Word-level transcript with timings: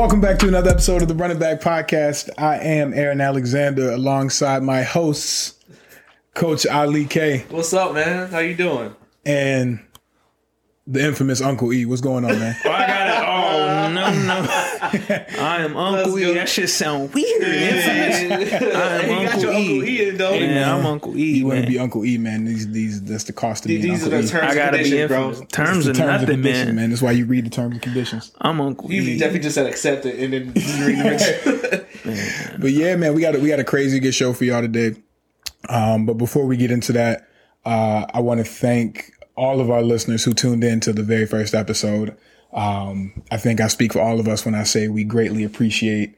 Welcome 0.00 0.22
back 0.22 0.38
to 0.38 0.48
another 0.48 0.70
episode 0.70 1.02
of 1.02 1.08
the 1.08 1.14
Running 1.14 1.38
Back 1.38 1.60
Podcast. 1.60 2.30
I 2.38 2.56
am 2.56 2.94
Aaron 2.94 3.20
Alexander 3.20 3.90
alongside 3.90 4.62
my 4.62 4.80
hosts, 4.82 5.62
Coach 6.32 6.64
Ali 6.66 7.04
K 7.04 7.44
What's 7.50 7.74
up, 7.74 7.92
man? 7.92 8.30
How 8.30 8.38
you 8.38 8.54
doing? 8.54 8.96
and 9.26 9.78
the 10.86 11.04
infamous 11.04 11.42
Uncle 11.42 11.70
E. 11.74 11.84
What's 11.84 12.00
going 12.00 12.24
on, 12.24 12.38
man? 12.38 12.56
Oh, 12.64 12.70
I 12.72 12.86
got 12.86 13.08
it. 13.08 13.28
Oh 13.28 13.92
no, 13.92 14.10
no! 14.26 14.59
I 15.38 15.62
am 15.62 15.76
Uncle 15.76 16.18
E. 16.18 16.32
That 16.34 16.48
shit 16.48 16.68
sound 16.68 17.12
weird. 17.14 17.42
Infamous. 17.42 18.52
I 18.74 19.06
you 19.06 19.12
am 19.12 19.24
got 19.24 19.34
Uncle 19.34 19.42
your 19.42 19.52
E. 19.52 19.56
Uncle 19.56 19.88
E 19.88 20.08
in, 20.08 20.16
though. 20.16 20.32
Yeah, 20.34 20.74
I'm 20.76 20.86
Uncle 20.86 21.16
E. 21.16 21.38
You 21.38 21.46
want 21.46 21.60
to 21.64 21.66
be 21.70 21.78
Uncle 21.78 22.04
E, 22.04 22.18
man? 22.18 22.44
These, 22.44 22.70
these, 22.70 23.02
that's 23.02 23.24
the 23.24 23.32
cost 23.32 23.64
of 23.64 23.68
being 23.68 23.82
These 23.82 24.02
are 24.02 24.04
Uncle 24.06 24.10
the 24.22 24.26
E. 24.26 24.28
terms 24.28 24.42
I 24.42 24.46
and 24.48 24.54
gotta 24.56 24.76
be 24.78 24.82
conditions, 24.84 25.08
bro. 25.08 25.30
Terms 25.30 25.38
It's 25.38 25.48
the 25.86 25.90
of 25.90 25.96
terms 25.96 25.98
and 25.98 26.06
nothing, 26.08 26.26
conditions, 26.28 26.66
man. 26.66 26.74
man. 26.76 26.90
That's 26.90 27.02
why 27.02 27.12
you 27.12 27.24
read 27.26 27.46
the 27.46 27.50
terms 27.50 27.72
and 27.72 27.82
conditions. 27.82 28.32
I'm 28.40 28.60
Uncle 28.60 28.90
You 28.92 29.02
E. 29.02 29.12
You 29.12 29.18
definitely 29.18 29.40
just 29.40 29.54
said 29.54 29.66
accept 29.66 30.06
it 30.06 30.18
and 30.18 30.32
then 30.32 30.52
read 30.86 30.98
the 30.98 31.04
rest. 31.04 31.86
But 32.60 32.72
yeah, 32.72 32.96
man, 32.96 33.14
we 33.14 33.20
got 33.20 33.34
a, 33.34 33.38
we 33.38 33.48
got 33.48 33.60
a 33.60 33.64
crazy 33.64 34.00
good 34.00 34.14
show 34.14 34.32
for 34.32 34.44
y'all 34.44 34.60
today. 34.62 34.96
Um, 35.68 36.06
but 36.06 36.14
before 36.14 36.46
we 36.46 36.56
get 36.56 36.70
into 36.70 36.92
that, 36.92 37.28
uh, 37.64 38.06
I 38.12 38.20
want 38.20 38.38
to 38.38 38.44
thank 38.44 39.12
all 39.36 39.60
of 39.60 39.70
our 39.70 39.82
listeners 39.82 40.24
who 40.24 40.32
tuned 40.34 40.64
in 40.64 40.80
to 40.80 40.92
the 40.92 41.02
very 41.02 41.26
first 41.26 41.54
episode. 41.54 42.16
Um, 42.52 43.22
I 43.30 43.36
think 43.36 43.60
I 43.60 43.68
speak 43.68 43.92
for 43.92 44.00
all 44.00 44.18
of 44.20 44.26
us 44.28 44.44
when 44.44 44.54
I 44.54 44.64
say 44.64 44.88
we 44.88 45.04
greatly 45.04 45.44
appreciate 45.44 46.16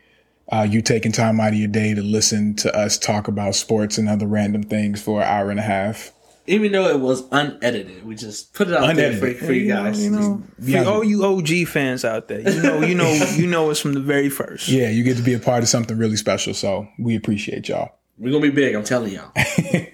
uh, 0.51 0.67
you 0.69 0.83
taking 0.83 1.13
time 1.13 1.41
out 1.41 1.49
of 1.53 1.59
your 1.59 1.69
day 1.69 1.95
to 1.95 2.03
listen 2.03 2.55
to 2.57 2.75
us 2.77 2.99
talk 2.99 3.29
about 3.29 3.55
sports 3.55 3.99
and 3.99 4.09
other 4.09 4.27
random 4.27 4.63
things 4.63 5.01
for 5.03 5.21
an 5.23 5.29
hour 5.29 5.51
and 5.51 5.61
a 5.61 5.63
half. 5.65 6.13
Even 6.49 6.73
though 6.73 6.89
it 6.89 6.99
was 6.99 7.23
unedited, 7.31 8.05
we 8.05 8.17
just 8.17 8.53
put 8.53 8.67
it 8.69 8.75
out 8.75 8.91
Unedited. 8.91 9.23
there 9.23 9.35
for, 9.35 9.47
for 9.47 9.53
you 9.53 9.69
guys. 9.69 10.03
You 10.03 10.11
know, 10.11 10.43
Yeah. 10.59 10.83
for 10.83 10.91
all 10.91 11.05
you 11.05 11.25
OG 11.25 11.69
fans 11.69 12.05
out 12.05 12.27
there, 12.29 12.41
you 12.41 12.61
know, 12.61 12.81
you 12.81 12.95
know, 12.97 13.13
you 13.37 13.47
know, 13.47 13.71
it's 13.71 13.79
from 13.79 13.93
the 13.93 14.01
very 14.01 14.29
first. 14.29 14.69
Yeah, 14.69 14.89
you 14.89 15.05
get 15.05 15.17
to 15.19 15.23
be 15.23 15.35
a 15.35 15.39
part 15.39 15.63
of 15.63 15.69
something 15.69 15.97
really 15.97 16.17
special. 16.17 16.53
So 16.55 16.89
we 16.99 17.15
appreciate 17.15 17.69
y'all. 17.69 17.93
We're 18.19 18.33
gonna 18.33 18.43
be 18.43 18.51
big. 18.51 18.75
I'm 18.75 18.85
telling 18.85 19.13
y'all. 19.13 19.33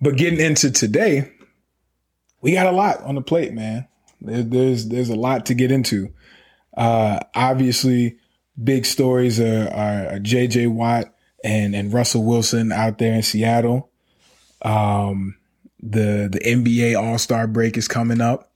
But 0.00 0.16
getting 0.16 0.38
into 0.38 0.70
today, 0.70 1.32
we 2.40 2.52
got 2.52 2.66
a 2.66 2.70
lot 2.70 3.02
on 3.02 3.16
the 3.16 3.20
plate, 3.20 3.52
man. 3.52 3.88
There, 4.20 4.42
there's 4.42 4.88
there's 4.88 5.10
a 5.10 5.16
lot 5.16 5.46
to 5.46 5.54
get 5.54 5.70
into. 5.70 6.12
Uh, 6.76 7.20
obviously, 7.34 8.16
big 8.62 8.86
stories 8.86 9.40
are, 9.40 9.68
are, 9.68 10.14
are 10.14 10.18
J.J. 10.18 10.68
Watt 10.68 11.12
and 11.44 11.74
and 11.74 11.92
Russell 11.92 12.24
Wilson 12.24 12.72
out 12.72 12.98
there 12.98 13.14
in 13.14 13.22
Seattle. 13.22 13.90
Um, 14.62 15.36
the 15.80 16.28
the 16.30 16.40
NBA 16.40 17.00
All 17.00 17.18
Star 17.18 17.46
break 17.46 17.76
is 17.76 17.88
coming 17.88 18.20
up. 18.20 18.50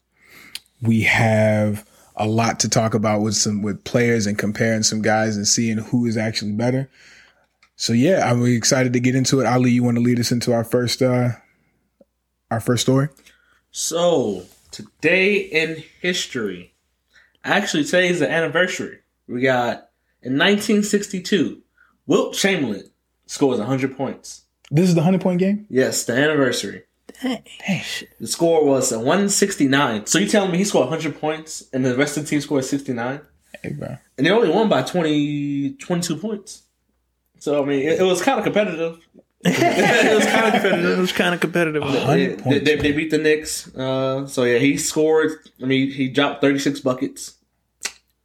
We 0.80 1.02
have 1.02 1.86
a 2.16 2.26
lot 2.26 2.60
to 2.60 2.68
talk 2.68 2.94
about 2.94 3.20
with 3.20 3.34
some 3.34 3.62
with 3.62 3.84
players 3.84 4.26
and 4.26 4.36
comparing 4.36 4.82
some 4.82 5.02
guys 5.02 5.36
and 5.36 5.46
seeing 5.46 5.78
who 5.78 6.06
is 6.06 6.16
actually 6.16 6.52
better. 6.52 6.90
So 7.76 7.92
yeah, 7.92 8.28
I'm 8.28 8.40
really 8.40 8.56
excited 8.56 8.92
to 8.92 9.00
get 9.00 9.14
into 9.14 9.40
it. 9.40 9.46
Ali, 9.46 9.70
you 9.70 9.82
want 9.82 9.96
to 9.96 10.02
lead 10.02 10.20
us 10.20 10.32
into 10.32 10.52
our 10.52 10.64
first 10.64 11.02
uh 11.02 11.30
our 12.50 12.60
first 12.60 12.82
story? 12.82 13.08
So 13.70 14.44
today 14.72 15.36
in 15.36 15.84
history, 16.00 16.74
actually 17.44 17.84
today 17.84 18.08
is 18.08 18.20
the 18.20 18.30
anniversary. 18.30 18.98
We 19.28 19.42
got 19.42 19.90
in 20.22 20.32
1962, 20.32 21.62
Wilt 22.06 22.34
Chamberlain 22.34 22.90
scores 23.26 23.58
100 23.58 23.96
points. 23.96 24.42
This 24.70 24.88
is 24.88 24.94
the 24.94 25.02
hundred 25.02 25.20
point 25.20 25.38
game. 25.38 25.66
Yes, 25.68 26.04
the 26.04 26.14
anniversary. 26.14 26.84
Dang. 27.22 27.42
The 28.20 28.26
score 28.26 28.64
was 28.64 28.90
a 28.90 28.98
169. 28.98 30.06
So 30.06 30.18
you 30.18 30.26
telling 30.26 30.50
me 30.50 30.58
he 30.58 30.64
scored 30.64 30.88
100 30.88 31.20
points 31.20 31.64
and 31.72 31.84
the 31.84 31.94
rest 31.94 32.16
of 32.16 32.24
the 32.24 32.30
team 32.30 32.40
scored 32.40 32.64
69? 32.64 33.20
Hey, 33.62 33.72
bro. 33.72 33.98
And 34.16 34.26
they 34.26 34.30
only 34.30 34.48
won 34.48 34.68
by 34.68 34.82
20, 34.82 35.74
22 35.74 36.16
points. 36.16 36.62
So, 37.38 37.62
I 37.62 37.66
mean, 37.66 37.80
it, 37.80 38.00
it 38.00 38.02
was 38.02 38.22
kind 38.22 38.38
of 38.38 38.44
competitive. 38.44 39.06
It 39.44 40.14
was 40.14 40.24
kind 40.26 40.46
of 40.46 40.52
competitive. 40.60 40.62
It 40.62 40.70
competitive. 40.70 40.98
was 40.98 41.12
kind 41.12 41.34
of 41.34 41.40
competitive. 41.40 42.44
They, 42.44 42.58
they, 42.58 42.58
they, 42.58 42.76
they 42.76 42.92
beat 42.92 43.10
the 43.10 43.18
Knicks. 43.18 43.74
Uh, 43.74 44.26
so, 44.26 44.44
yeah, 44.44 44.58
he 44.58 44.76
scored. 44.76 45.32
I 45.60 45.66
mean, 45.66 45.90
he 45.90 46.08
dropped 46.08 46.40
36 46.40 46.80
buckets. 46.80 47.34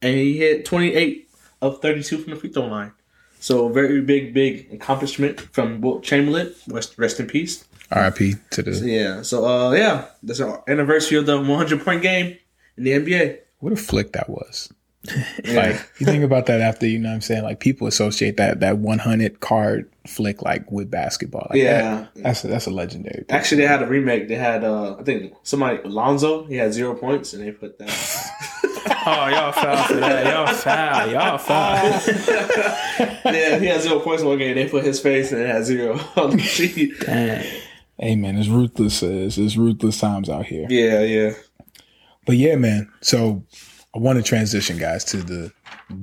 And 0.00 0.14
he 0.14 0.38
hit 0.38 0.64
28 0.64 1.28
of 1.60 1.82
32 1.82 2.18
from 2.18 2.34
the 2.34 2.38
free 2.38 2.50
throw 2.50 2.66
line. 2.66 2.92
So, 3.40 3.68
very 3.68 4.00
big, 4.00 4.32
big 4.32 4.72
accomplishment 4.72 5.40
from 5.40 5.80
Wilt 5.80 6.02
Chamberlain. 6.02 6.54
Rest, 6.68 6.96
rest 6.98 7.18
in 7.20 7.26
peace. 7.26 7.64
R.I.P. 7.90 8.34
to 8.50 8.62
the. 8.62 8.70
Yeah. 8.86 9.22
So, 9.22 9.46
uh, 9.46 9.72
yeah, 9.72 10.06
that's 10.22 10.40
our 10.40 10.62
anniversary 10.68 11.18
of 11.18 11.26
the 11.26 11.36
100 11.40 11.84
point 11.84 12.02
game 12.02 12.36
in 12.76 12.84
the 12.84 12.90
NBA. 12.92 13.38
What 13.60 13.72
a 13.72 13.76
flick 13.76 14.12
that 14.12 14.28
was. 14.28 14.72
Yeah. 15.44 15.54
Like 15.54 15.92
you 15.98 16.06
think 16.06 16.24
about 16.24 16.46
that 16.46 16.60
after 16.60 16.86
you 16.86 16.98
know 16.98 17.08
what 17.08 17.14
I'm 17.14 17.20
saying. 17.20 17.42
Like 17.44 17.60
people 17.60 17.86
associate 17.86 18.36
that 18.36 18.60
that 18.60 18.78
100 18.78 19.40
card 19.40 19.90
flick 20.06 20.42
like 20.42 20.70
with 20.70 20.90
basketball. 20.90 21.46
Like 21.50 21.60
Yeah. 21.60 22.06
that, 22.14 22.22
that's 22.22 22.44
a, 22.44 22.48
that's 22.48 22.66
a 22.66 22.70
legendary. 22.70 23.24
Thing. 23.24 23.26
Actually, 23.30 23.62
they 23.62 23.68
had 23.68 23.82
a 23.82 23.86
remake. 23.86 24.28
They 24.28 24.34
had, 24.34 24.64
uh, 24.64 24.96
I 24.98 25.02
think, 25.04 25.34
somebody, 25.44 25.78
Alonzo, 25.84 26.44
he 26.44 26.56
had 26.56 26.72
zero 26.72 26.94
points, 26.94 27.32
and 27.32 27.42
they 27.42 27.52
put 27.52 27.78
that. 27.78 27.90
Oh, 29.06 29.28
y'all 29.28 29.52
foul 29.52 29.84
for 29.84 29.94
that. 29.94 30.26
Y'all 30.26 30.54
foul. 30.54 31.10
Y'all 31.10 31.38
foul. 31.38 31.84
yeah, 33.34 33.58
he 33.58 33.66
had 33.66 33.80
zero 33.82 34.00
points 34.00 34.22
in 34.22 34.28
one 34.28 34.38
game. 34.38 34.54
They 34.54 34.68
put 34.68 34.84
his 34.84 35.00
face, 35.00 35.30
and 35.32 35.40
it 35.40 35.46
had 35.48 35.64
zero 35.64 35.98
on 36.16 36.30
the 36.30 36.38
sheet. 36.38 36.98
Dang. 37.00 37.44
Hey 37.98 38.16
man, 38.16 38.36
it's 38.36 38.48
ruthless. 38.48 39.02
It's, 39.02 39.36
it's 39.38 39.56
ruthless 39.56 39.98
times 39.98 40.28
out 40.28 40.46
here. 40.46 40.66
Yeah, 40.70 41.02
yeah. 41.02 41.32
But 42.26 42.36
yeah, 42.36 42.56
man. 42.56 42.90
So 43.00 43.44
I 43.98 44.00
want 44.00 44.16
to 44.16 44.22
transition, 44.22 44.78
guys, 44.78 45.02
to 45.06 45.16
the 45.16 45.52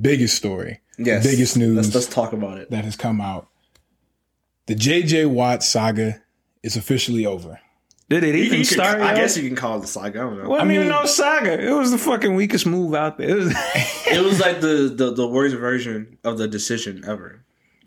biggest 0.02 0.36
story, 0.36 0.82
Yes. 0.98 1.24
biggest 1.26 1.56
news 1.56 1.78
Let's, 1.78 1.96
let's 1.96 2.08
talk 2.08 2.34
about 2.34 2.58
it. 2.58 2.70
that 2.72 2.84
has 2.84 2.98
come 2.98 3.22
out. 3.22 3.48
The 4.66 4.76
J.J. 4.76 5.28
Watt 5.28 5.64
saga 5.64 6.22
is 6.62 6.76
officially 6.76 7.26
over. 7.26 7.58
Did 8.10 8.26
it 8.26 8.36
even 8.36 8.66
start? 8.66 9.00
I 9.00 9.16
guess 9.16 9.38
you 9.38 9.48
can 9.48 9.56
call 9.56 9.78
it 9.78 9.82
the 9.82 9.88
saga. 9.88 10.20
I 10.20 10.24
don't 10.24 10.44
know. 10.44 10.50
Wasn't 10.50 10.70
I 10.70 10.74
even 10.74 10.88
mean- 10.88 10.96
no 10.96 11.06
saga. 11.06 11.58
It 11.66 11.72
was 11.72 11.92
the 11.92 11.98
fucking 11.98 12.36
weakest 12.36 12.66
move 12.66 12.94
out 12.94 13.18
there. 13.18 13.30
It 13.30 13.36
was 13.36 13.54
It 14.08 14.24
was 14.24 14.40
like 14.42 14.60
the, 14.60 14.94
the, 14.94 15.14
the 15.14 15.28
worst 15.28 15.56
version 15.56 16.18
of 16.26 16.38
the 16.38 16.50
decision 16.50 17.04
ever. 17.08 17.46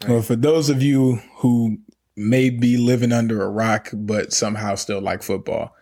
Well, 0.08 0.22
for 0.22 0.36
those 0.36 0.70
of 0.70 0.82
you 0.82 1.16
who 1.36 1.78
may 2.16 2.48
be 2.48 2.78
living 2.78 3.12
under 3.12 3.42
a 3.42 3.50
rock 3.50 3.90
but 3.92 4.32
somehow 4.32 4.74
still 4.76 5.02
like 5.02 5.22
football, 5.22 5.74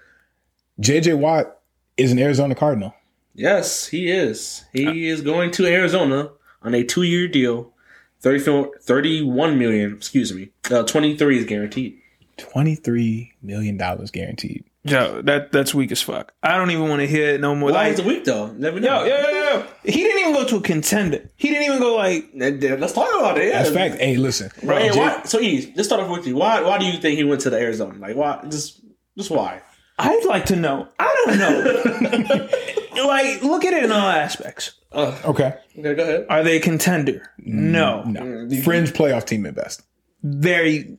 J.J. 0.80 1.14
Watt 1.14 1.58
is 1.96 2.10
an 2.10 2.18
Arizona 2.18 2.56
Cardinal. 2.56 2.92
Yes, 3.36 3.86
he 3.88 4.10
is. 4.10 4.64
He 4.72 5.08
is 5.08 5.20
going 5.20 5.50
to 5.52 5.66
Arizona 5.66 6.30
on 6.62 6.74
a 6.74 6.82
two 6.84 7.02
year 7.02 7.28
deal. 7.28 7.72
34 8.20 8.72
31 8.80 9.58
million, 9.58 9.92
excuse 9.94 10.32
me. 10.32 10.48
Uh, 10.70 10.82
23 10.82 11.38
is 11.38 11.44
guaranteed. 11.44 11.98
$23 12.38 13.30
million 13.42 13.76
guaranteed. 13.76 14.64
Joe, 14.84 15.20
that 15.22 15.50
that's 15.50 15.74
weak 15.74 15.90
as 15.90 16.00
fuck. 16.00 16.32
I 16.44 16.56
don't 16.56 16.70
even 16.70 16.88
want 16.88 17.00
to 17.00 17.08
hear 17.08 17.30
it 17.34 17.40
no 17.40 17.54
more. 17.56 17.70
Why 17.72 17.84
Like, 17.84 17.94
is 17.94 17.98
it 17.98 18.06
weak 18.06 18.24
though? 18.24 18.52
Never 18.52 18.78
know. 18.78 19.04
yo, 19.04 19.16
yo, 19.16 19.30
yo, 19.30 19.30
yo. 19.30 19.66
He 19.84 19.92
didn't 20.04 20.20
even 20.20 20.32
go 20.32 20.44
to 20.44 20.56
a 20.56 20.60
contender. 20.60 21.28
He 21.36 21.48
didn't 21.48 21.64
even 21.64 21.78
go 21.80 21.96
like. 21.96 22.30
Let's 22.34 22.92
talk 22.92 23.08
about 23.18 23.36
it. 23.38 23.48
Yeah. 23.48 23.62
That's 23.64 23.74
fact. 23.74 23.96
Hey, 23.96 24.16
listen. 24.16 24.50
Bro, 24.62 24.78
hey, 24.78 24.90
why, 24.96 25.22
so 25.24 25.40
Eve, 25.40 25.72
let's 25.74 25.88
start 25.88 26.02
off 26.02 26.10
with 26.10 26.26
you. 26.26 26.36
Why 26.36 26.62
why 26.62 26.78
do 26.78 26.84
you 26.86 26.98
think 26.98 27.18
he 27.18 27.24
went 27.24 27.40
to 27.42 27.50
the 27.50 27.58
Arizona? 27.58 27.98
Like 27.98 28.14
why 28.14 28.44
just 28.48 28.80
just 29.18 29.30
why? 29.30 29.60
I'd 29.98 30.24
like 30.26 30.46
to 30.46 30.56
know. 30.56 30.88
I 30.98 31.24
don't 31.26 31.38
know. 31.38 32.48
like, 33.06 33.42
look 33.42 33.64
at 33.64 33.72
it 33.72 33.84
in 33.84 33.92
all 33.92 34.08
aspects. 34.08 34.72
Uh, 34.92 35.16
Okay. 35.24 35.54
okay, 35.78 35.94
go 35.94 36.02
ahead. 36.02 36.26
Are 36.28 36.42
they 36.42 36.56
a 36.56 36.60
contender? 36.60 37.30
No. 37.38 38.02
No. 38.04 38.48
Fringe 38.62 38.92
playoff 38.92 39.24
team 39.26 39.46
at 39.46 39.54
best. 39.54 39.82
Very, 40.22 40.98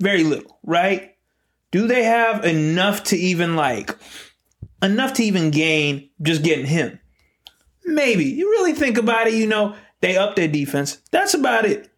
very 0.00 0.24
little, 0.24 0.58
right? 0.64 1.14
Do 1.70 1.86
they 1.86 2.02
have 2.04 2.44
enough 2.44 3.04
to 3.04 3.16
even 3.16 3.56
like 3.56 3.96
enough 4.82 5.14
to 5.14 5.22
even 5.24 5.50
gain 5.50 6.10
just 6.20 6.42
getting 6.42 6.66
him? 6.66 6.98
Maybe. 7.84 8.24
You 8.24 8.48
really 8.50 8.72
think 8.74 8.98
about 8.98 9.26
it, 9.26 9.34
you 9.34 9.46
know, 9.46 9.74
they 10.00 10.16
upped 10.16 10.36
their 10.36 10.48
defense. 10.48 10.98
That's 11.10 11.34
about 11.34 11.64
it. 11.64 11.90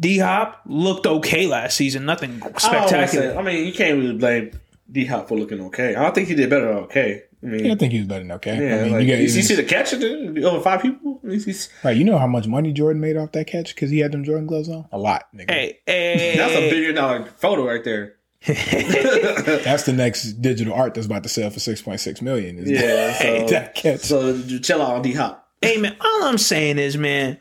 D 0.00 0.18
Hop 0.18 0.60
looked 0.66 1.06
okay 1.06 1.46
last 1.46 1.76
season. 1.76 2.04
Nothing 2.04 2.36
I, 2.36 2.38
don't 2.48 2.60
spectacular. 2.60 3.32
say- 3.32 3.36
I 3.36 3.42
mean, 3.42 3.66
you 3.66 3.72
can't 3.72 3.98
really 3.98 4.14
blame 4.16 4.52
D 4.90 5.04
Hop 5.06 5.28
for 5.28 5.36
looking 5.38 5.60
okay. 5.66 5.94
I 5.94 6.02
don't 6.02 6.14
think 6.14 6.28
he 6.28 6.34
did 6.34 6.48
better 6.50 6.66
than 6.66 6.76
okay. 6.84 7.22
I 7.42 7.46
mean, 7.46 7.70
I 7.70 7.74
think 7.76 7.92
he 7.92 7.98
was 7.98 8.08
better 8.08 8.24
than 8.24 8.32
okay. 8.32 8.52
I 8.56 8.82
mean, 8.82 8.92
like, 8.92 9.02
you, 9.06 9.12
got, 9.12 9.20
you, 9.20 9.28
see 9.28 9.54
the 9.54 9.62
catch 9.62 9.92
it 9.92 10.44
over 10.44 10.60
five 10.60 10.82
people. 10.82 11.20
He's- 11.24 11.44
he's- 11.44 11.68
right, 11.84 11.96
you 11.96 12.02
know 12.04 12.18
how 12.18 12.26
much 12.26 12.48
money 12.48 12.72
Jordan 12.72 13.00
made 13.00 13.16
off 13.16 13.30
that 13.32 13.46
catch 13.46 13.74
because 13.74 13.90
he 13.90 14.00
had 14.00 14.10
them 14.12 14.24
Jordan 14.24 14.46
gloves 14.48 14.68
on? 14.68 14.86
A 14.90 14.98
lot, 14.98 15.28
nigga. 15.34 15.50
Hey, 15.50 15.78
hey, 15.86 16.34
That's 16.36 16.54
a 16.54 16.68
billion 16.70 16.94
dollar 16.96 17.24
photo 17.36 17.64
right 17.66 17.84
there. 17.84 18.14
That's 18.46 19.82
the 19.84 19.92
next 19.92 20.32
digital 20.34 20.72
art 20.74 20.94
that's 20.94 21.06
about 21.06 21.22
to 21.24 21.28
sell 21.28 21.50
for 21.50 21.58
6.6 21.58 22.22
million. 22.22 22.58
Is 22.58 22.70
Yeah, 22.70 22.80
that, 22.86 23.20
so- 23.20 23.46
that 23.48 23.74
catch. 23.74 24.00
So 24.00 24.28
you 24.30 24.58
chill 24.60 24.82
out 24.82 24.94
on 24.96 25.02
D 25.02 25.12
Hop. 25.14 25.48
hey 25.62 25.76
man, 25.76 25.96
all 26.00 26.24
I'm 26.24 26.38
saying 26.38 26.78
is, 26.78 26.96
man, 26.96 27.38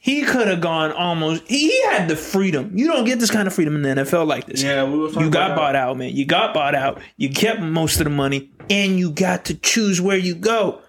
he 0.00 0.22
could 0.22 0.46
have 0.48 0.60
gone 0.60 0.92
almost. 0.92 1.46
He, 1.46 1.70
he 1.70 1.82
had 1.84 2.08
the 2.08 2.16
freedom. 2.16 2.72
You 2.74 2.86
don't 2.86 3.04
get 3.04 3.18
this 3.18 3.30
kind 3.30 3.46
of 3.46 3.54
freedom 3.54 3.74
in 3.76 3.82
the 3.82 4.02
NFL 4.02 4.26
like 4.26 4.46
this. 4.46 4.62
Yeah, 4.62 4.84
we 4.84 4.98
were 4.98 5.08
talking 5.08 5.22
You 5.22 5.30
got 5.30 5.52
about 5.52 5.56
bought 5.56 5.76
out, 5.76 5.96
man. 5.96 6.14
You 6.14 6.24
got 6.24 6.54
bought 6.54 6.74
out. 6.74 7.00
You 7.16 7.30
kept 7.30 7.60
most 7.60 7.98
of 7.98 8.04
the 8.04 8.10
money, 8.10 8.50
and 8.70 8.98
you 8.98 9.10
got 9.10 9.46
to 9.46 9.54
choose 9.54 10.00
where 10.00 10.16
you 10.16 10.34
go. 10.34 10.80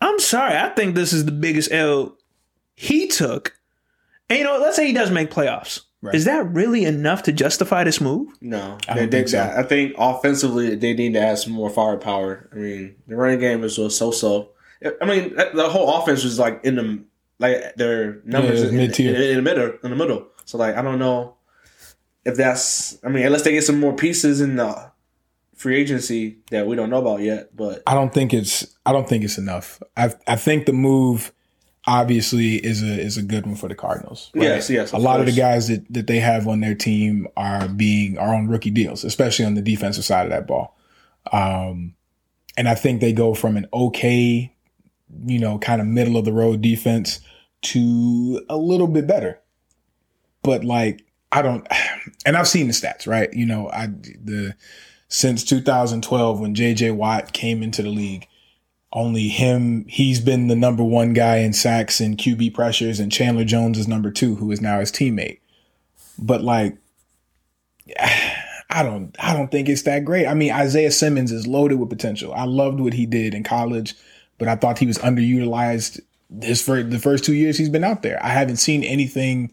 I'm 0.00 0.18
sorry. 0.18 0.56
I 0.56 0.70
think 0.70 0.94
this 0.94 1.12
is 1.12 1.24
the 1.24 1.32
biggest 1.32 1.70
L 1.70 2.16
he 2.74 3.06
took, 3.06 3.56
and 4.28 4.38
you 4.38 4.44
know, 4.44 4.58
let's 4.58 4.76
say 4.76 4.86
he 4.86 4.92
does 4.92 5.10
make 5.10 5.30
playoffs. 5.30 5.82
Right. 6.00 6.16
Is 6.16 6.24
that 6.24 6.44
really 6.52 6.84
enough 6.84 7.22
to 7.24 7.32
justify 7.32 7.84
this 7.84 8.00
move? 8.00 8.28
No, 8.40 8.76
I 8.88 8.94
don't 8.94 9.10
think 9.12 9.28
so. 9.28 9.40
I 9.56 9.62
think 9.62 9.94
offensively 9.96 10.74
they 10.74 10.94
need 10.94 11.12
to 11.12 11.20
add 11.20 11.38
some 11.38 11.52
more 11.52 11.70
firepower. 11.70 12.48
I 12.52 12.56
mean, 12.56 12.96
the 13.06 13.14
running 13.14 13.38
game 13.38 13.62
is 13.62 13.76
so 13.76 13.88
so. 13.88 14.50
I 15.00 15.04
mean, 15.04 15.36
the 15.36 15.68
whole 15.70 15.94
offense 15.94 16.24
was 16.24 16.40
like 16.40 16.64
in 16.64 16.74
the 16.74 17.04
like 17.38 17.74
their 17.76 18.20
numbers 18.24 18.62
Yeah, 18.62 18.68
in, 18.68 18.76
mid-tier. 18.76 19.14
in, 19.14 19.22
in 19.22 19.36
the 19.36 19.42
middle 19.42 19.72
in 19.82 19.90
the 19.90 19.96
middle. 19.96 20.28
So 20.44 20.58
like, 20.58 20.76
I 20.76 20.82
don't 20.82 20.98
know 20.98 21.36
if 22.24 22.36
that's. 22.36 22.98
I 23.04 23.08
mean, 23.08 23.24
unless 23.26 23.42
they 23.42 23.52
get 23.52 23.64
some 23.64 23.80
more 23.80 23.94
pieces 23.94 24.40
in 24.40 24.56
the 24.56 24.90
free 25.56 25.76
agency 25.80 26.38
that 26.50 26.66
we 26.66 26.74
don't 26.76 26.90
know 26.90 26.98
about 26.98 27.20
yet. 27.20 27.54
But 27.56 27.82
I 27.86 27.94
don't 27.94 28.12
think 28.12 28.34
it's 28.34 28.66
I 28.84 28.92
don't 28.92 29.08
think 29.08 29.24
it's 29.24 29.38
enough. 29.38 29.80
I 29.96 30.12
I 30.26 30.36
think 30.36 30.66
the 30.66 30.72
move 30.72 31.32
obviously 31.86 32.56
is 32.56 32.82
a 32.82 33.00
is 33.00 33.16
a 33.16 33.22
good 33.22 33.46
one 33.46 33.56
for 33.56 33.68
the 33.68 33.74
Cardinals. 33.74 34.30
right? 34.34 34.44
Yes, 34.44 34.70
yes, 34.70 34.92
A 34.92 34.98
lot 34.98 35.20
of 35.20 35.26
the 35.26 35.32
guys 35.32 35.68
that, 35.68 35.84
that 35.92 36.06
they 36.06 36.20
have 36.20 36.46
on 36.46 36.60
their 36.60 36.74
team 36.74 37.26
are 37.36 37.68
being 37.68 38.18
are 38.18 38.34
on 38.34 38.48
rookie 38.48 38.70
deals, 38.70 39.04
especially 39.04 39.44
on 39.44 39.54
the 39.54 39.62
defensive 39.62 40.04
side 40.04 40.26
of 40.26 40.30
that 40.30 40.46
ball. 40.46 40.76
Um, 41.32 41.94
and 42.56 42.68
I 42.68 42.74
think 42.74 43.00
they 43.00 43.12
go 43.12 43.34
from 43.34 43.56
an 43.56 43.66
okay, 43.72 44.51
you 45.24 45.38
know, 45.38 45.58
kind 45.58 45.80
of 45.80 45.86
middle 45.86 46.16
of 46.16 46.24
the 46.24 46.32
road 46.32 46.60
defense 46.60 47.20
to 47.62 48.44
a 48.48 48.56
little 48.56 48.88
bit 48.88 49.06
better. 49.06 49.40
But 50.42 50.64
like 50.64 51.04
I 51.30 51.42
don't, 51.42 51.66
and 52.26 52.36
I've 52.36 52.48
seen 52.48 52.66
the 52.66 52.72
stats, 52.72 53.06
right? 53.06 53.32
You 53.32 53.46
know, 53.46 53.70
I 53.70 53.86
the 53.86 54.54
since 55.08 55.44
2012 55.44 56.40
when 56.40 56.54
JJ 56.54 56.94
Watt 56.94 57.32
came 57.32 57.62
into 57.62 57.82
the 57.82 57.90
league, 57.90 58.26
only 58.92 59.28
him, 59.28 59.86
he's 59.88 60.20
been 60.20 60.48
the 60.48 60.56
number 60.56 60.84
one 60.84 61.12
guy 61.12 61.38
in 61.38 61.52
sacks 61.52 62.00
and 62.00 62.18
QB 62.18 62.54
pressures, 62.54 63.00
and 63.00 63.10
Chandler 63.10 63.44
Jones 63.44 63.78
is 63.78 63.88
number 63.88 64.10
two, 64.10 64.36
who 64.36 64.50
is 64.50 64.60
now 64.60 64.80
his 64.80 64.92
teammate. 64.92 65.40
But 66.18 66.42
like, 66.42 66.76
I 68.70 68.82
don't, 68.82 69.14
I 69.18 69.34
don't 69.34 69.50
think 69.50 69.68
it's 69.68 69.82
that 69.82 70.04
great. 70.06 70.26
I 70.26 70.32
mean, 70.32 70.50
Isaiah 70.50 70.90
Simmons 70.90 71.30
is 71.30 71.46
loaded 71.46 71.78
with 71.78 71.90
potential. 71.90 72.32
I 72.32 72.44
loved 72.44 72.80
what 72.80 72.94
he 72.94 73.04
did 73.04 73.34
in 73.34 73.44
college, 73.44 73.94
but 74.42 74.48
I 74.48 74.56
thought 74.56 74.76
he 74.76 74.88
was 74.88 74.98
underutilized 74.98 76.00
his 76.42 76.60
first, 76.60 76.90
the 76.90 76.98
first 76.98 77.22
two 77.22 77.32
years 77.32 77.56
he's 77.56 77.68
been 77.68 77.84
out 77.84 78.02
there. 78.02 78.18
I 78.20 78.30
haven't 78.30 78.56
seen 78.56 78.82
anything 78.82 79.52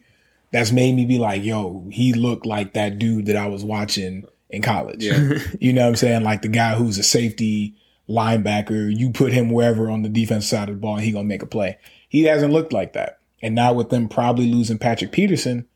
that's 0.49 0.71
made 0.71 0.95
me 0.95 1.05
be 1.05 1.19
like, 1.19 1.43
yo, 1.43 1.85
he 1.91 2.11
looked 2.11 2.43
like 2.43 2.73
that 2.73 2.97
dude 2.97 3.27
that 3.27 3.35
I 3.35 3.45
was 3.45 3.63
watching 3.63 4.25
in 4.49 4.63
college. 4.63 5.03
Yeah. 5.03 5.37
you 5.59 5.73
know 5.73 5.83
what 5.83 5.89
I'm 5.89 5.95
saying? 5.95 6.23
Like 6.23 6.41
the 6.41 6.47
guy 6.47 6.73
who's 6.73 6.97
a 6.97 7.03
safety 7.03 7.75
linebacker, 8.09 8.91
you 8.91 9.11
put 9.11 9.31
him 9.31 9.51
wherever 9.51 9.91
on 9.91 10.01
the 10.01 10.09
defense 10.09 10.49
side 10.49 10.69
of 10.69 10.77
the 10.77 10.81
ball 10.81 10.95
and 10.95 11.05
he 11.05 11.11
gonna 11.11 11.23
make 11.23 11.43
a 11.43 11.45
play. 11.45 11.77
He 12.07 12.23
hasn't 12.23 12.51
looked 12.51 12.73
like 12.73 12.93
that. 12.93 13.19
And 13.43 13.53
now 13.53 13.73
with 13.73 13.91
them 13.91 14.09
probably 14.09 14.51
losing 14.51 14.79
Patrick 14.79 15.11
Peterson, 15.11 15.67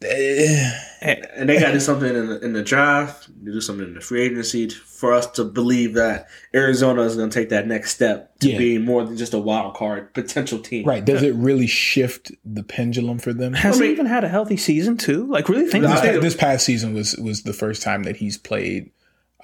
eh, 0.00 0.70
and 1.02 1.48
they 1.48 1.58
got 1.58 1.68
to 1.68 1.72
do 1.74 1.80
something 1.80 2.14
in 2.14 2.26
the, 2.28 2.40
in 2.44 2.52
the 2.52 2.62
draft, 2.62 3.28
they 3.42 3.50
do 3.52 3.60
something 3.60 3.86
in 3.86 3.94
the 3.94 4.00
free 4.00 4.22
agency 4.22 4.68
for 4.68 5.12
us 5.14 5.26
to 5.32 5.44
believe 5.44 5.94
that 5.94 6.28
Arizona 6.54 7.02
is 7.02 7.16
going 7.16 7.30
to 7.30 7.34
take 7.34 7.48
that 7.48 7.66
next 7.66 7.94
step 7.94 8.38
to 8.40 8.50
Yeah. 8.50 8.58
being 8.58 8.84
more 8.84 9.02
than 9.04 9.16
just 9.16 9.32
a 9.32 9.38
wild 9.38 9.74
card 9.74 10.12
potential 10.12 10.58
team. 10.58 10.84
right. 10.86 11.04
Does 11.04 11.22
it 11.22 11.34
really 11.34 11.66
shift 11.66 12.32
the 12.44 12.62
pendulum 12.62 13.18
for 13.18 13.32
them? 13.32 13.54
Has 13.54 13.76
I 13.76 13.80
mean- 13.80 13.86
he 13.88 13.92
even 13.92 14.06
had 14.06 14.24
a 14.24 14.28
healthy 14.28 14.56
season 14.58 14.96
too? 14.98 15.26
Like, 15.26 15.48
really 15.48 15.66
think 15.66 15.84
No, 15.84 15.90
this, 15.90 16.00
about 16.00 16.14
I- 16.14 16.18
it. 16.18 16.20
this 16.20 16.36
past 16.36 16.64
season 16.66 16.92
was 16.94 17.16
was 17.16 17.44
the 17.44 17.52
first 17.54 17.82
time 17.82 18.02
that 18.02 18.16
he's 18.16 18.36
played 18.36 18.90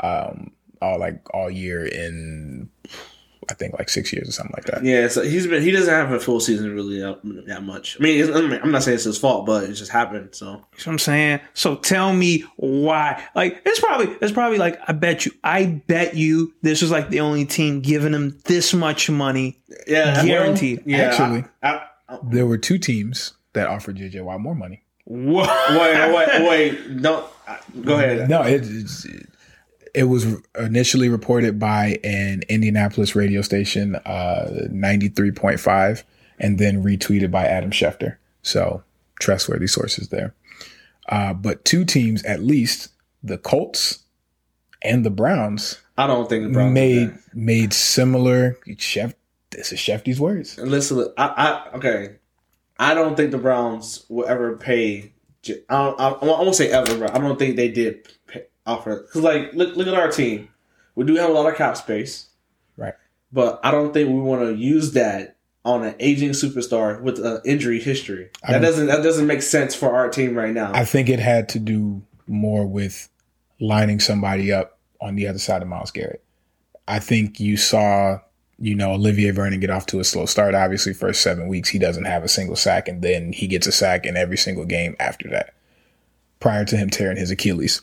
um 0.03 0.51
all 0.83 0.99
like 0.99 1.23
all 1.33 1.51
year 1.51 1.87
in 1.87 2.69
I 3.49 3.55
think 3.55 3.75
like 3.79 3.89
six 3.89 4.13
years 4.13 4.29
or 4.29 4.33
something 4.33 4.55
like 4.57 4.65
that. 4.67 4.85
Yeah, 4.85 5.09
so 5.09 5.23
he's 5.23 5.47
been 5.47 5.63
he 5.63 5.71
doesn't 5.71 5.93
have 5.93 6.11
a 6.13 6.19
full 6.21 6.41
season 6.41 6.75
really 6.75 7.01
that, 7.01 7.21
that 7.47 7.63
much. 7.63 7.97
I 7.99 8.03
mean, 8.03 8.21
it's, 8.21 8.37
I 8.37 8.41
mean, 8.41 8.61
I'm 8.63 8.71
not 8.73 8.83
saying 8.83 8.97
it's 8.97 9.05
his 9.05 9.19
fault, 9.19 9.47
but 9.47 9.65
it 9.65 9.73
just 9.75 9.91
happened. 9.91 10.35
So 10.35 10.47
You 10.47 10.53
know 10.53 10.59
what 10.61 10.87
I'm 10.89 10.99
saying? 10.99 11.41
So 11.55 11.77
tell 11.77 12.13
me 12.13 12.45
why. 12.57 13.23
Like 13.35 13.63
it's 13.65 13.81
probably 13.81 14.17
it's 14.21 14.33
probably 14.33 14.59
like 14.59 14.79
I 14.89 14.93
bet 14.93 15.27
you 15.27 15.33
I 15.45 15.67
bet 15.87 16.17
you 16.17 16.55
this 16.63 16.83
was 16.83 16.91
like 16.91 17.11
the 17.11 17.21
only 17.21 17.45
team 17.45 17.81
giving 17.81 18.13
him 18.13 18.39
this 18.45 18.75
much 18.75 19.09
money. 19.11 19.61
yeah, 19.87 20.25
Guaranteed. 20.25 20.83
yeah, 20.87 20.99
Actually. 20.99 21.45
I, 21.63 21.83
I, 22.09 22.19
There 22.25 22.47
were 22.47 22.59
two 22.59 22.79
teams 22.79 23.35
that 23.53 23.69
offered 23.69 23.97
JJ 23.97 24.23
Watt 24.23 24.41
more 24.41 24.55
money. 24.55 24.83
What? 25.05 25.49
wait, 25.71 26.15
wait, 26.15 26.49
wait, 26.49 27.03
don't 27.03 27.25
go 27.85 27.95
ahead. 27.95 28.29
No, 28.29 28.43
it, 28.43 28.63
it's, 28.65 29.05
it 29.05 29.29
was 30.05 30.27
initially 30.59 31.09
reported 31.09 31.59
by 31.59 31.99
an 32.05 32.43
Indianapolis 32.49 33.17
radio 33.17 33.43
station, 33.43 33.97
uh, 33.97 34.69
93.5, 34.71 36.03
and 36.39 36.59
then 36.59 36.83
retweeted 36.83 37.31
by 37.31 37.47
Adam 37.47 37.71
Schefter. 37.71 38.17
So 38.43 38.83
trustworthy 39.19 39.67
sources 39.67 40.09
there. 40.09 40.35
Uh, 41.09 41.33
but 41.33 41.65
two 41.65 41.85
teams, 41.85 42.23
at 42.25 42.43
least, 42.43 42.89
the 43.23 43.39
Colts 43.39 44.01
and 44.83 45.05
the 45.05 45.11
Browns, 45.11 45.81
I 45.97 46.07
don't 46.07 46.29
think 46.29 46.45
the 46.45 46.51
Browns 46.51 46.75
made 46.75 47.19
made 47.33 47.73
similar. 47.73 48.59
Chef, 48.79 49.15
this 49.51 49.73
is 49.73 49.79
Shefty's 49.79 50.21
words. 50.21 50.59
Listen, 50.59 51.13
I, 51.17 51.27
I 51.73 51.77
okay, 51.77 52.17
I 52.79 52.95
don't 52.95 53.17
think 53.17 53.31
the 53.31 53.39
Browns 53.39 54.05
will 54.09 54.27
ever 54.27 54.57
pay. 54.57 55.13
I, 55.49 55.55
don't, 55.69 56.01
I, 56.01 56.09
I 56.09 56.25
won't 56.25 56.57
say 56.57 56.71
ever, 56.71 56.99
but 56.99 57.15
I 57.15 57.19
don't 57.19 57.39
think 57.39 57.57
they 57.57 57.69
did 57.69 58.09
offer 58.67 59.03
because 59.03 59.23
like 59.23 59.53
look 59.55 59.77
look 59.77 59.87
at 59.87 59.95
our 59.95 60.11
team. 60.11 60.49
We 60.95 61.05
do 61.05 61.15
have 61.17 61.31
a 61.31 61.33
lot 61.33 61.47
of 61.51 61.57
cap 61.57 61.77
space, 61.77 62.29
Right. 62.77 62.95
but 63.33 63.61
I 63.63 63.71
don't 63.71 63.93
think 63.93 64.09
we 64.09 64.19
want 64.21 64.43
to 64.43 64.55
use 64.55 64.93
that 64.93 65.37
on 65.65 65.85
an 65.85 65.95
aging 66.01 66.31
superstar 66.31 67.01
with 67.03 67.19
an 67.25 67.41
injury 67.45 67.81
history. 67.81 68.31
That 68.47 68.53
don't- 68.55 68.63
doesn't 68.63 68.87
that 68.87 69.03
doesn't 69.03 69.27
make 69.27 69.43
sense 69.43 69.75
for 69.75 69.95
our 69.95 70.09
team 70.09 70.35
right 70.37 70.55
now. 70.55 70.73
I 70.75 70.85
think 70.85 71.09
it 71.09 71.19
had 71.21 71.49
to 71.51 71.59
do 71.59 72.03
more 72.27 72.67
with 72.67 73.09
lining 73.61 74.01
somebody 74.01 74.53
up 74.53 74.79
on 75.01 75.17
the 75.17 75.27
other 75.29 75.39
side 75.39 75.63
of 75.63 75.69
Myles 75.69 75.91
Garrett. 75.91 76.23
I 76.89 76.99
think 76.99 77.41
you 77.41 77.57
saw, 77.57 78.21
you 78.59 78.75
know, 78.75 78.93
Olivier 78.93 79.31
Vernon 79.33 79.61
get 79.61 79.71
off 79.71 79.87
to 79.87 80.01
a 80.01 80.05
slow 80.05 80.25
start. 80.27 80.55
Obviously, 80.55 80.93
first 80.95 81.21
seven 81.21 81.49
weeks 81.49 81.69
he 81.69 81.79
doesn't 81.79 82.05
have 82.05 82.23
a 82.25 82.29
single 82.29 82.57
sack, 82.57 82.89
and 82.89 83.03
then 83.03 83.33
he 83.33 83.47
gets 83.47 83.67
a 83.67 83.73
sack 83.73 84.07
in 84.07 84.17
every 84.17 84.37
single 84.37 84.65
game 84.65 84.95
after 85.01 85.29
that. 85.31 85.53
Prior 86.41 86.65
to 86.65 86.77
him 86.77 86.91
tearing 86.91 87.17
his 87.17 87.31
Achilles, 87.31 87.83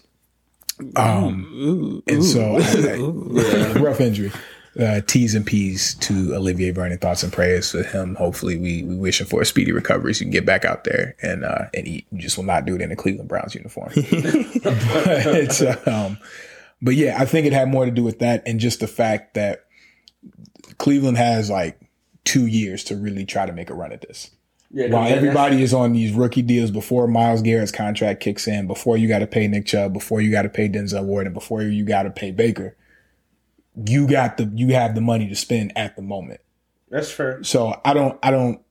um, 0.95 2.03
and 2.07 2.23
so 2.23 2.57
yeah, 3.31 3.77
rough 3.79 4.01
injury. 4.01 4.31
Uh, 4.79 5.01
T's 5.01 5.35
and 5.35 5.45
P's 5.45 5.93
to 5.95 6.33
Olivier 6.33 6.71
Vernon. 6.71 6.97
Thoughts 6.97 7.21
and 7.21 7.31
prayers 7.31 7.71
for 7.71 7.83
him. 7.83 8.15
Hopefully, 8.15 8.57
we 8.57 8.83
we 8.83 8.95
wish 8.95 9.21
him 9.21 9.27
for 9.27 9.41
a 9.41 9.45
speedy 9.45 9.71
recovery 9.71 10.13
so 10.13 10.19
he 10.19 10.25
can 10.25 10.31
get 10.31 10.45
back 10.45 10.65
out 10.65 10.83
there 10.83 11.15
and 11.21 11.45
uh, 11.45 11.65
and 11.73 11.87
eat. 11.87 12.07
You 12.11 12.19
just 12.19 12.37
will 12.37 12.45
not 12.45 12.65
do 12.65 12.75
it 12.75 12.81
in 12.81 12.91
a 12.91 12.95
Cleveland 12.95 13.29
Browns 13.29 13.53
uniform. 13.53 13.91
but, 14.63 15.87
um, 15.87 16.17
but 16.81 16.95
yeah, 16.95 17.17
I 17.19 17.25
think 17.25 17.45
it 17.45 17.53
had 17.53 17.69
more 17.69 17.85
to 17.85 17.91
do 17.91 18.03
with 18.03 18.19
that 18.19 18.43
and 18.47 18.59
just 18.59 18.79
the 18.79 18.87
fact 18.87 19.35
that 19.35 19.65
Cleveland 20.79 21.17
has 21.17 21.49
like 21.49 21.79
two 22.23 22.47
years 22.47 22.83
to 22.85 22.95
really 22.95 23.25
try 23.25 23.45
to 23.45 23.53
make 23.53 23.69
a 23.69 23.73
run 23.73 23.91
at 23.91 24.01
this. 24.01 24.31
Yeah, 24.73 24.87
While 24.87 25.07
everybody 25.07 25.61
is 25.61 25.71
on 25.71 25.93
these 25.93 26.13
rookie 26.13 26.41
deals 26.41 26.71
before 26.71 27.07
Myles 27.07 27.43
Garrett's 27.43 27.71
contract 27.71 28.21
kicks 28.21 28.47
in, 28.47 28.65
before 28.65 28.97
you 28.97 29.07
got 29.07 29.19
to 29.19 29.27
pay 29.27 29.47
Nick 29.47 29.67
Chubb, 29.67 29.93
before 29.93 30.19
you 30.19 30.31
got 30.31 30.41
to 30.41 30.49
pay 30.49 30.67
Denzel 30.67 31.03
Ward, 31.03 31.27
and 31.27 31.33
before 31.33 31.61
you 31.61 31.85
got 31.85 32.03
to 32.03 32.09
pay 32.09 32.31
Baker, 32.31 32.75
you 33.85 34.07
got 34.07 34.37
the 34.37 34.51
you 34.55 34.73
have 34.73 34.95
the 34.95 35.01
money 35.01 35.29
to 35.29 35.35
spend 35.35 35.71
at 35.77 35.95
the 35.95 36.01
moment. 36.01 36.41
that's 36.89 37.11
fair. 37.11 37.43
So 37.43 37.79
I 37.85 37.93
don't 37.93 38.17
I 38.23 38.31
don't 38.31 38.61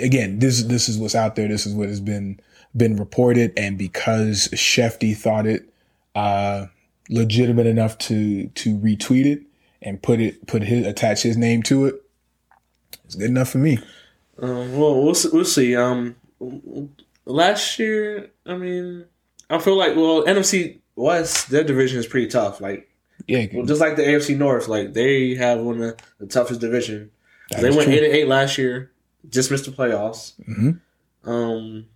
again 0.00 0.38
this 0.38 0.62
this 0.62 0.88
is 0.88 0.96
what's 0.96 1.16
out 1.16 1.34
there. 1.34 1.48
This 1.48 1.66
is 1.66 1.74
what 1.74 1.88
has 1.88 2.00
been 2.00 2.38
been 2.76 2.96
reported, 2.96 3.52
and 3.56 3.76
because 3.76 4.48
Shefty 4.52 5.16
thought 5.16 5.46
it 5.46 5.68
uh, 6.14 6.66
legitimate 7.10 7.66
enough 7.66 7.98
to 7.98 8.46
to 8.46 8.78
retweet 8.78 9.26
it 9.26 9.42
and 9.82 10.00
put 10.00 10.20
it 10.20 10.46
put 10.46 10.62
his 10.62 10.86
attach 10.86 11.22
his 11.22 11.36
name 11.36 11.64
to 11.64 11.86
it, 11.86 11.96
it's 13.04 13.16
good 13.16 13.30
enough 13.30 13.48
for 13.50 13.58
me. 13.58 13.78
Um, 14.40 14.78
well, 14.78 15.02
we'll 15.02 15.14
see, 15.14 15.28
we'll 15.32 15.44
see. 15.44 15.74
Um, 15.76 16.14
last 17.24 17.78
year, 17.78 18.30
I 18.46 18.56
mean, 18.56 19.04
I 19.50 19.58
feel 19.58 19.76
like 19.76 19.96
well, 19.96 20.24
NFC 20.24 20.78
West, 20.96 21.50
their 21.50 21.64
division 21.64 21.98
is 21.98 22.06
pretty 22.06 22.28
tough. 22.28 22.60
Like 22.60 22.88
Yeah, 23.26 23.46
well, 23.52 23.66
just 23.66 23.80
like 23.80 23.96
the 23.96 24.02
AFC 24.02 24.36
North, 24.36 24.68
like 24.68 24.92
they 24.92 25.34
have 25.34 25.60
one 25.60 25.82
of 25.82 25.96
the 26.18 26.26
toughest 26.26 26.60
division. 26.60 27.10
that 27.50 27.62
they 27.62 27.70
went 27.70 27.84
true. 27.84 27.94
eight 27.94 28.04
and 28.04 28.12
eight 28.12 28.28
last 28.28 28.58
year, 28.58 28.92
just 29.28 29.50
missed 29.50 29.64
the 29.64 29.70
playoffs. 29.72 30.32
Mhm. 30.48 30.80
Um, 31.24 31.86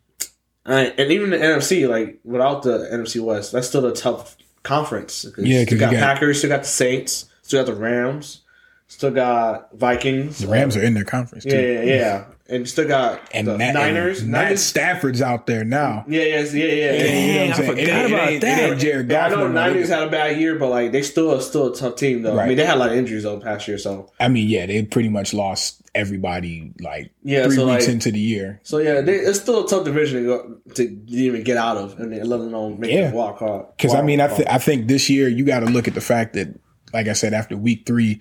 and, 0.65 0.95
and 0.99 1.13
even 1.13 1.31
the 1.31 1.39
NFC, 1.39 1.89
like 1.89 2.19
without 2.25 2.63
the 2.63 2.89
NFC 2.93 3.21
West, 3.23 3.53
that's 3.53 3.69
still 3.69 3.85
a 3.87 3.95
tough 3.95 4.37
conference. 4.63 5.27
Yeah, 5.39 5.61
you 5.61 5.79
got, 5.79 5.93
got- 5.93 6.01
Packers, 6.01 6.39
still 6.39 6.51
got 6.51 6.63
the 6.63 6.69
Saints, 6.69 7.27
still 7.43 7.65
got 7.65 7.73
the 7.73 7.79
Rams, 7.81 8.43
still 8.89 9.11
got 9.11 9.75
Vikings. 9.77 10.39
The 10.39 10.49
Rams 10.49 10.77
are 10.77 10.83
in 10.83 10.95
their 10.95 11.05
conference 11.05 11.45
too. 11.45 11.51
Yeah, 11.51 11.83
yeah, 11.83 11.95
yeah. 11.95 12.25
And 12.53 12.69
still 12.69 12.87
got 12.87 13.21
And 13.33 13.47
the 13.49 13.57
Matt, 13.59 13.75
Niners. 13.75 14.21
and 14.23 14.31
Matt 14.31 14.45
Niners. 14.45 14.63
Stafford's 14.65 15.23
out 15.23 15.47
there 15.47 15.65
now. 15.65 16.05
Yeah, 16.09 16.23
yes, 16.23 16.55
yeah, 16.55 16.65
yeah. 16.67 16.93
yeah. 16.93 16.93
You 16.93 16.93
know 16.93 16.93
what 16.93 17.09
I'm 17.09 17.49
Dang, 17.49 17.51
I 17.51 17.55
forgot 17.55 17.79
It 17.79 17.81
ain't- 17.81 17.89
it 17.89 18.13
about 18.13 18.29
ain't- 18.29 18.41
that. 18.43 18.59
It 18.59 18.71
ain't 18.73 18.81
Jared 18.81 19.11
Yeah, 19.11 19.27
I 19.27 19.29
know 19.31 19.35
no 19.37 19.41
more. 19.43 19.49
Niners 19.51 19.89
had 19.89 20.03
a 20.03 20.11
bad 20.11 20.39
year, 20.41 20.55
but 20.57 20.69
like 20.69 20.93
they 20.93 21.03
still 21.03 21.41
still 21.41 21.73
a 21.73 21.77
tough 21.77 21.97
team 21.97 22.23
though. 22.23 22.39
I 22.39 22.47
mean, 22.47 22.57
they 22.57 22.65
had 22.65 22.77
a 22.77 22.79
lot 22.79 22.91
of 22.93 22.97
injuries 22.99 23.23
though 23.25 23.39
past 23.41 23.67
year, 23.67 23.79
so 23.79 24.11
I 24.21 24.29
mean, 24.29 24.49
yeah, 24.49 24.67
they 24.67 24.83
pretty 24.85 25.09
much 25.09 25.33
lost 25.35 25.81
everybody 25.95 26.73
like 26.81 27.11
Yeah, 27.23 27.45
three 27.47 27.57
so, 27.57 27.67
weeks 27.69 27.87
like- 27.87 27.93
into 27.95 28.11
the 28.13 28.19
year. 28.21 28.61
so 28.63 28.79
yeah, 28.79 29.01
they, 29.03 29.15
it's 29.17 29.41
still 29.41 29.65
a 29.65 29.69
tough 29.69 29.85
division 29.85 30.23
to, 30.23 30.27
go, 30.27 30.57
to 30.75 30.99
even 31.09 31.43
get 31.43 31.57
out 31.59 31.77
of, 31.77 31.99
and 32.01 32.13
then 32.13 32.27
let 32.29 32.41
alone 32.41 32.81
make 32.81 32.91
Yeah. 32.93 33.11
walk 33.13 33.43
off. 33.43 33.77
Because 33.77 33.95
I 33.95 34.01
mean, 34.03 34.21
I, 34.21 34.29
th- 34.29 34.49
I 34.49 34.59
think 34.59 34.89
this 34.89 35.11
year 35.11 35.29
you 35.29 35.45
got 35.45 35.61
to 35.61 35.67
look 35.67 35.89
at 35.89 35.95
the 35.95 36.01
fact 36.01 36.33
that, 36.35 36.49
like 36.95 37.09
I 37.09 37.13
said, 37.13 37.35
after 37.35 37.57
week 37.57 37.83
three, 37.87 38.21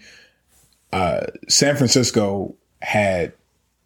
uh, 0.92 1.28
San 1.48 1.78
Francisco 1.78 2.56
had 2.82 3.32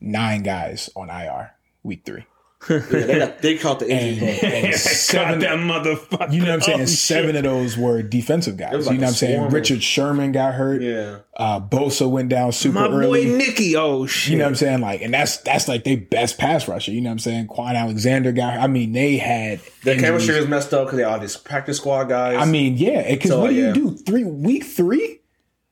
nine 0.02 0.44
guys 0.44 0.90
on 0.96 1.10
IR 1.10 1.52
week 1.84 2.04
three. 2.06 2.26
yeah, 2.68 2.80
they, 2.80 3.20
got, 3.20 3.38
they 3.44 3.58
caught 3.60 3.78
the 3.80 3.88
injury 3.92 4.28
And, 4.28 4.42
bug. 4.42 4.52
and 4.54 4.66
Got 4.72 4.80
seven, 4.80 5.40
that 5.42 5.58
motherfucker. 5.60 6.34
you 6.34 6.40
know 6.40 6.46
what 6.48 6.54
I'm 6.56 6.62
saying? 6.62 6.82
Oh, 6.82 6.86
seven 6.86 7.28
shit. 7.36 7.36
of 7.36 7.44
those 7.44 7.78
were 7.78 8.02
defensive 8.02 8.58
guys. 8.58 8.74
was 8.76 8.88
you 8.88 8.94
know 8.94 9.02
what 9.02 9.08
I'm 9.10 9.14
saying? 9.14 9.44
of- 9.44 9.54
Richard 9.54 9.84
Sherman 9.84 10.32
got 10.32 10.56
hurt. 10.56 10.82
Yeah, 10.82 11.20
Uh, 11.38 11.60
Bosa 11.60 12.10
went 12.10 12.30
down 12.30 12.54
super 12.54 12.80
My 12.80 12.88
boy 12.88 12.94
early. 12.96 13.26
Nicky. 13.26 13.76
Oh 13.76 14.08
shit. 14.08 14.32
You 14.32 14.38
know 14.40 14.46
what 14.46 14.50
I'm 14.50 14.56
saying? 14.56 14.82
Like, 14.82 15.02
and 15.04 15.14
that's 15.14 15.38
that's 15.38 15.68
like 15.68 15.84
their 15.84 15.98
best 15.98 16.40
pass 16.40 16.68
rusher. 16.68 16.92
You 16.92 17.02
know 17.02 17.10
what 17.10 17.14
I'm 17.14 17.20
saying? 17.20 17.48
Kwon 17.50 17.76
Alexander 17.76 18.32
got. 18.32 18.58
I 18.58 18.66
mean, 18.66 18.94
they 18.94 19.18
had 19.18 19.60
the 19.84 19.92
injuries. 19.92 20.02
chemistry 20.02 20.36
is 20.38 20.48
messed 20.48 20.74
up 20.74 20.88
because 20.88 20.98
they 20.98 21.04
all 21.04 21.20
these 21.20 21.38
practice 21.38 21.78
squad 21.78 22.06
guys. 22.06 22.38
I 22.38 22.46
mean, 22.46 22.78
yeah, 22.78 23.08
because 23.12 23.30
So, 23.30 23.42
what 23.42 23.50
do 23.52 23.56
yeah. 23.58 23.68
you 23.68 23.74
do? 23.74 23.92
Three 23.92 24.24
week 24.24 24.64
three, 24.64 25.20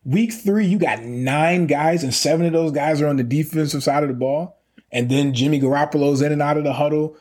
week 0.05 0.33
three, 0.33 0.65
you 0.65 0.77
got 0.77 1.01
nine 1.03 1.67
guys, 1.67 2.03
and 2.03 2.13
seven 2.13 2.45
of 2.45 2.53
those 2.53 2.72
guys 2.72 3.01
are 3.01 3.07
on 3.07 3.17
the 3.17 3.24
defensive 3.24 3.83
side 3.83 4.03
of 4.03 4.10
the 4.10 4.15
ball, 4.15 4.57
and 4.91 5.10
then 5.10 5.33
Jimmy 5.33 5.60
Garoppolo's 5.60 6.22
in 6.22 6.31
and 6.31 6.41
out 6.41 6.57
of 6.57 6.63
the 6.63 6.74
huddle. 6.74 7.15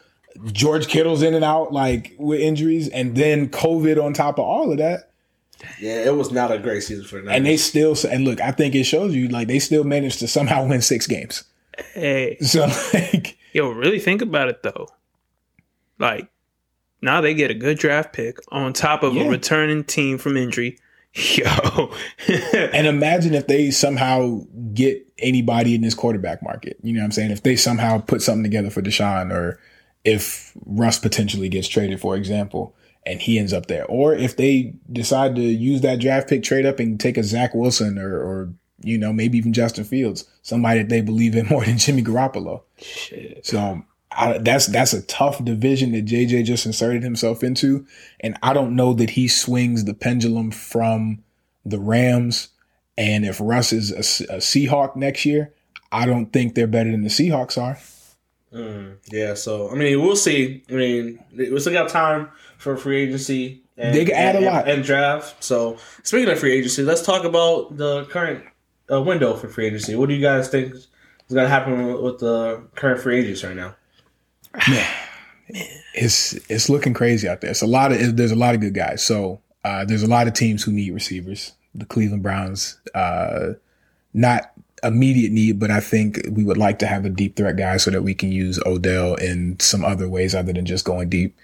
George 0.53 0.89
Kittle's 0.89 1.23
in 1.23 1.35
and 1.35 1.45
out 1.45 1.73
like 1.73 2.15
with 2.19 2.41
injuries, 2.41 2.89
and 2.89 3.15
then 3.17 3.49
COVID 3.51 4.03
on 4.03 4.15
top 4.15 4.39
of 4.39 4.45
all 4.47 4.73
of 4.73 4.79
that. 4.79 5.11
yeah, 5.79 6.05
it 6.07 6.17
was 6.17 6.33
not 6.33 6.51
a 6.51 6.59
great 6.59 6.83
season 6.83 7.05
for 7.05 7.17
the 7.17 7.23
Niners. 7.25 7.37
And 7.37 7.47
they 7.47 7.57
still 7.57 7.95
and 8.11 8.25
look, 8.25 8.41
I 8.41 8.51
think 8.51 8.75
it 8.75 8.85
shows 8.85 9.15
you 9.15 9.29
like 9.29 9.47
they 9.49 9.59
still 9.59 9.85
managed 9.85 10.19
to 10.21 10.29
somehow 10.29 10.67
win 10.69 10.81
six 10.81 11.07
games. 11.07 11.45
Hey, 11.95 12.37
So 12.41 12.67
like, 12.95 13.37
yo, 13.53 13.71
really 13.71 14.01
think 14.01 14.23
about 14.23 14.49
it 14.49 14.63
though. 14.63 14.89
Like, 15.99 16.29
now 17.01 17.21
they 17.21 17.35
get 17.35 17.51
a 17.51 17.55
good 17.55 17.79
draft 17.79 18.13
pick 18.13 18.39
on 18.51 18.73
top 18.73 19.03
of 19.03 19.15
Yeah. 19.15 19.25
a 19.25 19.29
returning 19.31 19.85
team 19.85 20.19
from 20.19 20.37
injury. 20.37 20.79
Yo, 21.15 21.93
and 22.73 22.87
imagine 22.87 23.35
if 23.35 23.47
they 23.47 23.71
somehow 23.71 24.41
get 24.73 25.07
anybody 25.19 25.75
in 25.75 25.83
this 25.83 25.95
quarterback 25.95 26.43
market. 26.43 26.79
You 26.83 26.95
know 26.95 27.01
what 27.01 27.07
I'm 27.07 27.13
saying? 27.13 27.31
If 27.31 27.43
they 27.43 27.57
somehow 27.57 27.99
put 27.99 28.23
something 28.23 28.43
together 28.43 28.71
for 28.71 28.81
Deshaun 28.81 29.31
or 29.31 29.59
if 30.05 30.53
Russ 30.65 30.99
potentially 30.99 31.49
gets 31.49 31.69
traded, 31.69 32.01
for 32.01 32.17
example, 32.17 32.75
and 33.05 33.21
he 33.21 33.39
ends 33.39 33.53
up 33.53 33.67
there. 33.67 33.85
Or 33.87 34.15
if 34.15 34.37
they 34.37 34.75
decide 34.91 35.37
to 35.37 35.43
use 35.43 35.83
that 35.83 36.01
draft 36.01 36.29
pick 36.29 36.43
trade 36.43 36.65
up 36.65 36.79
and 36.79 36.99
take 36.99 37.19
a 37.19 37.25
Zach 37.25 37.55
Wilson 37.55 37.99
or, 37.99 38.17
or 38.17 38.55
you 38.83 38.97
know, 38.97 39.13
maybe 39.13 39.39
even 39.39 39.53
Justin 39.53 39.85
Fields, 39.85 40.25
somebody 40.43 40.81
that 40.81 40.89
they 40.89 41.01
believe 41.03 41.37
in 41.37 41.47
more 41.51 41.65
than 41.65 41.79
Jimmy 41.79 42.03
Garoppolo. 42.03 42.63
shit. 42.79 43.45
So 43.45 43.85
I, 44.17 44.39
that's 44.39 44.67
that's 44.67 44.93
a 44.93 45.03
tough 45.03 45.45
division 45.45 45.93
that 45.93 46.07
JJ 46.07 46.45
just 46.45 46.67
inserted 46.67 47.03
himself 47.03 47.43
into, 47.43 47.87
and 48.21 48.37
I 48.43 48.53
don't 48.53 48.77
know 48.77 48.93
that 48.95 49.11
he 49.11 49.29
swings 49.29 49.85
the 49.85 49.95
pendulum 49.95 50.51
from 50.51 51.23
the 51.65 51.79
Rams. 51.79 52.49
And 52.99 53.25
if 53.25 53.41
Russ 53.41 53.73
is 53.73 53.91
a, 53.91 54.35
a 54.35 54.37
Seahawk 54.39 54.97
next 54.97 55.25
year, 55.25 55.53
I 55.91 56.07
don't 56.07 56.33
think 56.33 56.55
they're 56.55 56.67
better 56.67 56.91
than 56.91 57.03
the 57.03 57.09
Seahawks 57.09 57.61
are. 57.61 57.79
Mm, 58.53 58.97
yeah, 59.11 59.35
so 59.35 59.71
I 59.71 59.75
mean, 59.75 60.01
we'll 60.03 60.17
see. 60.17 60.63
I 60.69 60.73
mean, 60.73 61.19
we 61.35 61.59
still 61.61 61.73
got 61.73 61.89
time 61.89 62.29
for 62.59 62.77
free 62.77 63.03
agency. 63.03 63.63
And, 63.79 63.95
They 63.95 64.05
can 64.05 64.15
add 64.15 64.37
a 64.37 64.41
lot. 64.41 64.69
and 64.69 64.85
draft. 64.85 65.43
So 65.43 65.79
speaking 66.03 66.31
of 66.31 66.39
free 66.39 66.53
agency, 66.53 66.83
let's 66.83 67.03
talk 67.03 67.25
about 67.25 67.77
the 67.77 68.05
current 68.05 68.45
uh, 68.91 69.01
window 69.01 69.35
for 69.35 69.49
free 69.49 69.67
agency. 69.67 69.97
What 69.97 70.11
do 70.11 70.15
you 70.15 70.21
guys 70.21 70.49
think 70.49 70.75
is 70.75 70.89
going 71.33 71.47
to 71.47 71.49
happen 71.49 72.03
with 72.03 72.19
the 72.19 72.63
current 72.75 73.01
free 73.01 73.21
agents 73.21 73.43
right 73.43 73.57
now? 73.57 73.75
Man, 74.69 74.87
it's 75.95 76.35
it's 76.49 76.69
looking 76.69 76.95
crazy 76.95 77.29
out 77.29 77.41
there. 77.41 77.51
It's 77.51 77.63
a 77.63 77.67
lot 77.67 77.93
of 77.93 78.17
there's 78.17 78.33
a 78.33 78.37
lot 78.37 78.55
of 78.55 78.61
good 78.61 78.75
guys. 78.75 79.05
So 79.05 79.41
uh, 79.65 79.85
there's 79.85 80.03
a 80.03 80.09
lot 80.09 80.27
of 80.27 80.35
teams 80.35 80.63
who 80.63 80.73
need 80.73 80.93
receivers. 80.93 81.53
The 81.75 81.87
Cleveland 81.87 82.23
Browns, 82.23 82.79
uh, 82.95 83.53
not 84.13 84.53
immediate 84.83 85.33
need, 85.33 85.59
but 85.59 85.71
I 85.71 85.81
think 85.81 86.21
we 86.31 86.45
would 86.45 86.59
like 86.59 86.79
to 86.81 86.87
have 86.87 87.05
a 87.05 87.11
deep 87.11 87.37
threat 87.37 87.57
guy 87.57 87.77
so 87.77 87.91
that 87.91 88.03
we 88.03 88.15
can 88.15 88.33
use 88.33 88.59
Odell 88.67 89.15
in 89.15 89.59
some 89.61 89.85
other 89.85 90.09
ways 90.09 90.35
other 90.35 90.53
than 90.53 90.67
just 90.67 90.85
going 90.85 91.09
deep. 91.09 91.37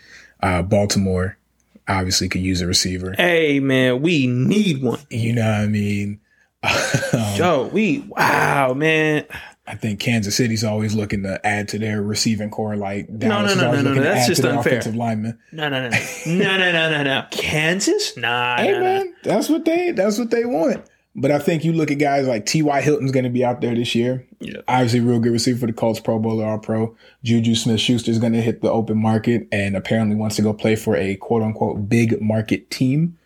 Uh, 0.42 0.62
Baltimore 0.62 1.38
obviously 1.86 2.28
could 2.28 2.42
use 2.42 2.60
a 2.60 2.66
receiver. 2.66 3.14
Hey 3.16 3.60
man, 3.60 4.02
we 4.02 4.26
need 4.26 4.82
one. 4.82 5.00
You 5.08 5.34
know 5.34 5.42
what 5.50 5.60
I 5.60 5.66
mean? 5.66 6.20
Um, 7.10 7.36
Yo, 7.36 7.66
we 7.68 8.00
wow, 8.00 8.74
man. 8.74 9.24
I 9.68 9.74
think 9.74 10.00
Kansas 10.00 10.34
City's 10.34 10.64
always 10.64 10.94
looking 10.94 11.22
to 11.24 11.46
add 11.46 11.68
to 11.68 11.78
their 11.78 12.00
receiving 12.00 12.48
core, 12.48 12.74
like 12.74 13.06
Dallas 13.18 13.54
no, 13.54 13.62
no, 13.62 13.72
no, 13.72 13.82
no, 13.82 13.94
no, 13.94 14.02
that's 14.02 14.26
just 14.26 14.42
unfair. 14.42 14.80
No, 14.90 15.12
no, 15.12 15.34
no, 15.52 15.90
no, 15.90 16.56
no, 16.56 16.72
no, 16.72 16.90
no, 16.90 17.02
no. 17.02 17.26
Kansas, 17.30 18.16
nah. 18.16 18.56
Hey 18.56 18.72
nah, 18.72 18.80
man, 18.80 19.06
nah. 19.06 19.34
that's 19.34 19.50
what 19.50 19.66
they 19.66 19.90
that's 19.90 20.18
what 20.18 20.30
they 20.30 20.46
want. 20.46 20.82
But 21.14 21.32
I 21.32 21.40
think 21.40 21.64
you 21.64 21.72
look 21.72 21.90
at 21.90 21.98
guys 21.98 22.28
like 22.28 22.46
T.Y. 22.46 22.80
Hilton's 22.80 23.10
going 23.10 23.24
to 23.24 23.30
be 23.30 23.44
out 23.44 23.60
there 23.60 23.74
this 23.74 23.94
year. 23.94 24.24
Yeah. 24.38 24.60
Obviously, 24.68 25.00
real 25.00 25.18
good 25.18 25.32
receiver 25.32 25.58
for 25.58 25.66
the 25.66 25.72
Colts, 25.72 25.98
Pro 25.98 26.18
Bowler, 26.18 26.46
All 26.46 26.58
Pro. 26.58 26.96
Juju 27.24 27.56
Smith 27.56 27.80
Schuster's 27.80 28.20
going 28.20 28.34
to 28.34 28.40
hit 28.40 28.62
the 28.62 28.70
open 28.70 28.96
market 28.98 29.48
and 29.50 29.76
apparently 29.76 30.14
wants 30.14 30.36
to 30.36 30.42
go 30.42 30.54
play 30.54 30.76
for 30.76 30.96
a 30.96 31.16
quote 31.16 31.42
unquote 31.42 31.88
big 31.88 32.22
market 32.22 32.70
team. 32.70 33.17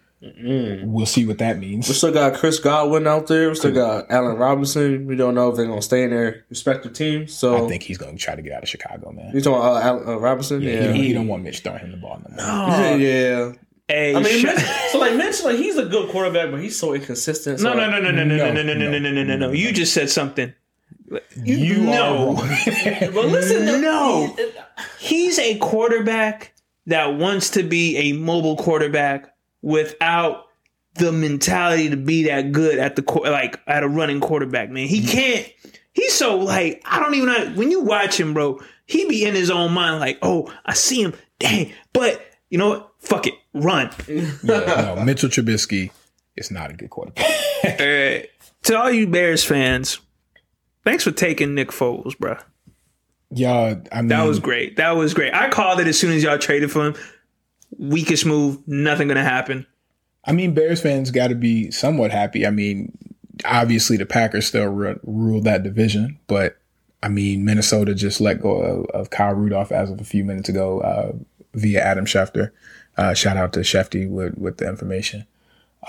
We'll 0.84 1.06
see 1.06 1.26
what 1.26 1.38
that 1.38 1.58
means. 1.58 1.88
We 1.88 1.94
still 1.94 2.12
got 2.12 2.34
Chris 2.34 2.60
Godwin 2.60 3.06
out 3.08 3.26
there. 3.26 3.48
We 3.48 3.54
still 3.56 3.72
got 3.72 4.08
Allen 4.08 4.36
Robinson. 4.36 5.06
We 5.06 5.16
don't 5.16 5.34
know 5.34 5.50
if 5.50 5.56
they're 5.56 5.66
going 5.66 5.80
to 5.80 5.84
stay 5.84 6.04
in 6.04 6.10
their 6.10 6.44
respective 6.48 6.92
teams. 6.92 7.34
So 7.34 7.64
I 7.64 7.68
think 7.68 7.82
he's 7.82 7.98
going 7.98 8.16
to 8.16 8.22
try 8.22 8.36
to 8.36 8.42
get 8.42 8.52
out 8.52 8.62
of 8.62 8.68
Chicago, 8.68 9.10
man. 9.10 9.34
you 9.34 9.40
talking 9.40 9.58
about 9.58 9.82
uh, 9.82 9.86
Allen, 9.86 10.08
uh, 10.08 10.18
Robinson? 10.18 10.62
Yeah, 10.62 10.70
Yeah, 10.70 10.80
he, 10.80 10.86
don't, 10.86 10.96
he 10.96 11.12
don't 11.12 11.26
want 11.28 11.42
Mitch 11.42 11.60
throwing 11.60 11.80
him 11.80 11.90
the 11.90 11.96
ball 11.96 12.22
no 12.28 12.36
more. 12.36 12.44
Oh, 12.76 12.94
yeah. 12.94 13.52
Hey, 13.88 14.14
I 14.14 14.22
mean, 14.22 14.38
sh- 14.38 14.44
Mitch, 14.44 14.60
so 14.90 14.98
like 15.00 15.16
Mitch, 15.16 15.42
like 15.42 15.56
he's 15.56 15.76
a 15.76 15.86
good 15.86 16.08
quarterback, 16.10 16.52
but 16.52 16.60
he's 16.60 16.78
so 16.78 16.94
inconsistent. 16.94 17.58
So 17.58 17.74
no, 17.74 17.90
no, 17.90 18.00
no, 18.00 18.10
no, 18.12 18.24
no, 18.24 18.24
no, 18.24 18.52
no, 18.52 18.62
no, 18.62 18.62
no, 18.62 18.74
No, 18.74 18.90
no, 18.90 18.98
no, 18.98 19.10
no, 19.10 19.22
no, 19.24 19.36
no. 19.36 19.52
You 19.52 19.72
just 19.72 19.92
said 19.92 20.08
something. 20.08 20.54
You 21.36 21.78
no. 21.82 22.36
are. 22.36 23.10
But 23.10 23.26
listen, 23.26 23.66
No. 23.82 24.36
He's 24.98 25.38
a 25.38 25.58
quarterback 25.58 26.54
that 26.86 27.16
wants 27.16 27.50
to 27.50 27.62
be 27.62 27.96
a 27.96 28.12
mobile 28.12 28.56
quarterback 28.56 29.31
without 29.62 30.46
the 30.94 31.10
mentality 31.12 31.88
to 31.88 31.96
be 31.96 32.24
that 32.24 32.52
good 32.52 32.78
at 32.78 32.96
the 32.96 33.02
qu- 33.02 33.24
like 33.24 33.58
at 33.66 33.82
a 33.82 33.88
running 33.88 34.20
quarterback. 34.20 34.70
Man, 34.70 34.86
he 34.86 35.06
can't. 35.06 35.50
He's 35.94 36.12
so 36.14 36.36
like 36.38 36.82
I 36.84 37.00
don't 37.00 37.14
even 37.14 37.28
know 37.28 37.52
when 37.54 37.70
you 37.70 37.80
watch 37.82 38.18
him, 38.18 38.34
bro. 38.34 38.60
He 38.86 39.08
be 39.08 39.24
in 39.24 39.34
his 39.34 39.50
own 39.50 39.72
mind 39.72 40.00
like, 40.00 40.18
oh, 40.22 40.52
I 40.66 40.74
see 40.74 41.02
him, 41.02 41.14
dang. 41.38 41.72
But 41.92 42.22
you 42.50 42.58
know 42.58 42.68
what? 42.68 42.90
Fuck 43.00 43.26
it, 43.26 43.34
run. 43.54 43.90
Yeah, 44.08 44.94
no, 44.96 45.02
Mitchell 45.04 45.28
Trubisky 45.30 45.90
is 46.36 46.50
not 46.50 46.70
a 46.70 46.74
good 46.74 46.90
quarterback. 46.90 47.26
Uh, 47.64 48.26
to 48.62 48.76
all 48.76 48.90
you 48.90 49.06
Bears 49.06 49.44
fans, 49.44 50.00
thanks 50.84 51.04
for 51.04 51.12
taking 51.12 51.54
Nick 51.54 51.68
Foles, 51.68 52.18
bro. 52.18 52.36
Y'all, 53.30 53.80
I 53.92 54.02
mean, 54.02 54.08
That 54.08 54.24
was 54.24 54.40
great. 54.40 54.76
That 54.76 54.90
was 54.90 55.14
great. 55.14 55.32
I 55.32 55.48
called 55.48 55.78
it 55.78 55.86
as 55.86 55.96
soon 55.98 56.10
as 56.12 56.24
y'all 56.24 56.38
traded 56.38 56.72
for 56.72 56.86
him. 56.88 56.94
Weakest 57.78 58.26
move. 58.26 58.58
Nothing 58.66 59.08
gonna 59.08 59.24
happen. 59.24 59.66
I 60.24 60.32
mean, 60.32 60.54
Bears 60.54 60.80
fans 60.80 61.10
got 61.10 61.28
to 61.28 61.34
be 61.34 61.70
somewhat 61.72 62.12
happy. 62.12 62.46
I 62.46 62.50
mean, 62.50 62.96
obviously 63.44 63.96
the 63.96 64.06
Packers 64.06 64.46
still 64.46 64.66
ru- 64.66 65.00
rule 65.02 65.40
that 65.42 65.64
division, 65.64 66.18
but 66.28 66.58
I 67.02 67.08
mean, 67.08 67.44
Minnesota 67.44 67.94
just 67.94 68.20
let 68.20 68.40
go 68.40 68.62
of, 68.62 68.86
of 68.86 69.10
Kyle 69.10 69.34
Rudolph 69.34 69.72
as 69.72 69.90
of 69.90 70.00
a 70.00 70.04
few 70.04 70.24
minutes 70.24 70.48
ago 70.48 70.80
uh, 70.80 71.12
via 71.54 71.80
Adam 71.80 72.06
Schefter. 72.06 72.52
Uh, 72.96 73.14
shout 73.14 73.36
out 73.36 73.52
to 73.54 73.60
Shefty 73.60 74.08
with 74.08 74.36
with 74.38 74.58
the 74.58 74.68
information. 74.68 75.26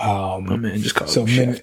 Oh 0.00 0.40
man, 0.40 0.82
just 0.82 0.96
call 0.96 1.06
So, 1.06 1.24
Min- 1.24 1.54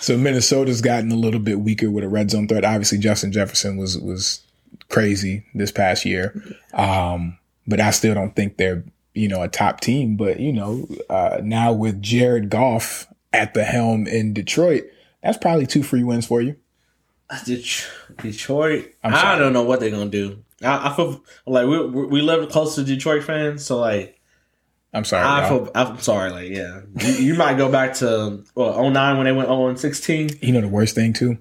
so 0.00 0.18
Minnesota's 0.18 0.80
gotten 0.80 1.12
a 1.12 1.16
little 1.16 1.38
bit 1.38 1.60
weaker 1.60 1.90
with 1.90 2.02
a 2.02 2.08
red 2.08 2.30
zone 2.30 2.48
threat. 2.48 2.64
Obviously, 2.64 2.98
Justin 2.98 3.30
Jefferson 3.30 3.76
was 3.76 3.96
was 3.98 4.40
crazy 4.88 5.44
this 5.54 5.70
past 5.70 6.04
year, 6.04 6.34
um, 6.74 7.38
but 7.66 7.80
I 7.80 7.90
still 7.90 8.14
don't 8.14 8.34
think 8.34 8.56
they're 8.56 8.84
you 9.14 9.28
know 9.28 9.42
a 9.42 9.48
top 9.48 9.80
team. 9.80 10.16
But 10.16 10.40
you 10.40 10.52
know, 10.52 10.88
uh, 11.08 11.40
now 11.42 11.72
with 11.72 12.02
Jared 12.02 12.50
Goff 12.50 13.06
at 13.32 13.54
the 13.54 13.64
helm 13.64 14.06
in 14.06 14.32
Detroit, 14.32 14.84
that's 15.22 15.38
probably 15.38 15.66
two 15.66 15.82
free 15.82 16.02
wins 16.02 16.26
for 16.26 16.40
you. 16.40 16.56
Detroit. 18.20 18.92
I 19.02 19.38
don't 19.38 19.52
know 19.52 19.62
what 19.62 19.80
they're 19.80 19.90
gonna 19.90 20.10
do. 20.10 20.44
I, 20.62 20.90
I 20.90 20.96
feel 20.96 21.22
like 21.46 21.66
we 21.66 22.06
we 22.06 22.22
live 22.22 22.48
close 22.50 22.74
to 22.76 22.84
Detroit 22.84 23.24
fans, 23.24 23.64
so 23.64 23.78
like 23.78 24.20
I'm 24.92 25.04
sorry. 25.04 25.24
I 25.26 25.48
feel, 25.48 25.70
I'm 25.74 25.98
sorry. 26.00 26.30
Like 26.30 26.50
yeah, 26.50 26.82
you, 27.00 27.12
you 27.12 27.34
might 27.34 27.56
go 27.56 27.70
back 27.70 27.94
to 27.94 28.44
well 28.54 28.90
09 28.90 29.16
when 29.16 29.24
they 29.24 29.32
went 29.32 29.48
0 29.48 29.74
16. 29.74 30.30
you 30.40 30.52
know 30.52 30.60
the 30.60 30.68
worst 30.68 30.94
thing 30.94 31.12
too. 31.12 31.38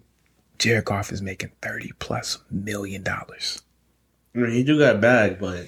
Jared 0.57 0.85
Goff 0.85 1.11
is 1.11 1.21
making 1.21 1.51
thirty 1.61 1.91
plus 1.99 2.37
million 2.49 3.03
dollars. 3.03 3.61
I 4.35 4.39
mean, 4.39 4.51
he 4.51 4.63
do 4.63 4.79
got 4.79 4.95
a 4.95 4.99
bag, 4.99 5.39
but 5.39 5.67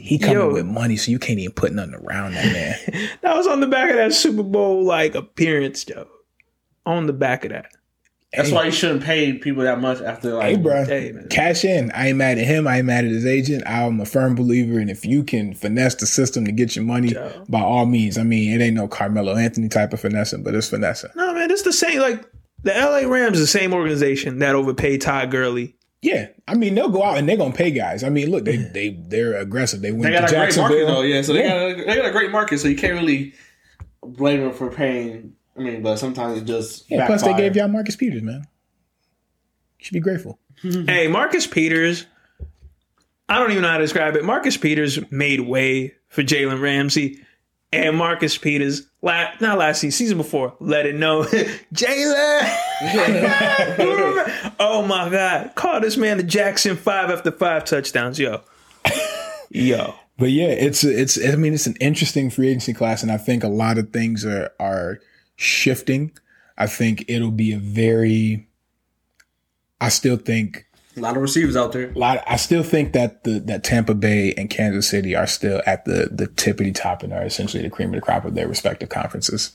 He 0.00 0.18
coming 0.18 0.36
Yo. 0.36 0.52
with 0.52 0.66
money, 0.66 0.96
so 0.96 1.10
you 1.10 1.18
can't 1.18 1.38
even 1.38 1.52
put 1.54 1.72
nothing 1.72 1.94
around 1.94 2.34
that 2.34 2.52
man. 2.52 3.08
That 3.22 3.36
was 3.36 3.46
on 3.46 3.60
the 3.60 3.66
back 3.66 3.90
of 3.90 3.96
that 3.96 4.12
Super 4.12 4.42
Bowl 4.42 4.84
like 4.84 5.14
appearance, 5.14 5.84
Joe. 5.84 6.06
On 6.86 7.06
the 7.06 7.12
back 7.12 7.44
of 7.44 7.50
that. 7.52 7.70
that's 8.32 8.50
why 8.50 8.64
you 8.64 8.70
shouldn't 8.70 9.02
pay 9.02 9.32
people 9.32 9.62
that 9.62 9.80
much 9.80 10.00
after 10.02 10.34
like. 10.34 10.56
hey, 10.56 10.56
bro, 10.56 10.84
Hey, 10.84 11.12
cash 11.30 11.64
in. 11.64 11.90
I 11.92 12.08
ain't 12.08 12.18
mad 12.18 12.36
at 12.38 12.46
him. 12.46 12.66
I 12.66 12.78
ain't 12.78 12.86
mad 12.86 13.04
at 13.04 13.10
his 13.10 13.24
agent. 13.24 13.62
I'm 13.66 14.00
a 14.00 14.04
firm 14.04 14.34
believer, 14.34 14.78
and 14.78 14.90
if 14.90 15.06
you 15.06 15.22
can 15.24 15.54
finesse 15.54 15.94
the 15.94 16.06
system 16.06 16.44
to 16.44 16.52
get 16.52 16.76
your 16.76 16.84
money, 16.84 17.08
Joe. 17.10 17.44
by 17.48 17.60
all 17.60 17.86
means. 17.86 18.18
I 18.18 18.22
mean, 18.24 18.52
it 18.52 18.62
ain't 18.62 18.76
no 18.76 18.88
Carmelo 18.88 19.36
Anthony 19.36 19.68
type 19.68 19.92
of 19.92 20.00
finessing, 20.00 20.42
but 20.42 20.54
it's 20.54 20.68
finessing. 20.68 21.10
No, 21.16 21.32
man, 21.32 21.50
it's 21.50 21.62
the 21.62 21.72
same. 21.72 22.00
Like 22.00 22.24
the 22.62 22.72
LA 22.72 23.08
Rams 23.08 23.38
is 23.38 23.52
the 23.52 23.58
same 23.58 23.72
organization 23.72 24.40
that 24.40 24.54
overpaid 24.54 25.00
Todd 25.00 25.30
Gurley. 25.30 25.76
Yeah, 26.04 26.28
I 26.46 26.54
mean 26.54 26.74
they'll 26.74 26.90
go 26.90 27.02
out 27.02 27.16
and 27.16 27.26
they're 27.26 27.38
gonna 27.38 27.54
pay 27.54 27.70
guys. 27.70 28.04
I 28.04 28.10
mean, 28.10 28.30
look, 28.30 28.44
they 28.44 28.56
they 28.58 28.90
they're 29.08 29.38
aggressive. 29.38 29.80
They 29.80 29.90
went 29.90 30.02
They 30.02 30.10
to 30.10 30.18
got 30.20 30.24
a 30.30 30.34
great 30.34 30.38
Jacksonville. 30.42 30.68
market 30.68 30.86
though, 30.86 31.00
yeah. 31.02 31.22
So 31.22 31.32
they 31.32 31.44
Yeah. 31.44 31.48
got 31.72 31.80
a, 31.80 31.84
they 31.86 31.96
got 31.96 32.04
a 32.06 32.12
great 32.12 32.30
market, 32.30 32.58
so 32.58 32.68
you 32.68 32.76
can't 32.76 32.92
really 32.92 33.32
blame 34.02 34.40
them 34.42 34.52
for 34.52 34.70
paying. 34.70 35.32
I 35.56 35.60
mean, 35.60 35.80
but 35.82 35.96
sometimes 35.96 36.42
it 36.42 36.44
just 36.44 36.90
Yeah, 36.90 37.06
plus 37.06 37.22
they 37.22 37.32
gave 37.34 37.56
y'all 37.56 37.68
Marcus 37.68 37.96
Peters, 37.96 38.20
man. 38.22 38.44
You 39.78 39.84
should 39.86 39.94
be 39.94 40.00
grateful. 40.00 40.38
Hey, 40.62 41.08
Marcus 41.08 41.46
Peters. 41.46 42.06
I 43.28 43.38
don't 43.38 43.50
even 43.52 43.62
know 43.62 43.68
how 43.68 43.78
to 43.78 43.84
describe 43.84 44.14
it. 44.16 44.24
Marcus 44.24 44.58
Peters 44.58 44.98
made 45.10 45.40
way 45.40 45.94
for 46.08 46.22
Jalen 46.22 46.60
Ramsey. 46.60 47.23
And 47.74 47.96
Marcus 47.96 48.38
Peters, 48.38 48.86
la- 49.02 49.30
not 49.40 49.58
last 49.58 49.80
season, 49.80 49.96
season 49.96 50.16
before, 50.18 50.54
let 50.60 50.86
it 50.86 50.94
know. 50.94 51.22
Jalen! 51.74 52.40
oh 54.60 54.84
my 54.86 55.08
God. 55.10 55.52
Call 55.54 55.80
this 55.80 55.96
man 55.96 56.16
the 56.18 56.22
Jackson 56.22 56.76
5 56.76 57.10
after 57.10 57.30
5 57.30 57.64
touchdowns. 57.64 58.18
Yo. 58.18 58.42
Yo. 59.50 59.94
But 60.16 60.30
yeah, 60.30 60.48
it's 60.48 60.84
it's 60.84 61.18
I 61.24 61.34
mean 61.34 61.54
it's 61.54 61.66
an 61.66 61.76
interesting 61.80 62.30
free 62.30 62.48
agency 62.48 62.72
class, 62.72 63.02
and 63.02 63.10
I 63.10 63.16
think 63.16 63.42
a 63.42 63.48
lot 63.48 63.78
of 63.78 63.92
things 63.92 64.24
are 64.24 64.52
are 64.60 65.00
shifting. 65.34 66.12
I 66.56 66.66
think 66.66 67.04
it'll 67.08 67.32
be 67.32 67.52
a 67.52 67.58
very. 67.58 68.48
I 69.80 69.88
still 69.88 70.16
think 70.16 70.66
a 70.96 71.00
lot 71.00 71.16
of 71.16 71.22
receivers 71.22 71.56
out 71.56 71.72
there. 71.72 71.90
a 71.90 71.98
lot. 71.98 72.22
I 72.26 72.36
still 72.36 72.62
think 72.62 72.92
that 72.92 73.24
the 73.24 73.40
that 73.40 73.64
Tampa 73.64 73.94
Bay 73.94 74.32
and 74.36 74.48
Kansas 74.48 74.88
City 74.88 75.14
are 75.14 75.26
still 75.26 75.62
at 75.66 75.84
the 75.84 76.08
the 76.10 76.26
tippity 76.26 76.74
top 76.74 77.02
and 77.02 77.12
are 77.12 77.24
essentially 77.24 77.62
the 77.62 77.70
cream 77.70 77.88
of 77.88 77.94
the 77.96 78.00
crop 78.00 78.24
of 78.24 78.34
their 78.34 78.48
respective 78.48 78.88
conferences, 78.88 79.52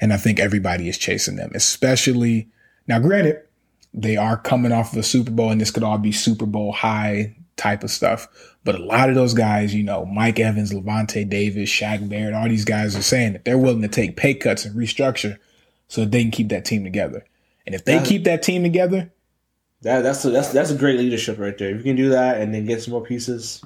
and 0.00 0.12
I 0.12 0.16
think 0.16 0.38
everybody 0.38 0.88
is 0.88 0.98
chasing 0.98 1.36
them. 1.36 1.50
Especially 1.54 2.48
now, 2.86 2.98
granted, 2.98 3.42
they 3.92 4.16
are 4.16 4.36
coming 4.36 4.72
off 4.72 4.92
of 4.92 4.98
a 4.98 5.02
Super 5.02 5.30
Bowl, 5.30 5.50
and 5.50 5.60
this 5.60 5.70
could 5.70 5.84
all 5.84 5.98
be 5.98 6.12
Super 6.12 6.46
Bowl 6.46 6.72
high 6.72 7.36
type 7.56 7.84
of 7.84 7.90
stuff. 7.90 8.28
But 8.64 8.74
a 8.74 8.82
lot 8.84 9.08
of 9.08 9.14
those 9.14 9.34
guys, 9.34 9.74
you 9.74 9.84
know, 9.84 10.04
Mike 10.04 10.40
Evans, 10.40 10.72
Lavonte 10.72 11.28
Davis, 11.28 11.70
Shaq 11.70 12.08
Barrett, 12.08 12.34
all 12.34 12.48
these 12.48 12.64
guys 12.64 12.96
are 12.96 13.02
saying 13.02 13.34
that 13.34 13.44
they're 13.44 13.58
willing 13.58 13.82
to 13.82 13.88
take 13.88 14.16
pay 14.16 14.34
cuts 14.34 14.64
and 14.64 14.74
restructure 14.74 15.38
so 15.88 16.00
that 16.00 16.10
they 16.10 16.22
can 16.22 16.30
keep 16.30 16.48
that 16.48 16.64
team 16.64 16.82
together. 16.82 17.24
And 17.66 17.74
if 17.74 17.84
they 17.84 18.02
keep 18.02 18.24
that 18.24 18.42
team 18.42 18.62
together, 18.62 19.12
That, 19.84 20.00
that's 20.00 20.24
a, 20.24 20.30
that's 20.30 20.48
that's 20.48 20.70
a 20.70 20.76
great 20.76 20.98
leadership 20.98 21.38
right 21.38 21.56
there. 21.56 21.70
If 21.70 21.78
you 21.78 21.82
can 21.84 21.96
do 21.96 22.08
that 22.08 22.40
and 22.40 22.54
then 22.54 22.64
get 22.64 22.82
some 22.82 22.92
more 22.92 23.04
pieces, 23.04 23.62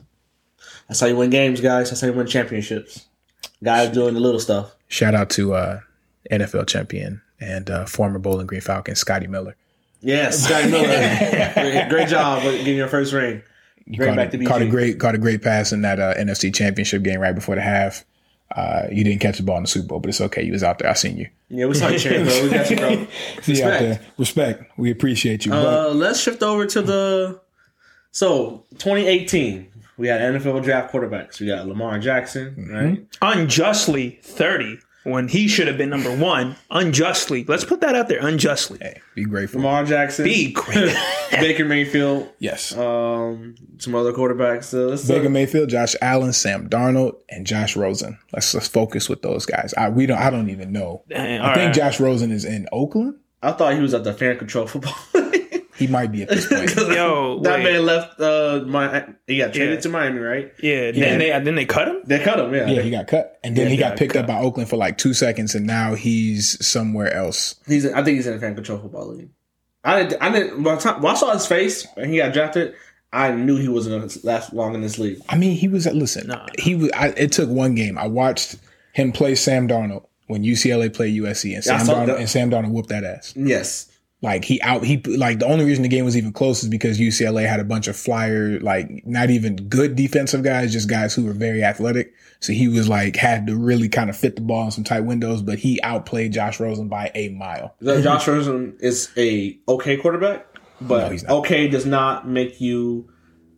that's 0.88 0.98
how 1.00 1.06
you 1.06 1.16
win 1.16 1.30
games, 1.30 1.60
guys. 1.60 1.90
That's 1.90 2.00
how 2.00 2.08
you 2.08 2.12
win 2.12 2.26
championships. 2.26 3.06
Guys 3.62 3.90
doing 3.90 4.14
the 4.14 4.20
little 4.20 4.40
stuff. 4.40 4.74
Shout 4.88 5.14
out 5.14 5.30
to 5.30 5.54
uh, 5.54 5.80
NFL 6.30 6.66
champion 6.66 7.22
and 7.40 7.70
uh, 7.70 7.86
former 7.86 8.18
Bowling 8.18 8.48
Green 8.48 8.60
Falcon 8.60 8.96
Scotty 8.96 9.28
Miller. 9.28 9.56
Yes, 10.00 10.44
Scotty 10.44 10.70
Miller. 10.70 10.86
great, 11.54 11.88
great 11.88 12.08
job 12.08 12.42
getting 12.42 12.76
your 12.76 12.88
first 12.88 13.12
ring. 13.12 13.42
Bring 13.86 14.10
caught, 14.10 14.16
back 14.16 14.30
to 14.32 14.44
caught 14.44 14.62
a 14.62 14.66
great 14.66 14.98
caught 14.98 15.14
a 15.14 15.18
great 15.18 15.40
pass 15.40 15.72
in 15.72 15.82
that 15.82 16.00
uh, 16.00 16.14
NFC 16.14 16.52
Championship 16.52 17.04
game 17.04 17.20
right 17.20 17.34
before 17.34 17.54
the 17.54 17.62
half. 17.62 18.04
Uh, 18.54 18.86
you 18.90 19.04
didn't 19.04 19.20
catch 19.20 19.36
the 19.36 19.42
ball 19.42 19.58
in 19.58 19.62
the 19.64 19.68
Super 19.68 19.88
Bowl, 19.88 20.00
but 20.00 20.08
it's 20.08 20.20
okay. 20.20 20.42
You 20.42 20.52
was 20.52 20.62
out 20.62 20.78
there. 20.78 20.88
I 20.90 20.94
seen 20.94 21.18
you. 21.18 21.28
Yeah, 21.50 21.66
we 21.66 21.74
saw 21.74 21.88
you 21.88 21.98
cheering, 21.98 22.24
bro. 22.24 22.42
We 22.42 22.50
got 22.50 22.70
you, 22.70 22.76
bro. 22.76 22.88
See 23.42 23.62
out 23.62 23.70
Respect. 23.70 23.80
there. 23.80 24.00
Respect. 24.16 24.62
We 24.78 24.90
appreciate 24.90 25.44
you. 25.44 25.52
Uh, 25.52 25.92
let's 25.94 26.18
shift 26.20 26.42
over 26.42 26.66
to 26.66 26.82
the 26.82 27.40
so 28.10 28.64
2018. 28.78 29.68
We 29.98 30.08
had 30.08 30.20
NFL 30.20 30.62
draft 30.62 30.92
quarterbacks. 30.92 31.40
We 31.40 31.48
got 31.48 31.66
Lamar 31.66 31.98
Jackson, 31.98 32.68
right? 32.72 33.06
Unjustly 33.20 34.18
30 34.22 34.78
when 35.10 35.28
he 35.28 35.48
should 35.48 35.66
have 35.66 35.76
been 35.78 35.90
number 35.90 36.14
one. 36.14 36.56
Unjustly. 36.70 37.44
Let's 37.44 37.64
put 37.64 37.80
that 37.80 37.94
out 37.94 38.08
there. 38.08 38.24
Unjustly. 38.24 38.78
hey, 38.80 39.00
be 39.14 39.24
grateful. 39.24 39.60
Lamar 39.60 39.84
Jackson, 39.84 40.24
Be 40.24 40.52
great. 40.52 40.94
Baker 41.32 41.64
Mayfield, 41.64 42.28
Yes. 42.38 42.76
um, 42.76 43.54
some 43.78 43.94
other 43.94 44.12
quarterbacks. 44.12 44.64
So 44.64 44.86
let's 44.88 45.06
Baker 45.06 45.28
Mayfield, 45.30 45.68
Josh 45.70 45.94
Allen, 46.02 46.32
Sam 46.32 46.68
Darnold, 46.68 47.16
and 47.28 47.46
Josh 47.46 47.76
Rosen. 47.76 48.18
Let's 48.32 48.52
let's 48.54 48.68
focus 48.68 49.08
with 49.08 49.22
those 49.22 49.46
guys. 49.46 49.74
I 49.76 49.88
we 49.88 50.06
don't. 50.06 50.18
I 50.18 50.30
don't 50.30 50.50
even 50.50 50.72
know. 50.72 51.02
Dang, 51.08 51.40
I 51.40 51.54
think 51.54 51.66
right. 51.66 51.74
Josh 51.74 52.00
Rosen 52.00 52.30
is 52.30 52.44
in 52.44 52.68
Oakland. 52.72 53.16
I 53.42 53.52
thought 53.52 53.74
he 53.74 53.80
was 53.80 53.94
at 53.94 54.02
the 54.04 54.12
fan 54.12 54.36
control 54.36 54.66
football. 54.66 54.94
He 55.78 55.86
might 55.86 56.10
be 56.12 56.22
at 56.22 56.28
this 56.28 56.46
point. 56.48 56.74
Yo, 56.76 57.38
that 57.40 57.58
wait. 57.58 57.64
man 57.64 57.86
left. 57.86 58.20
Uh, 58.20 58.64
my 58.66 59.06
he 59.26 59.38
got 59.38 59.54
traded 59.54 59.74
Yeah. 59.76 59.80
to 59.80 59.88
Miami, 59.88 60.18
right? 60.18 60.52
Yeah, 60.62 60.90
then 60.90 61.18
they 61.20 61.30
then 61.30 61.54
they 61.54 61.64
cut 61.64 61.88
him. 61.88 62.02
They 62.04 62.18
cut 62.22 62.40
him. 62.40 62.52
Yeah, 62.52 62.66
Yeah, 62.68 62.82
he 62.82 62.90
got 62.90 63.06
cut, 63.06 63.38
and 63.44 63.56
then 63.56 63.64
Yeah, 63.66 63.68
he 63.70 63.76
he 63.76 63.80
got 63.80 63.90
got 63.90 63.98
picked 63.98 64.16
up 64.16 64.26
by 64.26 64.38
Oakland 64.38 64.68
for 64.68 64.76
like 64.76 64.98
two 64.98 65.14
seconds, 65.14 65.54
and 65.54 65.66
now 65.66 65.94
he's 65.94 66.64
somewhere 66.66 67.12
else. 67.14 67.54
he's. 67.66 67.86
I 67.86 68.02
think 68.02 68.16
he's 68.16 68.26
in 68.26 68.34
the 68.34 68.40
fan 68.40 68.54
control 68.54 68.78
football 68.78 69.06
league. 69.14 69.30
I 69.84 70.02
didn't. 70.02 70.20
I 70.22 70.32
didn't. 70.32 70.62
By 70.62 70.74
the 70.74 70.80
time 70.80 71.00
when 71.00 71.12
I 71.12 71.16
saw 71.16 71.32
his 71.32 71.46
face 71.46 71.86
and 71.96 72.10
he 72.10 72.18
got 72.18 72.32
drafted, 72.32 72.74
I 73.12 73.30
knew 73.30 73.56
he 73.56 73.68
wasn't 73.68 73.96
going 74.00 74.08
to 74.08 74.26
last 74.26 74.52
long 74.52 74.74
in 74.74 74.80
this 74.80 74.98
league. 74.98 75.20
I 75.28 75.36
mean, 75.36 75.56
he 75.56 75.68
was. 75.68 75.86
Listen, 75.86 76.26
Nah. 76.26 76.46
he 76.58 76.74
was. 76.74 76.90
I, 76.92 77.08
it 77.16 77.30
took 77.32 77.48
one 77.48 77.74
game. 77.76 77.96
I 77.96 78.08
watched 78.08 78.56
him 78.92 79.12
play 79.12 79.36
Sam 79.36 79.68
Darnold 79.68 80.06
when 80.26 80.42
UCLA 80.42 80.92
played 80.92 81.14
USC, 81.22 81.54
and 81.54 81.62
Sam 81.64 81.80
saw 81.86 81.94
Darnold 82.04 82.18
and 82.18 82.28
Sam 82.28 82.50
Darnold 82.50 82.72
whooped 82.72 82.88
that 82.90 83.04
ass. 83.04 83.32
Yes, 83.36 83.87
Like 84.20 84.44
he 84.44 84.60
out. 84.62 84.84
He 84.84 84.96
like 84.96 85.38
the 85.38 85.46
only 85.46 85.64
reason 85.64 85.82
the 85.82 85.88
game 85.88 86.04
was 86.04 86.16
even 86.16 86.32
close 86.32 86.64
is 86.64 86.68
because 86.68 86.98
UCLA 86.98 87.48
had 87.48 87.60
a 87.60 87.64
bunch 87.64 87.86
of 87.86 87.96
flyer, 87.96 88.58
like 88.58 89.06
not 89.06 89.30
even 89.30 89.54
good 89.68 89.94
defensive 89.94 90.42
guys, 90.42 90.72
just 90.72 90.88
guys 90.88 91.14
who 91.14 91.24
were 91.24 91.32
very 91.32 91.62
athletic. 91.62 92.12
So 92.40 92.52
he 92.52 92.66
was 92.66 92.88
like 92.88 93.14
had 93.14 93.46
to 93.46 93.56
really 93.56 93.88
kind 93.88 94.10
of 94.10 94.16
fit 94.16 94.34
the 94.34 94.42
ball 94.42 94.64
in 94.64 94.70
some 94.72 94.82
tight 94.82 95.00
windows, 95.00 95.42
but 95.42 95.60
he 95.60 95.80
outplayed 95.82 96.32
Josh 96.32 96.58
Rosen 96.58 96.88
by 96.88 97.12
a 97.14 97.28
mile. 97.28 97.76
Josh 97.80 98.26
Rosen 98.26 98.76
is 98.80 99.10
a 99.16 99.56
okay 99.68 99.96
quarterback, 99.96 100.46
but 100.80 101.22
No, 101.22 101.38
okay 101.38 101.68
does 101.68 101.86
not 101.86 102.26
make 102.28 102.60
you 102.60 103.08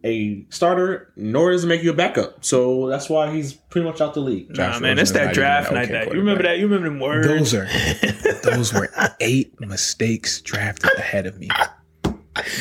a 0.04 0.44
starter, 0.48 1.12
nor 1.16 1.50
does 1.52 1.64
it 1.64 1.66
make 1.66 1.82
you 1.82 1.90
a 1.90 1.94
backup. 1.94 2.44
So 2.44 2.88
that's 2.88 3.08
why 3.10 3.30
he's 3.32 3.52
pretty 3.52 3.86
much 3.86 4.00
out 4.00 4.14
the 4.14 4.20
league. 4.20 4.48
Nah, 4.48 4.54
Josh 4.54 4.80
man, 4.80 4.96
Rosen 4.96 4.98
it's 5.02 5.10
that 5.12 5.34
draft 5.34 5.70
night. 5.72 5.84
okay 5.84 5.92
that 6.06 6.12
you 6.12 6.18
remember 6.20 6.42
that? 6.44 6.58
You 6.58 6.66
remember 6.66 6.88
them 6.88 7.00
words? 7.00 7.26
Those 7.26 7.54
are 7.54 7.68
those 8.42 8.72
were 8.72 8.88
eight 9.20 9.58
mistakes 9.60 10.40
drafted 10.40 10.90
ahead 10.98 11.26
of 11.26 11.38
me. 11.38 11.48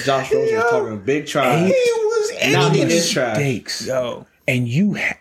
Josh 0.04 0.32
Rosen 0.34 0.56
was 0.56 0.69
talking 0.69 0.99
big 1.06 1.28
try. 1.28 1.65
Eight 1.65 1.69
was 1.71 2.32
Now 2.52 2.69
he 2.71 2.82
is 2.82 3.10
trash. 3.12 3.38
mistakes, 3.38 3.88
Yo, 3.88 4.28
and 4.47 4.67
you 4.67 4.95
ha- 4.95 5.17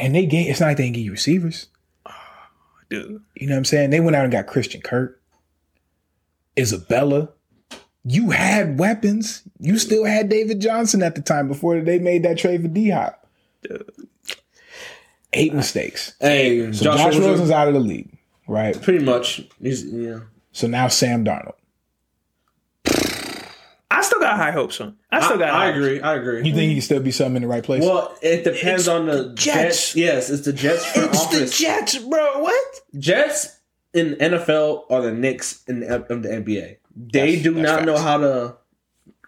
and 0.00 0.14
they 0.14 0.24
gave. 0.26 0.48
It's 0.48 0.60
not 0.60 0.68
like 0.68 0.76
they 0.78 0.84
didn't 0.84 0.96
give 0.96 1.04
you 1.04 1.12
receivers. 1.12 1.66
Ah, 2.06 2.48
dude. 2.88 3.20
You 3.34 3.48
know 3.48 3.54
what 3.54 3.58
I'm 3.58 3.64
saying? 3.66 3.90
They 3.90 4.00
went 4.00 4.16
out 4.16 4.24
and 4.24 4.32
got 4.32 4.46
Christian 4.46 4.80
Kirk, 4.80 5.20
Isabella. 6.58 7.28
You 8.04 8.30
had 8.30 8.78
weapons. 8.78 9.42
You 9.58 9.78
still 9.78 10.04
had 10.04 10.28
David 10.28 10.60
Johnson 10.60 11.02
at 11.02 11.14
the 11.14 11.22
time 11.22 11.48
before 11.48 11.80
they 11.80 11.98
made 11.98 12.22
that 12.24 12.36
trade 12.38 12.62
for 12.62 12.68
D 12.68 12.90
Hop. 12.90 13.26
Eight 15.32 15.54
mistakes. 15.54 16.14
Hey, 16.20 16.70
So 16.72 16.84
Josh, 16.84 16.98
Josh, 16.98 17.16
Rosen's 17.18 17.50
out 17.50 17.66
of 17.66 17.74
the 17.74 17.80
league, 17.80 18.16
right? 18.46 18.80
pretty 18.80 19.04
much. 19.04 19.42
He's 19.60 19.84
yeah. 19.84 20.20
So 20.52 20.66
now 20.68 20.88
Sam 20.88 21.24
Darnold. 21.24 21.54
I 23.90 24.00
still 24.02 24.20
got 24.20 24.36
high 24.36 24.50
hopes 24.50 24.80
on. 24.80 24.96
I 25.10 25.18
I, 25.18 25.20
still 25.22 25.38
got. 25.38 25.48
I 25.48 25.52
high 25.52 25.68
agree. 25.70 26.00
I 26.00 26.14
agree. 26.14 26.38
You 26.38 26.54
think 26.54 26.68
he 26.68 26.74
can 26.74 26.82
still 26.82 27.00
be 27.00 27.10
something 27.10 27.36
in 27.36 27.42
the 27.42 27.48
right 27.48 27.64
place? 27.64 27.82
Well, 27.82 28.14
it 28.22 28.44
depends 28.44 28.82
It's 28.82 28.88
on 28.88 29.06
the 29.06 29.32
Jets. 29.34 29.94
Jets. 29.94 29.96
Yes, 29.96 30.30
it's 30.30 30.44
the 30.44 30.52
Jets 30.52 30.84
front 30.84 31.10
It's 31.12 31.26
the. 31.26 31.46
Jets, 31.64 31.98
bro. 31.98 32.40
What? 32.40 32.80
Jets 32.98 33.58
in 33.92 34.14
NFL 34.16 34.84
are 34.90 35.00
the 35.02 35.12
Knicks 35.12 35.64
in 35.66 35.80
the, 35.80 35.94
of 35.94 36.22
the 36.22 36.28
NBA. 36.28 36.76
They 36.96 37.36
That's- 37.36 37.42
do 37.42 37.54
that's 37.54 37.64
not 37.66 37.84
know 37.84 37.96
how 37.98 38.18
to 38.18 38.56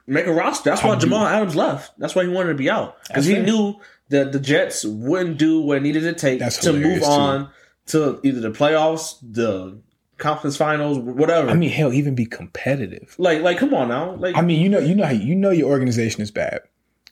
make 0.07 0.27
a 0.27 0.33
roster. 0.33 0.71
That's 0.71 0.83
why 0.83 0.91
How 0.91 0.95
do- 0.97 1.07
Jamal 1.07 1.27
Adams 1.27 1.57
left. 1.57 1.93
That's 1.99 2.15
why 2.15 2.25
he 2.25 2.29
wanted 2.31 2.51
to 2.51 2.55
be 2.55 2.71
out 2.71 2.97
because 3.09 3.27
he 3.27 3.35
fair. 3.35 3.43
knew 3.45 3.75
that 4.11 4.33
the 4.33 4.39
Jets 4.41 4.85
wouldn't 4.85 5.37
do 5.39 5.61
what 5.61 5.79
it 5.79 5.83
needed 5.83 6.03
to 6.03 6.13
take 6.13 6.39
That's 6.39 6.59
to 6.59 6.73
move 6.73 6.83
hilarious, 6.83 7.07
too. 7.07 7.13
on 7.13 7.51
to 7.87 8.21
either 8.23 8.41
the 8.41 8.51
playoffs, 8.53 9.17
the 9.21 9.79
conference 10.19 10.57
finals, 10.57 10.99
whatever. 10.99 11.49
I 11.51 11.55
mean, 11.55 11.71
hell, 11.71 11.93
even 11.93 12.15
be 12.15 12.25
competitive. 12.25 13.15
like, 13.19 13.43
like, 13.43 13.59
come 13.59 13.75
on 13.75 13.89
now. 13.89 14.15
Like, 14.15 14.37
I 14.37 14.43
mean, 14.43 14.61
you 14.63 14.69
know, 14.69 14.79
you 14.79 14.95
know 14.95 15.05
how 15.05 15.11
you 15.13 15.35
know 15.35 15.51
your 15.51 15.69
organization 15.71 16.23
is 16.23 16.31
bad 16.31 16.61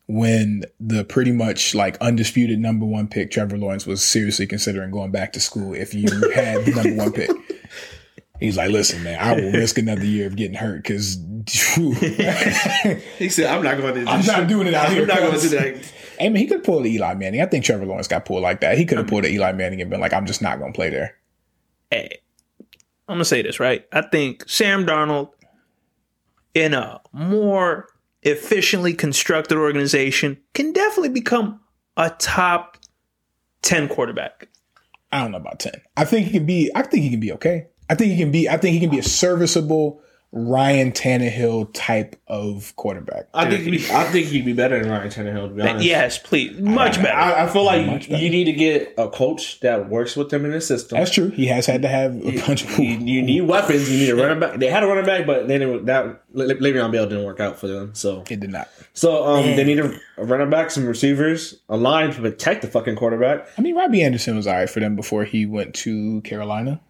when 0.06 0.62
the 0.78 1.02
pretty 1.04 1.32
much 1.32 1.74
like 1.74 1.96
undisputed 1.98 2.58
number 2.60 2.84
one 2.86 3.08
pick 3.08 3.30
Trevor 3.30 3.56
Lawrence 3.58 3.86
was 3.86 4.04
seriously 4.04 4.46
considering 4.46 4.90
going 4.90 5.10
back 5.10 5.32
to 5.32 5.40
school 5.40 5.72
if 5.74 5.94
you 5.94 6.06
had 6.34 6.64
the 6.64 6.70
number 6.72 6.94
one 7.02 7.12
pick. 7.12 7.30
He's 8.44 8.56
like, 8.56 8.70
listen, 8.70 9.02
man, 9.02 9.18
I 9.18 9.34
will 9.34 9.52
risk 9.52 9.78
another 9.78 10.04
year 10.04 10.26
of 10.26 10.36
getting 10.36 10.56
hurt 10.56 10.82
because 10.82 11.16
He 11.46 13.28
said, 13.28 13.46
"I'm 13.46 13.62
not 13.62 13.76
going 13.76 13.94
to. 13.94 14.04
Do 14.04 14.10
I'm 14.10 14.24
not 14.24 14.48
doing 14.48 14.66
it 14.66 14.74
out 14.74 14.88
here, 14.92 15.02
I'm 15.02 15.08
not 15.08 15.18
going 15.18 15.34
to 15.34 15.40
do 15.40 15.48
that." 15.50 15.92
Hey 16.18 16.28
man, 16.28 16.36
he 16.36 16.46
could 16.46 16.62
pull 16.64 16.80
the 16.80 16.90
Eli 16.94 17.14
Manning. 17.14 17.42
I 17.42 17.46
think 17.46 17.64
Trevor 17.64 17.84
Lawrence 17.84 18.08
got 18.08 18.24
pulled 18.24 18.42
like 18.42 18.60
that. 18.60 18.78
He 18.78 18.84
could 18.84 18.98
have 18.98 19.08
pulled 19.08 19.24
the 19.24 19.30
Eli 19.30 19.52
Manning 19.52 19.80
and 19.80 19.90
been 19.90 20.00
like, 20.00 20.12
"I'm 20.12 20.26
just 20.26 20.40
not 20.40 20.58
going 20.58 20.72
to 20.72 20.76
play 20.76 20.90
there." 20.90 21.16
hey, 21.94 22.18
I'm 23.08 23.16
gonna 23.16 23.24
say 23.24 23.42
this 23.42 23.60
right. 23.60 23.86
I 23.92 24.02
think 24.02 24.48
Sam 24.48 24.86
Darnold, 24.86 25.30
in 26.54 26.74
a 26.74 27.00
more 27.12 27.88
efficiently 28.22 28.94
constructed 28.94 29.56
organization, 29.58 30.38
can 30.54 30.72
definitely 30.72 31.10
become 31.10 31.60
a 31.96 32.10
top 32.10 32.78
ten 33.62 33.88
quarterback. 33.88 34.48
I 35.12 35.20
don't 35.20 35.32
know 35.32 35.38
about 35.38 35.60
ten. 35.60 35.80
I 35.96 36.04
think 36.04 36.26
he 36.26 36.32
can 36.32 36.46
be. 36.46 36.70
I 36.74 36.82
think 36.82 37.04
he 37.04 37.10
can 37.10 37.20
be 37.20 37.32
okay. 37.32 37.68
I 37.90 37.94
think 37.94 38.12
he 38.12 38.18
can 38.18 38.30
be. 38.30 38.48
I 38.48 38.56
think 38.56 38.74
he 38.74 38.80
can 38.80 38.90
be 38.90 38.98
a 38.98 39.02
serviceable 39.02 40.00
Ryan 40.36 40.90
Tannehill 40.90 41.70
type 41.74 42.16
of 42.26 42.74
quarterback. 42.74 43.28
I 43.34 43.48
think 43.48 43.62
he'd 43.62 43.70
be, 43.70 43.90
I 43.92 44.02
think 44.04 44.26
he'd 44.26 44.44
be 44.44 44.52
better 44.52 44.82
than 44.82 44.90
Ryan 44.90 45.08
Tannehill. 45.08 45.48
To 45.50 45.54
be 45.54 45.62
honest, 45.62 45.84
Yes, 45.86 46.18
please, 46.18 46.58
much 46.58 46.96
better. 46.96 47.14
I, 47.14 47.44
I 47.44 47.46
feel 47.48 47.62
like 47.64 48.08
you 48.08 48.30
need 48.30 48.46
to 48.46 48.52
get 48.52 48.94
a 48.98 49.08
coach 49.08 49.60
that 49.60 49.88
works 49.88 50.16
with 50.16 50.30
them 50.30 50.44
in 50.44 50.50
the 50.50 50.60
system. 50.60 50.98
That's 50.98 51.12
true. 51.12 51.28
He 51.28 51.46
has 51.46 51.66
had 51.66 51.82
to 51.82 51.88
have 51.88 52.16
a 52.16 52.40
bunch 52.40 52.64
of. 52.64 52.76
you, 52.80 52.96
you 52.98 53.22
need 53.22 53.42
weapons. 53.48 53.88
You 53.88 53.98
need 53.98 54.10
a 54.10 54.16
running 54.16 54.40
back. 54.40 54.58
They 54.58 54.66
had 54.66 54.82
a 54.82 54.88
running 54.88 55.04
back, 55.06 55.24
but 55.24 55.46
then 55.46 55.62
it, 55.62 55.86
that 55.86 56.22
Le- 56.32 56.46
Le'Veon 56.54 56.90
Bell 56.90 57.06
didn't 57.06 57.24
work 57.24 57.38
out 57.38 57.60
for 57.60 57.68
them. 57.68 57.94
So, 57.94 58.24
It 58.28 58.40
did 58.40 58.50
not. 58.50 58.68
so 58.92 59.24
um, 59.24 59.44
they 59.54 59.62
need 59.62 59.78
a, 59.78 59.96
a 60.16 60.24
running 60.24 60.50
back, 60.50 60.72
some 60.72 60.84
receivers, 60.86 61.60
a 61.68 61.76
line 61.76 62.12
to 62.12 62.20
protect 62.20 62.62
the 62.62 62.68
fucking 62.68 62.96
quarterback. 62.96 63.46
I 63.56 63.60
mean, 63.60 63.76
Robbie 63.76 64.02
Anderson 64.02 64.34
was 64.34 64.48
alright 64.48 64.68
for 64.70 64.80
them 64.80 64.96
before 64.96 65.22
he 65.24 65.46
went 65.46 65.74
to 65.76 66.22
Carolina. 66.22 66.80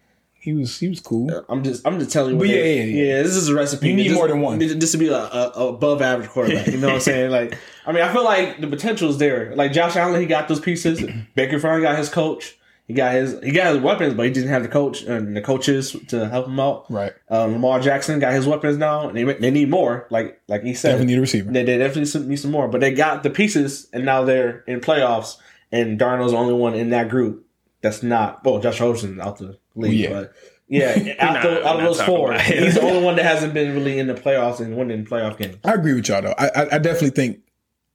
He 0.45 0.53
was 0.53 0.79
he 0.79 0.87
was 0.87 0.99
cool. 0.99 1.43
I'm 1.49 1.63
just, 1.63 1.85
I'm 1.87 1.97
just 1.97 2.11
telling 2.11 2.33
you. 2.33 2.37
But 2.39 2.49
yeah, 2.49 2.55
they- 2.61 2.85
yeah, 2.85 3.03
yeah. 3.15 3.23
This 3.23 3.35
is 3.35 3.49
a 3.49 3.55
recipe. 3.55 3.89
You 3.89 3.95
need 3.95 4.03
Just- 4.03 4.15
more 4.15 4.27
than 4.27 4.41
one. 4.41 4.59
This 4.59 4.93
would 4.93 4.99
be 4.99 5.07
a, 5.07 5.17
a, 5.17 5.51
a 5.55 5.67
above 5.69 6.03
average 6.03 6.29
quarterback. 6.29 6.67
You 6.67 6.77
know 6.77 6.87
what 6.87 6.95
I'm 6.97 7.01
saying? 7.01 7.31
Like, 7.31 7.57
I 7.85 7.91
mean, 7.91 8.03
I 8.03 8.13
feel 8.13 8.23
like 8.23 8.61
the 8.61 8.67
potential 8.67 9.09
is 9.09 9.17
there. 9.17 9.55
Like 9.55 9.73
Josh 9.73 9.95
Allen, 9.95 10.21
he 10.21 10.27
got 10.27 10.47
those 10.47 10.59
pieces. 10.59 11.03
Baker 11.35 11.59
finally 11.59 11.81
got 11.81 11.97
his 11.97 12.09
coach. 12.09 12.57
He 12.87 12.93
got 12.93 13.15
his 13.15 13.39
he 13.43 13.51
got 13.51 13.73
his 13.73 13.81
weapons, 13.81 14.13
but 14.13 14.27
he 14.27 14.31
didn't 14.31 14.49
have 14.49 14.61
the 14.61 14.69
coach 14.69 15.01
and 15.01 15.35
the 15.35 15.41
coaches 15.41 15.95
to 16.09 16.29
help 16.29 16.45
him 16.45 16.59
out. 16.59 16.85
Right. 16.91 17.13
Um, 17.29 17.53
Lamar 17.53 17.79
Jackson 17.79 18.19
got 18.19 18.33
his 18.33 18.45
weapons 18.45 18.77
now, 18.77 19.09
and 19.09 19.17
they 19.17 19.23
they 19.23 19.49
need 19.49 19.71
more. 19.71 20.05
Like 20.11 20.39
like 20.47 20.61
he 20.61 20.75
said, 20.75 20.89
Definitely 20.91 21.13
need 21.13 21.17
a 21.17 21.21
receiver. 21.21 21.51
they, 21.51 21.63
they 21.63 21.79
definitely 21.79 22.27
need 22.27 22.35
some 22.35 22.51
more. 22.51 22.67
But 22.67 22.81
they 22.81 22.93
got 22.93 23.23
the 23.23 23.31
pieces, 23.31 23.87
and 23.91 24.05
now 24.05 24.23
they're 24.23 24.59
in 24.67 24.81
playoffs. 24.81 25.37
And 25.71 25.99
Darnold's 25.99 26.31
the 26.31 26.37
only 26.37 26.53
one 26.53 26.75
in 26.75 26.91
that 26.91 27.09
group 27.09 27.44
that's 27.85 28.03
not. 28.03 28.43
Well, 28.43 28.59
Josh 28.59 28.81
Rosen 28.81 29.21
out 29.21 29.37
the 29.37 29.57
league, 29.75 29.93
Yeah. 29.93 30.09
but 30.09 30.33
yeah, 30.67 31.13
out, 31.19 31.43
the, 31.43 31.65
out 31.67 31.75
of 31.77 31.81
those 31.83 32.01
four, 32.01 32.33
he's 32.33 32.73
the 32.75 32.81
only 32.81 33.03
one 33.03 33.15
that 33.17 33.25
hasn't 33.25 33.53
been 33.53 33.73
really 33.75 33.99
in 33.99 34.07
the 34.07 34.13
playoffs 34.15 34.59
and 34.59 34.75
winning 34.75 35.05
playoff 35.05 35.37
games. 35.37 35.57
I 35.63 35.73
agree 35.73 35.93
with 35.93 36.07
y'all 36.09 36.21
though. 36.23 36.33
I, 36.37 36.47
I, 36.55 36.75
I 36.75 36.77
definitely 36.79 37.11
think 37.11 37.41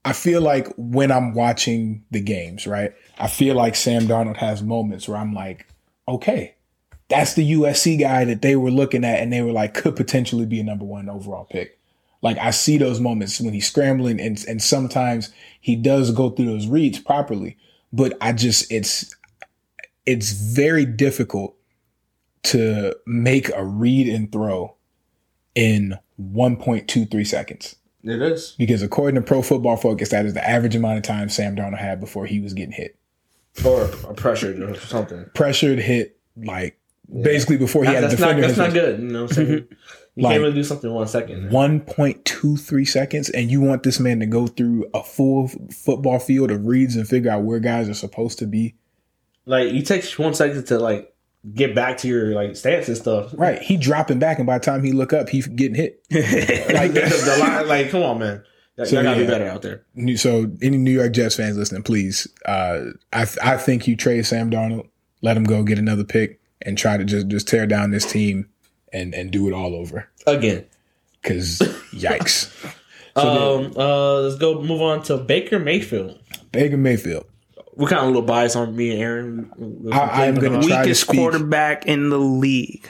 I 0.05 0.12
feel 0.12 0.40
like 0.40 0.68
when 0.76 1.11
I'm 1.11 1.35
watching 1.35 2.05
the 2.11 2.20
games, 2.20 2.66
right? 2.66 2.92
I 3.18 3.26
feel 3.26 3.55
like 3.57 3.74
Sam 3.76 4.03
Darnold 4.03 4.37
has 4.38 4.62
moments 4.62 5.09
where 5.09 5.18
I'm 5.18 5.35
like, 5.35 5.66
okay, 6.09 6.55
that's 7.09 7.35
the 7.35 7.53
USC 7.53 7.98
guy 7.98 8.24
that 8.24 8.40
they 8.40 8.55
were 8.57 8.70
looking 8.70 9.05
at 9.05 9.18
and 9.18 9.33
they 9.33 9.42
were 9.42 9.53
like 9.53 9.74
could 9.74 9.96
potentially 9.96 10.46
be 10.46 10.61
a 10.61 10.64
number 10.64 10.85
one 10.85 11.09
overall 11.09 11.44
pick. 11.50 11.76
Like 12.22 12.38
I 12.38 12.50
see 12.50 12.79
those 12.79 13.00
moments 13.00 13.40
when 13.40 13.53
he's 13.53 13.66
scrambling 13.66 14.20
and 14.20 14.42
and 14.46 14.62
sometimes 14.62 15.33
he 15.61 15.74
does 15.74 16.12
go 16.12 16.31
through 16.31 16.46
those 16.46 16.68
reads 16.68 17.00
properly, 17.00 17.57
but 17.92 18.16
I 18.20 18.33
just 18.33 18.70
it's 18.70 19.12
it's 20.06 20.32
very 20.32 20.84
difficult 20.84 21.54
to 22.44 22.96
make 23.06 23.50
a 23.54 23.64
read 23.64 24.08
and 24.08 24.30
throw 24.32 24.74
in 25.54 25.98
1.23 26.20 27.26
seconds 27.26 27.76
It 28.02 28.22
is. 28.22 28.54
because 28.58 28.82
according 28.82 29.16
to 29.16 29.22
Pro 29.26 29.42
Football 29.42 29.76
Focus, 29.76 30.08
that 30.10 30.24
is 30.26 30.34
the 30.34 30.48
average 30.48 30.74
amount 30.76 30.96
of 30.98 31.02
time 31.02 31.28
Sam 31.28 31.54
Darnold 31.56 31.78
had 31.78 32.00
before 32.00 32.26
he 32.26 32.40
was 32.40 32.54
getting 32.54 32.72
hit, 32.72 32.96
Or 33.64 33.84
a 34.08 34.14
pressured 34.14 34.60
or 34.62 34.74
something. 34.76 35.26
pressured, 35.34 35.78
hit, 35.80 36.16
like 36.36 36.78
basically 37.22 37.56
before 37.58 37.84
he 37.84 37.92
had 37.92 38.04
a 38.04 38.08
that's 38.08 38.20
not 38.20 38.36
defender. 38.36 38.46
that's 38.46 38.58
not 38.58 38.72
good. 38.72 39.00
You 39.00 39.08
know 39.08 39.22
what 39.24 39.36
I'm 39.38 39.46
saying? 39.46 39.68
You 40.16 40.24
Like- 40.24 40.32
can't 40.32 40.42
really 40.42 40.54
do 40.54 40.64
something 40.64 40.90
in 40.90 40.96
one 40.96 41.06
second. 41.06 41.50
1.23 41.52 42.86
seconds, 42.88 43.30
and 43.30 43.48
you 43.48 43.60
want 43.60 43.84
this 43.84 44.00
man 44.00 44.18
to 44.20 44.26
go 44.26 44.48
through 44.48 44.86
a 44.92 45.04
full 45.04 45.46
football 45.72 46.18
field 46.18 46.50
of 46.50 46.66
reads 46.66 46.96
and 46.96 47.06
figure 47.08 47.30
out 47.30 47.44
where 47.44 47.60
guys 47.60 47.88
are 47.88 47.94
supposed 47.94 48.38
to 48.40 48.46
be. 48.46 48.74
Like 49.46 49.72
you 49.72 49.83
take 49.83 50.05
one 50.12 50.35
second 50.35 50.66
to 50.66 50.79
like 50.79 51.14
get 51.55 51.74
back 51.74 51.96
to 51.98 52.09
your 52.09 52.35
like 52.35 52.57
stance 52.57 52.88
and 52.88 52.96
stuff. 52.96 53.33
Right, 53.35 53.61
he 53.61 53.76
dropping 53.76 54.18
back, 54.18 54.38
and 54.38 54.46
by 54.46 54.59
the 54.59 54.64
time 54.64 54.83
he 54.85 54.92
look 54.92 55.12
up, 55.12 55.29
he 55.29 55.40
getting 55.42 55.74
hit. 55.74 56.05
Like 56.11 56.92
the, 56.92 57.00
the 57.00 57.37
line, 57.40 57.68
like 57.68 57.90
come 57.90 58.03
on, 58.03 58.18
man. 58.18 58.42
That, 58.76 58.88
So, 58.88 59.03
gotta 59.03 59.18
yeah. 59.18 59.24
be 59.24 59.31
better 59.31 59.46
out 59.46 59.62
there. 59.62 59.85
So, 60.16 60.50
any 60.62 60.79
New 60.79 60.90
York 60.92 61.12
Jets 61.12 61.37
fans 61.37 61.57
listening, 61.57 61.83
please, 61.83 62.26
uh, 62.46 62.90
I 63.12 63.26
I 63.42 63.57
think 63.57 63.87
you 63.87 63.96
trade 63.96 64.24
Sam 64.26 64.50
Darnold, 64.50 64.88
let 65.22 65.37
him 65.37 65.44
go 65.44 65.62
get 65.62 65.79
another 65.79 66.05
pick, 66.05 66.40
and 66.62 66.79
try 66.79 66.96
to 66.96 67.05
just 67.05 67.29
just 67.29 67.48
tear 67.48 67.66
down 67.66 67.90
this 67.90 68.11
team 68.11 68.48
and 68.92 69.14
and 69.14 69.31
do 69.31 69.48
it 69.48 69.53
all 69.53 69.74
over. 69.74 70.09
Again. 70.26 70.64
Because 71.22 71.59
yikes, 71.92 72.50
um. 73.16 73.72
Uh. 73.76 74.20
Let's 74.20 74.37
go. 74.37 74.62
Move 74.62 74.81
on 74.81 75.03
to 75.05 75.18
Baker 75.18 75.59
Mayfield. 75.59 76.18
Baker 76.53 76.76
Mayfield. 76.79 77.26
We're 77.80 77.88
kind 77.88 78.00
of 78.00 78.04
a 78.04 78.06
little 78.08 78.22
biased 78.22 78.56
on 78.56 78.76
me 78.76 78.90
and 78.92 79.00
Aaron. 79.00 79.90
I- 79.92 80.26
I'm 80.26 80.34
gonna 80.34 80.60
try 80.62 80.68
to 80.68 80.80
Weakest 80.82 81.02
speak. 81.02 81.18
quarterback 81.18 81.86
in 81.86 82.10
the 82.10 82.18
league. 82.18 82.86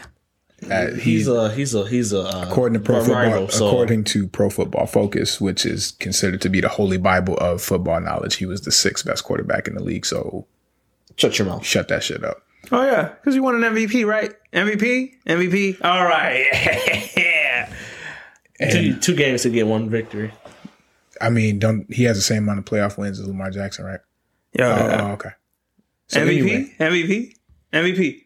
Uh, 0.70 0.88
He's 0.92 1.03
he's 1.03 1.29
a 1.29 1.50
he's 1.55 1.74
a 1.74 1.88
he's 1.88 2.12
a 2.12 2.20
uh, 2.20 2.44
according 2.48 2.74
to 2.81 2.85
Pro 2.85 2.96
a 2.98 3.05
Football 3.05 3.48
so- 3.48 3.68
according 3.68 4.05
to 4.05 4.26
Pro 4.26 4.50
Football 4.50 4.87
Focus, 4.87 5.40
which 5.40 5.64
is 5.64 5.92
considered 5.92 6.40
to 6.42 6.48
be 6.50 6.61
the 6.61 6.68
holy 6.68 6.98
bible 6.98 7.37
of 7.38 7.62
football 7.62 7.98
knowledge. 8.00 8.37
He 8.37 8.46
was 8.46 8.61
the 8.62 8.72
sixth 8.72 9.07
best 9.07 9.24
quarterback 9.24 9.66
in 9.68 9.74
the 9.74 9.83
league. 9.83 10.05
So 10.05 10.46
shut 11.16 11.38
your 11.38 11.46
mouth. 11.48 11.64
shut 11.64 11.88
that 11.88 12.03
shit 12.03 12.22
up. 12.24 12.42
Oh 12.72 12.85
yeah, 12.85 13.09
because 13.09 13.35
you 13.35 13.42
won 13.42 13.55
an 13.62 13.74
MVP, 13.74 14.05
right? 14.05 14.35
MVP, 14.53 15.12
MVP. 15.26 15.83
All 15.83 16.05
right. 16.05 16.44
yeah. 17.16 17.72
Two, 18.70 18.96
two 18.98 19.14
games 19.14 19.42
to 19.44 19.48
get 19.50 19.66
one 19.66 19.88
victory. 19.88 20.33
I 21.22 21.31
mean, 21.31 21.59
don't 21.59 21.87
he 21.92 22.05
has 22.05 22.16
the 22.18 22.22
same 22.22 22.42
amount 22.42 22.59
of 22.59 22.64
playoff 22.66 22.98
wins 22.98 23.18
as 23.18 23.26
Lamar 23.26 23.50
Jackson, 23.50 23.87
right? 23.87 24.00
Yo, 24.53 24.65
Oh, 24.67 25.13
okay. 25.13 25.31
So 26.09 26.21
MVP, 26.21 26.75
anyway, 26.81 26.99
MVP, 27.03 27.35
MVP. 27.73 28.23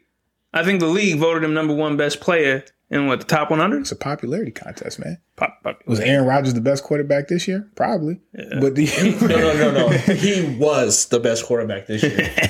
I 0.53 0.63
think 0.63 0.79
the 0.79 0.87
league 0.87 1.19
voted 1.19 1.43
him 1.43 1.53
number 1.53 1.73
one 1.73 1.97
best 1.97 2.19
player 2.21 2.63
in 2.89 3.07
what 3.07 3.19
the 3.19 3.25
top 3.25 3.49
100. 3.51 3.81
it's 3.81 3.91
a 3.91 3.95
popularity 3.95 4.51
contest, 4.51 4.99
man. 4.99 5.19
Pop, 5.35 5.59
pop. 5.63 5.81
Was 5.85 5.99
Aaron 5.99 6.25
Rodgers 6.25 6.53
the 6.53 6.61
best 6.61 6.83
quarterback 6.83 7.27
this 7.27 7.47
year? 7.47 7.69
Probably. 7.75 8.21
But 8.33 8.75
the 8.75 8.85
No, 9.21 9.27
no, 9.37 9.53
no, 9.53 9.71
no. 9.71 9.89
he 10.15 10.55
was 10.57 11.07
the 11.07 11.19
best 11.19 11.45
quarterback 11.45 11.87
this 11.87 12.03
year. 12.03 12.31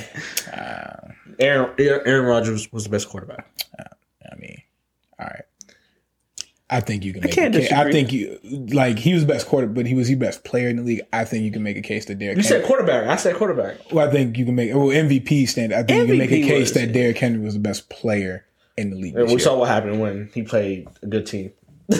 Ah. 0.57 1.09
Aaron 1.37 1.71
Aaron 1.77 2.25
Rodgers 2.25 2.71
was 2.71 2.85
the 2.85 2.89
best 2.89 3.09
quarterback. 3.09 3.45
Uh, 3.77 3.83
I 4.31 4.35
mean, 4.37 4.61
all 5.19 5.25
right. 5.25 5.43
I 6.69 6.79
think 6.79 7.03
you 7.05 7.13
can 7.13 7.21
make 7.21 7.31
can't 7.31 7.53
a 7.55 7.59
case. 7.59 7.71
I 7.71 7.83
disagree. 7.83 7.91
think 7.93 8.11
you 8.13 8.39
like 8.75 8.97
he 8.97 9.13
was 9.13 9.23
best 9.23 9.45
quarter, 9.47 9.67
but 9.67 9.85
he 9.85 9.93
was 9.93 10.07
the 10.07 10.15
best 10.15 10.43
player 10.43 10.67
in 10.67 10.77
the 10.77 10.81
league. 10.83 11.01
I 11.13 11.23
think 11.23 11.43
you 11.43 11.51
can 11.51 11.61
make 11.61 11.77
a 11.77 11.81
case 11.81 12.05
that 12.05 12.17
Derrick 12.17 12.37
You 12.37 12.43
Henry. 12.43 12.59
said 12.61 12.65
quarterback. 12.67 13.07
I 13.07 13.15
said 13.17 13.35
quarterback. 13.35 13.77
well, 13.91 14.07
I 14.07 14.11
think 14.11 14.37
you 14.37 14.45
can 14.45 14.55
make 14.55 14.73
well 14.73 14.87
MVP 14.87 15.47
stand. 15.47 15.73
I 15.73 15.83
think 15.83 16.01
you 16.01 16.07
can 16.07 16.17
make 16.17 16.31
a 16.31 16.41
case 16.41 16.59
was- 16.61 16.73
that 16.73 16.91
Derrick 16.91 17.17
Henry 17.19 17.39
was 17.39 17.53
the 17.53 17.59
best 17.59 17.89
player 17.89 18.45
in 18.77 18.89
the 18.89 18.95
league. 18.95 19.15
And 19.15 19.25
we 19.25 19.31
year. 19.33 19.39
saw 19.39 19.57
what 19.59 19.67
happened 19.69 19.99
when 20.01 20.29
he 20.33 20.41
played 20.41 20.87
a 21.03 21.05
good 21.07 21.25
team. 21.27 21.51
hey, 21.91 21.99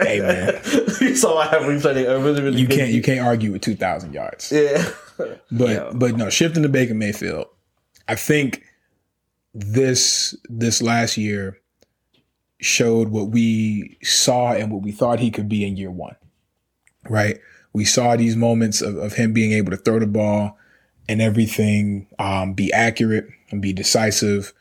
hey, 0.00 0.20
man, 0.20 0.60
we 1.00 1.14
saw 1.14 1.34
what 1.36 1.48
happened 1.50 1.66
when 1.68 1.76
he 1.76 1.82
played 1.82 2.06
a 2.06 2.18
really, 2.18 2.42
really 2.42 2.60
you 2.60 2.66
good 2.66 2.76
can't 2.78 2.90
you 2.90 3.02
can't 3.02 3.20
argue 3.20 3.52
with 3.52 3.60
two 3.62 3.76
thousand 3.76 4.12
yards. 4.14 4.50
Yeah. 4.50 4.82
But 5.52 5.96
but 5.96 6.16
no, 6.16 6.28
shifting 6.30 6.64
to 6.64 6.68
Baker 6.68 6.94
Mayfield, 6.94 7.46
I 8.08 8.16
think 8.16 8.64
this 9.54 10.34
this 10.48 10.82
last 10.82 11.16
year 11.16 11.60
showed 12.60 13.08
what 13.08 13.30
we 13.30 13.98
saw 14.02 14.52
and 14.52 14.72
what 14.72 14.82
we 14.82 14.92
thought 14.92 15.20
he 15.20 15.30
could 15.30 15.48
be 15.48 15.64
in 15.64 15.76
year 15.76 15.90
one. 15.90 16.16
Right? 17.08 17.38
We 17.72 17.84
saw 17.84 18.16
these 18.16 18.36
moments 18.36 18.80
of, 18.80 18.96
of 18.96 19.14
him 19.14 19.32
being 19.32 19.52
able 19.52 19.70
to 19.70 19.76
throw 19.76 19.98
the 19.98 20.06
ball 20.06 20.58
and 21.08 21.20
everything, 21.20 22.06
um, 22.18 22.54
be 22.54 22.72
accurate 22.72 23.28
and 23.50 23.60
be 23.60 23.72
decisive 23.72 24.52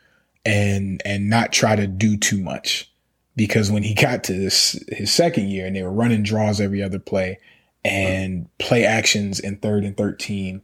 and 0.46 1.02
and 1.06 1.30
not 1.30 1.54
try 1.54 1.76
to 1.76 1.88
do 1.88 2.18
too 2.18 2.42
much. 2.42 2.92
Because 3.36 3.72
when 3.72 3.84
he 3.84 3.94
got 3.94 4.24
to 4.26 4.34
this 4.34 4.84
his 4.90 5.12
second 5.12 5.50
year 5.50 5.66
and 5.66 5.76
they 5.76 5.84
were 5.84 5.92
running 5.92 6.24
draws 6.24 6.60
every 6.60 6.82
other 6.84 7.00
play 7.00 7.40
and 7.86 8.48
play 8.60 8.86
actions 8.86 9.40
in 9.40 9.58
third 9.58 9.84
and 9.84 9.96
thirteen, 9.96 10.62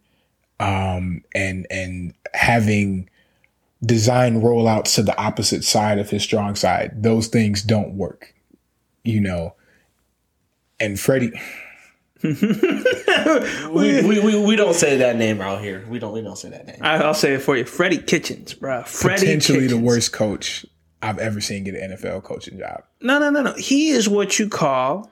um, 0.60 1.24
and 1.34 1.68
and 1.70 2.14
having 2.34 3.10
design 3.84 4.42
rollouts 4.42 4.96
to 4.96 5.04
the 5.04 5.18
opposite 5.18 5.64
side 5.64 6.00
of 6.00 6.10
his 6.10 6.24
strong 6.24 6.56
side, 6.56 7.02
those 7.04 7.28
things 7.28 7.64
don't 7.64 7.94
work. 7.96 8.34
You 9.04 9.22
know. 9.22 9.56
And 10.82 10.98
Freddie 11.00 11.34
we, 12.24 12.34
we, 13.72 14.20
we, 14.20 14.46
we 14.46 14.56
don't 14.58 14.74
say 14.76 14.98
that 14.98 15.16
name 15.16 15.40
out 15.40 15.62
here. 15.62 15.86
We 15.90 16.00
don't 16.00 16.12
we 16.12 16.22
don't 16.22 16.38
say 16.38 16.50
that 16.50 16.68
name. 16.68 16.78
I, 16.82 16.96
I'll 16.98 17.14
say 17.14 17.36
it 17.36 17.42
for 17.42 17.56
you. 17.56 17.64
Freddie 17.64 18.00
Kitchens, 18.00 18.54
bro. 18.54 18.84
Freddie 18.84 19.22
potentially 19.26 19.60
Kitchens. 19.60 19.80
the 19.80 19.86
worst 19.86 20.12
coach 20.12 20.66
I've 21.02 21.18
ever 21.20 21.40
seen 21.40 21.64
get 21.64 21.76
an 21.76 21.92
NFL 21.92 22.24
coaching 22.24 22.60
job. 22.60 22.84
No, 23.02 23.20
no, 23.20 23.30
no, 23.30 23.42
no. 23.42 23.54
He 23.54 23.90
is 23.90 24.10
what 24.10 24.38
you 24.38 24.50
call 24.50 25.10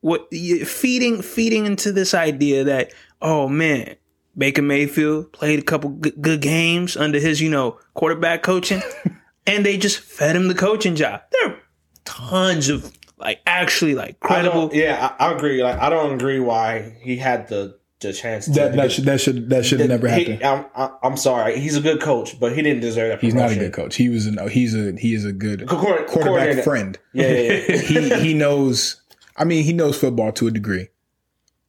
what 0.00 0.26
you- 0.32 0.64
feeding 0.64 1.22
feeding 1.22 1.66
into 1.66 1.92
this 1.92 2.14
idea 2.14 2.64
that 2.64 2.92
oh 3.22 3.48
man, 3.48 3.94
Baker 4.36 4.62
Mayfield 4.62 5.32
played 5.32 5.58
a 5.58 5.62
couple 5.62 5.90
good, 5.90 6.20
good 6.20 6.40
games 6.40 6.96
under 6.96 7.18
his 7.20 7.40
you 7.40 7.50
know 7.50 7.78
quarterback 7.94 8.42
coaching, 8.42 8.82
and 9.46 9.64
they 9.64 9.76
just 9.76 10.00
fed 10.00 10.36
him 10.36 10.48
the 10.48 10.54
coaching 10.54 10.96
job. 10.96 11.22
There 11.32 11.50
are 11.50 11.56
tons 12.04 12.68
of 12.68 12.92
like 13.18 13.40
actually 13.46 13.94
like 13.94 14.20
credible. 14.20 14.68
don't, 14.68 14.74
yeah, 14.74 15.14
I, 15.18 15.28
I 15.28 15.32
agree. 15.34 15.62
Like 15.62 15.78
I 15.78 15.88
don't 15.90 16.14
agree 16.14 16.40
why 16.40 16.96
he 17.02 17.16
had 17.16 17.48
the 17.48 17.78
the 18.00 18.12
chance. 18.12 18.46
To 18.46 18.52
That 18.52 18.76
that 18.76 18.92
should 18.92 19.04
that 19.04 19.20
should 19.20 19.48
that 19.50 19.64
should 19.64 19.88
never 19.88 20.08
He- 20.08 20.24
happen. 20.32 20.44
I'm, 20.46 20.66
I- 20.74 20.96
I'm 21.06 21.16
sorry. 21.16 21.58
He's 21.60 21.76
a 21.76 21.80
good 21.80 22.00
coach, 22.02 22.38
but 22.40 22.54
he 22.54 22.60
didn't 22.62 22.80
deserve 22.80 23.10
that. 23.10 23.20
He's 23.20 23.34
not 23.34 23.52
a 23.52 23.54
good 23.56 23.72
coach. 23.72 23.96
He 23.96 24.08
was 24.08 24.26
a 24.26 24.48
he's 24.50 24.74
a 24.74 24.92
he 24.98 25.14
is 25.14 25.24
a 25.24 25.32
good 25.32 25.66
Co- 25.68 26.04
quarterback 26.06 26.64
friend. 26.64 26.98
Yeah, 27.12 27.28
yeah, 27.30 27.52
yeah. 27.68 27.76
he 27.80 28.14
he 28.20 28.34
knows. 28.34 29.00
I 29.36 29.44
mean, 29.44 29.64
he 29.64 29.72
knows 29.72 29.98
football 29.98 30.30
to 30.32 30.46
a 30.46 30.50
degree, 30.50 30.88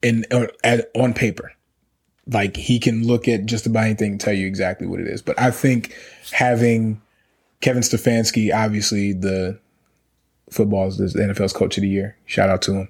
in 0.04 0.26
uh, 0.32 0.48
at, 0.64 0.92
on 0.96 1.14
paper. 1.14 1.52
Like 2.28 2.58
he 2.58 2.80
can 2.80 3.06
look 3.06 3.28
at 3.28 3.46
just 3.46 3.66
about 3.66 3.86
anything 3.86 4.14
and 4.14 4.22
tell 4.22 4.34
you 4.34 4.48
exactly 4.48 4.88
what 4.88 5.00
it 5.00 5.08
is. 5.08 5.22
But 5.22 5.40
I 5.40 5.52
think 5.52 5.96
having 6.32 7.02
Kevin 7.62 7.84
Stefanski, 7.84 8.54
obviously 8.54 9.14
the 9.14 9.60
football's 10.50 10.98
the 10.98 11.06
NFL's 11.06 11.54
coach 11.54 11.78
of 11.78 11.82
the 11.82 11.90
year. 11.90 12.18
Shout 12.26 12.50
out 12.50 12.62
to 12.64 12.74
him. 12.74 12.90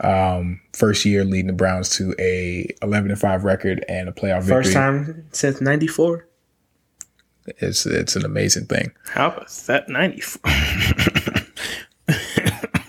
Um, 0.00 0.60
first 0.72 1.04
year 1.04 1.24
leading 1.24 1.48
the 1.48 1.52
Browns 1.52 1.90
to 1.96 2.14
a 2.18 2.74
11 2.80 3.10
and 3.10 3.20
5 3.20 3.44
record 3.44 3.84
and 3.86 4.08
a 4.08 4.12
playoff 4.12 4.44
victory. 4.44 4.64
First 4.64 4.72
time 4.72 5.26
since 5.32 5.60
'94. 5.60 6.26
It's 7.58 7.86
it's 7.86 8.16
an 8.16 8.24
amazing 8.24 8.66
thing. 8.66 8.92
How 9.12 9.28
about 9.28 9.50
that 9.66 9.88
ninety 9.88 10.20
four? 10.20 10.40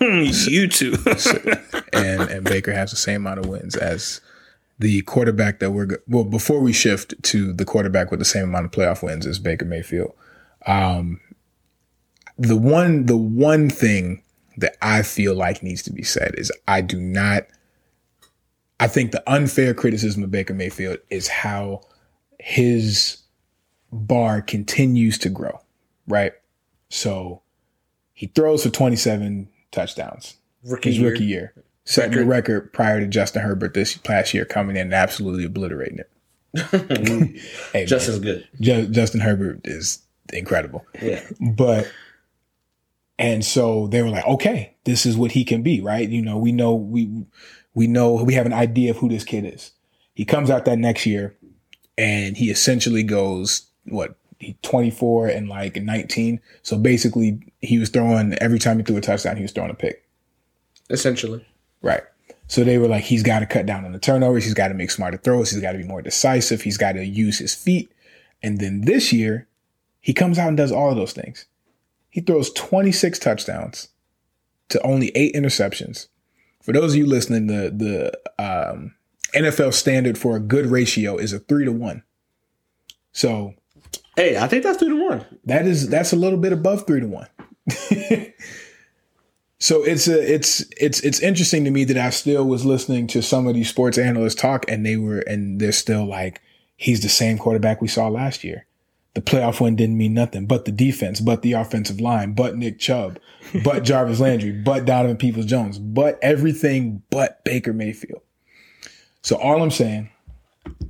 you 0.00 0.68
two. 0.68 0.96
and 1.92 2.22
and 2.22 2.44
Baker 2.44 2.72
has 2.72 2.90
the 2.90 2.96
same 2.96 3.22
amount 3.26 3.40
of 3.40 3.46
wins 3.46 3.76
as 3.76 4.20
the 4.82 5.02
quarterback 5.02 5.60
that 5.60 5.70
we're 5.70 6.02
well 6.08 6.24
before 6.24 6.60
we 6.60 6.72
shift 6.72 7.14
to 7.22 7.52
the 7.52 7.64
quarterback 7.64 8.10
with 8.10 8.18
the 8.18 8.24
same 8.24 8.44
amount 8.44 8.66
of 8.66 8.72
playoff 8.72 9.00
wins 9.02 9.26
as 9.26 9.38
Baker 9.38 9.64
Mayfield. 9.64 10.12
Um, 10.66 11.20
the 12.36 12.56
one 12.56 13.06
the 13.06 13.16
one 13.16 13.70
thing 13.70 14.22
that 14.56 14.76
I 14.82 15.02
feel 15.02 15.36
like 15.36 15.62
needs 15.62 15.82
to 15.84 15.92
be 15.92 16.02
said 16.02 16.34
is 16.36 16.50
I 16.66 16.80
do 16.80 17.00
not. 17.00 17.46
I 18.80 18.88
think 18.88 19.12
the 19.12 19.22
unfair 19.30 19.72
criticism 19.72 20.24
of 20.24 20.32
Baker 20.32 20.54
Mayfield 20.54 20.98
is 21.08 21.28
how 21.28 21.82
his 22.40 23.18
bar 23.92 24.42
continues 24.42 25.16
to 25.18 25.28
grow, 25.28 25.60
right? 26.08 26.32
So 26.88 27.42
he 28.12 28.26
throws 28.26 28.64
for 28.64 28.70
27 28.70 29.48
touchdowns 29.70 30.38
Rookie 30.64 30.88
his 30.88 30.98
year. 30.98 31.10
rookie 31.10 31.24
year, 31.24 31.54
setting 31.84 32.16
the 32.18 32.24
record 32.24 32.72
prior 32.72 33.00
to 33.00 33.06
Justin 33.06 33.42
Herbert 33.42 33.74
this 33.74 33.96
past 33.96 34.32
year 34.34 34.44
coming 34.44 34.76
in 34.76 34.82
and 34.82 34.94
absolutely 34.94 35.44
obliterating 35.44 35.98
it. 36.00 36.08
hey, 37.72 37.86
Just 37.86 38.08
man, 38.08 38.14
as 38.16 38.20
good. 38.20 38.48
Ju- 38.60 38.86
Justin 38.88 39.20
Herbert 39.20 39.60
is 39.64 40.00
incredible, 40.32 40.84
Yeah. 41.00 41.22
but 41.40 41.90
and 43.18 43.44
so 43.44 43.86
they 43.88 44.02
were 44.02 44.08
like, 44.10 44.26
okay, 44.26 44.74
this 44.84 45.06
is 45.06 45.16
what 45.16 45.32
he 45.32 45.44
can 45.44 45.62
be, 45.62 45.80
right? 45.80 46.08
You 46.08 46.22
know, 46.22 46.36
we 46.38 46.52
know 46.52 46.74
we 46.74 47.24
we 47.74 47.86
know 47.86 48.14
we 48.22 48.34
have 48.34 48.46
an 48.46 48.52
idea 48.52 48.90
of 48.90 48.98
who 48.98 49.08
this 49.08 49.24
kid 49.24 49.44
is. 49.44 49.72
He 50.14 50.24
comes 50.24 50.50
out 50.50 50.64
that 50.66 50.78
next 50.78 51.06
year, 51.06 51.36
and 51.96 52.36
he 52.36 52.50
essentially 52.50 53.02
goes 53.02 53.68
what. 53.84 54.16
he 54.38 54.56
24 54.62 55.28
and 55.28 55.48
like 55.48 55.76
19. 55.76 56.40
So 56.62 56.76
basically, 56.76 57.40
he 57.60 57.78
was 57.78 57.88
throwing 57.90 58.34
every 58.34 58.58
time 58.58 58.78
he 58.78 58.82
threw 58.84 58.96
a 58.96 59.00
touchdown, 59.00 59.36
he 59.36 59.42
was 59.42 59.52
throwing 59.52 59.70
a 59.70 59.74
pick. 59.74 60.04
Essentially. 60.90 61.46
Right. 61.82 62.02
So 62.48 62.64
they 62.64 62.78
were 62.78 62.88
like, 62.88 63.04
he's 63.04 63.22
got 63.22 63.40
to 63.40 63.46
cut 63.46 63.66
down 63.66 63.84
on 63.84 63.92
the 63.92 63.98
turnovers. 63.98 64.44
He's 64.44 64.54
got 64.54 64.68
to 64.68 64.74
make 64.74 64.90
smarter 64.90 65.16
throws. 65.16 65.50
He's 65.50 65.62
got 65.62 65.72
to 65.72 65.78
be 65.78 65.84
more 65.84 66.02
decisive. 66.02 66.62
He's 66.62 66.76
got 66.76 66.92
to 66.92 67.04
use 67.04 67.38
his 67.38 67.54
feet. 67.54 67.90
And 68.42 68.58
then 68.58 68.82
this 68.82 69.12
year, 69.12 69.48
he 70.00 70.12
comes 70.12 70.38
out 70.38 70.48
and 70.48 70.56
does 70.56 70.72
all 70.72 70.90
of 70.90 70.96
those 70.96 71.12
things. 71.12 71.46
He 72.10 72.20
throws 72.20 72.52
26 72.52 73.18
touchdowns 73.18 73.88
to 74.68 74.82
only 74.82 75.10
eight 75.14 75.34
interceptions. 75.34 76.08
For 76.60 76.72
those 76.72 76.92
of 76.92 76.98
you 76.98 77.06
listening, 77.06 77.46
the 77.46 77.70
the 77.74 78.42
um, 78.42 78.94
NFL 79.34 79.74
standard 79.74 80.18
for 80.18 80.36
a 80.36 80.40
good 80.40 80.66
ratio 80.66 81.16
is 81.16 81.32
a 81.32 81.38
three 81.38 81.64
to 81.64 81.72
one. 81.72 82.02
So 83.12 83.54
Hey, 84.16 84.36
I 84.36 84.46
think 84.46 84.62
that's 84.62 84.78
three 84.78 84.90
to 84.90 85.08
one. 85.08 85.24
that 85.44 85.66
is 85.66 85.88
that's 85.88 86.12
a 86.12 86.16
little 86.16 86.38
bit 86.38 86.52
above 86.52 86.86
three 86.86 87.00
to 87.00 87.06
one. 87.06 87.28
so 89.62 89.84
it's 89.84 90.08
a 90.08 90.34
it's 90.34 90.64
it's 90.76 90.98
it's 91.02 91.20
interesting 91.20 91.64
to 91.66 91.70
me 91.70 91.84
that 91.84 91.96
I 91.96 92.10
still 92.10 92.44
was 92.44 92.64
listening 92.64 93.06
to 93.06 93.22
some 93.22 93.46
of 93.46 93.54
these 93.54 93.68
sports 93.68 93.96
analysts 93.96 94.34
talk, 94.34 94.64
and 94.66 94.84
they 94.84 94.96
were 94.96 95.20
and 95.20 95.60
they're 95.60 95.70
still 95.70 96.04
like, 96.04 96.42
he's 96.76 97.00
the 97.00 97.08
same 97.08 97.38
quarterback 97.38 97.80
we 97.80 97.86
saw 97.86 98.08
last 98.08 98.42
year. 98.42 98.66
The 99.14 99.20
playoff 99.20 99.60
win 99.60 99.76
didn't 99.76 99.98
mean 99.98 100.14
nothing, 100.14 100.46
but 100.46 100.64
the 100.64 100.72
defense, 100.72 101.20
but 101.20 101.42
the 101.42 101.52
offensive 101.52 102.00
line, 102.00 102.32
but 102.32 102.56
Nick 102.56 102.80
Chubb, 102.80 103.20
but 103.62 103.84
Jarvis 103.84 104.18
Landry, 104.18 104.50
but 104.50 104.84
Donovan 104.84 105.16
Peoples 105.16 105.46
Jones, 105.46 105.78
but 105.78 106.18
everything 106.22 107.04
but 107.10 107.44
Baker 107.44 107.72
Mayfield. 107.72 108.22
So 109.22 109.36
all 109.36 109.62
I'm 109.62 109.70
saying, 109.70 110.10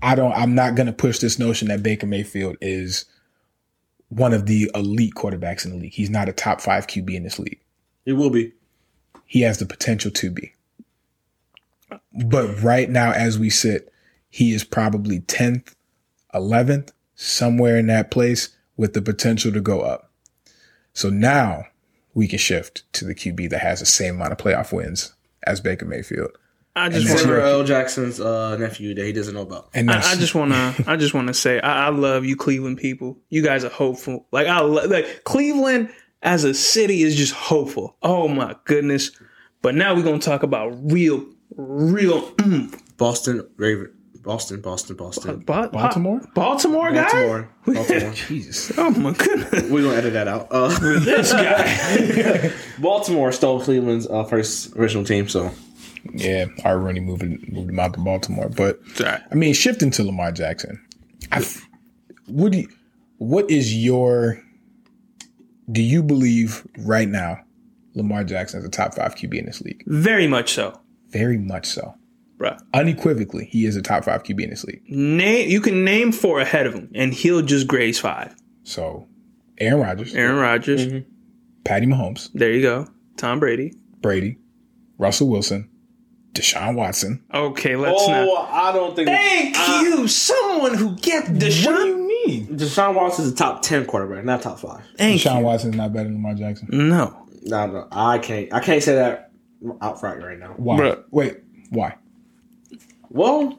I 0.00 0.14
don't 0.14 0.32
I'm 0.32 0.54
not 0.54 0.76
gonna 0.76 0.94
push 0.94 1.18
this 1.18 1.38
notion 1.38 1.68
that 1.68 1.82
Baker 1.82 2.06
Mayfield 2.06 2.56
is 2.62 3.04
one 4.08 4.32
of 4.32 4.46
the 4.46 4.70
elite 4.74 5.12
quarterbacks 5.14 5.66
in 5.66 5.72
the 5.72 5.76
league. 5.76 5.92
He's 5.92 6.08
not 6.08 6.30
a 6.30 6.32
top 6.32 6.62
five 6.62 6.86
QB 6.86 7.14
in 7.14 7.24
this 7.24 7.38
league. 7.38 7.60
It 8.06 8.14
will 8.14 8.30
be. 8.30 8.54
He 9.32 9.40
has 9.40 9.56
the 9.56 9.64
potential 9.64 10.10
to 10.10 10.30
be. 10.30 10.52
But 12.12 12.62
right 12.62 12.90
now, 12.90 13.12
as 13.12 13.38
we 13.38 13.48
sit, 13.48 13.90
he 14.28 14.52
is 14.52 14.62
probably 14.62 15.20
10th, 15.20 15.74
11th, 16.34 16.90
somewhere 17.14 17.78
in 17.78 17.86
that 17.86 18.10
place 18.10 18.50
with 18.76 18.92
the 18.92 19.00
potential 19.00 19.50
to 19.50 19.60
go 19.62 19.80
up. 19.80 20.10
So 20.92 21.08
now 21.08 21.64
we 22.12 22.28
can 22.28 22.38
shift 22.38 22.82
to 22.92 23.06
the 23.06 23.14
QB 23.14 23.48
that 23.48 23.60
has 23.60 23.80
the 23.80 23.86
same 23.86 24.16
amount 24.16 24.32
of 24.32 24.38
playoff 24.38 24.70
wins 24.70 25.14
as 25.46 25.62
Baker 25.62 25.86
Mayfield. 25.86 26.36
I 26.76 26.90
just 26.90 27.06
that's 27.06 27.24
want 27.24 27.38
L. 27.38 27.64
Jackson's 27.64 28.20
uh, 28.20 28.58
nephew 28.58 28.94
that 28.94 29.06
he 29.06 29.14
doesn't 29.14 29.32
know 29.32 29.42
about. 29.42 29.70
And 29.72 29.90
I, 29.90 30.10
I 30.10 30.16
just 30.16 30.34
wanna, 30.34 30.74
I 30.86 30.96
just 30.96 31.14
wanna 31.14 31.32
say, 31.32 31.58
I, 31.58 31.86
I 31.86 31.88
love 31.88 32.26
you, 32.26 32.36
Cleveland 32.36 32.76
people. 32.76 33.18
You 33.30 33.42
guys 33.42 33.64
are 33.64 33.70
hopeful. 33.70 34.26
Like 34.30 34.46
I 34.46 34.60
love, 34.60 34.90
like 34.90 35.24
Cleveland 35.24 35.88
as 36.22 36.44
a 36.44 36.54
city 36.54 37.02
is 37.02 37.16
just 37.16 37.32
hopeful. 37.34 37.96
Oh 38.02 38.28
my 38.28 38.56
goodness! 38.64 39.10
But 39.60 39.74
now 39.74 39.94
we're 39.94 40.02
gonna 40.02 40.18
talk 40.18 40.42
about 40.42 40.72
real, 40.90 41.24
real 41.56 42.30
mm, 42.32 42.78
Boston, 42.96 43.46
Raven, 43.56 43.92
Boston, 44.22 44.60
Boston, 44.60 44.96
Boston. 44.96 45.38
Ba- 45.40 45.70
Baltimore? 45.72 46.20
Baltimore 46.34 46.92
guy. 46.92 47.02
Baltimore. 47.02 47.48
Baltimore. 47.66 48.12
Jesus. 48.14 48.72
Oh 48.78 48.90
my 48.90 49.12
goodness! 49.12 49.68
We're 49.70 49.82
gonna 49.82 49.96
edit 49.96 50.12
that 50.14 50.28
out. 50.28 50.48
Uh, 50.50 50.68
this 51.00 51.32
guy. 51.32 52.52
Baltimore 52.78 53.32
stole 53.32 53.60
Cleveland's 53.60 54.06
uh, 54.08 54.24
first 54.24 54.74
original 54.76 55.04
team, 55.04 55.28
so 55.28 55.50
Yeah, 56.14 56.46
I 56.64 56.70
already 56.70 57.00
moved, 57.00 57.22
moved 57.52 57.70
him 57.70 57.78
out 57.80 57.94
to 57.94 58.00
Baltimore. 58.00 58.48
But 58.48 58.80
Sorry. 58.94 59.18
I 59.30 59.34
mean, 59.34 59.54
shifting 59.54 59.90
to 59.92 60.04
Lamar 60.04 60.32
Jackson, 60.32 60.80
I, 61.30 61.38
f- 61.38 61.66
what 62.26 62.52
do 62.52 62.58
you, 62.60 62.68
what 63.18 63.50
is 63.50 63.74
your? 63.76 64.42
Do 65.70 65.82
you 65.82 66.02
believe 66.02 66.66
right 66.78 67.08
now 67.08 67.40
Lamar 67.94 68.24
Jackson 68.24 68.60
is 68.60 68.66
a 68.66 68.70
top 68.70 68.94
five 68.94 69.14
QB 69.14 69.34
in 69.38 69.46
this 69.46 69.60
league? 69.60 69.82
Very 69.86 70.26
much 70.26 70.52
so, 70.52 70.80
Very 71.10 71.38
much 71.38 71.66
so. 71.66 71.94
bruh. 72.38 72.58
Unequivocally, 72.74 73.44
he 73.46 73.66
is 73.66 73.76
a 73.76 73.82
top 73.82 74.04
five 74.04 74.22
QB 74.24 74.42
in 74.42 74.50
this 74.50 74.64
league. 74.64 74.82
Name 74.88 75.48
you 75.48 75.60
can 75.60 75.84
name 75.84 76.10
four 76.12 76.40
ahead 76.40 76.66
of 76.66 76.74
him, 76.74 76.90
and 76.94 77.12
he'll 77.14 77.42
just 77.42 77.66
graze 77.68 77.98
five. 78.00 78.34
So, 78.64 79.06
Aaron 79.58 79.80
Rodgers, 79.80 80.14
Aaron 80.14 80.36
Rodgers. 80.36 80.86
Mm-hmm. 80.86 81.08
Patty 81.64 81.86
Mahomes, 81.86 82.30
There 82.34 82.50
you 82.52 82.62
go. 82.62 82.88
Tom 83.16 83.38
Brady. 83.38 83.74
Brady, 84.00 84.38
Russell 84.98 85.28
Wilson, 85.28 85.70
Deshaun 86.32 86.74
Watson. 86.74 87.22
Okay, 87.32 87.76
let's 87.76 88.08
not. 88.08 88.26
Oh, 88.28 88.48
I 88.50 88.72
don't 88.72 88.96
think. 88.96 89.08
Thank 89.08 89.56
you, 89.84 90.08
someone 90.08 90.74
who 90.74 90.96
gets 90.96 91.28
What 91.28 91.38
do 91.38 91.46
Deshaun. 91.46 92.01
You 92.26 92.28
mean? 92.28 92.46
Deshaun 92.58 92.94
Watson's 92.94 93.32
a 93.32 93.34
top 93.34 93.62
ten 93.62 93.84
quarterback, 93.86 94.24
not 94.24 94.42
top 94.42 94.58
five. 94.60 94.82
Thank 94.96 95.20
Deshaun 95.20 95.38
you. 95.40 95.44
Watson 95.44 95.70
is 95.70 95.76
not 95.76 95.92
better 95.92 96.04
than 96.04 96.14
Lamar 96.14 96.34
Jackson. 96.34 96.68
No, 96.70 97.26
No, 97.42 97.66
no, 97.66 97.88
I 97.92 98.18
can't. 98.18 98.52
I 98.52 98.60
can't 98.60 98.82
say 98.82 98.94
that 98.94 99.30
outright 99.80 100.22
right 100.22 100.38
now. 100.38 100.54
Why? 100.56 100.78
Bruh. 100.78 101.04
Wait, 101.10 101.38
why? 101.70 101.96
Well, 103.10 103.58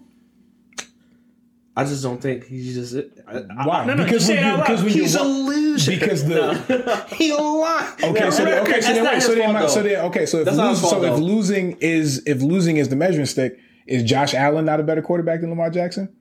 I 1.76 1.84
just 1.86 2.04
don't 2.04 2.21
think 2.21 2.45
he's 2.45 2.76
just. 2.76 2.95
I, 3.28 3.38
I, 3.38 3.67
Why? 3.67 3.86
no, 3.86 3.95
no. 3.95 4.04
because 4.04 4.28
Because 4.28 4.30
when 4.30 4.45
you, 4.45 4.58
because 4.58 4.84
when 4.84 4.93
he's 4.93 5.13
you 5.15 5.21
a 5.21 5.23
loser. 5.23 5.91
because 5.91 6.26
the 6.28 7.06
he 7.15 7.32
a 7.32 7.36
lot. 7.38 8.04
Okay, 8.04 8.30
so 8.30 8.45
then, 8.45 8.62
okay, 8.62 8.82
so 8.82 8.88
That's 8.88 8.88
then, 8.93 9.06
wait, 9.06 9.21
so 9.23 9.36
then, 9.36 9.54
fault, 9.56 9.69
so 9.71 9.82
though. 9.82 9.89
then, 9.89 10.06
okay, 10.06 10.26
so 10.28 10.38
if 10.39 10.45
That's 10.45 10.58
not 10.58 10.69
lose, 10.69 10.82
his 10.82 10.89
so 10.89 11.02
fault, 11.02 11.13
if 11.13 11.19
losing 11.19 11.71
is 11.82 12.21
if 12.28 12.41
losing 12.43 12.78
is 12.78 12.89
the 12.89 12.95
measuring 12.95 13.26
stick, 13.26 13.58
is 13.88 14.04
Josh 14.04 14.36
Allen 14.36 14.65
not 14.65 14.80
a 14.80 14.84
better 14.84 15.02
quarterback 15.02 15.41
than 15.41 15.49
Lamar 15.49 15.71
Jackson? 15.71 16.15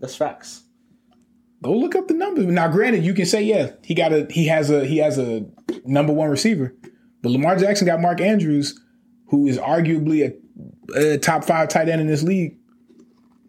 That's 0.00 0.16
facts. 0.16 0.62
Go 1.62 1.72
look 1.76 1.94
up 1.94 2.08
the 2.08 2.14
numbers. 2.14 2.46
Now, 2.46 2.68
granted, 2.68 3.04
you 3.04 3.12
can 3.12 3.26
say, 3.26 3.42
yeah, 3.42 3.72
he 3.84 3.94
got 3.94 4.12
a 4.12 4.26
he 4.30 4.46
has 4.46 4.70
a 4.70 4.84
he 4.86 4.96
has 4.98 5.18
a 5.18 5.44
number 5.84 6.12
one 6.12 6.30
receiver, 6.30 6.74
but 7.22 7.30
Lamar 7.32 7.56
Jackson 7.56 7.86
got 7.86 8.00
Mark 8.00 8.20
Andrews, 8.20 8.80
who 9.26 9.46
is 9.46 9.58
arguably 9.58 10.32
a, 10.94 11.14
a 11.14 11.18
top 11.18 11.44
five 11.44 11.68
tight 11.68 11.88
end 11.88 12.00
in 12.00 12.06
this 12.06 12.22
league, 12.22 12.56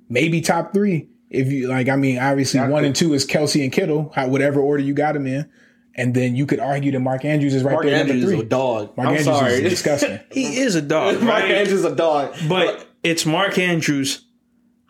maybe 0.10 0.42
top 0.42 0.74
three. 0.74 1.08
If 1.30 1.50
you 1.50 1.70
like, 1.70 1.88
I 1.88 1.96
mean, 1.96 2.20
obviously 2.20 2.60
one 2.60 2.84
and 2.84 2.94
two 2.94 3.14
is 3.14 3.26
Kelce 3.26 3.64
and 3.64 3.72
Kittle, 3.72 4.12
how, 4.14 4.28
whatever 4.28 4.60
order 4.60 4.84
you 4.84 4.94
got 4.94 5.14
them 5.14 5.26
in, 5.26 5.50
and 5.96 6.14
then 6.14 6.36
you 6.36 6.46
could 6.46 6.60
argue 6.60 6.92
that 6.92 7.00
Mark 7.00 7.24
Andrews 7.24 7.54
is 7.54 7.64
right 7.64 7.70
there. 7.70 7.76
Mark 7.76 7.86
there, 7.86 7.96
Andrews 7.96 8.22
number 8.24 8.34
is 8.34 8.40
three. 8.40 8.46
a 8.46 8.50
dog. 8.50 8.98
Mark 8.98 9.08
I'm 9.08 9.16
Andrews 9.16 9.26
sorry. 9.38 9.54
is 9.54 9.62
disgusting. 9.70 10.20
He 10.34 10.58
is 10.58 10.76
a 10.76 10.82
dog, 10.82 11.22
Mark 11.22 11.44
right? 11.44 11.52
Andrews 11.52 11.80
is 11.80 11.86
a 11.86 11.96
dog. 11.96 12.36
But 12.50 12.86
it's 13.04 13.26
Mark 13.26 13.58
Andrews, 13.58 14.26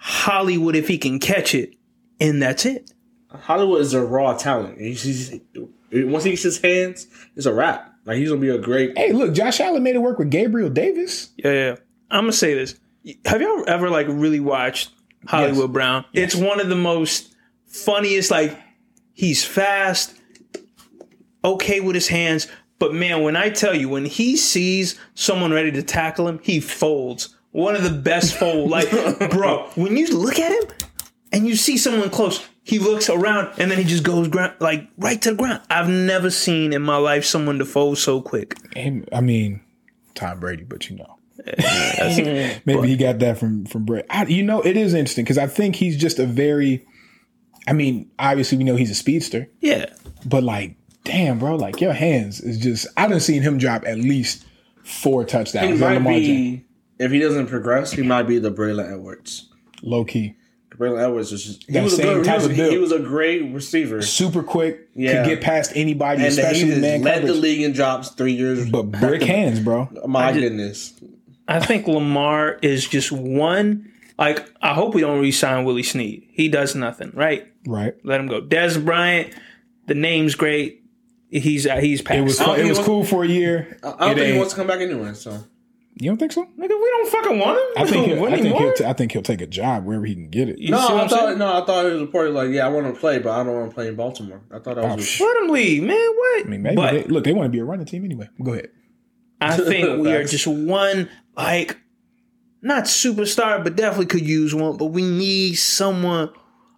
Hollywood 0.04 0.76
if 0.76 0.88
he 0.88 0.98
can 0.98 1.20
catch 1.20 1.54
it, 1.54 1.76
and 2.20 2.42
that's 2.42 2.66
it. 2.66 2.92
Hollywood 3.30 3.82
is 3.82 3.94
a 3.94 4.04
raw 4.04 4.36
talent. 4.36 4.80
He's, 4.80 5.04
he's, 5.04 5.40
once 5.94 6.24
he 6.24 6.32
gets 6.32 6.42
his 6.42 6.60
hands, 6.60 7.08
it's 7.36 7.46
a 7.46 7.54
wrap. 7.54 7.94
Like 8.06 8.18
he's 8.18 8.30
gonna 8.30 8.42
be 8.42 8.50
a 8.50 8.58
great. 8.58 8.98
hey, 8.98 9.12
look, 9.14 9.34
Josh 9.34 9.60
Allen 9.60 9.84
made 9.84 9.96
it 9.96 10.00
work 10.00 10.18
with 10.18 10.32
Gabriel 10.32 10.72
Davis. 10.72 11.30
Yeah, 11.38 11.52
yeah. 11.52 11.76
I'm 12.10 12.24
gonna 12.24 12.34
say 12.34 12.56
this. 12.56 12.80
Have 13.26 13.42
y'all 13.42 13.64
ever 13.68 13.92
like 13.92 14.08
really 14.10 14.40
watched 14.40 14.90
Hollywood 15.28 15.70
Yes. 15.70 15.72
Brown? 15.72 16.06
It's 16.14 16.36
one 16.36 16.60
of 16.60 16.68
the 16.68 16.76
most 16.76 17.36
funniest. 17.68 18.32
Like 18.32 18.58
he's 19.14 19.46
fast, 19.46 20.16
okay 21.46 21.80
with 21.80 21.94
his 21.94 22.08
hands, 22.08 22.48
but 22.80 22.92
man, 22.96 23.22
when 23.22 23.36
I 23.36 23.52
tell 23.52 23.76
you, 23.76 23.88
when 23.88 24.06
he 24.06 24.36
sees 24.36 25.00
someone 25.14 25.52
ready 25.52 25.72
to 25.74 25.84
tackle 25.84 26.28
him, 26.28 26.40
he 26.42 26.60
folds. 26.60 27.38
One 27.52 27.76
of 27.76 27.84
the 27.84 27.90
best 27.90 28.36
fold. 28.36 28.70
Like, 28.72 28.90
bro, 29.32 29.70
when 29.76 29.98
you 29.98 30.08
look 30.18 30.40
at 30.40 30.52
him 30.52 30.76
and 31.32 31.48
you 31.48 31.56
see 31.56 31.78
someone 31.78 32.10
close, 32.10 32.46
he 32.64 32.80
looks 32.80 33.10
around 33.10 33.54
and 33.60 33.70
then 33.72 33.78
he 33.78 33.84
just 33.84 34.04
goes 34.04 34.28
ground 34.28 34.54
like 34.60 34.88
right 34.98 35.22
to 35.22 35.32
the 35.32 35.36
ground. 35.36 35.62
I've 35.70 35.90
never 35.90 36.30
seen 36.30 36.74
in 36.74 36.82
my 36.82 36.98
life 36.98 37.26
someone 37.26 37.58
to 37.60 37.66
fold 37.66 37.98
so 37.98 38.22
quick. 38.22 38.56
And, 38.76 39.08
I 39.12 39.22
mean, 39.22 39.62
Tom 40.16 40.40
Brady, 40.40 40.64
but 40.64 40.90
you 40.90 40.98
know. 40.98 41.18
Maybe 42.66 42.88
he 42.88 42.96
got 42.98 43.20
that 43.20 43.38
from 43.38 43.66
from 43.66 43.86
Brady. 43.86 44.08
I, 44.10 44.26
you 44.26 44.44
know, 44.44 44.62
it 44.62 44.78
is 44.78 44.94
interesting 44.94 45.26
because 45.26 45.38
I 45.40 45.48
think 45.48 45.76
he's 45.76 45.98
just 45.98 46.20
a 46.20 46.26
very. 46.26 46.86
I 47.68 47.74
mean, 47.74 48.10
obviously 48.18 48.58
we 48.58 48.64
know 48.64 48.76
he's 48.76 48.90
a 48.92 48.96
speedster, 48.96 49.48
Yeah. 49.60 49.94
but 50.26 50.44
like, 50.44 50.76
damn, 51.04 51.38
bro, 51.40 51.56
like 51.56 51.80
your 51.82 51.94
hands 51.94 52.42
is 52.42 52.58
just. 52.60 52.88
I 52.98 53.08
done 53.08 53.20
seen 53.20 53.42
him 53.42 53.58
drop 53.58 53.86
at 53.86 53.98
least 53.98 54.46
four 54.84 55.22
He 55.24 55.28
touchdowns. 55.30 55.82
on 55.82 56.04
might 56.04 56.20
be 56.20 56.66
if 57.02 57.12
he 57.12 57.20
doesn't 57.20 57.48
progress, 57.48 57.92
he 57.92 58.02
might 58.04 58.24
be 58.24 58.40
the 58.40 58.52
Braylon 58.52 58.92
Edwards. 58.94 59.50
low 59.84 60.04
key, 60.06 60.36
Braylon 60.78 61.04
Edwards 61.04 61.32
is 61.32 61.44
just 61.44 61.64
he 61.68 61.74
That 61.74 61.84
was 61.84 61.94
a 61.94 61.98
same 61.98 62.06
good, 62.08 62.18
he 62.20 62.24
type 62.26 62.36
was, 62.38 62.46
of 62.48 62.56
build. 62.56 62.72
he 62.72 62.78
was 62.78 62.92
a 62.92 63.00
great 63.00 63.54
receiver, 63.54 64.02
super 64.02 64.42
quick, 64.44 64.90
Yeah. 64.96 65.24
could 65.24 65.30
get 65.30 65.42
past 65.42 65.72
anybody, 65.76 66.24
and 66.24 66.34
he 66.34 66.40
especially 66.40 66.70
just 66.70 66.82
man 66.82 67.02
led 67.04 67.24
the 67.26 67.34
league 67.34 67.62
in 67.62 67.74
drops 67.74 68.10
three 68.10 68.34
years. 68.34 68.70
But 68.70 68.84
brick 68.84 69.24
hands, 69.24 69.60
bro. 69.60 69.90
My 70.08 70.32
just- 70.32 70.42
goodness, 70.42 70.94
I 71.48 71.60
think 71.60 71.88
Lamar 71.88 72.58
is 72.62 72.88
just 72.88 73.12
one. 73.12 73.88
Like, 74.18 74.50
I 74.62 74.74
hope 74.76 74.94
we 74.94 75.02
don't 75.02 75.20
re-sign 75.20 75.66
Willie 75.66 75.82
Snead. 75.84 76.28
He 76.32 76.48
does 76.48 76.76
nothing, 76.76 77.12
right? 77.16 77.48
Right. 77.66 77.96
Let 78.04 78.20
him 78.20 78.28
go. 78.28 78.40
Dez 78.42 78.84
Bryant, 78.84 79.34
the 79.88 79.96
name's 79.96 80.36
great. 80.36 80.84
He's 81.32 81.66
uh, 81.66 81.78
he's 81.78 82.02
passed. 82.02 82.20
It 82.20 82.24
was 82.24 82.40
I 82.40 82.46
don't 82.46 82.56
fun, 82.58 82.66
it 82.66 82.70
was 82.70 82.80
cool 82.80 83.04
for 83.04 83.24
a 83.24 83.28
year. 83.28 83.78
I 83.84 83.90
don't 84.10 84.12
It 84.12 84.22
think 84.22 84.34
he 84.34 84.38
wants 84.38 84.54
to 84.54 84.58
come 84.60 84.68
back 84.68 84.82
anyway. 84.82 85.14
So 85.14 85.44
You 86.02 86.10
don't 86.10 86.18
think 86.18 86.32
so? 86.32 86.44
Nigga, 86.44 86.58
we 86.58 86.68
don't 86.68 87.10
fucking 87.12 87.38
want 87.38 87.60
him. 87.60 87.84
I 87.84 87.88
think 87.88 88.08
he'll, 88.08 88.16
don't 88.16 88.22
want 88.22 88.34
I 88.34 88.38
think 88.38 88.48
anymore. 88.48 88.62
he'll 88.64 88.74
t- 88.74 88.86
I 88.86 88.94
think 88.94 89.12
he'll 89.12 89.22
take 89.22 89.40
a 89.40 89.46
job 89.46 89.86
wherever 89.86 90.04
he 90.04 90.16
can 90.16 90.32
get 90.32 90.50
it. 90.50 90.58
You 90.58 90.72
no, 90.72 90.80
see 90.80 90.94
what 90.94 91.00
I 91.00 91.04
I'm 91.04 91.10
thought 91.10 91.38
no, 91.38 91.62
I 91.62 91.64
thought 91.64 91.86
it 91.86 91.94
was 91.94 92.02
reported 92.02 92.34
like, 92.34 92.50
yeah, 92.50 92.66
I 92.66 92.70
want 92.70 92.92
to 92.92 93.00
play, 93.00 93.20
but 93.20 93.30
I 93.30 93.44
don't 93.44 93.54
want 93.54 93.70
to 93.70 93.76
play 93.76 93.88
in 93.88 93.96
Baltimore. 93.96 94.42
I 94.52 94.58
thought 94.58 94.80
I 94.80 94.82
oh, 94.82 94.96
was. 94.96 95.04
Oh, 95.04 95.06
sh- 95.06 95.22
Let 95.22 95.44
him 95.44 95.50
leave, 95.50 95.84
man. 95.84 95.96
What? 96.16 96.46
I 96.48 96.50
mean, 96.50 96.64
maybe 96.64 96.76
but 96.76 96.92
they, 96.92 97.04
look, 97.04 97.24
they 97.24 97.34
want 97.34 97.46
to 97.46 97.52
be 97.52 97.60
a 97.60 97.64
running 97.64 97.86
team 97.86 98.04
anyway. 98.04 98.30
Go 98.44 98.54
ahead. 98.54 98.70
I 99.40 99.58
think 99.58 100.02
we 100.02 100.12
are 100.12 100.24
just 100.24 100.48
one, 100.48 101.08
like, 101.38 101.78
not 102.64 102.86
superstar, 102.86 103.64
but 103.64 103.76
definitely 103.76 104.08
could 104.08 104.28
use 104.28 104.56
one. 104.56 104.78
But 104.78 104.88
we 104.88 105.04
need 105.04 105.54
someone 105.54 106.32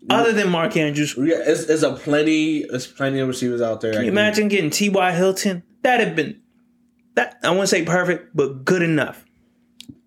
other 0.10 0.34
than 0.34 0.50
Mark 0.50 0.76
Andrews. 0.76 1.16
yeah, 1.18 1.36
it's, 1.40 1.64
it's 1.64 1.84
a 1.84 1.94
plenty. 1.94 2.58
It's 2.58 2.88
plenty 2.88 3.22
of 3.22 3.30
receivers 3.30 3.62
out 3.62 3.80
there. 3.80 3.94
Can 3.94 4.04
you 4.04 4.12
imagine 4.12 4.50
getting 4.50 4.70
T.Y. 4.70 5.12
Hilton? 5.14 5.64
That'd 5.82 6.08
have 6.08 6.16
been 6.18 6.43
that. 7.16 7.40
I 7.44 7.50
wouldn't 7.52 7.70
say 7.70 7.84
perfect, 7.84 8.36
but 8.36 8.66
good 8.66 8.82
enough. 8.82 9.26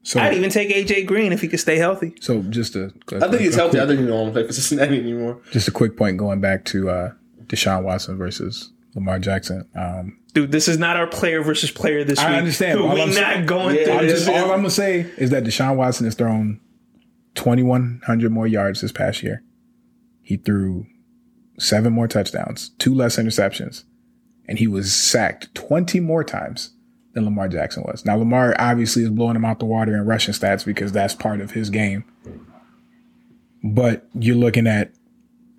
So, 0.03 0.21
I'd 0.21 0.35
even 0.35 0.51
take 0.51 0.69
AJ 0.71 1.07
Green 1.07 1.33
if 1.33 1.41
he 1.41 1.49
could 1.49 1.59
stay 1.59 1.77
healthy. 1.79 2.15
so 2.21 2.41
just 2.43 2.77
a, 2.77 2.93
a 3.13 3.17
I 3.17 3.29
think 3.29 3.41
he's 3.41 3.55
a 3.57 3.59
healthy. 3.59 3.73
quick- 3.79 3.83
I 3.83 3.87
think 3.89 4.01
he 4.01 4.07
don't 4.07 4.15
want 4.21 4.29
to 4.29 4.33
play 4.41 4.47
for 4.47 4.53
Cincinnati 4.53 5.01
anymore. 5.01 5.41
just 5.51 5.67
a 5.67 5.73
quick 5.73 5.97
point 5.97 6.17
going 6.17 6.41
back 6.41 6.65
to 6.67 6.89
uh, 6.91 7.13
Deshaun 7.47 7.83
Watson 7.83 8.17
versus 8.17 8.71
Lamar 8.95 9.19
Jackson. 9.19 9.69
Um, 9.75 10.19
Dude, 10.33 10.53
this 10.53 10.69
is 10.69 10.79
not 10.79 10.97
our 10.97 11.09
player 11.09 11.43
versus 11.43 11.73
player 11.73 12.05
this 12.05 12.21
I 12.21 12.29
week. 12.31 12.39
understand, 12.39 12.79
but 12.79 12.85
We're 12.85 12.91
I'm 13.03 13.09
not 13.09 13.15
saying- 13.15 13.47
going 13.47 13.77
Yeah, 13.77 13.85
through 13.85 13.95
I'm 13.95 14.07
this. 14.07 14.25
just, 14.27 14.29
all 14.29 14.53
I'm 14.53 14.59
gonna 14.59 14.71
say 14.71 15.01
is 15.17 15.31
that 15.31 15.43
Deshaun 15.43 15.75
Watson 15.77 16.05
has 16.05 16.15
thrown 16.15 16.61
2,100 17.35 18.31
more 18.31 18.47
yards 18.47 18.81
this 18.83 18.93
past 18.93 19.23
year. 19.23 19.43
He 20.23 20.37
threw 20.37 20.87
seven 21.59 21.93
more 21.93 22.07
touchdowns, 22.09 22.71
two 22.79 22.95
less 22.95 23.17
interceptions, 23.17 23.85
and 24.47 24.59
he 24.59 24.67
was 24.69 24.93
sacked 24.95 25.55
20 25.55 26.01
more 26.01 26.23
times 26.25 26.73
than 27.17 27.25
Lamar 27.25 27.49
Jackson 27.49 27.83
was. 27.83 28.05
Now, 28.05 28.17
Lamar 28.17 28.55
obviously 28.59 29.03
is 29.03 29.09
blowing 29.09 29.37
him 29.37 29.45
out 29.45 29.59
the 29.59 29.65
water 29.65 29.97
in 29.97 30.05
rushing 30.05 30.35
stats 30.35 30.67
because 30.67 30.93
that's 30.93 31.15
part 31.15 31.41
of 31.41 31.51
his 31.51 31.71
game. 31.71 32.05
But 33.65 34.07
you're 34.15 34.37
looking 34.37 34.67
at 34.67 34.93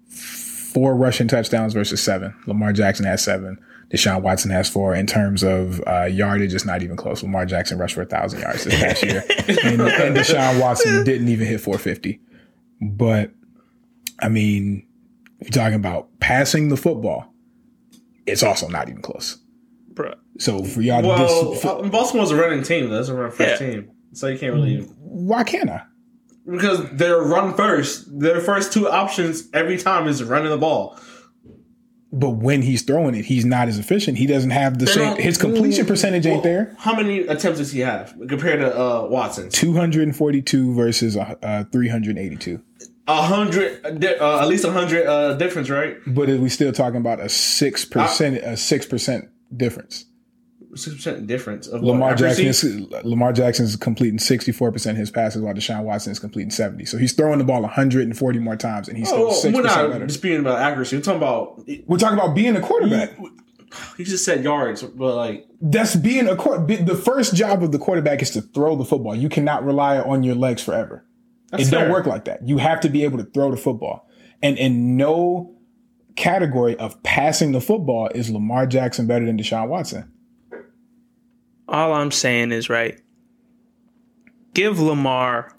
four 0.07 0.95
rushing 0.95 1.27
touchdowns 1.27 1.73
versus 1.73 2.01
seven. 2.01 2.35
Lamar 2.45 2.73
Jackson 2.73 3.07
has 3.07 3.23
seven. 3.23 3.57
Deshaun 3.89 4.21
Watson 4.21 4.51
has 4.51 4.69
four. 4.69 4.93
In 4.93 5.07
terms 5.07 5.43
of 5.43 5.81
uh, 5.87 6.03
yardage, 6.03 6.53
it's 6.53 6.63
not 6.63 6.83
even 6.83 6.95
close. 6.95 7.23
Lamar 7.23 7.47
Jackson 7.47 7.79
rushed 7.79 7.95
for 7.95 8.03
a 8.03 8.05
thousand 8.05 8.41
yards 8.41 8.63
this 8.63 8.79
past 8.79 9.03
year, 9.03 9.23
and, 9.47 9.81
and 9.81 10.15
Deshaun 10.15 10.61
Watson 10.61 11.03
didn't 11.05 11.27
even 11.27 11.47
hit 11.47 11.59
450. 11.59 12.19
But 12.81 13.31
I 14.19 14.29
mean, 14.29 14.85
you're 15.41 15.49
talking 15.49 15.75
about 15.75 16.07
passing 16.19 16.69
the 16.69 16.77
football, 16.77 17.33
it's 18.27 18.43
also 18.43 18.67
not 18.67 18.89
even 18.89 19.01
close. 19.01 19.39
Bruh. 19.97 20.15
So 20.39 20.63
for 20.63 20.81
y'all 20.81 21.01
to 21.01 21.07
Well, 21.07 21.53
dis- 21.53 21.65
uh, 21.65 21.81
Baltimore's 21.89 22.31
a 22.31 22.35
running 22.35 22.63
team. 22.63 22.89
That's 22.89 23.09
a 23.09 23.15
run 23.15 23.31
first 23.31 23.59
Yeah. 23.61 23.67
team, 23.71 23.89
so 24.13 24.27
you 24.27 24.37
can't 24.37 24.53
really 24.53 24.81
why 24.99 25.43
can't 25.43 25.69
I? 25.69 25.81
because 26.49 26.79
they're 26.93 27.19
run 27.21 27.53
first. 27.55 28.05
Their 28.19 28.39
first 28.39 28.71
two 28.71 28.87
options 28.87 29.49
every 29.53 29.77
time 29.77 30.07
is 30.07 30.23
running 30.23 30.49
the 30.51 30.57
ball. 30.57 30.97
But 32.13 32.31
when 32.37 32.61
he's 32.61 32.83
throwing 32.83 33.15
it, 33.15 33.25
he's 33.25 33.43
not 33.43 33.67
as 33.67 33.77
efficient. 33.77 34.17
He 34.17 34.27
doesn't 34.27 34.51
have 34.51 34.79
the 34.79 34.85
They 34.85 34.91
same. 34.93 35.03
don't- 35.09 35.19
His 35.19 35.37
completion 35.37 35.85
percentage 35.85 36.25
ain't 36.25 36.41
there. 36.43 36.73
How 36.77 36.95
many 36.95 37.19
attempts 37.21 37.59
does 37.59 37.73
he 37.73 37.81
have 37.81 38.13
compared 38.29 38.61
to 38.61 38.73
uh, 38.73 39.07
Watson's? 39.09 39.51
242 39.53 40.73
versus 40.73 41.17
uh, 41.17 41.35
uh, 41.43 41.63
382. 41.65 42.61
A 43.09 43.21
hundred, 43.21 43.85
uh, 43.85 44.39
at 44.41 44.47
least 44.47 44.63
a 44.65 44.71
hundred 44.71 45.05
uh, 45.05 45.33
difference, 45.35 45.69
right? 45.69 45.97
But 46.07 46.29
are 46.29 46.37
we 46.37 46.49
still 46.49 46.71
talking 46.73 46.97
about 46.99 47.19
a 47.21 47.29
six 47.29 47.83
percent 47.85 48.37
a 48.37 48.55
six 48.57 48.85
percent 48.85 49.29
difference? 49.55 50.05
Six 50.75 50.95
percent 50.97 51.27
difference 51.27 51.67
of 51.67 51.81
Lamar 51.81 52.13
Jackson 52.15 52.45
is, 52.47 52.63
Lamar 53.03 53.31
Jackson's 53.31 53.75
completing 53.77 54.19
64 54.19 54.71
percent 54.71 54.97
of 54.97 54.99
his 54.99 55.09
passes, 55.09 55.41
while 55.41 55.53
Deshaun 55.53 55.83
Watson 55.83 56.11
is 56.11 56.19
completing 56.19 56.51
70. 56.51 56.85
So 56.85 56.97
he's 56.97 57.13
throwing 57.13 57.37
the 57.39 57.45
ball 57.45 57.61
140 57.61 58.39
more 58.39 58.55
times, 58.57 58.89
and 58.89 58.97
he's 58.97 59.07
still 59.07 59.23
Oh, 59.23 59.27
oh 59.29 59.33
six 59.33 59.55
we're 59.55 59.63
percent 59.63 59.81
not 59.83 59.91
better. 59.93 60.05
disputing 60.07 60.41
about 60.41 60.59
accuracy. 60.59 60.97
We're 60.97 61.01
talking 61.03 61.17
about 61.17 61.63
We're 61.87 61.97
talking 61.97 62.17
about 62.19 62.35
being 62.35 62.55
a 62.57 62.61
quarterback. 62.61 63.17
he 63.97 64.03
just 64.03 64.25
said 64.25 64.43
yards, 64.43 64.83
but 64.83 65.15
like 65.15 65.45
That's 65.61 65.95
being 65.95 66.27
a 66.27 66.35
be- 66.59 66.75
The 66.75 66.95
first 66.95 67.33
job 67.33 67.63
of 67.63 67.71
the 67.71 67.79
quarterback 67.79 68.21
is 68.21 68.31
to 68.31 68.41
throw 68.41 68.75
the 68.75 68.85
football. 68.85 69.15
You 69.15 69.29
cannot 69.29 69.63
rely 69.63 69.99
on 69.99 70.23
your 70.23 70.35
legs 70.35 70.61
forever. 70.61 71.05
that's 71.51 71.69
it 71.69 71.71
don't 71.71 71.89
work 71.89 72.05
like 72.07 72.25
that. 72.25 72.45
You 72.47 72.57
have 72.57 72.81
to 72.81 72.89
be 72.89 73.03
able 73.05 73.19
to 73.19 73.23
throw 73.25 73.51
the 73.51 73.57
football. 73.57 74.09
And 74.43 74.57
in 74.57 74.97
no 74.97 75.55
category 76.17 76.75
of 76.77 77.01
passing 77.03 77.53
the 77.53 77.61
football 77.61 78.09
is 78.13 78.29
Lamar 78.29 78.67
Jackson 78.67 79.07
better 79.07 79.25
than 79.25 79.37
Deshaun 79.37 79.69
Watson. 79.69 80.11
All 81.69 81.93
I'm 81.93 82.11
saying 82.11 82.51
is, 82.51 82.69
right, 82.69 82.99
give 84.53 84.79
Lamar 84.79 85.53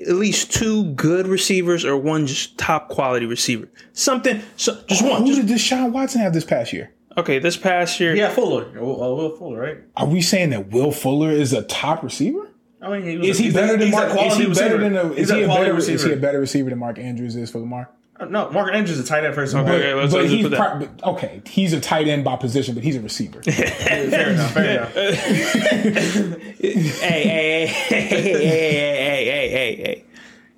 at 0.00 0.14
least 0.14 0.52
two 0.52 0.92
good 0.94 1.26
receivers 1.26 1.84
or 1.84 1.96
one 1.96 2.26
just 2.26 2.56
top 2.56 2.88
quality 2.88 3.26
receiver. 3.26 3.68
Something, 3.92 4.40
so, 4.56 4.80
just 4.88 5.04
one. 5.04 5.22
Who 5.22 5.34
Just, 5.34 5.46
did 5.46 5.56
Deshaun 5.56 5.92
Watson 5.92 6.20
have 6.22 6.32
this 6.32 6.44
past 6.44 6.72
year? 6.72 6.94
okay, 7.18 7.38
this 7.38 7.56
past 7.56 8.00
year, 8.00 8.14
Yeah, 8.14 8.30
Fuller, 8.30 8.66
uh, 8.78 8.82
Will 8.82 9.36
Fuller, 9.36 9.60
right? 9.60 9.78
Are 9.96 10.06
we 10.06 10.22
saying 10.22 10.50
that 10.50 10.70
Will 10.70 10.92
Fuller 10.92 11.30
is 11.30 11.52
a 11.52 11.62
top 11.64 12.02
receiver? 12.02 12.49
I 12.82 12.88
mean, 12.90 13.02
he 13.02 13.16
was 13.18 13.28
Is 13.28 13.40
a, 13.40 13.42
he 13.42 13.50
better 13.52 13.76
than 13.76 13.90
Mark? 13.90 14.10
Is 14.18 14.36
he 14.36 14.46
better 14.52 14.78
than 14.78 14.96
a? 14.96 15.12
Is 15.12 15.28
he's 15.28 15.30
he 15.30 15.42
a 15.42 15.44
a 15.44 15.48
better? 15.48 15.74
receiver. 15.74 15.94
Is 15.96 16.04
he 16.04 16.12
a 16.12 16.16
better 16.16 16.40
receiver 16.40 16.70
than 16.70 16.78
Mark 16.78 16.98
Andrews 16.98 17.36
is 17.36 17.50
for 17.50 17.58
Lamar? 17.58 17.90
Uh, 18.18 18.24
no, 18.26 18.50
Mark 18.50 18.72
Andrews 18.74 18.98
is 18.98 19.04
a 19.04 19.08
tight 19.08 19.24
end 19.24 19.34
first. 19.34 19.54
Okay, 19.54 19.70
okay, 19.70 19.94
let's- 19.94 20.12
but 20.12 20.20
let's 20.22 20.32
he's 20.32 20.42
put 20.42 20.50
that. 20.52 20.78
pro- 20.78 20.86
but- 20.86 21.04
okay. 21.14 21.42
He's 21.46 21.72
a 21.72 21.80
tight 21.80 22.06
end 22.08 22.24
by 22.24 22.36
position, 22.36 22.74
but 22.74 22.82
he's 22.84 22.96
a 22.96 23.00
receiver. 23.00 23.42
fair 23.44 24.30
enough. 24.30 24.52
Fair 24.52 24.70
enough. 24.76 24.94
hey, 24.94 26.12
hey, 26.60 27.66
hey, 27.66 27.66
hey, 27.66 27.66
hey, 27.66 28.00
hey, 28.08 28.42
hey, 28.42 28.74
hey, 28.74 29.24
hey, 29.24 29.48
hey, 29.50 29.76
hey. 29.76 30.04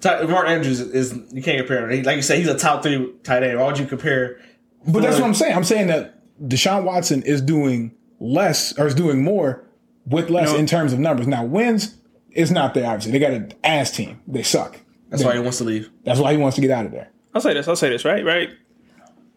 Ty- 0.00 0.22
Mark 0.24 0.48
Andrews 0.48 0.80
is 0.80 1.12
you 1.32 1.42
can't 1.42 1.58
compare 1.58 1.88
him. 1.88 1.96
He- 1.98 2.02
Like 2.04 2.16
you 2.16 2.22
said, 2.22 2.38
he's 2.38 2.48
a 2.48 2.58
top 2.58 2.82
three 2.82 3.12
tight 3.22 3.42
end. 3.42 3.58
Why 3.58 3.66
would 3.66 3.78
you 3.78 3.86
compare? 3.86 4.40
But 4.86 5.02
that's 5.02 5.16
what 5.18 5.26
I'm 5.26 5.34
saying. 5.34 5.54
I'm 5.56 5.64
saying 5.64 5.86
that 5.88 6.20
Deshaun 6.42 6.82
Watson 6.84 7.22
is 7.22 7.40
doing 7.40 7.94
less 8.18 8.76
or 8.78 8.86
is 8.86 8.94
doing 8.94 9.22
more 9.22 9.64
with 10.06 10.30
less 10.30 10.50
No. 10.52 10.58
in 10.58 10.66
terms 10.66 10.92
of 10.92 10.98
numbers. 10.98 11.28
Now 11.28 11.44
wins 11.44 11.96
is 12.34 12.50
not 12.50 12.74
there. 12.74 12.86
Obviously, 12.86 13.12
they 13.12 13.18
got 13.18 13.32
an 13.32 13.52
ass 13.64 13.90
team. 13.90 14.20
They 14.26 14.42
suck. 14.42 14.78
That's 15.08 15.24
why 15.24 15.34
he 15.34 15.40
wants 15.40 15.58
to 15.58 15.64
leave. 15.64 15.90
That's 16.04 16.20
why 16.20 16.32
he 16.32 16.38
wants 16.38 16.56
to 16.56 16.60
get 16.62 16.70
out 16.70 16.86
of 16.86 16.92
there. 16.92 17.10
I'll 17.34 17.40
say 17.40 17.54
this. 17.54 17.68
I'll 17.68 17.76
say 17.76 17.90
this. 17.90 18.04
Right. 18.04 18.24
Right. 18.24 18.50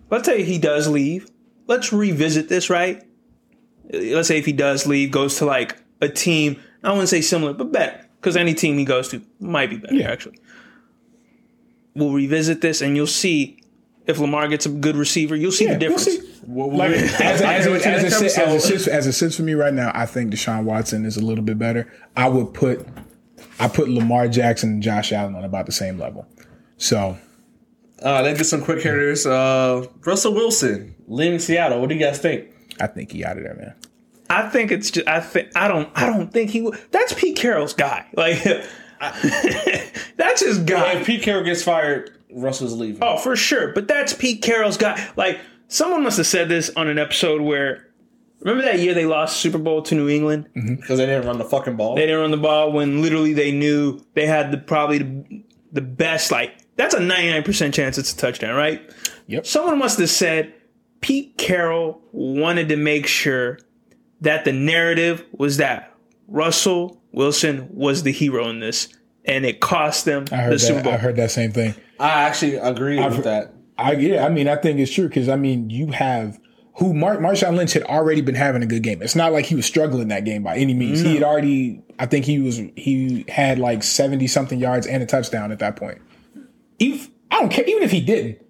Let's 0.09 0.25
say 0.25 0.43
he 0.43 0.57
does 0.57 0.87
leave. 0.87 1.29
Let's 1.67 1.91
revisit 1.91 2.47
this. 2.49 2.69
Right. 2.69 3.03
Let's 3.91 4.27
say 4.27 4.37
if 4.37 4.45
he 4.45 4.53
does 4.53 4.87
leave, 4.87 5.11
goes 5.11 5.37
to 5.37 5.45
like 5.45 5.77
a 6.01 6.09
team. 6.09 6.61
I 6.83 6.91
wouldn't 6.91 7.09
say 7.09 7.21
similar, 7.21 7.53
but 7.53 7.71
better 7.71 8.05
because 8.19 8.37
any 8.37 8.53
team 8.53 8.77
he 8.77 8.85
goes 8.85 9.09
to 9.09 9.21
might 9.39 9.69
be 9.69 9.77
better. 9.77 9.95
Yeah. 9.95 10.11
Actually, 10.11 10.39
we'll 11.95 12.13
revisit 12.13 12.61
this, 12.61 12.81
and 12.81 12.95
you'll 12.95 13.07
see 13.07 13.59
if 14.08 14.20
Lamar 14.20 14.47
gets 14.47 14.66
a 14.66 14.70
good 14.70 14.95
receiver. 14.95 15.36
You'll 15.36 15.51
see 15.51 15.66
Yeah, 15.66 15.78
the 15.78 15.88
we'll 15.88 15.97
difference. 15.97 16.20
see. 16.20 16.34
Well, 16.47 16.72
Like 16.76 16.91
as, 16.91 17.14
as, 17.22 17.41
as, 17.41 17.66
it, 17.66 17.72
with 17.72 17.86
as, 17.86 18.03
it 18.03 18.12
sits, 18.12 18.24
as, 18.24 18.38
it 18.38 18.41
episode. 18.41 18.68
sits, 18.68 18.88
as 18.88 19.08
it 19.08 19.14
sits 19.14 19.36
for 19.36 19.41
me 19.43 19.53
right 19.53 19.74
now, 19.74 19.91
I 19.95 20.06
think 20.06 20.32
Deshaun 20.34 20.64
Watson 20.64 21.06
is 21.06 21.18
a 21.18 21.26
little 21.26 21.43
bit 21.43 21.58
better. 21.58 21.91
I 22.16 22.30
would 22.30 22.53
put 22.53 22.88
I 23.60 23.68
put 23.68 23.89
Lamar 23.89 24.28
Jackson 24.28 24.70
and 24.70 24.84
Josh 24.84 25.12
Allen 25.12 25.36
on 25.36 25.43
about 25.43 25.66
the 25.66 25.72
same 25.72 25.97
level. 25.97 26.28
So 26.78 27.18
Uh, 28.03 28.22
let's 28.22 28.38
get 28.38 28.45
some 28.45 28.62
quick 28.64 28.82
hitters. 28.84 29.26
Uh, 29.26 29.86
Russell 30.06 30.34
Wilson 30.34 30.93
leaving 31.08 31.39
Seattle. 31.39 31.80
What 31.80 31.89
do 31.89 31.95
you 31.95 32.01
guys 32.01 32.20
think? 32.20 32.49
I 32.80 32.88
think 32.88 33.12
he 33.12 33.24
out 33.26 33.38
of 33.38 33.43
there, 33.43 33.56
man. 33.56 33.74
I 34.30 34.49
think 34.49 34.72
it's 34.72 34.91
just. 34.91 35.08
I 35.08 35.20
think 35.20 35.49
I 35.56 35.68
don't. 35.68 35.89
I 35.95 36.06
don't 36.08 36.32
think 36.34 36.49
he. 36.49 36.62
would. 36.62 36.78
That's 36.91 37.14
Pete 37.14 37.38
Carroll's 37.38 37.74
guy. 37.74 38.06
Like 38.16 38.43
that's 40.18 40.41
his 40.41 40.58
guy. 40.60 40.93
If 40.93 41.06
Pete 41.08 41.22
Carroll 41.22 41.43
gets 41.43 41.64
fired, 41.64 42.14
Russell's 42.36 42.73
leaving. 42.73 42.99
Oh, 43.01 43.17
for 43.17 43.36
sure. 43.36 43.73
But 43.73 43.88
that's 43.88 44.13
Pete 44.13 44.41
Carroll's 44.41 44.77
guy. 44.77 45.09
Like 45.15 45.39
someone 45.67 46.03
must 46.03 46.17
have 46.17 46.27
said 46.27 46.49
this 46.49 46.69
on 46.75 46.88
an 46.88 46.99
episode 46.99 47.41
where 47.41 47.88
remember 48.41 48.63
that 48.63 48.79
year 48.79 48.93
they 48.93 49.05
lost 49.05 49.38
Super 49.38 49.57
Bowl 49.57 49.81
to 49.83 49.95
New 49.95 50.09
England? 50.09 50.49
Mm-hmm. 50.55 50.75
because 50.75 50.97
they 50.97 51.05
didn't 51.05 51.25
run 51.25 51.38
the 51.38 51.45
fucking 51.45 51.77
ball. 51.77 51.95
They 51.95 52.01
didn't 52.05 52.21
run 52.21 52.31
the 52.31 52.38
ball 52.38 52.71
when 52.71 53.01
literally 53.01 53.33
they 53.33 53.51
knew 53.51 54.01
they 54.13 54.25
had 54.27 54.51
the 54.51 54.57
probably 54.57 54.99
the, 54.99 55.43
the 55.71 55.81
best 55.81 56.31
like 56.31 56.57
that's 56.75 56.93
a 56.93 56.99
99% 56.99 57.73
chance 57.73 57.97
it's 57.97 58.11
a 58.11 58.17
touchdown, 58.17 58.55
right? 58.55 58.81
Yep. 59.27 59.45
Someone 59.47 59.79
must 59.79 59.97
have 59.99 60.09
said 60.09 60.53
Pete 61.01 61.38
Carroll 61.38 62.01
wanted 62.11 62.67
to 62.69 62.75
make 62.75 63.07
sure 63.07 63.59
that 64.21 64.43
the 64.43 64.51
narrative 64.51 65.23
was 65.31 65.57
that 65.57 65.93
Russell 66.27 67.01
Wilson 67.11 67.69
was 67.71 68.03
the 68.03 68.11
hero 68.11 68.49
in 68.49 68.59
this 68.59 68.89
and 69.23 69.45
it 69.45 69.59
cost 69.59 70.05
them 70.05 70.25
I 70.31 70.38
heard 70.38 70.53
the 70.53 70.59
Super. 70.59 70.83
Bowl. 70.83 70.93
I 70.93 70.97
heard 70.97 71.15
that 71.15 71.31
same 71.31 71.51
thing. 71.51 71.73
I 71.99 72.09
actually 72.23 72.55
agree 72.55 72.99
I've, 72.99 73.15
with 73.15 73.25
that. 73.25 73.53
I 73.77 73.93
yeah, 73.93 74.25
I 74.25 74.29
mean, 74.29 74.47
I 74.47 74.55
think 74.55 74.79
it's 74.79 74.91
true 74.91 75.07
because 75.07 75.29
I 75.29 75.35
mean, 75.35 75.69
you 75.69 75.87
have 75.87 76.39
who 76.77 76.93
Mar- 76.93 77.17
Marshawn 77.17 77.55
Lynch 77.55 77.73
had 77.73 77.83
already 77.83 78.21
been 78.21 78.35
having 78.35 78.61
a 78.61 78.65
good 78.65 78.83
game. 78.83 79.01
It's 79.01 79.15
not 79.15 79.31
like 79.31 79.45
he 79.45 79.55
was 79.55 79.65
struggling 79.65 80.09
that 80.09 80.25
game 80.25 80.43
by 80.43 80.57
any 80.57 80.73
means. 80.73 81.01
He 81.01 81.13
had 81.13 81.23
already, 81.23 81.81
I 81.97 82.05
think 82.05 82.25
he 82.25 82.39
was 82.39 82.57
he 82.75 83.25
had 83.29 83.59
like 83.59 83.83
seventy 83.83 84.27
something 84.27 84.59
yards 84.59 84.85
and 84.85 85.01
a 85.01 85.05
touchdown 85.05 85.51
at 85.51 85.59
that 85.59 85.77
point. 85.77 86.01
If 86.79 87.09
I 87.31 87.39
don't 87.39 87.49
care, 87.49 87.65
even 87.65 87.83
if 87.83 87.91
he 87.91 88.01
didn't, 88.01 88.45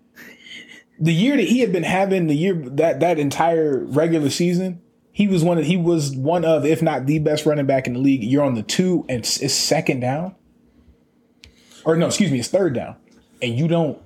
the 1.00 1.14
year 1.14 1.36
that 1.38 1.44
he 1.44 1.60
had 1.60 1.72
been 1.72 1.84
having, 1.84 2.28
the 2.28 2.36
year 2.36 2.54
that 2.54 3.00
that 3.00 3.20
entire 3.20 3.84
regular 3.86 4.30
season, 4.30 4.82
he 5.12 5.28
was 5.28 5.44
one 5.44 5.58
of 5.58 5.66
he 5.66 5.78
was 5.78 6.16
one 6.16 6.46
of, 6.46 6.66
if 6.66 6.82
not 6.82 7.06
the 7.06 7.20
best 7.20 7.46
running 7.46 7.66
back 7.66 7.86
in 7.86 7.94
the 7.94 8.00
league. 8.00 8.24
You're 8.24 8.44
on 8.44 8.56
the 8.56 8.64
two 8.64 9.06
and 9.08 9.20
it's 9.20 9.54
second 9.54 10.00
down, 10.00 10.36
or 11.84 11.96
no, 11.96 12.08
excuse 12.08 12.32
me, 12.32 12.40
it's 12.40 12.48
third 12.48 12.74
down, 12.74 12.96
and 13.46 13.58
you 13.58 13.68
don't. 13.68 14.02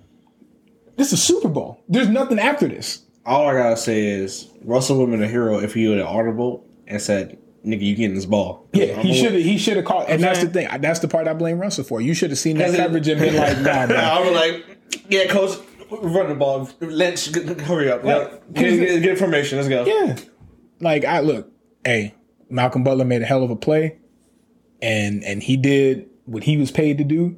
This 0.97 1.13
is 1.13 1.23
Super 1.23 1.47
Bowl. 1.47 1.81
There's 1.87 2.09
nothing 2.09 2.39
after 2.39 2.67
this. 2.67 3.03
All 3.25 3.47
I 3.47 3.53
gotta 3.53 3.77
say 3.77 4.05
is 4.07 4.49
Russell 4.63 4.97
would 4.97 5.09
have 5.09 5.19
been 5.19 5.27
a 5.27 5.31
hero 5.31 5.59
if 5.59 5.73
he 5.73 5.87
would 5.87 5.97
have 5.99 6.07
audible 6.07 6.65
and 6.87 7.01
said, 7.01 7.37
"Nigga, 7.65 7.81
you 7.81 7.95
getting 7.95 8.15
this 8.15 8.25
ball." 8.25 8.67
Yeah, 8.73 8.99
he 9.01 9.13
should 9.13 9.33
have. 9.33 9.41
He 9.41 9.57
should 9.57 9.77
have 9.77 9.85
called, 9.85 10.09
and 10.09 10.21
that's 10.21 10.41
the 10.43 10.49
thing. 10.49 10.67
That's 10.81 10.99
the 10.99 11.07
part 11.07 11.27
I 11.27 11.33
blame 11.33 11.59
Russell 11.59 11.83
for. 11.85 12.01
You 12.01 12.13
should 12.13 12.31
have 12.31 12.39
seen 12.39 12.57
that 12.57 12.75
coverage 12.75 13.07
and 13.07 13.19
been 13.19 13.35
like, 13.35 13.57
"Nah, 13.59 13.87
man." 13.87 13.91
I 13.95 14.19
was 14.19 14.31
like, 14.31 14.65
"Yeah, 15.09 15.27
coach, 15.27 15.57
run 15.89 16.29
the 16.29 16.35
ball. 16.35 16.69
Lynch, 16.81 17.31
g- 17.31 17.43
g- 17.45 17.63
hurry 17.63 17.91
up. 17.91 18.03
Right. 18.03 18.53
Get, 18.53 18.69
get, 18.79 19.01
get 19.03 19.09
information. 19.11 19.57
Let's 19.57 19.69
go." 19.69 19.85
Yeah. 19.85 20.17
Like 20.81 21.05
I 21.05 21.19
look, 21.21 21.51
hey, 21.85 22.15
Malcolm 22.49 22.83
Butler 22.83 23.05
made 23.05 23.21
a 23.21 23.25
hell 23.25 23.43
of 23.43 23.51
a 23.51 23.55
play, 23.55 23.99
and 24.81 25.23
and 25.23 25.41
he 25.43 25.55
did 25.55 26.09
what 26.25 26.43
he 26.43 26.57
was 26.57 26.71
paid 26.71 26.97
to 26.97 27.03
do. 27.03 27.37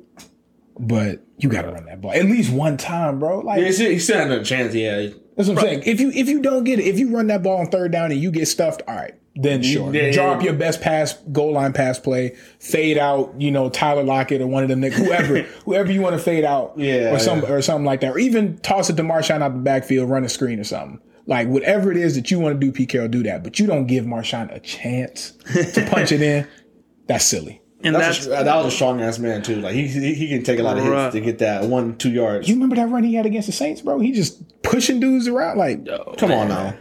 But 0.79 1.21
you 1.41 1.49
got 1.49 1.63
to 1.63 1.71
run 1.71 1.85
that 1.85 2.01
ball 2.01 2.11
at 2.13 2.25
least 2.25 2.51
one 2.51 2.77
time, 2.77 3.19
bro. 3.19 3.39
Like 3.39 3.63
He 3.63 3.71
still, 3.71 3.89
he 3.91 3.99
still 3.99 4.17
had 4.19 4.29
no 4.29 4.43
chance. 4.43 4.73
Yeah, 4.73 5.07
that's 5.35 5.49
what 5.49 5.57
I'm 5.57 5.63
saying. 5.63 5.83
If 5.85 5.99
you 5.99 6.11
if 6.11 6.27
you 6.27 6.41
don't 6.41 6.63
get 6.63 6.79
it, 6.79 6.85
if 6.85 6.99
you 6.99 7.15
run 7.15 7.27
that 7.27 7.43
ball 7.43 7.59
on 7.59 7.67
third 7.67 7.91
down 7.91 8.11
and 8.11 8.19
you 8.21 8.31
get 8.31 8.47
stuffed, 8.47 8.81
all 8.87 8.95
right, 8.95 9.13
then 9.35 9.63
sure. 9.63 9.93
yeah, 9.93 10.11
Draw 10.11 10.25
yeah. 10.25 10.31
up 10.37 10.43
your 10.43 10.53
best 10.53 10.81
pass, 10.81 11.13
goal 11.31 11.53
line 11.53 11.73
pass 11.73 11.99
play, 11.99 12.35
fade 12.59 12.97
out. 12.97 13.33
You 13.39 13.51
know 13.51 13.69
Tyler 13.69 14.03
Lockett 14.03 14.41
or 14.41 14.47
one 14.47 14.63
of 14.63 14.69
them, 14.69 14.81
whoever 14.81 15.41
whoever 15.65 15.91
you 15.91 16.01
want 16.01 16.15
to 16.15 16.21
fade 16.21 16.43
out, 16.45 16.73
Yeah, 16.77 17.13
or 17.13 17.19
some 17.19 17.41
yeah. 17.41 17.51
or 17.51 17.61
something 17.61 17.85
like 17.85 18.01
that, 18.01 18.13
or 18.13 18.19
even 18.19 18.57
toss 18.59 18.89
it 18.89 18.97
to 18.97 19.03
Marshawn 19.03 19.41
out 19.41 19.53
the 19.53 19.59
backfield, 19.59 20.09
run 20.09 20.23
a 20.23 20.29
screen 20.29 20.59
or 20.59 20.63
something. 20.63 20.99
Like 21.27 21.47
whatever 21.47 21.91
it 21.91 21.97
is 21.97 22.15
that 22.15 22.29
you 22.31 22.39
want 22.39 22.59
to 22.59 22.65
do, 22.65 22.71
Pete 22.71 22.89
Carroll, 22.89 23.07
do 23.07 23.23
that. 23.23 23.43
But 23.43 23.59
you 23.59 23.67
don't 23.67 23.85
give 23.87 24.05
Marshawn 24.05 24.53
a 24.53 24.59
chance 24.59 25.31
to 25.53 25.87
punch 25.89 26.11
it 26.11 26.21
in. 26.21 26.47
That's 27.07 27.25
silly. 27.25 27.60
And 27.83 27.95
that's, 27.95 28.25
that's, 28.25 28.41
a, 28.41 28.43
that 28.43 28.55
was 28.57 28.67
a 28.67 28.75
strong 28.75 29.01
ass 29.01 29.19
man 29.19 29.41
too. 29.41 29.55
Like 29.57 29.73
he, 29.73 29.87
he 29.87 30.13
he 30.13 30.27
can 30.29 30.43
take 30.43 30.59
a 30.59 30.63
lot 30.63 30.77
of 30.77 30.83
hits 30.83 30.93
Right. 30.93 31.11
to 31.11 31.21
get 31.21 31.39
that 31.39 31.63
one 31.65 31.97
two 31.97 32.11
yards. 32.11 32.47
You 32.47 32.55
remember 32.55 32.75
that 32.75 32.89
run 32.89 33.03
he 33.03 33.15
had 33.15 33.25
against 33.25 33.47
the 33.47 33.51
Saints, 33.53 33.81
bro? 33.81 33.99
He 33.99 34.11
just 34.11 34.61
pushing 34.63 34.99
dudes 34.99 35.27
around 35.27 35.57
like 35.57 35.85
Come 36.17 36.31
on 36.31 36.47
now. 36.49 36.75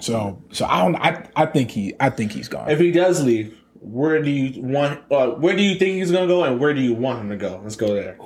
so. 0.00 0.42
So 0.52 0.66
I 0.66 0.82
don't. 0.82 0.96
I 0.96 1.28
I 1.36 1.46
think 1.46 1.70
he. 1.70 1.94
I 2.00 2.10
think 2.10 2.32
he's 2.32 2.48
gone. 2.48 2.70
If 2.70 2.78
he 2.78 2.90
does 2.90 3.22
leave, 3.24 3.56
where 3.80 4.22
do 4.22 4.30
you 4.30 4.62
want? 4.62 5.00
Uh, 5.10 5.28
where 5.30 5.56
do 5.56 5.62
you 5.62 5.74
think 5.76 5.96
he's 5.96 6.10
gonna 6.12 6.26
go, 6.26 6.44
and 6.44 6.58
where 6.60 6.74
do 6.74 6.80
you 6.80 6.94
want 6.94 7.20
him 7.20 7.28
to 7.30 7.36
go? 7.36 7.60
Let's 7.62 7.76
go 7.76 7.94
there. 7.94 8.16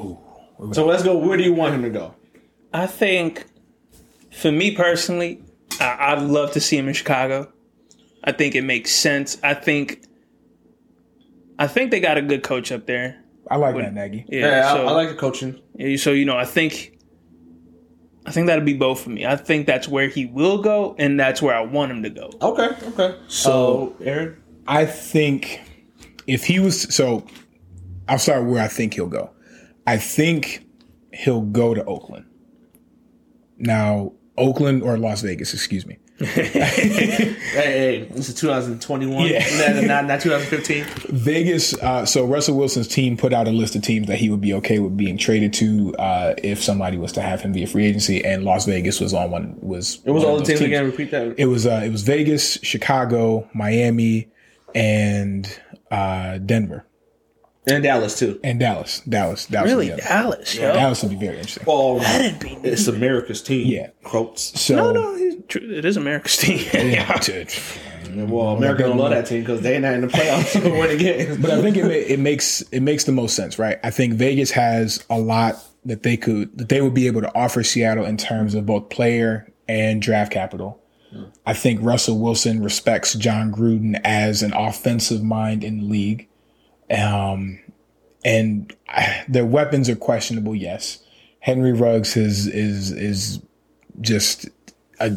so 0.73 0.87
let's 0.87 1.03
go. 1.03 1.17
Where 1.17 1.37
do 1.37 1.43
you 1.43 1.53
want 1.55 1.75
him 1.75 1.83
to 1.83 1.91
go? 1.91 2.15
I 2.73 2.87
think 2.87 3.47
for 4.33 4.51
me 4.51 4.75
personally, 4.75 5.43
I, 5.81 6.13
I'd 6.13 6.23
love 6.23 6.53
to 6.53 6.61
see 6.61 6.77
him 6.77 6.89
in 6.89 6.95
Chicago. 6.95 7.51
I 8.25 8.33
think 8.33 8.55
it 8.55 8.63
makes 8.63 8.91
sense. 8.91 9.37
I 9.43 9.55
think 9.55 10.03
I 11.59 11.67
think 11.67 11.91
they 11.91 12.01
got 12.01 12.19
a 12.19 12.23
good 12.23 12.43
coach 12.43 12.73
up 12.73 12.87
there. 12.87 13.23
I 13.51 13.57
like 13.57 13.77
that 13.77 13.95
Nagy. 13.95 14.25
Yeah, 14.29 14.47
Yeah, 14.47 14.73
so, 14.73 14.87
I, 14.87 14.91
I 14.91 14.93
like 14.93 15.09
the 15.11 15.15
coaching. 15.15 15.61
so 15.99 16.13
you 16.13 16.25
know, 16.25 16.37
I 16.37 16.45
think 16.45 16.99
I 18.27 18.33
think 18.33 18.47
that'll 18.47 18.65
be 18.65 18.75
both 18.75 19.01
for 19.01 19.11
me. 19.11 19.27
I 19.27 19.37
think 19.37 19.67
that's 19.67 19.87
where 19.87 20.09
he 20.09 20.27
will 20.27 20.63
go, 20.63 20.97
and 20.99 21.21
that's 21.21 21.43
where 21.43 21.55
I 21.55 21.61
want 21.61 21.93
him 21.93 22.03
to 22.05 22.11
go. 22.11 22.31
Okay, 22.41 22.69
okay. 22.89 23.19
So, 23.29 23.95
uh, 24.01 24.05
Aaron, 24.05 24.43
I 24.67 24.87
think 24.87 25.61
if 26.27 26.45
he 26.45 26.59
was 26.59 26.83
so, 26.95 27.27
I'll 28.09 28.19
start 28.19 28.45
where 28.47 28.63
I 28.63 28.69
think 28.69 28.95
he'll 28.95 29.09
go. 29.09 29.31
I 29.87 29.99
think 29.99 30.67
he'll 31.13 31.43
go 31.43 31.75
to 31.75 31.85
Oakland. 31.85 32.25
Now, 33.59 34.13
Oakland 34.39 34.83
or 34.83 34.97
Las 34.99 35.21
Vegas, 35.21 35.53
excuse 35.53 35.87
me. 35.87 35.99
hey, 36.19 37.35
hey, 37.53 38.09
this 38.13 38.29
is 38.29 38.35
2021, 38.37 39.27
Yeah. 39.27 39.73
not, 39.73 39.85
not, 39.85 40.05
not 40.07 40.21
2015. 40.21 40.85
Vegas. 41.17 41.75
Uh, 41.83 42.07
so 42.07 42.25
Russell 42.25 42.57
Wilson's 42.57 42.87
team 42.87 43.17
put 43.17 43.33
out 43.33 43.49
a 43.49 43.51
list 43.51 43.75
of 43.75 43.83
teams 43.83 44.07
that 44.07 44.19
he 44.19 44.31
would 44.31 44.41
be 44.41 44.55
okay 44.55 44.79
with 44.79 44.97
being 44.97 45.19
traded 45.19 45.53
to 45.55 45.93
uh, 45.99 46.35
if 46.39 46.63
somebody 46.63 46.97
was 46.99 47.11
to 47.13 47.21
have 47.21 47.41
him 47.41 47.53
via 47.53 47.67
free 47.67 47.85
agency, 47.87 48.25
and 48.25 48.45
Las 48.45 48.65
Vegas 48.67 49.01
was 49.01 49.13
on 49.13 49.33
one. 49.33 49.57
Was 49.61 50.01
It 50.05 50.13
was 50.13 50.23
all 50.23 50.35
the 50.37 50.39
those 50.43 50.49
teams 50.49 50.61
again. 50.61 50.85
Repeat 50.85 51.11
that. 51.11 51.35
It 51.37 51.47
was 51.47 51.67
uh, 51.67 51.83
it 51.85 51.91
was 51.91 52.03
Vegas, 52.03 52.59
Chicago, 52.63 53.49
Miami, 53.53 54.29
and 54.75 55.49
uh, 55.91 56.39
Denver, 56.39 56.87
and 57.67 57.83
Dallas 57.83 58.19
too. 58.19 58.39
and 58.45 58.61
Dallas. 58.61 59.01
Dallas. 59.09 59.47
Dallas. 59.47 59.71
Really, 59.71 59.89
would 59.91 59.97
be- 59.97 60.03
Dallas? 60.03 60.55
yo. 60.55 60.73
Dallas 60.73 61.03
would 61.03 61.11
be 61.11 61.17
very 61.17 61.37
interesting. 61.39 61.65
Oh, 61.67 61.99
That'd 61.99 62.39
be 62.41 62.59
it's 62.63 62.87
America's 62.87 63.43
team. 63.43 63.67
Yeah. 63.67 63.89
quotes. 64.03 64.61
So 64.61 64.77
no, 64.77 64.93
no. 64.93 65.15
it's 65.17 65.47
true. 65.49 65.69
It 65.71 65.85
is 65.85 65.97
America's 65.97 66.37
team. 66.37 66.67
yeah, 66.75 67.13
to- 67.15 67.47
Well, 68.15 68.57
America 68.57 68.83
don't 68.85 68.99
love 68.99 69.11
that 69.11 69.27
team 69.27 69.41
because 69.41 69.61
they're 69.63 69.81
not 69.81 69.95
in 69.95 70.03
the 70.03 70.07
playoffs 70.09 70.53
to 70.63 70.71
win 70.71 70.99
games. 70.99 71.37
but 71.43 71.51
I 71.51 71.63
think 71.63 71.77
it 71.77 71.85
ma- 71.85 71.89
it 71.91 72.21
makes 72.21 72.61
it 72.71 72.81
makes 72.81 73.05
the 73.05 73.13
most 73.13 73.35
sense, 73.35 73.59
right? 73.59 73.79
I 73.83 73.91
think 73.91 74.15
Vegas 74.15 74.51
has 74.53 75.05
a 75.11 75.19
lot 75.19 75.57
that 75.87 76.03
they 76.05 76.17
could 76.17 76.57
that 76.59 76.69
they 76.69 76.81
would 76.81 76.95
be 76.95 77.07
able 77.09 77.23
to 77.23 77.35
offer 77.35 77.65
Seattle 77.65 78.05
in 78.05 78.17
terms 78.17 78.55
of 78.55 78.67
both 78.67 78.89
player 78.91 79.51
and 79.69 80.01
draft 80.03 80.31
capital. 80.33 80.81
I 81.47 81.55
think 81.55 81.81
Russell 81.83 82.19
Wilson 82.19 82.63
respects 82.63 83.15
Jon 83.15 83.53
Gruden 83.53 84.01
as 84.05 84.43
an 84.43 84.53
offensive 84.53 85.23
mind 85.23 85.63
in 85.65 85.79
the 85.79 85.85
league. 85.85 86.29
Um, 86.91 87.61
and 88.25 88.75
I, 88.89 89.25
their 89.29 89.47
weapons 89.47 89.89
are 89.89 89.97
questionable. 89.97 90.55
Yes, 90.55 91.01
Henry 91.41 91.73
Ruggs 91.73 92.17
is 92.17 92.47
is 92.47 92.91
is 92.91 93.41
just 94.01 94.49
a 95.01 95.17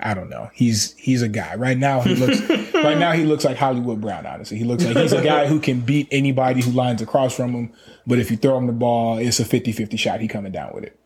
I 0.00 0.14
don't 0.14 0.30
know. 0.30 0.50
He's 0.54 0.94
he's 0.94 1.22
a 1.22 1.28
guy 1.28 1.54
right 1.56 1.78
now. 1.78 2.00
He 2.00 2.14
looks 2.14 2.40
Right 2.84 2.98
now, 2.98 3.12
he 3.12 3.24
looks 3.24 3.44
like 3.44 3.56
Hollywood 3.56 4.00
Brown. 4.00 4.26
Honestly, 4.26 4.58
he 4.58 4.64
looks 4.64 4.84
like 4.84 4.96
he's 4.96 5.12
a 5.12 5.22
guy 5.22 5.46
who 5.46 5.60
can 5.60 5.80
beat 5.80 6.08
anybody 6.10 6.62
who 6.62 6.72
lines 6.72 7.00
across 7.00 7.34
from 7.34 7.52
him. 7.52 7.72
But 8.06 8.18
if 8.18 8.30
you 8.30 8.36
throw 8.36 8.58
him 8.58 8.66
the 8.66 8.72
ball, 8.72 9.18
it's 9.18 9.38
a 9.38 9.44
50-50 9.44 9.98
shot. 9.98 10.20
He 10.20 10.28
coming 10.28 10.52
down 10.52 10.72
with 10.74 10.84
it. 10.84 10.98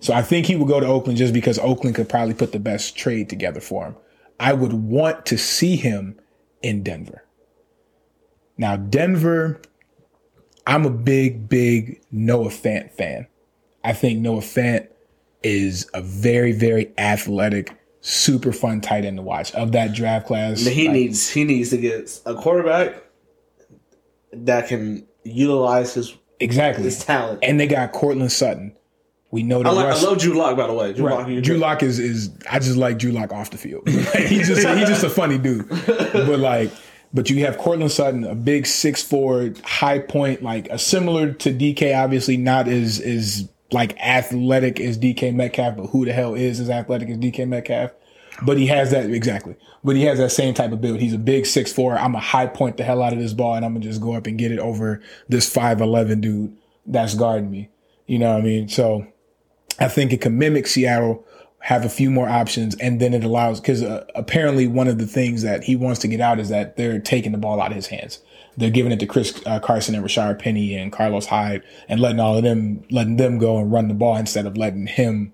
So 0.00 0.12
I 0.12 0.22
think 0.22 0.46
he 0.46 0.56
would 0.56 0.68
go 0.68 0.78
to 0.78 0.86
Oakland 0.86 1.18
just 1.18 1.32
because 1.32 1.58
Oakland 1.58 1.96
could 1.96 2.08
probably 2.08 2.34
put 2.34 2.52
the 2.52 2.58
best 2.58 2.96
trade 2.96 3.30
together 3.30 3.60
for 3.60 3.86
him. 3.86 3.96
I 4.38 4.52
would 4.52 4.74
want 4.74 5.24
to 5.26 5.38
see 5.38 5.76
him 5.76 6.20
in 6.62 6.82
Denver. 6.82 7.24
Now, 8.58 8.76
Denver, 8.76 9.60
I'm 10.66 10.84
a 10.86 10.90
big, 10.90 11.48
big 11.48 12.00
Noah 12.10 12.48
Fant 12.48 12.90
fan. 12.92 13.26
I 13.84 13.92
think 13.92 14.20
Noah 14.20 14.40
Fant 14.40 14.88
is 15.42 15.88
a 15.94 16.00
very, 16.02 16.52
very 16.52 16.92
athletic, 16.98 17.76
super 18.00 18.52
fun 18.52 18.80
tight 18.80 19.04
end 19.04 19.18
to 19.18 19.22
watch 19.22 19.52
of 19.54 19.72
that 19.72 19.94
draft 19.94 20.26
class. 20.26 20.60
He 20.64 20.86
like- 20.88 20.92
needs 20.94 21.28
he 21.28 21.44
needs 21.44 21.70
to 21.70 21.76
get 21.76 22.20
a 22.26 22.34
quarterback 22.34 23.02
that 24.32 24.68
can 24.68 25.06
utilize 25.24 25.94
his 25.94 26.16
exactly, 26.40 26.84
his 26.84 27.04
talent. 27.04 27.40
and 27.42 27.58
they 27.60 27.66
got 27.66 27.92
Courtland 27.92 28.32
Sutton. 28.32 28.74
We 29.30 29.42
know 29.42 29.62
that 29.62 29.68
I, 29.68 29.72
like, 29.72 29.96
I 29.96 30.00
love 30.02 30.18
Drew 30.18 30.34
Lock 30.34 30.56
by 30.56 30.66
the 30.66 30.72
way. 30.72 30.92
Drew 30.92 31.04
Lock, 31.10 31.26
Right. 31.26 31.42
Drew 31.42 31.58
Lock 31.58 31.82
is 31.82 31.98
is 31.98 32.30
I 32.50 32.58
just 32.58 32.76
like 32.76 32.98
Drew 32.98 33.10
Lock 33.12 33.32
off 33.32 33.50
the 33.50 33.58
field. 33.58 33.86
he's 33.88 34.48
just 34.48 34.66
he's 34.66 34.88
just 34.88 35.04
a 35.04 35.10
funny 35.10 35.36
dude. 35.38 35.68
But 35.68 36.38
like, 36.38 36.70
but 37.16 37.30
you 37.30 37.46
have 37.46 37.56
Courtland 37.56 37.90
Sutton, 37.90 38.24
a 38.24 38.34
big 38.34 38.66
six 38.66 39.02
four, 39.02 39.50
high 39.64 39.98
point, 39.98 40.42
like 40.42 40.68
a 40.68 40.78
similar 40.78 41.32
to 41.32 41.50
DK. 41.50 41.96
Obviously, 41.96 42.36
not 42.36 42.68
as 42.68 43.00
as 43.00 43.48
like 43.72 43.98
athletic 43.98 44.78
as 44.78 44.98
DK 44.98 45.34
Metcalf, 45.34 45.78
but 45.78 45.86
who 45.86 46.04
the 46.04 46.12
hell 46.12 46.34
is 46.34 46.60
as 46.60 46.68
athletic 46.68 47.08
as 47.08 47.16
DK 47.16 47.48
Metcalf? 47.48 47.90
But 48.42 48.58
he 48.58 48.66
has 48.66 48.90
that 48.90 49.08
exactly. 49.08 49.56
But 49.82 49.96
he 49.96 50.02
has 50.02 50.18
that 50.18 50.30
same 50.30 50.52
type 50.52 50.72
of 50.72 50.82
build. 50.82 51.00
He's 51.00 51.14
a 51.14 51.18
big 51.18 51.46
six 51.46 51.72
four. 51.72 51.98
I'm 51.98 52.14
a 52.14 52.20
high 52.20 52.48
point 52.48 52.76
the 52.76 52.84
hell 52.84 53.02
out 53.02 53.14
of 53.14 53.18
this 53.18 53.32
ball, 53.32 53.54
and 53.54 53.64
I'm 53.64 53.72
gonna 53.72 53.84
just 53.84 54.02
go 54.02 54.12
up 54.12 54.26
and 54.26 54.38
get 54.38 54.52
it 54.52 54.58
over 54.58 55.02
this 55.26 55.48
five 55.48 55.80
eleven 55.80 56.20
dude 56.20 56.54
that's 56.84 57.14
guarding 57.14 57.50
me. 57.50 57.70
You 58.06 58.18
know 58.18 58.34
what 58.34 58.42
I 58.42 58.44
mean? 58.44 58.68
So 58.68 59.06
I 59.80 59.88
think 59.88 60.12
it 60.12 60.20
can 60.20 60.36
mimic 60.36 60.66
Seattle, 60.66 61.24
have 61.66 61.84
a 61.84 61.88
few 61.88 62.12
more 62.12 62.28
options, 62.28 62.76
and 62.76 63.00
then 63.00 63.12
it 63.12 63.24
allows 63.24 63.58
because 63.60 63.82
uh, 63.82 64.04
apparently 64.14 64.68
one 64.68 64.86
of 64.86 64.98
the 64.98 65.06
things 65.06 65.42
that 65.42 65.64
he 65.64 65.74
wants 65.74 65.98
to 65.98 66.06
get 66.06 66.20
out 66.20 66.38
is 66.38 66.48
that 66.48 66.76
they're 66.76 67.00
taking 67.00 67.32
the 67.32 67.38
ball 67.38 67.60
out 67.60 67.72
of 67.72 67.74
his 67.74 67.88
hands. 67.88 68.20
They're 68.56 68.70
giving 68.70 68.92
it 68.92 69.00
to 69.00 69.06
Chris 69.06 69.42
uh, 69.46 69.58
Carson 69.58 69.96
and 69.96 70.04
Rashaad 70.04 70.38
Penny 70.38 70.76
and 70.76 70.92
Carlos 70.92 71.26
Hyde, 71.26 71.64
and 71.88 71.98
letting 71.98 72.20
all 72.20 72.36
of 72.36 72.44
them 72.44 72.84
letting 72.92 73.16
them 73.16 73.38
go 73.38 73.58
and 73.58 73.72
run 73.72 73.88
the 73.88 73.94
ball 73.94 74.16
instead 74.16 74.46
of 74.46 74.56
letting 74.56 74.86
him 74.86 75.32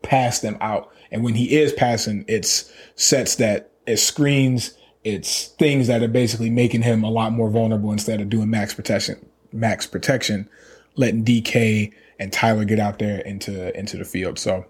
pass 0.00 0.40
them 0.40 0.56
out. 0.62 0.90
And 1.10 1.22
when 1.22 1.34
he 1.34 1.58
is 1.58 1.74
passing, 1.74 2.24
it's 2.28 2.72
sets 2.94 3.34
that 3.34 3.70
it 3.86 3.98
screens, 3.98 4.72
it's 5.04 5.48
things 5.48 5.86
that 5.88 6.02
are 6.02 6.08
basically 6.08 6.48
making 6.48 6.80
him 6.80 7.04
a 7.04 7.10
lot 7.10 7.32
more 7.32 7.50
vulnerable 7.50 7.92
instead 7.92 8.22
of 8.22 8.30
doing 8.30 8.48
max 8.48 8.72
protection, 8.72 9.28
max 9.52 9.86
protection, 9.86 10.48
letting 10.96 11.26
DK 11.26 11.92
and 12.18 12.32
Tyler 12.32 12.64
get 12.64 12.80
out 12.80 12.98
there 12.98 13.20
into 13.20 13.78
into 13.78 13.98
the 13.98 14.06
field. 14.06 14.38
So 14.38 14.64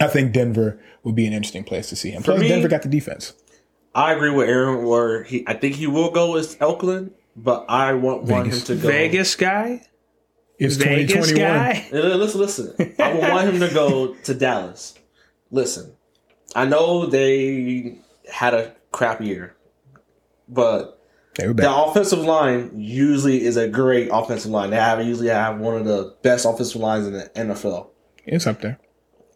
I 0.00 0.06
think 0.06 0.32
Denver 0.32 0.80
would 1.02 1.14
be 1.14 1.26
an 1.26 1.32
interesting 1.32 1.64
place 1.64 1.88
to 1.88 1.96
see 1.96 2.10
him. 2.10 2.22
Plus, 2.22 2.40
me- 2.40 2.48
Denver 2.48 2.68
got 2.68 2.82
the 2.82 2.88
defense. 2.88 3.34
I 3.94 4.12
agree 4.12 4.30
with 4.30 4.48
Aaron 4.48 4.84
where 4.86 5.24
he 5.24 5.44
I 5.46 5.54
think 5.54 5.74
he 5.74 5.86
will 5.86 6.10
go 6.10 6.32
with 6.32 6.60
Oakland, 6.62 7.12
but 7.34 7.66
I 7.68 7.94
want, 7.94 8.24
want 8.24 8.46
him 8.52 8.60
to 8.60 8.76
go 8.76 8.86
Vegas 8.88 9.34
guy, 9.34 9.82
It's 10.58 10.76
Vegas 10.76 11.32
guy. 11.32 11.88
Listen, 11.92 12.40
listen. 12.40 12.94
I 12.98 13.12
would 13.12 13.28
want 13.28 13.48
him 13.48 13.60
to 13.60 13.74
go 13.74 14.14
to 14.14 14.34
Dallas. 14.34 14.94
Listen, 15.50 15.96
I 16.54 16.66
know 16.66 17.06
they 17.06 17.98
had 18.30 18.54
a 18.54 18.74
crap 18.92 19.20
year, 19.20 19.56
but 20.48 21.02
the 21.34 21.72
offensive 21.72 22.20
line 22.20 22.78
usually 22.78 23.44
is 23.44 23.56
a 23.56 23.66
great 23.68 24.10
offensive 24.12 24.50
line. 24.50 24.70
They 24.70 24.76
have 24.76 25.04
usually 25.04 25.28
have 25.28 25.58
one 25.58 25.76
of 25.76 25.86
the 25.86 26.14
best 26.22 26.44
offensive 26.44 26.80
lines 26.80 27.06
in 27.06 27.14
the 27.14 27.30
NFL. 27.34 27.88
It's 28.26 28.46
up 28.46 28.60
there. 28.60 28.78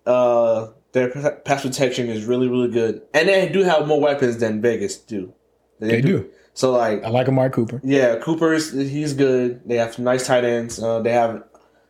Uh, 0.07 0.69
their 0.93 1.09
pass 1.45 1.63
protection 1.63 2.09
is 2.09 2.25
really, 2.25 2.49
really 2.49 2.71
good, 2.71 3.03
and 3.15 3.29
they 3.29 3.49
do 3.49 3.63
have 3.63 3.87
more 3.87 4.01
weapons 4.01 4.39
than 4.39 4.61
Vegas 4.61 4.97
do. 4.97 5.33
They 5.79 6.01
do. 6.01 6.29
So 6.55 6.73
like, 6.73 7.03
I 7.03 7.09
like 7.09 7.29
Amari 7.29 7.51
Cooper. 7.51 7.81
yeah, 7.83 8.17
Cooper's 8.17 8.73
he's 8.73 9.15
good. 9.15 9.63
They 9.67 9.77
have 9.77 9.95
some 9.95 10.05
nice 10.05 10.27
tight 10.27 10.45
ends. 10.45 10.81
Uh, 10.83 11.01
they 11.01 11.13
have 11.13 11.43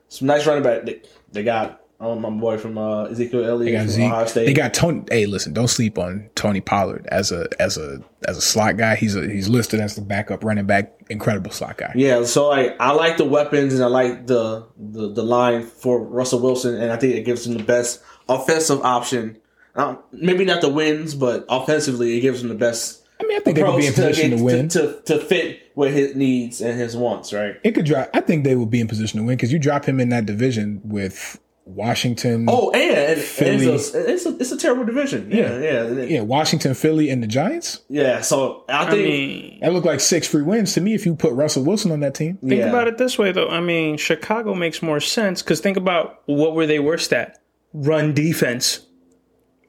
some 0.08 0.28
nice 0.28 0.46
running 0.46 0.62
back. 0.62 0.84
They, 0.84 1.02
they 1.32 1.42
got 1.42 1.81
um, 2.02 2.20
my 2.20 2.30
boy 2.30 2.58
from 2.58 2.76
uh, 2.76 3.04
Ezekiel 3.04 3.42
They 3.42 3.48
Elliott 3.48 3.72
got 3.74 3.80
from 3.82 3.88
Zeke. 3.90 4.04
Ohio 4.10 4.26
State. 4.26 4.46
They 4.46 4.52
got 4.54 4.74
Tony. 4.74 5.04
Hey, 5.10 5.26
listen, 5.26 5.52
don't 5.52 5.68
sleep 5.68 5.98
on 5.98 6.28
Tony 6.34 6.60
Pollard 6.60 7.06
as 7.10 7.30
a 7.32 7.46
as 7.60 7.76
a 7.78 8.02
as 8.26 8.36
a 8.36 8.40
slot 8.42 8.76
guy. 8.76 8.96
He's 8.96 9.14
a 9.14 9.28
he's 9.28 9.48
listed 9.48 9.80
as 9.80 9.94
the 9.94 10.02
backup 10.02 10.42
running 10.44 10.66
back. 10.66 10.92
Incredible 11.08 11.50
slot 11.50 11.76
guy. 11.78 11.92
yeah, 11.94 12.24
so 12.24 12.48
like 12.48 12.74
I 12.80 12.92
like 12.92 13.18
the 13.18 13.24
weapons 13.24 13.74
and 13.74 13.82
I 13.84 13.86
like 13.86 14.26
the, 14.26 14.66
the 14.78 15.12
the 15.12 15.22
line 15.22 15.62
for 15.64 16.02
Russell 16.02 16.40
Wilson, 16.40 16.74
and 16.80 16.90
I 16.90 16.96
think 16.96 17.14
it 17.14 17.24
gives 17.24 17.46
him 17.46 17.54
the 17.54 17.62
best 17.62 18.02
offensive 18.28 18.80
option. 18.82 19.38
Um, 19.74 19.98
maybe 20.12 20.44
not 20.44 20.60
the 20.60 20.68
wins, 20.68 21.14
but 21.14 21.46
offensively, 21.48 22.16
it 22.18 22.20
gives 22.20 22.42
him 22.42 22.48
the 22.48 22.54
best 22.54 23.02
I 23.20 23.24
mean, 23.26 23.36
I 23.36 23.40
think 23.40 23.56
they 23.56 23.62
could 23.62 23.76
be 23.76 23.86
in 23.86 23.92
to, 23.94 24.02
position 24.02 24.30
get- 24.30 24.36
to 24.38 24.42
win. 24.42 24.68
to, 24.70 25.00
to 25.06 25.18
fit 25.18 25.70
with 25.76 25.94
his 25.94 26.14
needs 26.16 26.60
and 26.60 26.78
his 26.78 26.96
wants. 26.96 27.32
Right? 27.32 27.54
It 27.62 27.72
could 27.72 27.84
drop. 27.86 28.10
I 28.12 28.20
think 28.20 28.44
they 28.44 28.56
will 28.56 28.66
be 28.66 28.80
in 28.80 28.88
position 28.88 29.20
to 29.20 29.24
win 29.26 29.36
because 29.36 29.52
you 29.52 29.58
drop 29.58 29.84
him 29.84 30.00
in 30.00 30.08
that 30.10 30.26
division 30.26 30.80
with 30.84 31.38
Washington. 31.64 32.46
Oh, 32.48 32.70
and, 32.72 32.82
and, 32.82 33.10
and 33.10 33.20
Philly. 33.20 33.66
it's, 33.68 33.94
a, 33.94 34.12
it's 34.12 34.26
a 34.26 34.36
it's 34.38 34.52
a 34.52 34.56
terrible 34.56 34.84
division. 34.84 35.30
Yeah, 35.30 35.58
yeah, 35.58 35.88
yeah. 35.88 36.02
yeah, 36.02 36.20
Washington, 36.20 36.74
Philly, 36.74 37.08
and 37.08 37.22
the 37.22 37.26
Giants. 37.26 37.80
Yeah, 37.88 38.20
so 38.20 38.64
I 38.68 38.86
I 38.86 38.90
think 38.90 39.08
mean, 39.08 39.60
That 39.60 39.72
look 39.72 39.84
like 39.84 40.00
six 40.00 40.26
free 40.26 40.42
wins 40.42 40.74
to 40.74 40.80
me. 40.80 40.94
If 40.94 41.06
you 41.06 41.14
put 41.14 41.32
Russell 41.34 41.64
Wilson 41.64 41.92
on 41.92 42.00
that 42.00 42.14
team, 42.14 42.36
think 42.38 42.54
yeah. 42.54 42.68
about 42.68 42.88
it 42.88 42.98
this 42.98 43.18
way, 43.18 43.32
though. 43.32 43.48
I 43.48 43.60
mean, 43.60 43.96
Chicago 43.96 44.54
makes 44.54 44.82
more 44.82 45.00
sense 45.00 45.42
because 45.42 45.60
think 45.60 45.76
about 45.76 46.22
what 46.26 46.54
were 46.54 46.66
they 46.66 46.78
worst 46.80 47.12
at? 47.12 47.40
Run 47.72 48.12
defense. 48.12 48.86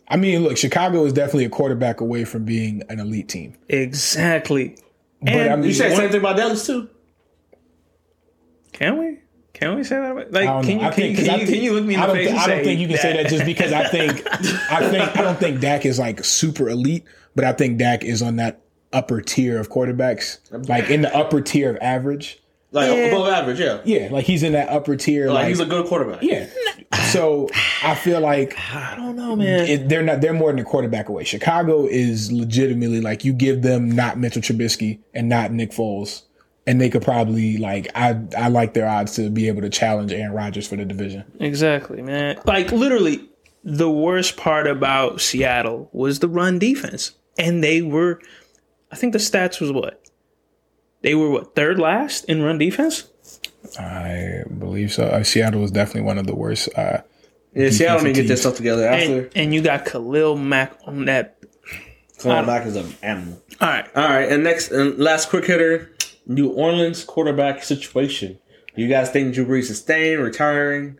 I 0.08 0.18
mean, 0.18 0.44
look, 0.44 0.58
Chicago 0.58 1.06
is 1.06 1.14
definitely 1.14 1.46
a 1.46 1.50
quarterback 1.50 2.02
away 2.02 2.26
from 2.26 2.44
being 2.44 2.84
an 2.90 3.00
elite 3.00 3.30
team. 3.30 3.56
Exactly. 3.70 4.76
But 5.22 5.34
And 5.34 5.54
I 5.54 5.56
mean, 5.56 5.66
You 5.66 5.74
say 5.74 5.90
the 5.90 5.96
same 5.96 6.10
thing 6.10 6.20
about 6.20 6.36
Dallas 6.38 6.66
too. 6.68 6.90
Can 8.74 8.98
we? 8.98 9.20
Can 9.64 9.76
we 9.78 9.84
say 9.84 9.96
that? 9.98 10.32
Like, 10.32 10.46
can 10.66 10.70
you 10.72 10.80
can, 10.80 10.92
think- 10.94 11.12
you, 11.12 11.16
'cause 11.18 11.26
can, 11.26 11.40
you, 11.40 11.46
think- 11.46 11.50
can 11.58 11.64
you 11.64 11.74
look 11.74 11.86
me 11.86 11.94
in 11.96 12.00
I 12.00 12.08
the 12.08 12.14
don't 12.14 12.16
face 12.18 12.26
thi- 12.28 12.32
and 12.32 12.40
I 12.40 12.46
say 12.46 12.56
don't 12.56 12.64
think 12.66 12.80
you 12.80 12.88
can 12.88 12.98
say 12.98 13.14
that 13.24 13.30
just 13.30 13.46
because 13.46 13.72
I 13.74 13.88
think 13.88 14.28
I 14.72 14.90
think 14.90 15.18
I 15.18 15.22
don't 15.22 15.40
think 15.40 15.60
Dak 15.62 15.86
is 15.86 16.00
like 16.00 16.24
super 16.24 16.70
elite, 16.70 17.04
but 17.36 17.46
I 17.46 17.54
think 17.54 17.78
Dak 17.80 18.04
is 18.04 18.22
on 18.22 18.36
that 18.38 18.62
upper 18.92 19.22
tier 19.22 19.60
of 19.60 19.70
quarterbacks, 19.70 20.38
like 20.70 20.90
in 20.90 21.02
the 21.02 21.16
upper 21.16 21.42
tier 21.42 21.72
of 21.72 21.78
average. 21.82 22.40
Like 22.72 22.90
Yeah. 22.90 23.04
above 23.06 23.28
average, 23.28 23.60
yeah. 23.60 23.82
Yeah, 23.86 24.08
like 24.12 24.26
he's 24.26 24.42
in 24.42 24.54
that 24.54 24.68
upper 24.70 24.96
tier. 24.96 25.28
Like 25.28 25.36
Like, 25.44 25.48
he's 25.50 25.60
a 25.60 25.66
good 25.66 25.86
quarterback. 25.86 26.24
yeah. 26.24 26.48
So 27.12 27.48
I 27.84 27.94
feel 27.94 28.20
like 28.20 28.58
I 28.74 28.96
don't 28.96 29.16
know, 29.16 29.36
man. 29.36 29.68
it, 29.68 29.90
they're 29.90 30.02
not. 30.02 30.22
They're 30.22 30.34
more 30.34 30.52
than 30.52 30.60
a 30.60 30.64
quarterback 30.64 31.08
away. 31.10 31.24
Chicago 31.24 31.86
is 31.86 32.32
legitimately 32.32 33.00
like 33.02 33.24
you 33.26 33.34
give 33.34 33.62
them 33.62 33.92
not 33.92 34.18
Mitchell 34.18 34.42
Trubisky 34.42 35.00
and 35.14 35.30
not 35.30 35.52
Nick 35.52 35.70
Foles, 35.72 36.24
and 36.66 36.80
they 36.80 36.90
could 36.90 37.02
probably 37.02 37.58
like 37.58 37.88
I 37.96 38.20
I 38.38 38.48
like 38.50 38.74
their 38.74 38.88
odds 38.88 39.16
to 39.16 39.30
be 39.30 39.48
able 39.48 39.62
to 39.62 39.70
challenge 39.70 40.12
Aaron 40.14 40.34
Rodgers 40.34 40.68
for 40.68 40.76
the 40.76 40.86
division. 40.86 41.24
Exactly, 41.40 42.02
man. 42.02 42.40
Like 42.46 42.72
literally, 42.72 43.30
the 43.64 43.90
worst 43.92 44.38
part 44.38 44.68
about 44.68 45.22
Seattle 45.22 45.90
was 45.92 46.20
the 46.20 46.28
run 46.30 46.60
defense, 46.60 47.12
and 47.38 47.64
they 47.64 47.82
were. 47.82 48.20
I 48.92 48.96
think 48.96 49.14
the 49.14 49.20
stats 49.20 49.60
was 49.60 49.72
what 49.72 50.02
they 51.02 51.16
were 51.16 51.30
what 51.30 51.56
third 51.56 51.80
last 51.80 52.26
in 52.26 52.42
run 52.44 52.58
defense. 52.58 53.10
I 53.80 54.44
believe 54.60 54.92
so. 54.94 55.06
Uh, 55.06 55.24
Seattle 55.24 55.62
was 55.62 55.72
definitely 55.72 56.02
one 56.04 56.18
of 56.18 56.28
the 56.28 56.36
worst. 56.36 56.70
Uh, 56.78 57.00
Yeah, 57.56 57.70
Seattle 57.70 58.04
need 58.04 58.16
to 58.16 58.22
get 58.22 58.28
their 58.28 58.36
teams. 58.36 58.42
stuff 58.42 58.56
together 58.58 58.88
after 58.88 59.22
And, 59.24 59.30
and 59.36 59.54
you 59.54 59.62
got 59.62 59.86
Khalil 59.86 60.36
Mack 60.38 60.74
on 60.86 61.06
that. 61.06 61.38
Khalil 62.20 62.44
Mack 62.44 62.66
is 62.66 62.76
an 62.76 62.94
animal. 63.02 63.42
All 63.62 63.68
right, 63.68 63.86
All 63.96 64.04
right, 64.04 64.30
and 64.32 64.44
next 64.44 64.72
and 64.72 64.98
last 65.00 65.30
quick 65.30 65.46
hitter, 65.46 65.90
New 66.26 66.50
Orleans 66.50 67.04
quarterback 67.04 67.64
situation. 67.64 68.40
You 68.76 68.88
guys 68.88 69.10
think 69.12 69.34
Drew 69.34 69.46
Brees 69.46 69.70
is 69.70 69.80
staying, 69.80 70.20
retiring? 70.20 70.98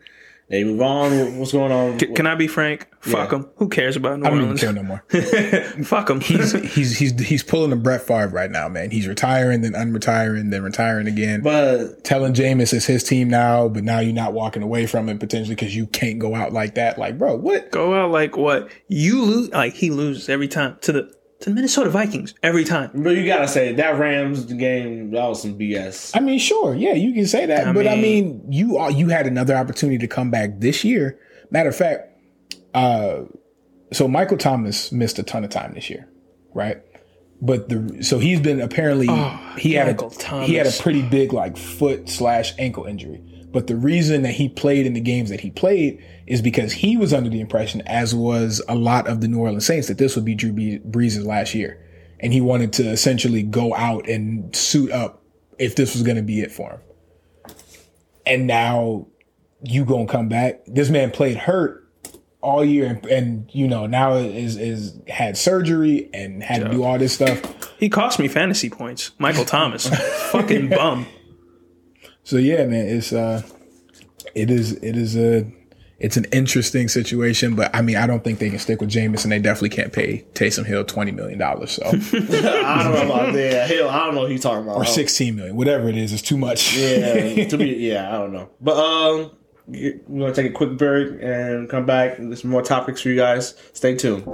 They 0.50 0.62
move 0.62 0.82
on. 0.82 1.38
What's 1.38 1.52
going 1.52 1.72
on? 1.72 1.98
C- 1.98 2.08
can 2.08 2.26
I 2.26 2.34
be 2.34 2.46
frank? 2.46 2.86
Fuck 3.00 3.32
Yeah. 3.32 3.42
Who 3.56 3.68
cares 3.68 3.96
about 3.96 4.20
New 4.20 4.26
I 4.26 4.30
don't 4.30 4.42
even 4.42 4.58
care 4.58 4.72
no 4.74 4.82
more. 4.82 5.02
Fuck 5.84 6.08
them. 6.08 6.20
He's 6.20 6.52
he's 6.74 6.98
he's 6.98 7.18
he's 7.18 7.42
pulling 7.42 7.72
a 7.72 7.76
Brett 7.76 8.02
Favre 8.02 8.28
right 8.28 8.50
now, 8.50 8.68
man. 8.68 8.90
He's 8.90 9.08
retiring, 9.08 9.62
then 9.62 9.72
unretiring, 9.72 10.50
then 10.50 10.62
retiring 10.62 11.06
again. 11.06 11.40
but 11.40 12.04
telling 12.04 12.34
Jameis 12.34 12.74
it's 12.74 12.84
his 12.84 13.02
team 13.02 13.28
now, 13.28 13.68
but 13.68 13.84
now 13.84 14.00
you're 14.00 14.12
not 14.12 14.34
walking 14.34 14.62
away 14.62 14.86
from 14.86 15.08
it 15.08 15.18
potentially 15.18 15.54
because 15.54 15.74
you 15.74 15.86
can't 15.86 16.18
go 16.18 16.34
out 16.34 16.52
like 16.52 16.74
that. 16.74 16.98
Like, 16.98 17.18
bro, 17.18 17.36
what? 17.36 17.70
Go 17.70 17.94
out 17.94 18.10
like 18.10 18.36
what? 18.36 18.70
You 18.88 19.22
lose. 19.24 19.48
Like 19.48 19.72
he 19.74 19.90
loses 19.90 20.28
every 20.28 20.48
time 20.48 20.76
to 20.82 20.92
the 20.92 21.02
to 21.02 21.14
the 21.40 21.50
Minnesota 21.50 21.90
Vikings 21.90 22.34
every 22.42 22.64
time. 22.64 22.90
but 22.94 23.10
you 23.10 23.26
gotta 23.26 23.48
say 23.48 23.72
that 23.74 23.98
Rams 23.98 24.44
game 24.44 25.10
that 25.10 25.26
was 25.28 25.42
some 25.42 25.58
BS. 25.58 26.12
I 26.16 26.20
mean, 26.20 26.38
sure, 26.38 26.74
yeah, 26.74 26.94
you 26.94 27.12
can 27.12 27.26
say 27.26 27.46
that, 27.46 27.68
I 27.68 27.72
but 27.72 27.86
I 27.86 27.96
mean- 27.96 28.38
mean, 28.40 28.52
you 28.52 28.76
are, 28.78 28.90
you 28.90 29.08
had 29.08 29.26
another 29.26 29.54
opportunity 29.56 29.98
to 29.98 30.06
come 30.08 30.30
back 30.30 30.60
this 30.60 30.84
year. 30.84 31.18
Matter 31.50 31.68
of 31.68 31.76
fact, 31.76 32.08
uh, 32.72 33.22
so 33.92 34.08
Michael 34.08 34.38
Thomas 34.38 34.90
missed 34.90 35.18
a 35.18 35.22
ton 35.22 35.44
of 35.44 35.50
time 35.50 35.74
this 35.74 35.90
year, 35.90 36.08
right? 36.54 36.82
but 37.42 37.68
the 37.68 38.02
so 38.02 38.18
he's 38.18 38.40
been 38.40 38.60
apparently 38.60 39.06
he 39.58 39.74
had 39.74 39.88
Michael 39.88 40.14
a 40.30 40.44
he 40.44 40.54
had 40.54 40.66
a 40.66 40.72
pretty 40.80 41.02
big 41.02 41.32
like 41.32 41.56
foot 41.58 42.08
slash 42.08 42.54
ankle 42.58 42.84
injury. 42.84 43.22
But 43.54 43.68
the 43.68 43.76
reason 43.76 44.22
that 44.22 44.32
he 44.32 44.48
played 44.48 44.84
in 44.84 44.94
the 44.94 45.00
games 45.00 45.30
that 45.30 45.40
he 45.40 45.50
played 45.50 46.04
is 46.26 46.42
because 46.42 46.72
he 46.72 46.96
was 46.96 47.14
under 47.14 47.30
the 47.30 47.40
impression, 47.40 47.82
as 47.86 48.12
was 48.12 48.60
a 48.68 48.74
lot 48.74 49.06
of 49.06 49.20
the 49.20 49.28
New 49.28 49.38
Orleans 49.38 49.64
Saints, 49.64 49.86
that 49.86 49.96
this 49.96 50.16
would 50.16 50.24
be 50.24 50.34
Drew 50.34 50.52
Brees' 50.52 51.24
last 51.24 51.54
year, 51.54 51.80
and 52.18 52.32
he 52.32 52.40
wanted 52.40 52.72
to 52.74 52.82
essentially 52.82 53.44
go 53.44 53.72
out 53.76 54.08
and 54.08 54.54
suit 54.56 54.90
up 54.90 55.22
if 55.56 55.76
this 55.76 55.94
was 55.94 56.02
going 56.02 56.16
to 56.16 56.22
be 56.22 56.40
it 56.40 56.50
for 56.50 56.72
him. 56.72 57.54
And 58.26 58.48
now 58.48 59.06
you 59.62 59.84
gonna 59.84 60.06
come 60.06 60.28
back? 60.28 60.62
This 60.66 60.90
man 60.90 61.12
played 61.12 61.36
hurt 61.36 61.88
all 62.40 62.64
year, 62.64 62.86
and, 62.86 63.06
and 63.06 63.50
you 63.52 63.68
know 63.68 63.86
now 63.86 64.14
is 64.16 64.56
is 64.56 64.98
had 65.06 65.36
surgery 65.36 66.10
and 66.12 66.42
had 66.42 66.62
to 66.64 66.68
do 66.70 66.82
all 66.82 66.98
this 66.98 67.14
stuff. 67.14 67.40
He 67.78 67.88
cost 67.88 68.18
me 68.18 68.26
fantasy 68.26 68.68
points. 68.68 69.12
Michael 69.18 69.44
Thomas, 69.44 69.88
fucking 70.32 70.70
bum. 70.70 71.06
So 72.24 72.36
yeah, 72.36 72.64
man, 72.64 72.86
it's 72.88 73.12
uh, 73.12 73.42
it 74.34 74.50
is 74.50 74.72
it 74.72 74.96
is 74.96 75.16
a 75.16 75.46
it's 75.98 76.16
an 76.16 76.24
interesting 76.32 76.88
situation, 76.88 77.54
but 77.54 77.74
I 77.74 77.82
mean, 77.82 77.96
I 77.96 78.06
don't 78.06 78.24
think 78.24 78.38
they 78.38 78.50
can 78.50 78.58
stick 78.58 78.80
with 78.80 78.90
Jameis, 78.90 79.22
and 79.22 79.32
they 79.32 79.38
definitely 79.38 79.68
can't 79.70 79.92
pay 79.92 80.24
Taysom 80.34 80.66
Hill 80.66 80.84
twenty 80.84 81.12
million 81.12 81.38
dollars, 81.38 81.72
so 81.72 81.82
I 81.86 81.90
don't 81.92 82.94
know 82.94 83.02
about 83.04 83.32
that. 83.34 83.70
Hell, 83.70 83.88
I 83.90 84.06
don't 84.06 84.14
know 84.14 84.22
what 84.22 84.30
he's 84.30 84.42
talking 84.42 84.64
about. 84.64 84.76
or 84.76 84.84
sixteen 84.84 85.36
million, 85.36 85.54
whatever 85.54 85.88
it 85.88 85.96
is, 85.96 86.12
it's 86.12 86.22
too 86.22 86.38
much. 86.38 86.76
Yeah, 86.76 87.46
to 87.46 87.56
be 87.58 87.66
yeah, 87.78 88.08
I 88.08 88.18
don't 88.18 88.32
know. 88.32 88.50
But 88.60 88.76
um, 88.76 89.30
we're 89.66 90.00
gonna 90.08 90.34
take 90.34 90.50
a 90.50 90.54
quick 90.54 90.76
break 90.78 91.22
and 91.22 91.68
come 91.68 91.86
back. 91.86 92.16
There's 92.18 92.40
some 92.40 92.50
more 92.50 92.62
topics 92.62 93.02
for 93.02 93.10
you 93.10 93.16
guys. 93.16 93.54
Stay 93.74 93.94
tuned. 93.94 94.24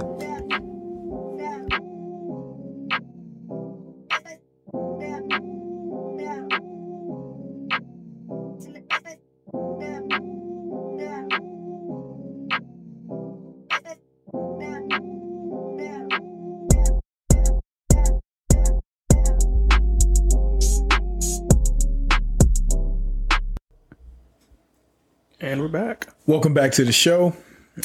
Welcome 26.31 26.53
back 26.53 26.71
to 26.73 26.85
the 26.85 26.93
show. 26.93 27.35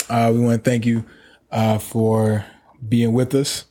Uh, 0.08 0.30
we 0.32 0.38
want 0.38 0.62
to 0.62 0.70
thank 0.70 0.86
you 0.86 1.04
uh, 1.50 1.78
for 1.78 2.46
being 2.88 3.12
with 3.12 3.34
us. 3.34 3.64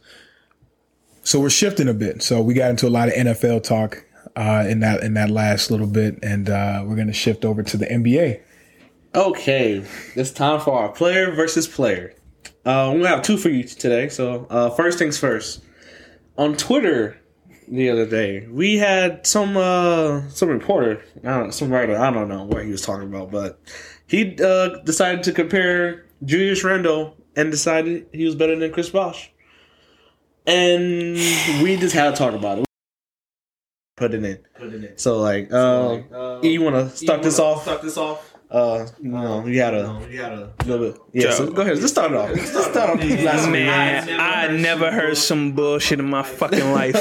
So 1.23 1.39
we're 1.39 1.49
shifting 1.49 1.87
a 1.87 1.93
bit. 1.93 2.21
So 2.21 2.41
we 2.41 2.53
got 2.53 2.71
into 2.71 2.85
a 2.85 2.89
lot 2.89 3.07
of 3.07 3.13
NFL 3.13 3.63
talk 3.63 4.03
uh, 4.35 4.65
in 4.67 4.81
that 4.81 5.01
in 5.01 5.13
that 5.13 5.29
last 5.29 5.71
little 5.71 5.87
bit, 5.87 6.19
and 6.21 6.49
uh, 6.49 6.83
we're 6.85 6.95
going 6.95 7.07
to 7.07 7.13
shift 7.13 7.45
over 7.45 7.63
to 7.63 7.77
the 7.77 7.85
NBA. 7.85 8.41
Okay, 9.15 9.85
it's 10.13 10.31
time 10.31 10.59
for 10.59 10.77
our 10.77 10.89
player 10.89 11.31
versus 11.31 11.69
player. 11.69 12.13
Uh, 12.65 12.91
we 12.93 13.03
have 13.03 13.21
two 13.21 13.37
for 13.37 13.47
you 13.47 13.63
today. 13.63 14.09
So 14.09 14.45
uh, 14.49 14.71
first 14.71 14.99
things 14.99 15.17
first. 15.17 15.63
On 16.37 16.53
Twitter 16.53 17.17
the 17.69 17.89
other 17.89 18.05
day, 18.05 18.45
we 18.47 18.75
had 18.75 19.25
some 19.25 19.55
uh, 19.55 20.27
some 20.31 20.49
reporter, 20.49 21.01
know, 21.23 21.49
some 21.51 21.69
writer, 21.69 21.97
I 21.97 22.11
don't 22.11 22.27
know 22.27 22.43
what 22.43 22.65
he 22.65 22.71
was 22.71 22.81
talking 22.81 23.07
about, 23.07 23.31
but 23.31 23.57
he 24.07 24.37
uh, 24.43 24.79
decided 24.83 25.23
to 25.23 25.31
compare 25.31 26.05
Julius 26.23 26.63
Randle 26.63 27.17
and 27.35 27.51
decided 27.51 28.07
he 28.11 28.25
was 28.25 28.35
better 28.35 28.55
than 28.55 28.71
Chris 28.71 28.89
Bosh. 28.89 29.31
And 30.47 31.15
we 31.63 31.75
just 31.77 31.95
had 31.95 32.11
to 32.11 32.15
talk 32.15 32.33
about 32.33 32.59
it. 32.59 32.65
Put 33.97 34.13
it 34.13 34.23
in. 34.23 34.37
Put 34.55 34.73
it 34.73 34.83
in. 34.83 34.97
So 34.97 35.19
like, 35.19 35.51
uh, 35.51 35.99
you 36.43 36.61
want 36.61 36.75
to 36.75 36.95
start 36.95 37.23
this 37.23 37.39
off? 37.39 37.63
Start 37.63 37.81
this 37.81 37.97
off. 37.97 38.34
Uh, 38.55 38.87
no, 39.01 39.45
you 39.45 39.59
had 39.59 39.73
a, 39.73 40.07
you 40.09 40.21
had 40.21 40.31
a 40.31 40.53
little 40.65 40.89
bit. 40.89 41.01
Yeah, 41.11 41.31
so 41.31 41.51
go 41.51 41.61
ahead. 41.61 41.77
Let's 41.77 41.91
start 41.91 42.13
it 42.13 42.17
off. 42.17 42.29
Let's 42.29 42.71
start 42.71 42.89
off. 42.91 43.03
Last 43.23 43.49
Man, 43.49 44.09
I 44.17 44.47
never 44.47 44.91
heard 44.91 45.17
some 45.17 45.51
bullshit 45.51 45.99
in 45.99 46.09
my 46.09 46.23
fucking 46.23 46.71
life. 46.71 46.95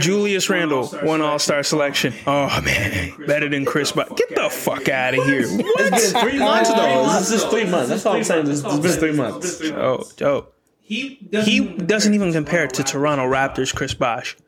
Julius 0.00 0.48
Randle 0.48 0.90
won 1.02 1.20
All 1.20 1.38
Star 1.38 1.62
selection. 1.62 2.14
Oh 2.26 2.48
man, 2.64 3.12
better 3.26 3.50
than 3.50 3.66
Chris. 3.66 3.92
But 3.92 4.16
get 4.16 4.34
the 4.34 4.48
fuck 4.48 4.88
out 4.88 5.12
of 5.12 5.22
here. 5.26 5.42
It's 5.44 6.12
been 6.12 6.22
three 6.22 6.38
months 6.38 6.70
though. 6.72 7.06
This 7.18 7.30
is 7.30 7.42
just 7.42 7.50
three 7.50 7.66
months. 7.66 7.90
That's 7.90 8.06
all 8.06 8.16
I'm 8.16 8.24
saying. 8.24 8.50
It's, 8.50 8.62
it's 8.64 8.78
been 8.78 8.92
three 8.92 9.12
months. 9.12 9.60
Oh, 9.62 10.08
Joe. 10.16 10.46
He 10.80 11.16
doesn't 11.16 12.14
even 12.14 12.32
compare 12.32 12.66
to 12.66 12.82
Toronto 12.82 13.24
Raptors 13.30 13.74
Chris 13.74 13.92
Bosh. 13.92 14.38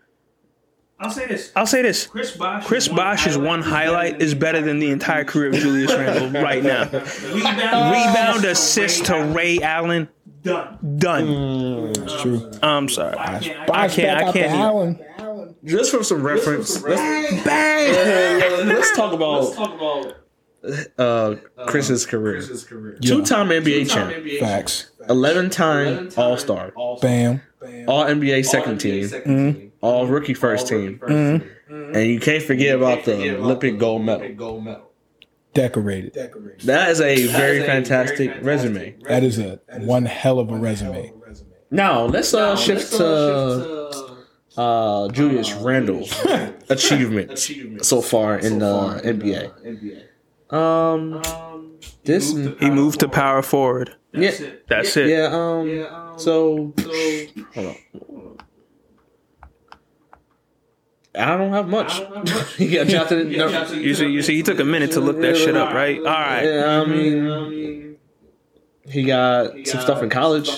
I'll 1.05 1.11
say 1.11 1.27
this. 1.27 1.53
I'll 1.55 1.67
say 1.67 1.83
this. 1.83 2.07
Chris 2.07 2.35
Bosh. 2.37 2.65
Chris 2.67 2.89
Bosh's 2.89 3.37
one 3.37 3.61
highlight 3.63 4.23
is 4.23 4.35
better 4.35 4.61
than 4.63 4.79
the 4.79 4.91
entire 4.91 5.25
career 5.25 5.49
of 5.51 5.55
Julius 5.57 5.93
Randle 5.93 6.43
right 6.43 6.63
now. 6.63 6.85
rebound, 6.85 7.93
Rebound 7.93 8.45
assist 8.47 9.05
to 9.07 9.23
Ray 9.23 9.61
Allen. 9.61 10.09
done. 10.43 10.79
Done. 10.99 11.27
Mm, 11.27 11.99
it's 12.05 12.23
true. 12.23 12.51
I'm 12.63 12.89
sorry. 12.89 13.17
I 13.17 13.37
I 13.71 13.89
can't. 13.89 14.19
I 14.29 14.33
can't. 14.33 14.99
even- 14.99 15.55
Just 15.65 15.91
for 15.91 16.03
some 16.03 16.23
reference, 16.23 16.83
let's, 16.83 17.47
let's 18.65 18.97
talk 18.97 19.13
about 19.13 19.43
Let's 19.45 19.57
Talk 19.57 19.75
about 19.75 20.15
uh, 20.99 21.37
uh 21.59 21.67
Chris's 21.67 22.07
career. 22.07 22.37
his 22.37 22.65
career. 22.65 22.99
Two-time 23.03 23.49
NBA 23.49 23.89
champ, 23.91 24.15
Facts. 24.41 24.91
eleven-time 25.09 26.11
All-Star, 26.17 26.73
Bam. 27.03 27.41
All 27.89 28.05
NBA 28.05 28.45
second 28.45 28.79
team, 28.79 29.05
mm-hmm. 29.05 29.69
All 29.85 30.07
Rookie 30.07 30.33
first 30.35 30.67
team, 30.67 30.99
and 31.07 32.07
you 32.13 32.19
can't 32.19 32.43
forget 32.43 32.75
about 32.77 33.05
the 33.05 33.37
Olympic 33.37 33.79
gold 33.79 34.03
medal. 34.05 34.29
gold 34.35 34.65
medal. 34.65 34.91
Decorated. 35.53 36.15
That 36.65 36.91
is 36.91 37.01
a 37.01 37.27
very 37.29 37.61
fantastic 37.63 38.33
resume. 38.43 38.97
That 39.09 39.23
is 39.23 39.39
a 39.39 39.61
one 39.81 40.05
hell 40.07 40.39
of 40.39 40.51
a 40.51 40.57
resume. 40.57 41.13
Now 41.71 42.07
let's 42.07 42.33
uh, 42.35 42.57
shift 42.57 42.93
to 42.95 43.91
uh, 44.57 45.09
Julius 45.09 45.53
Randle's 45.53 46.13
achievements 46.71 47.51
so 47.83 48.01
far 48.01 48.39
in 48.39 48.59
the 48.61 49.01
NBA. 49.05 50.03
Um, 50.55 51.23
this 52.05 52.33
He 52.33 52.71
moved 52.71 53.01
to 53.01 53.09
power 53.09 53.43
forward. 53.43 53.95
yeah 54.13 54.31
That's 54.69 54.97
it. 54.97 55.09
yeah 55.09 55.29
um 55.33 55.67
so 56.17 56.73
hold 57.55 57.67
on. 57.67 57.77
I 61.17 61.37
don't 61.37 61.53
have 61.53 61.69
much. 61.69 62.01
you 62.59 62.71
got 62.77 62.89
drafted. 62.89 63.29
no, 63.37 63.49
You 63.73 63.95
see, 63.95 64.07
you 64.09 64.23
see, 64.23 64.35
he 64.37 64.43
took 64.43 64.59
a 64.59 64.65
minute 64.65 64.93
to 64.93 65.01
look 65.01 65.21
that 65.21 65.37
shit 65.37 65.57
up, 65.57 65.73
right? 65.73 65.99
All 65.99 66.05
right. 66.05 66.43
yeah, 66.45 66.81
I 66.83 66.85
mean, 66.87 67.97
he 68.89 69.05
got 69.05 69.53
some 69.67 69.81
stuff 69.81 70.03
in 70.03 70.11
college. 70.11 70.51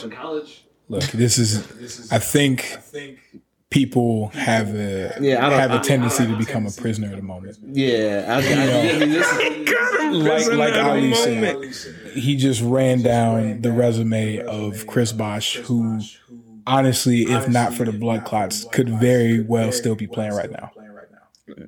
Look, 0.88 1.04
this 1.04 1.38
is. 1.38 2.10
I 2.12 2.18
think 2.18 2.78
people 3.70 4.28
have 4.28 4.68
a 4.74 5.18
Yeah, 5.20 5.44
I 5.44 5.50
don't- 5.50 5.58
have 5.58 5.72
I- 5.72 5.78
a 5.78 5.82
tendency 5.82 6.26
to 6.26 6.36
become 6.36 6.66
a 6.66 6.70
prisoner 6.70 7.08
at 7.08 7.16
the 7.16 7.22
moment. 7.22 7.58
Yeah, 7.72 8.24
I, 8.28 8.34
I, 8.34 8.94
I 8.94 8.98
mean, 8.98 9.10
this, 9.10 9.26
Like 10.08 10.52
like 10.52 10.74
Ali 10.82 11.08
moment. 11.10 11.74
said, 11.74 11.94
he 12.14 12.36
just 12.36 12.62
ran 12.62 13.02
down 13.02 13.60
the 13.60 13.72
resume 13.72 14.38
of 14.38 14.86
Chris 14.86 15.12
Bosh, 15.12 15.56
who 15.56 16.00
honestly, 16.66 17.22
if 17.22 17.48
not 17.48 17.74
for 17.74 17.84
the 17.84 17.92
blood 17.92 18.24
clots, 18.24 18.64
could 18.64 18.88
very 18.88 19.40
well 19.40 19.72
still 19.72 19.94
be 19.94 20.06
playing 20.06 20.32
right 20.32 20.50
now. 20.50 20.72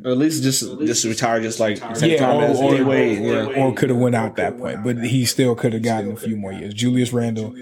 or 0.04 0.10
at 0.12 0.18
least 0.18 0.42
just 0.42 0.62
just 0.80 1.04
retire 1.04 1.40
just 1.40 1.60
like 1.60 1.78
Yeah, 2.00 2.16
time 2.18 2.36
or, 2.36 2.56
or, 2.56 2.70
D 2.72 3.24
Yeah. 3.28 3.46
or 3.46 3.72
could 3.74 3.90
have 3.90 3.98
went 3.98 4.14
out 4.16 4.36
that 4.36 4.58
point, 4.58 4.82
but 4.82 4.98
he 5.04 5.24
still 5.24 5.54
could 5.54 5.72
have 5.72 5.82
gotten 5.82 6.10
a 6.12 6.16
few 6.16 6.36
more 6.36 6.52
years. 6.52 6.74
Julius 6.74 7.12
Randle 7.12 7.54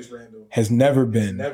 has 0.50 0.70
never 0.70 1.04
been. 1.06 1.48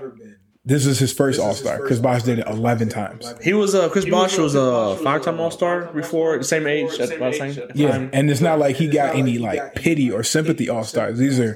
This 0.65 0.87
is 0.87 1.01
his 1.01 1.13
first 1.13 1.41
All 1.41 1.55
Star. 1.55 1.81
Chris 1.81 1.99
Bosh 1.99 2.23
did 2.23 2.39
it 2.39 2.47
eleven 2.47 2.89
times. 2.89 3.35
He 3.43 3.53
was 3.53 3.75
uh, 3.75 3.89
Chris 3.89 4.05
Bosh 4.05 4.39
was 4.39 4.55
a 4.55 4.97
five 5.03 5.23
time 5.23 5.41
All 5.41 5.51
Star 5.51 5.93
before 5.93 6.39
the 6.39 6.45
same 6.45 6.69
age 6.69 7.01
at 7.01 7.09
the 7.09 7.33
same 7.33 7.51
at 7.69 7.75
Yeah, 7.77 7.91
time. 7.91 8.11
and 8.13 8.31
it's 8.31 8.41
not 8.41 8.61
like 8.61 8.77
he 8.77 8.87
got 8.87 9.17
any 9.17 9.39
like 9.39 9.75
pity 9.75 10.09
or 10.13 10.23
sympathy 10.23 10.69
All 10.69 10.85
Stars. 10.85 11.19
These 11.23 11.41
are 11.41 11.55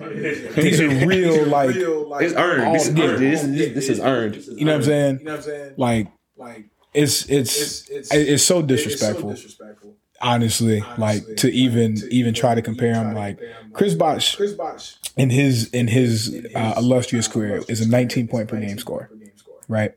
these 0.54 0.80
are 0.80 1.07
real 1.07 1.46
like 1.46 1.70
It's 1.76 2.34
earned. 2.34 2.74
This, 2.74 2.88
Yeah. 2.88 3.07
this, 3.16 3.42
this, 3.42 3.74
this 3.74 3.88
is 3.90 4.00
earned. 4.00 4.36
you 4.44 4.64
know 4.64 4.72
what 4.72 4.78
I'm 4.78 4.82
saying. 4.82 5.18
You 5.20 5.24
know 5.24 5.30
what 5.32 5.38
I'm 5.38 5.42
saying? 5.44 5.74
Like 5.76 6.09
like 6.36 6.64
it's 6.92 7.30
it's 7.30 7.88
it's 7.88 8.42
so 8.42 8.61
disrespectful. 8.61 9.36
Honestly, 10.20 10.82
like 10.98 11.36
to 11.36 11.50
even 11.52 11.96
even 12.10 12.32
try 12.34 12.54
to 12.54 12.62
compare 12.62 12.94
him 12.94 13.14
like 13.14 13.38
Chris 13.72 13.94
Bosh 13.94 14.36
in 15.16 15.30
his 15.30 15.68
in 15.70 15.88
his 15.88 16.46
uh, 16.54 16.74
illustrious 16.76 17.28
career 17.28 17.62
is 17.68 17.80
a 17.80 17.88
19 17.88 18.28
point 18.28 18.48
per 18.48 18.58
game 18.58 18.78
score, 18.78 19.10
right? 19.68 19.92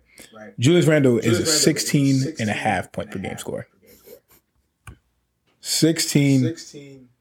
Julius 0.59 0.85
Randle 0.87 1.17
is 1.19 1.39
a 1.39 1.45
16 1.45 2.33
and 2.39 2.49
a 2.49 2.53
half 2.53 2.91
point 2.91 3.11
per 3.11 3.19
game 3.19 3.37
score. 3.37 3.67
16 5.61 6.45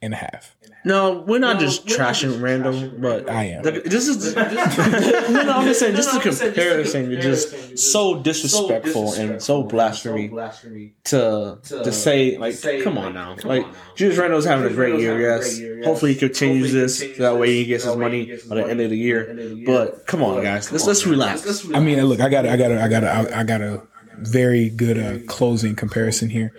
and 0.03 0.15
a 0.15 0.17
half. 0.17 0.57
No, 0.89 1.21
we're 1.27 1.39
not 1.39 1.61
just 1.61 1.87
trashing 1.87 2.41
Randle, 2.41 2.91
but 2.99 3.29
I 3.29 3.45
am. 3.45 3.63
the- 3.63 3.83
this 3.95 4.09
is 4.09 4.35
no, 4.37 5.43
no. 5.49 5.53
I'm 5.57 5.67
just 5.67 5.81
saying, 5.81 5.95
just 5.95 6.13
the 6.15 6.21
comparison 6.21 7.13
is 7.13 7.23
just 7.23 7.79
so 7.79 8.21
disrespectful 8.23 9.13
and 9.13 9.43
so 9.43 9.63
blasphemy 9.63 10.29
blasphemy 10.29 10.95
to 11.05 11.59
to 11.85 11.93
say 11.93 12.39
like, 12.39 12.57
come 12.83 12.97
on 12.97 13.13
now, 13.15 13.37
like 13.45 13.67
Julius 13.97 14.19
Randle's 14.19 14.47
having 14.47 14.65
a 14.71 14.75
great 14.75 14.99
year. 14.99 15.21
Yes, 15.21 15.61
hopefully 15.85 16.15
he 16.15 16.19
continues 16.19 16.73
this 16.73 17.01
so 17.01 17.23
that 17.23 17.39
way 17.39 17.49
he 17.53 17.65
gets 17.67 17.85
his 17.85 17.97
money 17.97 18.39
by 18.49 18.57
the 18.57 18.67
end 18.67 18.81
of 18.81 18.91
the 18.91 18.97
year. 18.97 19.19
But 19.67 20.07
come 20.07 20.23
on, 20.23 20.43
guys, 20.43 20.73
let's 20.73 20.87
let's 20.87 21.07
relax. 21.07 21.67
I 21.75 21.81
mean, 21.81 22.03
look, 22.05 22.21
I 22.21 22.29
got, 22.31 22.47
I 22.47 22.57
got, 22.57 22.73
I 22.73 22.89
got, 22.89 23.05
I 23.05 23.43
got 23.45 23.61
a 23.61 23.83
very 24.19 24.69
good 24.71 24.99
uh, 24.99 25.25
closing 25.27 25.75
comparison 25.75 26.31
here. 26.31 26.53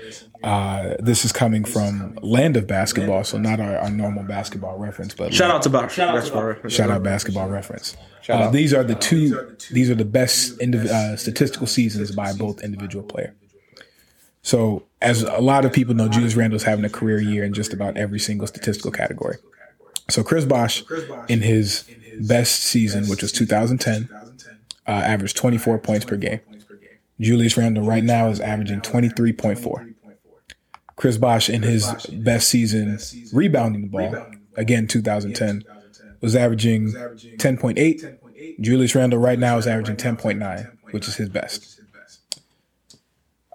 Uh, 0.43 0.95
this 0.99 1.25
is 1.25 1.31
coming 1.33 1.65
from 1.65 2.17
Land 2.21 2.55
of 2.55 2.65
Basketball, 2.65 3.23
so 3.25 3.37
not 3.37 3.59
our, 3.59 3.77
our 3.77 3.89
normal 3.89 4.23
basketball 4.23 4.77
reference, 4.77 5.13
but 5.13 5.33
Shout 5.33 5.51
out 5.51 5.61
to 5.63 5.69
Bob. 5.69 5.89
That's 5.89 6.29
for 6.29 6.69
shout 6.69 6.89
out 6.89 7.03
basketball 7.03 7.49
reference. 7.49 7.97
Uh, 8.29 8.49
these 8.49 8.73
are 8.73 8.83
the 8.83 8.95
two. 8.95 9.55
These 9.71 9.89
are 9.89 9.95
the 9.95 10.05
best 10.05 10.57
indiv- 10.59 10.85
uh, 10.85 11.17
statistical 11.17 11.67
seasons 11.67 12.11
by 12.11 12.31
both 12.33 12.61
individual 12.63 13.03
player. 13.03 13.35
So, 14.41 14.83
as 15.01 15.23
a 15.23 15.41
lot 15.41 15.65
of 15.65 15.73
people 15.73 15.93
know, 15.93 16.07
Julius 16.07 16.35
Randle's 16.35 16.63
having 16.63 16.85
a 16.85 16.89
career 16.89 17.19
year 17.19 17.43
in 17.43 17.53
just 17.53 17.73
about 17.73 17.97
every 17.97 18.19
single 18.19 18.47
statistical 18.47 18.91
category. 18.91 19.37
So, 20.09 20.23
Chris 20.23 20.45
Bosh, 20.45 20.83
in 21.27 21.41
his 21.41 21.89
best 22.21 22.63
season, 22.63 23.07
which 23.07 23.21
was 23.21 23.31
2010, 23.31 24.09
uh, 24.87 24.91
averaged 24.91 25.35
24 25.35 25.79
points 25.79 26.05
per 26.05 26.15
game. 26.15 26.39
Julius 27.19 27.57
Randle 27.57 27.83
right 27.83 28.03
now 28.03 28.29
is 28.29 28.39
averaging 28.39 28.81
23.4. 28.81 29.93
Chris 30.95 31.17
Bosh 31.17 31.49
in 31.49 31.63
his 31.63 32.05
best 32.07 32.49
season 32.49 32.99
rebounding 33.31 33.83
the 33.83 33.87
ball, 33.87 34.25
again 34.55 34.87
2010, 34.87 35.63
was 36.21 36.35
averaging 36.35 36.91
10.8. 36.91 38.59
Julius 38.59 38.95
Randle 38.95 39.19
right 39.19 39.39
now 39.39 39.57
is 39.57 39.67
averaging 39.67 39.95
10.9, 39.95 40.71
which 40.91 41.07
is 41.07 41.15
his 41.15 41.29
best. 41.29 41.79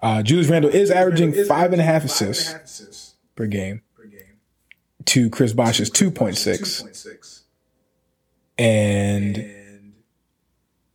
Uh, 0.01 0.21
Julius 0.23 0.49
Randle 0.49 0.71
is 0.71 0.91
averaging 0.91 1.33
five 1.45 1.71
and 1.71 1.81
a 1.81 1.85
half 1.85 2.03
assists 2.03 3.15
per 3.35 3.47
game 3.47 3.81
to 5.05 5.29
Chris 5.29 5.53
Bosh's 5.53 5.89
2.6. 5.89 7.41
And 8.57 9.93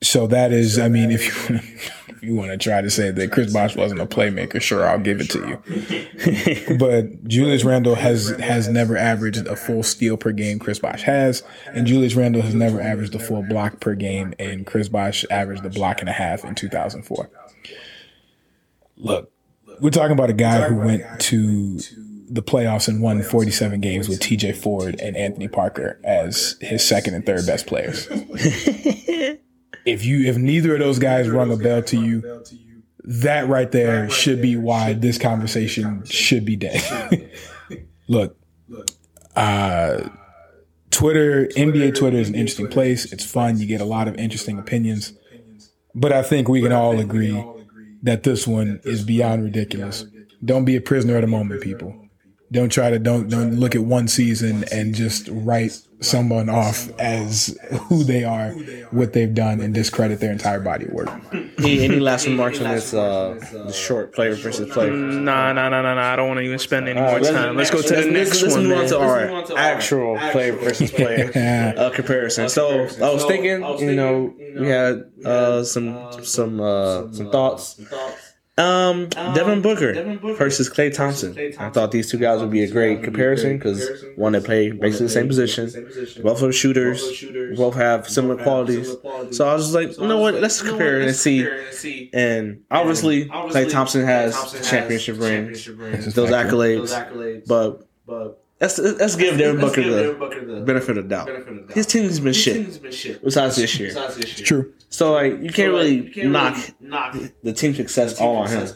so 0.03 0.27
that 0.27 0.53
is, 0.53 0.79
I 0.79 0.89
mean, 0.89 1.11
if 1.11 1.51
you 1.51 1.61
you 2.23 2.35
want 2.35 2.51
to 2.51 2.59
try 2.59 2.81
to 2.81 2.91
say 2.91 3.11
that 3.11 3.33
Chris 3.33 3.53
Bosh 3.53 3.77
wasn't 3.77 4.01
a 4.01 4.07
playmaker, 4.07 4.61
sure, 4.61 4.87
I'll 4.87 4.99
give 4.99 5.21
it 5.21 5.31
to 5.31 5.39
you. 5.39 6.77
but 6.79 7.25
Julius 7.25 7.64
Randle 7.64 7.95
has 7.95 8.31
has 8.39 8.68
never 8.68 8.97
averaged 8.97 9.47
a 9.47 9.57
full 9.57 9.83
steal 9.83 10.16
per 10.16 10.33
game. 10.33 10.59
Chris 10.59 10.79
Bosh 10.79 11.03
has, 11.03 11.43
and 11.66 11.87
Julius 11.87 12.14
Randle 12.14 12.43
has 12.43 12.55
never 12.55 12.81
averaged 12.81 13.14
a 13.14 13.18
full 13.18 13.43
block 13.43 13.81
per 13.81 13.95
game, 13.95 14.35
and 14.39 14.66
Chris 14.66 14.89
Bosh 14.89 15.25
averaged 15.31 15.64
a 15.64 15.71
block 15.71 16.01
and 16.01 16.09
a 16.09 16.12
half 16.12 16.45
in 16.45 16.55
2004. 16.55 17.31
Look, 18.97 19.33
we're 19.81 19.91
talking 19.91 20.12
about 20.12 20.31
a 20.31 20.35
guy 20.35 20.68
who 20.68 20.77
went 20.77 21.21
to 21.21 21.79
the 22.31 22.43
playoffs 22.43 22.87
and 22.87 23.03
won 23.03 23.23
47 23.23 23.81
games 23.81 24.09
with 24.09 24.21
TJ 24.21 24.57
Ford 24.57 25.01
and 25.01 25.16
Anthony 25.16 25.49
Parker 25.49 25.99
as 26.05 26.57
his 26.61 26.87
second 26.87 27.14
and 27.14 27.27
third 27.27 27.45
best 27.47 27.66
players. 27.66 28.09
if 29.85 30.05
you 30.05 30.28
if 30.28 30.37
neither 30.37 30.74
of 30.74 30.81
those 30.81 30.99
guys 30.99 31.28
rung 31.28 31.53
a 31.53 31.57
bell 31.57 31.83
to 31.85 31.97
you, 31.97 32.45
that 33.05 33.49
right 33.49 33.70
there 33.70 34.11
should 34.11 34.43
be 34.43 34.57
why 34.57 34.93
this 34.93 35.18
conversation 35.18 36.05
should 36.05 36.45
be 36.45 36.57
dead. 36.57 37.31
Look, 38.09 38.37
uh, 39.37 40.09
Twitter, 40.91 41.47
NBA 41.57 41.95
Twitter 41.95 42.18
is 42.18 42.28
an 42.28 42.35
interesting 42.35 42.68
place. 42.68 43.12
It's 43.12 43.24
fun. 43.24 43.59
You 43.59 43.66
get 43.66 43.81
a 43.81 43.85
lot 43.85 44.09
of 44.09 44.16
interesting 44.16 44.59
opinions. 44.59 45.12
But 45.95 46.12
I 46.12 46.22
think 46.22 46.49
we 46.49 46.62
can 46.62 46.72
all 46.72 46.99
agree 46.99 47.45
that 48.03 48.22
this 48.22 48.47
one 48.47 48.81
is 48.85 49.05
beyond 49.05 49.45
ridiculous. 49.45 50.05
Don't 50.45 50.64
be 50.64 50.76
a 50.76 50.81
prisoner 50.81 51.16
of 51.16 51.22
the 51.22 51.26
moment, 51.26 51.62
people. 51.62 52.00
Don't 52.53 52.71
try 52.71 52.91
to 52.91 52.99
don't 52.99 53.29
don't 53.29 53.55
look 53.61 53.77
at 53.77 53.83
one 53.83 54.09
season 54.09 54.65
and 54.73 54.93
just 54.95 55.29
write 55.31 55.81
someone 56.01 56.49
off 56.49 56.89
as 56.99 57.57
who 57.89 58.03
they 58.03 58.25
are, 58.25 58.51
what 58.91 59.13
they've 59.13 59.33
done, 59.35 59.61
and 59.61 59.73
discredit 59.73 60.19
their 60.19 60.33
entire 60.33 60.59
body 60.59 60.87
of 60.87 60.93
work. 60.93 61.11
Any, 61.59 61.85
any 61.85 62.01
last 62.01 62.27
remarks 62.27 62.59
on 62.61 62.75
this 62.75 62.93
uh, 62.93 63.39
the 63.53 63.73
short 63.73 64.13
player 64.13 64.35
versus 64.35 64.69
player? 64.71 64.91
Nah, 64.91 65.53
nah, 65.53 65.69
nah, 65.69 65.83
nah, 65.83 65.95
nah. 65.95 66.13
I 66.13 66.17
don't 66.17 66.27
want 66.27 66.39
to 66.39 66.45
even 66.45 66.59
spend 66.59 66.89
any 66.89 67.01
more 67.01 67.21
let's- 67.21 67.31
time. 67.31 67.57
Let's 67.57 67.71
go 67.71 67.83
to 67.83 67.95
the 67.95 68.11
next 68.11 68.43
let's 68.43 68.55
one. 68.57 68.67
move 68.67 68.79
on 68.79 68.87
to 68.89 68.99
our 68.99 69.57
actual 69.57 70.19
player 70.33 70.53
versus 70.53 70.91
player 70.91 71.31
uh, 71.77 71.91
comparison. 71.91 72.49
So 72.49 72.83
I 73.01 73.13
was 73.13 73.25
thinking, 73.27 73.63
you 73.79 73.95
know, 73.95 74.35
we 74.59 74.67
had 74.69 75.05
uh, 75.25 75.63
some 75.63 76.25
some 76.25 76.61
uh, 76.61 77.13
some 77.13 77.31
thoughts. 77.31 77.81
Um, 78.61 79.09
Devin 79.09 79.63
Booker 79.63 80.19
versus 80.35 80.69
Klay 80.69 80.93
Thompson. 80.93 81.37
I 81.59 81.71
thought 81.71 81.93
these 81.93 82.11
two 82.11 82.19
guys 82.19 82.41
would 82.41 82.51
be 82.51 82.63
a 82.63 82.71
great 82.71 83.03
comparison 83.03 83.57
because 83.57 83.89
one, 84.17 84.33
they 84.33 84.41
play 84.41 84.71
basically 84.71 85.07
the 85.07 85.13
same 85.13 85.29
position. 85.29 85.71
Both 86.23 86.43
are 86.43 86.53
shooters. 86.53 87.25
Both 87.57 87.75
have 87.75 88.09
similar 88.09 88.37
qualities. 88.43 88.95
So 89.33 89.49
I 89.49 89.55
was 89.55 89.75
like, 89.75 89.97
you 89.99 90.07
know 90.07 90.19
what? 90.19 90.35
Let's 90.35 90.61
compare 90.63 91.01
and 91.01 91.15
see. 91.15 92.11
And 92.13 92.65
obviously, 92.71 93.27
Klay 93.27 93.71
Thompson 93.71 94.05
has 94.05 94.53
the 94.53 94.63
championship 94.63 95.19
ring, 95.19 95.47
those 95.49 96.31
accolades. 96.31 97.47
But 97.47 97.87
let's 98.61 98.79
let's 98.79 99.17
give 99.17 99.39
Devin 99.39 99.61
Booker 99.61 99.83
the 99.83 100.63
benefit 100.67 100.99
of 100.99 101.09
doubt. 101.09 101.31
His 101.71 101.87
team's 101.87 102.21
been 102.21 102.33
shit 102.33 103.23
besides 103.25 103.57
this 103.57 103.79
year. 103.79 103.93
It's 103.97 104.41
true. 104.41 104.73
So 104.93 105.12
like 105.12 105.41
you 105.41 105.51
can't 105.53 105.72
really 105.72 106.12
knock 106.28 106.59
the 107.45 107.53
team 107.53 107.74
success 107.74 108.20
all 108.20 108.36
on 108.38 108.49
him 108.49 108.66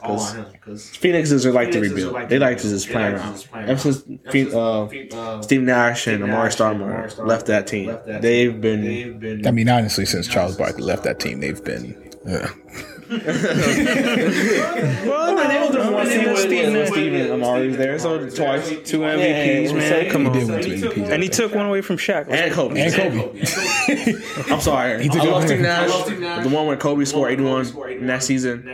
because 0.52 0.88
Phoenixes 0.96 1.44
are 1.44 1.52
like 1.52 1.72
to 1.72 1.80
rebuild. 1.80 2.28
They 2.28 2.38
like 2.38 2.58
to 2.58 2.68
just 2.68 2.88
play 2.88 3.12
around. 3.12 3.46
Ever 3.52 3.78
since 3.78 4.02
Phe- 4.30 4.54
uh, 4.54 5.42
Steve 5.42 5.62
Nash 5.62 6.06
and 6.06 6.22
Amar'e 6.22 6.50
Stoudemire 6.54 7.26
left 7.26 7.46
that 7.46 7.66
team, 7.66 7.98
they've 8.06 8.58
been 8.60 9.44
I 9.46 9.50
mean, 9.50 9.68
honestly, 9.68 10.06
since 10.06 10.28
Charles 10.28 10.56
Barkley 10.56 10.84
left 10.84 11.02
that 11.04 11.18
team, 11.18 11.40
they've 11.40 11.62
been. 11.62 12.12
Uh, 12.26 12.48
Well, 15.06 15.34
no, 15.34 15.48
they 15.48 15.60
was 15.60 15.70
the 15.72 15.90
one 15.92 16.06
seed 16.06 16.26
when- 16.26 16.36
Steve 16.36 16.64
when 16.64 16.72
Nash- 16.74 16.88
Steve 16.88 17.12
and 17.14 17.42
Amar'e 17.42 17.66
was 17.68 17.76
there, 17.76 17.98
so 17.98 18.28
twice. 18.30 18.68
Two 18.84 19.00
MVPs, 19.00 19.68
Yeah, 19.70 19.72
man. 19.76 20.04
so- 20.06 20.10
Come 20.10 20.22
he 20.22 20.26
on. 20.28 20.32
did 20.34 20.48
win 20.48 20.62
two 20.80 20.88
MVPs. 20.90 21.10
And 21.10 21.22
he 21.22 21.28
took 21.28 21.54
one 21.54 21.66
away 21.66 21.80
from 21.80 21.96
Shaq. 21.96 22.26
And 22.30 22.52
Kobe. 22.52 22.80
and 22.80 22.94
Kobe. 22.94 23.40
I'm 24.52 24.60
sorry. 24.60 25.08
took 25.08 25.22
I 25.22 25.24
love 25.26 25.44
Steve 25.46 25.60
Nash. 25.60 26.44
The 26.44 26.48
one 26.50 26.66
where 26.66 26.76
Kobe 26.76 27.04
scored 27.04 27.32
81 27.32 27.66
in 28.00 28.06
that 28.06 28.22
season. 28.22 28.68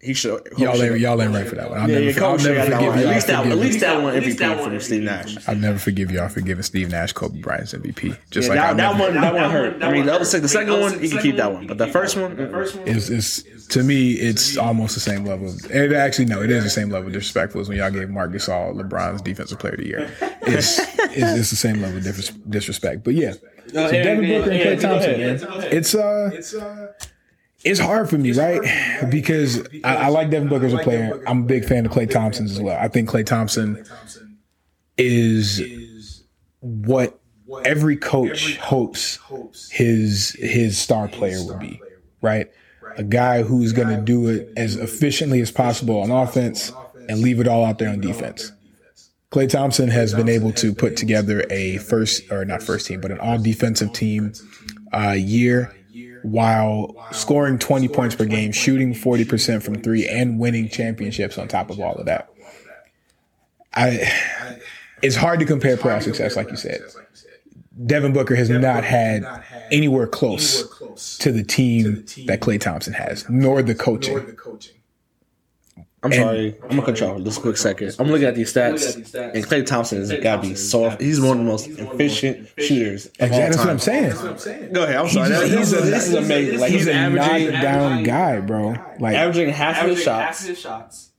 He 0.00 0.14
should. 0.14 0.48
Y'all 0.58 0.80
ain't, 0.82 0.98
y'all 1.00 1.20
ain't 1.22 1.32
right 1.34 1.46
for 1.46 1.56
that 1.56 1.70
one. 1.70 1.80
I'll 1.80 1.88
Yeah, 1.88 1.94
never, 1.98 2.10
yeah, 2.10 2.24
I'll 2.24 2.36
Kobe 2.38 2.42
never 2.44 2.58
have 2.60 2.68
got 2.68 2.70
that 2.70 2.76
forgive 2.76 2.88
one. 2.88 2.98
you. 2.98 3.06
At 3.06 3.14
least 3.14 3.26
that, 3.28 3.46
at 3.46 3.58
least 3.58 3.80
that 3.80 4.02
one 4.02 4.14
MVP 4.14 4.64
from 4.64 4.80
Steve 4.80 5.02
Nash. 5.02 5.48
I'll 5.48 5.56
never 5.56 5.78
forgive 5.78 6.10
y'all 6.10 6.28
for 6.28 6.40
giving 6.40 6.62
Steve 6.62 6.90
Nash 6.90 7.12
Kobe 7.12 7.40
Bryant's 7.40 7.72
MVP. 7.74 8.16
Just 8.30 8.48
like 8.48 8.58
that, 8.58 8.76
that 8.76 8.98
one, 8.98 9.14
that 9.14 9.34
one 9.34 9.50
hurt. 9.50 9.82
I 9.82 9.90
mean, 9.92 10.06
the 10.06 10.14
other, 10.14 10.24
sec- 10.24 10.42
the 10.42 10.48
second 10.48 10.80
one, 10.80 11.02
you 11.02 11.08
can 11.10 11.18
keep 11.18 11.36
that 11.36 11.52
one, 11.52 11.66
but 11.66 11.78
the 11.78 11.86
first 11.88 12.16
one, 12.16 12.32
is 12.86 13.10
is 13.10 13.44
to 13.72 13.82
me, 13.82 14.12
it's 14.12 14.58
almost 14.58 14.94
the 14.94 15.00
same 15.00 15.24
level. 15.24 15.48
Of, 15.48 15.70
it 15.70 15.92
actually 15.92 16.26
no, 16.26 16.42
it 16.42 16.50
is 16.50 16.62
the 16.62 16.70
same 16.70 16.90
level 16.90 17.06
of 17.06 17.14
disrespectful 17.14 17.60
as 17.60 17.68
when 17.68 17.78
y'all 17.78 17.90
gave 17.90 18.10
Marc 18.10 18.32
Gasol 18.32 18.74
LeBron's 18.78 19.22
Defensive 19.22 19.58
Player 19.58 19.72
of 19.72 19.78
the 19.78 19.86
Year. 19.86 20.10
It's 20.44 20.80
it's, 20.80 21.38
it's 21.38 21.50
the 21.50 21.56
same 21.56 21.80
level 21.80 21.98
of 21.98 22.50
disrespect. 22.50 23.04
But 23.04 23.14
yeah, 23.14 23.34
so 23.68 23.90
Devin 23.92 24.28
Booker 24.28 24.50
and 24.50 24.60
Klay 24.60 24.80
Thompson, 24.80 25.20
man, 25.20 25.68
it's 25.72 25.94
uh, 25.94 26.92
it's 27.64 27.78
hard 27.78 28.10
for 28.10 28.18
me, 28.18 28.32
right? 28.32 28.60
Because 29.08 29.64
I, 29.84 29.96
I 29.96 30.08
like 30.08 30.30
Devin 30.30 30.48
Booker 30.48 30.66
as 30.66 30.74
a 30.74 30.78
player. 30.78 31.22
I'm 31.28 31.42
a 31.42 31.46
big 31.46 31.64
fan 31.64 31.86
of 31.86 31.92
Klay 31.92 32.10
Thompson 32.10 32.46
as 32.46 32.60
well. 32.60 32.76
I 32.76 32.88
think 32.88 33.08
Klay 33.08 33.24
Thompson 33.24 33.84
is 34.98 36.24
what 36.58 37.20
every 37.64 37.96
coach 37.96 38.56
hopes 38.58 39.20
his 39.70 40.36
his 40.40 40.76
star 40.76 41.06
player 41.06 41.38
would 41.44 41.60
be, 41.60 41.80
right? 42.20 42.50
A 42.96 43.02
guy 43.02 43.42
who's 43.42 43.72
going 43.72 43.88
to 43.88 44.00
do 44.00 44.28
it 44.28 44.52
as 44.56 44.76
efficiently 44.76 45.40
as 45.40 45.50
possible 45.50 46.00
on 46.00 46.10
offense 46.10 46.72
and 47.08 47.20
leave 47.20 47.40
it 47.40 47.48
all 47.48 47.64
out 47.64 47.78
there 47.78 47.88
on 47.88 48.00
defense. 48.00 48.52
Klay 49.30 49.48
Thompson 49.48 49.88
has 49.88 50.12
been 50.12 50.28
able 50.28 50.52
to 50.52 50.74
put 50.74 50.96
together 50.96 51.44
a 51.48 51.78
first 51.78 52.30
or 52.30 52.44
not 52.44 52.62
first 52.62 52.86
team, 52.86 53.00
but 53.00 53.10
an 53.10 53.18
all 53.18 53.38
defensive 53.38 53.92
team 53.92 54.34
uh, 54.92 55.12
year 55.12 55.74
while 56.22 56.94
scoring 57.12 57.58
20 57.58 57.88
points 57.88 58.14
per 58.14 58.26
game, 58.26 58.52
shooting 58.52 58.92
40% 58.92 59.62
from 59.62 59.76
three, 59.82 60.06
and 60.06 60.38
winning 60.38 60.68
championships 60.68 61.38
on 61.38 61.48
top 61.48 61.70
of 61.70 61.80
all 61.80 61.94
of 61.94 62.06
that. 62.06 62.28
I, 63.74 64.12
it's 65.02 65.16
hard 65.16 65.40
to 65.40 65.46
compare 65.46 65.76
playoff 65.76 66.02
success, 66.02 66.36
like 66.36 66.50
you 66.50 66.56
said. 66.56 66.82
Devin 67.86 68.12
Booker 68.12 68.34
has 68.34 68.50
not 68.50 68.84
had 68.84 69.24
anywhere 69.70 70.06
close 70.06 70.81
to 70.96 71.32
the 71.32 71.42
team 71.44 72.04
that 72.26 72.40
Klay 72.40 72.60
Thompson 72.60 72.92
has, 72.94 73.28
nor 73.28 73.62
the 73.62 73.74
coaching. 73.74 74.36
I'm 76.04 76.12
sorry. 76.12 76.56
I'm 76.64 76.70
gonna 76.70 76.82
cut 76.82 76.98
you 77.00 77.06
off 77.06 77.22
just 77.22 77.38
a 77.38 77.42
quick 77.42 77.56
second. 77.56 77.94
I'm 78.00 78.08
looking 78.08 78.26
at 78.26 78.34
these 78.34 78.52
stats, 78.52 78.96
and 79.14 79.44
Klay 79.44 79.64
Thompson 79.64 79.98
has 79.98 80.12
got 80.20 80.42
to 80.42 80.48
be 80.48 80.54
so. 80.56 80.90
He's 80.90 81.20
one 81.20 81.38
of 81.38 81.44
the 81.44 81.44
most 81.44 81.68
efficient 81.68 82.48
shooters 82.58 83.06
of 83.20 83.30
all 83.32 83.38
That's 83.38 83.56
what. 83.58 83.68
I'm 83.68 83.78
saying. 83.78 84.72
Go 84.72 84.82
ahead. 84.82 84.96
I'm 84.96 85.08
sorry. 85.08 85.28
He's, 85.30 85.38
This 85.40 85.50
he's 85.58 85.72
is- 85.72 85.72
a, 85.72 85.90
this 85.90 86.08
is 86.08 86.14
amazing. 86.14 86.58
Like 86.58 86.70
he's 86.72 86.80
he's 86.80 86.88
a 86.88 86.94
averaging, 86.94 87.52
knockdown 87.52 88.02
guy, 88.02 88.40
bro. 88.40 88.74
Like 88.98 89.14
averaging 89.14 89.50
half 89.50 89.80
of 89.84 89.90
his 89.90 90.02
shots, 90.02 91.11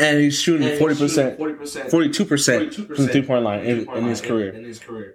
and 0.00 0.18
he's 0.18 0.40
shooting 0.40 0.78
forty 0.78 0.94
percent, 0.94 1.38
forty-two 1.90 2.24
percent 2.24 2.74
from 2.74 2.86
the 2.96 3.08
three-point 3.08 3.44
line 3.44 3.64
in, 3.64 3.90
in 3.90 4.04
his 4.04 4.20
career. 4.20 4.52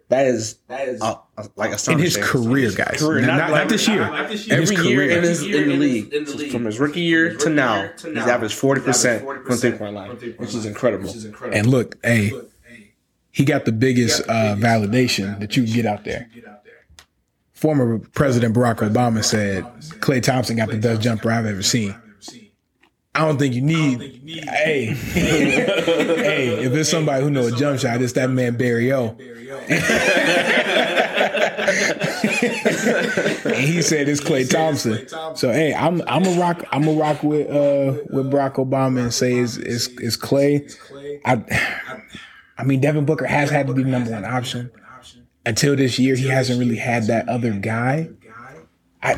That 0.10 0.28
is 0.28 0.60
uh, 0.70 1.16
uh, 1.38 1.48
like 1.56 1.72
in 1.90 2.00
his 2.00 2.18
career, 2.18 2.72
guys. 2.72 3.00
Career, 3.00 3.26
not, 3.26 3.38
not 3.38 3.50
not, 3.50 3.70
this 3.70 3.88
year. 3.88 4.00
not 4.00 4.26
In 4.26 4.32
his 4.32 4.52
Every 4.52 4.76
year 4.76 4.98
career. 4.98 5.18
in, 5.18 5.24
his, 5.24 5.44
in 5.44 5.70
the 5.70 5.76
league, 5.76 6.52
from 6.52 6.66
his 6.66 6.80
rookie 6.80 7.02
year 7.02 7.36
to 7.36 7.50
now, 7.50 7.90
he's 7.98 8.18
averaged 8.18 8.56
forty 8.56 8.82
percent 8.82 9.24
from 9.24 9.58
three-point 9.58 9.96
line, 9.96 10.12
which 10.38 10.54
is 10.54 10.66
incredible. 10.66 11.14
And 11.52 11.68
look, 11.68 11.98
hey, 12.06 12.32
he 13.32 13.44
got 13.44 13.66
the 13.66 13.72
biggest 13.72 14.22
uh, 14.30 14.56
validation 14.56 15.40
that 15.40 15.58
you 15.58 15.64
can 15.64 15.74
get 15.74 15.86
out 15.86 16.06
there. 16.06 16.30
Former 17.54 18.00
President 18.00 18.54
Barack 18.54 18.88
Obama 18.88 19.24
said 19.24 19.64
Klay 20.00 20.22
Thompson 20.22 20.58
got 20.58 20.70
the 20.70 20.78
best 20.78 21.02
jumper 21.02 21.32
I've 21.32 21.46
ever 21.46 21.64
seen. 21.64 21.96
I 23.16 23.20
don't 23.20 23.40
think 23.40 23.56
you 23.56 23.62
need. 23.62 24.22
Hey, 24.26 24.88
hey, 24.88 25.58
if 26.66 26.74
it's 26.74 26.90
somebody 26.90 27.24
who 27.24 27.30
know 27.30 27.48
a 27.48 27.52
jump 27.52 27.80
shot, 27.80 28.02
it's 28.02 28.12
that 28.14 28.30
man 28.30 28.58
Barry 28.58 28.92
O. 28.92 29.16
and 33.46 33.56
he 33.56 33.82
said 33.82 34.10
it's 34.10 34.20
Klay 34.20 34.50
Thompson. 34.50 35.08
So 35.38 35.50
hey, 35.50 35.74
I'm 35.74 36.02
I'm 36.08 36.26
a 36.26 36.38
rock 36.38 36.66
I'm 36.72 36.86
a 36.90 36.92
rock 36.92 37.24
with 37.24 37.48
uh 37.50 38.04
with 38.10 38.30
Barack 38.30 38.56
Obama 38.56 39.04
and 39.04 39.14
say 39.14 39.36
it's 39.36 39.56
it's, 39.56 39.88
it's 39.88 40.18
Klay. 40.18 40.70
I 41.24 41.42
I 42.58 42.66
mean 42.66 42.82
Devin 42.82 43.06
Booker 43.06 43.26
has 43.26 43.50
had 43.50 43.68
to 43.68 43.74
be 43.74 43.84
the 43.84 43.90
number 43.90 44.12
one 44.12 44.26
option. 44.26 44.72
Until 45.46 45.78
this 45.78 46.00
year, 46.00 46.16
he 46.16 46.28
hasn't 46.28 46.60
really 46.60 46.78
had 46.78 47.06
that 47.08 47.30
other 47.30 47.54
guy. 47.54 48.10
I, 49.02 49.14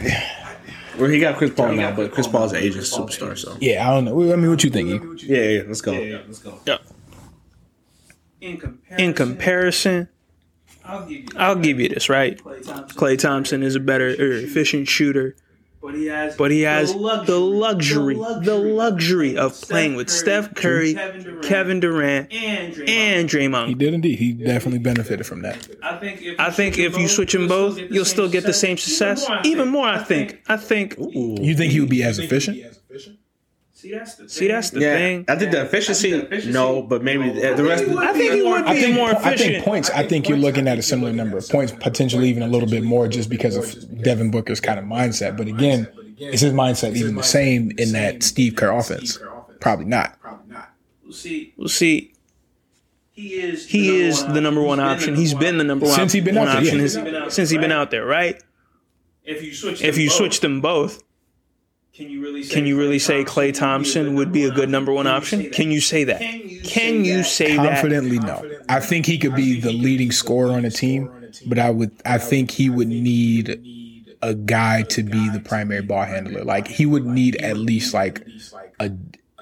Well, 0.98 1.10
he 1.10 1.20
got 1.20 1.38
Chris 1.38 1.52
Paul 1.52 1.74
now, 1.74 1.95
but 1.95 2.12
Chris 2.12 2.28
Paul's 2.28 2.54
an 2.54 2.64
agent 2.64 2.86
superstar, 2.86 3.38
so 3.38 3.56
yeah, 3.60 3.88
I 3.88 3.93
don't 3.93 4.06
know. 4.06 4.34
I 4.34 4.36
mean, 4.36 4.50
what 4.50 4.64
you 4.64 4.70
think? 4.70 4.89
E? 4.89 5.28
yeah, 5.28 5.64
let's 5.68 5.82
go. 5.82 5.91
yeah, 5.91 6.20
let's 6.26 6.39
go. 6.39 6.60
Yeah. 6.66 6.78
In 8.41 8.58
comparison, 8.58 9.06
In 9.06 9.14
comparison, 9.14 10.10
I'll 10.86 11.06
give 11.06 11.20
you, 11.20 11.28
I'll 11.38 11.56
give 11.56 11.80
you 11.80 11.89
this, 11.89 12.10
right? 12.10 12.38
Klay 12.38 12.66
Thompson, 12.66 12.98
Klay 12.98 13.20
Thompson 13.20 13.64
is 13.64 13.76
a 13.76 13.80
better 13.80 14.10
or 14.10 14.26
er, 14.26 14.34
efficient 14.34 14.88
shooter, 14.88 15.36
but 15.82 15.95
he 15.95 16.05
has, 16.07 16.36
but 16.36 16.51
he 16.51 16.61
has 16.61 16.93
the 16.93 17.23
the 17.25 17.39
luxury, 17.39 18.15
the 18.15 18.55
luxury 18.57 19.38
of 19.38 19.53
Steph 19.53 19.69
playing 19.69 19.95
with 19.95 20.07
Curry, 20.07 20.17
Steph 20.17 20.55
Curry, 20.55 20.93
Kevin 20.93 21.23
Durant, 21.23 21.43
Kevin 21.43 21.80
Durant, 21.80 22.34
and 22.89 23.30
Draymond. 23.30 23.59
and 23.61 23.69
He 23.69 23.75
did 23.75 23.93
indeed. 23.93 24.19
He 24.19 24.34
definitely 24.34 24.80
benefited 24.80 25.25
from 25.25 25.41
that. 25.43 25.67
I 25.84 25.97
think 25.97 26.21
if 26.21 26.39
I 26.39 26.49
think 26.49 26.78
if 26.78 26.97
you 26.97 27.07
switch 27.07 27.34
them 27.34 27.47
both, 27.47 27.78
you'll 27.78 28.05
still 28.05 28.30
get 28.30 28.43
the 28.45 28.53
same 28.53 28.78
success. 28.78 29.28
Even 29.43 29.69
more, 29.69 29.88
I 29.88 29.99
think. 30.03 30.41
I 30.47 30.57
think. 30.57 30.95
You 30.97 31.55
think 31.55 31.71
he 31.71 31.80
would 31.80 31.89
be 31.89 32.03
as 32.03 32.19
efficient? 32.19 32.57
See, 33.78 33.91
that's 33.91 34.15
the 34.15 34.28
See, 34.28 34.47
that's 34.47 34.71
the 34.71 34.80
Yeah, 34.80 34.95
thing. 34.95 35.25
I 35.28 35.36
think 35.36 35.51
the 35.51 35.61
efficiency, 35.61 36.49
no, 36.49 36.82
but 36.82 37.03
maybe 37.03 37.30
the 37.30 37.53
the 37.53 37.63
rest. 37.63 37.84
I 37.84 38.11
think 38.11 38.34
he 38.34 38.41
would 38.41 38.63
I 38.63 38.73
be 38.73 38.82
think 38.82 38.95
more 38.95 39.09
I 39.15 39.38
think 39.38 39.63
points. 39.63 39.91
I 39.91 40.01
think 40.01 40.28
you're 40.28 40.39
looking 40.39 40.67
at 40.67 40.80
a 40.80 40.82
similar 40.82 41.13
number 41.13 41.38
of 41.38 41.47
points, 41.47 41.71
potentially 41.73 42.28
even 42.28 42.41
a 42.41 42.47
little 42.47 42.67
bit 42.67 42.82
more, 42.84 43.07
just 43.07 43.30
because 43.30 43.55
of 43.55 44.01
Devin 44.01 44.32
Booker's 44.32 44.59
kind 44.59 44.80
of 44.80 44.86
mindset. 44.86 45.38
But 45.38 45.47
again, 45.47 45.88
is 46.17 46.41
his 46.41 46.53
mindset 46.53 46.95
even 46.95 47.13
the 47.13 47.21
same 47.21 47.69
in 47.78 47.91
that 47.91 48.23
Steve 48.23 48.55
Kerr 48.55 48.71
offense? 48.71 49.19
Probably 49.59 49.86
not. 49.86 50.19
Probably 50.19 50.51
not. 50.51 50.71
We'll 51.03 51.13
see, 51.13 51.53
We'll 51.55 51.69
see. 51.69 52.13
he 53.11 53.36
is. 53.36 53.67
He 53.67 53.95
is 54.01 54.25
the 54.25 54.41
number 54.41 54.63
one 54.63 54.80
option. 54.80 55.15
He's 55.15 55.36
been 55.36 55.59
the 55.59 55.63
number 55.63 55.86
one 55.86 55.93
Since 55.93 56.13
he 56.13 56.21
been 56.21 56.36
out 56.36 56.45
there, 56.45 56.57
option 56.57 57.30
since 57.30 57.51
he's 57.51 57.59
been 57.61 57.71
out 57.71 57.91
there, 57.91 58.07
right? 58.07 58.41
If 59.23 59.43
you 59.43 59.53
switch, 59.53 59.84
If 59.84 59.93
them 59.93 60.01
you 60.01 60.09
both, 60.09 60.17
switch 60.17 60.39
them 60.39 60.61
both, 60.61 61.03
can 61.98 62.12
you 62.12 62.22
really? 62.22 62.43
Say 62.43 62.54
can 62.54 62.66
you 62.68 62.78
really 62.78 62.98
Klay 62.98 63.02
say 63.02 63.24
Klay 63.24 63.54
Thompson 63.54 64.14
would 64.14 64.32
be 64.32 64.43
a 64.43 64.52
good 64.52 64.70
number 64.70 64.93
one 64.93 65.08
option? 65.08 65.50
Can 65.50 65.72
you 65.72 65.82
say 65.82 66.04
that? 66.04 66.20
Can 66.20 67.04
you 67.04 67.24
say 67.24 67.58
that? 67.58 67.66
Confidently, 67.74 68.20
no. 68.20 68.48
I 68.70 68.80
think 68.82 69.08
he 69.08 69.18
could 69.18 69.34
be 69.36 69.60
the 69.60 69.74
leading 69.74 70.12
scorer 70.12 70.52
on 70.52 70.64
a 70.64 70.70
team, 70.70 71.10
but 71.48 71.58
I 71.58 71.72
would. 71.72 71.91
I 72.06 72.20
think 72.20 72.52
he 72.52 72.70
would 72.70 72.88
need 72.88 74.06
a 74.22 74.36
guy 74.36 74.84
to 74.84 75.02
be 75.02 75.28
the 75.30 75.39
primary 75.39 75.82
ball 75.82 76.04
handler. 76.04 76.43
Like 76.43 76.68
he 76.68 76.86
would 76.86 77.06
need 77.08 77.38
at 77.38 77.58
least 77.58 77.95
like 77.95 78.28
a. 78.80 78.91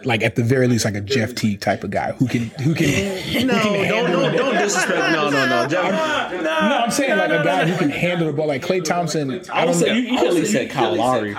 Like 0.03 0.23
at 0.23 0.35
the 0.35 0.43
very 0.43 0.67
least, 0.67 0.85
like 0.85 0.95
a 0.95 1.01
Jeff 1.01 1.33
T 1.33 1.57
type 1.57 1.83
of 1.83 1.89
guy 1.89 2.11
who 2.11 2.27
can 2.27 2.43
who 2.61 2.75
can 2.75 2.85
No, 3.47 3.55
don't, 3.57 4.11
don't, 4.11 4.35
don't 4.35 4.53
disrespect. 4.53 5.11
No, 5.13 5.29
no, 5.29 5.47
no. 5.47 5.67
Jeff, 5.67 6.31
No, 6.43 6.51
I'm 6.51 6.91
saying 6.91 7.17
like 7.17 7.31
a 7.31 7.43
guy 7.43 7.65
who 7.65 7.75
can 7.77 7.89
handle 7.89 8.27
the 8.27 8.33
ball, 8.33 8.45
like 8.47 8.61
Klay 8.61 8.83
Thompson. 8.83 9.31
I 9.31 9.61
I 9.61 9.65
would 9.65 9.71
don't 9.71 9.73
say 9.73 9.87
know. 9.87 9.93
you, 9.93 10.01
you 10.01 10.17
could 10.19 10.27
at 10.27 10.33
least 10.33 10.51
say 10.51 10.67
Kyle 10.67 10.95
Lowry. 10.95 11.33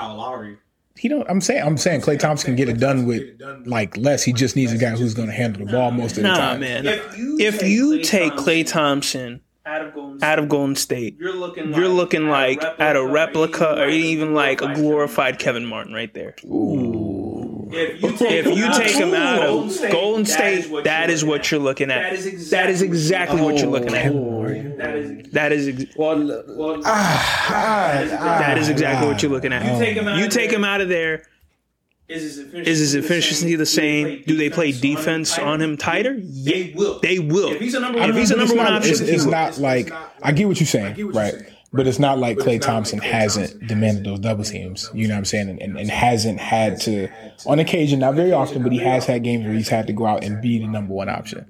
He 0.99 1.09
don't. 1.09 1.29
I'm 1.29 1.41
saying. 1.41 1.63
I'm 1.63 1.77
saying 1.77 2.01
Klay 2.03 2.19
Thompson 2.19 2.47
can 2.49 2.57
get 2.57 2.69
it 2.69 2.79
done 2.79 3.07
with 3.07 3.41
like 3.67 3.97
less. 3.97 4.23
He 4.23 4.33
just 4.33 4.57
needs 4.57 4.73
a 4.73 4.79
guy 4.79 4.91
who's 4.91 5.15
going 5.15 5.29
to 5.29 5.35
handle 5.35 5.65
the 5.67 5.71
ball 5.73 5.91
most 5.91 6.13
of 6.17 6.23
the 6.23 6.29
Nah, 6.29 6.37
time. 6.37 6.61
man. 6.61 6.87
If 6.87 7.19
you, 7.19 7.37
If 7.41 7.63
you 7.63 8.03
take 8.03 8.33
Klay 8.35 8.67
Thompson 8.67 9.41
out 9.65 9.83
of 9.85 9.95
Golden 9.95 10.23
out 10.25 10.39
of 10.39 10.49
Golden 10.49 10.77
State, 10.77 11.17
you're 11.19 11.35
looking. 11.35 11.75
you're 11.75 11.89
looking 11.89 12.29
like 12.29 12.63
at 12.63 12.97
a 12.97 13.01
or 13.01 13.09
replica 13.09 13.81
or 13.83 13.89
even 13.89 14.33
like 14.35 14.63
a 14.63 14.73
glorified 14.75 15.39
Kevin 15.39 15.67
Martin 15.67 15.93
right 15.93 16.13
there. 16.15 16.35
If 17.77 18.03
you 18.03 18.17
take, 18.17 18.47
If 18.47 18.57
you 18.57 18.73
take 18.75 18.93
him 18.97 19.15
out 19.15 19.43
of 19.43 19.91
Golden 19.91 20.23
that 20.25 20.29
State, 20.31 20.59
is 20.59 20.69
what 20.69 20.85
that 20.85 21.09
you're 21.09 21.15
is 21.15 21.23
looking 21.23 21.31
what 21.39 21.51
you're 21.51 21.61
looking 21.61 21.91
at. 21.91 22.03
That 22.03 22.13
is 22.15 22.51
That 22.51 22.71
is 22.71 22.83
exactly 22.83 22.87
exactly 22.87 23.41
what 23.43 23.59
you're 23.59 23.71
looking 23.71 23.95
at. 23.95 24.13
That 24.79 24.95
is. 24.97 25.31
That 25.33 25.53
is 25.53 25.69
ex- 25.69 25.97
Well, 25.97 26.45
Well, 26.49 26.83
that 26.83 28.57
is 28.59 28.69
exactly 28.69 29.09
what 29.09 29.23
you're 29.23 29.31
looking 29.33 29.53
at. 29.53 29.65
You 29.65 29.79
take 29.85 29.97
him 29.97 30.09
out 30.09 30.19
You 30.19 30.27
of 30.27 30.31
take 30.31 30.51
there. 30.51 30.59
him 30.59 30.65
out 30.65 30.81
of 30.81 30.89
there. 30.89 31.23
is 32.09 32.23
his 32.23 32.39
efficiency, 32.39 32.71
Is 32.71 32.79
his 32.79 32.95
efficiency 32.95 33.57
the 33.57 33.67
same? 33.67 34.23
Do 34.27 34.37
they 34.37 34.49
play 34.51 34.73
defense 34.73 35.39
on 35.39 35.61
him 35.61 35.77
tighter? 35.77 36.15
Yeah, 36.19 36.53
They 36.55 36.73
will. 36.77 37.01
they 37.01 37.19
will. 37.19 37.53
If 37.53 37.61
he's 37.61 37.75
a 37.75 37.81
number 37.81 37.99
one, 37.99 38.11
If 38.11 38.17
he's 38.17 38.31
a 38.31 38.37
number 38.37 38.55
it's 38.55 38.59
one 38.63 38.73
option, 38.73 38.93
it's, 38.93 39.01
it's 39.01 39.11
he 39.11 39.17
will. 39.19 39.31
not 39.33 39.59
like 39.59 39.91
I 40.23 40.33
get 40.33 40.47
what 40.49 40.61
you're 40.61 40.67
saying, 40.67 41.09
right? 41.09 41.35
But 41.77 41.87
it's 41.87 41.99
not 41.99 42.19
like 42.19 42.39
Klay 42.39 42.61
Thompson 42.61 42.99
hasn't 42.99 43.67
demanded 43.67 44.05
those 44.05 44.21
double 44.21 44.45
teams. 44.45 44.91
You 44.95 45.09
know 45.09 45.15
what 45.15 45.19
I'm 45.19 45.25
saying? 45.25 45.49
And, 45.51 45.61
and, 45.61 45.79
and 45.79 45.91
hasn't 45.91 46.41
had 46.41 46.81
to, 46.83 47.09
on 47.45 47.59
occasion, 47.59 48.01
not 48.01 48.15
very 48.15 48.33
often, 48.33 48.63
but 48.63 48.73
he 48.73 48.79
has 48.79 49.05
had 49.05 49.23
games 49.23 49.45
where 49.45 49.55
he's 49.55 49.69
had 49.69 49.87
to 49.89 49.93
go 49.93 50.07
out 50.07 50.25
and 50.25 50.41
be 50.41 50.59
the 50.59 50.67
number 50.67 50.93
one 50.93 51.09
option. 51.09 51.47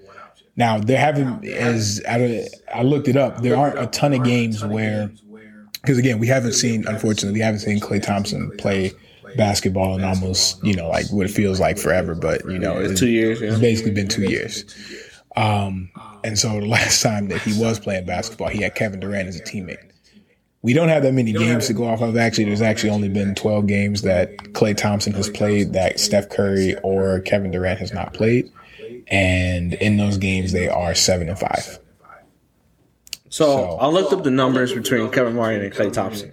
Now 0.57 0.79
there 0.79 0.99
haven't, 0.99 1.45
as 1.45 2.03
I, 2.09 2.49
I 2.75 2.83
looked 2.83 3.09
it 3.09 3.17
up, 3.17 3.43
there 3.43 3.57
aren't 3.57 3.79
a 3.79 3.87
ton 3.87 4.15
of 4.15 4.25
games 4.25 4.65
where, 4.65 5.11
because 5.83 5.99
again, 5.99 6.19
we 6.19 6.27
haven't 6.27 6.55
seen, 6.55 6.87
unfortunately, 6.87 7.39
we 7.39 7.45
haven't 7.45 7.61
seen 7.61 7.79
Klay 7.79 8.03
Thompson 8.03 8.51
play 8.57 8.93
basketball 9.37 9.97
in 9.97 10.05
almost, 10.05 10.63
you 10.65 10.75
know, 10.75 10.89
like 10.89 11.07
what 11.13 11.27
it 11.27 11.31
feels 11.31 11.61
like 11.61 11.79
forever. 11.79 12.15
But 12.15 12.45
you 12.51 12.59
know, 12.59 12.79
it's, 12.79 12.99
two 12.99 13.09
years. 13.09 13.43
it's 13.43 13.59
basically 13.59 13.93
been 13.93 14.09
two 14.09 14.23
years. 14.23 14.65
Um, 15.37 15.91
and 16.25 16.39
so 16.39 16.61
the 16.61 16.67
last 16.67 17.03
time 17.05 17.29
that 17.29 17.43
he 17.43 17.59
was 17.61 17.79
playing 17.79 18.07
basketball, 18.07 18.49
he 18.49 18.63
had 18.63 18.75
Kevin 18.75 19.01
Durant 19.01 19.29
as 19.29 19.37
a 19.39 19.43
teammate. 19.43 19.86
We 20.67 20.73
don't 20.73 20.89
have 20.89 21.05
that 21.05 21.15
many 21.15 21.33
games 21.33 21.69
to 21.69 21.75
go 21.75 21.87
off 21.87 22.01
of. 22.01 22.17
Actually, 22.17 22.47
there's 22.47 22.61
actually 22.61 22.91
only 22.91 23.09
been 23.09 23.37
12 23.37 23.69
games 23.69 24.03
that 24.03 24.37
Klay 24.37 24.77
Thompson 24.77 25.13
has 25.13 25.31
played 25.31 25.75
that 25.75 26.01
Steph 26.01 26.29
Curry 26.29 26.77
or 26.83 27.21
Kevin 27.21 27.53
Durant 27.53 27.79
has 27.79 27.93
not 27.93 28.15
played. 28.15 28.51
And 29.07 29.75
in 29.75 29.97
those 29.97 30.19
games, 30.19 30.51
they 30.51 30.69
are 30.69 30.93
seven 30.93 31.29
and 31.29 31.39
five. 31.39 31.79
So 33.29 33.77
I 33.77 33.87
looked 33.87 34.13
up 34.13 34.25
the 34.25 34.33
numbers 34.33 34.75
between 34.75 35.09
Kevin 35.13 35.37
Martin 35.37 35.63
and 35.63 35.73
Klay 35.73 35.93
Thompson. 35.93 36.33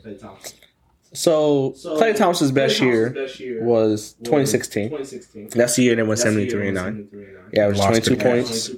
So 1.13 1.75
Klay 1.83 2.15
Thompson's 2.15 2.51
best 2.51 2.81
year 2.81 3.13
was 3.61 4.13
2016. 4.23 5.49
That's 5.51 5.75
the 5.75 5.83
year 5.83 5.95
they 5.95 6.01
went 6.01 6.19
73 6.19 6.69
and 6.69 6.75
9. 6.75 7.09
Yeah, 7.53 7.67
it 7.67 7.69
was 7.69 7.79
22 7.79 8.17
points. 8.17 8.71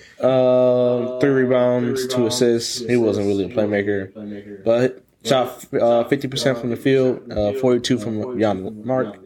um, 0.24 1.20
three 1.20 1.30
rebounds, 1.30 2.06
two 2.06 2.26
assists. 2.26 2.78
He 2.80 2.96
wasn't 2.96 3.26
really 3.26 3.44
a 3.44 3.48
playmaker, 3.48 4.64
but 4.64 5.04
shot 5.24 5.48
uh, 5.74 6.04
50% 6.04 6.60
from 6.60 6.70
the 6.70 6.76
field, 6.76 7.32
uh, 7.32 7.52
42 7.54 7.98
from 7.98 8.36
beyond 8.36 8.66
the 8.66 8.70
mark. 8.70 9.16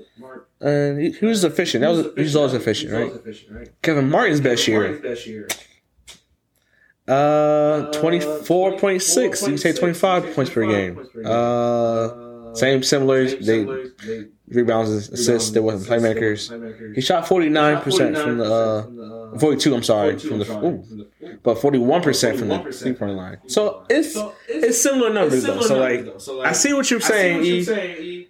And 0.60 1.00
he, 1.00 1.10
he 1.12 1.26
was 1.26 1.44
efficient. 1.44 1.82
That 1.82 1.90
was 1.90 2.06
he 2.16 2.22
was 2.22 2.36
always 2.36 2.54
efficient, 2.54 2.92
right? 2.92 3.12
Kevin 3.82 4.10
Martin's 4.10 4.40
best 4.40 4.66
year, 4.66 5.00
uh, 7.06 7.90
24.6. 7.92 9.42
You 9.42 9.46
can 9.48 9.58
say 9.58 9.72
25 9.72 10.34
points 10.34 10.50
per 10.50 10.66
game. 10.66 10.98
Uh, 11.24 12.27
same, 12.58 12.82
similar. 12.82 13.24
They 13.26 13.66
rebounds, 14.48 14.90
assists. 15.08 15.50
There 15.50 15.62
wasn't 15.62 15.90
playmakers. 15.90 16.94
He 16.94 17.00
shot 17.00 17.24
49% 17.24 18.22
from 18.22 18.38
the, 18.38 19.32
uh, 19.34 19.38
42, 19.38 19.74
I'm 19.74 19.82
sorry, 19.82 20.18
from 20.18 20.38
the, 20.38 20.58
ooh, 20.64 21.38
but 21.42 21.58
41% 21.58 22.38
from 22.38 22.48
the 22.48 22.72
three 22.72 22.92
point 22.94 23.16
line. 23.16 23.38
So 23.46 23.84
it's, 23.88 24.16
it's 24.48 24.80
similar 24.80 25.12
numbers 25.12 25.44
though. 25.44 25.60
So 25.60 25.78
like, 25.78 26.06
I 26.46 26.52
see 26.52 26.72
what 26.72 26.90
you're 26.90 27.00
saying, 27.00 27.44
E. 27.44 28.28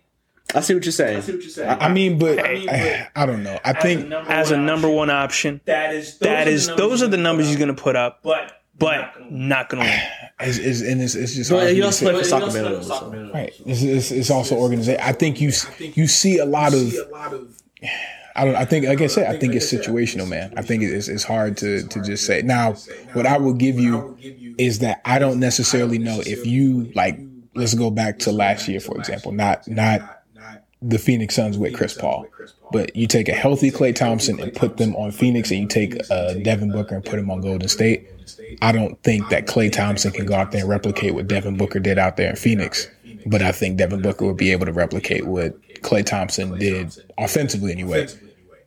I 0.55 0.61
see 0.61 0.75
what 0.75 0.85
you're 0.85 0.93
saying. 0.93 1.23
I 1.63 1.89
mean, 1.91 2.19
but 2.19 2.39
I, 2.39 3.11
I 3.15 3.27
don't 3.27 3.43
know. 3.43 3.59
I 3.65 3.75
think 3.75 4.11
as 4.13 4.51
a 4.51 4.57
number 4.57 4.89
one 4.89 5.11
option. 5.11 5.61
that 5.67 5.95
is 5.95 6.19
That 6.19 6.49
is 6.49 6.69
those 6.69 7.03
are 7.03 7.09
the 7.09 7.19
numbers 7.19 7.49
he's 7.49 7.57
going 7.57 7.75
to 7.75 7.81
put 7.81 7.97
up, 7.97 8.21
but 8.23 8.58
but 8.79 9.31
not 9.31 9.69
going 9.69 9.83
to 9.85 9.89
win. 9.91 10.01
it's, 10.49 10.59
it's, 10.59 10.81
and 10.83 11.03
it's, 11.03 11.15
it's 11.15 11.35
just 11.35 11.51
But 11.51 11.57
hard 11.57 11.69
for 11.69 11.75
he 11.75 11.75
me 11.77 11.81
to 11.81 11.87
also 11.87 12.05
say. 12.07 12.11
played 12.13 12.23
for 12.25 12.29
Sacramento. 12.29 12.83
so- 12.83 13.31
Right. 13.35 13.53
It's, 13.67 13.83
it's, 13.83 14.11
it's 14.11 14.31
also 14.31 14.57
organization. 14.57 15.01
I 15.03 15.13
think 15.13 15.41
you 15.41 15.53
you 15.79 16.07
see 16.07 16.39
a 16.39 16.45
lot 16.47 16.75
of. 16.75 16.93
I 18.37 18.45
don't. 18.45 18.55
I 18.55 18.65
think, 18.65 18.87
like 18.87 19.01
I 19.01 19.09
said, 19.09 19.35
I 19.35 19.37
think 19.37 19.55
it's 19.57 19.73
situational, 19.73 20.29
man. 20.29 20.55
I 20.57 20.63
think 20.63 20.85
it's 20.85 21.09
it's 21.09 21.25
hard 21.25 21.57
to 21.57 21.83
to 21.89 22.01
just 22.03 22.25
say. 22.25 22.41
Now, 22.43 22.75
what 23.13 23.27
I 23.27 23.37
will 23.37 23.53
give 23.55 23.81
you 23.81 24.17
is 24.59 24.79
that 24.79 25.01
I 25.05 25.19
don't 25.19 25.41
necessarily 25.41 25.99
know 25.99 26.21
if 26.25 26.47
you 26.47 26.93
like. 26.95 27.19
Let's 27.55 27.75
go 27.75 27.91
back 27.91 28.21
to 28.21 28.31
last 28.31 28.69
year, 28.69 28.79
for 28.79 28.97
example. 28.97 29.33
Not 29.33 29.67
not 29.67 30.18
the 30.81 30.99
Phoenix 30.99 31.35
Suns 31.35 31.59
with 31.59 31.75
Chris 31.75 31.95
Paul, 31.95 32.27
but 32.73 32.95
you 32.95 33.07
take 33.07 33.29
a 33.29 33.33
healthy 33.33 33.71
Klay 33.71 33.95
Thompson 33.95 34.39
and 34.41 34.55
put 34.55 34.77
them 34.77 34.95
on 34.97 35.11
Phoenix, 35.11 35.51
and 35.51 35.61
you 35.61 35.67
take 35.67 35.99
uh, 36.11 36.35
Devin 36.35 36.71
Booker 36.71 36.97
and 36.97 37.05
put 37.05 37.19
him 37.19 37.31
on 37.31 37.41
Golden 37.41 37.69
State. 37.69 38.09
I 38.63 38.73
don't 38.73 39.01
think 39.03 39.29
that 39.31 39.47
Klay 39.47 39.73
Thompson 39.73 40.13
can 40.13 40.27
go 40.27 40.35
out 40.35 40.53
there 40.53 40.61
and 40.61 40.69
replicate 40.69 41.15
what 41.15 41.27
Devin 41.27 41.57
Booker 41.57 41.81
did 41.81 41.99
out 41.99 42.17
there 42.17 42.31
in 42.31 42.37
Phoenix. 42.37 42.89
But 43.27 43.43
I 43.43 43.53
think 43.53 43.77
Devin 43.77 44.03
Booker 44.03 44.27
would 44.27 44.37
be 44.37 44.53
able 44.53 44.67
to 44.67 44.73
replicate 44.73 45.27
what 45.27 45.61
Klay 45.83 46.05
Thompson 46.05 46.59
did 46.59 46.97
offensively 47.17 47.73
anyway. 47.73 48.07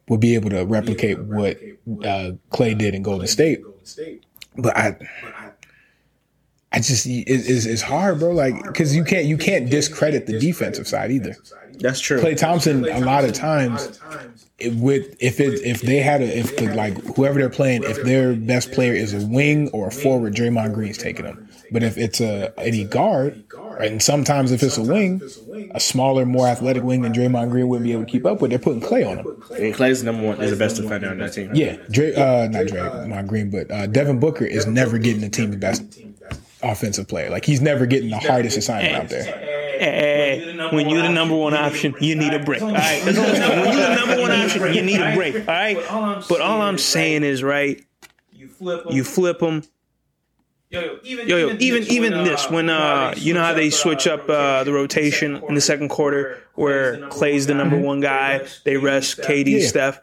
Would 0.10 0.20
be 0.20 0.36
able 0.36 0.50
to 0.50 0.66
replicate 0.66 1.20
what 1.20 1.58
uh, 2.04 2.32
Klay 2.50 2.78
did 2.78 2.94
in 2.96 3.02
Golden 3.02 3.28
State. 3.28 3.64
But 4.58 4.76
I, 4.76 4.98
I 6.74 6.78
just 6.78 7.06
it, 7.06 7.24
it's, 7.28 7.66
it's 7.66 7.82
hard, 7.82 8.20
bro. 8.20 8.32
Like 8.32 8.62
because 8.64 8.96
you 8.96 9.04
can't 9.04 9.26
you 9.26 9.38
can't 9.38 9.70
discredit 9.70 10.26
the 10.26 10.38
defensive 10.40 10.88
side 10.88 11.12
either. 11.12 11.36
That's 11.80 12.00
true. 12.00 12.20
Klay 12.20 12.38
Thompson, 12.38 12.86
a 12.86 13.00
lot 13.00 13.24
of 13.24 13.34
times, 13.34 14.00
it, 14.60 14.76
with 14.76 15.16
if 15.20 15.40
it 15.40 15.62
if 15.66 15.82
they 15.82 15.98
had 15.98 16.22
a 16.22 16.38
if 16.38 16.56
the 16.58 16.74
like 16.76 16.94
whoever 17.16 17.40
they're 17.40 17.50
playing, 17.50 17.84
if 17.84 18.04
their 18.04 18.36
best 18.36 18.72
player 18.72 18.94
is 18.94 19.14
a 19.14 19.26
wing 19.26 19.70
or 19.70 19.88
a 19.88 19.92
forward, 19.92 20.36
Draymond 20.36 20.74
Green's 20.74 20.98
taking 20.98 21.26
them. 21.26 21.50
But 21.72 21.84
if 21.84 21.98
it's 21.98 22.20
a 22.20 22.54
any 22.60 22.84
guard, 22.84 23.44
and 23.80 24.02
sometimes 24.02 24.52
if 24.52 24.62
it's 24.62 24.78
a 24.78 24.84
wing, 24.84 25.22
a 25.74 25.80
smaller, 25.80 26.26
more 26.26 26.48
athletic 26.48 26.84
wing 26.84 27.02
than 27.02 27.14
Draymond 27.14 27.50
Green 27.50 27.68
wouldn't 27.70 27.86
be 27.86 27.94
able 27.94 28.06
to 28.06 28.12
keep 28.12 28.26
up 28.26 28.42
with, 28.42 28.52
they're 28.52 28.60
putting 28.60 28.82
Klay 28.82 29.10
on 29.10 29.20
him. 29.20 29.28
And 29.52 29.74
Klay's 29.74 30.04
number 30.04 30.28
one 30.28 30.42
is 30.42 30.52
the 30.52 30.58
best 30.58 30.76
defender 30.76 31.10
on 31.10 31.18
that 31.20 31.34
team. 31.34 31.52
Yeah, 31.56 31.78
Dray, 31.90 32.14
uh, 32.14 32.48
not 32.50 32.66
Draymond 32.66 33.28
Green, 33.28 33.50
but 33.50 33.72
uh, 33.72 33.88
Devin 33.88 34.20
Booker 34.20 34.46
is 34.46 34.68
never 34.68 34.98
getting 34.98 35.22
the 35.22 35.30
team's 35.30 35.56
best 35.56 35.84
offensive 36.62 37.08
player. 37.08 37.30
Like 37.30 37.46
he's 37.46 37.62
never 37.62 37.86
getting 37.86 38.10
the 38.10 38.20
hardest 38.20 38.58
assignment 38.58 38.96
out 38.96 39.10
there. 39.10 39.61
Hey, 39.82 40.56
when 40.72 40.88
you're 40.90 41.02
the 41.02 41.10
number 41.10 41.36
one 41.36 41.54
option, 41.54 41.96
you 42.00 42.16
need 42.16 42.34
a 42.34 42.40
break. 42.44 42.62
All 42.62 42.72
right, 42.72 43.02
that's 43.04 43.18
all 43.18 43.26
I'm 43.26 43.36
saying. 43.36 43.60
When 43.66 43.78
you're 43.78 43.88
the 43.88 43.96
number 43.96 44.22
one 44.22 44.32
option, 44.32 44.74
you 44.74 44.82
need 44.84 45.02
a 45.02 45.16
break. 45.16 45.36
All 45.36 45.42
right, 45.46 46.24
but 46.30 46.42
all 46.42 46.62
I'm 46.62 46.78
saying 46.78 47.24
is, 47.24 47.42
right, 47.44 47.84
you 48.32 48.48
flip 48.48 48.86
'em. 48.86 48.94
you 48.96 49.04
flip 49.04 49.40
them. 49.40 49.64
yo, 50.70 50.82
yo, 50.82 51.00
even 51.04 51.28
Yo, 51.28 51.38
yo, 51.38 51.56
even 51.60 51.84
even 51.92 52.24
this 52.24 52.50
when 52.50 52.70
uh, 52.70 53.14
you 53.18 53.34
know 53.34 53.42
how 53.42 53.54
they 53.54 53.70
switch 53.72 54.06
up 54.08 54.30
uh, 54.30 54.64
the 54.64 54.72
rotation 54.72 55.42
in 55.50 55.56
the 55.56 55.62
second 55.62 55.90
quarter, 55.90 56.38
where 56.54 56.98
Klay's 57.10 57.48
the 57.48 57.56
number 57.56 57.80
one 57.80 58.02
guy, 58.02 58.46
they 58.66 58.78
rest 58.78 59.20
KD, 59.22 59.60
Yeah. 59.60 59.68
Steph. 59.68 60.02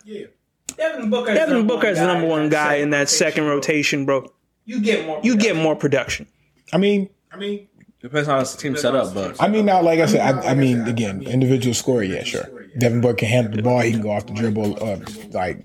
Devin 0.77 1.09
Booker. 1.11 1.35
Devin 1.35 1.67
Booker 1.67 1.87
is 1.89 1.99
the 1.99 2.07
number 2.07 2.27
one 2.27 2.49
guy 2.49 2.75
in 2.77 2.91
that 2.91 3.09
second 3.09 3.47
rotation, 3.47 4.05
bro. 4.05 4.31
You 4.65 4.81
get 4.81 5.07
more. 5.07 5.21
You 5.23 5.37
get 5.37 5.57
more 5.57 5.75
production. 5.77 6.27
I 6.73 6.79
mean, 6.79 7.09
I 7.33 7.37
mean, 7.37 7.69
Depends 8.01 8.29
on 8.29 8.39
how 8.39 8.45
the 8.45 8.57
team 8.57 8.77
set 8.77 8.95
up, 8.95 9.13
but 9.13 9.43
I 9.43 9.49
mean, 9.49 9.67
now, 9.67 9.83
like 9.83 9.99
I 9.99 10.07
said, 10.07 10.21
I, 10.21 10.51
I 10.51 10.55
mean, 10.55 10.87
again, 10.87 11.23
individual 11.23 11.75
score, 11.75 12.05
yeah, 12.05 12.23
sure. 12.23 12.45
Devin 12.79 13.01
Booker 13.01 13.17
can 13.17 13.29
handle 13.29 13.57
the 13.57 13.63
ball; 13.63 13.81
he 13.81 13.91
can 13.91 14.03
go 14.03 14.11
off 14.13 14.27
the 14.27 14.35
dribble, 14.35 14.83
uh, 14.83 14.99
like. 15.31 15.65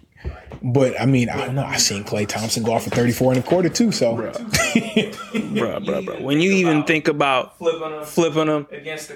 But 0.64 1.00
I 1.00 1.06
mean, 1.06 1.30
I 1.30 1.46
don't 1.46 1.56
know. 1.56 1.64
I 1.64 1.78
seen 1.78 2.04
Klay 2.06 2.28
Thompson 2.28 2.64
go 2.64 2.72
off 2.72 2.86
for 2.86 2.90
thirty 2.90 3.12
four 3.12 3.34
and 3.34 3.44
a 3.44 3.46
quarter 3.46 3.70
too. 3.70 3.92
So, 3.92 4.16
bro, 4.16 5.80
bro, 5.80 6.02
bro. 6.02 6.22
When 6.22 6.40
you 6.40 6.54
even 6.54 6.84
think 6.86 7.08
about 7.08 7.58
flipping 7.58 7.82
them 7.82 8.06
flipping 8.06 8.48
them 8.48 8.68
against 8.72 9.10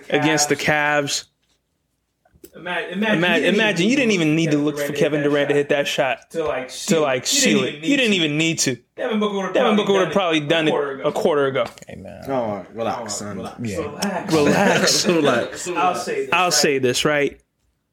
the 0.49 0.55
Cavs. 0.55 1.25
Against 2.59 2.89
the 2.89 2.95
Cavs, 2.95 2.97
Imagine, 2.97 2.97
imagine, 2.97 3.17
imagine, 3.17 3.55
imagine 3.55 3.89
you 3.89 3.95
didn't 3.95 4.11
even 4.11 4.35
need 4.35 4.51
to 4.51 4.57
look 4.57 4.79
for 4.79 4.93
Kevin 4.93 5.23
Durant 5.23 5.49
to 5.49 5.55
hit 5.55 5.69
that 5.69 5.87
shot 5.87 6.29
to 6.31 6.43
like 6.43 6.69
to 6.69 6.99
like 6.99 7.25
seal 7.27 7.63
it. 7.63 7.83
You 7.83 7.97
didn't 7.97 8.13
even 8.13 8.37
need 8.37 8.59
to. 8.59 8.77
Devin 8.95 9.19
Booker 9.19 9.35
would 9.35 9.45
have 9.45 9.53
Devin 9.53 9.75
Booker 9.75 9.93
would 9.93 10.03
have 10.05 10.13
probably 10.13 10.39
done 10.39 10.67
it 10.67 10.73
a 11.05 11.11
quarter 11.11 11.45
ago. 11.45 11.65
hey 11.87 11.95
man, 11.95 12.23
oh, 12.29 12.65
relax, 12.73 13.15
son. 13.15 13.37
yeah, 13.61 13.77
Relax. 13.77 14.33
Relax. 14.33 15.07
Relax. 15.07 15.67
I'll 15.67 15.95
say 15.95 16.25
this. 16.25 16.29
I'll 16.33 16.43
right? 16.45 16.53
say 16.53 16.79
this 16.79 17.05
right. 17.05 17.41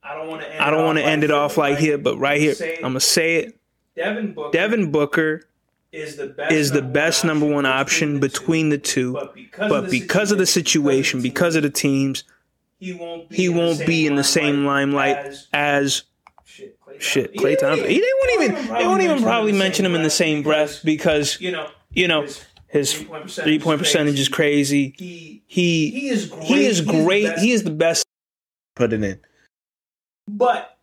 I 0.02 0.14
don't 0.14 0.28
want 0.28 0.42
to. 0.42 0.50
End 0.52 0.60
I 0.62 0.70
don't 0.70 0.84
want 0.84 0.98
to 0.98 1.02
off 1.04 1.08
end 1.08 1.24
it 1.24 1.30
off 1.30 1.56
like 1.58 1.78
here, 1.78 1.98
but 1.98 2.18
right 2.18 2.40
here, 2.40 2.54
Say- 2.54 2.76
I'm 2.76 2.82
gonna 2.82 3.00
say 3.00 3.36
it. 3.36 3.58
Devin 3.96 4.34
Booker. 4.34 4.50
Devin 4.52 4.90
Booker 4.90 5.42
is 5.92 6.16
the 6.16 6.26
best 6.26 6.52
is 6.52 6.72
the 6.72 6.82
best 6.82 7.24
number 7.24 7.46
one 7.46 7.66
option 7.66 8.18
between 8.18 8.68
the 8.68 8.78
two, 8.78 9.12
but 9.56 9.90
because 9.90 10.32
of 10.32 10.38
the 10.38 10.46
situation, 10.46 11.22
because 11.22 11.54
of 11.54 11.62
the 11.62 11.70
teams, 11.70 12.24
he 12.84 12.92
won't 12.94 13.28
be 13.28 13.36
he 13.36 13.46
in 13.46 13.52
the 13.54 13.58
won't 13.60 13.78
same 13.78 13.86
be 13.86 14.06
in 14.06 14.14
the 14.16 14.24
same 14.24 14.64
limelight 14.66 15.16
as 15.16 15.48
as 15.52 16.02
shit. 16.98 17.34
Klay 17.34 17.50
shit 17.50 17.60
Thompson. 17.60 17.88
He-. 17.88 18.00
They 18.00 18.12
won't 18.20 18.42
even 18.52 18.74
they 18.74 18.86
won't 18.86 19.02
even 19.02 19.22
probably 19.22 19.52
mention 19.52 19.84
him 19.86 19.94
in 19.94 20.02
the 20.02 20.10
same 20.10 20.42
breath 20.42 20.80
because 20.84 21.40
You 21.40 21.52
know, 21.52 21.70
you 21.90 22.08
know 22.08 22.26
his 22.68 22.92
three 23.28 23.58
point 23.58 23.78
percentage 23.78 24.18
is 24.18 24.28
crazy. 24.28 24.94
He 24.98 25.42
He 25.46 25.90
he 25.90 26.08
is 26.08 26.26
great. 26.30 26.44
he 26.44 26.66
is 26.66 26.84
the 26.84 26.92
great. 27.04 27.26
best. 27.26 27.42
He 27.42 27.52
is 27.52 27.62
the 27.64 27.70
best. 27.70 28.04
Put 28.76 28.92
it 28.92 29.02
in. 29.02 29.20
but 30.28 30.73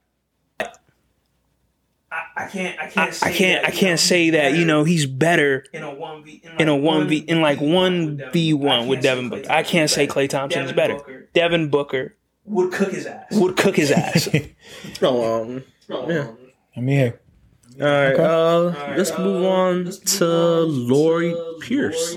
I, 2.41 2.45
I 2.45 2.47
can't. 2.49 2.79
I 2.79 2.83
I, 2.85 2.87
can't. 2.89 3.13
Say 3.13 3.27
I 3.27 3.31
can't 3.33 3.61
that, 3.63 3.65
I 3.65 3.69
you 3.69 3.73
know, 3.73 3.79
can't 3.79 3.99
say 3.99 4.23
he's 4.23 4.31
that 4.33 4.51
you 4.53 4.57
better 4.59 4.65
know 4.67 4.83
he's 4.83 5.05
better 5.05 5.65
in 5.73 5.83
a 5.83 5.93
one 5.93 6.23
v 6.23 6.41
in 6.59 6.67
a 6.69 6.75
one 6.75 7.07
v 7.07 7.17
in 7.17 7.41
like 7.41 7.59
one 7.61 8.21
v 8.31 8.53
one 8.53 8.87
with 8.87 9.01
Devin 9.01 9.29
Booker. 9.29 9.51
I 9.51 9.63
can't 9.63 9.89
say 9.89 10.07
Klay 10.07 10.29
Thompson 10.29 10.63
is 10.63 10.73
better. 10.73 11.29
Devin 11.33 11.69
Booker 11.69 12.15
would 12.45 12.71
cook 12.73 12.91
his 12.91 13.05
ass. 13.05 13.25
would 13.31 13.55
cook 13.57 13.75
his 13.75 13.91
ass. 13.91 14.27
Oh, 15.01 15.41
um, 15.43 15.63
yeah. 15.89 16.27
I'm 16.75 16.87
here. 16.87 17.19
All 17.79 17.87
right, 17.87 18.15
uh, 18.19 18.93
let's 18.97 19.17
move 19.17 19.45
on 19.45 19.85
to 19.85 20.25
Lloyd 20.25 21.35
Pierce. 21.61 22.15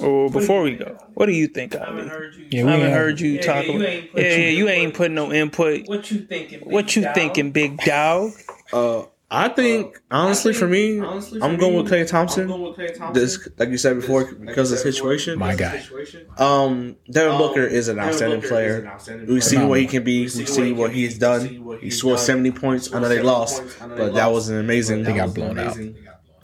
oh, 0.00 0.28
before 0.28 0.62
we 0.62 0.76
go, 0.76 0.96
what 1.14 1.26
do 1.26 1.32
you 1.32 1.48
think 1.48 1.74
I 1.74 1.78
haven't 1.86 1.98
of 2.00 2.04
me? 2.04 2.10
heard 2.10 2.34
you. 2.34 2.46
Yeah, 2.50 2.60
I 2.60 2.64
we 2.64 2.70
haven't 2.72 2.86
ain't- 2.86 2.94
heard 2.96 3.20
you 3.20 3.30
Yeah, 3.30 3.40
talk 3.40 3.66
yeah, 3.66 3.72
about. 3.72 3.88
ain't 3.88 4.10
Yeah, 4.14 4.22
yeah, 4.22 4.48
you 4.50 4.68
input. 4.68 4.78
ain't 4.78 4.94
putting 4.94 5.14
no 5.14 5.32
input. 5.32 5.88
What 5.88 6.10
you 6.10 6.18
thinking? 6.20 6.60
Big 6.60 6.68
What 6.68 6.94
you 6.94 7.02
dog? 7.02 7.14
thinking, 7.14 7.50
big 7.52 7.78
dog? 7.78 8.32
Uh, 8.72 9.04
I 9.28 9.48
think 9.48 10.00
honestly, 10.08 10.52
for 10.52 10.68
me, 10.68 11.00
I'm 11.00 11.56
going 11.56 11.74
with 11.74 11.90
Klay 11.90 12.06
Thompson. 12.08 12.46
This, 13.12 13.48
like 13.58 13.70
you 13.70 13.76
said 13.78 13.96
before, 13.96 14.32
because 14.32 14.70
of 14.70 14.78
the 14.78 14.92
situation. 14.92 15.38
my 15.38 15.56
guy. 15.56 15.82
Um, 16.38 16.96
Devin 17.10 17.36
Booker 17.36 17.64
is 17.64 17.88
an 17.88 17.98
outstanding 17.98 18.42
player. 18.42 18.96
We 19.26 19.40
see 19.40 19.58
what 19.58 19.80
he 19.80 19.86
can 19.86 20.04
be. 20.04 20.22
We 20.22 20.28
see 20.28 20.72
what 20.72 20.92
he's 20.92 21.18
done. 21.18 21.78
He 21.80 21.90
scored 21.90 22.20
70 22.20 22.52
points. 22.52 22.94
I 22.94 23.00
know 23.00 23.08
they 23.08 23.20
lost, 23.20 23.62
but 23.80 24.14
that 24.14 24.30
was 24.30 24.48
an 24.48 24.58
amazing. 24.60 25.02
They 25.02 25.14
got 25.14 25.34
blown 25.34 25.58
out. 25.58 25.76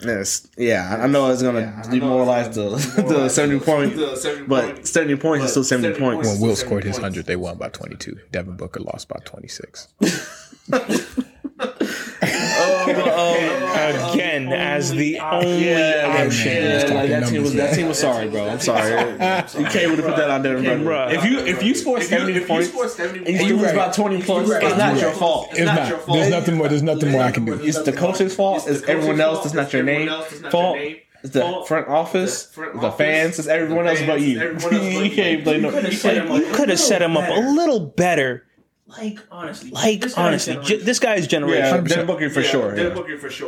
Yes, 0.05 0.45
yeah, 0.57 0.99
I 1.01 1.07
know 1.07 1.31
it's 1.31 1.41
gonna 1.41 1.81
demoralize 1.89 2.53
the 2.53 2.71
the 3.07 3.29
70 3.29 3.59
point, 3.61 4.49
but 4.49 4.85
70 4.85 5.15
points 5.15 5.45
is 5.45 5.51
still 5.51 5.63
70 5.63 5.97
points. 5.97 6.27
When 6.27 6.41
Wilt 6.41 6.57
scored 6.57 6.83
his 6.83 6.97
hundred, 6.97 7.25
they 7.25 7.37
won 7.37 7.57
by 7.57 7.69
twenty 7.69 7.95
two. 7.95 8.19
Devin 8.29 8.57
Booker 8.57 8.81
lost 8.81 9.07
by 9.07 9.19
twenty 9.23 9.47
six. 9.47 9.87
Oh, 12.87 14.11
Again, 14.13 14.47
oh, 14.49 14.55
as 14.55 14.91
the 14.91 15.19
only 15.19 15.69
Yeah, 15.69 16.23
option. 16.25 16.51
yeah, 16.53 16.93
like 16.93 17.09
that 17.09 17.27
team 17.29 17.41
was 17.43 17.53
that 17.53 17.73
team 17.75 17.87
was 17.87 17.99
sorry, 17.99 18.29
bro. 18.29 18.49
I'm 18.49 18.59
sorry. 18.59 18.91
You 19.57 19.65
can't 19.65 19.89
really 19.89 20.01
put 20.01 20.15
that 20.17 20.29
on 20.29 20.41
Devin 20.41 20.63
Booker. 20.63 20.77
Bruh. 20.83 21.13
If 21.13 21.25
you 21.25 21.39
if 21.39 21.63
you 21.63 21.75
score 21.75 22.01
70 22.01 22.45
points 22.45 22.71
and 22.99 23.27
you 23.27 23.57
lose 23.57 23.73
by 23.73 23.91
20 23.91 24.21
plus, 24.23 24.49
it's 24.49 24.77
not 24.77 24.99
your 24.99 25.11
fault. 25.11 25.49
It's 25.51 25.59
not. 25.61 26.05
There's 26.07 26.29
nothing 26.29 26.55
more. 26.55 26.67
There's 26.67 26.83
nothing 26.83 27.11
more 27.11 27.21
I 27.23 27.31
can 27.31 27.45
do. 27.45 27.53
It's 27.53 27.81
the 27.81 27.93
coach's 27.93 28.35
fault. 28.35 28.67
It's 28.67 28.83
everyone 28.83 29.19
else. 29.19 29.45
It's 29.45 29.53
not 29.53 29.71
your 29.73 29.83
name 29.83 30.09
fault. 30.49 30.77
It's 31.23 31.31
the 31.33 31.63
front 31.65 31.87
office, 31.87 32.47
the 32.47 32.91
fans. 32.91 33.39
It's 33.39 33.47
everyone 33.47 33.87
else 33.87 34.01
but 34.05 34.19
you. 34.21 34.57
you 34.69 35.09
can't 35.15 35.43
blame 35.45 35.61
no. 35.61 35.71
could've 35.71 35.93
set 35.93 36.17
him 36.17 36.29
up. 36.31 36.37
You 36.37 36.51
could 36.51 36.67
have 36.67 36.79
set 36.79 37.01
him 37.01 37.15
up 37.15 37.29
a 37.29 37.39
little 37.39 37.79
better. 37.79 38.45
Like 38.97 39.19
honestly, 39.31 39.71
Like 39.71 40.01
this 40.01 40.13
guy's 40.13 40.25
honestly, 40.25 40.53
generation. 40.53 40.79
j- 40.79 40.85
this 40.85 40.99
guy's 40.99 41.21
Yeah, 41.23 41.27
generation. 41.27 41.83
Devin 41.83 42.05
Booker 42.05 42.29
for 42.29 42.43
sure. 42.43 42.75
yeah. 42.77 42.83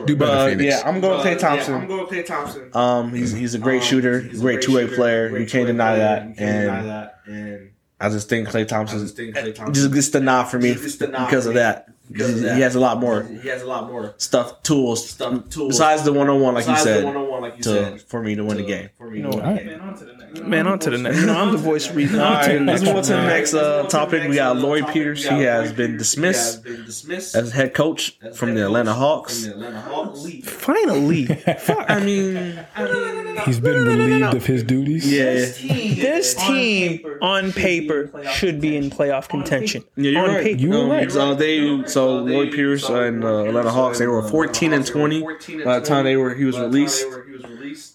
Do 0.06 0.16
better, 0.16 0.16
But 0.16 0.50
Phoenix. 0.50 0.64
yeah, 0.76 0.88
I'm 0.88 1.02
going 1.02 1.18
with 1.18 1.26
Klay 1.28 1.40
Thompson. 1.40 1.74
Yeah, 1.74 1.80
I'm 1.82 1.88
going 1.88 2.02
with 2.02 2.10
Klay 2.10 2.26
Thompson. 2.26 2.70
Um, 2.74 3.14
he's 3.14 3.32
he's 3.32 3.54
a 3.54 3.60
great 3.60 3.84
shooter, 3.84 4.22
he's 4.22 4.40
a 4.40 4.42
great 4.42 4.62
two 4.62 4.76
way 4.76 4.88
player. 4.88 5.38
You 5.38 5.46
can't 5.46 5.68
deny 5.68 5.98
that, 5.98 6.22
and 6.38 7.10
And 7.28 7.70
I 8.00 8.10
just 8.10 8.28
think 8.28 8.48
Klay 8.50 8.68
Thompson 8.68 9.08
think 9.08 9.36
Klay 9.36 9.54
Thompson 9.56 9.74
just 9.74 9.94
gets 9.94 10.10
the 10.10 10.20
nod 10.20 10.46
for 10.46 10.60
me 10.60 10.74
Just 10.74 11.00
the 11.00 11.08
nod 11.08 11.28
because 11.28 11.44
for 11.46 11.50
of 11.52 11.56
that. 11.56 11.90
Because 12.12 12.40
he 12.42 12.62
has 12.62 12.76
a 12.76 12.80
lot 12.80 13.00
more. 13.00 13.24
He 13.24 13.48
has 13.50 13.62
a 13.62 13.66
lot 13.66 13.88
more 13.92 14.14
stuff, 14.18 14.62
tools, 14.64 15.10
stuff, 15.10 15.50
tools. 15.50 15.70
Besides 15.74 16.04
the 16.04 16.14
one 16.14 16.30
on 16.30 16.40
one, 16.40 16.54
like 16.54 16.68
you 16.68 16.78
said, 16.78 17.04
like 17.06 17.58
you 17.58 17.64
to 17.64 17.98
for 18.00 18.22
me 18.22 18.36
to 18.36 18.44
win 18.44 18.58
the 18.58 18.64
game. 18.64 18.90
For 18.98 19.10
me, 19.10 19.22
know 19.22 19.32
to 19.32 19.38
what? 19.38 19.46
win 19.48 19.56
the 19.56 19.64
Man, 19.64 19.82
on 19.82 19.98
to 19.98 20.06
the 20.06 20.14
next. 20.14 20.42
Man, 20.44 20.68
on 20.68 20.80
to 20.80 20.90
the 20.90 20.98
next. 20.98 21.20
You 21.20 21.26
know, 21.28 21.38
I'm 21.42 21.52
the 21.52 21.58
voice 21.58 21.90
of 21.90 21.96
reason. 21.96 22.20
All 22.20 22.34
On 22.34 22.44
to 22.44 22.50
the 22.50 22.58
right, 22.58 22.66
let's 22.66 22.84
move 22.84 22.96
on 22.98 23.04
to 23.04 23.14
the 23.14 23.26
next 23.28 23.54
uh, 23.54 23.84
topic. 23.88 24.28
We 24.30 24.36
got 24.36 24.58
Lloyd 24.58 24.88
Pierce. 24.90 25.24
He 25.28 25.42
has 25.42 25.74
been 25.74 25.92
He 25.94 25.98
dismissed 25.98 26.56
has 26.56 26.58
been 26.64 26.86
dismissed 26.86 27.36
as 27.36 27.52
head 27.52 27.74
coach 27.74 28.18
from 28.36 28.54
the 28.56 28.66
Atlanta 28.66 28.94
Hawks. 28.94 29.42
From 29.48 29.60
the 29.62 29.68
Atlanta 29.68 29.82
Hawks. 29.82 30.26
Finally. 30.44 31.28
I 31.88 32.00
mean, 32.04 32.66
He's 33.46 33.60
been 33.60 33.86
relieved 33.86 34.34
of 34.36 34.46
his 34.46 34.64
duties. 34.64 35.12
yeah, 35.12 35.34
This 35.34 36.36
team, 36.36 37.06
on 37.22 37.52
paper, 37.52 38.10
should 38.34 38.62
be 38.62 38.76
in 38.78 38.90
playoff 38.90 39.28
contention. 39.30 39.84
Yeah, 39.96 40.12
you're 40.12 40.28
right. 40.28 40.60
You 40.60 40.70
were 40.70 40.76
Um, 40.78 40.90
right. 40.90 41.12
So 41.12 41.36
they, 41.36 41.84
so 41.96 42.18
Lloyd 42.18 42.52
Pierce 42.52 42.90
and 42.90 43.24
uh, 43.24 43.46
Atlanta 43.46 43.72
Hawks, 43.72 44.00
they 44.00 44.08
were 44.08 44.22
14 44.22 44.74
and 44.74 44.86
20 44.86 45.22
by 45.64 45.80
the 45.80 45.86
time 45.86 46.04
they 46.04 46.18
were 46.18 46.36
he 46.36 46.44
was 46.44 46.60
released. 46.60 47.06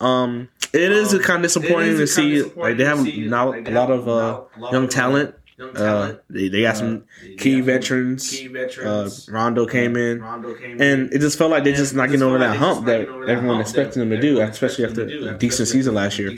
Um, 0.03 0.48
it 0.72 0.90
is 0.90 1.11
kind 1.18 1.36
of 1.36 1.42
disappointing 1.42 1.98
to 1.98 2.07
see 2.07 2.42
like 2.42 2.78
they 2.78 2.86
have 2.86 3.05
now 3.05 3.53
a 3.53 3.70
lot 3.70 3.90
of 3.90 4.09
uh, 4.09 4.40
young 4.72 4.88
talent. 4.88 5.34
Uh, 5.61 6.14
they, 6.28 6.48
they 6.48 6.62
got 6.62 6.76
some 6.76 7.04
key 7.38 7.61
veterans. 7.61 8.40
Uh, 8.82 9.11
Rondo 9.28 9.66
came 9.66 9.96
in, 9.96 10.22
and 10.22 11.12
it 11.12 11.20
just 11.20 11.36
felt 11.38 11.50
like 11.50 11.64
they're 11.64 11.74
just 11.74 11.94
not 11.94 12.06
getting 12.06 12.22
over 12.22 12.38
that 12.38 12.56
hump 12.56 12.86
that 12.86 13.00
everyone 13.28 13.61
expected 13.61 14.00
them 14.00 14.11
to 14.11 14.20
do, 14.20 14.40
especially 14.40 14.84
after 14.84 15.02
a 15.02 15.38
decent 15.38 15.68
season 15.68 15.94
last 15.94 16.18
year. 16.18 16.36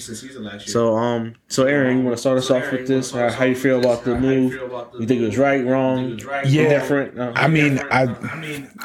So, 0.60 0.96
um, 0.96 1.34
so 1.48 1.64
Aaron, 1.64 1.98
you 1.98 2.04
want 2.04 2.16
to 2.16 2.20
start 2.20 2.38
us 2.38 2.50
off 2.50 2.70
with 2.72 2.86
this? 2.88 3.12
How, 3.12 3.30
how 3.30 3.44
you 3.44 3.54
feel 3.54 3.78
about 3.78 4.04
the 4.04 4.18
move? 4.18 4.52
You 4.98 5.06
think 5.06 5.20
it 5.22 5.26
was 5.26 5.38
right, 5.38 5.64
wrong, 5.64 6.18
Yeah. 6.44 6.68
different? 6.68 7.18
Uh, 7.18 7.32
I 7.36 7.48
mean, 7.48 7.80
I 7.90 8.06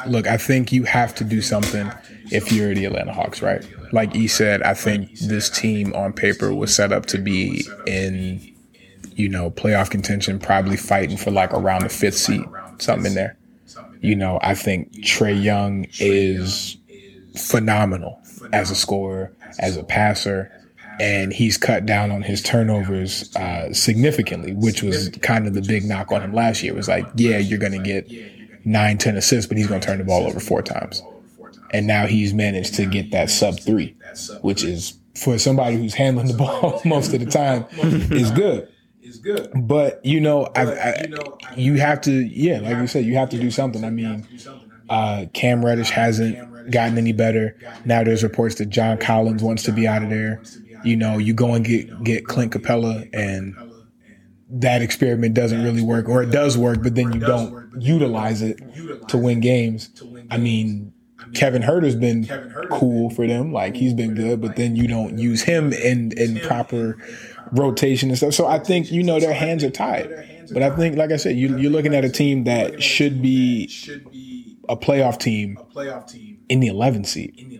look. 0.06 0.26
I 0.26 0.36
think 0.36 0.72
you 0.72 0.84
have 0.84 1.14
to 1.16 1.24
do 1.24 1.40
something 1.42 1.90
if 2.30 2.52
you're 2.52 2.74
the 2.74 2.84
Atlanta 2.84 3.12
Hawks, 3.12 3.42
right? 3.42 3.66
Like 3.92 4.14
E 4.14 4.28
said, 4.28 4.62
I 4.62 4.74
think 4.74 5.18
this 5.18 5.48
team 5.48 5.94
on 5.94 6.12
paper 6.12 6.54
was 6.54 6.74
set 6.74 6.92
up 6.92 7.06
to 7.06 7.18
be 7.18 7.66
in, 7.86 8.40
you 9.18 9.28
know, 9.28 9.50
playoff 9.50 9.90
contention, 9.90 10.38
probably 10.38 10.76
fighting 10.76 11.16
for 11.16 11.32
like 11.32 11.52
around 11.52 11.82
the 11.82 11.88
fifth 11.88 12.16
seat, 12.16 12.46
something 12.78 13.06
in 13.06 13.14
there. 13.14 13.36
You 14.00 14.14
know, 14.14 14.38
I 14.42 14.54
think 14.54 14.92
Trae 14.98 15.42
Young 15.42 15.86
is 15.98 16.76
phenomenal 17.36 18.22
as 18.52 18.70
a 18.70 18.76
scorer, 18.76 19.34
as 19.58 19.76
a 19.76 19.82
passer, 19.82 20.52
and 21.00 21.32
he's 21.32 21.56
cut 21.56 21.84
down 21.84 22.12
on 22.12 22.22
his 22.22 22.40
turnovers 22.40 23.34
uh, 23.34 23.72
significantly, 23.72 24.52
which 24.52 24.84
was 24.84 25.08
kind 25.20 25.48
of 25.48 25.54
the 25.54 25.62
big 25.62 25.84
knock 25.84 26.12
on 26.12 26.22
him 26.22 26.32
last 26.32 26.62
year. 26.62 26.72
It 26.72 26.76
was 26.76 26.88
like, 26.88 27.04
yeah, 27.16 27.38
you're 27.38 27.58
going 27.58 27.72
to 27.72 27.78
get 27.78 28.08
nine, 28.64 28.98
ten 28.98 29.16
assists, 29.16 29.48
but 29.48 29.56
he's 29.56 29.66
going 29.66 29.80
to 29.80 29.86
turn 29.86 29.98
the 29.98 30.04
ball 30.04 30.26
over 30.28 30.38
four 30.38 30.62
times. 30.62 31.02
And 31.72 31.88
now 31.88 32.06
he's 32.06 32.32
managed 32.32 32.74
to 32.74 32.86
get 32.86 33.10
that 33.10 33.30
sub 33.30 33.58
three, 33.58 33.96
which 34.42 34.62
is 34.62 34.96
for 35.16 35.38
somebody 35.38 35.76
who's 35.76 35.94
handling 35.94 36.28
the 36.28 36.34
ball 36.38 36.80
most 36.84 37.12
of 37.12 37.18
the 37.18 37.26
time 37.26 37.66
is 38.12 38.30
good. 38.30 38.68
But 39.54 40.04
you 40.04 40.20
know, 40.20 40.48
I, 40.56 40.64
I, 40.64 41.06
you 41.56 41.74
have 41.74 42.00
to, 42.02 42.12
yeah, 42.12 42.60
like 42.60 42.76
you 42.76 42.86
said, 42.86 43.04
you 43.04 43.14
have 43.16 43.30
to 43.30 43.38
do 43.38 43.50
something. 43.50 43.84
I 43.84 43.90
mean, 43.90 44.26
uh, 44.88 45.26
Cam 45.32 45.64
Reddish 45.64 45.90
hasn't 45.90 46.70
gotten 46.70 46.98
any 46.98 47.12
better. 47.12 47.56
Now 47.84 48.04
there's 48.04 48.22
reports 48.22 48.56
that 48.56 48.66
John 48.66 48.98
Collins 48.98 49.42
wants 49.42 49.62
to 49.64 49.72
be 49.72 49.86
out 49.86 50.02
of 50.02 50.10
there. 50.10 50.42
You 50.84 50.96
know, 50.96 51.18
you 51.18 51.34
go 51.34 51.54
and 51.54 51.64
get 51.64 52.04
get 52.04 52.26
Clint 52.26 52.52
Capela, 52.52 53.08
and 53.12 53.56
that 54.50 54.80
experiment 54.82 55.34
doesn't 55.34 55.62
really 55.62 55.82
work, 55.82 56.08
or 56.08 56.22
it 56.22 56.30
does 56.30 56.56
work, 56.56 56.82
but 56.82 56.94
then 56.94 57.12
you 57.12 57.20
don't 57.20 57.80
utilize 57.80 58.42
it 58.42 58.60
to 59.08 59.18
win 59.18 59.40
games. 59.40 59.90
I 60.30 60.38
mean, 60.38 60.92
Kevin 61.34 61.62
Huerter's 61.62 61.96
been 61.96 62.26
cool 62.70 63.10
for 63.10 63.26
them, 63.26 63.52
like 63.52 63.76
he's 63.76 63.92
been 63.92 64.14
good, 64.14 64.40
but 64.40 64.56
then 64.56 64.76
you 64.76 64.86
don't 64.86 65.18
use 65.18 65.42
him 65.42 65.72
in 65.72 66.12
in 66.12 66.40
proper 66.40 66.96
rotation 67.52 68.08
and 68.08 68.18
stuff. 68.18 68.34
So 68.34 68.46
I 68.46 68.58
think 68.58 68.90
you 68.90 69.02
know 69.02 69.20
their 69.20 69.34
hands 69.34 69.64
are 69.64 69.70
tied. 69.70 70.08
But 70.52 70.62
I 70.62 70.74
think, 70.74 70.96
like 70.96 71.12
I 71.12 71.16
said, 71.16 71.36
you, 71.36 71.58
you're 71.58 71.70
looking 71.70 71.94
at 71.94 72.04
a 72.04 72.08
team 72.08 72.44
that 72.44 72.82
should 72.82 73.20
be 73.20 73.68
a 74.68 74.76
playoff 74.76 75.18
team 75.18 75.58
a 75.60 75.64
playoff 75.64 76.10
team 76.10 76.38
in 76.48 76.60
the 76.60 76.68
11th 76.68 77.06
seed. 77.06 77.34
in 77.38 77.50
the 77.50 77.58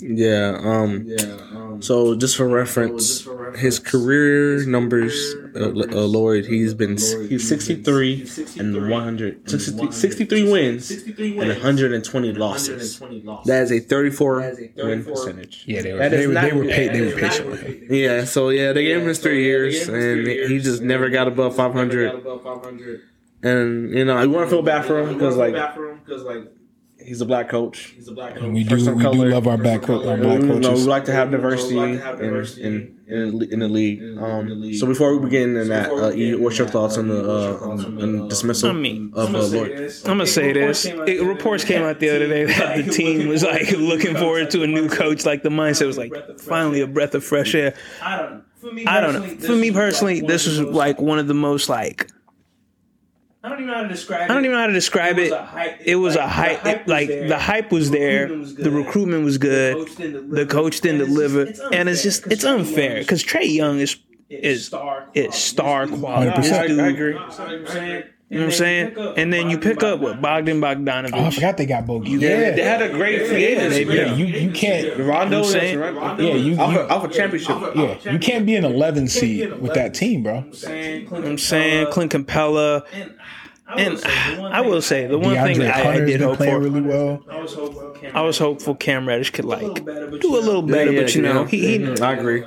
Yeah. 0.00 0.58
Um. 0.62 1.04
Yeah, 1.06 1.80
so 1.80 2.16
just 2.16 2.36
for 2.36 2.48
reference, 2.48 3.26
his 3.56 3.78
career 3.78 4.64
numbers, 4.66 5.34
uh, 5.54 5.68
uh, 5.68 5.70
Lloyd, 6.06 6.46
he's 6.46 6.74
been 6.74 6.92
he's 6.92 7.48
63 7.48 8.28
and 8.58 8.90
100, 8.90 9.50
63, 9.50 9.92
63 9.92 10.50
wins 10.50 10.90
and 10.90 11.48
120 11.48 12.32
losses. 12.32 12.98
That 13.44 13.62
is 13.62 13.72
a 13.72 13.80
34 13.80 14.54
win 14.76 15.04
percentage. 15.04 15.64
Yeah, 15.66 15.82
they 15.82 15.92
were 15.92 15.98
That 15.98 16.12
is 16.12 16.20
they, 16.20 16.26
were 16.26 16.32
not 16.32 16.42
they 16.42 16.52
were 16.52 16.64
good. 16.64 16.92
they 16.92 17.00
were 17.02 17.20
patient 17.20 17.50
with 17.50 17.60
him. 17.62 17.86
Yeah. 17.90 18.24
So 18.24 18.48
yeah, 18.48 18.72
they 18.72 18.84
gave 18.84 19.00
him 19.00 19.08
his 19.08 19.18
three 19.18 19.44
years, 19.44 19.88
and 19.88 20.26
he 20.26 20.58
just 20.58 20.82
never 20.82 21.08
got 21.10 21.28
above 21.28 21.54
500. 21.56 23.13
And 23.44 23.90
you 23.90 24.04
know, 24.04 24.16
I 24.16 24.26
want 24.26 24.46
to 24.46 24.50
feel 24.50 24.62
bad 24.62 24.84
for 24.86 24.98
him 25.00 25.12
because 25.14 25.36
like 25.36 25.54
he's 26.98 27.20
a 27.20 27.26
black 27.26 27.48
coach. 27.50 27.94
And 28.16 28.54
we 28.54 28.64
do 28.64 28.70
Person 28.70 28.88
of 28.88 28.94
we 28.96 29.02
do 29.04 29.10
color. 29.10 29.28
love 29.30 29.46
our 29.46 29.58
black 29.58 29.82
co- 29.82 30.08
our 30.08 30.16
black 30.16 30.40
We, 30.40 30.46
no, 30.46 30.54
we 30.56 30.62
coaches. 30.64 30.86
like 30.86 31.04
to 31.04 31.12
have 31.12 31.30
diversity 31.30 31.76
in 31.78 32.00
in, 32.58 32.98
in, 33.06 33.52
in 33.52 33.58
the 33.58 33.68
league. 33.68 34.00
Um, 34.18 34.72
so 34.72 34.86
before 34.86 35.14
we 35.14 35.22
begin 35.24 35.56
in 35.56 35.68
that, 35.68 35.90
uh, 35.90 36.12
E, 36.12 36.34
what's 36.34 36.56
your 36.56 36.66
thoughts 36.68 36.96
on 36.96 37.08
the 37.08 37.20
uh, 37.30 37.58
on, 37.68 38.02
on 38.02 38.28
dismissal 38.28 38.70
I 38.70 38.72
mean, 38.72 39.12
of 39.14 39.34
uh, 39.34 39.38
Lloyd? 39.42 39.92
I'm 40.06 40.12
gonna 40.16 40.26
say 40.26 40.52
this. 40.54 40.86
It, 40.86 41.22
reports 41.22 41.64
came 41.64 41.82
out 41.82 42.00
the 42.00 42.08
other 42.08 42.26
day 42.26 42.44
that 42.58 42.86
the 42.86 42.90
team 42.90 43.28
was 43.28 43.42
like 43.42 43.70
looking 43.72 44.16
forward 44.16 44.50
to 44.52 44.62
a 44.62 44.66
new 44.66 44.88
coach. 44.88 45.26
Like 45.26 45.42
the 45.42 45.50
mindset 45.50 45.86
was 45.86 45.98
like 45.98 46.14
finally 46.40 46.80
a 46.80 46.86
breath 46.86 47.14
of 47.14 47.22
fresh 47.22 47.54
air. 47.54 47.74
I 48.02 48.16
don't 48.16 48.30
know. 48.32 48.40
For 48.56 48.72
me, 48.72 48.86
I 48.86 49.00
don't 49.02 49.12
know. 49.12 49.20
personally, 49.20 49.46
For 49.46 49.52
me 49.52 49.68
this 49.68 49.76
personally, 49.76 50.20
this 50.22 50.46
was 50.46 50.58
of 50.58 50.64
the 50.66 50.70
most- 50.72 50.78
like 50.78 50.98
one 51.02 51.18
of 51.18 51.26
the 51.26 51.34
most 51.34 51.68
like 51.68 52.10
I 53.44 53.48
don't 53.50 53.58
even 53.58 53.66
know 53.66 53.74
how 53.74 53.82
to 53.82 53.88
describe. 53.88 54.22
I 54.30 54.34
don't 54.34 54.44
even 54.44 54.52
know 54.52 54.60
how 54.62 54.66
to 54.68 54.72
describe 54.72 55.18
it. 55.18 55.24
was 55.24 55.32
a 55.32 55.44
hype- 55.44 55.80
It 55.84 55.96
was 55.96 56.14
a 56.14 56.18
like, 56.20 56.28
hype. 56.30 56.62
the 56.62 56.70
hype 56.70 56.88
like 56.88 57.08
there. 57.08 57.28
the 57.28 57.38
hype 57.38 57.70
was 57.72 57.90
there. 57.90 58.28
The 58.28 58.70
recruitment 58.70 59.24
was 59.24 59.36
good. 59.36 59.76
coach 59.76 59.96
didn't 59.96 60.30
The 60.30 60.46
coach 60.46 60.80
didn't 60.80 61.00
And 61.02 61.08
it's 61.10 61.12
deliver, 61.14 61.44
just- 61.44 61.62
and 61.74 61.88
it's 61.90 62.02
just 62.02 62.26
it's 62.32 62.44
unfair 62.44 63.00
because 63.00 63.22
Trae 63.22 63.52
Young 63.54 63.78
is 63.80 63.96
is 64.30 64.64
star 64.66 65.08
is 65.12 65.34
star 65.34 65.86
quality. 65.86 66.30
100%. 66.30 66.42
This 66.42 66.52
I, 66.52 66.66
dude- 66.66 66.80
I 66.80 66.88
agree. 66.88 67.08
You 67.12 67.18
know 67.18 67.26
what 67.26 67.38
I'm 67.40 67.66
saying? 67.66 68.02
You 68.30 68.38
know 68.40 68.46
what 68.46 68.52
I'm 68.54 68.58
saying? 68.58 68.96
And 69.18 69.32
then 69.32 69.50
you 69.50 69.58
pick 69.58 69.82
up 69.82 70.00
with 70.00 70.20
Bogdan 70.20 70.58
Bogdanovich. 70.60 71.10
Oh, 71.12 71.26
I 71.26 71.30
forgot 71.30 71.56
they 71.58 71.66
got 71.66 71.86
Bogey. 71.86 72.12
Yeah, 72.12 72.28
Yeah, 72.30 72.50
they 72.52 72.62
had 72.62 72.80
a 72.82 72.88
great 72.88 73.26
free 73.28 73.44
agency. 73.44 73.84
yeah. 73.84 74.14
You 74.14 74.24
you 74.24 74.50
can't. 74.50 74.98
Rondo, 74.98 75.40
I'm 75.40 75.44
saying- 75.44 75.78
right? 75.78 76.18
Yeah, 76.18 76.34
you, 76.34 76.56
Alpha, 76.56 76.72
you 76.72 76.80
Alpha 76.88 77.08
championship. 77.08 77.56
yeah. 77.76 78.12
You 78.12 78.18
can't 78.18 78.46
be 78.46 78.56
an 78.56 78.64
11 78.64 79.08
seed 79.08 79.60
with 79.60 79.74
that 79.74 79.92
team, 79.94 80.22
bro. 80.22 80.46
saying, 80.52 81.06
Clint 81.06 81.26
I'm 81.26 81.38
saying 81.38 81.88
Clint 81.92 82.12
Capela. 82.12 82.82
And 83.76 83.78
I 83.78 83.80
will 83.80 83.90
And 83.92 83.98
say, 84.00 84.36
the 84.36 84.40
one 84.42 84.52
I 84.52 84.60
will 84.60 84.82
say 84.82 85.06
the 85.06 85.18
one 85.18 85.34
thing 85.36 85.58
that 85.60 85.76
I, 85.76 85.90
I 85.90 85.98
did 86.00 86.06
been 86.06 86.20
hope 86.28 86.38
for. 86.38 86.58
really 86.60 86.80
well. 86.80 87.24
I 87.28 87.36
was 87.38 87.54
hopeful. 87.54 87.90
Cam 87.94 88.12
I 88.14 88.20
was 88.22 88.38
hopeful 88.38 88.74
Cam 88.74 89.08
Reddish 89.08 89.30
could 89.30 89.44
like 89.44 89.62
little 89.62 89.84
better, 89.84 90.06
but 90.10 90.20
do 90.20 90.28
you 90.28 90.38
a 90.38 90.40
little 90.40 90.62
better, 90.62 90.92
Yeah, 90.92 91.00
but 91.02 91.14
you 91.14 91.22
know 91.22 91.44
he, 91.44 91.66
he 91.66 91.78
Mhm, 91.78 92.00
I 92.00 92.12
agree. 92.12 92.44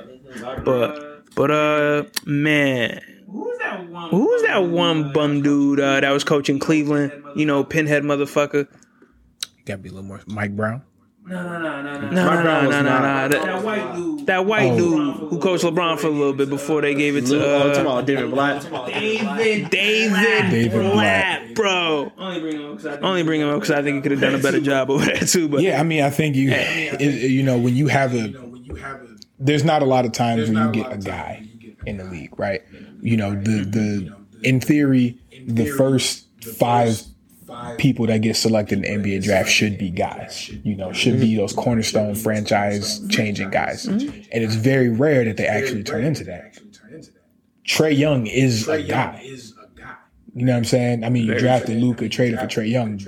but 0.64 0.98
but 1.34 1.50
uh 1.50 2.04
man 2.26 3.00
Who's 3.26 3.58
that 3.58 3.86
one? 3.86 4.10
who 4.10 4.20
was 4.26 4.42
that 4.44 4.58
one 4.64 5.10
bum 5.12 5.42
dude 5.42 5.80
uh, 5.80 6.00
that 6.00 6.10
was 6.10 6.24
coaching 6.24 6.58
Cleveland 6.58 7.12
you 7.34 7.44
know 7.46 7.62
pinhead 7.64 8.04
motherfucker 8.04 8.66
Gotta 9.66 9.78
be 9.78 9.88
a 9.90 9.92
little 9.92 10.06
more. 10.08 10.20
Mike 10.26 10.56
Brown. 10.56 10.82
No, 11.28 11.42
no, 11.42 11.58
no, 11.60 11.82
no, 11.82 12.00
no. 12.00 12.10
no 12.10 12.24
Mike 12.26 12.36
no 12.36 12.42
Brown 12.42 12.64
no 12.64 12.70
no 12.70 12.82
no, 12.82 12.82
not- 12.82 13.30
no 13.30 13.38
That 13.38 13.44
that, 13.46 13.64
white 13.64 13.94
dude. 13.96 14.26
that 14.26 14.46
white 14.46 14.70
Oh. 14.72 14.78
dude 14.78 15.16
who 15.30 15.38
coached 15.38 15.64
LeBron 15.64 15.98
for 15.98 16.06
a 16.06 16.10
little 16.10 16.32
bit 16.32 16.48
before 16.48 16.80
they 16.80 16.94
gave 16.94 17.16
it 17.16 17.24
Oh, 17.30 17.66
I'm 17.68 17.72
to 17.74 17.78
uh, 17.78 17.82
about 17.82 18.06
David 18.06 18.30
Blatt. 18.30 18.62
David. 18.86 19.70
David 19.70 20.50
David 20.50 20.92
Blatt 20.92 21.54
bro 21.54 22.12
Only 22.16 22.40
bring 22.40 22.56
him 22.60 22.64
up 22.70 22.76
because 22.78 22.86
I 22.86 22.90
think 22.92 23.04
only 23.04 23.22
bring 23.24 23.40
him 23.42 23.48
up 23.48 23.56
because 23.60 23.70
I 23.72 23.82
think 23.82 23.96
he 23.96 24.00
could 24.02 24.12
have 24.12 24.20
done 24.20 24.34
a 24.34 24.42
better 24.42 24.60
job 24.70 24.90
over 24.90 25.04
there 25.04 25.16
too 25.16 25.48
but 25.48 25.60
Yeah, 25.60 25.78
I 25.80 25.82
mean, 25.82 26.02
I 26.02 26.10
think 26.10 26.34
you, 26.36 26.50
you 26.98 27.42
know, 27.42 27.58
when 27.58 27.74
you 27.76 27.88
have 27.88 28.14
a, 28.14 28.32
there's 29.38 29.64
not 29.64 29.82
a 29.82 29.86
lot 29.86 30.04
of 30.06 30.12
times 30.12 30.50
where 30.50 30.64
you 30.66 30.72
get 30.72 30.92
a 30.92 30.96
guy 30.98 31.46
in 31.86 31.96
the 31.98 32.04
league, 32.04 32.38
right? 32.38 32.62
You 33.00 33.16
know, 33.16 33.30
the 33.32 33.64
the 33.64 34.16
in 34.42 34.60
theory, 34.60 35.18
the 35.46 35.66
first 35.66 36.26
five 36.58 37.02
people 37.78 38.06
that 38.06 38.22
get 38.22 38.36
selected 38.36 38.84
in 38.84 39.02
the 39.02 39.10
NBA 39.10 39.24
draft 39.24 39.50
should 39.50 39.78
be 39.78 39.90
guys. 39.90 40.48
You 40.64 40.76
know, 40.76 40.92
should 40.92 41.20
be 41.20 41.36
those 41.36 41.52
cornerstone 41.52 42.14
franchise 42.14 43.00
changing 43.08 43.50
guys, 43.50 43.86
mm-hmm. 43.86 44.08
and 44.32 44.44
it's 44.44 44.54
very 44.54 44.88
rare 44.88 45.24
that 45.24 45.36
they 45.36 45.46
actually 45.46 45.84
turn 45.84 46.04
into 46.04 46.24
that. 46.24 46.58
Trae 47.64 47.96
Young 47.96 48.26
is 48.26 48.66
a 48.68 48.82
guy. 48.82 49.22
You 50.34 50.44
know 50.44 50.52
what 50.52 50.58
I'm 50.58 50.64
saying? 50.64 51.04
I 51.04 51.08
mean, 51.08 51.26
you 51.26 51.38
drafted 51.38 51.80
Luka, 51.80 52.08
traded 52.08 52.38
for 52.38 52.46
Trae 52.46 52.70
Young. 52.70 53.00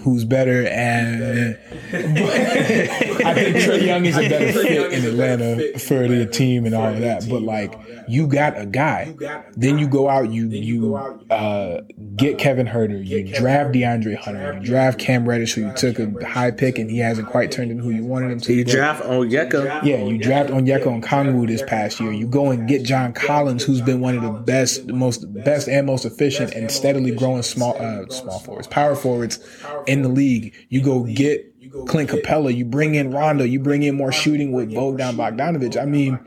Who's 0.00 0.24
better? 0.24 0.66
And 0.66 1.58
I 1.92 3.34
think 3.34 3.56
Trae 3.56 3.84
Young 3.84 4.06
is 4.06 4.16
a 4.16 4.28
better 4.28 4.52
fit 4.60 4.92
in 4.92 5.04
Atlanta 5.04 5.78
for 5.78 6.06
the 6.06 6.26
team 6.26 6.66
and 6.66 6.74
all 6.74 6.88
of 6.88 7.00
that. 7.00 7.28
But 7.28 7.42
like, 7.42 7.78
you 8.08 8.26
got 8.26 8.58
a 8.58 8.66
guy. 8.66 9.14
Then 9.52 9.78
you 9.78 9.88
go 9.88 10.08
out, 10.08 10.30
you 10.30 10.48
you 10.48 10.96
uh, 10.96 11.82
get 12.16 12.38
Kevin 12.38 12.66
Huerter, 12.66 13.04
you 13.04 13.32
draft 13.34 13.72
DeAndre 13.74 14.16
Hunter, 14.16 14.54
you 14.54 14.66
draft 14.66 14.98
Cam 14.98 15.28
Reddish, 15.28 15.54
who 15.54 15.62
you 15.62 15.72
took 15.74 15.98
a 15.98 16.26
high 16.26 16.50
pick, 16.50 16.78
and 16.78 16.90
he 16.90 16.98
hasn't 16.98 17.28
quite 17.28 17.50
turned 17.52 17.70
into 17.70 17.82
who 17.82 17.90
you 17.90 18.04
wanted 18.04 18.30
him 18.30 18.40
to. 18.40 18.54
You 18.54 18.64
draft 18.64 19.02
Onyeka. 19.04 19.82
yeah, 19.84 20.02
you 20.02 20.18
draft 20.18 20.50
Onyeka 20.50 21.00
Okongwu 21.02 21.46
this 21.46 21.62
past 21.62 22.00
year. 22.00 22.12
You 22.12 22.26
go 22.26 22.50
and 22.50 22.68
get 22.68 22.82
John 22.82 23.12
Collins, 23.12 23.64
who's 23.64 23.80
been 23.80 24.00
one 24.00 24.16
of 24.16 24.22
the 24.22 24.30
best, 24.30 24.86
most 24.86 25.32
best 25.44 25.68
and 25.68 25.86
most 25.86 26.04
efficient 26.04 26.52
and 26.54 26.70
steadily 26.70 27.10
growing 27.12 27.42
small, 27.42 27.76
uh, 27.80 28.06
small 28.08 28.38
forwards, 28.38 28.66
power 28.66 28.94
forwards 28.94 29.38
in 29.86 30.02
the 30.02 30.08
league. 30.08 30.54
You 30.68 30.82
go 30.82 31.04
get 31.04 31.54
Clint 31.86 32.10
Capela. 32.10 32.54
You 32.54 32.64
bring 32.64 32.94
in 32.94 33.10
Rondo. 33.10 33.44
You 33.44 33.60
bring 33.60 33.82
in 33.82 33.96
more 33.96 34.12
shooting 34.12 34.52
with 34.52 34.74
Bogdan 34.74 35.16
Bogdanovich. 35.16 35.80
I 35.80 35.84
mean, 35.84 36.18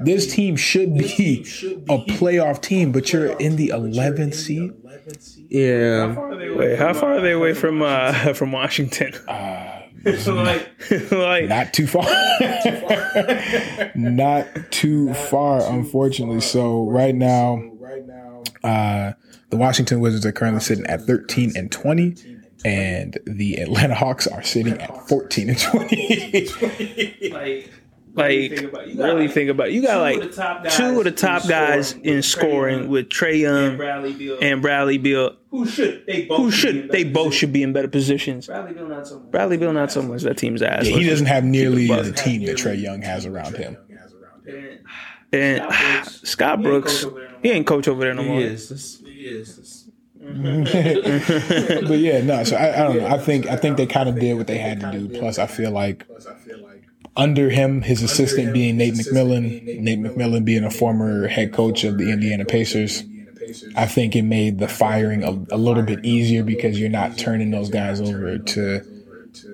this 0.00 0.32
team 0.32 0.56
should 0.56 0.94
be 0.94 1.40
a 1.88 1.98
playoff 1.98 2.60
team, 2.60 2.92
but 2.92 3.12
you're 3.12 3.36
in 3.38 3.56
the 3.56 3.68
11th 3.68 4.34
seed. 4.34 4.72
Yeah. 5.48 6.14
Wait, 6.56 6.78
how 6.78 6.92
far 6.94 7.14
are 7.14 7.20
they 7.20 7.32
away 7.32 7.54
from 7.54 7.82
uh, 7.82 8.12
from 8.34 8.52
Washington? 8.52 9.14
like, 10.04 10.70
like, 11.10 11.48
Not 11.48 11.74
too 11.74 11.86
far. 11.86 12.06
Not 13.94 14.46
too 14.70 15.12
far, 15.14 15.62
unfortunately. 15.62 16.40
So 16.40 16.88
right 16.88 17.14
now, 17.14 17.62
uh, 18.64 19.12
the 19.50 19.56
Washington 19.56 20.00
Wizards 20.00 20.24
are 20.24 20.32
currently 20.32 20.60
sitting 20.60 20.86
at 20.86 21.02
13 21.02 21.52
and 21.56 21.70
20, 21.70 22.29
and 22.64 23.18
the 23.26 23.56
Atlanta 23.56 23.94
Hawks 23.94 24.26
are 24.26 24.42
sitting 24.42 24.74
at 24.74 25.08
14 25.08 25.48
and 25.50 25.58
20. 25.58 26.48
like, 27.32 27.70
like 28.14 28.50
think 28.50 28.62
about 28.62 28.82
it. 28.84 28.88
You 28.88 28.96
got, 28.96 29.04
really 29.04 29.26
like, 29.26 29.34
think 29.34 29.50
about 29.50 29.68
it. 29.68 29.72
You 29.74 29.82
got 29.82 29.94
two 29.94 30.00
like 30.00 30.16
of 30.16 30.22
the 30.30 30.36
top 30.36 30.64
two 30.68 30.98
of 30.98 31.04
the 31.04 31.10
top 31.12 31.48
guys 31.48 31.92
in 31.92 32.22
scoring 32.22 32.88
with 32.88 33.08
Trae 33.08 33.40
Young 33.40 33.80
and 34.42 34.60
Bradley 34.60 34.98
Beal. 34.98 35.36
who 35.50 35.66
should 35.66 36.06
they 36.06 36.26
both 36.26 36.38
Who 36.38 36.42
be 36.42 36.46
in 36.46 36.52
should 36.52 36.74
better 36.88 36.92
they 36.92 37.04
both 37.04 37.34
should 37.34 37.52
be 37.52 37.62
in 37.62 37.72
better 37.72 37.88
positions? 37.88 38.46
Bradley 38.46 38.74
Beal 38.74 38.88
not 38.88 39.06
so 39.06 39.20
much. 39.20 39.30
Bradley 39.30 39.56
Beal 39.56 39.72
not 39.72 39.92
so 39.92 40.02
much. 40.02 40.22
That 40.22 40.36
team's 40.38 40.60
ass. 40.62 40.86
he 40.86 41.08
doesn't 41.08 41.26
have 41.26 41.44
nearly 41.44 41.86
Keep 41.88 42.02
the 42.04 42.12
team 42.12 42.44
that 42.46 42.56
Trae 42.56 42.80
Young 42.80 43.02
has 43.02 43.26
around 43.26 43.56
him. 43.56 43.76
And 44.46 44.80
And 45.32 46.04
Scott 46.06 46.60
Brooks, 46.62 47.06
he 47.42 47.50
ain't 47.50 47.66
coach 47.66 47.86
over 47.86 48.00
there 48.00 48.14
no 48.14 48.22
He 48.22 48.28
more. 48.28 48.40
is. 48.40 49.00
He 49.04 49.12
is. 49.26 49.79
This- 50.20 50.68
mm-hmm. 50.68 51.86
but 51.88 51.98
yeah, 51.98 52.20
no. 52.22 52.44
So 52.44 52.56
I, 52.56 52.74
I 52.74 52.82
don't 52.84 52.98
know. 52.98 53.06
I 53.06 53.18
think 53.18 53.46
I 53.46 53.56
think 53.56 53.76
they 53.76 53.86
kind 53.86 54.08
of 54.08 54.18
did 54.18 54.34
what 54.34 54.46
they 54.46 54.58
had 54.58 54.80
to 54.80 54.90
do. 54.92 55.08
Plus, 55.08 55.38
I 55.38 55.46
feel 55.46 55.70
like 55.70 56.06
under 57.16 57.50
him, 57.50 57.82
his 57.82 58.02
assistant 58.02 58.52
being 58.52 58.76
Nate 58.76 58.94
McMillan, 58.94 59.80
Nate 59.80 59.98
McMillan 59.98 60.44
being 60.44 60.64
a 60.64 60.70
former 60.70 61.26
head 61.26 61.52
coach 61.52 61.84
of 61.84 61.98
the 61.98 62.10
Indiana 62.10 62.44
Pacers, 62.44 63.02
I 63.76 63.86
think 63.86 64.14
it 64.14 64.22
made 64.22 64.58
the 64.58 64.68
firing 64.68 65.24
a, 65.24 65.30
a 65.54 65.58
little 65.58 65.82
bit 65.82 66.04
easier 66.04 66.44
because 66.44 66.78
you're 66.78 66.90
not 66.90 67.16
turning 67.18 67.50
those 67.50 67.70
guys 67.70 68.00
over 68.00 68.38
to 68.38 68.86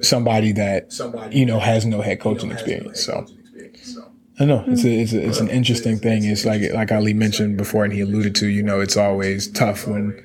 somebody 0.02 0.52
that 0.52 0.92
you 1.32 1.46
know 1.46 1.60
has 1.60 1.86
no 1.86 2.00
head 2.00 2.20
coaching 2.20 2.50
experience. 2.50 3.04
So. 3.04 3.26
I 4.38 4.44
know 4.44 4.62
it's 4.66 4.84
a, 4.84 4.90
it's 4.90 5.12
a, 5.14 5.26
it's 5.26 5.40
an 5.40 5.48
interesting 5.48 5.98
thing. 5.98 6.24
It's 6.24 6.44
like 6.44 6.60
like 6.74 6.92
Ali 6.92 7.14
mentioned 7.14 7.56
before, 7.56 7.84
and 7.84 7.92
he 7.92 8.02
alluded 8.02 8.34
to. 8.36 8.48
You 8.48 8.62
know, 8.62 8.80
it's 8.80 8.96
always 8.96 9.48
tough 9.48 9.86
when 9.86 10.22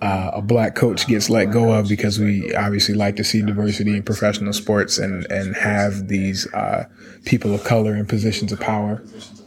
uh, 0.00 0.32
a 0.34 0.42
black 0.42 0.74
coach 0.74 1.06
gets 1.06 1.30
let 1.30 1.52
go 1.52 1.72
of 1.72 1.88
because 1.88 2.18
we 2.18 2.52
obviously 2.56 2.94
like 2.94 3.14
to 3.16 3.24
see 3.24 3.40
diversity 3.40 3.96
in 3.96 4.02
professional 4.02 4.52
sports 4.52 4.98
and 4.98 5.30
and 5.30 5.54
have 5.54 6.08
these 6.08 6.52
uh, 6.54 6.88
people 7.24 7.54
of 7.54 7.62
color 7.62 7.94
in 7.94 8.04
positions 8.04 8.50
of 8.50 8.58
power. 8.58 9.00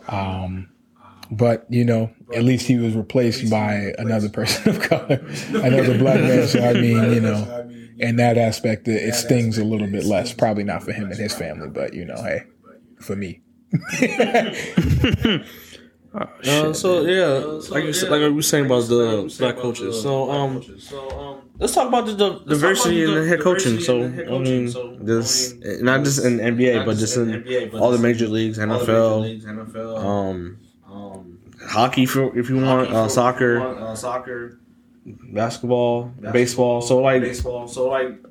Um, 0.08 0.70
but 1.30 1.66
you 1.70 1.84
know, 1.84 2.10
at 2.34 2.44
least 2.44 2.68
he 2.68 2.78
was 2.78 2.96
replaced 2.96 3.50
by 3.50 3.94
another 3.98 4.30
person 4.30 4.70
of 4.70 4.82
color, 4.82 5.26
another 5.50 5.98
black 5.98 6.22
man. 6.22 6.48
So 6.48 6.62
I 6.62 6.72
mean, 6.74 7.12
you 7.12 7.20
know, 7.20 7.70
in 7.98 8.16
that 8.16 8.38
aspect, 8.38 8.88
it, 8.88 9.04
it 9.04 9.16
stings 9.16 9.58
a 9.58 9.66
little 9.66 9.88
bit 9.88 10.06
less. 10.06 10.32
Probably 10.34 10.64
not 10.64 10.84
for 10.84 10.94
him 10.94 11.12
and 11.12 11.20
his 11.20 11.36
family, 11.36 11.68
but 11.68 11.94
you 11.94 12.06
know, 12.06 12.16
hey, 12.24 12.44
for 13.02 13.18
me. 13.18 13.42
Uh, 16.16 16.72
so 16.72 17.02
yeah, 17.02 17.44
like 17.72 17.84
you 17.84 17.92
like 18.10 18.22
we 18.22 18.30
were 18.30 18.42
saying 18.42 18.68
about 18.68 18.88
the 18.88 19.36
black 19.38 19.58
coaches. 19.58 20.02
So 20.02 20.32
um, 20.32 20.64
let's 21.60 21.76
talk 21.76 21.90
about 21.90 22.06
the, 22.06 22.14
the 22.14 22.40
diversity 22.48 23.04
in 23.04 23.14
the 23.16 23.28
head 23.28 23.42
coaching. 23.42 23.82
So 23.82 24.04
I 24.04 24.40
mean, 24.40 24.72
this 25.04 25.56
not 25.82 26.06
just 26.06 26.24
in 26.24 26.38
NBA, 26.38 26.86
but 26.86 26.96
just 26.96 27.18
in 27.18 27.70
all 27.78 27.92
the 27.92 27.98
major 27.98 28.30
leagues, 28.30 28.58
NFL, 28.58 29.98
um, 29.98 30.58
hockey 31.68 32.04
if 32.04 32.16
you, 32.16 32.32
if 32.34 32.50
you 32.50 32.62
want, 32.62 32.92
uh, 32.92 33.10
soccer, 33.10 33.94
soccer, 33.96 34.58
basketball, 35.06 36.14
baseball. 36.32 36.82
So 36.82 37.00
like, 37.00 37.22
baseball. 37.24 37.68
So 37.68 37.90
like, 37.90 38.24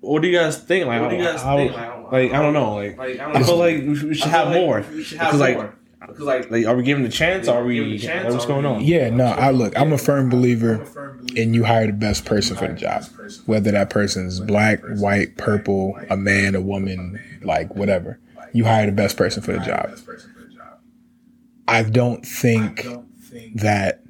what 0.00 0.22
do 0.22 0.28
you 0.28 0.38
guys 0.38 0.58
think? 0.58 0.86
Like, 0.86 1.00
what 1.00 1.10
do 1.10 1.16
you 1.16 1.24
guys 1.24 1.42
think? 1.42 1.72
Like, 1.72 2.32
I 2.32 2.42
don't 2.42 2.54
know. 2.54 2.74
Like, 2.76 2.98
I 2.98 3.42
feel 3.42 3.56
like 3.56 3.82
we 3.82 3.96
should, 3.96 4.08
we 4.08 4.14
should 4.14 4.30
have 4.30 4.48
more. 4.52 4.80
Because 4.82 5.40
like. 5.40 5.72
Because 6.00 6.20
like, 6.20 6.50
like, 6.50 6.66
are 6.66 6.74
we 6.74 6.82
giving 6.82 7.04
the 7.04 7.10
chance? 7.10 7.46
Or 7.46 7.58
are 7.58 7.64
we? 7.64 7.98
Like, 7.98 8.24
what's 8.32 8.46
going 8.46 8.64
on? 8.64 8.82
Yeah, 8.82 9.10
no, 9.10 9.26
I 9.26 9.50
look, 9.50 9.78
I'm 9.78 9.92
a 9.92 9.98
firm 9.98 10.30
believer 10.30 10.84
and 11.36 11.54
you 11.54 11.62
hire 11.64 11.86
the 11.86 11.92
best 11.92 12.24
person 12.24 12.56
for 12.56 12.66
the 12.66 12.74
job. 12.74 13.04
Whether 13.44 13.70
that 13.72 13.90
person's 13.90 14.40
black, 14.40 14.80
white, 14.96 15.36
purple, 15.36 16.00
a 16.08 16.16
man, 16.16 16.54
a 16.54 16.60
woman, 16.60 17.20
like 17.42 17.76
whatever. 17.76 18.18
You 18.52 18.64
hire 18.64 18.86
the 18.86 18.92
best 18.92 19.16
person 19.16 19.42
for 19.42 19.52
the 19.52 19.60
job. 19.60 19.98
I 21.68 21.82
don't 21.82 22.26
think 22.26 22.84
that 23.54 24.02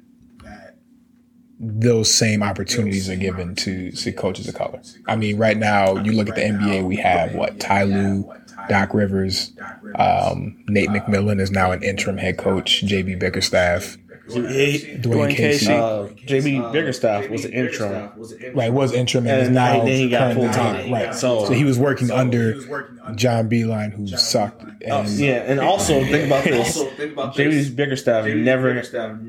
those 1.63 2.11
same 2.11 2.41
opportunities 2.41 3.07
are 3.07 3.15
given 3.15 3.53
to, 3.53 3.91
to 3.91 4.11
coaches 4.11 4.47
of 4.47 4.55
color. 4.55 4.81
I 5.07 5.15
mean, 5.15 5.37
right 5.37 5.55
now, 5.55 5.95
you 5.97 6.11
look 6.13 6.27
at 6.27 6.35
the 6.35 6.41
NBA, 6.41 6.83
we 6.87 6.95
have 6.95 7.35
what, 7.35 7.59
Ty 7.59 7.83
Lue, 7.83 8.33
Doc 8.67 8.95
Rivers, 8.95 9.53
um, 9.95 10.57
Nate 10.67 10.89
McMillan 10.89 11.39
is 11.39 11.51
now 11.51 11.71
an 11.71 11.83
interim 11.83 12.17
head 12.17 12.39
coach, 12.39 12.83
JB 12.83 13.19
Bickerstaff, 13.19 13.97
Dwane, 14.33 15.01
Dwane 15.01 15.29
Casey. 15.35 15.65
Casey. 15.65 15.71
Uh, 15.73 16.07
JB 16.25 16.73
Bickerstaff 16.73 17.29
was 17.29 17.43
the 17.43 17.51
interim. 17.53 18.09
Right, 18.53 18.71
was 18.71 18.91
interim 18.93 19.27
and, 19.27 19.41
And 19.47 19.55
now 19.55 19.79
then 19.85 19.87
he 19.87 20.09
got 20.09 20.33
full-time. 20.33 20.91
Right, 20.91 21.13
So- 21.15 21.45
so, 21.45 21.53
he 21.53 21.63
was 21.63 21.77
working 21.79 22.11
under 22.11 22.53
John 23.15 23.49
Beilein, 23.49 23.93
who 23.93 24.07
sucked. 24.07 24.63
And 24.83 25.07
Yeah, 25.09 25.43
and 25.45 25.59
also 25.59 26.03
think 26.03 26.25
about 26.25 26.43
this. 26.43 26.77
JB 26.77 27.75
Bickerstaff 27.75 28.25
never 28.25 28.81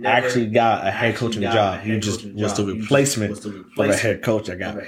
actually 0.04 0.46
got 0.46 0.86
a 0.86 0.90
head 0.90 1.14
coaching 1.16 1.42
job. 1.42 1.80
He 1.82 1.98
just 1.98 2.24
was 2.24 2.54
the 2.54 2.64
replacement 2.64 3.38
for 3.74 3.86
the 3.86 3.96
head 3.96 4.22
coach 4.22 4.48
I 4.50 4.54
got 4.54 4.78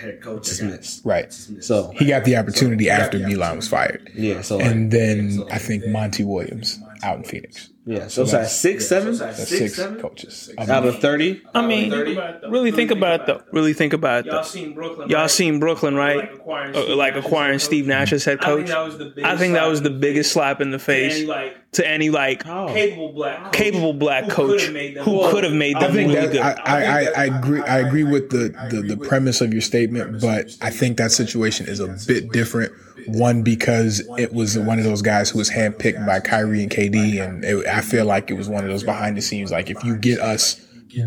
dismissed. 0.43 1.03
right, 1.05 1.33
So 1.33 1.93
he 1.97 2.07
got 2.07 2.25
the 2.25 2.37
opportunity 2.37 2.91
after 2.91 3.19
Beilein 3.19 3.57
was 3.57 3.69
fired, 3.69 4.11
yeah, 4.15 4.41
so 4.43 4.61
and 4.61 4.91
then 4.91 5.43
I 5.51 5.59
think 5.59 5.87
Monty 5.87 6.25
Williams 6.25 6.79
out 7.03 7.19
in 7.19 7.25
Phoenix. 7.25 7.71
Yeah, 7.87 8.09
so 8.09 8.23
it's 8.23 8.33
like 8.33 8.47
six, 8.47 8.89
seven 8.89 9.15
That's 9.17 9.47
six 9.47 9.77
coaches. 10.01 10.51
I 10.57 10.63
out 10.63 10.85
mean, 10.85 10.95
of 10.95 11.01
thirty. 11.01 11.43
I 11.55 11.67
mean, 11.67 11.91
really 11.91 12.71
think 12.71 12.91
about 12.91 13.21
it 13.21 13.27
though. 13.27 13.43
Really 13.53 13.75
think 13.75 13.93
about 13.93 14.27
it 14.27 14.33
Y'all 14.33 14.43
seen 14.43 14.73
Brooklyn? 14.73 15.11
Y'all 15.11 15.21
right? 15.23 15.31
seen 15.31 15.61
Brooklyn, 15.61 15.95
right? 15.95 16.17
Like 16.17 16.33
acquiring, 16.35 16.77
Uh, 16.77 16.97
like 16.97 17.15
acquiring 17.17 17.59
Steve 17.59 17.87
Nash 17.87 18.13
as 18.13 18.25
head 18.25 18.39
I 18.41 18.47
think 18.47 18.61
coach. 18.61 18.69
that 18.69 18.79
was 18.81 18.97
the 18.99 19.05
biggest. 19.07 19.27
I 19.27 19.37
think 19.37 19.53
that 19.55 19.61
slap 19.61 19.71
was 19.71 19.83
the 19.83 19.91
biggest 19.91 20.33
slap 20.33 20.61
in 20.63 20.71
the 20.71 20.79
face 20.79 21.15
face 21.15 21.15
to 21.15 21.19
any, 21.21 21.27
like 21.27 21.73
to 21.73 21.89
any 21.89 22.11
like 22.11 22.43
capable 22.45 23.13
black, 23.13 23.43
coach 23.45 23.53
capable 23.53 23.93
black 23.93 24.25
who 24.25 24.31
coach 24.31 24.61
could've 24.61 24.73
made 24.73 24.97
them 24.97 25.05
who 25.05 25.13
good. 25.21 25.31
could 25.31 25.45
have 25.45 25.53
made 25.53 25.77
I 25.77 25.81
them 25.81 25.93
think 25.93 26.13
really 26.15 26.27
that 26.27 26.33
good. 26.33 26.41
I, 26.41 26.53
I, 26.65 26.83
I, 26.85 27.01
I 27.17 27.39
agree. 27.39 27.61
I 27.63 27.79
agree 27.81 28.05
with 28.05 28.31
the, 28.31 28.49
the 28.71 28.95
the 28.95 28.97
premise 28.97 29.41
of 29.41 29.53
your 29.53 29.63
statement, 29.63 30.21
but 30.21 30.57
I 30.63 30.71
think 30.71 30.97
that 30.97 31.13
situation 31.13 31.67
is 31.67 31.81
a 31.81 31.97
bit 32.07 32.33
different. 32.33 32.73
One 33.07 33.43
because 33.43 34.01
it 34.19 34.33
was 34.33 34.59
one 34.59 34.79
of 34.79 34.85
those 34.85 35.03
guys 35.03 35.31
who 35.31 35.39
was 35.39 35.51
handpicked 35.51 36.07
by 36.07 36.21
Kyrie 36.21 36.63
and 36.63 36.71
KD, 36.71 37.25
and 37.25 37.45
it, 37.45 37.67
I 37.67 37.81
feel 37.81 38.05
like 38.05 38.31
it 38.31 38.35
was 38.35 38.49
one 38.49 38.65
of 38.65 38.71
those 38.71 38.83
behind 38.85 39.17
the 39.17 39.23
scenes. 39.23 39.51
Like 39.51 39.71
if 39.71 39.83
you 39.85 39.97
get 39.97 40.21
us, 40.21 40.61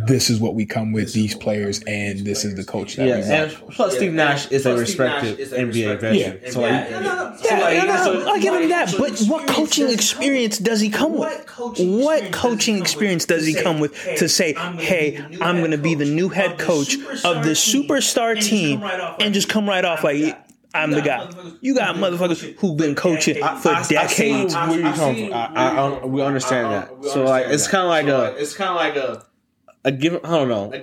this 0.06 0.30
is 0.30 0.40
what 0.40 0.53
we 0.53 0.65
come 0.65 0.91
with. 0.91 1.14
These 1.14 1.36
players, 1.36 1.82
and 1.88 2.19
this 2.26 2.44
is 2.44 2.56
the 2.56 2.64
coach 2.65 2.98
that 2.98 3.07
Yeah, 3.07 3.15
we 3.18 3.22
and 3.24 3.52
want. 3.61 3.74
plus 3.74 3.95
Steve 3.95 4.14
Nash 4.14 4.52
is 4.52 4.65
a 4.65 4.76
respected 4.76 5.38
NBA 5.40 5.99
veteran. 6.02 6.15
Yeah. 6.15 6.49
So 6.52 6.60
like, 6.61 6.90
Yeah, 6.90 6.99
no, 6.99 8.14
no, 8.24 8.30
I 8.30 8.40
give 8.40 8.53
him 8.53 8.68
that. 8.69 8.94
But 8.98 9.18
what 9.22 9.48
coaching 9.48 9.90
experience 9.90 10.57
does 10.57 10.82
he 10.82 10.90
come 10.90 11.18
with? 11.18 11.49
What 11.80 12.34
coaching 12.34 12.78
experience 12.80 13.26
does 13.26 13.45
he 13.45 13.53
come 13.53 13.80
with 13.80 13.94
to 14.18 14.28
say, 14.28 14.53
"Hey, 14.78 15.24
I'm 15.40 15.60
going 15.60 15.72
to 15.72 15.78
be 15.78 15.95
the 15.95 16.06
new 16.06 16.28
head 16.30 16.60
coach 16.60 16.95
of 17.24 17.44
the 17.45 17.52
superstar 17.52 18.41
team," 18.41 18.84
and 19.19 19.34
just 19.34 19.48
come 19.48 19.69
right 19.69 19.86
off 19.86 20.03
like, 20.03 20.38
"I'm 20.78 20.91
the 20.91 21.02
guy." 21.02 21.30
You 21.62 21.76
got 21.76 21.95
motherfuckers 21.95 22.58
who've 22.60 22.78
been 22.78 22.95
coaching 22.95 23.36
for 23.36 23.70
I, 23.70 23.80
I 23.80 23.82
see 23.82 23.95
decades. 23.95 24.56
where 24.56 24.72
you 24.78 24.84
come 24.84 25.16
from. 25.16 25.34
I, 25.34 25.45
I, 25.56 25.68
I, 25.76 26.06
we 26.06 26.22
understand 26.22 26.72
that. 26.74 27.12
So 27.12 27.24
like, 27.26 27.48
it's 27.48 27.68
kind 27.68 27.84
of 27.84 27.90
like 27.90 28.08
a, 28.08 28.40
it's 28.41 28.56
kind 28.56 28.70
of 28.70 28.76
like 28.76 28.95
a, 28.95 29.26
I 29.88 29.91
give 29.91 30.15
I 30.26 30.31
don't 30.31 30.49
know. 30.49 30.73
I, 30.73 30.80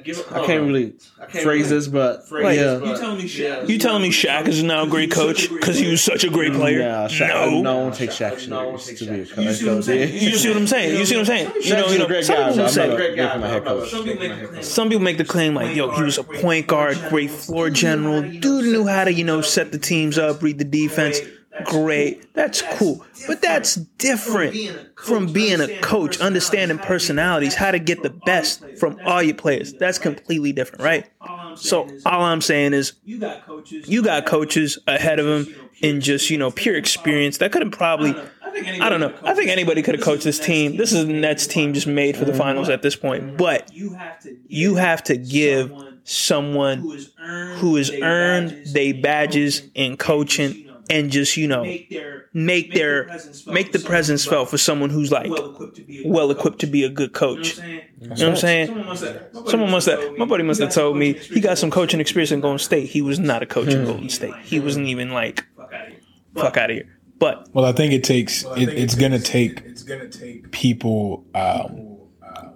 can't 0.47 0.65
really 0.65 0.95
phrase 1.29 1.69
this, 1.69 1.89
but 1.89 2.25
Like, 2.33 2.57
yeah. 2.57 2.79
You 2.79 2.97
telling 2.97 3.19
me 3.19 3.25
Shaq? 3.25 3.69
You 3.69 3.79
telling 3.79 4.01
me 4.01 4.09
Shaq 4.09 4.49
is 4.49 4.63
now 4.63 4.85
a 4.85 4.87
great 4.87 5.11
coach 5.11 5.51
because 5.51 5.77
he 5.77 5.91
was 5.91 6.03
such 6.03 6.25
a 6.25 6.31
great 6.31 6.53
mm, 6.53 6.57
player? 6.57 6.79
Yeah, 6.79 7.07
Shaq, 7.09 7.29
no. 7.29 7.61
no 7.61 7.79
one 7.81 7.93
takes 7.93 8.17
Shaq 8.17 8.41
serious 8.41 8.99
to 8.99 9.05
be 9.05 9.21
a 9.21 9.27
coach. 9.27 9.57
see 9.57 9.67
what 9.67 9.77
I'm 9.77 9.83
saying? 9.83 10.15
You 10.15 10.35
see 10.37 10.49
what 10.49 10.57
I'm 10.57 10.67
saying? 10.67 10.97
You 10.97 11.05
see 11.05 11.17
what 11.17 11.21
I'm 11.21 11.27
saying? 11.27 11.53
You 11.63 11.75
know, 11.75 11.83
Shaq's 11.83 11.91
you 11.91 11.97
a 11.97 11.99
know, 11.99 12.07
great 12.07 12.25
some 12.25 12.37
guy, 12.37 12.49
people 12.53 12.69
say, 12.71 12.89
not 12.89 12.95
a 12.95 12.99
making 12.99 13.41
my 13.41 13.49
head 13.49 13.65
coach. 13.67 13.91
Some 13.91 14.05
people 14.05 14.21
make 14.23 14.41
the 14.41 14.47
claim. 14.49 14.63
some 14.63 14.89
people 14.89 15.05
make 15.05 15.19
the 15.19 15.25
claim 15.27 15.55
like, 15.55 15.77
yo, 15.77 15.91
he 15.91 16.03
was 16.03 16.17
a 16.17 16.25
point 16.25 16.67
guard, 16.67 16.97
great 17.11 17.31
floor 17.31 17.69
general. 17.69 18.23
Dude 18.23 18.65
knew 18.65 18.87
how 18.87 19.05
to, 19.05 19.13
you 19.13 19.25
know, 19.25 19.43
set 19.43 19.71
the 19.71 19.79
teams 19.79 20.17
up, 20.17 20.43
read 20.43 20.57
the 20.57 20.65
defense. 20.65 21.19
Great. 21.65 22.35
That's 22.35 22.63
cool. 22.63 23.05
But 23.27 23.41
that's 23.41 23.77
different 23.77 24.57
from 24.99 25.33
being 25.33 25.61
a 25.61 25.79
coach, 25.81 26.21
understanding 26.21 26.79
personalities, 26.79 27.55
how 27.55 27.71
to 27.71 27.79
get 27.79 28.03
the 28.03 28.11
best 28.11 28.65
from 28.79 28.99
all 29.05 29.23
your 29.23 29.37
players. 29.37 29.73
That's 29.73 29.99
completely 29.99 30.53
different, 30.53 30.83
right? 30.83 31.07
So 31.57 31.89
all 32.05 32.23
I'm 32.23 32.41
saying 32.41 32.73
is 32.73 32.95
You 33.05 33.21
got 33.21 33.47
coaches. 33.47 33.89
you 33.89 34.03
got 34.03 34.27
coaches 34.27 34.79
ahead 34.87 35.21
of 35.21 35.27
him 35.27 35.55
in 35.81 36.01
just, 36.01 36.29
you 36.31 36.39
know, 36.39 36.51
pure 36.51 36.77
experience 36.77 37.39
that 37.39 37.53
could 37.53 37.63
have 37.63 37.73
probably 37.73 38.15
I 38.81 38.89
don't 38.89 39.01
know. 39.01 39.13
I 39.23 39.35
think 39.35 39.51
anybody 39.51 39.83
could 39.83 39.97
have 39.97 40.05
coached 40.05 40.25
this 40.25 40.39
team. 40.39 40.77
This 40.77 40.93
is 40.93 41.07
the 41.07 41.13
Nets 41.13 41.47
team 41.47 41.75
just 41.75 41.87
made 41.87 42.17
for 42.17 42.25
the 42.25 42.31
mm-hmm. 42.33 42.41
finals 42.41 42.69
at 42.69 42.83
this 42.83 42.95
point. 42.95 43.25
Mm-hmm. 43.25 43.37
But 43.37 43.75
You 43.75 43.95
have 43.95 44.21
to. 44.21 44.37
you 44.47 44.75
have 44.77 45.03
to 45.05 45.17
give 45.17 45.73
someone 46.05 46.79
who 46.79 46.93
is 46.93 47.11
earned. 47.19 47.59
who 47.59 47.77
has 47.77 47.91
earned 47.91 48.67
their 48.67 48.95
badges 48.95 49.63
in 49.75 49.97
coaching 49.97 50.64
and 50.91 51.11
just, 51.11 51.37
you 51.37 51.49
know, 51.49 51.63
Make 51.65 51.91
their 51.91 52.29
make 52.35 52.75
their 52.75 53.11
make 53.47 53.73
the 53.73 53.79
presence 53.79 54.25
felt 54.27 54.51
for 54.51 54.59
someone 54.59 54.91
who's 54.91 55.11
like 55.11 55.31
well 55.31 55.51
equipped 55.53 55.77
to 55.77 55.83
be. 55.83 56.05
a 56.05 56.09
well 56.09 56.29
good 56.29 56.37
equipped 56.39 56.59
to 56.61 56.67
be 56.67 56.85
a 56.85 56.89
good 56.89 57.13
coach. 57.13 57.57
coach. 57.57 57.67
You 57.67 58.09
know 58.09 58.09
what 58.15 58.23
I'm 58.23 58.37
saying? 58.37 58.67
Someone 58.69 58.87
must 58.87 59.05
have. 59.05 59.29
Someone 59.49 59.71
must 59.71 59.87
have. 59.89 60.19
My 60.19 60.25
buddy 60.25 60.43
must 60.45 60.61
have 60.61 60.73
told 60.73 60.97
me 60.97 61.15
he 61.15 61.41
got 61.41 61.59
some 61.59 61.71
coaching 61.71 62.01
experience 62.01 62.33
in 62.33 62.41
Golden 62.41 62.59
State. 62.59 62.89
He 62.89 63.01
was 63.03 63.19
not 63.19 63.43
a 63.43 63.47
coach 63.47 63.69
in 63.69 63.85
Golden 63.85 64.09
State. 64.11 64.35
He 64.43 64.61
wasn't 64.61 64.87
even 64.87 65.11
like 65.11 65.45
Fuck 65.57 65.73
out 65.73 65.83
of 65.87 65.89
here. 65.89 66.01
fuck 66.35 66.57
out 66.57 66.71
of 66.71 66.77
here. 66.77 66.99
But 67.19 67.49
Well, 67.55 67.65
I 67.65 67.73
think 67.73 67.93
it 67.93 68.05
takes. 68.05 68.45
It, 68.57 68.69
it's 68.69 68.95
gonna 68.95 69.19
take. 69.21 69.63
It's 69.65 69.83
gonna 69.85 70.09
take 70.09 70.51
people 70.51 71.25
um, 71.35 71.97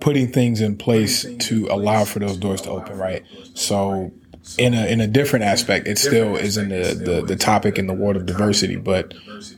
putting 0.01 0.31
things 0.31 0.61
in 0.61 0.77
place 0.77 1.25
to 1.47 1.69
allow 1.71 2.05
for 2.05 2.19
those 2.19 2.37
doors 2.37 2.61
to 2.63 2.71
open. 2.71 2.99
Right. 2.99 3.23
So, 3.55 4.13
in 4.57 4.75
a 4.75 4.87
in 4.87 5.01
a 5.01 5.07
different 5.07 5.45
aspect, 5.45 5.87
it 5.87 5.99
still 5.99 6.37
is 6.37 6.57
in 6.57 6.69
the 6.69 6.95
the, 6.95 7.23
the 7.23 7.37
topic 7.37 7.79
in 7.79 7.87
the 7.87 7.95
world 7.95 8.17
of 8.17 8.27
diversity. 8.27 8.77
But 8.77 9.15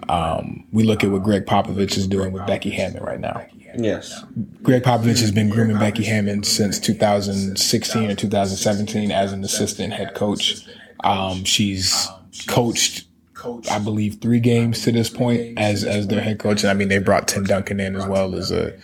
um, 0.08 0.66
we 0.72 0.82
look 0.82 1.04
at 1.04 1.10
what 1.10 1.22
Gregg 1.22 1.46
Popovich 1.46 1.96
is 1.96 2.06
doing 2.06 2.32
with 2.32 2.46
Becky 2.46 2.70
Hammon 2.70 3.02
right 3.02 3.20
now. 3.20 3.46
Yes. 3.76 4.24
Gregg 4.62 4.82
Popovich 4.82 5.20
has 5.20 5.32
been 5.32 5.48
grooming 5.48 5.78
Becky 5.78 6.04
Hammon 6.04 6.42
since 6.42 6.78
2016 6.80 8.10
or 8.10 8.14
2017 8.14 9.10
as 9.12 9.32
an 9.32 9.44
assistant 9.44 9.92
head 9.92 10.14
coach. 10.14 10.66
Um, 11.04 11.44
she's 11.44 12.08
coached, 12.46 13.06
I 13.70 13.78
believe, 13.78 14.18
three 14.20 14.40
games 14.40 14.82
to 14.82 14.92
this 14.92 15.08
point 15.08 15.58
as 15.58 15.84
as 15.84 16.08
their 16.08 16.20
head 16.20 16.38
coach. 16.38 16.62
And 16.62 16.70
I 16.70 16.74
mean, 16.74 16.88
they 16.88 16.98
brought 16.98 17.28
Tim 17.28 17.44
Duncan 17.44 17.80
in 17.80 17.96
as 17.96 18.06
well 18.06 18.34
as 18.34 18.50
a. 18.50 18.78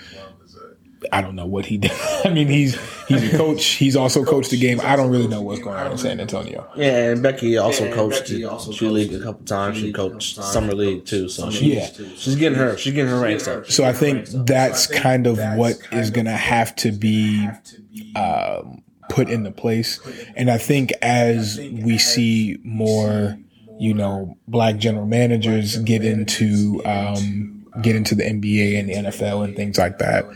I 1.13 1.21
don't 1.21 1.35
know 1.37 1.47
what 1.47 1.67
he 1.67 1.79
did. 1.79 1.93
I 2.25 2.31
mean, 2.31 2.49
he's 2.49 2.75
he's 3.07 3.33
a 3.33 3.37
coach. 3.37 3.65
He's 3.77 3.97
also 3.97 4.25
coached 4.25 4.51
the 4.51 4.59
game. 4.59 4.81
I 4.83 4.97
don't 4.97 5.11
really 5.11 5.29
know 5.29 5.43
what's 5.43 5.61
going 5.61 5.77
on 5.77 5.93
in 5.93 5.99
San 5.99 6.19
Antonio. 6.21 6.67
Yeah, 6.75 7.11
and 7.13 7.23
Becky 7.23 7.57
also 7.59 7.93
coached 7.93 8.27
the 8.29 8.73
G 8.73 8.89
League 8.89 9.13
a 9.13 9.21
couple 9.21 9.45
times. 9.45 9.79
She 9.79 9.93
coached 9.93 10.37
Summer 10.37 10.75
League 10.75 11.05
too, 11.05 11.29
so 11.29 11.51
she, 11.51 11.75
Yeah. 11.77 11.89
she's 12.17 12.37
getting 12.37 12.59
her 12.59 12.77
she's 12.77 12.95
getting 12.95 13.11
her 13.11 13.21
ranks 13.21 13.47
up. 13.47 13.71
So 13.71 13.85
I 13.85 13.93
think 13.93 14.27
that's 14.47 14.87
kind 14.87 15.27
of 15.27 15.39
what 15.57 15.79
is 15.93 16.11
going 16.11 16.27
to 16.27 16.33
have 16.33 16.75
to 16.77 16.91
be 16.93 17.49
um, 18.17 18.83
put 19.09 19.29
into 19.29 19.51
place. 19.51 20.01
And 20.35 20.51
I 20.51 20.59
think 20.59 20.93
as 21.03 21.59
we 21.59 21.99
see 21.99 22.59
more, 22.65 23.39
you 23.79 23.95
know, 23.95 24.37
black 24.49 24.77
general 24.79 25.07
managers 25.07 25.77
get 25.77 26.05
into 26.05 26.83
um, 26.85 27.56
get 27.83 27.97
into 27.97 28.15
the 28.15 28.25
NBA 28.25 28.79
and 28.79 28.89
the 28.89 28.95
NFL 28.95 29.45
and 29.45 29.57
things 29.57 29.79
like 29.79 29.99
that. 29.99 30.27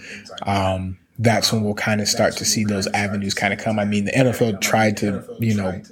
Um, 0.43 0.99
that's 1.19 1.53
when 1.53 1.63
we'll 1.63 1.75
kind 1.75 2.01
of 2.01 2.09
start 2.09 2.37
to 2.39 2.45
see 2.45 2.65
those 2.65 2.87
avenues 2.89 3.35
kind 3.35 3.53
of 3.53 3.59
come. 3.59 3.79
I 3.79 3.85
mean, 3.85 4.07
the 4.07 4.13
NFL 4.13 4.61
tried 4.61 4.97
to, 4.99 5.25
you 5.39 5.55
know, 5.55 5.83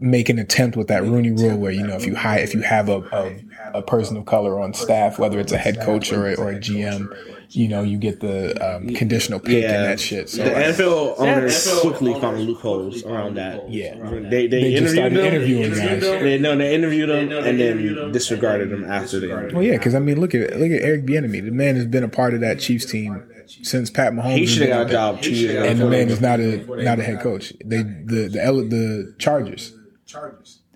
make 0.00 0.30
an 0.30 0.38
attempt 0.38 0.76
with 0.76 0.88
that 0.88 1.02
Rooney 1.02 1.30
Rule, 1.30 1.58
where 1.58 1.72
you 1.72 1.86
know 1.86 1.94
if 1.94 2.06
you 2.06 2.16
hire 2.16 2.40
if 2.40 2.54
you 2.54 2.62
have 2.62 2.88
a, 2.88 3.00
a, 3.12 3.78
a 3.78 3.82
person 3.82 4.16
of 4.16 4.24
color 4.24 4.58
on 4.58 4.72
staff, 4.72 5.18
whether 5.18 5.38
it's 5.38 5.52
a 5.52 5.58
head 5.58 5.80
coach 5.80 6.10
or 6.12 6.28
a, 6.28 6.34
or 6.34 6.50
a 6.50 6.54
GM, 6.58 7.14
you 7.50 7.68
know 7.68 7.82
you 7.82 7.98
get 7.98 8.20
the 8.20 8.54
um, 8.76 8.88
conditional 8.94 9.40
pick 9.40 9.64
and 9.64 9.84
that 9.84 10.00
shit. 10.00 10.28
So 10.30 10.44
the 10.44 10.50
like, 10.52 10.64
NFL 10.66 11.18
owners 11.18 11.80
quickly 11.80 12.14
found 12.20 12.40
loopholes 12.40 13.04
around 13.04 13.34
that. 13.36 13.70
Yeah. 13.70 13.96
they 14.30 14.46
they, 14.46 14.46
They 14.48 14.74
just 14.74 14.94
interviewed 14.94 14.94
started 14.94 15.16
them, 15.18 15.26
interviewing 15.26 15.70
guys. 15.70 16.00
They 16.00 16.38
no, 16.38 16.56
they 16.56 16.74
interviewed 16.74 17.08
them 17.08 17.32
and 17.32 17.60
then 17.60 18.12
disregarded 18.12 18.70
them 18.70 18.84
after 18.84 19.20
the 19.20 19.30
interview. 19.30 19.56
well, 19.56 19.64
yeah, 19.64 19.76
because 19.78 19.94
I 19.94 19.98
mean, 19.98 20.20
look 20.20 20.34
at 20.34 20.50
look 20.58 20.70
at 20.70 20.82
Eric 20.82 21.06
Bieniemy. 21.06 21.44
The 21.44 21.50
man 21.50 21.76
has 21.76 21.86
been 21.86 22.04
a 22.04 22.08
part 22.08 22.34
of 22.34 22.40
that 22.40 22.60
Chiefs 22.60 22.86
team 22.86 23.22
since 23.46 23.90
Pat 23.90 24.12
Mahomes. 24.12 24.36
He 24.38 24.46
should 24.46 24.68
have 24.68 24.86
got 24.86 24.86
a 24.86 24.92
job 24.92 25.22
two 25.22 25.32
years 25.34 25.56
ago. 25.56 25.64
and 25.64 25.80
the 25.80 25.86
man 25.86 26.08
is 26.08 26.20
not 26.20 26.38
a 26.40 26.82
not 26.84 26.98
a 27.00 27.02
head 27.02 27.20
coach. 27.20 27.52
They 27.64 27.82
the 27.82 28.28
the 28.32 28.40
L- 28.44 28.68
the 28.68 29.14
Chargers. 29.18 29.72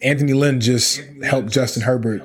Anthony 0.04 0.34
Lynn 0.34 0.60
just 0.60 1.00
helped 1.22 1.50
Justin 1.50 1.82
Herbert 1.82 2.22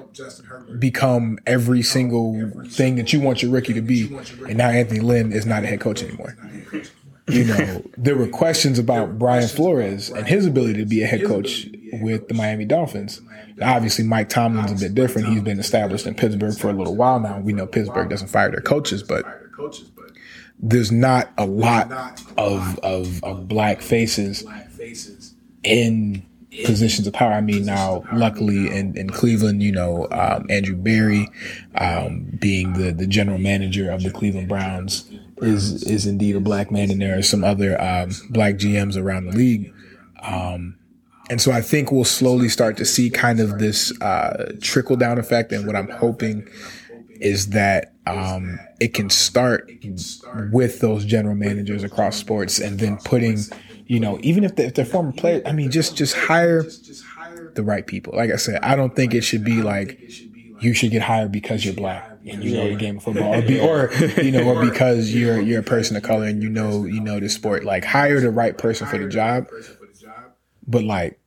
become 0.80 1.40
every 1.48 1.82
single 1.82 2.52
thing 2.68 2.96
that 2.98 3.14
you 3.14 3.22
want 3.22 3.42
your 3.42 3.52
rookie 3.52 3.74
to 3.74 3.82
be, 3.82 4.14
and 4.48 4.58
now 4.58 4.70
Anthony 4.70 5.00
Lynn 5.00 5.32
is 5.32 5.46
not 5.46 5.64
a 5.64 5.68
head 5.68 5.80
coach 5.80 6.04
anymore. 6.04 6.38
You 7.30 7.44
know, 7.44 7.84
there 7.96 8.16
were 8.16 8.26
questions 8.26 8.80
about 8.80 9.20
Brian 9.20 9.48
Flores 9.48 10.10
and 10.10 10.28
his 10.28 10.48
ability 10.48 10.80
to 10.80 10.86
be 10.86 11.04
a 11.04 11.06
head 11.06 11.24
coach 11.28 11.68
with 12.02 12.28
the 12.28 12.34
Miami 12.34 12.66
Dolphins. 12.66 13.22
Now, 13.56 13.76
obviously, 13.76 14.04
Mike 14.04 14.30
Tomlin's 14.30 14.72
a 14.72 14.76
bit 14.88 14.96
different. 14.96 15.28
He's 15.28 15.44
been 15.44 15.60
established 15.60 16.08
in 16.08 16.16
Pittsburgh 16.16 16.58
for 16.58 16.72
a 16.72 16.74
little 16.74 16.96
while 16.96 17.20
now. 17.20 17.40
We 17.40 17.54
know 17.54 17.68
Pittsburgh 17.68 18.10
doesn't 18.10 18.30
fire 18.30 18.50
their 18.50 18.62
coaches, 18.62 19.04
but 19.04 19.26
there's 20.58 20.92
not 20.92 21.30
a 21.38 21.46
lot 21.46 21.92
of 22.36 22.80
of, 22.80 23.24
of 23.24 23.48
black 23.48 23.82
faces 23.82 24.44
in 25.64 26.26
positions 26.66 27.06
of 27.08 27.14
power. 27.14 27.34
I 27.34 27.42
mean, 27.42 27.66
now 27.66 28.04
luckily 28.14 28.76
in, 28.76 28.98
in 28.98 29.10
Cleveland, 29.10 29.62
you 29.62 29.72
know, 29.72 30.08
um, 30.12 30.46
Andrew 30.50 30.76
Berry, 30.76 31.30
um, 31.76 32.26
being 32.40 32.74
the, 32.74 32.92
the 32.92 33.08
general 33.08 33.38
manager 33.38 33.92
of 33.92 34.04
the 34.04 34.12
Cleveland 34.12 34.48
Browns, 34.48 35.10
is 35.38 35.84
is 35.84 36.06
indeed 36.06 36.36
a 36.36 36.40
black 36.40 36.70
man, 36.72 36.92
and 36.92 37.02
there 37.02 37.18
are 37.18 37.22
some 37.22 37.44
other 37.44 37.80
um, 37.82 38.10
black 38.30 38.56
GMs 38.56 38.98
around 38.98 39.26
the 39.26 39.32
league. 39.32 39.74
Um, 40.22 40.78
and 41.30 41.40
so 41.40 41.52
I 41.52 41.62
think 41.62 41.92
we'll 41.92 42.04
slowly 42.04 42.50
start 42.50 42.76
to 42.78 42.86
see 42.86 43.10
kind 43.10 43.40
of 43.40 43.60
this 43.60 43.94
uh, 44.02 44.54
trickle 44.62 44.96
down 44.96 45.20
effect. 45.20 45.52
And 45.52 45.68
what 45.68 45.76
I'm 45.76 45.90
hoping 45.90 46.50
is 47.22 47.50
that 47.50 47.94
um, 48.08 48.60
it 48.80 48.94
can 48.94 49.10
start 49.10 49.70
with 50.52 50.80
those 50.80 51.06
general 51.06 51.36
managers 51.36 51.84
across 51.84 52.18
sports, 52.18 52.60
and 52.60 52.80
then 52.80 52.98
putting, 52.98 53.38
you 53.90 54.00
know, 54.00 54.20
even 54.22 54.44
if, 54.44 54.56
they, 54.56 54.66
if 54.66 54.76
they're 54.76 54.86
former 54.86 55.12
players, 55.12 55.42
I 55.48 55.52
mean, 55.52 55.72
just 55.72 55.98
just 55.98 56.16
hire 56.16 56.64
the 57.56 57.64
right 57.64 57.86
people. 57.86 58.14
Like 58.16 58.30
I 58.30 58.36
said, 58.36 58.62
I 58.62 58.76
don't 58.76 58.96
think 58.96 59.16
it 59.16 59.22
should 59.22 59.44
be 59.44 59.64
like 59.64 60.00
you 60.62 60.76
should 60.76 60.92
get 60.92 61.02
hired 61.02 61.32
because 61.32 61.66
you're 61.66 61.74
black 61.74 62.08
and 62.28 62.44
you 62.44 62.56
know 62.56 62.70
the 62.70 62.76
game 62.76 62.98
of 62.98 63.04
football, 63.04 63.34
or, 63.34 63.42
be, 63.42 63.60
or 63.60 63.92
you 64.22 64.32
know, 64.32 64.44
or 64.44 64.64
because 64.64 65.12
you're 65.12 65.42
you're 65.42 65.62
a 65.62 65.64
person 65.64 65.98
of 65.98 66.04
color 66.04 66.26
and 66.26 66.44
you 66.44 66.50
know 66.50 66.86
you 66.86 67.02
know 67.02 67.20
the 67.20 67.30
sport. 67.30 67.64
Like 67.64 67.84
hire 67.84 68.20
the 68.20 68.30
right 68.30 68.56
person 68.56 68.86
for 68.86 69.00
the 69.00 69.08
job. 69.08 69.48
But 70.68 70.84
like, 70.84 71.20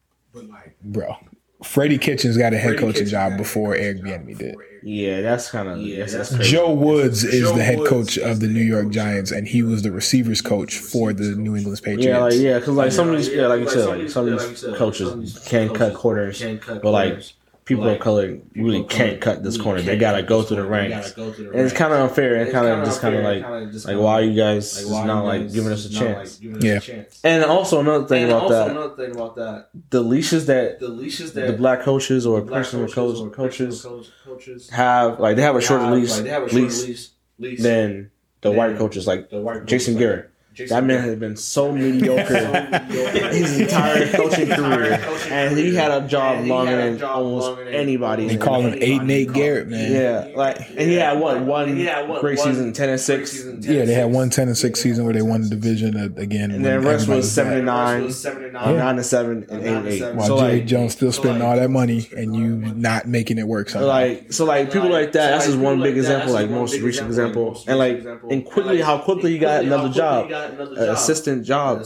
bro, 0.85 1.17
Freddie 1.65 1.99
Kitchens 1.99 2.37
got 2.37 2.55
a 2.55 2.59
head 2.59 2.79
coaching 2.79 3.07
job 3.07 3.37
before 3.39 3.75
Eric 3.75 4.03
Bieniemy 4.03 4.39
did. 4.39 4.55
Yeah, 4.83 5.21
that's 5.21 5.51
kind 5.51 5.69
of 5.69 5.79
that's, 5.79 6.13
that's 6.13 6.35
crazy. 6.35 6.51
Joe 6.51 6.73
Woods 6.73 7.23
is 7.23 7.53
the 7.53 7.63
head 7.63 7.87
coach 7.87 8.19
of 8.19 8.41
the 8.41 8.49
New 8.49 8.63
York 8.63 8.91
Giants, 8.91 9.31
and 9.31 9.47
he 9.47 9.63
was 9.63 9.83
the 9.83 9.93
receivers 9.93 10.41
coach 10.41 10.77
for 10.79 11.13
the 11.13 11.37
New 11.37 11.55
England 11.57 11.81
Patriots. 11.83 12.05
Yeah, 12.05 12.19
like 12.19 12.35
yeah, 12.35 12.59
because 12.59 12.75
like 12.75 12.93
some 12.93 13.11
of 13.11 13.17
these, 13.17 13.29
yeah, 13.29 13.47
like 13.47 13.61
you 13.61 13.69
said, 13.69 13.87
like 13.87 14.09
some 14.11 14.29
of 14.29 14.41
these 14.41 14.65
coaches 14.77 15.41
can 15.47 15.73
cut 15.73 15.95
corners, 15.95 16.43
but 16.67 16.85
like 16.85 17.33
people 17.77 17.89
of 17.89 18.01
color 18.01 18.39
really 18.55 18.85
can't 18.85 19.21
cut 19.21 19.43
this 19.43 19.57
corner. 19.61 19.81
They 19.83 19.97
gotta 19.97 20.23
go 20.23 20.43
through 20.43 20.59
the 20.59 20.65
ranks, 20.65 21.13
and 21.17 21.55
it's 21.55 21.73
kind 21.73 21.93
of 21.93 22.01
unfair. 22.01 22.37
And 22.37 22.51
kind 22.53 22.67
of 22.67 22.85
just 22.85 23.01
kind 23.01 23.15
of 23.15 23.25
like 23.25 23.43
like 23.85 23.97
why 23.97 24.15
are 24.15 24.23
you 24.23 24.37
guys 24.37 24.75
just 24.75 24.91
not 24.91 25.25
like 25.25 25.53
giving 25.53 25.73
us 25.73 25.87
a 25.87 25.91
chance? 25.91 26.41
Yeah. 26.41 26.79
chance. 26.79 27.21
And 27.25 27.45
also 27.45 27.81
another 27.81 28.07
thing 28.07 28.25
And 28.25 28.33
about 28.33 28.43
also 28.43 28.55
that, 28.55 28.71
another 28.71 28.97
thing 28.97 29.15
about 29.15 29.37
that, 29.37 29.69
the 29.91 30.01
leashes 30.01 30.47
that 30.47 30.81
the 30.81 30.89
leashes 30.89 31.33
the 31.33 31.53
black 31.53 31.83
coaches 31.83 32.27
or 32.27 32.41
black 32.41 32.63
personal 32.65 32.89
coaches 32.89 33.21
coach, 33.21 33.29
or 33.29 33.31
coaches 33.31 33.87
coaches 34.25 34.71
have, 34.71 35.21
like 35.21 35.37
they 35.37 35.43
have 35.43 35.57
a 35.57 35.61
shorter 35.61 35.91
leash, 35.91 36.03
lease, 36.03 36.17
like, 36.17 36.25
they 36.25 36.31
have 36.31 36.43
a 36.43 36.49
shorter 36.49 36.65
lease 36.65 36.87
lease, 36.87 37.11
lease 37.39 37.63
than 37.63 38.11
the 38.41 38.51
white 38.51 38.77
coaches, 38.77 39.07
like 39.07 39.31
Jason 39.67 39.95
white 39.95 40.32
Jason. 40.55 40.75
That 40.77 40.85
man 40.85 41.03
has 41.05 41.17
been 41.17 41.37
so 41.37 41.73
mediocre 41.73 42.35
his 43.33 43.59
entire 43.61 44.11
coaching 44.13 44.49
career, 44.49 45.01
and 45.31 45.57
he 45.57 45.75
had 45.75 45.91
a 45.91 46.07
job 46.07 46.45
longer 46.45 46.77
than 46.77 47.03
almost 47.03 47.59
anybody. 47.69 48.29
They 48.29 48.37
call 48.37 48.61
him 48.63 48.77
eight 48.81 49.03
Nate 49.03 49.33
Garrett, 49.33 49.69
man. 49.69 49.93
Yeah, 49.93 50.37
like, 50.37 50.59
and 50.71 50.81
he 50.81 50.95
had 50.95 51.19
what 51.19 51.41
one 51.43 51.75
great 52.21 52.39
season, 52.39 52.73
ten 52.73 52.89
and 52.91 53.01
six, 53.01 53.43
Yeah, 53.61 53.85
they 53.85 53.95
had 53.95 54.11
one 54.11 54.31
10 54.31 54.49
and 54.49 54.57
6 54.57 54.81
season 54.81 55.05
where 55.05 55.15
they 55.15 55.23
won 55.23 55.43
the 55.43 55.49
division 55.49 55.97
uh, 55.97 56.05
again. 56.21 56.51
and 56.51 56.65
then 56.65 56.81
the 56.83 56.89
rest 56.89 57.09
was 57.09 57.31
seventy 57.31 57.63
nine, 57.63 58.09
Yeah. 58.09 58.51
nine 58.73 58.97
and 58.97 59.07
seven, 59.07 59.47
and 59.51 59.63
eight 59.63 59.67
and 59.69 59.89
eight. 59.89 60.15
While 60.15 60.27
So 60.27 60.39
Jerry 60.39 60.59
like, 60.59 60.67
Jones 60.67 60.93
still 60.93 61.13
spending 61.13 61.43
all 61.43 61.57
that 61.57 61.71
money 61.71 62.09
and 62.17 62.35
you 62.37 62.57
not 62.75 63.07
making 63.07 63.39
it 63.39 63.47
work 63.47 63.69
somehow. 63.71 63.89
like 63.89 64.33
so 64.33 64.45
like 64.45 64.73
people 64.73 64.91
like 64.91 65.13
that 65.13 65.31
that's 65.31 65.47
just 65.47 65.59
one 65.59 65.81
big 65.81 65.97
example 65.97 66.33
like 66.33 66.51
most 66.51 66.79
recent 66.81 67.07
example 67.09 67.63
and 67.67 67.79
like 67.79 68.05
and 68.31 68.45
quickly 68.45 68.81
how 68.81 68.99
quickly 68.99 69.33
he 69.33 69.39
got 69.39 69.65
another 69.65 69.89
job 69.89 70.29
an 70.51 70.89
assistant 70.93 71.45
job 71.45 71.79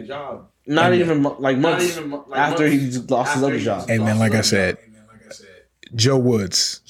like 0.00 0.06
not 0.66 0.92
even 0.92 1.22
mo- 1.22 1.36
like 1.38 1.58
months 1.58 1.96
after 2.34 2.66
he 2.68 2.90
lost 3.08 3.34
his 3.34 3.42
other 3.42 3.58
job. 3.58 3.88
Hey 3.88 3.98
man, 3.98 4.18
like 4.18 4.34
I 4.34 4.40
said, 4.40 4.78
Joe 5.94 6.16
Woods 6.18 6.80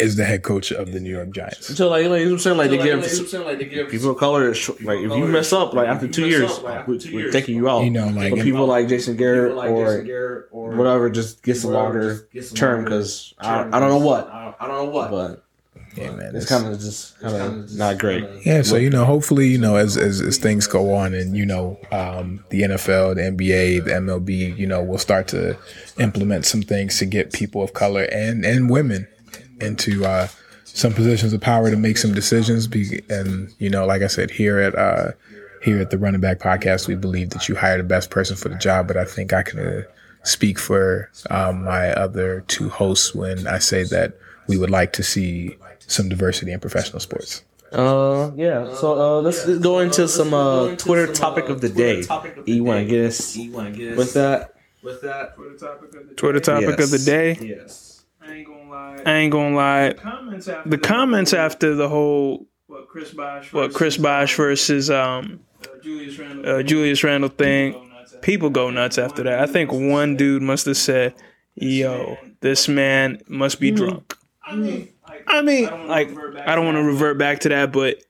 is 0.00 0.16
the 0.16 0.24
head 0.24 0.42
coach 0.42 0.72
of 0.72 0.90
the 0.92 0.98
New 0.98 1.10
York 1.10 1.30
Giants. 1.30 1.76
so 1.76 1.88
like, 1.88 2.06
like 2.06 2.20
you 2.20 2.24
know 2.24 2.24
what 2.24 2.32
I'm 2.32 2.38
saying? 2.40 2.56
Like 2.56 2.70
they 2.70 2.78
give 2.78 3.02
people 3.90 4.10
of 4.10 4.16
color 4.18 4.52
sh- 4.54 4.70
like 4.82 4.98
if 4.98 5.12
you 5.12 5.26
mess 5.26 5.52
up 5.52 5.74
like 5.74 5.86
after 5.88 6.08
two 6.08 6.26
years 6.26 6.58
we- 6.88 6.98
we're 7.14 7.30
taking 7.30 7.54
you 7.56 7.68
out. 7.68 7.84
You 7.84 7.90
know, 7.90 8.08
like 8.08 8.34
but 8.34 8.42
people 8.42 8.66
like 8.66 8.88
Jason 8.88 9.16
Garrett 9.16 9.52
or 9.54 10.02
whatever 10.76 11.08
just 11.10 11.42
gets 11.44 11.62
a 11.64 11.68
longer 11.68 12.28
term 12.54 12.84
because 12.84 13.34
I, 13.38 13.60
I 13.76 13.78
don't 13.80 13.90
know 13.90 13.98
what. 13.98 14.28
I 14.28 14.54
don't 14.66 14.76
know 14.86 14.90
what. 14.90 15.10
but 15.10 15.44
yeah, 15.96 16.10
man, 16.12 16.36
it's 16.36 16.46
kind 16.46 16.66
of 16.66 16.78
just 16.78 17.18
kind 17.20 17.36
of 17.36 17.72
not 17.72 17.98
great 17.98 18.24
Yeah, 18.44 18.62
so 18.62 18.76
you 18.76 18.90
know, 18.90 19.04
hopefully, 19.04 19.48
you 19.48 19.58
know, 19.58 19.76
as 19.76 19.96
as, 19.96 20.20
as 20.20 20.38
things 20.38 20.66
go 20.66 20.94
on, 20.94 21.14
and 21.14 21.36
you 21.36 21.46
know, 21.46 21.78
um, 21.90 22.44
the 22.50 22.62
NFL, 22.62 23.16
the 23.16 23.22
NBA, 23.22 23.84
the 23.84 23.90
MLB, 23.92 24.56
you 24.56 24.66
know, 24.66 24.82
will 24.82 24.98
start 24.98 25.28
to 25.28 25.56
implement 25.98 26.46
some 26.46 26.62
things 26.62 26.98
to 26.98 27.06
get 27.06 27.32
people 27.32 27.62
of 27.62 27.72
color 27.72 28.04
and 28.12 28.44
and 28.44 28.70
women 28.70 29.08
into 29.60 30.04
uh, 30.04 30.28
some 30.64 30.92
positions 30.92 31.32
of 31.32 31.40
power 31.40 31.70
to 31.70 31.76
make 31.76 31.98
some 31.98 32.14
decisions. 32.14 32.66
Be, 32.66 33.02
and 33.08 33.52
you 33.58 33.70
know, 33.70 33.86
like 33.86 34.02
I 34.02 34.06
said, 34.06 34.30
here 34.30 34.58
at 34.58 34.74
uh, 34.76 35.12
here 35.62 35.80
at 35.80 35.90
the 35.90 35.98
Running 35.98 36.20
Back 36.20 36.38
Podcast, 36.38 36.86
we 36.86 36.94
believe 36.94 37.30
that 37.30 37.48
you 37.48 37.56
hire 37.56 37.78
the 37.78 37.84
best 37.84 38.10
person 38.10 38.36
for 38.36 38.48
the 38.48 38.56
job. 38.56 38.86
But 38.86 38.96
I 38.96 39.04
think 39.04 39.32
I 39.32 39.42
can 39.42 39.58
uh, 39.58 39.82
speak 40.22 40.58
for 40.58 41.10
um, 41.30 41.64
my 41.64 41.92
other 41.92 42.44
two 42.48 42.68
hosts 42.68 43.14
when 43.14 43.46
I 43.46 43.58
say 43.58 43.84
that 43.84 44.14
we 44.46 44.56
would 44.56 44.70
like 44.70 44.92
to 44.94 45.02
see 45.02 45.56
some 45.88 46.08
diversity 46.08 46.52
in 46.52 46.60
professional 46.60 47.00
sports. 47.00 47.42
Uh, 47.72 48.30
yeah. 48.36 48.72
So 48.74 48.98
uh, 49.18 49.20
let's 49.20 49.44
go 49.58 49.80
into 49.80 50.08
some 50.08 50.32
uh 50.32 50.76
Twitter 50.76 51.12
topic 51.12 51.48
of 51.48 51.60
the 51.60 51.68
day. 51.68 52.02
You 52.46 52.64
want 52.64 52.80
to 52.80 52.84
get 52.86 53.04
us 53.06 53.36
with 53.36 54.14
that? 54.14 54.54
With 54.82 55.02
that, 55.02 55.34
Twitter 56.16 56.40
topic 56.40 56.78
of 56.78 56.90
the 56.90 56.96
Yes. 56.98 57.04
day. 57.04 57.38
Yes. 57.40 58.04
I 58.22 58.32
ain't 58.32 58.46
gonna 58.46 58.70
lie. 58.70 59.02
I 59.04 59.12
ain't 59.14 59.32
gonna 59.32 59.56
lie. 59.56 59.94
comments 59.98 60.48
after 60.48 60.68
The 60.70 60.78
comments 60.78 61.32
after 61.34 61.74
the 61.74 61.88
whole 61.88 62.46
what 62.68 62.88
Chris 62.88 63.10
Bosh 63.12 63.52
what 63.52 63.74
Chris 63.74 63.96
Bosh 63.96 64.36
versus 64.36 64.88
um 64.90 65.40
uh, 65.62 65.66
Julius 65.82 66.18
Randle 66.18 66.54
uh, 66.56 66.62
Julius 66.62 67.04
Randle 67.04 67.28
thing, 67.30 67.90
people 68.22 68.50
go 68.50 68.70
nuts 68.70 68.96
after 68.98 69.24
that. 69.24 69.40
I 69.40 69.46
think 69.46 69.72
one 69.72 70.16
dude 70.16 70.42
must 70.42 70.66
have 70.66 70.76
said, 70.76 71.14
"Yo, 71.54 72.16
this 72.40 72.68
man 72.68 73.20
must 73.26 73.58
be 73.60 73.70
drunk." 73.72 74.16
I 74.46 74.54
mean, 74.56 74.70
like, 74.80 74.94
I 75.28 75.42
mean, 75.42 75.66
I 75.66 75.70
don't 75.70 75.78
wanna 75.80 75.88
like 75.88 76.08
revert 76.08 76.34
back 76.34 76.48
I 76.48 76.54
don't 76.54 76.64
to 76.64 76.66
want 76.66 76.76
to 76.76 76.82
that. 76.82 76.88
revert 76.88 77.18
back 77.18 77.38
to 77.40 77.48
that, 77.50 77.72
but 77.72 78.02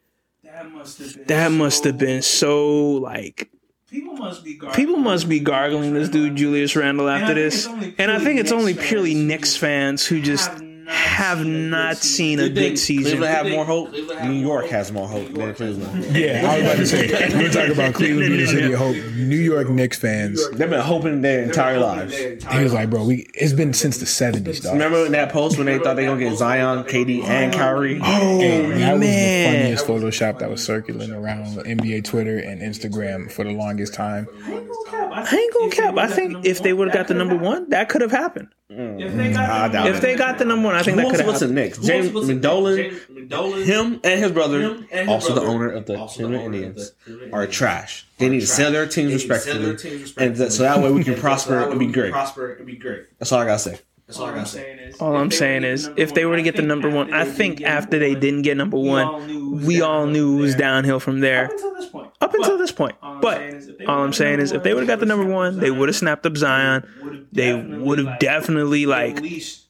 that 0.45 0.71
must 0.73 0.99
have 0.99 1.15
been 1.15 1.27
that 1.27 1.53
must 1.53 1.85
have 1.85 1.95
so- 1.95 1.99
been 1.99 2.23
so 2.23 2.77
like 2.93 3.51
people 3.91 4.15
must 4.15 4.45
be 4.45 4.55
gargling. 4.55 4.77
people 4.87 4.97
must 4.99 5.29
be 5.29 5.41
gargling 5.41 5.95
this 5.95 6.09
dude 6.09 6.37
Julius 6.37 6.75
Randle 6.77 7.09
after 7.09 7.25
I 7.25 7.35
think 7.35 7.37
this, 7.39 7.55
it's 7.57 7.67
only 7.67 7.95
and 7.99 8.11
I 8.11 8.19
think 8.19 8.41
it's 8.41 8.53
only 8.53 8.75
Knicks 8.75 8.87
purely 8.89 9.15
fans 9.15 9.27
Knicks 9.27 9.57
fans 9.57 10.07
who 10.07 10.21
just 10.21 10.49
have 10.51 10.63
not 10.89 10.97
have 10.97 11.39
seen 11.39 11.49
a 11.49 11.69
not 11.69 11.97
seen 11.99 12.41
a 12.41 12.49
good 12.49 12.79
season. 12.79 13.19
Cleveland 13.19 13.35
have 13.35 13.49
more 13.49 13.65
hope. 13.65 13.93
New 13.93 14.33
York 14.33 14.67
has 14.67 14.91
more 14.91 15.07
hope 15.07 15.33
than 15.33 15.55
Cleveland. 15.55 16.17
Yeah, 16.17 16.43
I 16.47 16.57
was 16.57 16.65
about 16.65 16.77
to 16.77 16.87
say 16.87 17.09
we're 17.37 17.51
talking 17.51 17.73
about 17.73 17.95
Cleveland 17.95 18.29
being 18.29 18.41
the 18.41 18.47
city 18.47 18.73
of 18.73 18.79
hope. 18.79 18.97
New 19.15 19.37
York 19.37 19.69
Knicks 19.69 19.99
fans. 19.99 20.49
They've 20.51 20.71
been 20.71 20.81
hoping 20.81 21.21
their 21.21 21.43
entire 21.43 21.79
lives. 21.79 22.17
He 22.17 22.63
was 22.63 22.73
like, 22.73 22.89
bro, 22.89 23.05
we 23.05 23.29
it's 23.35 23.53
been 23.53 23.75
since 23.75 23.99
the 23.99 24.07
seventies, 24.07 24.61
dog. 24.61 24.73
Remember 24.73 25.05
in 25.05 25.13
that 25.13 25.31
post 25.31 25.59
when 25.59 25.67
they 25.67 25.79
thought 25.79 25.97
they 25.97 26.07
gonna 26.07 26.19
get 26.19 26.37
Zion, 26.37 26.85
KD, 26.85 27.25
and 27.25 27.53
Kyrie? 27.53 28.01
Oh 28.03 28.39
that 28.39 28.93
was 28.93 29.01
the 29.01 29.07
man, 29.07 29.55
funniest 29.55 29.87
Photoshop 29.87 30.39
that 30.39 30.51
was 30.51 30.65
circulating 30.65 31.15
around 31.15 31.47
NBA 31.59 32.05
Twitter 32.05 32.39
and 32.39 32.63
Instagram 32.63 33.31
for 33.31 33.45
the 33.45 33.53
longest 33.53 33.93
time. 33.93 34.27
I 34.47 35.37
ain't 35.37 35.55
gonna 35.55 35.71
cap. 35.71 35.99
I 35.99 36.07
think 36.07 36.47
if 36.47 36.63
they 36.63 36.73
would 36.73 36.89
have 36.89 36.95
got 36.95 37.09
the 37.09 37.15
number 37.15 37.37
one, 37.37 37.69
that 37.71 37.89
could 37.89 38.01
have 38.01 38.11
happened. 38.11 38.49
Mm. 38.71 39.01
if 39.01 39.15
they 39.17 39.33
got 39.33 39.73
the- 39.73 39.87
If 39.87 40.01
they 40.03 40.15
got 40.15 40.37
the 40.39 40.45
number 40.45 40.67
one, 40.67 40.75
I 40.75 40.83
think 40.83 40.99
Who 41.01 41.11
that 41.11 41.17
could 41.17 41.27
was 41.27 41.41
the. 41.41 41.49
Knicks? 41.49 41.79
James 41.79 42.11
McDolan, 42.11 43.01
McDolan, 43.11 43.65
him 43.65 44.01
and 44.05 44.21
his 44.23 44.31
brother, 44.31 44.61
and 44.61 44.85
his 44.91 45.09
also 45.09 45.35
the 45.35 45.41
owner 45.41 45.71
of 45.71 45.87
the 45.87 45.97
Cleveland 46.07 46.55
Indians, 46.55 46.93
the 47.07 47.31
are 47.33 47.47
trash. 47.47 48.07
They 48.19 48.29
need 48.29 48.41
to 48.41 48.47
sell 48.47 48.71
their 48.71 48.87
teams 48.87 49.15
respectfully, 49.15 49.59
need 49.71 49.79
to 49.79 49.79
sell 49.79 49.95
respectively, 49.95 50.01
their 50.19 50.37
teams 50.37 50.43
and 50.43 50.53
so 50.53 50.63
that 50.65 50.83
way 50.83 50.91
we 50.93 51.03
can 51.03 51.15
prosper 51.15 51.63
so 51.63 51.71
and 51.71 51.79
be 51.81 51.87
great. 51.87 52.13
Prosper 52.13 52.53
and 52.55 52.67
be 52.67 52.77
great. 52.77 53.05
That's 53.19 53.33
all 53.33 53.41
I 53.41 53.47
gotta 53.47 53.59
say. 53.59 53.81
That's 54.09 54.19
all 54.21 54.27
I 54.27 54.31
All 54.31 54.39
I'm 54.39 54.47
say. 54.47 54.59
saying 54.59 54.79
is, 54.79 54.97
All 55.01 55.17
I'm 55.17 55.27
if 55.27 55.31
they 55.33 55.37
saying 55.37 55.61
were 55.63 55.67
to 55.67 55.73
is, 55.73 55.87
get 55.87 55.97
the 55.97 56.03
if 56.03 56.15
they 56.15 56.25
were 56.25 56.37
to 56.37 56.43
get 56.43 56.57
the 56.57 56.63
number 56.63 56.89
one, 56.89 57.13
I 57.13 57.25
think 57.27 57.61
after 57.63 57.99
they 57.99 58.15
didn't 58.15 58.41
get 58.43 58.57
number 58.57 58.79
one, 58.79 59.65
we 59.67 59.83
all 59.83 60.07
knew 60.07 60.39
it 60.39 60.41
was 60.41 60.55
downhill 60.55 60.99
from 60.99 61.21
there. 61.21 61.45
Up 61.45 61.53
until 61.53 61.75
this 61.75 61.87
point. 61.91 62.11
Up 62.23 62.35
until 62.35 62.51
But 62.53 62.59
this 62.59 62.73
point, 62.73 62.97
all 63.03 63.15
I'm 63.17 63.21
but 63.21 63.37
saying 63.37 63.55
is 63.57 63.69
if 63.69 63.79
they 63.79 63.85
all 63.85 63.95
I'm 63.97 64.01
would've 64.01 64.15
saying 64.17 64.37
got 64.39 64.43
is, 64.45 64.51
the 64.51 64.57
if 64.57 64.63
they 64.63 64.73
would 64.75 64.81
have 64.81 64.89
got 64.89 65.01
the 65.01 65.07
number 65.07 65.27
one, 65.27 65.61
they 65.61 65.71
would 65.71 65.91
have 65.91 65.97
snapped 65.97 66.25
up 66.25 66.37
Zion. 66.39 67.27
They 67.33 67.55
would 67.55 67.99
have 67.99 68.19
definitely 68.19 68.87
like 68.87 69.19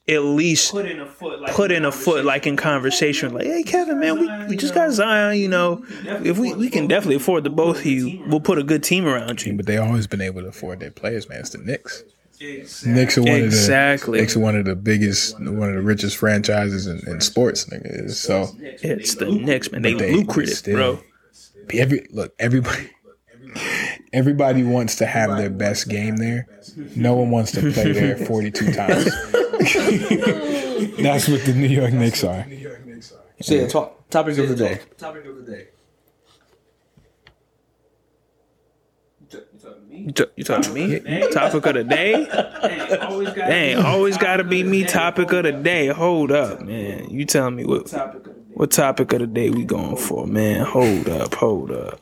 at 0.08 0.22
least 0.22 0.70
put 0.72 0.86
in 0.86 1.00
a 1.00 1.06
foot, 1.06 1.40
like 1.40 1.52
put 1.52 1.72
in 1.72 1.84
a 1.84 1.90
foot 1.92 2.24
like 2.24 2.46
in 2.46 2.56
conversation 2.56 3.34
like 3.34 3.44
hey 3.44 3.62
kevin 3.62 4.00
man 4.00 4.18
we, 4.18 4.46
we 4.46 4.56
just 4.56 4.72
got 4.72 4.90
zion 4.90 5.36
you 5.38 5.48
know 5.48 5.84
if 6.24 6.38
we, 6.38 6.54
we 6.54 6.70
can 6.70 6.86
definitely 6.86 7.16
afford 7.16 7.44
the 7.44 7.50
both 7.50 7.80
of 7.80 7.84
you 7.84 8.24
we'll 8.26 8.40
put 8.40 8.56
a 8.56 8.62
good 8.62 8.82
team 8.82 9.04
around 9.06 9.44
you 9.44 9.52
But 9.54 9.66
they 9.66 9.76
always 9.76 10.06
been 10.06 10.22
able 10.22 10.40
to 10.40 10.48
afford 10.48 10.80
their 10.80 10.90
players, 10.90 11.28
man. 11.28 11.40
It's 11.40 11.50
the 11.50 11.58
Knicks. 11.58 12.04
Exactly. 12.40 12.92
Knicks 12.92 13.18
are 13.18 13.22
one 13.22 13.30
Exactly. 13.32 14.08
of 14.08 14.12
the 14.14 14.20
Knicks 14.22 14.36
are 14.36 14.40
one 14.40 14.56
of 14.56 14.64
the 14.64 14.76
biggest, 14.76 15.38
one 15.40 15.68
of 15.68 15.74
the 15.74 15.82
richest 15.82 16.16
franchises 16.16 16.86
in, 16.86 17.00
in 17.06 17.20
sports, 17.20 17.64
nigga. 17.66 18.10
So 18.10 18.48
it's 18.60 19.14
the 19.16 19.26
Knicks 19.30 19.70
man 19.72 19.82
they, 19.82 19.94
But 19.94 19.98
they- 20.00 20.14
lucrative 20.14 20.54
still- 20.56 20.74
bro 20.76 21.00
every 21.74 22.06
look, 22.10 22.34
everybody, 22.38 22.90
everybody 24.12 24.62
wants 24.64 24.96
to 24.96 25.06
have 25.06 25.36
their 25.36 25.50
best 25.50 25.88
game 25.88 26.16
there. 26.16 26.46
No 26.96 27.14
one 27.14 27.30
wants 27.30 27.52
to 27.52 27.60
play 27.72 27.92
there 27.92 28.16
forty-two 28.26 28.72
times. 28.72 29.04
That's 31.02 31.28
what 31.28 31.44
the 31.44 31.54
New 31.54 31.68
York 31.68 31.92
Knicks 31.92 32.24
are. 32.24 32.46
So 33.42 33.54
yeah, 33.54 33.66
to- 33.68 33.90
topic 34.10 34.38
of 34.38 34.48
the 34.48 34.56
day. 34.56 34.80
Topic 34.96 35.24
of 35.26 35.36
the 35.44 35.52
day. 35.52 35.68
You, 40.36 40.44
talking 40.44 40.62
to 40.62 40.70
me 40.72 41.30
topic 41.32 41.66
of 41.66 41.74
the 41.74 41.84
day 41.84 42.24
Dang, 42.26 43.00
always 43.00 43.28
got 43.28 43.36
dang 43.48 43.76
always 43.84 44.16
gotta 44.16 44.44
be 44.44 44.62
me 44.62 44.84
topic 44.84 45.32
of 45.32 45.42
the 45.44 45.52
day 45.52 45.88
hold 45.88 46.30
up 46.32 46.60
man 46.62 47.10
you 47.10 47.24
tell 47.24 47.50
me 47.50 47.64
what 47.64 47.86
topic 47.86 48.16
of 48.26 48.34
the 48.34 48.40
day. 48.40 48.46
what 48.54 48.70
topic 48.70 49.12
of 49.12 49.18
the 49.20 49.26
day 49.26 49.50
we 49.50 49.64
going 49.64 49.96
for 49.96 50.26
man 50.26 50.64
hold 50.64 51.08
up 51.08 51.34
hold 51.34 51.70
up 51.70 52.00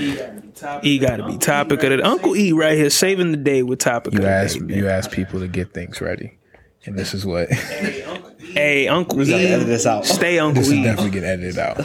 E 0.00 0.14
gotta 0.14 0.32
be 0.40 0.48
topic. 0.52 1.00
Got 1.00 1.16
to 1.16 1.26
be 1.26 1.38
topic 1.38 1.82
of 1.82 1.90
the 1.90 2.06
Uncle 2.06 2.36
E 2.36 2.52
right 2.52 2.76
here 2.78 2.88
saving 2.90 3.32
the 3.32 3.36
day 3.36 3.62
with 3.64 3.80
topic 3.80 4.12
You 4.12 4.18
of 4.20 4.24
the 4.24 4.30
ask 4.30 4.58
day. 4.66 4.76
you 4.76 4.88
ask 4.88 5.10
people 5.10 5.40
to 5.40 5.48
get 5.48 5.74
things 5.74 6.00
ready, 6.00 6.38
and 6.86 6.96
this 6.96 7.14
is 7.14 7.26
what 7.26 7.50
Hey, 7.52 8.02
Uncle 8.04 8.30
E. 8.40 8.52
Hey, 8.52 8.86
Uncle 8.88 9.18
gotta 9.18 9.34
edit 9.38 9.62
E, 9.62 9.64
this 9.64 9.86
out. 9.86 10.06
stay 10.06 10.38
Uncle 10.38 10.62
this 10.62 10.68
is 10.70 10.74
E. 10.78 10.82
definitely 10.84 11.10
get 11.10 11.24
edited 11.24 11.58
out. 11.58 11.84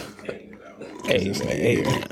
Hey, 1.05 1.33
hey, 1.33 1.81
man. 1.83 2.03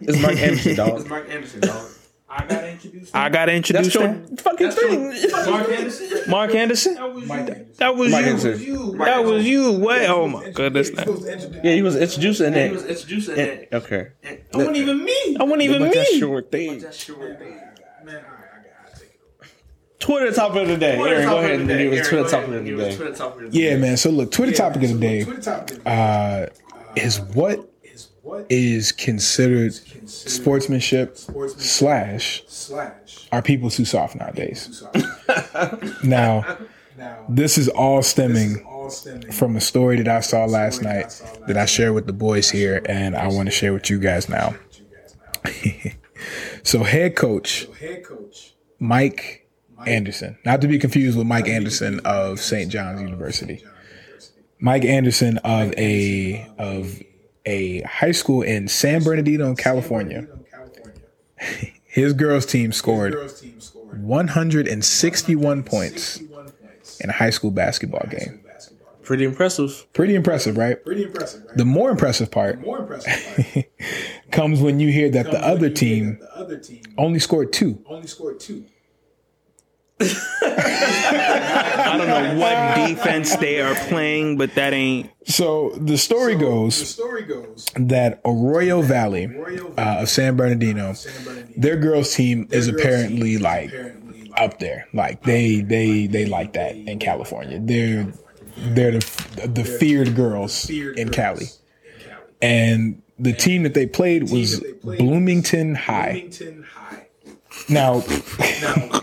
It's 0.00 0.22
Mark 0.22 0.36
Anderson, 0.36 0.76
dog. 0.76 1.00
It's 1.00 1.08
Mark 1.08 1.28
Anderson, 1.28 1.60
dog. 1.60 1.90
I 2.28 2.44
gotta 2.46 2.70
introduce. 2.70 3.10
I 3.14 3.28
gotta 3.30 3.52
That's 3.52 3.70
introduce 3.70 3.94
your 3.94 4.08
that. 4.08 4.40
fucking 4.40 4.70
thing. 4.72 5.50
Mark 5.50 5.68
Anderson. 5.70 6.30
Mark 6.30 6.54
Anderson. 6.54 6.94
That 6.94 7.14
was 7.14 7.22
you. 7.22 7.66
That 7.78 7.96
was 7.96 8.12
Mike 8.12 8.24
you. 8.26 8.30
Anderson. 8.32 8.98
That 8.98 9.24
was 9.24 9.46
you. 9.46 9.72
What? 9.72 10.02
Oh 10.02 10.28
my 10.28 10.50
goodness. 10.50 10.90
Yeah, 11.62 11.72
he 11.72 11.82
was 11.82 11.96
introducing 11.96 12.54
it. 12.54 12.66
He 12.68 12.72
was 12.74 12.84
it. 12.84 12.90
introducing 12.90 13.38
it. 13.38 13.68
Okay. 13.72 14.08
It 14.22 14.46
wasn't 14.52 14.76
even 14.76 15.04
me. 15.04 15.36
I 15.40 15.44
wasn't 15.44 15.62
even 15.62 15.82
But 15.82 15.94
that's 15.94 16.12
me. 16.12 16.18
your 16.18 16.42
thing. 16.42 16.78
That's 16.80 17.02
sure. 17.02 17.34
Thing. 17.36 17.60
Man, 18.04 18.16
I 18.16 18.18
got 18.18 18.92
to 18.94 19.00
take 19.00 19.08
it 19.10 19.20
over. 19.40 19.48
Twitter 19.98 20.32
topic 20.32 20.62
of 20.62 20.68
the 20.68 20.76
day. 20.76 20.96
Aaron, 20.98 21.24
go 21.28 21.38
ahead 21.38 21.60
and 21.60 21.68
give 21.68 21.92
us 21.92 22.08
Twitter 22.08 22.24
go 22.24 22.28
topic 22.30 22.48
of 22.54 22.64
the 22.64 22.76
day. 22.76 22.96
Twitter 22.96 23.14
topic 23.14 23.42
of 23.46 23.52
the 23.52 23.58
Yeah, 23.58 23.70
day. 23.74 23.80
man. 23.80 23.96
So 23.96 24.10
look, 24.10 24.30
Twitter 24.32 24.52
topic 24.52 24.82
of 24.82 24.88
the 24.92 24.98
day 24.98 25.26
uh, 25.86 26.46
is 26.96 27.20
what 27.20 27.72
is 28.48 28.92
considered 28.92 29.74
sportsmanship 30.08 31.16
slash 31.16 32.42
are 33.32 33.42
people 33.42 33.70
too 33.70 33.84
soft 33.84 34.16
nowadays? 34.16 34.82
now, 36.04 36.58
this 37.28 37.58
is 37.58 37.68
all 37.68 38.02
stemming 38.02 38.64
from 39.32 39.56
a 39.56 39.60
story 39.60 39.96
that 39.96 40.08
I 40.08 40.20
saw 40.20 40.44
last 40.44 40.82
night 40.82 41.22
that 41.46 41.56
I 41.56 41.66
shared 41.66 41.94
with 41.94 42.06
the 42.06 42.12
boys 42.12 42.50
here, 42.50 42.82
and 42.88 43.16
I 43.16 43.28
want 43.28 43.46
to 43.46 43.52
share 43.52 43.72
with 43.72 43.90
you 43.90 43.98
guys 43.98 44.28
now. 44.28 44.54
so, 46.62 46.82
head 46.82 47.16
coach 47.16 47.66
Mike 48.78 49.48
Anderson, 49.86 50.38
not 50.44 50.60
to 50.62 50.68
be 50.68 50.78
confused 50.78 51.16
with 51.16 51.26
Mike 51.26 51.48
Anderson 51.48 52.00
of 52.04 52.40
St. 52.40 52.70
John's 52.70 53.00
University. 53.00 53.64
Mike 54.58 54.84
Anderson 54.84 55.38
of 55.38 55.72
a 55.74 56.46
of 56.58 57.02
a 57.46 57.80
high 57.82 58.12
school 58.12 58.42
in 58.42 58.68
San 58.68 59.02
Bernardino, 59.02 59.54
California. 59.54 60.26
His 61.84 62.12
girls 62.12 62.44
team 62.44 62.72
scored 62.72 63.14
161 63.14 65.62
points 65.62 66.20
in 67.00 67.10
a 67.10 67.12
high 67.12 67.30
school 67.30 67.50
basketball 67.50 68.06
game. 68.10 68.42
Pretty 69.02 69.24
impressive. 69.24 69.86
Pretty 69.92 70.14
impressive, 70.16 70.56
right? 70.58 70.84
Pretty 70.84 71.04
impressive, 71.04 71.44
right? 71.46 71.56
The 71.56 71.64
more 71.64 71.90
impressive 71.90 72.28
part 72.28 72.60
More 72.60 72.80
impressive 72.80 73.46
part 73.54 73.66
comes 74.32 74.60
when 74.60 74.80
you 74.80 74.90
hear 74.90 75.08
that 75.10 75.30
the 75.30 75.38
other 75.38 75.70
team 75.70 76.18
that 76.18 76.20
the 76.20 76.36
other 76.36 76.58
team 76.58 76.82
only 76.98 77.20
scored 77.20 77.52
two. 77.52 77.80
only 77.86 78.08
scored 78.08 78.40
two. 78.40 78.64
I 79.98 81.94
don't 81.96 82.08
know 82.08 82.38
what 82.38 82.88
defense 82.88 83.34
they 83.36 83.60
are 83.60 83.74
playing, 83.88 84.36
but 84.36 84.54
that 84.54 84.72
ain't. 84.74 85.10
So 85.24 85.70
the 85.76 85.96
story 85.96 86.34
The 86.34 86.40
goes 86.40 86.90
story 86.90 87.22
goes 87.22 87.66
that 87.76 88.20
Arroyo 88.24 88.82
Valley 88.82 89.24
Arroyo 89.26 89.72
uh, 89.78 89.98
of 90.00 90.08
San 90.08 90.36
Bernardino, 90.36 90.92
San 90.92 91.24
Bernardino 91.24 91.60
their 91.60 91.76
girls 91.76 92.14
team 92.14 92.46
is 92.50 92.68
girls 92.68 92.80
apparently 92.80 93.32
team 93.34 93.42
like 93.42 93.68
apparently 93.70 94.32
up 94.36 94.58
there. 94.58 94.86
Like 94.92 95.22
they 95.22 95.62
they 95.62 96.06
they 96.06 96.26
like 96.26 96.52
that 96.54 96.76
in 96.76 96.98
California. 96.98 97.58
They're 97.60 98.12
they're 98.56 98.92
the 98.92 99.50
the 99.52 99.64
feared 99.64 100.14
girls 100.14 100.66
feared 100.66 100.98
in 100.98 101.08
Cali. 101.08 101.44
in 101.46 101.50
Cali. 102.04 102.22
And 102.42 103.02
the 103.18 103.32
team 103.32 103.62
that 103.62 103.72
they 103.72 103.86
played 103.86 104.30
was 104.30 104.60
they 104.60 104.72
played 104.74 104.98
Bloomington 104.98 105.74
High. 105.74 106.12
Bloomington 106.12 106.62
High. 106.64 107.06
Now, 107.70 108.02
Now, 108.60 109.00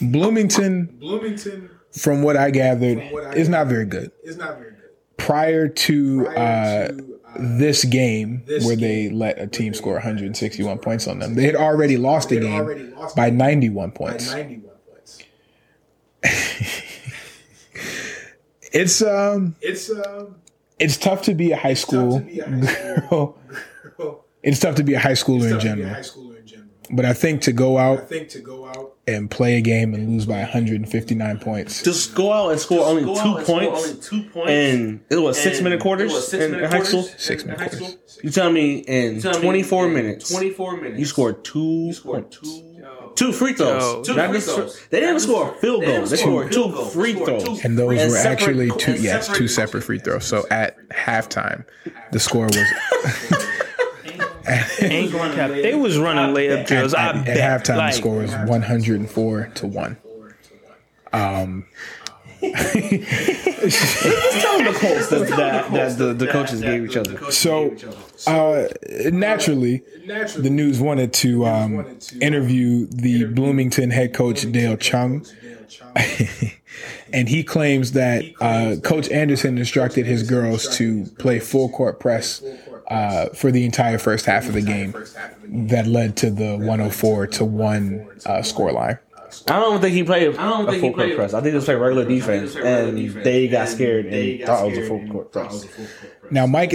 Bloomington, 0.00 0.86
Bloomington 0.98 1.70
from 1.92 2.22
what 2.22 2.36
I 2.36 2.50
gathered, 2.50 2.98
what 3.12 3.26
I 3.26 3.32
is 3.32 3.48
not 3.48 3.66
very 3.66 3.84
good. 3.84 4.12
is 4.22 4.36
not 4.36 4.58
very 4.58 4.70
good. 4.72 4.90
Prior 5.16 5.68
to, 5.68 6.24
Prior 6.24 6.38
uh, 6.38 6.88
to, 6.88 7.18
uh, 7.26 7.36
this 7.38 7.84
game, 7.84 8.42
this 8.46 8.64
where 8.64 8.76
they 8.76 9.10
let 9.10 9.38
a 9.38 9.46
team 9.46 9.74
score 9.74 9.94
161 9.94 10.78
points 10.78 11.06
on 11.06 11.18
them, 11.18 11.34
they 11.34 11.44
had 11.44 11.56
already 11.56 11.96
lost 11.96 12.30
the 12.30 12.38
They 12.38 12.46
had 12.46 12.60
already 12.60 12.84
game 12.84 12.94
lost 12.96 13.16
by 13.16 13.26
the 13.26 13.30
game 13.32 13.38
91 13.38 13.90
by 13.90 13.96
points. 13.96 14.32
91 14.32 14.74
points. 14.88 15.22
It's 18.72 19.02
um, 19.02 19.56
It's 19.60 19.90
um, 19.90 20.36
it's 20.78 20.96
tough 20.96 21.22
to 21.22 21.34
be 21.34 21.52
a 21.52 21.56
high 21.56 21.74
school 21.74 22.18
a 22.18 22.20
high 22.20 22.30
school 22.30 23.08
girl. 23.10 23.38
girl. 23.98 24.24
It's 24.42 24.60
tough 24.60 24.76
to 24.76 24.84
be 24.84 24.94
a 24.94 24.98
high 24.98 25.12
schooler 25.12 25.44
in 25.44 25.50
Tough 25.50 25.62
be 25.62 25.68
a 25.68 25.74
general. 25.74 26.02
But 26.92 27.04
I 27.04 27.12
think 27.12 27.42
to 27.42 27.52
go 27.52 27.78
out, 27.78 27.98
I 27.98 28.02
out 28.02 28.08
think 28.08 28.28
to 28.30 28.40
go 28.40 28.66
out 28.66 28.94
and 29.06 29.30
play 29.30 29.56
a 29.56 29.60
game 29.60 29.94
and 29.94 30.08
lose 30.10 30.26
by 30.26 30.38
159 30.40 31.38
points. 31.38 31.82
Just 31.82 32.14
go 32.14 32.32
out 32.32 32.50
and 32.50 32.60
score 32.60 32.84
only 32.84 33.02
two 33.02 33.44
points. 33.44 34.08
two 34.08 34.22
points. 34.24 34.50
And 34.50 35.00
it 35.08 35.16
was 35.16 35.40
six 35.40 35.60
minute 35.60 35.80
quarters 35.80 36.32
in, 36.34 36.54
in 36.54 36.64
high 36.70 36.82
school. 36.82 37.02
Six 37.04 37.44
minute 37.44 37.58
quarters. 37.58 37.96
You 38.22 38.30
tell 38.30 38.50
me 38.50 38.78
in 38.78 39.20
24 39.22 39.88
minutes, 39.88 40.30
24 40.30 40.76
minutes. 40.78 40.98
you 40.98 41.04
scored 41.06 41.44
two 41.44 41.92
scored 41.92 42.22
points. 42.30 42.38
two. 42.40 42.66
Two 43.16 43.32
free 43.32 43.52
throws. 43.52 43.82
Yo. 43.82 44.02
Two 44.02 44.14
Not 44.14 44.30
free 44.30 44.38
just- 44.38 44.54
throws. 44.54 44.80
They 44.88 45.00
didn't 45.00 45.16
even 45.16 45.20
score 45.28 45.50
a 45.50 45.54
field 45.58 45.82
They 45.82 45.86
goal. 45.86 45.94
didn't 45.96 46.10
They 46.10 46.16
scored 46.16 46.46
a 46.46 46.50
two 46.50 46.72
free 46.86 47.12
throws. 47.14 47.64
And 47.64 47.78
those 47.78 48.00
And 48.00 48.10
were 48.10 48.16
separate- 48.16 48.32
actually 48.32 48.70
two, 48.78 48.92
yes, 49.02 49.26
separate- 49.26 49.38
two 49.38 49.48
separate 49.48 49.82
free 49.82 49.98
throws. 49.98 50.24
So 50.24 50.46
at 50.50 50.76
halftime, 50.90 51.64
the 52.12 52.20
score 52.20 52.46
was 52.46 52.56
Ain't 54.80 55.12
going 55.12 55.32
cap. 55.32 55.50
They 55.50 55.74
was 55.74 55.98
running 55.98 56.34
layup 56.34 56.66
drills. 56.66 56.94
I 56.94 57.08
at, 57.08 57.28
at 57.28 57.64
halftime 57.64 57.76
like, 57.76 57.92
the 57.92 57.98
score 57.98 58.16
was 58.16 58.34
104 58.34 59.52
to 59.56 59.66
one. 59.66 59.96
Um, 61.12 61.66
Tell 62.40 62.50
them 62.50 62.64
the 64.64 64.76
quotes 64.78 65.08
that, 65.10 65.26
that, 65.36 65.72
that 65.72 65.98
the, 65.98 66.14
the 66.14 66.26
coaches 66.26 66.62
gave 66.62 66.84
each 66.84 66.96
other. 66.96 67.30
so 67.30 67.76
uh, 68.26 68.66
naturally, 69.10 69.82
naturally. 70.06 70.42
the 70.42 70.50
news 70.50 70.80
wanted 70.80 71.12
to 71.14 71.44
um, 71.44 71.98
interview 72.20 72.86
the 72.86 73.24
Bloomington 73.24 73.90
head 73.90 74.14
coach 74.14 74.50
Dale 74.50 74.78
Chung. 74.78 75.26
and 77.12 77.28
he 77.28 77.42
claims 77.42 77.92
that 77.92 78.24
uh, 78.40 78.76
Coach 78.82 79.10
Anderson 79.10 79.58
instructed 79.58 80.06
his 80.06 80.22
girls 80.22 80.76
to 80.78 81.04
play 81.18 81.40
full 81.40 81.68
court 81.68 82.00
press 82.00 82.42
uh, 82.90 83.26
for 83.30 83.50
the 83.50 83.64
entire 83.64 83.98
first 83.98 84.26
half 84.26 84.46
of 84.46 84.54
the 84.54 84.62
game 84.62 84.94
that 85.44 85.86
led 85.86 86.16
to 86.18 86.30
the 86.30 86.56
104 86.56 87.26
to 87.28 87.44
1 87.44 88.08
uh, 88.26 88.30
scoreline. 88.38 88.98
I 89.46 89.60
don't 89.60 89.80
think 89.80 89.94
he 89.94 90.02
played 90.02 90.34
don't 90.34 90.68
a 90.68 90.78
full 90.80 90.92
court 90.92 91.14
press. 91.14 91.34
I 91.34 91.40
think 91.40 91.52
he 91.52 91.58
just 91.58 91.66
played 91.66 91.76
regular 91.76 92.04
defense, 92.04 92.52
played 92.52 92.64
regular 92.64 92.88
and 92.88 92.96
defense, 92.96 93.24
they 93.24 93.46
got 93.48 93.60
and 93.60 93.70
scared 93.70 94.06
they 94.10 94.30
and 94.32 94.40
got 94.40 94.46
thought 94.48 94.66
it 94.66 94.68
was 94.70 94.78
a 94.78 94.80
scared 94.80 94.88
full 94.88 94.98
and 94.98 95.10
court 95.12 95.32
thought 95.32 95.40
it 95.40 95.48
press. 95.50 95.52
was 95.52 95.64
a 95.64 95.68
full 95.68 95.84
court 95.86 96.20
press. 96.20 96.32
Now, 96.32 96.46
Mike, 96.46 96.72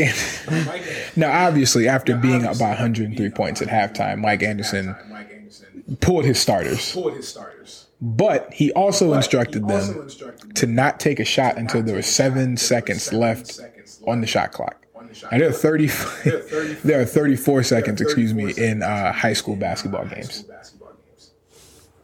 now 1.17 1.47
obviously, 1.47 1.87
after 1.89 2.15
being 2.15 2.45
up 2.45 2.57
by 2.57 2.69
103 2.69 3.29
points 3.31 3.61
at 3.61 3.67
halftime, 3.67 4.19
Mike 4.19 4.41
Anderson 4.41 4.95
Mike 5.09 5.31
Anderson 5.33 5.97
pulled 5.99 6.23
his 6.23 6.39
starters, 6.39 6.93
pulled 6.93 7.13
his 7.13 7.27
starters. 7.27 7.87
but 8.01 8.53
he 8.53 8.71
also 8.71 9.11
instructed 9.13 9.65
He 9.65 9.73
also 9.73 9.93
them 9.93 10.01
instructed 10.03 10.55
to 10.55 10.65
not 10.67 11.01
take 11.01 11.19
a 11.19 11.25
shot 11.25 11.57
until 11.57 11.83
there 11.83 11.95
were 11.95 12.01
seven 12.01 12.55
seconds 12.55 13.11
left 13.11 13.59
on 14.07 14.21
the 14.21 14.27
shot 14.27 14.53
clock. 14.53 14.84
On 15.23 15.29
the 15.29 15.29
shot. 15.29 15.33
And 15.33 15.41
there 15.41 15.49
are 15.49 15.53
30, 15.53 15.87
There 15.87 16.37
are 16.37 16.41
30 16.41 16.73
there 16.83 17.01
are 17.01 17.05
34 17.05 17.63
seconds, 17.63 18.01
excuse 18.01 18.33
me, 18.33 18.53
34 18.53 18.63
in 18.63 18.83
uh, 18.83 19.11
high 19.11 19.33
school 19.33 19.55
basketball 19.55 20.05
games. 20.05 20.43
basketball 20.43 20.93
games. 21.07 21.31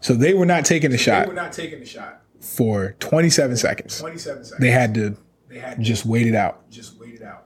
So 0.01 0.13
they 0.13 0.33
were 0.33 0.45
not 0.45 0.65
taking 0.65 0.93
a 0.93 0.97
shot. 0.97 1.23
They 1.23 1.27
were 1.29 1.33
not 1.33 1.53
taking 1.53 1.79
the 1.79 1.85
shot. 1.85 2.21
for 2.39 2.95
27 2.99 3.57
seconds. 3.57 3.99
27 3.99 4.43
seconds. 4.45 4.59
They 4.61 4.71
had 4.71 4.93
to 4.95 5.17
They 5.49 5.59
had 5.59 5.77
to 5.77 5.83
just 5.83 6.05
wait 6.05 6.27
it 6.27 6.35
out. 6.35 6.69
just 6.69 6.99
wait 6.99 7.15
it 7.15 7.21
out. 7.21 7.45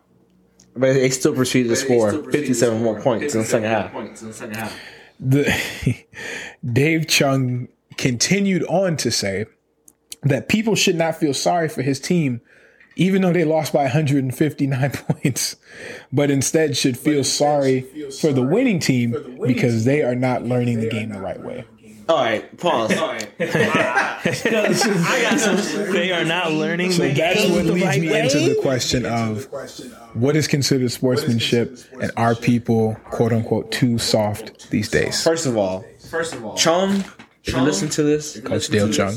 But 0.77 0.93
they 0.93 1.09
still 1.09 1.33
proceeded 1.33 1.69
to 1.69 1.75
score 1.77 2.09
still 2.09 2.21
proceeded 2.23 2.47
to 2.47 2.53
57 2.53 2.83
more 2.83 2.99
points 2.99 3.33
in 3.33 3.41
the 3.41 3.47
second 3.47 3.69
half. 3.69 3.91
Points 3.91 4.21
in 4.21 4.27
the 4.29 4.33
second 4.33 4.55
half. 4.57 4.77
The 5.19 6.05
Dave 6.73 7.07
Chung 7.07 7.69
continued 7.97 8.63
on 8.63 8.97
to 8.97 9.09
say 9.11 9.45
that 10.23 10.49
people 10.49 10.75
should 10.75 10.95
not 10.97 11.15
feel 11.15 11.33
sorry 11.33 11.69
for 11.69 11.81
his 11.81 11.99
team, 11.99 12.41
even 12.95 13.21
though 13.21 13.33
they 13.33 13.43
lost 13.43 13.73
by 13.73 13.83
159 13.83 14.91
points, 14.93 15.55
but 16.11 16.31
instead 16.31 16.75
should 16.77 16.97
feel 16.97 17.23
sorry 17.23 17.81
feel 17.81 18.11
for 18.11 18.27
the 18.31 18.41
sorry 18.41 18.53
winning 18.53 18.79
team 18.79 19.13
for 19.13 19.19
the 19.19 19.29
winning 19.31 19.47
because 19.55 19.85
they 19.85 20.01
are 20.03 20.15
not 20.15 20.43
learning 20.43 20.79
the 20.79 20.89
game 20.89 21.09
the 21.09 21.19
right 21.19 21.39
way. 21.41 21.65
the 21.77 21.87
game. 21.87 22.05
All 22.07 22.17
right, 22.23 22.57
pause. 22.57 22.89
they 25.93 26.11
are 26.11 26.25
not 26.25 26.51
learning. 26.51 26.91
So 26.91 27.03
the 27.03 27.13
that's 27.13 27.49
what 27.49 27.65
the 27.65 27.71
leads 27.73 27.85
right 27.85 28.01
me 28.01 28.11
way. 28.11 28.19
into 28.21 28.39
the 28.39 28.49
The 28.55 28.61
question 28.61 29.05
of 29.05 29.47
what 30.13 30.35
is 30.35 30.47
considered 30.47 30.91
sportsmanship 30.91 31.77
and 32.01 32.11
are 32.17 32.35
people, 32.35 32.95
quote 33.05 33.33
unquote, 33.33 33.71
too 33.71 33.97
soft 33.97 34.69
these 34.69 34.89
days? 34.89 35.23
First 35.23 35.45
of 35.45 35.57
all, 35.57 35.83
First 36.09 36.33
of 36.35 36.45
all, 36.45 36.55
Chung, 36.55 37.03
if 37.43 37.53
you 37.55 37.61
listen 37.61 37.89
to 37.89 38.03
this, 38.03 38.39
Coach 38.41 38.67
Dale 38.67 38.91
Chung. 38.91 39.15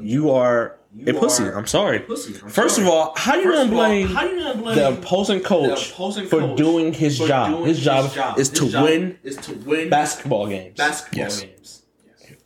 you 0.00 0.30
are 0.32 0.76
a 1.06 1.12
pussy. 1.14 1.44
I'm 1.44 1.66
sorry. 1.66 2.00
pussy. 2.00 2.34
I'm 2.42 2.48
First 2.50 2.76
sorry. 2.76 2.86
of 2.88 2.92
all, 2.94 3.14
how 3.16 3.34
you 3.36 3.44
gonna 3.44 3.62
of 3.62 3.68
all, 3.72 3.74
blame 3.74 4.06
how 4.08 4.24
you 4.24 4.38
gonna 4.38 4.62
blame 4.62 4.76
the 4.76 4.88
opposing 4.90 5.40
coach 5.40 5.88
the 5.88 5.94
opposing 5.94 6.26
for 6.26 6.54
doing 6.56 6.92
his 6.92 7.18
for 7.18 7.26
job? 7.28 7.50
doing 7.50 7.66
his 7.66 7.80
job 7.80 8.04
is 8.38 8.48
His 8.48 8.58
to 8.60 8.68
job 8.70 8.84
win 8.84 9.18
is 9.22 9.36
to 9.38 9.52
win 9.54 9.90
basketball 9.90 10.46
games, 10.48 10.76
basketball 10.76 11.18
Yes. 11.24 11.40
games. 11.42 11.80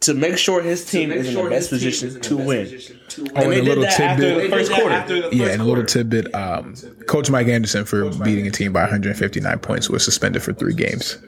to 0.01 0.15
make 0.15 0.39
sure 0.39 0.63
his 0.63 0.85
team 0.89 1.09
Make 1.09 1.19
is 1.19 1.29
in 1.29 1.35
the 1.35 1.51
best 1.51 1.71
position 1.71 2.09
is 2.09 2.15
in 2.17 2.21
the 2.23 2.29
to 2.29 2.37
best 2.37 2.47
win. 2.49 2.65
position 2.65 3.01
to 3.09 3.23
win. 3.25 3.33
Oh, 3.35 3.41
And 3.43 3.43
they 3.43 3.45
and 3.45 3.53
a 3.53 3.55
did 3.57 3.65
little 3.69 3.83
that 3.85 4.01
after 4.01 4.23
tidbit. 4.23 4.51
the 4.51 4.57
first 4.57 4.73
quarter. 4.73 4.95
after 4.95 5.17
Yeah, 5.33 5.47
and 5.49 5.61
a 5.61 5.65
little 5.65 5.85
tidbit. 5.85 6.35
Um, 6.35 6.75
Coach 7.07 7.31
Mike 7.31 7.49
Anderson 7.49 7.85
for 7.85 8.09
beating 8.25 8.47
a 8.47 8.51
team 8.51 8.73
by 8.73 8.83
159 8.83 9.59
points 9.59 9.91
was 9.91 10.05
suspended 10.05 10.43
for 10.43 10.53
three 10.53 10.75
games 10.75 11.19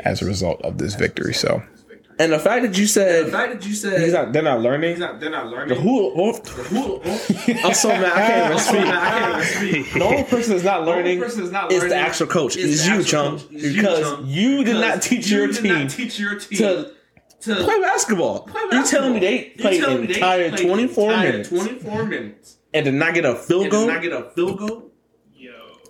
as 0.00 0.22
a 0.22 0.24
result 0.26 0.60
of 0.62 0.78
this 0.78 0.94
victory. 0.96 1.32
So 1.34 1.62
And 2.18 2.32
the 2.32 2.38
fact 2.38 2.62
that 2.62 2.78
you 2.78 2.86
said 2.86 3.26
The 3.26 3.30
fact 3.30 3.52
that 3.60 3.66
you 3.68 3.74
said 3.74 4.00
he's 4.00 4.12
not, 4.14 4.32
they're 4.32 4.42
not 4.42 4.60
learning. 4.60 4.90
he's 4.90 4.98
not, 5.00 5.20
they're 5.20 5.28
not 5.30 5.48
learning. 5.48 5.78
Who, 5.80 6.14
who, 6.14 6.32
Who- 6.32 7.00
I'm 7.62 7.74
so 7.74 7.88
mad. 7.88 8.04
I 8.04 8.26
can't 8.26 8.44
even 8.46 8.56
I 8.56 8.60
speak. 8.60 8.84
can't 8.84 9.70
even 9.70 9.84
speak. 9.84 9.94
The 9.94 10.04
only 10.04 10.24
person 10.24 10.52
that's 10.52 10.64
not 10.64 10.84
learning 10.84 11.20
person 11.20 11.40
that's 11.40 11.52
not 11.52 11.70
is 11.72 11.82
the 11.82 11.88
learning 11.90 12.04
actual 12.04 12.26
coach. 12.28 12.56
is 12.56 12.64
Is 12.64 12.84
the 12.86 12.92
you, 12.92 12.98
actual 13.00 13.10
Chung, 13.10 13.38
coach. 13.38 13.52
Is 13.52 13.76
you, 13.76 13.82
because 13.82 14.24
you 14.26 14.64
did 14.64 14.76
not 14.80 15.02
teach 15.02 15.28
you 15.28 15.36
your 15.38 15.46
did 15.48 15.56
team 15.62 15.72
not 15.82 15.90
teach 15.90 16.18
your 16.18 16.38
team 16.38 16.58
to 16.58 16.92
to 17.40 17.54
play 17.64 17.80
basketball. 17.80 18.48
You're 18.72 18.86
telling 18.86 19.12
me 19.12 19.20
they 19.20 19.44
played 19.58 19.84
an 19.84 20.04
entire 20.10 20.48
played 20.50 20.66
24 20.68 21.10
entire 21.12 21.30
minutes 21.32 21.48
24 21.50 22.04
minutes. 22.06 22.56
and 22.72 22.84
did 22.86 22.94
not 22.94 23.12
get 23.14 23.24
a 23.26 23.34
field 23.36 23.62
And 23.64 23.70
goal? 23.72 23.86
did 23.86 23.92
not 23.92 24.02
get 24.02 24.12
a 24.12 24.30
field 24.30 24.58
goal. 24.58 24.82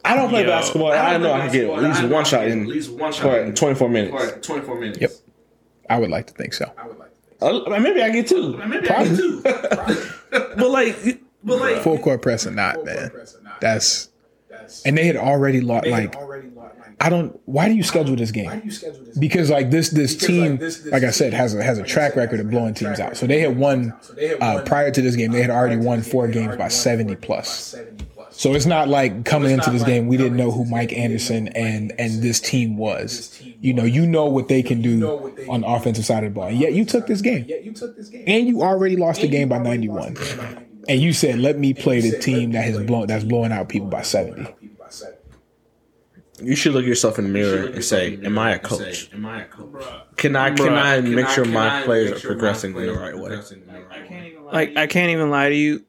I 0.04 0.14
don't 0.14 0.28
play 0.28 0.42
Yo. 0.42 0.46
basketball. 0.48 0.92
I, 0.92 1.12
don't 1.14 1.22
know 1.22 1.32
I 1.32 1.48
can 1.48 1.52
get 1.52 1.68
at 1.70 1.82
least 1.82 2.04
one 2.04 2.24
shot 2.24 2.46
in 2.46 2.62
at 2.62 2.66
least 2.68 2.90
one 2.92 3.12
shot 3.12 3.38
in 3.40 3.54
24 3.54 3.88
minutes. 3.88 4.46
24 4.46 4.80
minutes. 4.80 5.00
Yep. 5.00 5.10
I 5.88 5.98
would 5.98 6.10
like 6.10 6.26
to 6.28 6.34
think 6.34 6.54
so. 6.54 6.70
I 6.76 6.86
would 6.86 6.98
like 6.98 7.10
to 7.10 7.50
think. 7.50 7.68
Uh, 7.68 7.78
maybe 7.80 8.02
I 8.02 8.10
get 8.10 8.26
two. 8.26 8.56
Maybe 8.56 8.88
I 8.88 9.04
get 9.04 9.16
two. 9.16 9.42
But 10.30 10.70
like, 10.70 10.96
But 11.44 11.60
like, 11.60 11.82
full 11.82 11.98
court 11.98 12.20
press 12.22 12.46
or 12.46 12.50
not, 12.50 12.84
man. 12.84 13.10
That's 13.60 14.10
that's 14.50 14.84
and 14.84 14.98
they 14.98 15.06
had 15.06 15.16
already 15.16 15.60
lost. 15.60 15.86
Like 15.86 16.16
I 17.00 17.10
don't. 17.10 17.38
Why 17.44 17.68
do 17.68 17.74
you 17.74 17.82
schedule 17.82 18.16
this 18.16 18.30
game? 18.30 18.46
Why 18.46 18.56
do 18.56 18.64
you 18.64 18.70
schedule 18.70 19.04
this? 19.04 19.18
Because 19.18 19.50
like 19.50 19.70
this 19.70 19.90
this 19.90 20.16
team, 20.16 20.58
like 20.86 21.02
I 21.04 21.10
said, 21.10 21.34
has 21.34 21.54
a 21.54 21.62
has 21.62 21.78
a 21.78 21.82
track 21.82 22.16
record 22.16 22.40
of 22.40 22.50
blowing 22.50 22.74
teams 22.74 22.98
out. 23.00 23.16
So 23.16 23.26
they 23.26 23.40
had 23.40 23.56
won 23.56 23.94
uh, 24.40 24.62
prior 24.64 24.90
to 24.90 25.02
this 25.02 25.14
game. 25.14 25.30
They 25.32 25.42
had 25.42 25.50
already 25.50 25.76
won 25.76 26.02
four 26.02 26.26
games 26.28 26.56
by 26.56 26.68
seventy 26.68 27.16
plus. 27.16 27.74
So 28.38 28.52
it's 28.54 28.66
not 28.66 28.88
like 28.88 29.24
coming 29.24 29.50
into 29.50 29.70
this 29.70 29.82
game 29.82 30.08
we 30.08 30.18
didn't 30.18 30.36
know 30.36 30.50
who 30.50 30.66
Mike 30.66 30.92
Anderson 30.92 31.48
and 31.48 31.92
and 31.98 32.22
this 32.22 32.38
team 32.38 32.76
was. 32.76 33.42
You 33.60 33.72
know, 33.72 33.84
you 33.84 34.06
know 34.06 34.26
what 34.26 34.48
they 34.48 34.62
can 34.62 34.82
do 34.82 35.34
on 35.48 35.62
the 35.62 35.66
offensive 35.66 36.04
side 36.04 36.22
of 36.22 36.34
the 36.34 36.34
ball. 36.38 36.48
And 36.48 36.58
yet 36.58 36.74
you 36.74 36.84
took 36.84 37.06
this 37.06 37.22
game, 37.22 37.46
Yeah, 37.48 37.56
you 37.56 37.72
took 37.72 37.96
this 37.96 38.08
game. 38.10 38.24
and 38.26 38.46
you 38.46 38.62
already 38.62 38.96
lost 38.96 39.22
the 39.22 39.28
game 39.28 39.48
by 39.48 39.58
ninety 39.58 39.88
one. 39.88 40.16
And 40.88 41.00
you 41.00 41.12
said, 41.14 41.38
"Let 41.38 41.58
me 41.58 41.72
play 41.74 42.00
the 42.00 42.18
team 42.18 42.52
that 42.52 42.64
has 42.64 42.78
blown 42.80 43.06
that's 43.06 43.24
blowing 43.24 43.52
out 43.52 43.68
people 43.70 43.88
by 43.88 44.02
70. 44.02 44.46
You 46.42 46.54
should 46.54 46.74
look 46.74 46.84
yourself 46.84 47.18
in 47.18 47.24
the 47.24 47.30
mirror 47.30 47.66
and 47.68 47.82
say, 47.82 48.18
"Am 48.22 48.38
I 48.38 48.52
a 48.52 48.58
coach? 48.58 49.10
Can 50.16 50.36
I 50.36 50.50
can 50.50 50.74
I 50.74 51.00
make 51.00 51.28
sure 51.28 51.46
my 51.46 51.82
players 51.84 52.12
are 52.22 52.26
progressing 52.26 52.76
in 52.76 52.86
the 52.86 52.92
right 52.92 53.18
way?" 53.18 54.36
Like 54.52 54.76
I 54.76 54.86
can't 54.86 55.10
even 55.10 55.30
lie 55.30 55.48
to 55.48 55.54
you. 55.54 55.84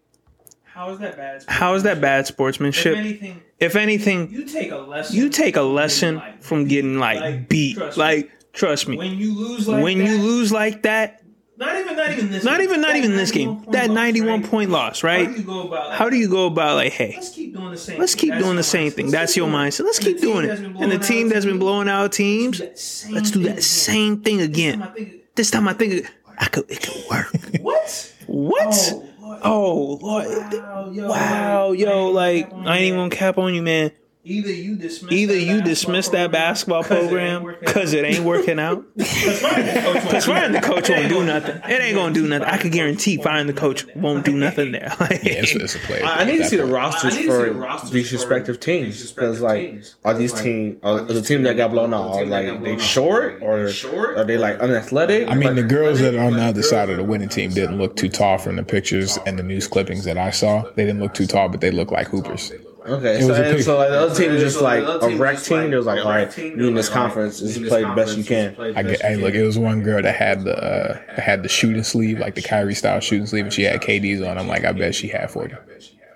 How 0.78 0.92
is 0.92 1.00
that 1.00 1.18
bad? 1.18 1.44
How 1.48 1.74
is 1.74 1.84
that 1.84 2.00
bad 2.00 2.22
If 2.22 2.28
sportsmanship? 2.28 2.96
anything, 2.96 3.42
If 3.60 3.76
anything, 3.76 4.30
you 4.32 4.46
take 4.46 4.72
a 4.72 4.78
lesson. 4.78 5.16
you 5.16 5.30
take 5.30 5.56
a 5.56 5.62
lesson 5.64 6.22
from 6.40 6.66
getting 6.68 7.00
like 7.00 7.20
Like, 7.20 7.50
beat. 7.50 7.76
trust 7.78 7.98
me. 7.98 8.04
Like 8.04 8.32
trust 8.54 8.88
me, 8.88 8.98
when 8.98 9.18
you 9.18 9.34
lose 9.36 9.68
like 9.68 9.84
when 9.84 9.98
that, 10.00 10.08
you 10.08 10.18
lose 10.20 10.52
like 10.52 10.84
that, 10.84 11.24
not 11.58 11.76
even 11.76 11.96
not 11.96 12.12
even 12.12 12.32
this, 12.32 12.44
not 12.44 12.60
game, 12.60 12.70
even 12.70 12.82
not 12.82 12.88
that 12.90 12.98
even 12.98 13.16
this 13.16 13.32
game, 13.32 13.64
that 13.72 13.88
loss, 13.88 13.96
ninety 13.96 14.22
one 14.22 14.42
right? 14.42 14.50
point 14.52 14.70
loss, 14.70 15.02
How 15.02 15.08
right? 15.08 15.28
do 15.28 15.34
you 15.34 15.44
go 15.44 15.68
about? 15.68 15.94
How 15.94 16.10
do 16.12 16.16
you 16.16 16.30
go 16.30 16.46
about 16.46 16.76
like, 16.76 16.94
hey, 16.94 17.14
Let's 17.16 17.30
keep 17.30 17.56
doing 17.56 17.72
the 17.72 17.78
same. 17.78 18.00
let's 18.00 18.14
thing. 18.14 18.22
keep 18.22 18.30
That's 18.32 18.44
doing 18.44 18.56
the 18.56 18.60
your 18.60 18.64
same 18.64 18.92
mindset. 18.92 18.96
thing. 18.96 19.06
Let's 19.06 19.12
That's 19.14 19.34
keep 19.34 19.38
your 19.42 19.50
doing 19.50 19.62
mindset. 19.68 19.84
Let's 19.86 20.00
keep 20.00 20.22
doing 20.22 20.46
it. 20.46 20.60
And 20.84 20.92
the 20.92 21.00
team 21.00 21.30
that's 21.30 21.46
been 21.46 21.58
blowing 21.60 21.90
out 21.90 22.12
teams, 22.12 22.60
let's 22.60 23.32
do 23.32 23.42
that 23.44 23.64
same 23.64 24.22
thing 24.22 24.42
again. 24.42 24.80
time 24.80 24.90
I 24.90 24.94
think- 24.94 25.14
This 25.36 25.50
time 25.52 25.68
I 25.68 25.74
think 25.74 26.08
I 26.38 26.46
could 26.46 26.70
it 26.70 26.82
could 26.84 27.04
work. 27.10 27.32
What? 27.62 28.14
What? 28.28 28.92
Oh, 28.94 29.07
Oh, 29.44 30.00
Lord. 30.02 30.28
Wow, 30.54 30.90
yo, 30.92 31.08
Wow, 31.08 31.70
like, 31.70 31.80
yo, 31.80 32.10
I 32.10 32.12
like 32.12 32.36
ain't 32.36 32.50
gonna 32.50 32.56
cap 32.56 32.58
on 32.58 32.68
I 32.68 32.76
ain't 32.76 32.84
even 32.86 33.00
gonna 33.00 33.10
cap 33.10 33.38
on 33.38 33.54
you, 33.54 33.62
man. 33.62 33.92
Either 34.30 34.52
you 34.52 34.76
dismiss 34.76 35.12
Either 35.14 35.34
that 35.34 35.42
you 35.42 35.62
dismiss 35.62 36.10
that 36.10 36.32
basketball 36.32 36.84
'cause 36.84 36.92
it 37.12 37.16
ain't 37.16 37.42
program 37.42 37.56
because 37.62 37.94
it 37.94 38.04
ain't 38.04 38.26
working 38.26 38.60
out. 38.60 38.84
Because 38.98 40.26
firing 40.26 40.52
the 40.52 40.62
coach 40.62 40.90
won't 40.90 41.10
do 41.10 41.24
nothing. 41.24 41.54
coach 41.62 41.64
won't 41.64 41.64
do 41.64 41.64
nothing. 41.64 41.72
It 41.72 41.82
ain't 41.82 41.96
gonna 41.96 42.14
do 42.14 42.28
nothing. 42.28 42.48
I 42.48 42.58
can 42.58 42.70
guarantee 42.72 43.18
firing 43.18 43.48
the 43.48 43.54
coach 43.54 43.86
won't 43.96 44.26
do 44.26 44.34
nothing 44.34 44.72
there. 44.72 44.94
Yeah, 45.28 45.42
it's, 45.44 45.56
it's 45.56 45.76
a 45.76 45.80
play. 45.80 46.02
I 46.02 46.22
I 46.22 46.24
need 46.26 46.38
to 46.40 46.46
see 46.46 46.58
the 46.58 46.66
rosters 46.66 47.16
I 47.16 47.18
need 47.22 47.28
for 47.28 47.46
the 47.54 47.90
these 47.92 48.12
respective 48.12 48.60
teams 48.60 49.12
because, 49.12 49.42
like, 49.42 49.82
are 50.04 50.14
these 50.14 50.34
Like, 50.34 50.44
team 50.44 50.78
are 50.84 51.02
the 51.02 51.22
team 51.22 51.44
that 51.44 51.56
got 51.58 51.72
blown 51.72 51.94
out? 51.94 52.12
Are 52.16 52.26
like 52.26 52.62
they 52.64 52.78
short 52.78 53.42
or 53.42 53.70
short? 53.70 54.18
are 54.18 54.26
they 54.26 54.38
like 54.38 54.60
unathletic? 54.60 55.30
I 55.30 55.36
mean, 55.36 55.56
the 55.56 55.64
girls 55.64 56.00
that 56.00 56.16
are 56.16 56.24
on 56.24 56.34
the 56.34 56.44
other 56.44 56.64
side 56.64 56.90
of 56.90 56.98
the 56.98 57.04
winning 57.04 57.30
team 57.30 57.52
didn't 57.52 57.78
look 57.78 57.96
too 57.96 58.10
tall 58.10 58.38
from 58.38 58.56
the 58.58 58.64
pictures 58.64 59.18
and 59.26 59.40
the 59.40 59.44
news 59.44 59.68
clippings 59.68 60.04
that 60.06 60.18
I 60.18 60.32
saw. 60.32 60.64
They 60.76 60.86
didn't 60.86 61.00
look 61.02 61.14
too 61.14 61.28
tall, 61.28 61.50
but 61.50 61.62
they 61.62 61.72
look 61.72 61.92
like 61.92 62.08
hoopers. 62.08 62.52
Okay, 62.88 63.20
It 63.20 63.24
so, 63.24 63.34
a 63.34 63.42
and 63.44 63.56
pick. 63.58 63.66
so 63.66 63.78
like 63.78 63.90
the 63.90 64.00
other 64.00 64.16
team 64.16 64.32
was 64.34 64.42
just 64.42 64.62
like 64.62 64.84
a 64.84 65.00
team 65.08 65.22
rec 65.22 65.40
team. 65.42 65.58
like 65.58 65.70
They 65.72 65.78
was 65.78 65.86
like, 65.86 66.00
a 66.00 66.04
all 66.04 66.10
rec 66.12 66.28
right, 66.28 66.36
team. 66.36 66.60
you 66.60 66.68
in 66.68 66.76
this 66.76 66.88
They're 66.90 66.96
like, 66.96 67.02
all 67.02 67.08
conference, 67.16 67.42
right, 67.42 67.54
just 67.54 67.66
play 67.68 67.84
the 67.84 67.94
best 67.96 68.18
you 68.18 68.24
can. 68.24 68.56
I 68.76 68.84
get, 68.84 69.02
hey, 69.02 69.16
look, 69.18 69.34
it 69.34 69.44
was 69.44 69.58
one 69.58 69.82
girl 69.84 70.02
that 70.02 70.16
had 70.16 70.44
the 70.44 70.56
uh, 70.58 70.94
that 71.16 71.20
had 71.20 71.44
the 71.44 71.50
shooting 71.50 71.84
sleeve, 71.84 72.20
like 72.20 72.36
the 72.36 72.42
Kyrie 72.42 72.76
style 72.76 73.00
shooting 73.00 73.26
sleeve, 73.28 73.46
and 73.46 73.54
she 73.54 73.64
had 73.64 73.82
KD's 73.82 74.22
on. 74.22 74.38
I'm 74.38 74.48
like, 74.48 74.66
I 74.66 74.72
bet 74.72 74.96
she 74.96 75.08
had 75.08 75.30
40. 75.32 75.56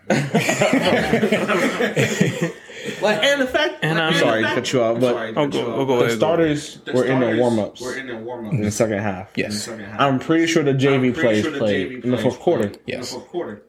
Like, 2.99 3.23
and 3.23 3.39
the 3.41 3.45
fact, 3.45 3.76
And 3.84 3.99
I'm- 3.99 4.14
I'm 4.14 4.19
sorry 4.19 4.41
to 4.43 4.49
cut 4.49 4.73
you 4.73 4.81
off, 4.81 4.99
but 4.99 5.15
I'll 5.38 5.48
go, 5.48 5.72
I'll 5.80 5.85
go 5.85 5.98
the 5.99 6.06
ahead. 6.06 6.18
starters 6.18 6.80
were 6.93 7.06
in 7.06 7.19
their 7.19 7.38
warm 7.38 7.60
ups 7.60 7.80
We're 7.80 7.98
in 7.98 8.07
their 8.07 8.18
warm 8.18 8.48
in 8.48 8.61
the 8.61 8.72
second 8.72 8.99
half. 8.99 9.30
Yes. 9.35 9.69
I'm 9.99 10.18
pretty 10.19 10.48
sure 10.48 10.64
the 10.64 10.73
JV 10.73 10.95
I'm 10.95 11.02
pretty 11.14 11.22
plays 11.22 11.43
sure 11.43 11.52
the 11.52 11.57
played 11.60 11.89
JV 11.91 12.03
in 12.06 12.11
the 12.11 12.18
plays 12.18 12.23
fourth 12.23 12.39
quarter. 12.39 12.72
Yes. 12.88 12.95
In 12.95 13.02
the 13.02 13.06
fourth 13.07 13.27
quarter. 13.30 13.61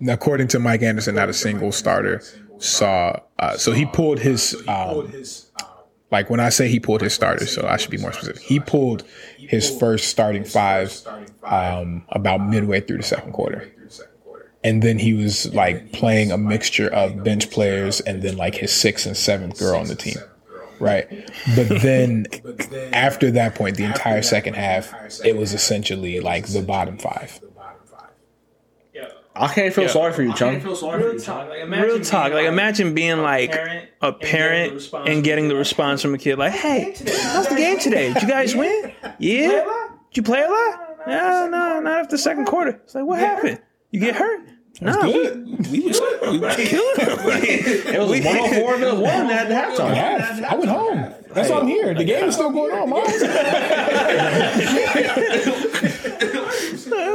Now, 0.00 0.12
according 0.14 0.48
to 0.48 0.58
Mike 0.58 0.82
Anderson, 0.82 1.14
not 1.14 1.28
a 1.30 1.34
single 1.34 1.72
starter 1.72 2.20
saw. 2.58 3.20
Uh, 3.38 3.56
so 3.56 3.72
he 3.72 3.86
pulled 3.86 4.18
his. 4.18 4.56
Um, 4.68 5.12
like 6.10 6.30
when 6.30 6.40
I 6.40 6.48
say 6.48 6.68
he 6.68 6.80
pulled 6.80 7.02
his 7.02 7.12
starters, 7.12 7.52
so 7.52 7.66
I 7.66 7.76
should 7.76 7.90
be 7.90 7.98
more 7.98 8.12
specific. 8.12 8.42
He 8.42 8.60
pulled 8.60 9.04
his 9.36 9.68
first 9.78 10.08
starting 10.08 10.44
five 10.44 10.98
um, 11.42 12.04
about 12.08 12.38
midway 12.38 12.80
through 12.80 12.98
the 12.98 13.02
second 13.02 13.32
quarter. 13.32 13.70
And 14.64 14.82
then 14.82 14.98
he 14.98 15.14
was 15.14 15.52
like 15.54 15.92
playing 15.92 16.32
a 16.32 16.38
mixture 16.38 16.88
of 16.88 17.22
bench 17.22 17.50
players 17.50 18.00
and 18.00 18.22
then 18.22 18.36
like 18.36 18.56
his 18.56 18.72
sixth 18.72 19.06
and 19.06 19.16
seventh 19.16 19.58
girl 19.58 19.78
on 19.78 19.86
the 19.86 19.94
team. 19.94 20.16
Right. 20.80 21.08
But 21.54 21.68
then 21.82 22.26
after 22.92 23.30
that 23.32 23.54
point, 23.54 23.76
the 23.76 23.84
entire 23.84 24.22
second 24.22 24.54
half, 24.54 24.92
it 25.24 25.36
was 25.36 25.52
essentially 25.52 26.20
like 26.20 26.46
the 26.48 26.62
bottom 26.62 26.98
five. 26.98 27.40
I 29.38 29.48
can't 29.54 29.74
feel 29.74 29.88
sorry 29.88 30.12
for 30.12 30.22
you, 30.22 30.32
I 30.32 30.36
can't 30.36 30.62
feel 30.62 30.76
sorry 30.76 31.00
for 31.00 31.06
Real 31.06 31.14
you, 31.14 31.20
talk. 31.20 31.48
Like, 31.48 31.60
imagine 31.60 31.86
Real 31.88 32.00
talk. 32.04 32.24
being 32.26 32.34
Like 32.34 32.46
uh, 32.46 32.52
imagine 32.52 32.94
being 32.94 33.22
like 33.22 33.52
parent 33.52 33.88
a 34.00 34.06
and 34.08 34.20
getting 34.20 34.78
the 34.78 34.88
parent 34.90 35.08
and 35.08 35.24
getting 35.24 35.48
the 35.48 35.56
response 35.56 36.02
from 36.02 36.14
a 36.14 36.18
kid 36.18 36.38
like, 36.38 36.52
"Hey, 36.52 36.94
how's 37.22 37.48
the 37.48 37.56
game 37.56 37.78
today? 37.78 38.12
Did 38.12 38.22
you 38.22 38.28
guys 38.28 38.54
win? 38.54 38.92
Yeah. 39.18 39.48
Did 39.48 40.16
you 40.16 40.22
play 40.22 40.42
a 40.42 40.48
lot? 40.50 41.06
No, 41.06 41.48
no, 41.48 41.80
not 41.80 42.00
after 42.00 42.16
the 42.16 42.18
second 42.22 42.46
quarter. 42.46 42.80
It's 42.84 42.94
like, 42.94 43.04
what 43.04 43.18
happened? 43.18 43.60
You 43.90 44.00
get 44.00 44.14
hurt? 44.16 44.40
No, 44.80 44.92
Good. 45.02 45.70
we 45.70 45.80
was 45.80 46.00
we 46.22 46.38
was 46.38 46.54
killing 46.56 46.94
them. 46.96 47.18
It 47.44 47.98
was 47.98 48.10
104 48.10 48.76
to 48.76 48.94
1 48.94 49.04
at 49.30 49.48
halftime. 49.48 49.94
Half. 49.94 50.42
I 50.44 50.54
went 50.54 50.70
home. 50.70 51.14
That's 51.32 51.50
why 51.50 51.58
I'm 51.58 51.66
here. 51.66 51.94
The 51.94 52.04
game 52.04 52.24
is 52.28 52.34
still 52.34 52.50
going 52.50 52.72
on, 52.72 52.90
Mom. 52.90 53.04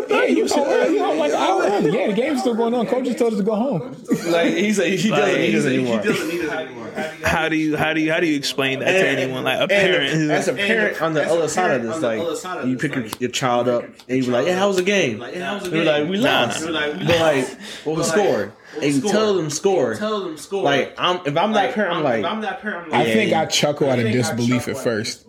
yeah, 0.09 0.23
you 0.25 0.47
said 0.47 0.65
early, 0.67 0.93
you 0.95 0.99
know, 0.99 1.13
like 1.13 1.31
an 1.31 1.37
hour 1.37 1.61
early. 1.63 1.91
Yeah, 1.97 2.07
the 2.07 2.13
game's 2.13 2.41
still 2.41 2.55
going 2.55 2.73
on. 2.73 2.87
Coaches 2.87 3.15
told 3.15 3.33
us 3.33 3.39
to 3.39 3.45
go 3.45 3.55
home. 3.55 3.95
Like, 4.27 4.53
he's 4.53 4.79
like, 4.79 4.93
he 4.93 5.09
doesn't 5.09 5.39
need 5.41 5.55
us 5.55 5.65
anymore. 5.65 5.99
He 6.01 6.07
doesn't 6.07 6.27
need 6.27 6.45
us 6.45 6.51
anymore. 6.51 6.83
How 7.23 7.49
do 7.49 7.55
you 7.55 7.75
how 7.75 7.93
do 7.93 8.01
you 8.01 8.11
how 8.11 8.19
do 8.19 8.27
you 8.27 8.35
explain 8.37 8.79
that 8.79 8.91
to 8.91 9.07
anyone? 9.07 9.43
Like 9.43 9.59
a 9.61 9.67
parent 9.67 10.13
who's 10.13 10.29
as 10.29 10.47
a 10.47 10.53
parent 10.53 11.01
on 11.01 11.13
the 11.13 11.23
other 11.27 11.47
side 11.47 11.71
of 11.81 11.83
this, 11.83 12.01
like 12.01 12.19
other 12.19 12.35
side 12.35 12.57
of 12.59 12.69
you 12.69 12.77
pick 12.77 12.93
your, 12.93 13.05
your 13.19 13.29
child 13.31 13.67
up 13.67 13.83
and 13.83 14.17
you 14.17 14.23
be 14.23 14.29
like, 14.29 14.45
"Yeah, 14.45 14.59
how 14.59 14.67
was 14.67 14.77
the 14.77 14.83
game?" 14.83 15.17
Like, 15.17 15.33
yeah, 15.33 15.47
how 15.47 15.55
was 15.55 15.63
the 15.63 15.69
game? 15.71 15.85
like, 15.85 16.07
"We 16.07 16.17
lost." 16.17 16.61
nah. 16.61 16.67
They 16.67 16.71
like, 16.73 16.93
we 16.99 17.05
But 17.07 17.19
like, 17.19 17.47
lost. 17.47 17.57
what 17.85 17.95
was 17.97 18.11
But, 18.11 18.17
like, 18.19 18.27
scored? 18.27 18.51
And 18.75 18.83
was 18.83 18.95
you 19.03 19.09
tell 19.09 19.33
them 19.35 19.49
score. 19.49 19.95
Tell 19.95 20.19
them 20.23 20.37
score. 20.37 20.63
Like, 20.63 20.93
I'm 20.99 21.25
if 21.25 21.35
I'm 21.35 21.53
that 21.53 21.73
parent, 21.73 21.95
I'm 21.97 22.03
like, 22.03 22.19
if 22.19 22.25
I'm 22.25 22.41
that 22.41 22.61
parent, 22.61 22.85
I'm 22.85 22.91
like, 22.91 23.07
I 23.07 23.11
think 23.13 23.31
Yeah. 23.31 23.41
I 23.41 23.45
chuckle 23.47 23.89
out 23.89 23.97
of 23.99 24.11
disbelief 24.11 24.67
at 24.67 24.77
first. 24.77 25.25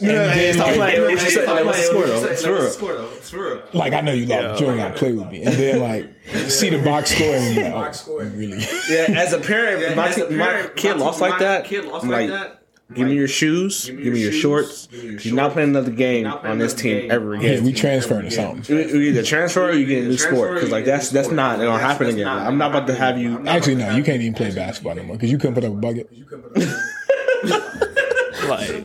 Yeah, 0.00 0.34
then, 0.34 0.54
stop 0.54 0.66
like, 0.76 0.76
playing. 0.76 1.02
What's 1.16 1.34
the 1.34 1.40
Hey, 1.46 1.64
what's 1.64 1.78
the 1.78 1.84
score 1.86 2.06
though? 2.06 2.24
It's 2.26 2.42
for 2.44 2.52
real. 2.52 3.08
It's 3.16 3.30
for 3.30 3.44
real. 3.54 3.62
Like 3.72 3.92
I 3.92 4.00
know 4.00 4.12
you 4.12 4.26
love, 4.26 4.60
you 4.60 4.66
ain't 4.68 4.76
gotta 4.78 4.94
play 4.94 5.12
with 5.12 5.28
me. 5.30 5.42
And 5.42 5.54
then 5.54 5.80
like 5.80 6.50
see 6.50 6.70
the 6.70 6.78
box 6.82 7.14
score 7.14 7.34
and 7.34 7.54
you're 7.56 7.68
like, 7.70 7.94
oh, 8.08 8.16
really. 8.18 8.58
Yeah, 8.90 9.06
as 9.20 9.32
a 9.32 9.38
parent, 9.40 9.82
if 9.82 9.96
my, 9.96 10.08
As 10.08 10.18
a 10.18 10.28
te- 10.28 10.36
my 10.36 10.70
kid 10.76 10.96
my- 10.96 11.04
lost 11.04 11.20
like 11.20 11.32
my 11.32 11.38
that, 11.40 11.64
Kid 11.64 11.84
lost 11.86 12.06
like 12.06 12.30
like, 12.30 12.30
that. 12.30 12.62
give 12.94 13.06
me 13.08 13.14
your 13.14 13.28
shoes, 13.28 13.86
give 13.86 13.96
me 13.98 14.20
your 14.20 14.32
shoes, 14.32 14.40
shorts. 14.40 14.86
give 14.88 15.02
me 15.04 15.10
your 15.10 15.20
You're 15.20 15.34
not 15.36 15.52
playing 15.52 15.70
another 15.70 15.90
game 15.90 16.30
playing 16.30 16.46
on 16.46 16.58
this 16.58 16.74
team 16.74 17.00
game. 17.02 17.10
ever 17.10 17.34
Yeah, 17.36 17.50
again. 17.52 17.64
we 17.64 17.72
transferring 17.72 18.24
to 18.24 18.30
something. 18.30 18.76
You, 18.76 18.82
you 18.84 19.00
either 19.10 19.22
transfer 19.22 19.68
or 19.68 19.72
you 19.72 19.86
get 19.86 20.04
a 20.04 20.08
new 20.08 20.16
sport 20.18 20.54
because 20.54 20.70
like 20.70 20.84
that's 20.84 21.10
that's 21.10 21.26
sport. 21.26 21.36
not 21.36 21.60
it 21.60 21.64
don't 21.64 21.74
That's- 21.74 21.90
happen 21.92 22.06
that's 22.06 22.14
again. 22.14 22.26
not- 22.26 22.46
I'm 22.46 22.56
not 22.58 22.70
about 22.70 22.86
to 22.86 22.94
have 22.94 23.18
you. 23.18 23.46
Actually, 23.46 23.76
no, 23.76 23.94
you 23.96 24.02
can't 24.02 24.20
even 24.22 24.34
play 24.34 24.50
basketball 24.54 24.92
anymore 24.92 25.16
because 25.16 25.30
you 25.30 25.38
couldn't 25.38 25.54
put 25.54 25.64
up 25.64 25.72
a 25.72 25.76
bucket. 25.76 26.10
like 28.48 28.77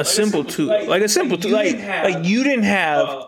a 0.00 0.04
simple 0.04 0.44
two, 0.44 0.66
like 0.66 1.02
a 1.02 1.08
simple 1.08 1.38
two, 1.38 1.50
like 1.50 1.76
like 1.78 2.24
you 2.24 2.42
didn't 2.44 2.64
have. 2.64 3.26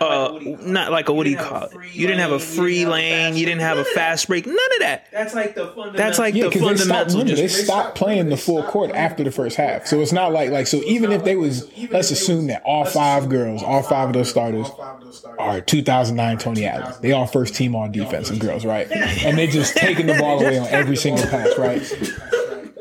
Uh, 0.00 0.38
not 0.60 0.92
like 0.92 1.08
a 1.08 1.12
what 1.12 1.24
do 1.24 1.30
you 1.30 1.36
call 1.36 1.64
it? 1.64 1.72
You 1.92 2.06
didn't 2.06 2.20
have 2.20 2.30
a 2.30 2.38
free 2.38 2.86
lane. 2.86 3.34
You 3.34 3.44
didn't 3.44 3.62
have 3.62 3.76
a 3.76 3.84
fast 3.84 4.28
break. 4.28 4.46
None 4.46 4.54
of 4.54 4.78
that. 4.82 5.08
That's 5.10 5.34
like 5.34 5.56
the 5.56 5.66
fundamental. 5.66 5.92
That's 5.94 6.16
like 6.20 6.34
Yeah, 6.36 6.44
the 6.44 6.50
because 6.50 6.78
they 6.78 6.84
stopped. 6.84 7.10
fundamental. 7.10 7.18
Remember, 7.18 7.34
they 7.34 7.42
Just 7.48 7.64
stopped 7.64 7.96
playing 7.96 8.28
the 8.28 8.36
full 8.36 8.62
court 8.62 8.92
after 8.92 9.24
the 9.24 9.32
first 9.32 9.56
half. 9.56 9.88
So 9.88 10.00
it's 10.00 10.12
not 10.12 10.30
like 10.32 10.50
like 10.50 10.68
so. 10.68 10.76
Even 10.84 11.10
if 11.10 11.24
they 11.24 11.34
was, 11.34 11.68
let's 11.90 12.12
assume 12.12 12.46
that 12.46 12.62
all 12.64 12.84
five 12.84 13.28
girls, 13.28 13.64
all 13.64 13.82
five 13.82 14.06
of 14.10 14.14
those 14.14 14.30
starters 14.30 14.68
are 15.40 15.60
2009 15.60 16.38
Tony 16.38 16.66
Allen. 16.66 16.94
They 17.02 17.10
all 17.10 17.26
first 17.26 17.56
team 17.56 17.74
on 17.74 17.90
defense 17.90 18.30
and 18.30 18.38
girls, 18.40 18.64
right? 18.64 18.86
And 19.24 19.36
they 19.36 19.48
just 19.48 19.76
taking 19.76 20.06
the 20.06 20.14
ball 20.14 20.40
away 20.40 20.56
on 20.56 20.68
every 20.68 20.94
single 20.96 21.26
pass, 21.26 21.58
right? 21.58 21.82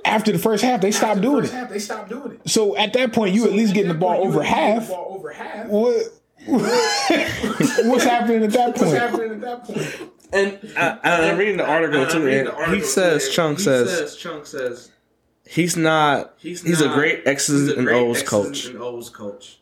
After 0.10 0.32
the 0.32 0.40
first 0.40 0.64
half, 0.64 0.82
they 0.82 0.92
stopped 0.92 1.22
doing 1.22 1.46
it. 1.46 1.70
They 1.70 1.80
stopped 1.80 2.10
doing 2.10 2.32
it. 2.34 2.50
So 2.50 2.76
at 2.76 2.94
that 2.94 3.14
point, 3.14 3.34
you 3.36 3.46
at 3.46 3.54
least 3.54 3.74
getting 3.74 3.90
the 3.92 3.98
ball 3.98 4.26
over 4.26 4.42
half. 4.44 4.88
Ball 4.90 5.16
Over 5.18 5.32
half. 5.32 5.68
What? 5.68 5.96
What's 6.46 8.04
happening 8.04 8.44
at 8.44 8.52
that 8.52 8.76
point? 8.76 8.88
What's 8.92 8.98
happening 8.98 9.32
at 9.34 9.42
that 9.42 9.64
point? 9.66 10.12
And 10.32 10.60
I, 10.78 11.00
I'm 11.30 11.38
reading 11.38 11.58
the 11.58 11.66
article 11.66 12.02
And 12.02 12.06
I'm 12.10 12.12
too. 12.12 12.24
reading 12.26 12.40
And 12.40 12.48
the 12.50 12.54
article 12.54 12.76
he 12.76 12.82
says, 12.82 13.28
too, 13.28 13.34
Chunk 13.34 13.58
he 13.60 13.64
says, 13.66 14.16
Chunk 14.16 14.46
says 14.46 14.92
he's 15.48 15.76
not. 15.76 16.34
he's 16.38 16.62
He's 16.62 16.82
a 16.82 16.86
not- 16.88 16.96
great 16.96 17.26
X's 17.28 17.70
a 17.70 17.76
and 17.76 17.86
great 17.86 17.96
O's 18.02 18.18
X's 18.22 18.30
coach. 18.30 18.66
and 18.68 18.78
O's 18.82 19.10
coach. 19.10 19.60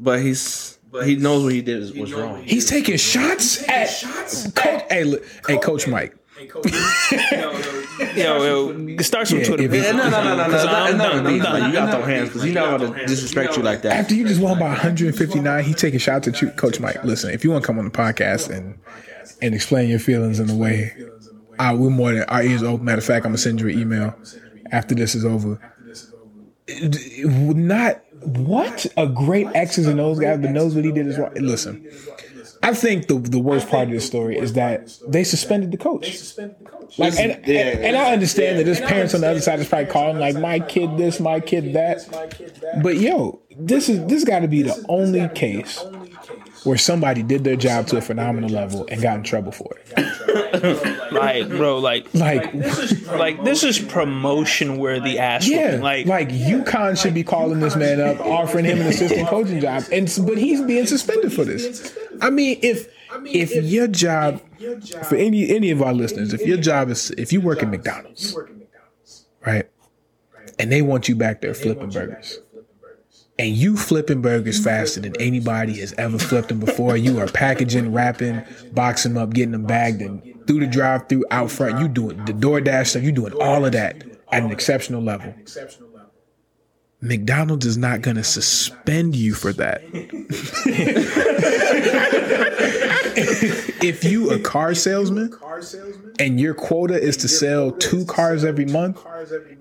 but 0.00 0.20
he's 0.20 0.78
he 1.04 1.16
knows 1.16 1.42
what 1.44 1.52
he 1.52 1.60
did 1.62 1.82
is, 1.82 1.92
was 1.92 2.12
wrong. 2.14 2.42
He's 2.42 2.68
taking 2.68 2.96
shots 2.96 3.62
at 3.68 3.88
coach. 4.54 4.82
Hey, 4.90 5.04
look, 5.04 5.22
hey, 5.46 5.58
Coach 5.58 5.86
Mike. 5.86 6.16
Yo, 8.16 8.42
yo, 8.42 8.96
start 8.98 9.28
some 9.28 9.38
Yeah, 9.38 9.44
Twitter. 9.46 9.62
Yeah, 9.76 9.92
no, 9.92 10.08
no, 10.08 10.10
no, 10.10 10.22
no, 10.24 10.36
no, 10.36 10.44
Because 10.44 10.64
no, 10.64 10.70
I'm 10.72 10.98
no, 10.98 11.04
done, 11.04 11.24
no, 11.24 11.30
I'm 11.30 11.60
no. 11.60 11.66
You 11.66 11.72
got 11.72 11.86
to 11.86 11.92
throw 11.92 12.02
hands 12.02 12.28
because 12.28 12.42
he's 12.42 12.54
not 12.54 12.80
going 12.80 12.94
to 12.94 13.06
disrespect 13.06 13.56
you 13.56 13.62
like 13.62 13.82
that. 13.82 13.92
After 13.92 14.14
you 14.14 14.26
just 14.26 14.40
won 14.40 14.58
by 14.58 14.68
159, 14.68 15.64
he 15.64 15.74
taking 15.74 15.98
shots 15.98 16.26
at 16.28 16.40
you, 16.42 16.50
Coach 16.50 16.80
Mike. 16.80 17.02
Listen, 17.04 17.30
if 17.30 17.44
you 17.44 17.50
want 17.50 17.62
to 17.62 17.66
come 17.66 17.78
on 17.78 17.84
the 17.84 17.90
podcast 17.90 18.50
and 18.50 18.78
and 19.42 19.54
explain 19.54 19.88
your 19.90 19.98
feelings 19.98 20.40
in 20.40 20.48
a 20.48 20.54
way, 20.56 20.92
I 21.58 21.74
we're 21.74 21.90
more 21.90 22.12
than 22.12 22.22
our 22.24 22.42
ears 22.42 22.62
open. 22.62 22.84
Matter 22.84 22.98
of 22.98 23.04
fact, 23.04 23.26
I'm 23.26 23.32
gonna 23.32 23.38
send 23.38 23.60
you 23.60 23.68
an 23.68 23.78
email 23.78 24.14
after 24.72 24.94
this 24.94 25.14
is 25.14 25.24
over. 25.24 25.60
It- 26.66 26.96
it 27.18 27.26
would 27.26 27.56
Not 27.56 28.02
what 28.22 28.86
a 28.96 29.06
great 29.06 29.46
X's 29.54 29.86
and 29.86 30.00
O's 30.00 30.18
guy, 30.18 30.36
but 30.36 30.50
knows 30.50 30.74
what 30.74 30.84
he 30.84 30.90
did 30.92 31.06
is 31.06 31.18
wrong. 31.18 31.32
Listen, 31.34 31.86
I 32.66 32.74
think 32.74 33.06
the 33.06 33.14
the 33.14 33.38
worst 33.38 33.68
part 33.68 33.84
of 33.84 33.94
this 33.94 34.04
story 34.04 34.36
is 34.36 34.54
that 34.54 34.92
they 35.06 35.22
suspended 35.22 35.70
the 35.70 35.76
coach. 35.76 36.36
Like, 36.98 37.16
and, 37.16 37.32
and, 37.32 37.48
and 37.48 37.96
I 37.96 38.12
understand 38.12 38.58
that 38.58 38.66
his 38.66 38.80
parents 38.80 39.14
on 39.14 39.20
the 39.20 39.28
other 39.28 39.40
side 39.40 39.60
is 39.60 39.68
probably 39.68 39.86
calling 39.86 40.18
like 40.18 40.34
my 40.34 40.58
kid 40.58 40.96
this, 40.96 41.20
my 41.20 41.38
kid 41.38 41.74
that. 41.74 42.00
But 42.82 42.96
yo, 42.96 43.40
this 43.56 43.88
is 43.88 44.04
this 44.06 44.24
got 44.24 44.40
to 44.40 44.48
be 44.48 44.62
the 44.62 44.84
only 44.88 45.28
case 45.28 45.78
where 46.66 46.76
somebody 46.76 47.22
did 47.22 47.44
their 47.44 47.56
job 47.56 47.86
to 47.86 47.96
a 47.96 48.00
phenomenal 48.00 48.50
level 48.50 48.86
and 48.90 49.00
got 49.00 49.16
in 49.18 49.22
trouble 49.22 49.52
for 49.52 49.76
it. 49.78 50.92
Like, 51.12 51.48
bro, 51.48 51.78
like, 51.78 52.12
Like, 52.12 52.52
like 53.06 53.42
this 53.44 53.62
is 53.62 53.78
promotion 53.88 54.76
worthy 54.78 55.18
ass. 55.18 55.48
yeah, 55.48 55.78
like, 55.80 56.06
like 56.06 56.28
UConn 56.28 57.00
should 57.00 57.14
be 57.14 57.22
calling 57.24 57.60
this 57.60 57.76
man 57.76 58.00
up, 58.00 58.20
offering 58.20 58.64
him 58.64 58.80
an 58.80 58.86
assistant 58.88 59.28
coaching 59.28 59.60
job, 59.60 59.84
and 59.92 60.12
but 60.26 60.36
he's 60.36 60.60
being 60.62 60.86
suspended 60.86 61.32
for 61.32 61.44
this. 61.44 61.96
I 62.20 62.30
mean, 62.30 62.58
if 62.62 62.88
if 63.26 63.54
your 63.64 63.86
job 63.86 64.42
for 65.04 65.16
any 65.16 65.48
any 65.54 65.70
of 65.70 65.80
our 65.80 65.94
listeners, 65.94 66.34
if 66.34 66.42
your 66.46 66.58
job 66.58 66.90
is 66.90 67.10
if 67.12 67.32
you 67.32 67.40
work 67.40 67.62
at 67.62 67.68
McDonald's, 67.70 68.36
right, 69.46 69.68
and 70.58 70.70
they 70.72 70.82
want 70.82 71.08
you 71.08 71.14
back 71.16 71.40
there 71.40 71.54
flipping 71.54 71.90
burgers. 71.90 72.40
And 73.38 73.54
you 73.54 73.76
flipping 73.76 74.22
burgers 74.22 74.62
faster 74.62 75.00
than 75.00 75.14
anybody 75.20 75.78
has 75.80 75.92
ever 75.98 76.18
flipped 76.18 76.48
them 76.48 76.58
before. 76.58 76.96
You 76.96 77.18
are 77.20 77.26
packaging, 77.26 77.92
wrapping, 77.92 78.42
boxing 78.72 79.12
them 79.14 79.22
up, 79.22 79.34
getting 79.34 79.52
them 79.52 79.66
bagged, 79.66 80.00
and 80.00 80.22
through 80.46 80.60
the 80.60 80.66
drive-through 80.66 81.26
out 81.30 81.50
front. 81.50 81.78
You 81.80 81.88
doing 81.88 82.24
the 82.24 82.32
DoorDash 82.32 82.86
stuff. 82.88 83.02
You 83.02 83.12
doing 83.12 83.34
all 83.34 83.66
of 83.66 83.72
that 83.72 84.02
at 84.32 84.42
an 84.42 84.50
exceptional 84.50 85.02
level. 85.02 85.34
McDonald's 87.02 87.66
is 87.66 87.76
not 87.76 88.00
going 88.00 88.16
to 88.16 88.24
suspend 88.24 89.14
you 89.14 89.34
for 89.34 89.52
that. 89.52 89.82
if 93.82 94.02
you 94.02 94.30
a 94.30 94.38
car 94.38 94.74
salesman 94.74 95.30
and 96.18 96.40
your 96.40 96.54
quota 96.54 96.98
is 97.00 97.18
to 97.18 97.28
sell 97.28 97.70
two 97.72 98.06
cars 98.06 98.44
every 98.44 98.64
month 98.64 99.04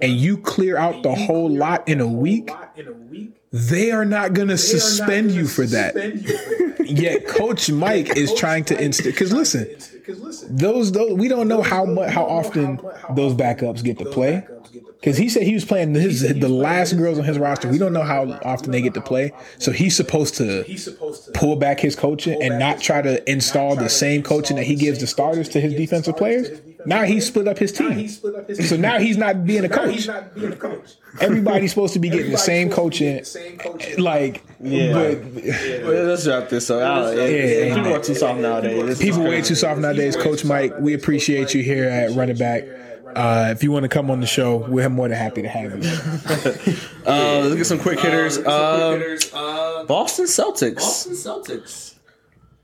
and 0.02 0.14
you 0.14 0.38
clear 0.38 0.78
out 0.78 1.04
the 1.04 1.14
whole 1.14 1.50
lot 1.50 1.88
in 1.88 2.00
a 2.00 2.08
week, 2.08 2.50
they 3.56 3.92
are 3.92 4.04
not 4.04 4.34
going 4.34 4.50
to 4.50 4.58
suspend 4.58 5.32
you 5.32 5.48
for 5.48 5.66
that. 5.66 5.96
Yet 6.86 7.26
Coach 7.28 7.72
Mike 7.72 8.18
is 8.18 8.34
trying 8.34 8.66
to 8.66 8.82
inst 8.82 9.04
because 9.04 9.32
listen, 9.32 9.68
those 10.50 10.92
those 10.92 11.14
we 11.14 11.30
don't 11.30 11.48
know 11.48 11.62
how 11.62 11.86
much 11.86 12.12
how 12.12 12.26
often 12.26 12.80
those 13.16 13.34
backups 13.34 13.82
get 13.84 13.98
to 14.00 14.06
play. 14.06 14.46
Because 15.00 15.18
he 15.18 15.30
said 15.30 15.44
he 15.44 15.54
was 15.54 15.64
playing 15.64 15.94
his 15.94 16.22
the 16.22 16.50
last 16.50 16.98
girls 16.98 17.18
on 17.18 17.24
his 17.24 17.40
roster. 17.40 17.70
We 17.70 17.78
don't 17.78 17.94
know 17.94 18.04
how 18.04 18.40
often 18.44 18.72
they 18.72 18.82
get 18.82 18.94
to 18.96 19.02
play. 19.02 19.32
So 19.58 19.72
he's 19.72 19.96
supposed 19.96 20.36
to 20.36 20.66
pull 21.34 21.56
back 21.56 21.80
his 21.80 21.96
coaching 21.96 22.42
and 22.42 22.60
not 22.60 22.82
try 22.82 23.02
to 23.02 23.30
install 23.30 23.76
the 23.76 23.90
same 23.90 24.22
coaching 24.22 24.58
that 24.58 24.66
he 24.66 24.76
gives 24.76 25.00
the 25.00 25.08
starters 25.08 25.48
to 25.50 25.62
his 25.62 25.76
defensive 25.76 26.18
players. 26.18 26.60
Now 26.86 27.04
he's 27.04 27.26
split 27.28 27.48
up 27.48 27.58
his 27.58 27.72
team. 27.72 28.08
So 28.08 28.78
now 28.78 29.00
he's 29.00 29.18
not 29.18 29.46
being 29.46 29.66
a 29.66 29.70
coach. 29.70 30.08
Everybody's 31.20 31.72
supposed 31.72 31.94
to 31.94 32.00
be 32.00 32.10
getting 32.10 32.32
the 32.32 32.38
same 32.38 32.70
coaching. 32.70 33.24
Like, 33.98 34.44
but 34.60 34.60
Well, 34.64 36.04
let's 36.06 36.28
wrap 36.28 36.50
this 36.50 36.70
up. 36.70 36.82
I 36.82 37.16
don't- 37.16 37.32
Yeah, 37.32 37.76
people 37.76 37.90
yeah. 37.90 37.96
are 37.98 38.04
too 38.04 38.16
soft 38.16 38.40
nowadays. 38.40 39.00
People 39.00 39.24
way 39.24 39.42
too 39.42 39.56
soft 39.56 39.80
nowadays. 39.80 40.16
Coach 40.16 40.44
Mike, 40.46 40.74
we 40.80 40.94
appreciate 40.94 41.54
you 41.54 41.64
here 41.64 41.86
at 41.86 42.12
Running 42.12 42.38
Back. 42.38 42.64
Uh, 43.16 43.48
if 43.52 43.64
you 43.64 43.72
want 43.72 43.84
to 43.84 43.88
come 43.90 44.12
on 44.12 44.20
the 44.20 44.28
show, 44.28 44.58
we're 44.68 44.90
more 44.90 45.08
than 45.08 45.18
happy 45.18 45.42
to 45.42 45.48
have 45.48 45.84
you. 45.84 46.74
Uh, 47.08 47.42
let's 47.44 47.56
get 47.56 47.66
some 47.66 47.78
quick 47.80 48.00
hitters. 48.00 48.40
Uh, 48.40 49.86
Boston 49.88 50.26
Celtics. 50.26 50.76
Boston 50.78 51.14
Celtics. 51.14 51.95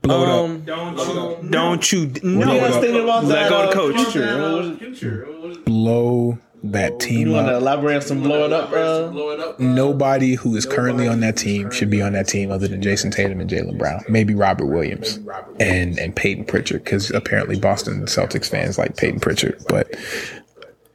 Blow 0.02 0.22
it 0.22 0.28
up. 0.28 0.78
Um, 0.78 1.50
don't 1.50 1.92
you? 1.92 2.06
what 2.06 2.14
do 2.22 2.28
No, 2.28 2.52
you 2.54 2.60
guys 2.60 2.76
think 2.78 3.02
about 3.02 3.24
Let 3.24 3.48
that? 3.48 3.50
go 3.50 3.60
uh, 3.60 3.66
to 3.68 3.72
coach. 3.72 4.12
future? 4.12 5.26
What 5.26 5.40
was 5.42 5.56
it? 5.58 5.64
Blow 5.64 6.38
that 6.64 7.00
team 7.00 7.18
You 7.18 7.24
team 7.26 7.32
want 7.34 7.48
to 7.48 7.56
elaborate 7.56 7.96
on 7.96 8.02
some 8.02 8.22
blow 8.22 8.44
it 8.44 8.52
up, 8.52 8.70
bro? 8.70 9.10
Blow 9.10 9.30
it 9.30 9.40
up. 9.40 9.58
Nobody 9.58 10.34
who 10.34 10.54
is 10.56 10.64
currently 10.64 11.08
on 11.08 11.18
that 11.20 11.36
team 11.36 11.70
should 11.72 11.90
be 11.90 12.00
on 12.00 12.12
that 12.12 12.28
team 12.28 12.50
other 12.52 12.68
than 12.68 12.80
Jayson 12.80 13.10
Tatum 13.10 13.40
and 13.40 13.50
Jaylen 13.50 13.76
Brown. 13.78 14.00
Maybe 14.08 14.34
Robert 14.34 14.66
Williams 14.66 15.18
and 15.58 15.98
and 15.98 16.14
Peyton 16.14 16.44
Pritchard 16.44 16.84
because 16.84 17.10
apparently 17.10 17.58
Boston 17.58 18.02
Celtics 18.06 18.48
fans 18.48 18.78
like 18.78 18.96
Peyton 18.96 19.18
Pritchard. 19.20 19.60
But 19.68 19.94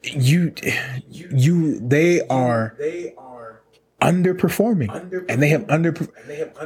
you, 0.03 0.53
you, 1.09 1.79
they 1.79 2.21
are 2.27 2.77
underperforming, 4.07 5.25
and 5.29 5.41
they 5.41 5.49
have 5.49 5.69
under 5.69 5.93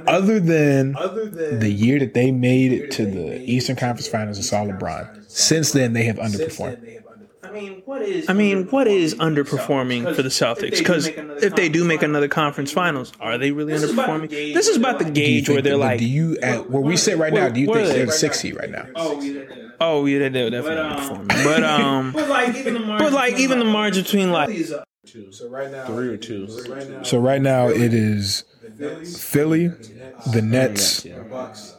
other 0.07 0.39
than 0.39 0.95
other 0.95 1.25
than 1.25 1.59
the 1.59 1.71
year 1.71 1.99
that 1.99 2.13
they 2.13 2.31
made 2.31 2.71
it 2.71 2.91
to 2.91 3.05
the 3.05 3.41
Eastern 3.49 3.75
Conference 3.75 4.07
Finals 4.07 4.37
and 4.37 4.45
saw 4.45 4.63
LeBron. 4.65 5.29
Since 5.29 5.71
then, 5.71 5.93
they 5.93 6.03
have 6.03 6.17
underperformed. 6.17 6.99
I 7.43 7.51
mean, 7.53 7.81
what 7.85 8.01
is? 8.01 8.29
I 8.29 8.33
mean, 8.33 8.67
what 8.67 8.87
is 8.87 9.13
underperforming 9.15 10.15
for 10.15 10.21
the 10.21 10.29
Celtics? 10.29 10.77
Because 10.77 11.07
if 11.07 11.55
they 11.55 11.67
do 11.67 11.83
make 11.83 12.01
another 12.01 12.29
conference 12.29 12.71
finals, 12.71 13.11
are 13.19 13.37
they 13.37 13.51
really 13.51 13.73
underperforming? 13.73 14.29
This 14.29 14.67
is 14.69 14.77
about 14.77 14.99
the 14.99 15.05
Do 15.05 15.11
gauge 15.11 15.49
where 15.49 15.61
they're 15.61 15.73
that- 15.73 15.77
like, 15.77 15.99
do 15.99 16.05
you 16.05 16.37
at 16.41 16.69
where 16.69 16.81
we 16.81 16.95
sit 16.95 17.17
right 17.17 17.33
now? 17.33 17.49
Do 17.49 17.59
you 17.59 17.65
think 17.65 17.77
they're 17.87 17.95
are 17.95 17.99
the 17.99 18.05
they? 18.05 18.11
sixth 18.11 18.39
seed 18.41 18.55
right 18.55 18.69
now? 18.69 18.85
Oh, 18.95 19.19
yeah. 19.21 19.41
oh 19.81 20.05
yeah, 20.05 20.29
they're 20.29 20.49
definitely 20.49 20.75
But, 20.75 20.77
um, 20.77 20.97
underperforming. 21.27 21.43
But 21.43 21.63
um, 21.81 22.11
But 22.13 22.29
like 22.29 22.55
even 22.55 22.73
the 22.75 22.79
margin. 23.65 24.03
but 24.05 24.29
like 24.31 24.49
even 25.03 25.31
the 25.31 25.49
margin 25.49 25.71
between 25.71 25.71
like 25.71 25.71
is 25.71 25.73
up. 25.73 25.87
Three 25.87 26.07
or 26.09 26.17
two. 26.17 27.05
So 27.05 27.19
right 27.19 27.41
now 27.41 27.69
it 27.69 27.93
is 27.93 28.43
Philly, 29.17 29.67
the 30.31 30.41
Nets, 30.41 31.05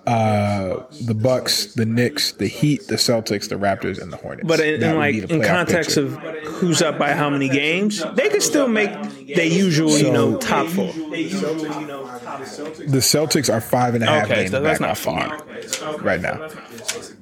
uh, 0.07 0.85
the 1.01 1.15
Bucks, 1.15 1.75
the 1.75 1.87
Knicks, 1.87 2.33
the 2.33 2.49
Heat, 2.49 2.89
the 2.89 2.97
Celtics, 2.97 3.49
the 3.49 3.57
Raptors, 3.57 4.01
and 4.01 4.13
the 4.13 4.17
Hornets. 4.17 4.47
But 4.47 4.61
in, 4.61 4.83
in 4.83 4.97
like 4.97 5.15
in 5.15 5.43
context 5.43 5.95
picture. 5.97 6.07
of 6.07 6.47
who's 6.47 6.83
up 6.83 6.99
by 6.99 7.13
how 7.13 7.31
many 7.31 7.49
games, 7.49 8.05
they 8.15 8.29
could 8.29 8.43
still 8.43 8.69
make 8.69 8.91
their 9.35 9.47
usual, 9.47 9.97
you 9.99 10.13
know, 10.13 10.37
top 10.39 10.67
four. 10.67 10.93
They 10.93 11.23
usually, 11.23 11.69
you 11.81 11.87
know, 11.87 12.07
top 12.19 12.41
four. 12.43 12.71
the 12.71 12.99
Celtics 12.99 13.53
are 13.53 13.61
five 13.61 13.95
and 13.95 14.03
a 14.03 14.07
half 14.07 14.25
Okay, 14.25 14.35
games 14.35 14.51
so 14.51 14.63
back 14.63 14.79
that's 14.79 14.81
not 14.81 14.99
by 14.99 15.39
far 15.39 15.99
right 15.99 16.21
now. 16.21 16.49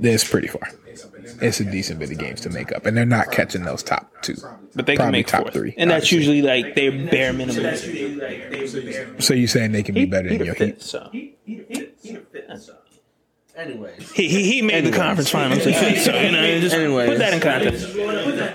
It's 0.01 0.29
pretty 0.29 0.49
far. 0.49 0.71
It's 1.43 1.61
a 1.61 1.65
decent 1.65 1.99
bit 2.01 2.11
of 2.11 2.19
games 2.19 2.41
to 2.43 2.51
make 2.51 2.73
up, 2.73 2.87
and 2.87 2.97
they're 2.97 3.05
not 3.07 3.31
catching 3.33 3.65
those 3.65 3.83
top 3.83 4.11
two. 4.23 4.37
But 4.75 4.87
they 4.87 4.93
can 4.95 5.05
Probably 5.05 5.13
make 5.19 5.27
top 5.27 5.43
fourth. 5.43 5.55
three, 5.55 5.75
and 5.79 5.91
that's 5.91 6.13
usually 6.13 6.43
like 6.43 6.75
their 6.75 6.91
bare 6.93 7.33
minimum. 7.33 7.77
So 9.21 9.35
you're 9.35 9.49
saying 9.49 9.73
they 9.73 9.83
can 9.83 9.95
be 9.95 10.05
better 10.07 10.29
He 10.29 10.37
than 10.37 10.47
your 10.47 10.55
the 10.55 10.67
Heat? 10.67 10.75
fifth, 10.83 10.83
so 10.83 11.11
Anyways. 13.61 14.11
he 14.13 14.29
he, 14.29 14.43
he 14.53 14.63
made 14.63 14.85
the 14.87 14.91
conference 14.93 15.29
finals. 15.31 15.63
So 15.63 15.69
you 15.71 16.33
know, 16.33 16.61
just 16.61 16.75
Anyways. 16.75 17.11
put 17.11 17.19
that 17.19 17.35
in 17.35 17.41
context. 17.41 17.95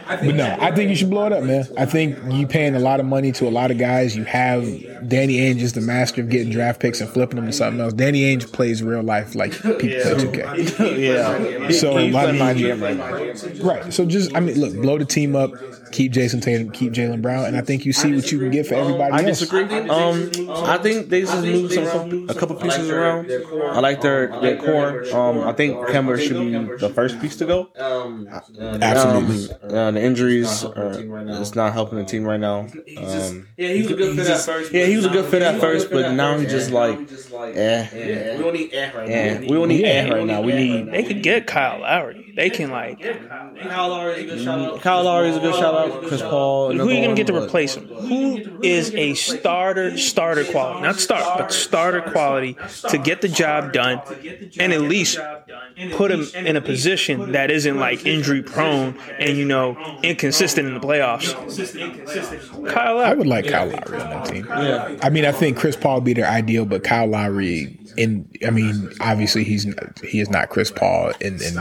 But 0.08 0.36
no, 0.36 0.58
I 0.60 0.72
think 0.72 0.90
you 0.90 0.96
should 0.96 1.10
blow 1.12 1.28
it 1.28 1.34
up, 1.34 1.44
man. 1.44 1.66
I 1.78 1.86
think 1.86 2.18
you 2.34 2.48
paying 2.48 2.76
a 2.76 2.80
lot 2.80 3.00
of 3.00 3.06
money 3.06 3.32
to 3.34 3.48
a 3.48 3.52
lot 3.52 3.70
of 3.72 3.78
guys. 3.78 4.16
You 4.16 4.24
have 4.26 4.64
Danny 5.08 5.38
Ainge 5.38 5.62
is 5.62 5.74
the 5.74 5.82
master 5.82 6.22
of 6.22 6.30
getting 6.30 6.52
draft 6.52 6.80
picks 6.80 7.02
and 7.02 7.10
flipping 7.10 7.36
them 7.36 7.46
to 7.46 7.54
something 7.54 7.80
else. 7.80 7.94
Danny 7.94 8.22
Ainge 8.36 8.52
plays 8.52 8.82
real 8.82 9.04
life 9.04 9.36
like 9.36 9.52
people 9.54 9.76
play 9.80 9.90
2K. 9.92 10.98
yeah. 11.00 11.70
So 11.70 11.98
He's 11.98 12.16
I 12.16 12.24
playing 12.24 12.40
my 12.40 12.54
mean, 12.54 12.64
GM 12.66 12.82
right 12.82 12.98
now. 12.98 13.64
right. 13.68 13.94
So 13.94 14.06
just 14.06 14.36
I 14.36 14.40
mean, 14.40 14.60
look, 14.60 14.74
blow 14.82 14.98
the 14.98 15.06
team 15.06 15.36
up, 15.36 15.52
keep 15.96 16.12
Jayson 16.12 16.42
Tatum, 16.42 16.72
keep 16.72 16.92
Jaylen 16.94 17.22
Brown, 17.22 17.46
and 17.46 17.56
I 17.58 17.62
think 17.62 17.86
you 17.86 17.94
see 17.94 18.14
what 18.14 18.32
you 18.32 18.40
can 18.40 18.52
get 18.52 18.68
for 18.68 18.76
everybody 18.76 19.14
I 19.14 19.18
else. 19.24 19.40
disagree. 19.40 19.64
Um, 19.90 20.30
I 20.50 20.78
think 20.78 21.10
they 21.10 21.22
just 21.22 21.42
moved 21.44 21.74
some 21.74 22.30
a 22.30 22.34
couple 22.34 22.56
pieces 22.58 22.90
around. 22.90 23.32
I 23.32 23.80
like 23.80 24.02
their 24.02 24.28
their 24.42 24.58
core. 24.58 25.06
Um, 25.16 25.40
I 25.48 25.54
think 25.54 25.78
Kemba 25.88 26.20
should 26.20 26.40
be 26.40 26.78
the 26.78 26.90
first 26.90 27.20
piece 27.22 27.38
to 27.38 27.46
go. 27.46 27.70
Um, 27.78 28.28
Absolutely. 28.30 29.54
Um, 29.64 29.76
uh, 29.76 29.92
the 29.92 30.02
injuries 30.04 30.64
are 30.64 30.94
it's 31.40 31.56
not 31.56 31.74
helping 31.74 31.98
the 31.98 32.06
team 32.06 32.24
right 32.24 32.40
now. 32.40 32.68
Um, 32.98 33.48
yeah, 33.58 33.70
he 33.70 33.82
was 33.84 33.92
a 33.92 33.96
good 33.96 34.16
fit 34.18 34.28
at 34.28 34.42
first. 34.42 34.74
yeah, 34.74 34.86
he 34.86 34.96
was 34.96 35.06
a 35.06 35.10
good 35.10 35.26
fit 35.32 35.42
at 35.42 35.60
first, 35.62 35.90
but 35.92 36.12
now 36.14 36.38
he's 36.38 36.52
just 36.52 36.72
like, 36.72 36.98
eh, 37.00 37.88
Yeah, 37.94 38.38
we 38.38 38.44
don't 38.44 38.54
need 38.54 38.74
eh 38.74 38.92
right 38.96 39.08
now. 39.10 39.40
We 39.40 39.48
don't 39.48 39.68
need 39.70 39.82
Yeah. 39.82 39.88
eh 39.88 40.14
right 40.14 40.26
now. 40.26 40.42
We 40.42 40.54
need 40.54 40.92
They 40.92 41.04
could 41.04 41.24
get 41.24 41.48
Kyle 41.48 41.80
Lowry. 41.82 42.25
They 42.36 42.50
can 42.50 42.70
like. 42.70 43.02
Kyle 43.02 43.90
Lowry 43.90 44.14
is 44.14 44.24
a 44.24 44.36
good 44.36 44.44
shout 44.44 44.60
out. 44.60 44.82
Kyle 44.82 45.04
Lowry 45.04 45.30
is 45.30 45.38
a 45.38 45.40
good 45.40 45.56
shout 45.56 45.74
out. 45.74 46.04
Chris 46.04 46.22
Paul. 46.22 46.74
Who 46.74 46.90
are 46.90 46.92
you 46.92 47.02
gonna 47.02 47.16
get 47.16 47.28
to 47.28 47.36
replace 47.36 47.76
him? 47.76 47.88
Who 47.88 48.60
is 48.62 48.94
a 48.94 49.14
starter, 49.14 49.98
starter 49.98 50.44
quality, 50.44 50.82
not 50.82 51.00
start, 51.00 51.38
but 51.38 51.52
starter 51.52 52.02
quality 52.02 52.58
to 52.90 52.98
get 52.98 53.22
the 53.22 53.30
job 53.30 53.74
done, 53.74 54.02
and 54.60 54.74
at 54.74 54.82
least 54.82 55.18
put 55.94 56.12
him 56.12 56.26
in 56.46 56.56
a 56.56 56.62
position 56.62 57.32
that 57.32 57.52
isn't 57.52 57.80
like 57.80 58.06
injury 58.06 58.44
prone 58.44 58.98
and 59.20 59.38
you 59.38 59.46
know 59.46 59.78
inconsistent 60.04 60.68
in 60.68 60.74
the 60.74 60.80
playoffs. 60.80 61.34
Kyle 62.70 62.96
Lowry. 62.96 63.06
I 63.06 63.14
would 63.14 63.28
like 63.28 63.48
Kyle 63.48 63.68
Lowry 63.68 64.02
on 64.02 64.10
that 64.10 64.26
team. 64.26 64.46
Yeah. 64.46 64.98
I 65.02 65.10
mean, 65.10 65.26
I 65.26 65.32
think 65.32 65.58
Chris 65.58 65.76
Paul 65.76 65.96
would 65.96 66.04
be 66.04 66.14
their 66.14 66.28
ideal, 66.28 66.66
but 66.66 66.84
Kyle 66.84 67.08
Lowry, 67.08 67.78
in 67.98 68.30
I 68.46 68.50
mean, 68.50 68.92
obviously 69.00 69.44
he's 69.44 69.66
he 70.04 70.20
is 70.20 70.30
not 70.30 70.50
Chris 70.50 70.72
Paul 70.72 71.14
in, 71.22 71.42
in 71.42 71.58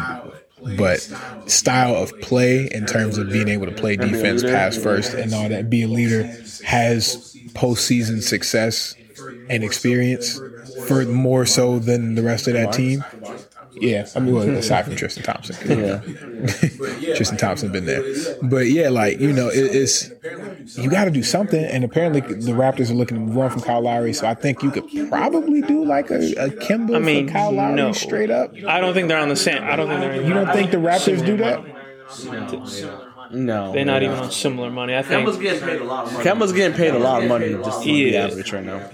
but 0.77 1.01
style 1.47 1.95
of 1.95 2.19
play 2.20 2.69
in 2.70 2.86
terms 2.86 3.19
of 3.19 3.28
being 3.31 3.49
able 3.49 3.66
to 3.66 3.73
play 3.73 3.97
defense, 3.97 4.43
pass 4.43 4.77
first, 4.77 5.15
and 5.15 5.32
all 5.35 5.49
that, 5.49 5.69
be 5.70 5.82
a 5.82 5.89
leader, 5.89 6.24
has 6.65 7.36
postseason 7.53 8.23
success 8.23 8.95
and 9.49 9.62
experience 9.62 10.41
for 10.89 11.05
more 11.05 11.47
so 11.47 11.78
than 11.78 12.15
the 12.15 12.23
rest 12.23 12.49
of 12.49 12.55
that 12.55 12.73
team. 12.73 13.05
Yeah, 13.80 14.06
I 14.14 14.20
mean, 14.20 14.34
well, 14.34 14.48
aside 14.51 14.84
from 14.84 14.96
Tristan 14.96 15.24
Thompson, 15.24 15.56
Yeah. 15.78 16.01
Tristan 17.16 17.36
Thompson 17.36 17.72
been 17.72 17.86
there, 17.86 18.02
but 18.42 18.66
yeah, 18.68 18.88
like 18.88 19.18
you 19.18 19.32
know, 19.32 19.48
it, 19.48 19.59
it's 19.74 20.10
you 20.78 20.88
got 20.90 21.06
to 21.06 21.10
do 21.10 21.22
something. 21.22 21.64
And 21.64 21.82
apparently, 21.84 22.20
the 22.20 22.52
Raptors 22.52 22.90
are 22.90 22.94
looking 22.94 23.16
to 23.18 23.22
move 23.24 23.38
on 23.38 23.51
from 23.51 23.62
Kyle 23.62 23.80
Lowry, 23.80 24.12
so 24.12 24.26
I 24.26 24.34
think 24.34 24.62
you 24.62 24.70
could 24.70 24.88
probably 25.09 25.60
do 25.62 25.84
like 25.84 26.10
a, 26.10 26.16
a 26.34 26.51
Kemba 26.51 26.96
I 26.96 26.98
mean, 27.01 27.26
for 27.26 27.32
Kyle 27.32 27.52
Lowry 27.52 27.74
no. 27.74 27.92
straight 27.92 28.30
up. 28.30 28.52
I 28.66 28.80
don't 28.80 28.94
think 28.94 29.09
they're 29.09 29.18
on 29.18 29.28
the 29.28 29.36
same. 29.36 29.62
I 29.62 29.76
don't 29.76 29.88
think 29.88 30.01
they're. 30.01 30.22
You 30.22 30.34
don't 30.34 30.52
think 30.52 30.70
the 30.70 30.76
Raptors 30.78 31.24
do 31.24 31.36
that? 31.38 31.64
No. 33.32 33.72
They're 33.72 33.84
not 33.84 34.02
even 34.02 34.16
on 34.16 34.30
similar 34.30 34.70
money. 34.70 34.94
I 34.96 35.02
Kemba's 35.02 35.36
think. 35.36 35.42
getting 35.42 35.66
paid 35.68 35.80
a 35.80 35.84
lot 35.84 36.06
of 36.06 36.12
money. 36.12 36.24
Kemba's 36.24 36.52
getting 36.52 36.76
paid 36.76 36.94
a 36.94 36.98
lot 36.98 37.22
of 37.22 37.28
money 37.28 37.51
just 37.55 37.82
to 37.82 37.84
He 37.88 38.05
be 38.05 38.14
is. 38.16 38.32
average 38.32 38.52
right 38.52 38.64
now. 38.64 38.88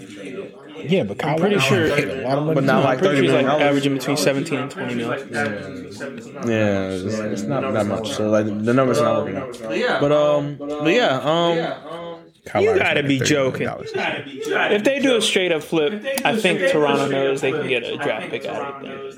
Yeah, 0.88 1.04
but 1.04 1.18
Kyle 1.18 1.34
I'm 1.34 1.40
pretty 1.40 1.58
sure- 1.58 1.88
paid 1.94 2.08
a 2.08 2.22
lot 2.28 2.38
of 2.38 2.44
money. 2.44 2.54
But 2.54 2.64
not 2.64 2.80
too. 2.80 2.84
like 2.86 2.98
Pretty 2.98 3.14
thirty 3.16 3.26
sure 3.28 3.36
he's 3.36 3.44
million 3.44 3.58
like 3.58 3.60
averaging 3.62 3.94
between 3.94 4.16
17 4.16 4.58
and 4.58 4.70
20 4.70 4.94
mil. 4.94 5.08
Yeah, 5.10 6.88
it's, 6.90 7.18
it's 7.18 7.42
not 7.42 7.72
that 7.74 7.86
much. 7.86 8.12
So 8.12 8.28
like 8.30 8.46
the 8.46 8.72
numbers 8.74 8.98
are 8.98 9.04
not 9.04 9.24
working 9.24 9.36
out. 9.36 9.58
But 9.62 9.78
yeah. 9.78 10.00
But 10.00 10.12
um, 10.12 10.56
but 10.58 10.92
yeah, 10.92 11.16
um, 11.18 12.20
Kyle 12.46 12.62
You 12.62 12.68
Lowry's 12.68 12.82
gotta 12.82 13.02
be 13.02 13.20
$30 13.20 13.24
joking. 13.26 13.68
If 13.94 14.84
they 14.84 14.98
do 15.00 15.16
a 15.16 15.20
straight 15.20 15.52
up 15.52 15.62
flip, 15.62 16.02
I 16.24 16.36
think 16.36 16.70
Toronto 16.72 17.08
knows 17.08 17.40
they 17.42 17.52
can 17.52 17.68
get 17.68 17.82
a 17.84 17.96
draft 17.96 18.30
pick 18.30 18.46
out 18.46 18.82
of 18.84 18.90
it. 18.90 19.16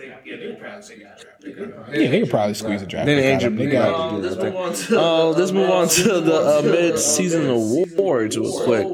Yeah, 1.94 2.08
they 2.10 2.20
could 2.20 2.30
probably 2.30 2.54
squeeze 2.54 2.82
a 2.82 2.86
draft. 2.86 3.06
then 3.06 3.16
pick 3.18 3.24
out 3.26 3.42
Andrew 3.42 3.46
of 3.48 3.52
him. 3.52 3.58
They 3.58 3.64
Bede 3.66 3.72
got- 3.72 3.92
got 3.92 4.10
to 4.10 4.16
do 4.16 4.22
let's 4.22 4.36
that 4.36 4.42
move 4.44 4.52
thing. 4.52 4.62
on 4.62 4.74
to 4.74 5.00
Uh, 5.00 5.24
let's 5.38 5.52
move 5.52 5.70
on 5.70 5.88
to 5.88 6.20
the 6.20 6.34
uh, 6.58 6.62
mid-season 6.64 7.48
awards 7.48 8.36
real 8.38 8.64
quick. 8.64 8.86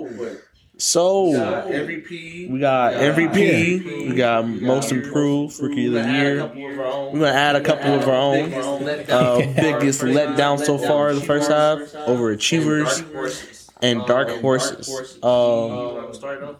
So 0.78 1.32
MVP. 1.32 2.48
we 2.50 2.60
got 2.60 2.92
MVP, 2.94 4.09
we 4.09 4.14
got 4.14 4.48
most 4.48 4.92
improved 4.92 5.59
rookie 5.60 5.86
of 5.86 5.92
the 5.92 6.12
year. 6.12 6.46
We're 6.46 7.18
gonna 7.18 7.26
add 7.26 7.56
a 7.56 7.60
couple 7.60 7.94
of 7.94 8.09
our 8.09 8.14
own. 8.14 8.52
Uh, 8.52 9.38
biggest 9.56 10.02
letdown 10.02 10.64
so 10.64 10.78
far 10.78 11.10
in 11.10 11.16
the 11.16 11.24
first 11.24 11.50
half, 11.50 11.78
overachievers 12.06 13.57
and 13.82 14.05
dark 14.06 14.28
horses. 14.40 14.88
Um, 15.22 16.12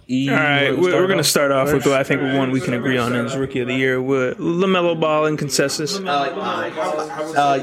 E, 0.09 0.29
All 0.31 0.37
right, 0.37 0.71
we're, 0.79 0.95
we're 1.01 1.07
going 1.07 1.19
to 1.19 1.25
start 1.25 1.51
off 1.51 1.73
with 1.73 1.85
what 1.87 1.95
I 1.95 2.05
think 2.05 2.23
one 2.23 2.51
we 2.51 2.61
can 2.61 2.75
agree 2.75 2.97
on 2.99 3.15
is 3.15 3.37
rookie 3.37 3.61
of 3.61 3.69
the 3.69 3.75
year 3.75 4.01
with 4.01 4.39
Lamelo 4.39 4.99
Ball 4.99 5.27
and 5.27 5.39
consensus. 5.39 5.99
Uh, 5.99 6.03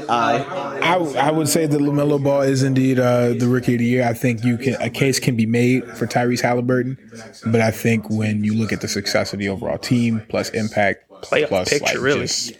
I. 0.08 0.78
I, 0.82 0.92
w- 0.98 1.16
I 1.16 1.30
would 1.30 1.48
say 1.48 1.66
that 1.66 1.80
Lamelo 1.80 2.22
Ball 2.22 2.42
is 2.42 2.62
indeed 2.62 2.98
uh, 2.98 3.30
the 3.34 3.48
rookie 3.48 3.74
of 3.74 3.78
the 3.80 3.84
year. 3.86 4.04
I 4.06 4.12
think 4.14 4.44
you 4.44 4.56
can 4.58 4.74
a 4.80 4.90
case 4.90 5.18
can 5.18 5.36
be 5.36 5.46
made 5.46 5.84
for 5.96 6.06
Tyrese 6.06 6.40
Halliburton, 6.40 6.98
but 7.46 7.60
I 7.60 7.70
think 7.70 8.08
when 8.10 8.44
you 8.44 8.54
look 8.54 8.72
at 8.72 8.80
the 8.80 8.88
success 8.88 9.32
of 9.32 9.38
the 9.38 9.48
overall 9.48 9.78
team 9.78 10.22
plus 10.28 10.50
impact, 10.50 11.08
Playoff 11.22 11.48
plus 11.48 11.68
picture, 11.70 12.00
really. 12.00 12.20
just- 12.22 12.52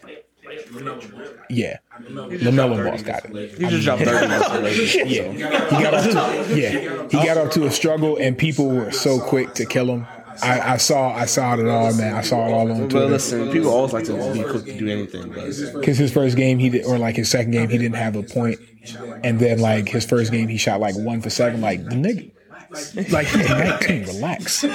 yeah, 1.51 1.79
Lamelo 2.01 2.85
Ball's 2.89 3.03
got 3.03 3.25
it. 3.25 3.51
He 3.59 3.67
just 3.67 3.85
dropped 3.85 4.03
30 4.03 4.27
yesterday. 4.27 5.05
Yeah, 5.07 5.33
he 5.77 5.83
got 5.83 5.95
off 5.95 6.05
to 6.49 6.61
yeah 6.61 7.09
he 7.11 7.27
got 7.27 7.37
off 7.39 7.51
to 7.53 7.67
a 7.67 7.71
struggle, 7.71 8.17
and 8.17 8.37
people 8.37 8.69
were 8.71 8.91
so 8.93 9.21
quick 9.21 9.55
to 9.55 9.67
kill 9.67 9.87
him. 9.87 10.07
I, 10.43 10.75
I 10.75 10.77
saw 10.77 11.15
I 11.15 11.25
saw 11.25 11.55
it 11.55 11.67
all, 11.67 11.95
man. 11.95 12.15
I 12.15 12.21
saw 12.21 12.47
it 12.47 12.53
all 12.53 12.71
on 12.71 12.83
But 12.83 12.91
Twitter. 12.91 13.07
listen, 13.07 13.51
people 13.51 13.71
always 13.71 13.93
like 13.95 14.05
to 14.05 14.13
be 14.35 14.43
quick 14.43 14.65
to 14.67 14.79
do 14.79 14.89
anything. 14.89 15.31
But 15.31 15.51
Because 15.81 15.97
his 15.97 16.13
first 16.13 16.37
game, 16.37 16.59
he 16.59 16.69
did, 16.69 16.85
or 16.85 16.99
like 16.99 17.17
his 17.17 17.31
second 17.31 17.53
game, 17.53 17.71
he 17.71 17.79
didn't 17.79 17.97
have 17.97 18.17
a 18.17 18.23
point, 18.23 18.59
and 19.25 19.39
then 19.41 19.61
like 19.61 19.89
his 19.89 20.05
first 20.05 20.31
game, 20.33 20.49
he 20.49 20.59
shot 20.59 20.79
like 20.81 20.95
one 20.95 21.23
for 21.23 21.31
seven. 21.31 21.63
Like 21.63 21.85
the 21.85 21.95
nigga, 21.97 22.31
like 23.11 23.27
he's 23.27 23.49
19. 23.49 24.07
Relax. 24.07 24.65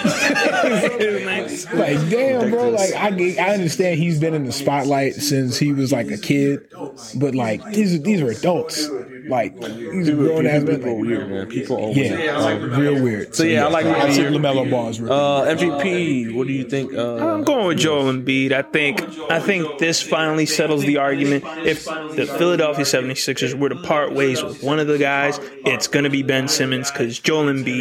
like 1.73 2.09
damn, 2.09 2.51
bro. 2.51 2.69
Like 2.69 2.93
I 2.93 3.11
get- 3.11 3.39
I 3.39 3.53
understand 3.53 3.99
he's 3.99 4.19
been 4.19 4.33
in 4.33 4.45
the 4.45 4.51
spotlight 4.51 5.15
since 5.15 5.57
he 5.57 5.73
was 5.73 5.91
like 5.91 6.09
a 6.11 6.17
kid, 6.17 6.67
but 7.15 7.35
like 7.35 7.63
these 7.73 8.01
these 8.01 8.21
are 8.21 8.29
adults. 8.31 8.87
Like 9.27 9.59
these 9.61 10.09
are 10.09 10.15
grown 10.15 10.47
ass 10.47 10.63
men. 10.63 10.77
people 10.77 10.89
are 10.89 10.95
weird, 10.99 11.29
man. 11.29 11.47
People 11.47 11.77
always. 11.77 11.97
yeah, 11.97 12.37
like 12.39 12.61
real 12.61 13.01
weird. 13.01 13.35
So 13.35 13.43
yeah, 13.43 13.65
I 13.67 13.69
like 13.69 13.85
I 13.85 14.07
rookie 14.07 14.15
took. 14.15 14.33
Lamelo 14.33 14.69
Ball's 14.69 14.99
rookie. 14.99 15.13
Uh, 15.13 15.55
MVP. 15.55 16.33
What 16.35 16.47
do 16.47 16.53
you 16.53 16.63
think? 16.67 16.93
Uh, 16.93 17.35
I'm 17.35 17.43
going 17.43 17.67
with 17.67 17.77
Joel 17.77 18.11
Embiid. 18.11 18.51
I 18.51 18.61
think 18.63 19.01
I 19.29 19.39
think 19.39 19.77
this 19.79 20.01
finally 20.01 20.45
settles 20.45 20.81
the 20.83 20.97
argument. 20.97 21.43
If 21.65 21.85
the 21.85 22.25
Philadelphia 22.37 22.83
76ers 22.85 23.53
were 23.57 23.69
to 23.69 23.75
part 23.75 24.13
ways 24.13 24.43
with 24.43 24.63
one 24.63 24.79
of 24.79 24.87
the 24.87 24.97
guys, 24.97 25.39
it's 25.65 25.87
going 25.87 26.03
to 26.03 26.09
be 26.09 26.23
Ben 26.23 26.47
Simmons 26.47 26.91
because 26.91 27.19
Joel 27.19 27.45
Embiid 27.45 27.80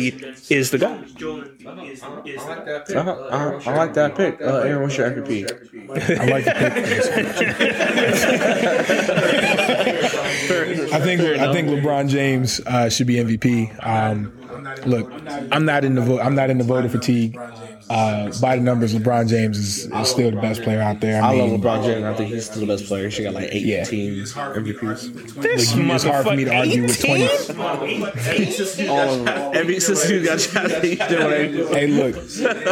is 0.50 0.70
the 0.70 0.78
guy. 0.78 0.96
I 3.66 3.76
like 3.76 3.94
that 3.94 4.14
pick. 4.16 4.40
Uh, 4.40 4.58
Aaron, 4.58 4.82
what's 4.82 4.96
your 4.96 5.10
MVP? 5.10 6.18
I 6.18 6.24
like 6.26 6.44
the 6.44 6.52
pick. 6.52 7.72
I 10.92 11.00
think 11.00 11.20
I 11.20 11.52
think 11.52 11.68
LeBron 11.68 12.08
James 12.08 12.60
uh, 12.66 12.88
should 12.88 13.06
be 13.06 13.16
MVP. 13.16 13.86
Um, 13.86 14.32
look, 14.86 15.10
I'm 15.52 15.64
not 15.64 15.84
in 15.84 15.94
the 15.94 16.02
vote. 16.02 16.20
I'm 16.20 16.34
not 16.34 16.50
in 16.50 16.58
the 16.58 16.64
voter 16.64 16.88
fatigue. 16.88 17.38
Uh, 17.90 18.30
by 18.40 18.54
the 18.54 18.62
numbers, 18.62 18.94
LeBron 18.94 19.28
James 19.28 19.58
is, 19.58 19.86
is 19.86 20.08
still 20.08 20.30
the 20.30 20.40
best 20.40 20.62
player 20.62 20.80
out 20.80 21.00
there. 21.00 21.20
I, 21.20 21.30
I 21.30 21.32
mean, 21.32 21.50
love 21.50 21.60
LeBron 21.60 21.84
James. 21.84 22.04
I 22.04 22.14
think 22.14 22.32
he's 22.32 22.46
still 22.48 22.60
the 22.60 22.66
best 22.68 22.86
player. 22.86 23.06
He 23.06 23.10
should 23.10 23.24
got 23.24 23.34
like 23.34 23.48
18 23.50 23.66
Yeah. 23.66 23.84
MVPs. 23.84 25.34
This 25.42 25.74
Like, 25.74 25.90
it's 25.94 26.04
hard 26.04 26.24
for 26.24 26.36
me 26.36 26.44
to 26.44 26.54
argue 26.54 26.82
with 26.82 27.00
20. 27.00 27.28
All 28.88 29.10
of 29.10 29.24
them. 29.24 29.54
Every 29.54 29.80
since 29.80 30.04
he 30.04 30.22
got 30.22 30.40
shot, 30.40 30.70
he's 30.84 30.98
doing 30.98 31.32
everything. 31.32 31.74
Hey, 31.74 31.86
look, 31.88 32.14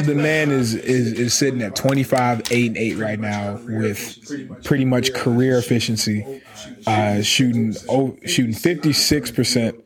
the 0.05 0.15
man 0.16 0.53
is, 0.53 0.77
is 0.77 1.12
is 1.15 1.35
sitting 1.35 1.62
at 1.62 1.74
25, 1.74 2.43
8, 2.53 2.66
and 2.69 2.77
8 2.77 2.97
right 2.99 3.19
now 3.19 3.59
with 3.66 4.62
pretty 4.62 4.85
much 4.85 5.12
career 5.15 5.59
efficiency, 5.59 6.43
uh, 6.86 7.23
shooting 7.23 7.74
oh, 7.89 8.16
shooting 8.24 8.55
56% 8.55 9.82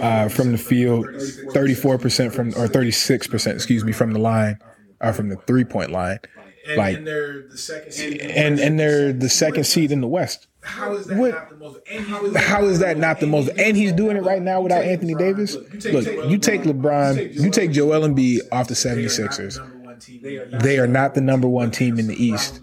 uh, 0.00 0.28
from 0.28 0.52
the 0.52 0.58
field, 0.58 1.06
34% 1.06 2.32
from, 2.32 2.48
or 2.50 2.66
36%, 2.68 3.54
excuse 3.54 3.84
me, 3.84 3.92
from 3.92 4.12
the 4.12 4.18
line, 4.18 4.58
or 5.00 5.12
from 5.12 5.28
the 5.28 5.36
three 5.36 5.64
point 5.64 5.90
line. 5.90 6.18
Like, 6.76 6.98
and 6.98 7.06
they're 7.06 7.48
the 7.48 7.56
second 7.58 7.92
seed. 7.92 8.20
and, 8.20 8.60
and 8.60 8.78
they're 8.78 9.12
the 9.12 9.28
second 9.30 9.64
seed 9.64 9.90
in 9.90 10.00
the 10.02 10.06
West. 10.06 10.46
How 10.62 10.94
is 10.94 11.06
that 11.06 11.16
What- 11.16 11.30
not 11.30 11.48
the 11.50 11.56
most? 11.56 11.80
And 11.90 12.04
how 12.04 12.24
is 12.26 12.32
that, 12.34 12.42
How 12.44 12.64
is 12.64 12.78
that 12.80 12.98
not 12.98 13.18
the 13.20 13.26
most? 13.26 13.48
And 13.58 13.76
he's 13.76 13.92
doing 13.92 14.16
it 14.16 14.22
right 14.22 14.42
now 14.42 14.60
without 14.60 14.84
Anthony 14.84 15.14
Davis. 15.14 15.54
Look, 15.54 16.06
you 16.30 16.36
take 16.38 16.62
LeBron, 16.62 17.34
you 17.34 17.50
take 17.50 17.72
Joel 17.72 18.06
Embiid 18.06 18.40
off 18.52 18.68
the 18.68 18.74
76ers. 18.74 19.58
They 20.62 20.78
are 20.78 20.86
not 20.86 21.14
the 21.14 21.20
number 21.22 21.48
one 21.48 21.70
team 21.70 21.98
in 21.98 22.06
the 22.06 22.22
East, 22.22 22.60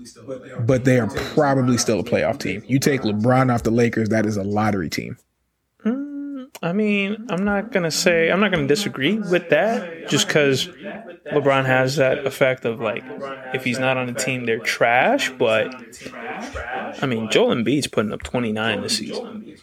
but 0.65 0.85
they 0.85 0.99
are 0.99 1.07
probably 1.07 1.77
still 1.77 1.99
a 1.99 2.03
playoff 2.03 2.37
team. 2.39 2.63
You 2.67 2.79
take 2.79 3.01
LeBron 3.01 3.53
off 3.53 3.63
the 3.63 3.71
Lakers, 3.71 4.09
that 4.09 4.25
is 4.25 4.37
a 4.37 4.43
lottery 4.43 4.89
team. 4.89 5.17
I 6.61 6.73
mean, 6.73 7.27
I'm 7.29 7.43
not 7.45 7.71
gonna 7.71 7.91
say 7.91 8.31
I'm 8.31 8.39
not 8.39 8.51
gonna 8.51 8.67
disagree 8.67 9.19
with 9.19 9.49
that, 9.49 10.09
just 10.09 10.27
because 10.27 10.67
LeBron 11.31 11.65
has 11.65 11.97
that 11.97 12.25
effect 12.25 12.65
of 12.65 12.79
like, 12.79 13.03
if 13.53 13.63
he's 13.63 13.77
not 13.79 13.95
on 13.97 14.07
the 14.07 14.13
team, 14.13 14.45
they're 14.45 14.59
trash. 14.59 15.29
But 15.31 15.73
I 17.01 17.05
mean, 17.05 17.29
Joel 17.29 17.53
Embiid's 17.55 17.87
putting 17.87 18.11
up 18.11 18.23
29 18.23 18.81
this 18.81 18.97
season, 18.97 19.55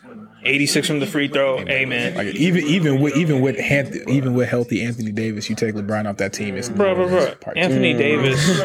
86 0.45 0.87
from 0.87 1.01
the 1.01 1.07
free 1.07 1.27
throw. 1.27 1.59
Amen. 1.61 2.15
Like 2.15 2.29
even 2.29 2.63
even 2.65 3.01
with 3.01 3.17
even 3.17 3.41
with 3.41 3.59
Han- 3.59 4.09
even 4.09 4.35
with 4.35 4.49
healthy 4.49 4.83
Anthony 4.85 5.11
Davis, 5.11 5.51
you 5.51 5.57
take 5.57 5.75
LeBron 5.75 6.09
off 6.09 6.19
that 6.19 6.33
team. 6.33 6.57
It's 6.57 6.69
bro, 6.69 6.95
bro, 6.95 7.09
bro. 7.09 7.35
part- 7.37 7.57
Anthony 7.57 7.95
Davis, 7.95 8.61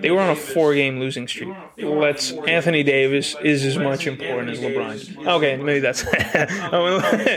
they 0.00 0.10
were 0.12 0.20
on 0.20 0.30
a 0.30 0.36
four-game 0.36 1.00
losing 1.00 1.26
streak. 1.26 1.54
Let's 1.78 2.30
Anthony 2.32 2.82
Davis 2.84 3.34
is 3.42 3.64
as 3.64 3.78
much 3.78 4.06
important 4.06 4.50
as 4.50 4.60
LeBron. 4.60 5.26
Okay, 5.26 5.56
maybe 5.56 5.80
that's 5.80 6.04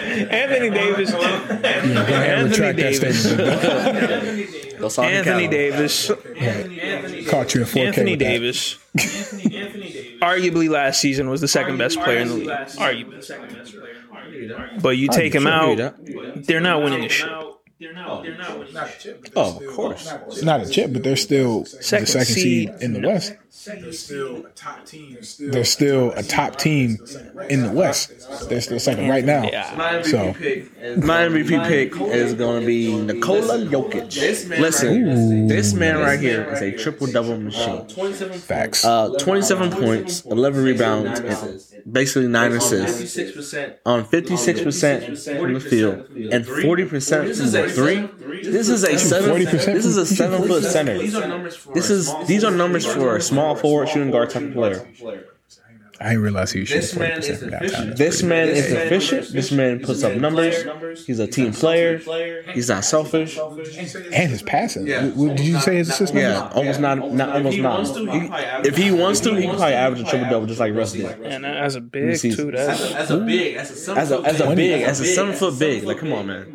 Anthony 0.31 0.69
Davis. 0.69 1.11
Go 1.11 1.21
ahead 1.21 2.45
Anthony 2.45 2.73
Davis. 2.73 3.23
statement. 3.23 4.75
Go 4.79 4.89
Sonic 4.89 5.11
Anthony 5.13 5.47
Davis. 5.47 6.07
Caught 7.29 7.55
you 7.55 7.61
in 7.61 7.67
4K. 7.67 7.85
Anthony. 7.87 8.15
Davis. 8.15 8.77
arguably 10.21 10.69
last 10.69 10.99
season 10.99 11.29
was 11.29 11.41
the 11.41 11.47
second 11.47 11.77
best 11.77 11.99
player 11.99 12.19
in 12.19 12.27
the 12.29 12.35
league. 12.35 12.49
Arguably. 12.49 14.81
But 14.81 14.97
you 14.97 15.07
take 15.09 15.33
him 15.33 15.47
out, 15.47 15.77
they're 16.45 16.59
not 16.59 16.83
winning 16.83 17.01
the 17.01 17.09
shit. 17.09 17.29
Oh, 19.35 19.57
of 19.57 19.65
course. 19.75 20.11
It's 20.27 20.43
not 20.43 20.61
a 20.61 20.69
chip, 20.69 20.93
but 20.93 21.03
they're 21.03 21.15
still 21.17 21.65
Second 21.65 22.07
the 22.07 22.11
second 22.11 22.33
seed, 22.33 22.69
seed. 22.69 22.81
in 22.81 22.93
the 22.93 23.01
West. 23.07 23.35
They're 23.63 23.93
still 23.93 24.45
a 24.45 24.49
top 24.49 24.85
team. 24.85 25.17
They're 25.39 25.63
still 25.63 26.11
a 26.11 26.23
top 26.23 26.57
team 26.57 26.97
in 27.49 27.63
the 27.63 27.71
West. 27.71 28.11
They're 28.49 28.61
still 28.61 28.79
second 28.79 29.07
right 29.09 29.23
now. 29.23 29.49
Yeah. 29.51 30.01
So- 30.03 30.35
My 30.97 31.25
MVP 31.25 31.67
pick 31.67 31.95
is 31.95 32.33
going 32.33 32.61
to 32.61 32.67
be 32.67 32.93
Nikola 32.95 33.59
Jokic. 33.65 34.59
Listen, 34.59 35.47
this 35.47 35.73
man 35.73 35.97
right 35.99 36.19
here 36.19 36.43
is 36.53 36.61
a 36.61 36.71
triple 36.77 37.07
double 37.07 37.37
machine. 37.37 37.87
Facts. 38.39 38.83
Uh, 38.85 39.09
27 39.19 39.71
points, 39.71 40.25
11 40.25 40.63
rebounds, 40.63 41.19
and 41.19 41.61
basically 41.91 42.27
9 42.27 42.51
assists 42.53 43.17
on 43.85 44.03
56% 44.05 45.39
from 45.39 45.53
the 45.53 45.59
field 45.59 46.07
and 46.09 46.45
40% 46.45 47.37
from 47.37 47.51
the 47.51 47.69
three. 47.69 48.41
This 48.43 48.69
is 48.69 48.83
a 48.83 48.97
seven. 48.97 49.43
This 49.45 49.85
is 49.85 49.97
a 49.97 50.05
seven 50.05 50.47
foot 50.47 50.63
center. 50.63 50.97
These 50.97 51.15
are 51.15 51.27
numbers 51.27 51.55
for 51.55 51.73
This 51.73 51.89
is 51.89 52.13
these 52.27 52.43
are 52.43 52.51
numbers 52.51 52.85
for 52.85 53.15
a 53.15 53.21
small 53.21 53.44
forward 53.53 53.89
shooting 53.89 54.09
guard 54.11 54.31
type 54.31 54.43
of 54.43 54.53
player. 54.53 54.87
I 55.97 56.09
didn't 56.09 56.23
realize 56.23 56.51
he 56.51 56.59
was 56.59 56.67
shooting 56.67 56.81
This 56.81 56.93
forty 56.93 57.07
man 57.09 57.19
is 57.19 57.27
percent 57.29 57.39
from 57.39 57.49
downtown. 57.51 57.67
efficient. 57.69 57.97
This 57.97 58.23
man 58.23 58.47
is 58.49 58.71
efficient. 58.73 59.27
This 59.31 59.51
man 59.53 59.79
puts 59.79 60.03
up 60.03 60.15
numbers. 60.17 61.05
He's 61.05 61.19
a 61.19 61.27
team 61.27 61.53
player. 61.53 61.99
He's 62.53 62.67
not 62.67 62.83
selfish. 62.83 63.37
And 63.37 64.29
his 64.29 64.41
passing. 64.41 64.87
What- 64.89 65.15
what 65.15 65.37
did 65.37 65.45
you 65.45 65.57
say 65.61 65.77
his 65.77 65.89
assist 65.89 66.13
Yeah, 66.13 66.33
numbers? 66.33 66.53
almost 66.57 66.79
not, 66.81 67.13
not 67.13 67.29
almost 67.29 67.57
not. 67.59 67.87
He- 67.87 68.67
If 68.67 68.75
he 68.75 68.91
wants 68.91 69.21
to, 69.21 69.35
he 69.35 69.43
can 69.43 69.55
probably 69.55 69.73
average 69.73 70.01
a 70.01 70.03
triple 70.03 70.29
double 70.29 70.47
just 70.47 70.59
like 70.59 70.73
Russ 70.75 70.91
did. 70.91 71.05
And 71.23 71.45
as 71.45 71.75
a 71.75 71.81
big 71.81 72.17
season. 72.17 72.45
too, 72.47 72.51
that's 72.51 72.93
As 72.93 73.11
a 73.11 73.17
big, 73.19 73.55
as 73.55 73.71
a 73.71 73.75
seven 73.77 74.01
As 74.01 74.11
a 74.11 74.17
foot 74.17 74.25
as 74.27 74.39
a 74.41 74.47
big, 74.47 74.55
big, 74.57 74.81
as 74.81 74.99
a 74.99 75.05
seven 75.05 75.33
foot 75.33 75.57
big, 75.57 75.83
like 75.85 75.99
come 75.99 76.11
on, 76.11 76.27
man. 76.27 76.45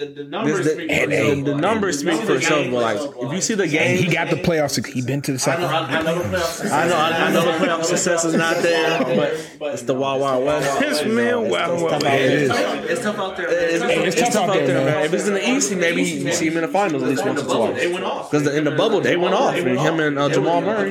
This, 0.00 0.08
the, 0.08 0.14
the, 0.14 0.22
the 0.24 0.30
numbers 0.30 0.64
the, 0.64 0.70
speak 0.72 0.88
the, 0.88 0.94
for 1.00 1.06
themselves. 1.06 1.44
the 1.44 1.54
numbers 1.54 1.98
speak 2.00 2.20
for 2.22 2.36
itself, 2.36 2.66
but 2.70 2.72
like 2.72 3.24
if 3.26 3.32
you 3.32 3.40
see 3.40 3.54
the 3.54 3.68
game, 3.68 3.98
he 3.98 4.10
got 4.12 4.30
the 4.30 4.36
playoffs. 4.36 4.84
He 4.84 5.02
been 5.02 5.22
to 5.22 5.32
the 5.32 5.36
I 5.36 5.38
second. 5.38 5.62
know, 5.62 5.68
I, 5.68 5.80
I 5.80 6.02
know 6.02 6.18
the 6.18 6.36
playoffs. 6.36 6.70
I 6.70 6.88
know, 6.88 6.96
I, 6.96 7.10
I 7.10 7.32
know 7.32 7.44
the 7.44 7.64
playoff 7.64 7.84
success 7.84 8.24
is 8.24 8.34
not 8.34 8.56
there, 8.62 8.98
but 9.04 9.49
it's 9.62 9.82
the 9.82 9.94
Wild 9.94 10.20
Wild 10.22 10.44
West. 10.44 10.80
This 10.80 11.04
man, 11.04 11.48
wow, 11.50 11.74
wow, 11.74 11.88
tough 11.88 12.02
wow. 12.02 12.08
out 12.08 12.14
It 12.14 12.48
there. 12.48 12.84
is. 12.84 12.90
It's 12.90 13.02
tough 13.02 13.18
out 13.18 13.36
there. 13.36 13.46
It's, 13.50 14.18
tough, 14.18 14.48
out 14.48 14.54
there, 14.54 14.84
man. 14.84 15.04
If 15.04 15.12
it's 15.12 15.26
in 15.26 15.34
the 15.34 15.50
East, 15.50 15.74
maybe 15.74 16.02
you 16.02 16.32
see 16.32 16.48
him 16.48 16.56
in 16.56 16.62
the 16.62 16.68
finals 16.68 17.02
at 17.02 17.08
least 17.10 17.24
once 17.24 17.42
or 17.42 17.44
twice. 17.44 17.76
They 17.76 17.92
went 17.92 18.04
off. 18.04 18.30
Because 18.30 18.54
in 18.54 18.64
the 18.64 18.70
bubble, 18.70 19.00
they 19.00 19.16
went 19.16 19.34
off. 19.34 19.54
And 19.54 19.78
him 19.78 20.00
and 20.00 20.18
uh, 20.18 20.28
Jamal 20.30 20.62
Murray, 20.62 20.90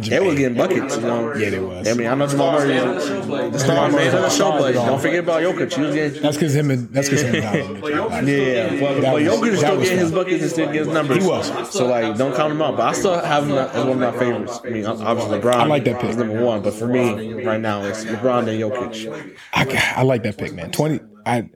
they 0.00 0.20
was 0.20 0.36
getting 0.36 0.56
buckets. 0.56 0.96
You 0.96 1.02
know? 1.02 1.34
Yeah, 1.34 1.50
they 1.50 1.58
was. 1.58 1.88
I 1.88 1.94
mean, 1.94 2.06
I 2.06 2.14
know 2.14 2.26
Jamal 2.26 2.52
Murray 2.52 2.76
is 2.76 3.18
the 3.18 3.58
star 3.58 3.90
man 3.90 4.14
of 4.14 4.22
the 4.22 4.30
show, 4.30 4.52
but 4.52 4.72
don't 4.72 5.00
forget 5.00 5.20
about 5.20 5.42
Jokic. 5.42 5.74
He 5.74 5.80
was 5.82 5.94
getting, 5.94 6.22
That's 6.22 6.36
because 6.36 6.54
him 6.54 6.70
and 6.70 6.88
that's 6.90 7.08
because 7.08 7.22
him 7.22 7.34
and 7.34 8.28
yeah, 8.28 8.80
but, 8.80 9.00
but 9.00 9.22
Jokic 9.22 9.50
was 9.50 9.58
still 9.58 9.80
getting 9.80 9.98
his 9.98 10.12
buckets 10.12 10.42
and 10.42 10.50
still 10.50 10.66
getting 10.66 10.84
his 10.84 10.94
numbers. 10.94 11.22
He 11.22 11.28
was. 11.28 11.72
So 11.72 11.86
like, 11.86 12.16
don't 12.16 12.34
count 12.34 12.52
him 12.52 12.62
out. 12.62 12.76
But 12.76 12.88
I 12.88 12.92
still 12.92 13.18
have 13.18 13.48
him 13.48 13.56
as 13.56 13.74
one 13.74 13.88
of 13.88 13.98
my 13.98 14.18
favorites. 14.18 14.60
I 14.64 14.70
mean, 14.70 14.86
obviously 14.86 15.40
LeBron. 15.40 15.54
I 15.54 15.66
like 15.66 15.84
that 15.84 16.00
pick. 16.00 16.16
number 16.16 16.44
one, 16.44 16.62
but 16.62 16.74
for 16.74 16.86
me 16.86 17.42
right 17.44 17.60
now, 17.60 17.82
it's 17.82 18.03
LeBron 18.04 18.48
and 18.48 18.60
Jokic. 18.60 19.36
I, 19.52 19.94
I 19.96 20.02
like 20.02 20.22
that 20.24 20.38
pick, 20.38 20.52
man. 20.54 20.70
Twenty. 20.70 21.00
I. 21.26 21.48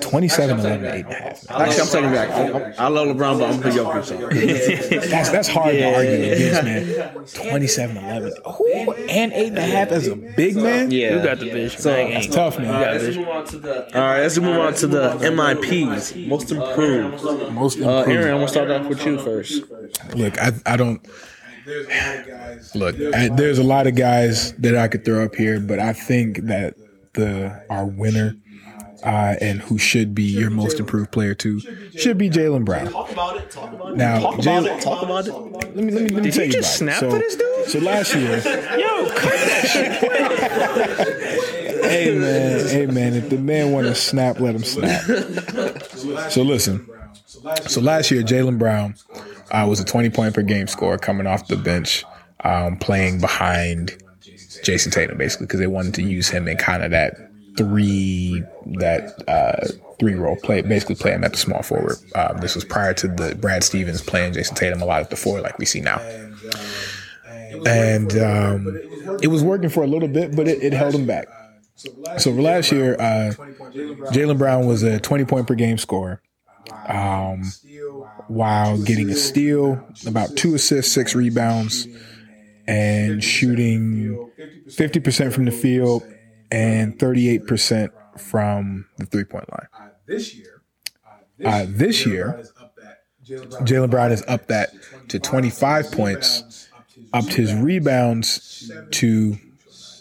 27, 0.00 0.60
11, 0.60 0.86
8 0.86 1.04
and 1.04 1.10
a 1.10 1.14
half. 1.14 1.50
Man. 1.50 1.60
Actually, 1.60 1.80
I'm 1.82 1.86
taking 1.88 2.08
it 2.08 2.12
back. 2.12 2.30
I'm, 2.78 2.86
I'm, 2.86 2.94
love 2.94 3.08
LeBron, 3.08 3.38
but 3.38 3.50
I'm 3.50 3.60
put 3.60 3.72
Jokic. 3.74 4.04
So. 4.06 5.06
That's 5.10 5.28
that's 5.30 5.48
hard 5.48 5.74
to 5.74 5.94
argue 5.94 6.32
against, 6.32 6.64
man. 6.64 7.24
27, 7.50 7.96
11. 7.98 8.32
Ooh, 8.46 8.92
and 9.10 9.32
8 9.34 9.48
and 9.48 9.58
a 9.58 9.60
half 9.62 9.88
as 9.88 10.06
a 10.06 10.16
big 10.16 10.56
man? 10.56 10.90
Yeah. 10.90 11.16
You 11.16 11.22
got 11.22 11.40
the 11.40 11.50
vision. 11.50 11.78
So- 11.78 11.92
I 11.92 11.96
ain't- 11.98 12.14
That's 12.14 12.34
tough, 12.34 12.58
man. 12.58 12.68
Let's 12.80 13.16
move 13.16 13.28
on 13.28 13.44
to 13.48 13.58
the. 13.58 13.94
All 13.94 14.00
right, 14.00 14.20
let's 14.20 14.38
move 14.38 14.58
on 14.58 14.74
to 14.74 14.86
the 14.86 15.08
MIPs, 15.20 16.26
most 16.26 16.50
improved. 16.52 17.22
Most 17.52 17.78
Uh, 17.78 17.82
improved. 17.98 18.08
Aaron, 18.10 18.28
I'm 18.28 18.36
gonna 18.36 18.48
start 18.48 18.70
off 18.70 18.86
with 18.86 19.04
you 19.04 19.18
first. 19.18 19.62
Look, 20.14 20.40
I, 20.40 20.52
I 20.64 20.76
don't. 20.78 21.06
There's 21.66 21.86
a 21.86 21.90
lot 21.90 22.18
of 22.18 22.26
guys. 22.26 22.74
Look, 22.74 22.96
I, 23.14 23.28
there's 23.28 23.58
a 23.58 23.64
lot 23.64 23.86
of 23.86 23.94
guys 23.96 24.52
that 24.54 24.76
I 24.76 24.88
could 24.88 25.04
throw 25.04 25.24
up 25.24 25.34
here, 25.34 25.60
but 25.60 25.78
I 25.80 25.92
think 25.92 26.38
that 26.46 26.74
the 27.14 27.62
our 27.68 27.84
winner 27.86 28.36
uh, 29.04 29.34
and 29.40 29.60
who 29.60 29.76
should 29.78 30.14
be 30.14 30.22
your 30.22 30.50
most 30.50 30.78
improved 30.80 31.10
player 31.12 31.34
too 31.34 31.60
should 31.96 32.18
be 32.18 32.30
Jaylen 32.30 32.64
Brown. 32.64 32.86
Talk 32.90 33.10
about 33.12 33.36
it. 33.36 33.50
Talk 33.50 33.72
about 33.72 33.92
it. 33.92 33.96
Now, 33.96 34.20
Talk 34.20 34.34
about 34.34 34.44
Jaylen, 34.44 34.78
it. 34.78 34.82
Talk 34.82 35.02
about 35.02 35.26
it. 35.26 35.32
let 35.32 35.76
me 35.76 35.90
let 35.92 36.02
me 36.02 36.08
let 36.08 36.12
me 36.12 36.20
Did 36.22 36.32
tell 36.34 36.40
he 36.44 36.46
you 36.46 36.52
just 36.52 36.80
about 36.80 36.92
it. 36.92 36.96
snap 36.96 37.00
so, 37.00 37.10
to 37.10 37.18
this 37.18 37.36
dude? 37.36 37.66
So 37.68 37.78
last 37.80 38.14
year, 38.14 38.36
Yo, 38.36 39.08
cut 39.10 39.22
that 39.22 39.68
shit. 39.72 39.92
hey 41.84 42.18
man, 42.18 42.68
hey 42.68 42.86
man, 42.86 43.14
if 43.14 43.28
the 43.28 43.38
man 43.38 43.72
want 43.72 43.86
to 43.86 43.94
snap, 43.94 44.40
let 44.40 44.54
him 44.54 44.64
snap. 44.64 45.02
So 46.30 46.42
listen, 46.42 46.88
so 47.26 47.80
last 47.80 48.10
year 48.10 48.22
Jaylen 48.22 48.58
Brown 48.58 48.94
uh, 49.50 49.66
was 49.68 49.80
a 49.80 49.84
20 49.84 50.10
point 50.10 50.34
per 50.34 50.42
game 50.42 50.66
scorer 50.66 50.98
coming 50.98 51.26
off 51.26 51.48
the 51.48 51.56
bench, 51.56 52.04
um, 52.44 52.76
playing 52.76 53.20
behind 53.20 54.02
Jayson 54.62 54.92
Tatum 54.92 55.18
basically 55.18 55.46
because 55.46 55.60
they 55.60 55.66
wanted 55.66 55.94
to 55.94 56.02
use 56.02 56.28
him 56.28 56.48
in 56.48 56.56
kind 56.56 56.82
of 56.82 56.90
that 56.92 57.30
three 57.56 58.42
that 58.78 59.22
uh, 59.28 59.66
three 59.98 60.14
role 60.14 60.36
play, 60.36 60.62
basically 60.62 60.94
play 60.94 61.12
him 61.12 61.24
at 61.24 61.32
the 61.32 61.38
small 61.38 61.62
forward. 61.62 61.96
Um, 62.14 62.38
this 62.38 62.54
was 62.54 62.64
prior 62.64 62.94
to 62.94 63.08
the 63.08 63.34
Brad 63.34 63.64
Stevens 63.64 64.02
playing 64.02 64.34
Jayson 64.34 64.56
Tatum 64.56 64.82
a 64.82 64.84
lot 64.84 65.00
at 65.00 65.10
the 65.10 65.16
four 65.16 65.40
like 65.40 65.58
we 65.58 65.64
see 65.66 65.80
now. 65.80 65.98
And 67.66 68.12
um, 68.18 68.80
it 69.22 69.28
was 69.28 69.42
working 69.42 69.70
for 69.70 69.82
a 69.82 69.86
little 69.86 70.08
bit, 70.08 70.36
but 70.36 70.46
it, 70.46 70.62
it 70.62 70.72
held 70.72 70.94
him 70.94 71.06
back. 71.06 71.26
So 72.18 72.30
last 72.30 72.72
year, 72.72 72.94
uh, 72.94 73.32
Jaylen 74.12 74.38
Brown 74.38 74.66
was 74.66 74.82
a 74.82 74.98
20 74.98 75.24
point 75.24 75.46
per 75.46 75.54
game 75.54 75.78
scorer, 75.78 76.20
um, 76.88 77.42
while 78.28 78.82
getting 78.82 79.10
a 79.10 79.14
steal, 79.14 79.84
about 80.06 80.36
two 80.36 80.54
assists, 80.54 80.92
six 80.92 81.14
rebounds, 81.14 81.86
and 82.66 83.22
shooting 83.22 84.30
50% 84.68 85.32
from 85.32 85.44
the 85.44 85.52
field 85.52 86.02
and 86.50 86.98
38% 86.98 87.90
from 88.18 88.86
the 88.98 89.06
three 89.06 89.24
point 89.24 89.50
line. 89.52 89.90
This 90.06 90.34
year, 90.34 90.62
Uh, 91.44 91.66
this 91.68 92.06
year, 92.06 92.44
Jaylen 93.26 93.90
Brown 93.90 94.10
has 94.10 94.22
up 94.26 94.46
that 94.46 94.72
to 95.08 95.18
25 95.18 95.90
points, 95.92 96.68
upped 97.12 97.34
his 97.34 97.52
rebounds 97.54 98.70
to 98.92 99.36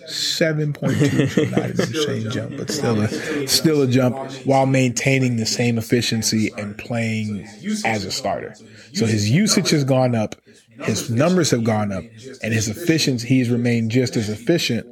7.2. 0.07 1.51
Not 1.51 1.59
an 1.59 1.71
insane 1.71 2.31
jump, 2.31 2.57
but 2.57 2.69
still 2.69 3.01
a, 3.01 3.47
still 3.47 3.81
a 3.81 3.87
jump 3.87 4.17
while 4.45 4.65
maintaining 4.65 5.37
the 5.37 5.45
same 5.45 5.77
efficiency 5.77 6.51
and 6.57 6.77
playing 6.77 7.47
as 7.85 8.05
a 8.05 8.11
starter. 8.11 8.55
So 8.93 9.05
his 9.05 9.29
usage 9.29 9.69
has 9.71 9.83
gone 9.83 10.15
up, 10.15 10.35
his 10.83 11.09
numbers 11.09 11.51
have 11.51 11.63
gone 11.63 11.91
up, 11.91 12.03
and 12.43 12.53
his 12.53 12.67
efficiency, 12.67 13.27
he's 13.27 13.49
remained 13.49 13.91
just 13.91 14.15
as 14.15 14.29
efficient 14.29 14.87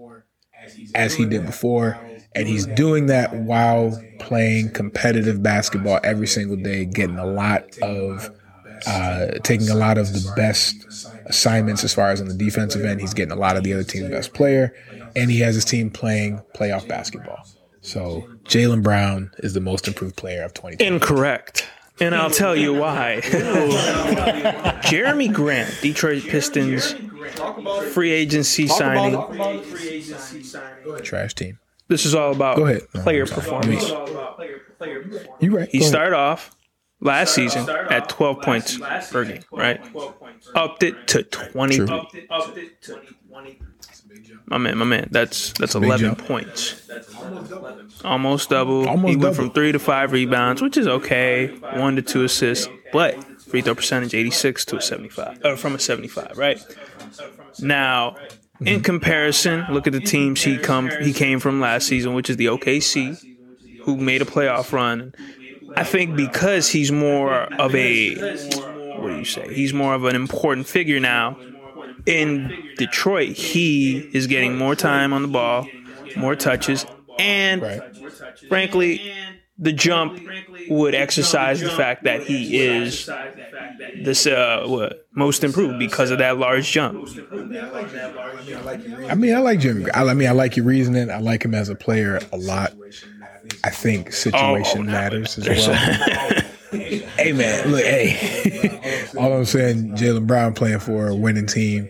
as 0.95 1.13
he 1.13 1.25
did 1.25 1.45
before. 1.45 1.99
And 2.35 2.47
he's 2.47 2.65
doing 2.65 3.05
that 3.07 3.35
while 3.35 4.01
playing 4.19 4.71
competitive 4.71 5.43
basketball 5.43 5.99
every 6.03 6.25
single 6.25 6.57
day, 6.57 6.85
getting 6.85 7.19
a 7.19 7.27
lot 7.27 7.65
of, 7.83 8.31
uh, 8.87 9.27
taking 9.43 9.69
a 9.69 9.75
lot 9.75 9.99
of 9.99 10.11
the 10.13 10.33
best 10.35 11.07
assignments 11.25 11.83
as 11.83 11.93
far 11.93 12.11
as 12.11 12.21
on 12.21 12.27
the 12.27 12.33
defensive 12.33 12.83
end. 12.85 13.01
He's 13.01 13.13
getting 13.13 13.31
a 13.31 13.39
lot 13.39 13.57
of 13.57 13.63
the 13.63 13.73
other 13.73 13.83
team's 13.83 14.09
best 14.09 14.33
player, 14.33 14.73
and 15.15 15.29
he 15.31 15.39
has 15.39 15.55
his 15.55 15.65
team 15.65 15.89
playing 15.89 16.41
playoff 16.55 16.87
basketball. 16.87 17.45
So 17.81 18.27
Jaylen 18.45 18.81
Brown 18.81 19.31
is 19.39 19.53
the 19.53 19.61
most 19.61 19.87
improved 19.87 20.15
player 20.15 20.43
of 20.43 20.53
2020. 20.53 20.95
Incorrect. 20.95 21.67
And 21.99 22.15
I'll 22.15 22.31
tell 22.31 22.55
you 22.55 22.73
why. 22.73 23.21
Jerami 24.83 25.31
Grant, 25.31 25.79
Detroit 25.81 26.23
Pistons 26.23 26.95
free 27.93 28.11
agency 28.11 28.67
signing. 28.67 29.13
Trash 31.03 31.33
team. 31.35 31.59
This 31.87 32.05
is 32.05 32.15
all 32.15 32.31
about 32.31 32.57
Go 32.57 32.65
ahead. 32.65 32.81
No, 32.93 33.03
player 33.03 33.25
performance. 33.25 33.89
You 35.39 35.55
right. 35.55 35.69
He 35.69 35.81
started 35.81 36.15
off 36.15 36.51
last 36.99 37.33
season 37.35 37.69
at 37.69 38.09
12 38.09 38.41
points 38.41 38.77
per 39.11 39.25
game, 39.25 39.41
right? 39.51 39.81
Upped 40.55 40.83
it 40.83 41.07
to 41.07 41.23
20. 41.23 41.75
True. 41.75 41.99
My 44.45 44.57
man, 44.57 44.77
my 44.77 44.85
man, 44.85 45.07
that's 45.11 45.53
that's 45.53 45.73
11 45.75 46.05
jump. 46.05 46.27
points. 46.27 46.89
Almost 48.03 48.49
double. 48.49 48.87
Almost 48.87 49.09
he 49.09 49.15
went 49.15 49.21
double. 49.21 49.33
from 49.33 49.51
three 49.51 49.71
to 49.71 49.79
five 49.79 50.11
rebounds, 50.11 50.61
which 50.61 50.77
is 50.77 50.87
okay. 50.87 51.47
One 51.47 51.95
to 51.95 52.01
two 52.01 52.23
assists, 52.23 52.67
but 52.91 53.23
free 53.41 53.61
throw 53.61 53.75
percentage 53.75 54.13
86 54.13 54.65
to 54.65 54.77
a 54.77 54.81
75, 54.81 55.39
or 55.43 55.57
from 55.57 55.75
a 55.75 55.79
75, 55.79 56.37
right? 56.37 56.63
Now, 57.59 58.15
in 58.65 58.81
comparison, 58.81 59.65
look 59.71 59.87
at 59.87 59.93
the 59.93 59.99
teams 59.99 60.41
he 60.43 60.57
come 60.57 60.89
he 61.01 61.13
came 61.13 61.39
from 61.39 61.59
last 61.59 61.87
season, 61.87 62.13
which 62.13 62.29
is 62.29 62.37
the 62.37 62.47
OKC, 62.47 63.19
who 63.83 63.97
made 63.97 64.21
a 64.21 64.25
playoff 64.25 64.71
run. 64.71 65.13
I 65.75 65.83
think 65.83 66.15
because 66.15 66.69
he's 66.69 66.91
more 66.91 67.33
of 67.33 67.73
a 67.75 68.15
what 68.99 69.09
do 69.09 69.17
you 69.17 69.25
say? 69.25 69.53
He's 69.53 69.73
more 69.73 69.93
of 69.93 70.05
an 70.05 70.15
important 70.15 70.67
figure 70.67 70.99
now. 70.99 71.37
in 72.05 72.53
Detroit, 72.77 73.29
he 73.29 73.97
is 74.13 74.27
getting 74.27 74.57
more 74.57 74.75
time 74.75 75.13
on 75.13 75.21
the 75.21 75.27
ball, 75.27 75.69
more 76.15 76.35
touches, 76.35 76.85
and 77.17 77.61
Right. 77.61 77.81
frankly, 78.49 79.01
the 79.57 79.71
jump 79.71 80.19
would 80.69 80.95
exercise 80.95 81.61
the 81.61 81.69
fact 81.69 82.03
that 82.03 82.23
he 82.23 82.57
is 82.57 83.09
this 83.95 84.25
uh 84.27 84.63
what, 84.65 85.07
most 85.15 85.43
improved 85.43 85.79
because 85.79 86.11
of 86.11 86.17
that 86.19 86.37
large 86.37 86.69
jump. 86.71 87.07
I 89.09 89.15
mean, 89.15 89.35
I 89.35 89.39
like 89.39 89.59
Jimmy. 89.59 89.89
I, 89.91 90.03
I 90.05 90.13
mean, 90.13 90.27
I 90.27 90.31
like 90.31 90.57
your 90.57 90.65
reasoning. 90.65 91.09
I 91.09 91.19
like 91.19 91.43
him 91.45 91.53
as 91.53 91.69
a 91.69 91.75
player 91.75 92.19
a 92.31 92.37
lot. 92.37 92.73
I 93.63 93.69
think 93.69 94.11
situation 94.13 94.81
Oh, 94.81 94.83
matters 94.83 95.37
as 95.37 95.47
well. 95.47 95.75
hey 97.17 97.31
man, 97.33 97.71
look, 97.71 97.83
hey. 97.83 99.09
All 99.17 99.33
I'm 99.33 99.45
saying, 99.45 99.95
Jaylen 99.95 100.25
Brown 100.27 100.53
playing 100.53 100.79
for 100.79 101.07
a 101.07 101.15
winning 101.15 101.45
team. 101.45 101.89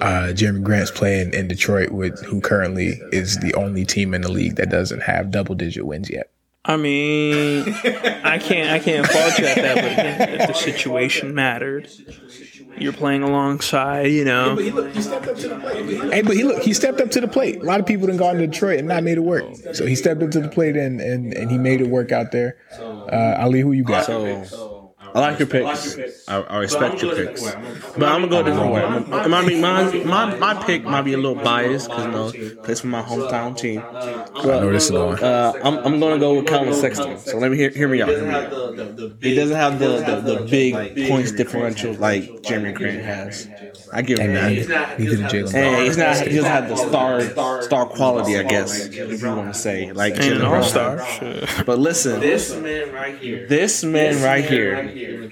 Uh, 0.00 0.28
Jerami 0.32 0.62
Grant's 0.62 0.90
playing 0.90 1.32
in 1.32 1.48
Detroit, 1.48 1.90
with 1.90 2.22
who 2.24 2.40
currently 2.40 3.00
is 3.10 3.38
the 3.38 3.54
only 3.54 3.84
team 3.84 4.12
in 4.14 4.20
the 4.20 4.30
league 4.30 4.56
that 4.56 4.68
doesn't 4.70 5.00
have 5.00 5.30
double 5.30 5.54
digit 5.54 5.86
wins 5.86 6.10
yet. 6.10 6.30
I 6.64 6.76
mean, 6.76 7.62
I 8.24 8.38
can't 8.38 8.68
I 8.70 8.78
can't 8.78 9.06
fault 9.06 9.38
you 9.38 9.46
at 9.46 9.56
that, 9.56 9.74
but 9.76 10.40
if 10.40 10.48
the 10.48 10.52
situation 10.52 11.34
mattered, 11.34 11.88
you're 12.80 12.92
playing 12.92 13.22
alongside, 13.22 14.06
you 14.06 14.24
know. 14.24 14.56
Hey, 14.56 16.22
but 16.22 16.34
he 16.34 16.42
look, 16.44 16.62
he 16.62 16.72
stepped 16.72 17.00
up 17.00 17.10
to 17.10 17.20
the 17.20 17.28
plate. 17.28 17.60
A 17.60 17.64
lot 17.64 17.80
of 17.80 17.86
people 17.86 18.06
done 18.06 18.16
gone 18.16 18.36
to 18.36 18.46
Detroit 18.46 18.78
and 18.78 18.88
not 18.88 19.02
made 19.02 19.18
it 19.18 19.22
work. 19.22 19.44
So 19.72 19.86
he 19.86 19.94
stepped 19.94 20.22
up 20.22 20.30
to 20.32 20.40
the 20.40 20.48
plate 20.48 20.76
and 20.76 21.00
and, 21.00 21.32
and 21.34 21.50
he 21.50 21.58
made 21.58 21.80
it 21.80 21.88
work 21.88 22.12
out 22.12 22.32
there. 22.32 22.56
Uh, 22.80 23.36
Ali, 23.40 23.60
who 23.60 23.72
you 23.72 23.84
got? 23.84 24.06
So 24.06 24.77
I 25.14 25.20
like 25.20 25.38
your 25.38 25.48
picks. 25.48 25.98
I, 26.28 26.40
I 26.42 26.58
respect 26.58 27.02
your 27.02 27.14
picks, 27.14 27.42
but 27.42 28.04
I'm 28.04 28.20
gonna 28.22 28.28
go 28.28 28.40
a 28.40 28.44
different 28.44 28.72
way. 28.72 28.82
I'm 28.84 29.04
gonna, 29.04 29.36
I 29.36 29.46
mean, 29.46 29.60
my, 29.60 29.92
my 30.04 30.34
my 30.36 30.54
pick 30.64 30.84
might 30.84 31.02
be 31.02 31.12
a 31.14 31.16
little 31.16 31.34
biased 31.42 31.88
because 31.88 32.04
you 32.34 32.42
know 32.50 32.60
it's 32.64 32.80
for 32.80 32.86
my 32.88 33.02
hometown 33.02 33.56
team. 33.56 33.82
I 33.92 34.42
know 34.42 34.60
where 34.60 34.72
this 34.72 34.84
is 34.86 34.90
going. 34.90 35.22
Uh, 35.22 35.52
I'm, 35.62 35.78
I'm 35.78 36.00
gonna 36.00 36.18
go 36.18 36.34
with 36.36 36.46
Collin 36.46 36.74
Sexton. 36.74 37.18
So 37.18 37.38
let 37.38 37.50
me 37.50 37.56
hear, 37.56 37.70
hear 37.70 37.88
me 37.88 38.02
out. 38.02 38.08
Hear 38.08 38.22
me 38.26 38.34
out. 38.34 39.22
He 39.22 39.34
doesn't 39.34 39.56
have 39.56 39.78
the, 39.78 39.98
the, 40.22 40.36
the 40.36 40.46
big 40.50 41.08
points 41.08 41.32
differential 41.32 41.94
like 41.94 42.24
Jerami 42.42 42.74
Grant 42.74 43.02
has. 43.02 43.48
I 43.92 44.02
give 44.02 44.18
him 44.18 44.34
that. 44.34 44.50
Neither 44.98 45.16
did 45.16 45.26
Jaylen 45.30 45.50
Brown. 45.52 45.64
And 45.74 45.82
he's 45.86 45.96
not. 45.96 46.16
He 46.18 46.36
doesn't 46.36 46.44
have 46.50 46.68
the 46.68 46.76
star 46.76 47.62
star 47.62 47.86
quality, 47.86 48.38
I 48.38 48.42
guess, 48.42 48.86
if 48.86 49.22
you 49.22 49.28
want 49.28 49.52
to 49.54 49.58
say 49.58 49.92
like 49.92 50.14
Jaylen 50.14 50.32
an 50.32 50.38
Brown. 50.40 50.54
all 50.54 50.62
star. 50.62 51.64
But 51.64 51.78
listen, 51.78 52.20
This 52.20 52.54
man 52.54 52.92
right 52.92 53.16
here. 53.18 53.46
this 53.46 53.84
man 53.84 54.22
right 54.22 54.44
here 54.44 54.74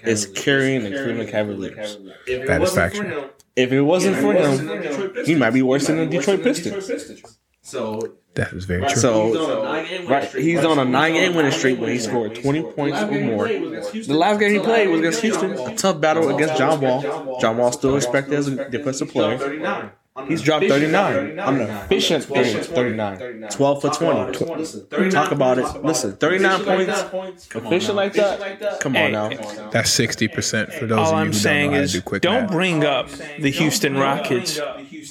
is 0.04 0.26
carrying 0.34 0.84
the 0.84 0.90
Cleveland 0.90 1.30
Cavaliers. 1.30 1.98
That 2.46 2.62
is 2.62 2.74
factual. 2.74 3.30
If 3.54 3.72
it 3.72 3.80
wasn't 3.82 4.16
for 4.16 4.34
him, 4.34 5.24
he 5.24 5.34
might 5.34 5.50
be 5.50 5.62
worse 5.62 5.86
than 5.86 5.96
the 5.96 6.06
Detroit 6.06 6.42
Pistons. 6.42 7.38
So 7.62 8.16
That 8.34 8.52
is 8.52 8.64
very 8.66 8.86
true. 8.86 9.00
So, 9.00 9.64
right, 10.06 10.28
he's 10.34 10.64
on 10.64 10.78
a 10.78 10.84
nine-game 10.84 11.34
winning 11.34 11.50
streak 11.52 11.80
where 11.80 11.90
he 11.90 11.98
scored 11.98 12.34
20 12.34 12.62
points 12.62 13.00
or 13.00 13.20
more. 13.22 13.48
The 13.48 14.14
last 14.14 14.38
game 14.40 14.52
he 14.52 14.58
played 14.58 14.88
was 14.88 15.00
against 15.00 15.20
Houston, 15.22 15.52
a 15.52 15.74
tough 15.74 16.00
battle 16.00 16.34
against 16.34 16.56
John 16.56 16.80
Wall. 16.80 17.40
John 17.40 17.56
Wall 17.56 17.72
still 17.72 17.94
respected 17.94 18.34
as 18.34 18.46
a 18.46 18.68
defensive 18.68 19.08
player. 19.10 19.92
He's 20.28 20.40
dropped 20.42 20.66
39. 20.66 21.38
I'm 21.38 21.60
an 21.60 21.70
efficient 21.70 22.24
30, 22.24 22.52
39. 22.62 23.48
12 23.50 23.80
for 23.82 23.90
20. 23.90 25.10
Talk 25.10 25.30
about 25.30 25.58
it. 25.58 25.84
Listen, 25.84 26.16
39 26.16 26.64
points, 27.10 27.48
efficient 27.54 27.96
like 27.96 28.12
that. 28.14 28.80
Come 28.80 28.96
on 28.96 29.02
Hey, 29.02 29.12
now. 29.12 29.70
That's 29.70 29.90
sixty 29.90 30.26
percent 30.28 30.72
for 30.72 30.86
those 30.86 30.98
All 30.98 31.04
of 31.06 31.12
you 31.12 31.16
I'm 31.18 31.26
who 31.28 31.32
saying 31.34 31.70
don't 31.70 31.72
know 31.72 31.76
how 31.78 31.82
is, 31.84 31.92
to 31.92 31.98
do 31.98 32.02
quick 32.02 32.22
don't 32.22 32.42
math. 32.44 32.50
bring 32.50 32.84
up 32.84 33.08
the 33.38 33.50
Houston 33.50 33.96
Rockets, 33.98 34.58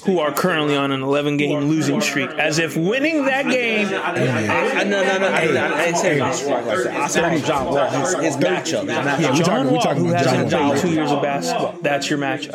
who 0.04 0.18
are 0.18 0.32
currently 0.32 0.76
on 0.76 0.92
an 0.92 1.02
11 1.02 1.36
game 1.36 1.60
losing 1.64 2.00
streak, 2.00 2.30
as 2.30 2.58
if 2.58 2.76
winning 2.76 3.24
that 3.26 3.48
game. 3.48 3.88
I, 3.88 4.84
no, 4.84 5.02
no, 5.02 5.18
no. 5.18 5.28
I, 5.28 5.46
I, 5.46 5.80
I 5.80 5.84
ain't 5.84 5.96
saying 5.96 6.24
he's 6.24 6.36
strong 6.42 6.66
like 6.66 6.84
that. 6.84 6.96
I 6.96 7.06
said 7.06 7.44
John 7.44 7.66
Wall, 7.66 7.88
his, 7.88 8.14
his 8.14 8.36
matchup. 8.36 8.86
Yeah, 8.86 9.32
we 9.32 9.42
John 9.42 9.70
Wall, 9.70 9.94
who 9.94 10.08
hasn't 10.08 10.50
John 10.50 10.70
played 10.70 10.80
two 10.82 10.90
years 10.90 11.10
of 11.10 11.22
basketball, 11.22 11.78
that's 11.82 12.08
your 12.10 12.18
matchup. 12.18 12.54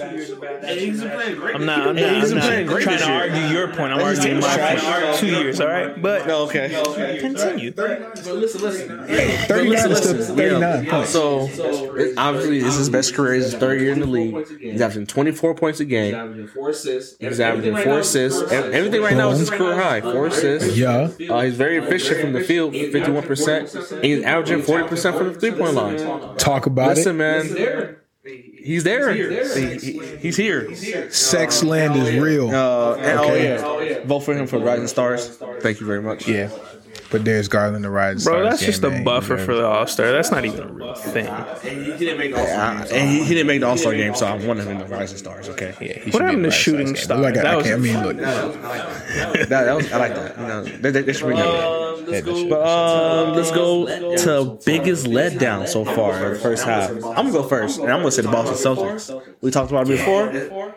I'm 1.56 1.66
not. 1.66 1.88
I'm 1.88 1.96
not. 1.96 2.04
I'm 2.04 2.22
been 2.22 2.40
playing 2.40 2.66
not 2.66 2.74
great 2.74 2.84
trying 2.84 3.00
to 3.00 3.12
argue 3.12 3.42
your 3.48 3.68
point. 3.70 3.94
I'm 3.94 4.02
arguing 4.02 4.40
my 4.40 4.76
point. 4.80 5.18
Two 5.18 5.28
years, 5.28 5.60
all 5.60 5.68
right. 5.68 6.00
But 6.02 6.30
oh, 6.30 6.42
Okay. 6.52 7.20
continue. 7.20 7.72
listen, 7.76 8.62
listen. 8.62 9.08
Thirty-nine 9.48 9.96
thirty-nine 9.96 10.86
points. 10.88 11.10
So 11.10 11.42
obviously, 12.18 12.60
this 12.60 12.74
is 12.74 12.80
his 12.80 12.90
best 12.90 13.14
career. 13.14 13.34
His 13.36 13.54
third 13.56 13.82
year 13.82 13.92
in 13.92 14.00
the 14.00 14.06
league. 14.06 14.60
He's 14.60 14.82
averaging 14.82 15.08
24 15.08 15.56
points 15.56 15.80
a 15.80 15.86
game. 15.86 16.14
averaging 16.16 16.48
four 16.48 16.70
assists. 16.70 17.18
He's 17.32 17.40
averaging 17.40 17.76
four 17.78 18.00
assists. 18.00 18.42
Ev- 18.52 18.74
Everything 18.74 19.02
right 19.02 19.16
now 19.16 19.30
is 19.32 19.40
his 19.40 19.50
career 19.50 19.76
high. 19.76 20.02
Four 20.02 20.28
assists. 20.28 20.78
Yeah. 20.78 21.10
Uh, 21.30 21.42
he's 21.42 21.56
very 21.56 21.78
efficient 21.78 22.22
from 22.22 22.34
the 22.34 22.42
field, 22.44 22.74
51%. 22.74 23.92
And 23.96 24.04
he's 24.06 24.24
averaging 24.24 24.62
40% 24.62 25.18
from 25.18 25.34
the 25.34 25.40
three 25.40 25.52
point 25.52 25.74
line. 25.74 26.38
Talk 26.38 26.66
about 26.66 26.96
Listen, 26.96 27.16
it. 27.16 27.18
man. 27.20 27.96
He's 28.64 28.84
there. 28.84 29.12
He- 29.12 29.78
he- 29.80 30.02
he's 30.20 30.38
here. 30.38 31.10
Sex 31.10 31.64
land 31.64 31.96
is 31.96 32.14
real. 32.20 32.50
Uh, 32.56 32.92
Okay. 32.92 33.58
Oh, 33.64 33.80
yeah. 33.80 34.04
Vote 34.06 34.20
for 34.20 34.36
him 34.36 34.46
for 34.46 34.60
Rising 34.60 34.88
Stars. 34.88 35.28
Thank 35.62 35.80
you 35.80 35.88
very 35.88 36.02
much. 36.02 36.28
yeah. 36.28 36.50
But 37.10 37.26
there's 37.26 37.48
Garland 37.50 37.84
the 37.84 37.90
ride. 37.90 38.24
Bro, 38.24 38.44
that's 38.44 38.64
just 38.66 38.84
a 38.84 39.02
buffer 39.04 39.38
for 39.38 39.54
the 39.54 39.66
All 39.66 39.86
Star. 39.86 40.12
That's 40.12 40.32
not 40.32 40.46
even 40.46 40.62
a 40.62 40.68
real 40.68 40.94
thing. 40.96 41.28
And 41.28 41.86
he 41.86 41.98
didn't 41.98 42.18
make 42.18 42.34
all 42.36 42.46
and 42.46 43.10
he, 43.10 43.24
he 43.24 43.34
didn't 43.34 43.48
make 43.48 43.60
the 43.60 43.68
All 43.68 43.76
Star 43.78 43.94
game, 43.94 44.16
so 44.16 44.26
I 44.28 44.34
wanted 44.46 44.66
him 44.66 44.72
in 44.74 44.78
the 44.80 44.86
Rising 44.86 45.18
Stars. 45.18 45.50
Okay. 45.50 45.74
Yeah, 45.82 46.12
What 46.14 46.24
happened 46.24 46.44
to 46.46 46.52
shooting 46.52 46.96
star? 46.96 47.18
Like, 47.20 47.38
I, 47.38 47.42
That 47.44 47.54
I, 47.54 47.56
was- 47.58 47.72
I 47.72 47.76
mean, 47.78 48.02
look. 48.02 48.18
That, 48.22 49.50
that 49.50 49.76
was, 49.76 49.92
I 49.92 49.98
like 49.98 50.16
that. 50.16 50.38
You 50.40 50.46
know, 50.48 50.64
they, 50.64 50.92
they, 50.92 51.02
they 51.02 51.14
should 51.14 51.26
bring 51.26 51.38
that 51.38 51.46
back. 51.46 51.64
Um, 51.66 52.06
let's 52.06 52.22
go. 52.26 52.50
But 52.50 53.28
um, 53.28 53.34
let's 53.36 53.52
go 53.52 54.16
to 54.18 54.60
biggest 54.66 55.06
letdown 55.06 55.68
so 55.68 55.84
far 55.84 56.26
in 56.28 56.34
the 56.34 56.40
first 56.40 56.64
half. 56.64 56.90
I'm 56.92 57.02
gonna 57.02 57.32
go 57.32 57.44
first, 57.44 57.80
and 57.80 57.92
I'm 57.92 58.00
gonna 58.00 58.12
say 58.12 58.22
the 58.22 58.30
Boston 58.32 58.56
Celtics. 58.56 59.22
We 59.42 59.52
talked 59.52 59.72
about 59.72 59.90
it 59.90 59.98
before. 59.98 60.74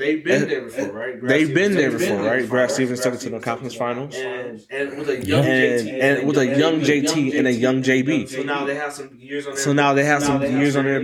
They've 0.00 0.24
been 0.24 0.48
there 0.48 0.62
before, 0.62 0.92
right? 0.92 1.20
Brad 1.20 1.30
They've 1.30 1.54
been 1.54 1.74
there 1.74 1.90
before, 1.90 2.22
right? 2.22 2.48
Brad 2.48 2.70
Stevens 2.70 3.00
took 3.00 3.14
it 3.14 3.20
to 3.20 3.30
the 3.30 3.38
conference 3.40 3.74
finals, 3.74 4.14
And, 4.16 4.66
and 4.70 4.98
with 4.98 5.08
a 5.10 5.24
young 5.24 5.44
and 5.44 5.86
JT 5.86 6.02
and 6.02 6.26
with 6.26 6.38
a 6.38 6.46
young 6.46 6.80
JT 6.80 7.38
and 7.38 7.46
a 7.46 7.52
young 7.52 7.84
So 7.84 7.90
JB. 7.90 8.46
now 8.46 8.64
they 8.64 8.74
have 8.76 8.92
some 8.92 9.10
years 9.20 9.46
on 9.46 9.54
their 9.54 9.62
So 9.62 9.72
now 9.74 9.92
they 9.92 10.04
have 10.04 10.22
some 10.22 10.42
years 10.42 10.76
on 10.76 10.84
their 10.84 11.00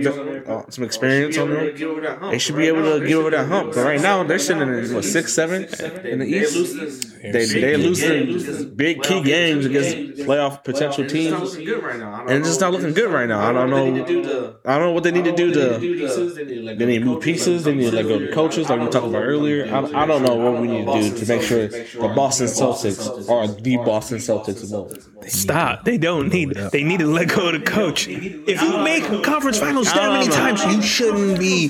uh, 0.51 0.63
some 0.69 0.83
experience 0.83 1.37
on 1.37 1.49
them. 1.51 1.75
Give 1.75 1.89
over 1.91 2.01
that 2.01 2.17
hump, 2.19 2.31
They 2.31 2.39
should 2.39 2.55
be 2.55 2.67
able 2.67 2.83
to 2.99 3.05
get 3.05 3.15
over 3.15 3.29
that 3.29 3.47
hump. 3.47 3.75
But 3.75 3.85
right 3.85 4.01
now 4.01 4.23
they're 4.23 4.39
sitting 4.39 4.63
in 4.63 4.93
what 4.93 5.05
six, 5.05 5.33
seven 5.33 5.65
in 6.03 6.19
the 6.19 6.25
East. 6.25 7.13
They 7.21 7.45
they're 7.45 7.77
losing 7.77 8.75
big 8.75 9.03
key 9.03 9.21
games 9.21 9.65
against 9.65 9.95
playoff 10.27 10.63
potential 10.63 11.05
teams, 11.05 11.39
looking 11.39 11.65
good 11.65 11.83
right 11.83 11.99
now. 11.99 12.13
I 12.13 12.17
don't 12.19 12.29
and 12.29 12.39
it's 12.39 12.47
just 12.49 12.61
not 12.61 12.71
looking 12.71 12.93
good 12.93 13.11
right 13.11 13.27
now. 13.27 13.41
I 13.47 13.51
don't 13.53 13.71
what 13.71 13.83
they 13.83 13.91
need 13.91 14.07
to 14.07 14.23
know. 14.23 14.55
I 14.65 14.77
don't 14.77 14.87
know 14.87 14.91
what 14.91 15.03
they 15.03 15.11
need 15.11 15.25
to 15.25 15.35
do 15.35 15.51
They 15.51 15.77
need 15.79 15.99
to. 15.99 16.07
pieces, 16.07 16.35
they 16.35 16.45
need 16.45 16.55
to 16.55 16.61
let 16.63 16.77
go 16.77 16.85
of 16.95 17.03
move 17.03 17.23
coaches, 17.23 17.45
pieces. 17.45 17.63
They 17.63 17.75
need 17.75 17.89
to 17.89 17.95
let 17.95 18.07
go 18.07 18.15
of 18.15 18.21
the 18.21 18.31
coaches, 18.33 18.69
like 18.69 18.79
we 18.87 18.91
talked 18.93 19.07
about 19.07 19.23
earlier. 19.23 19.65
I, 19.73 20.03
I 20.03 20.05
don't 20.05 20.23
know 20.23 20.35
what 20.35 20.61
we 20.61 20.67
need 20.67 20.85
to 20.85 21.09
do 21.09 21.17
to 21.17 21.25
make 21.27 21.41
sure 21.41 21.67
the 21.67 22.13
Boston 22.15 22.47
Celtics 22.47 23.29
are 23.29 23.47
the 23.47 23.77
Boston 23.77 24.17
Celtics 24.17 24.73
of. 24.73 25.07
Stop. 25.27 25.83
They 25.83 25.97
don't 25.97 26.29
need. 26.29 26.53
They 26.53 26.83
need 26.83 26.99
to 26.99 27.07
let 27.07 27.29
go 27.29 27.47
of 27.49 27.59
the 27.59 27.65
coach. 27.65 28.07
If 28.07 28.61
you 28.61 28.77
make 28.79 29.03
conference 29.23 29.59
finals 29.59 29.91
that 29.93 30.11
many 30.11 30.27
no, 30.27 30.35
no. 30.35 30.55
times, 30.55 30.75
you 30.75 30.81
shouldn't 30.81 31.39
be. 31.39 31.67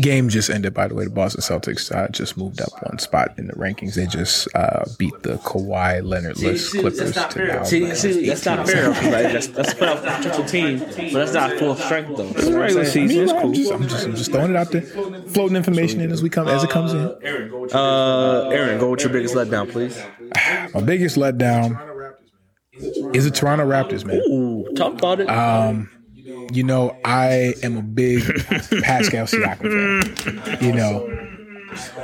Game 0.00 0.28
just 0.28 0.50
ended, 0.50 0.74
by 0.74 0.88
the 0.88 0.94
way. 0.94 1.04
The 1.04 1.10
Boston 1.10 1.40
Celtics 1.40 1.94
uh, 1.94 2.08
just 2.08 2.36
moved 2.36 2.60
up 2.60 2.70
one 2.82 2.98
spot 2.98 3.34
in 3.38 3.46
the 3.46 3.54
rankings. 3.54 3.94
They 3.94 4.06
just 4.06 4.48
uh, 4.54 4.84
beat 4.98 5.14
the 5.22 5.36
Kawhi 5.38 6.04
Leonard-less 6.04 6.70
Clippers 6.70 6.98
that's 6.98 7.16
not 7.16 7.30
to 7.32 7.38
fair. 7.38 7.46
now. 7.46 7.62
See, 7.64 7.94
see, 7.94 8.26
that's 8.26 8.44
not 8.44 8.68
fair, 8.68 8.90
right? 8.90 9.32
That's 9.32 9.46
that's 9.48 9.72
a 9.72 9.76
playoff 9.76 10.02
potential 10.04 10.44
team, 10.44 10.78
but 10.80 11.12
that's 11.12 11.32
not 11.32 11.52
full 11.58 11.74
strength 11.76 12.16
though. 12.16 12.26
That's 12.26 12.46
what 12.46 12.54
I'm 12.54 12.60
Regular 12.60 12.84
season 12.84 13.22
is 13.22 13.32
I'm 13.32 13.42
cool. 13.42 13.52
just, 13.52 13.72
I'm 13.72 13.82
just, 13.88 14.06
I'm 14.06 14.16
just 14.16 14.32
throwing 14.32 14.50
it 14.50 14.56
out 14.56 14.70
there, 14.70 14.82
floating 15.38 15.56
information 15.56 16.00
in 16.00 16.10
as 16.10 16.20
we 16.20 16.28
come 16.28 16.48
as 16.48 16.64
it 16.64 16.70
comes 16.70 16.92
in. 16.92 17.14
Aaron, 17.22 17.48
go 17.48 17.60
with 17.60 17.72
your 17.72 17.80
Uh, 17.80 18.48
Aaron, 18.48 18.80
go 18.80 18.90
with 18.90 19.02
your 19.02 19.12
biggest 19.12 19.36
letdown, 19.36 19.70
please. 19.70 20.02
My 20.74 20.80
biggest 20.80 21.16
letdown 21.16 21.78
is 23.14 23.24
the 23.24 23.30
Toronto 23.30 23.64
Raptors, 23.64 24.04
man. 24.04 24.16
Ooh, 24.28 24.66
talk 24.74 24.94
about 24.94 25.20
it. 25.20 25.28
You 26.52 26.64
know, 26.64 26.96
I 27.04 27.54
am 27.62 27.76
a 27.76 27.82
big 27.82 28.24
Pascal 28.82 29.26
Siakam 29.26 30.18
fan. 30.18 30.58
You 30.64 30.72
know, 30.72 31.06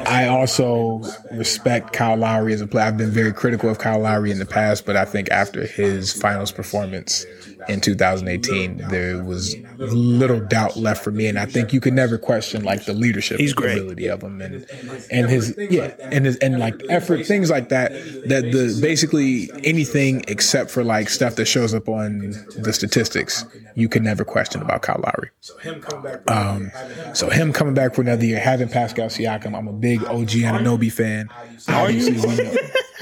I 0.06 0.28
also 0.28 1.00
respect 1.32 1.92
Kyle 1.92 2.16
Lowry 2.16 2.52
as 2.52 2.60
a 2.60 2.68
player. 2.68 2.84
I've 2.84 2.96
been 2.96 3.10
very 3.10 3.32
critical 3.32 3.68
of 3.68 3.78
Kyle 3.78 3.98
Lowry 3.98 4.30
in 4.30 4.38
the 4.38 4.46
past, 4.46 4.86
but 4.86 4.96
I 4.96 5.04
think 5.06 5.28
after 5.30 5.66
his 5.66 6.12
finals 6.12 6.52
performance 6.52 7.26
in 7.68 7.80
2018, 7.80 8.76
there 8.90 9.24
was 9.24 9.56
little 9.78 10.40
doubt 10.40 10.76
left 10.76 11.02
for 11.04 11.10
me, 11.10 11.26
and 11.26 11.38
I 11.38 11.46
think 11.46 11.72
you 11.72 11.80
can 11.80 11.94
never 11.94 12.18
question 12.18 12.64
like 12.64 12.84
the 12.84 12.92
leadership 12.92 13.38
He's 13.38 13.52
great. 13.52 13.78
ability 13.78 14.08
of 14.08 14.22
him 14.22 14.40
and 14.40 14.66
and 15.10 15.28
his 15.28 15.54
yeah 15.58 15.94
and 16.00 16.24
his 16.26 16.36
and 16.36 16.58
like 16.58 16.80
effort 16.88 17.26
things 17.26 17.50
like 17.50 17.68
that. 17.70 17.92
That 18.28 18.50
the 18.52 18.78
basically 18.80 19.50
anything 19.64 20.24
except 20.28 20.70
for 20.70 20.84
like 20.84 21.08
stuff 21.08 21.36
that 21.36 21.46
shows 21.46 21.74
up 21.74 21.88
on 21.88 22.34
the 22.56 22.72
statistics, 22.72 23.44
you 23.74 23.88
can 23.88 24.02
never 24.02 24.24
question 24.24 24.62
about 24.62 24.82
Kyle 24.82 25.00
Lowry. 25.04 25.30
So 25.40 25.56
him 25.58 25.80
coming 25.80 26.04
back. 26.04 26.30
Um, 26.30 26.70
so 27.14 27.30
him 27.30 27.52
coming 27.52 27.74
back 27.74 27.94
for 27.94 28.02
another 28.02 28.24
year, 28.24 28.40
having 28.40 28.68
Pascal 28.68 29.06
Siakam, 29.06 29.56
I'm 29.56 29.68
a 29.68 29.72
big 29.72 30.04
OG 30.04 30.30
Anunoby 30.30 30.92
fan. 30.92 31.28
Obviously, 31.68 32.12
we 32.12 32.36
know. 32.44 32.52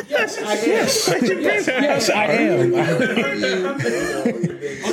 yes, 0.08 0.38
I 0.38 0.54
am. 0.54 1.42
Yes, 1.42 2.10
I 2.10 2.24
am. 2.26 2.72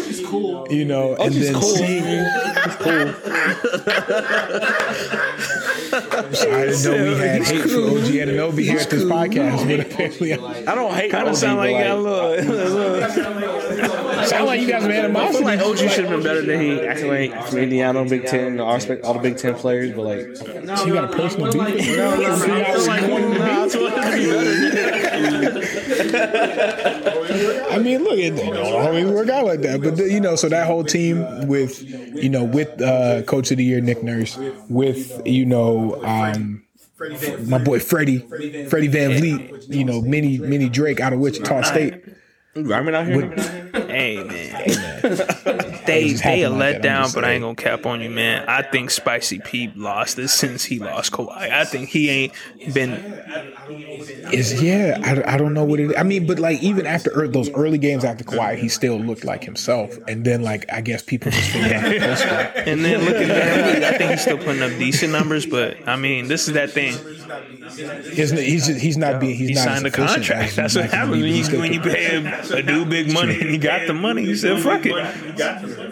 It's 0.30 0.38
cool. 0.38 0.68
you 0.70 0.86
know, 0.86 1.16
oh, 1.18 1.26
and 1.26 1.34
then 1.34 1.54
cool. 1.54 1.64
seeing. 1.64 2.04
I 5.92 6.66
didn't 6.66 6.84
know 6.84 7.04
we 7.04 7.20
had 7.20 7.44
hate 7.44 7.62
for 7.64 7.80
OG 7.80 8.14
Anunoby 8.14 8.64
here 8.64 8.78
at 8.78 8.90
this 8.90 9.04
podcast, 9.04 9.68
but 9.68 9.80
apparently, 9.80 10.34
I 10.34 10.76
don't 10.76 10.94
hate 10.94 11.12
Kind 11.12 11.28
of 11.28 11.34
OG, 11.34 11.38
sound 11.40 11.58
like 11.58 11.74
but, 11.74 11.80
you 11.80 11.84
got 11.84 11.98
a 11.98 12.02
little. 13.82 14.00
sound 14.26 14.46
like 14.46 14.62
you 14.62 14.68
guys 14.68 14.84
have 14.84 15.16
I 15.16 15.32
feel 15.32 15.44
like 15.44 15.60
OG 15.60 15.78
should 15.78 16.06
have 16.06 16.10
been 16.10 16.24
better 16.24 16.42
than 16.42 16.62
he 16.62 16.82
acting 16.82 17.08
like 17.08 17.48
from 17.48 17.60
Indiana, 17.60 18.06
Big 18.06 18.26
Ten, 18.26 18.60
all, 18.60 18.76
respect, 18.76 19.04
all 19.04 19.14
the 19.14 19.20
Big 19.20 19.38
Ten 19.38 19.56
players, 19.56 19.96
but 19.96 20.04
like 20.04 20.36
So 20.36 20.86
you 20.86 20.94
got 20.94 21.06
a 21.06 21.16
personal 21.16 21.52
beef? 21.52 21.66
I 27.72 27.80
mean, 27.80 28.04
look, 28.04 28.18
it 28.18 28.36
don't 28.36 28.58
always 28.58 29.06
work 29.06 29.30
out 29.30 29.46
like 29.46 29.62
that. 29.62 29.82
But 29.82 29.98
you 29.98 30.20
know, 30.20 30.36
so 30.36 30.50
that 30.50 30.68
whole 30.68 30.84
team 30.84 31.48
with, 31.48 31.82
you 31.84 32.30
know, 32.30 32.44
with 32.44 32.82
uh, 32.82 33.22
Coach 33.24 33.52
of 33.52 33.58
the 33.58 33.64
Year 33.64 33.82
Nick 33.82 34.04
Nurse, 34.04 34.38
with 34.70 35.22
you 35.26 35.46
know, 35.46 36.04
um, 36.04 36.64
my 37.46 37.58
boy 37.58 37.80
Freddie, 37.80 38.20
Freddie 38.20 38.90
VanVleet, 38.90 39.74
you 39.74 39.86
know, 39.86 40.02
mini 40.02 40.38
mini 40.38 40.70
Drake 40.70 41.00
out 41.00 41.14
of 41.14 41.20
Wichita 41.20 41.62
State. 41.64 42.04
Rhyming 42.56 42.96
out 42.96 43.06
here. 43.06 43.30
Hey 43.36 43.79
man, 45.04 45.60
they 45.90 46.14
they 46.14 46.44
a 46.44 46.50
like 46.50 46.78
letdown, 46.78 47.14
but 47.14 47.24
I 47.24 47.32
ain't 47.32 47.42
gonna 47.42 47.56
cap 47.56 47.86
on 47.86 48.02
you, 48.02 48.10
man. 48.10 48.48
I 48.48 48.62
think 48.62 48.92
Spicy 48.92 49.40
Pete 49.40 49.76
lost 49.78 50.16
this 50.16 50.34
since 50.34 50.64
he 50.64 50.80
lost 50.80 51.12
Kawhi. 51.12 51.52
I 51.52 51.66
think 51.66 51.90
he 51.90 52.10
ain't 52.10 52.34
been. 52.74 52.92
Is 54.32 54.62
yeah, 54.62 55.00
I, 55.04 55.36
I 55.36 55.38
don't 55.38 55.54
know 55.54 55.64
what 55.64 55.80
it. 55.80 55.98
I 55.98 56.04
mean, 56.04 56.28
but 56.28 56.40
like 56.40 56.62
even 56.62 56.86
after 56.86 57.12
ear- 57.20 57.28
those 57.28 57.50
early 57.52 57.78
games 57.78 58.04
after 58.04 58.24
Kawhi, 58.24 58.58
he 58.58 58.70
still 58.70 58.98
looked 58.98 59.24
like 59.24 59.44
himself. 59.44 59.98
And 60.08 60.26
then 60.26 60.44
like 60.44 60.72
I 60.72 60.82
guess 60.82 61.02
people 61.02 61.32
just 61.32 61.50
figured 61.52 61.74
out 61.74 61.84
the. 61.84 62.50
And 62.70 62.86
then 62.86 63.04
look 63.06 63.16
at 63.16 63.28
Van 63.28 63.84
I 63.84 63.98
think 63.98 64.12
he's 64.12 64.22
still 64.22 64.38
putting 64.38 64.62
up 64.62 64.70
decent 64.78 65.12
numbers, 65.12 65.46
but 65.46 65.88
I 65.88 65.96
mean, 65.96 66.28
this 66.28 66.48
is 66.48 66.54
that 66.54 66.72
thing. 66.72 66.94
He's, 68.14 68.32
he's 68.32 68.68
just 68.68 68.80
he's 68.80 68.98
not 68.98 69.20
being 69.20 69.36
he's 69.36 69.50
He 69.50 69.56
not 69.56 69.64
signed 69.64 69.86
a 69.86 69.92
contract. 69.92 70.56
That's 70.56 70.76
what 70.76 70.86
like 70.86 70.92
him 70.92 70.92
to 70.92 70.98
happens 70.98 71.50
when 71.50 71.60
you 71.60 71.60
when 71.60 71.74
you 71.74 71.82
pay 71.82 72.16
a, 72.16 72.58
a 72.58 72.62
dude 72.62 72.90
big 72.90 73.14
money 73.14 73.40
and 73.40 73.50
he 73.50 73.58
got 73.58 73.88
the 73.88 73.94
money. 73.94 74.26
He 74.26 74.36
said, 74.36 74.62
"Fuck 74.62 74.86
it." 74.86 75.38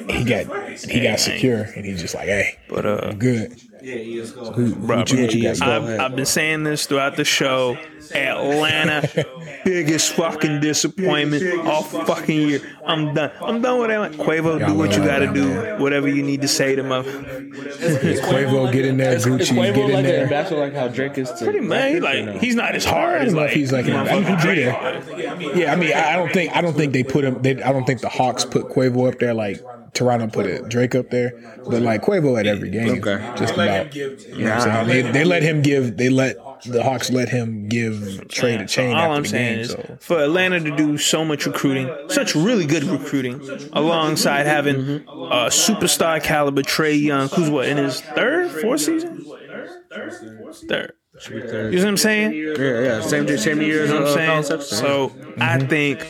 He 0.10 0.24
got 0.24 0.46
he 0.80 1.02
got 1.02 1.20
secure 1.20 1.64
and 1.64 1.86
he's 1.86 2.02
just 2.02 2.16
like, 2.16 2.26
hey, 2.26 2.58
But 2.70 2.86
uh, 2.86 3.00
I'm 3.04 3.18
good. 3.18 3.60
Who, 3.80 4.76
Bro, 4.76 4.98
what 4.98 5.12
you, 5.12 5.22
what 5.22 5.34
you 5.34 5.42
yeah, 5.42 5.54
got? 5.54 5.60
Go 5.66 5.72
I've, 5.72 5.84
ahead. 5.84 6.00
I've 6.00 6.16
been 6.16 6.26
saying 6.26 6.64
this 6.64 6.88
throughout 6.88 7.16
the 7.16 7.24
show. 7.24 7.78
Atlanta, 8.14 9.26
biggest 9.66 10.14
fucking 10.14 10.62
disappointment 10.62 11.68
all 11.68 11.84
fucking 11.84 12.50
year. 12.50 12.62
I'm 12.86 13.14
done. 13.14 13.32
I'm 13.42 13.62
done 13.62 13.80
with 13.80 13.92
Atlanta. 13.92 14.18
Quavo, 14.18 14.66
do 14.66 14.74
what 14.74 14.96
you 14.96 15.04
gotta 15.04 15.32
do. 15.32 15.76
Whatever 15.82 16.08
you 16.08 16.24
need 16.24 16.42
to 16.42 16.48
say 16.48 16.76
to 16.76 16.84
my. 16.84 17.02
Quavo 17.04 18.72
get 18.72 18.86
in 18.86 18.98
there. 18.98 19.18
Gucci 19.18 19.52
Quavo 19.56 19.76
get 19.76 19.90
in 19.90 19.92
like 19.94 20.06
there. 20.06 20.24
ambassador 20.24 20.60
like 20.60 20.74
how 20.74 20.88
Drake 20.88 21.18
is 21.18 21.32
to 21.34 21.46
Pretty 21.46 21.60
man, 21.60 22.02
like 22.02 22.42
he's 22.42 22.56
not 22.56 22.76
as 22.76 22.86
hard 22.86 23.22
as 23.22 23.34
like. 23.34 23.52
he's 23.52 23.72
like, 23.72 23.86
I 23.88 24.04
mean, 24.04 24.24
he 24.24 24.48
be. 24.48 24.62
Yeah, 25.60 25.72
I 25.72 25.76
mean, 25.76 25.94
I 25.94 26.14
I 26.14 26.16
don't 26.16 26.32
think 26.34 26.56
I 26.56 26.62
don't 26.62 26.76
think 26.76 26.94
they 26.94 27.04
put 27.04 27.24
him. 27.24 27.42
They, 27.42 27.62
I 27.62 27.72
don't 27.72 27.86
think 27.86 28.02
the 28.02 28.10
Hawks 28.10 28.46
put 28.46 28.70
Quavo 28.70 29.12
up 29.12 29.20
there 29.20 29.34
like 29.34 29.62
Toronto 29.98 30.28
put 30.28 30.46
it 30.46 30.70
Drake 30.70 30.96
up 30.96 31.10
there, 31.10 31.34
but 31.66 31.82
like 31.82 32.02
Quavo 32.04 32.40
at 32.40 32.48
every 32.48 32.70
game, 32.70 33.04
Okay. 33.04 33.18
just 33.38 33.58
Let 33.58 33.68
about. 33.82 33.92
give. 33.92 34.22
You 34.28 34.46
know 34.46 34.56
what 34.56 34.68
I'm 34.68 34.88
saying? 34.88 35.06
They, 35.06 35.12
they 35.12 35.24
let 35.26 35.44
him 35.44 35.62
give. 35.62 35.98
They 35.98 36.10
let 36.10 36.38
the 36.66 36.84
Hawks 36.84 37.12
let 37.12 37.30
him 37.30 37.68
give 37.68 38.28
trade 38.30 38.62
a 38.62 38.66
chain 38.66 38.96
All 38.96 39.02
after 39.04 39.14
I'm 39.14 39.24
the 39.24 39.30
saying 39.30 39.56
game. 39.56 39.62
is 39.62 39.72
So 39.72 39.98
for 40.00 40.20
Atlanta 40.24 40.60
to 40.60 40.76
do 40.76 40.98
so 40.98 41.24
much 41.26 41.46
recruiting, 41.46 41.90
such 42.10 42.36
really 42.36 42.66
good 42.66 42.84
recruiting, 42.84 43.42
alongside 43.74 44.46
having 44.46 44.76
a 45.08 45.50
superstar 45.50 46.22
caliber 46.22 46.62
Trae 46.64 47.00
Young, 47.02 47.30
who's 47.30 47.50
what 47.50 47.68
in 47.68 47.78
his 47.78 48.02
third, 48.02 48.52
fourth 48.52 48.82
season, 48.82 49.26
third. 50.68 50.94
You 51.30 51.40
know 51.40 51.70
what 51.80 51.86
I'm 51.88 51.98
saying? 51.98 52.34
Yeah, 52.34 52.82
yeah. 52.82 53.02
Same 53.02 53.28
same 53.38 53.62
year 53.62 53.84
as 53.84 53.90
You 53.90 53.96
know 53.96 54.02
what 54.06 54.20
uh, 54.20 54.32
I'm 54.32 54.44
saying? 54.44 54.62
So 54.62 55.16
I 55.40 55.58
think 55.58 56.06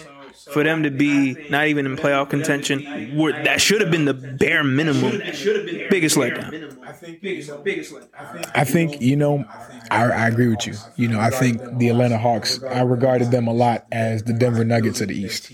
for 0.51 0.63
them 0.63 0.83
to 0.83 0.91
be 0.91 1.47
not 1.49 1.67
even 1.67 1.85
in 1.85 1.95
playoff 1.95 2.29
contention, 2.29 3.15
were- 3.17 3.31
that 3.43 3.61
should 3.61 3.81
have 3.81 3.91
been 3.91 4.05
the 4.05 4.13
bare 4.13 4.63
minimum. 4.63 5.11
Biggest 5.89 6.15
letdown. 6.17 6.77
I 6.83 6.91
think 6.93 7.21
biggest, 7.21 7.63
biggest. 7.63 7.93
I. 8.17 8.61
I 8.61 8.63
think 8.63 9.01
you 9.01 9.15
know, 9.15 9.45
I, 9.91 10.03
I 10.05 10.27
agree 10.27 10.47
with 10.47 10.65
you. 10.67 10.73
You 10.95 11.07
know, 11.09 11.19
I 11.19 11.29
think 11.29 11.61
the 11.77 11.89
Atlanta 11.89 12.17
Hawks. 12.17 12.59
I 12.69 12.81
regarded 12.81 13.31
them 13.31 13.47
a 13.47 13.53
lot 13.53 13.85
as 13.91 14.23
the 14.23 14.33
Denver 14.33 14.63
Nuggets 14.63 15.01
of 15.01 15.09
the 15.09 15.15
East 15.19 15.51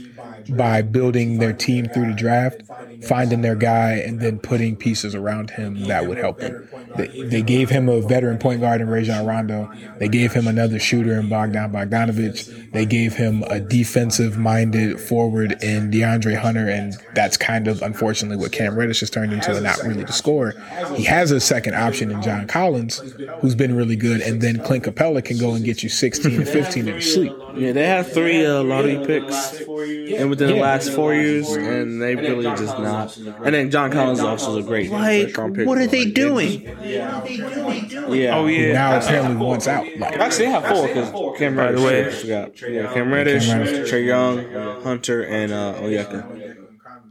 by 0.49 0.81
building 0.81 1.39
their 1.39 1.53
team 1.53 1.87
through 1.87 2.07
the 2.07 2.13
draft, 2.13 2.61
finding 3.07 3.41
their 3.41 3.55
guy, 3.55 3.93
and 3.93 4.19
then 4.19 4.39
putting 4.39 4.75
pieces 4.75 5.15
around 5.15 5.51
him 5.51 5.83
that 5.85 6.07
would 6.07 6.17
help 6.17 6.39
him. 6.41 6.67
They, 6.95 7.07
they 7.23 7.41
gave 7.41 7.69
him 7.69 7.89
a 7.89 8.01
veteran 8.01 8.37
point 8.37 8.61
guard 8.61 8.81
in 8.81 8.89
Rajon 8.89 9.25
Rondo. 9.25 9.71
They 9.99 10.07
gave 10.07 10.33
him 10.33 10.47
another 10.47 10.79
shooter 10.79 11.19
in 11.19 11.29
Bogdan 11.29 11.71
Bogdanovich. 11.71 12.71
They 12.71 12.85
gave 12.85 13.13
him 13.13 13.43
a 13.43 13.59
defensive-minded 13.59 14.99
forward 14.99 15.63
in 15.63 15.91
DeAndre 15.91 16.37
Hunter, 16.37 16.69
and 16.69 16.95
that's 17.13 17.37
kind 17.37 17.67
of 17.67 17.81
unfortunately 17.81 18.37
what 18.37 18.51
Cam 18.51 18.75
Reddish 18.75 18.99
has 19.01 19.09
turned 19.09 19.33
into, 19.33 19.53
and 19.53 19.63
not 19.63 19.77
really 19.83 20.03
the 20.03 20.13
score. 20.13 20.53
He 20.95 21.03
has 21.03 21.31
a 21.31 21.39
second 21.39 21.75
option 21.75 22.11
in 22.11 22.21
John 22.21 22.47
Collins, 22.47 22.99
who's 23.39 23.55
been 23.55 23.75
really 23.75 23.95
good, 23.95 24.21
and 24.21 24.41
then 24.41 24.59
Clint 24.63 24.83
Capela 24.83 25.23
can 25.23 25.37
go 25.37 25.53
and 25.53 25.63
get 25.63 25.83
you 25.83 25.89
16 25.89 26.35
and 26.35 26.47
15 26.47 26.87
in 26.87 27.01
sleep. 27.01 27.33
Yeah, 27.55 27.71
they 27.71 27.85
have 27.85 28.11
three 28.11 28.45
uh, 28.45 28.63
lottery 28.63 28.97
picks, 29.05 29.59
and 29.61 30.29
within 30.29 30.47
the 30.49 30.55
Yeah. 30.55 30.61
last 30.61 30.89
four 30.91 31.13
years, 31.13 31.49
and 31.51 32.01
they 32.01 32.15
really 32.15 32.43
just 32.43 32.77
not. 32.79 33.15
And 33.17 33.53
then 33.53 33.69
John 33.69 33.91
Collins 33.91 34.19
also 34.21 34.57
is 34.57 34.65
a 34.65 34.67
great 34.67 34.89
Like, 34.91 35.25
first 35.25 35.37
round 35.37 35.55
pick. 35.55 35.67
what 35.67 35.77
are 35.77 35.87
they 35.87 36.05
Like, 36.05 36.13
doing? 36.15 36.61
Yeah. 36.83 37.21
Oh 38.35 38.47
yeah. 38.47 38.73
Now 38.73 38.97
apparently 38.97 39.35
wants 39.35 39.67
out. 39.67 39.85
Like, 39.97 40.17
Actually, 40.17 40.45
they 40.45 40.51
have 40.51 40.65
four 40.67 40.87
because 40.87 41.37
Cam 41.37 41.55
By 41.55 41.71
the 41.71 41.77
Reddish. 41.77 42.23
way- 42.25 42.29
yeah, 42.73 42.93
Cam 42.93 43.11
Reddish, 43.13 43.47
Reddish. 43.49 43.91
Trae 43.91 44.05
Young, 44.05 44.81
Hunter, 44.83 45.23
and 45.23 45.51
uh, 45.51 45.73
Onyeka. 45.79 46.52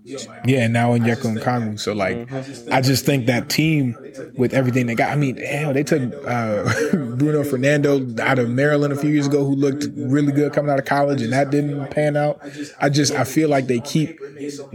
Yeah, 0.04 0.66
now 0.66 0.94
in 0.94 1.02
Yeko 1.02 1.26
and 1.26 1.38
Kongu. 1.38 1.78
So 1.78 1.92
like, 1.92 2.30
I 2.72 2.80
just 2.80 3.04
think 3.06 3.26
that 3.26 3.48
team 3.48 3.96
with 4.34 4.52
everything 4.52 4.86
they 4.86 4.94
got. 4.94 5.10
I 5.10 5.16
mean, 5.16 5.36
hell, 5.36 5.72
they 5.72 5.84
took 5.84 6.02
uh, 6.26 6.64
Bruno 6.92 7.44
Fernando 7.44 8.04
out 8.20 8.38
of 8.38 8.50
Maryland 8.50 8.92
a 8.92 8.96
few 8.96 9.10
years 9.10 9.26
ago, 9.26 9.44
who 9.44 9.54
looked 9.54 9.86
really 9.96 10.32
good 10.32 10.52
coming 10.52 10.70
out 10.70 10.78
of 10.78 10.84
college, 10.84 11.22
and 11.22 11.32
that 11.32 11.50
didn't 11.50 11.90
pan 11.90 12.16
out. 12.16 12.40
I 12.80 12.88
just 12.88 13.12
I 13.12 13.24
feel 13.24 13.48
like 13.48 13.66
they 13.66 13.80
keep 13.80 14.18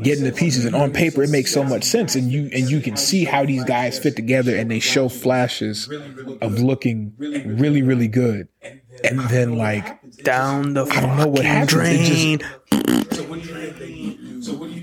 getting 0.01 0.23
the 0.23 0.31
pieces, 0.31 0.65
and 0.65 0.75
on 0.75 0.91
paper 0.91 1.23
it 1.23 1.29
makes 1.29 1.51
so 1.51 1.63
much 1.63 1.83
sense, 1.83 2.15
and 2.15 2.31
you 2.31 2.49
and 2.53 2.69
you 2.69 2.79
can 2.79 2.95
see 2.95 3.25
how 3.25 3.45
these 3.45 3.63
guys 3.65 3.99
fit 3.99 4.15
together, 4.15 4.55
and 4.55 4.71
they 4.71 4.79
show 4.79 5.09
flashes 5.09 5.89
of 6.41 6.59
looking 6.59 7.13
really 7.17 7.81
really 7.81 8.07
good, 8.07 8.47
and 9.03 9.19
then 9.29 9.57
like 9.57 9.99
Down 10.23 10.73
the 10.73 10.85
I 10.85 11.01
don't 11.01 11.17
know 11.17 11.27
what 11.27 11.43
fucking 11.43 11.51
happens. 11.51 12.09
It 12.09 12.39
just- 12.39 12.39
drain. 12.71 13.26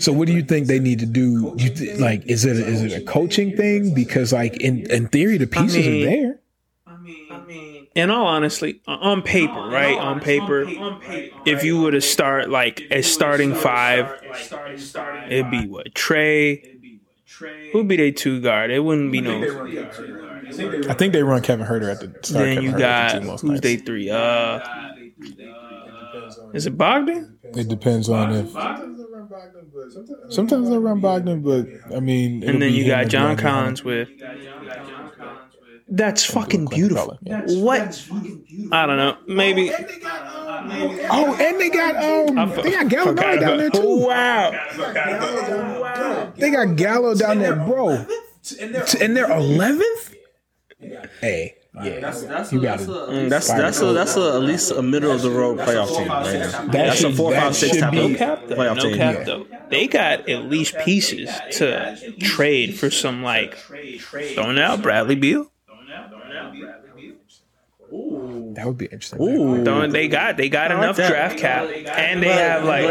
So 0.04 0.12
what 0.12 0.26
do 0.26 0.34
you 0.34 0.42
think 0.42 0.66
they 0.66 0.78
need 0.78 0.98
to 0.98 1.06
do? 1.06 1.54
You 1.56 1.70
th- 1.70 1.98
like 1.98 2.26
is 2.26 2.44
it 2.44 2.58
is 2.58 2.82
it 2.82 2.92
a 2.92 3.00
coaching 3.06 3.56
thing? 3.56 3.94
Because 3.94 4.34
like 4.34 4.60
in 4.60 4.84
in 4.90 5.08
theory 5.08 5.38
the 5.38 5.46
pieces 5.46 5.86
I 5.86 5.88
mean- 5.88 6.02
are 6.02 6.10
there. 6.10 6.40
I 6.86 6.96
mean, 6.98 7.26
I 7.30 7.40
mean, 7.44 7.86
in 7.94 8.10
all 8.10 8.26
honestly, 8.26 8.82
on 8.86 9.22
paper, 9.22 9.66
right? 9.68 9.98
On 9.98 10.20
paper, 10.20 10.66
on 10.78 11.00
paper, 11.00 11.40
if 11.46 11.64
you 11.64 11.80
were 11.80 11.90
to 11.90 12.02
start 12.02 12.50
like 12.50 12.82
a 12.90 13.02
starting 13.02 13.54
five, 13.54 14.10
it'd 15.30 15.50
be 15.50 15.66
what 15.66 15.94
Trae. 15.94 16.70
Who'd 17.72 17.88
be 17.88 17.96
their 17.96 18.12
two 18.12 18.40
guard? 18.42 18.70
It 18.70 18.80
wouldn't 18.80 19.10
be 19.10 19.22
no. 19.22 19.42
I 20.88 20.94
think 20.94 21.12
they 21.14 21.22
run 21.22 21.42
Kevin 21.42 21.66
Huerter 21.66 21.90
at 21.90 22.00
the 22.00 22.06
start. 22.26 22.44
Then 22.44 22.54
Kevin 22.56 22.62
you 22.62 22.78
got 22.78 23.12
the 23.12 23.20
two 23.20 23.26
most 23.26 23.40
who's 23.40 23.50
nights. 23.52 23.60
they 23.62 23.76
three? 23.76 24.10
Uh, 24.10 24.60
is 26.52 26.66
it 26.66 26.76
Bogdan? 26.76 27.38
It 27.42 27.68
depends 27.68 28.08
on 28.08 28.32
if. 28.32 28.54
Sometimes 30.28 30.70
I 30.70 30.76
run 30.76 31.00
Bogdan, 31.00 31.42
but 31.42 31.66
I 31.94 32.00
mean, 32.00 32.42
And 32.42 32.60
then 32.60 32.72
you 32.72 32.86
got 32.86 33.08
John 33.08 33.36
DeAndre 33.36 33.40
Collins 33.40 33.84
with. 33.84 34.08
That's 35.86 36.24
fucking 36.24 36.66
Clint 36.66 36.70
beautiful. 36.70 37.18
Capela, 37.24 37.48
yeah. 37.48 37.62
What? 37.62 38.08
I 38.72 38.86
don't 38.86 38.96
know. 38.96 39.16
Maybe 39.28 39.70
Oh, 39.70 41.36
and 41.38 41.60
they 41.60 41.68
got 41.68 41.96
um, 41.96 42.50
they 42.62 42.70
got 42.70 42.86
Gallinari 42.86 43.40
down 43.40 43.58
there 43.58 43.70
too. 43.70 43.98
Wow. 43.98 46.32
They 46.36 46.50
got 46.50 46.76
Gallo 46.76 47.14
down 47.14 47.38
there, 47.38 47.56
bro. 47.56 48.06
And 49.00 49.16
they're 49.16 49.30
eleventh. 49.30 50.14
Hey, 51.20 51.54
yeah, 51.82 52.00
That's 52.00 52.52
you 52.52 52.60
a, 52.60 52.62
got 52.62 52.78
that's, 52.78 52.88
a, 52.88 52.92
it. 53.04 53.08
mm, 53.10 53.28
that's 53.28 53.48
that's 53.48 53.80
a 53.80 53.86
that's 53.92 54.16
a, 54.16 54.34
at 54.34 54.42
least 54.42 54.70
a 54.70 54.80
middle 54.82 55.10
of 55.10 55.22
the 55.22 55.30
road 55.30 55.58
playoff 55.58 55.88
team. 55.88 56.08
Right 56.08 56.24
there. 56.24 56.48
That's 56.68 57.00
a 57.00 57.02
should- 57.08 57.16
four, 57.16 57.32
that 57.32 57.42
five, 57.42 57.56
six 57.56 57.72
should 57.74 57.80
type 57.80 57.94
of 57.94 58.10
No 58.10 58.16
cap 58.16 58.42
though. 58.46 58.54
playoff 58.56 58.76
No 58.76 58.82
team. 58.82 58.96
cap 58.96 59.26
though. 59.26 59.46
They 59.70 59.88
got 59.88 60.28
at 60.28 60.44
least 60.44 60.78
pieces 60.78 61.30
to 61.58 61.96
trade 62.20 62.78
for 62.78 62.90
some 62.90 63.22
like 63.22 63.56
throwing 63.56 64.58
out 64.58 64.82
Bradley 64.82 65.16
Beal. 65.16 65.50
That 68.54 68.66
would 68.66 68.78
be 68.78 68.86
interesting. 68.86 69.20
Ooh, 69.20 69.64
Throwing, 69.64 69.92
they 69.92 70.08
got 70.08 70.36
they 70.36 70.48
got 70.48 70.70
I 70.70 70.74
like 70.74 70.84
enough 70.84 70.96
that. 70.96 71.10
draft 71.10 71.38
cap, 71.38 71.68
and 71.96 72.22
they 72.22 72.28
have 72.28 72.64
like 72.64 72.86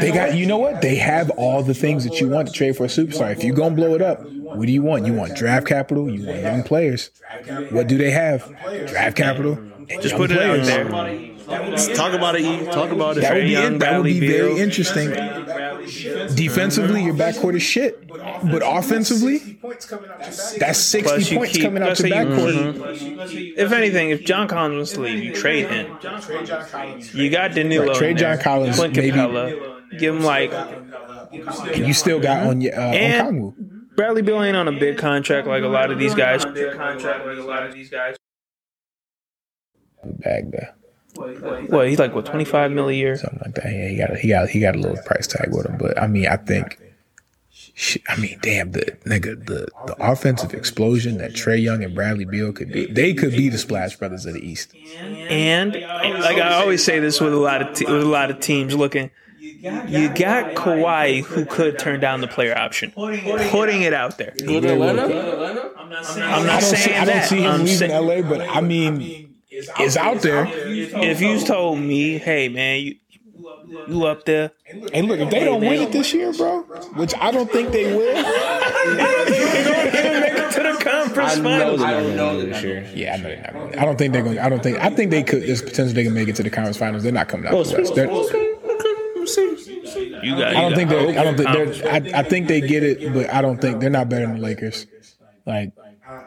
They 0.00 0.10
got 0.12 0.34
you 0.36 0.46
know 0.46 0.58
what? 0.58 0.80
They 0.82 0.96
have 0.96 1.30
all 1.30 1.62
the 1.62 1.74
things 1.74 2.04
that 2.04 2.20
you 2.20 2.28
want 2.28 2.48
to 2.48 2.52
trade 2.54 2.76
for 2.76 2.84
a 2.84 2.88
superstar. 2.88 3.32
If 3.32 3.44
you're 3.44 3.54
gonna 3.56 3.74
blow 3.74 3.94
it 3.94 4.02
up, 4.02 4.22
what 4.24 4.66
do 4.66 4.72
you 4.72 4.82
want? 4.82 5.06
You 5.06 5.12
want 5.14 5.36
draft 5.36 5.66
capital, 5.66 6.10
you 6.10 6.26
want 6.26 6.40
young 6.40 6.62
players. 6.62 7.10
What 7.70 7.86
do 7.88 7.96
they 7.98 8.10
have? 8.10 8.46
Draft 8.88 9.16
capital. 9.16 9.52
and 9.90 10.00
just 10.02 10.14
put 10.16 10.30
it 10.30 10.38
out 10.38 10.60
players. 10.60 10.66
there. 10.66 11.31
Talk 11.94 12.12
about 12.14 12.36
it. 12.36 12.42
E. 12.42 12.64
Talk 12.66 12.90
about 12.90 13.16
it. 13.18 13.20
That 13.22 13.34
would 13.34 13.42
be 13.44 13.50
Young. 13.50 13.78
That 13.78 13.96
would 13.98 14.04
be 14.04 14.20
very 14.20 14.54
Beal. 14.54 14.58
interesting. 14.58 15.10
Defensively, 16.34 17.02
your 17.04 17.14
backcourt 17.14 17.54
is 17.56 17.62
shit, 17.62 18.06
but 18.08 18.62
offensively, 18.64 19.58
that's 20.58 20.78
sixty 20.78 21.36
points 21.36 21.58
coming 21.60 21.82
out 21.82 21.88
let's 21.88 22.00
your 22.00 22.08
say 22.08 22.08
you- 22.08 22.26
backcourt. 22.26 23.54
If 23.58 23.72
anything, 23.72 24.10
if 24.10 24.24
John 24.24 24.48
Collins 24.48 24.76
wants 24.76 24.92
to 24.92 25.00
leave, 25.00 25.22
you 25.24 25.34
trade 25.34 25.68
him. 25.68 25.96
You 27.12 27.30
got 27.30 27.52
Danilo. 27.54 27.88
Right, 27.88 27.96
trade 27.96 28.18
John 28.18 28.38
Collins, 28.38 28.76
Clint 28.76 28.96
maybe- 28.96 29.10
Capela. 29.16 29.98
Give 29.98 30.14
him 30.16 30.22
like 30.22 30.52
And 30.52 31.86
you 31.86 31.92
still 31.92 32.18
got 32.20 32.46
on 32.46 32.60
your 32.60 32.74
uh, 32.74 32.80
And- 32.92 33.40
Okongwu. 33.42 33.68
Bradley 33.96 34.22
Beal 34.22 34.42
ain't 34.42 34.56
on 34.56 34.68
a 34.68 34.72
big 34.72 34.96
contract 34.96 35.46
like 35.46 35.62
a 35.62 35.68
lot 35.68 35.90
of 35.90 35.98
these 35.98 36.14
guys. 36.14 36.44
Big 36.46 36.72
contract 36.76 37.26
like 37.26 37.36
a 37.38 37.42
lot 37.42 37.62
of 37.64 37.74
these 37.74 37.90
guys. 37.90 38.16
bag 40.02 40.50
there, 40.50 40.74
What 41.14 41.88
he's 41.88 41.98
like 41.98 42.14
what 42.14 42.26
twenty 42.26 42.44
five 42.44 42.70
mil 42.70 42.88
a 42.88 42.92
year. 42.92 43.16
something 43.16 43.40
like 43.44 43.54
that. 43.56 43.72
Yeah, 43.72 43.88
he 43.88 43.96
got 43.96 44.10
a, 44.12 44.16
he 44.18 44.28
got 44.28 44.48
he 44.48 44.60
got 44.60 44.74
a 44.76 44.78
little 44.78 44.96
price 45.04 45.26
tag 45.26 45.48
with 45.52 45.66
him, 45.66 45.76
but 45.78 46.00
I 46.00 46.06
mean, 46.06 46.26
I 46.26 46.36
think. 46.36 46.78
I 48.08 48.16
mean, 48.20 48.38
damn, 48.42 48.72
the 48.72 48.82
nigga, 49.06 49.46
the, 49.46 49.66
the 49.86 49.96
offensive 49.98 50.52
explosion 50.52 51.16
that 51.18 51.32
Trae 51.32 51.60
Young 51.62 51.82
and 51.82 51.94
Bradley 51.94 52.26
Beal 52.26 52.52
could 52.52 52.70
be, 52.70 52.84
they 52.86 53.14
could 53.14 53.30
be 53.32 53.48
the 53.48 53.56
Splash 53.56 53.96
Brothers 53.96 54.26
of 54.26 54.34
the 54.34 54.46
East. 54.46 54.74
And 55.00 55.72
like 55.74 56.36
I 56.38 56.54
always 56.60 56.84
say 56.84 56.98
this 56.98 57.18
with 57.20 57.32
a 57.32 57.38
lot 57.38 57.62
of 57.62 57.74
te- 57.74 57.86
with 57.86 58.02
a 58.02 58.06
lot 58.06 58.30
of 58.30 58.40
teams 58.40 58.74
looking. 58.74 59.10
You 59.40 60.08
got 60.14 60.54
Kawhi 60.54 61.22
who 61.22 61.44
could 61.46 61.78
turn 61.78 62.00
down 62.00 62.20
the 62.20 62.28
player 62.28 62.56
option. 62.56 62.90
Putting 62.92 63.82
it 63.82 63.94
out 63.94 64.18
there. 64.18 64.34
Good 64.36 64.64
Atlanta. 64.66 65.04
I'm 65.78 65.92
I 65.92 66.46
not 66.46 66.60
don't 66.60 66.62
see, 66.62 66.76
saying 66.76 66.98
I 67.00 67.04
don't 67.06 67.24
see 67.24 67.40
him 67.40 67.50
I'm 67.50 67.60
leaving 67.60 67.76
saying- 67.90 68.06
LA, 68.06 68.28
but 68.28 68.40
I 68.42 68.60
mean, 68.60 69.31
it's 69.52 69.96
out 69.96 70.22
there. 70.22 70.46
if 70.48 71.20
you 71.20 71.40
told 71.40 71.78
me, 71.78 72.18
hey 72.18 72.48
man, 72.48 72.80
you 72.80 72.96
you 73.88 74.04
up 74.06 74.24
there, 74.24 74.52
Hey, 74.92 75.02
look, 75.02 75.20
if 75.20 75.30
they 75.30 75.44
don't 75.44 75.60
win 75.60 75.82
it 75.82 75.92
this 75.92 76.14
year, 76.14 76.32
bro, 76.32 76.62
which 76.94 77.14
I 77.20 77.30
don't 77.30 77.50
think 77.50 77.72
they 77.72 77.94
will. 77.94 78.14
They're 78.14 78.96
going 78.96 80.14
to 80.14 80.20
make 80.20 80.32
it 80.32 80.52
to 80.52 80.62
the 80.62 80.78
conference 80.82 81.36
I 81.36 81.40
know 81.40 81.76
they're 81.76 82.16
not 82.16 82.16
going 82.16 82.40
to 82.40 82.46
this 82.46 82.62
year. 82.62 82.90
Yeah, 82.94 83.14
I 83.14 83.16
know 83.18 83.22
they're 83.24 83.42
not. 83.42 83.52
Gonna, 83.52 83.82
I 83.82 83.84
don't 83.84 83.98
think 83.98 84.12
they're 84.12 84.22
going. 84.22 84.38
I 84.38 84.48
don't 84.48 84.62
think. 84.62 84.78
I 84.78 84.90
think 84.90 85.10
they 85.10 85.22
could. 85.22 85.42
There's 85.42 85.62
potential 85.62 85.94
they 85.94 86.04
can 86.04 86.14
make 86.14 86.28
it 86.28 86.36
to 86.36 86.42
the 86.42 86.50
conference 86.50 86.78
finals. 86.78 87.02
They're 87.02 87.12
not 87.12 87.28
coming 87.28 87.46
out 87.46 87.54
oh, 87.54 87.62
the 87.62 87.76
West. 87.78 87.94
They're, 87.94 88.10
You 90.24 90.36
got. 90.36 90.56
I 90.56 90.60
don't 90.60 90.74
think 90.74 90.88
they're. 90.90 91.20
I 91.20 91.24
don't 91.24 91.36
think 91.36 91.50
they're. 91.50 91.92
I, 91.92 92.20
I 92.20 92.22
think 92.22 92.48
they 92.48 92.60
get 92.60 92.82
it, 92.82 93.12
but 93.12 93.32
I 93.32 93.42
don't 93.42 93.60
think 93.60 93.80
they're 93.80 93.90
not 93.90 94.08
better 94.08 94.26
than 94.26 94.36
the 94.36 94.42
Lakers. 94.42 94.86
Like, 95.44 95.72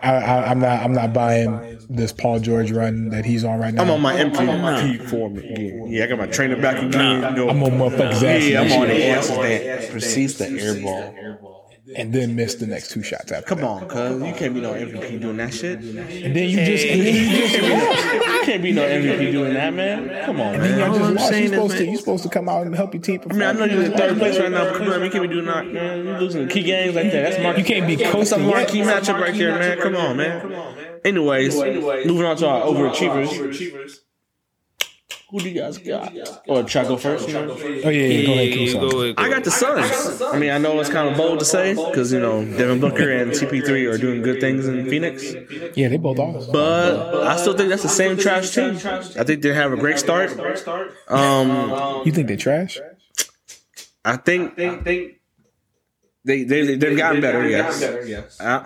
I, 0.02 0.12
I, 0.14 0.52
I'm 0.52 0.60
not. 0.60 0.82
I'm 0.84 0.94
not 0.94 1.14
buying 1.14 1.80
this 1.90 2.12
Paul 2.12 2.40
George 2.40 2.72
run 2.72 3.10
that 3.10 3.26
he's 3.26 3.44
on 3.44 3.60
right 3.60 3.74
now. 3.74 3.84
I'm 3.84 3.90
on 3.92 4.02
my 4.02 4.16
MVP 4.16 5.10
form 5.10 5.38
again. 5.38 5.86
Yeah, 5.88 6.04
I 6.04 6.08
got 6.08 6.18
my 6.18 6.28
trainer 6.28 6.60
back 6.62 6.78
again. 6.82 7.36
You 7.36 7.46
know, 7.46 7.50
I'm 7.50 7.64
on 7.64 7.72
motherfuckers' 7.72 8.24
ass. 8.24 8.44
yeah, 8.46 8.62
I'm 8.62 8.72
on 8.72 8.88
the 8.88 9.08
ass 9.08 9.28
that 9.30 9.92
precedes 9.92 10.38
the 10.38 10.48
air 10.50 10.76
ball. 10.82 11.55
And 11.96 12.14
then 12.14 12.36
miss 12.36 12.56
the 12.56 12.66
next 12.68 12.92
two 12.92 13.04
shots 13.04 13.32
after. 13.32 13.48
Come 13.48 13.60
that. 13.60 13.68
on, 13.68 13.88
cuz 13.88 14.22
you 14.28 14.34
can't 14.34 14.54
be 14.54 14.62
no 14.62 14.74
MVP 14.74 15.22
doing 15.22 15.38
that 15.38 15.54
shit. 15.54 15.80
And 15.80 16.36
then 16.36 16.50
you 16.50 16.66
just. 16.66 16.86
And 16.86 17.02
then 17.02 17.16
you 17.16 17.48
just. 17.48 17.62
lost. 17.62 18.46
can't 18.46 18.64
be 18.64 18.72
no 18.72 18.82
MVP 18.84 19.32
doing 19.32 19.54
that, 19.54 19.74
man. 19.74 20.26
Come 20.26 20.42
on, 20.42 20.58
man. 20.58 20.80
Y'all 20.80 20.90
just 20.90 21.02
I'm 21.02 21.16
lost. 21.16 21.30
saying 21.30 21.44
You 21.44 21.50
is, 21.50 21.56
supposed 21.56 21.78
to. 21.78 21.86
You 21.86 21.98
supposed 21.98 22.24
to 22.24 22.30
come 22.30 22.50
out 22.50 22.66
and 22.66 22.76
help 22.76 22.94
your 22.94 23.04
team. 23.04 23.22
I 23.30 23.34
mean, 23.34 23.42
I 23.44 23.52
know 23.52 23.66
you're 23.66 23.84
in 23.84 23.92
third 23.94 24.18
place 24.18 24.40
right 24.40 24.52
now, 24.52 24.66
but 24.66 24.78
come 24.78 24.90
on, 24.90 25.04
you 25.04 25.10
can't 25.12 25.24
be 25.24 25.28
doing 25.30 25.46
that, 25.46 25.68
man. 25.68 26.06
You 26.06 26.14
losing 26.14 26.48
key 26.48 26.64
games 26.64 26.96
like 26.96 27.12
that. 27.12 27.30
That's 27.30 27.44
marquee. 27.44 27.60
You 27.62 27.66
can't 27.66 27.88
be 27.88 27.96
That's 27.96 28.10
a 28.10 28.14
coasting 28.14 28.44
yet. 28.46 28.56
marquee 28.56 28.82
matchup 28.82 29.20
right 29.20 29.36
there, 29.36 29.58
man. 29.58 29.78
Come 29.80 29.96
on, 29.96 30.18
man. 30.18 30.42
Come 30.42 30.54
on, 30.54 30.76
man. 30.76 30.86
Anyways, 31.04 31.56
moving 31.56 32.26
on 32.26 32.38
to 32.38 32.48
our 32.48 32.62
overachievers. 32.64 34.00
Who 35.36 35.42
do 35.42 35.50
you 35.50 35.60
guys 35.60 35.78
got? 35.80 36.14
Or 36.48 36.64
try 36.64 36.84
to 36.84 36.88
go 36.88 36.96
first? 36.96 37.28
You 37.28 37.34
know? 37.34 37.52
Oh 37.52 37.90
yeah, 37.90 37.90
yeah. 37.90 38.26
Go 38.26 38.32
ahead. 38.32 38.54
Keep 38.54 38.74
Go 38.80 38.90
go 38.90 39.14
I 39.18 39.28
got 39.30 39.44
the 39.44 39.52
Suns. 39.52 40.22
I 40.22 40.40
mean, 40.40 40.50
I 40.50 40.58
know 40.60 40.80
it's 40.80 40.90
kind 40.90 41.10
of 41.10 41.18
bold 41.18 41.40
to 41.40 41.46
say 41.46 41.74
because 41.74 42.14
you 42.14 42.22
know 42.22 42.46
Devin 42.46 42.80
Booker 42.80 43.12
and 43.12 43.32
CP3 43.32 43.92
are 43.94 43.98
doing 43.98 44.22
good 44.22 44.40
things 44.40 44.66
in 44.66 44.90
Phoenix, 44.90 45.34
Yeah, 45.76 45.90
they 45.90 45.98
both 45.98 46.20
are. 46.20 46.40
but 46.54 47.28
I 47.28 47.36
still 47.36 47.54
think 47.58 47.68
that's 47.68 47.84
the 47.84 47.90
same 47.90 48.16
trash 48.18 48.52
team. 48.56 48.78
I 49.20 49.24
think 49.26 49.42
they 49.42 49.54
have 49.54 49.74
a 49.74 49.78
great 49.78 50.00
start. 50.00 50.32
Um, 51.10 52.02
You 52.06 52.14
think 52.14 52.30
they 52.30 52.38
trash? 52.38 52.80
I 54.06 54.16
think 54.16 54.56
they 54.56 55.18
they 56.26 56.44
they 56.44 56.76
they've 56.76 56.98
gotten 56.98 57.22
better. 57.22 57.48
Yes. 57.48 58.40
Uh, 58.40 58.64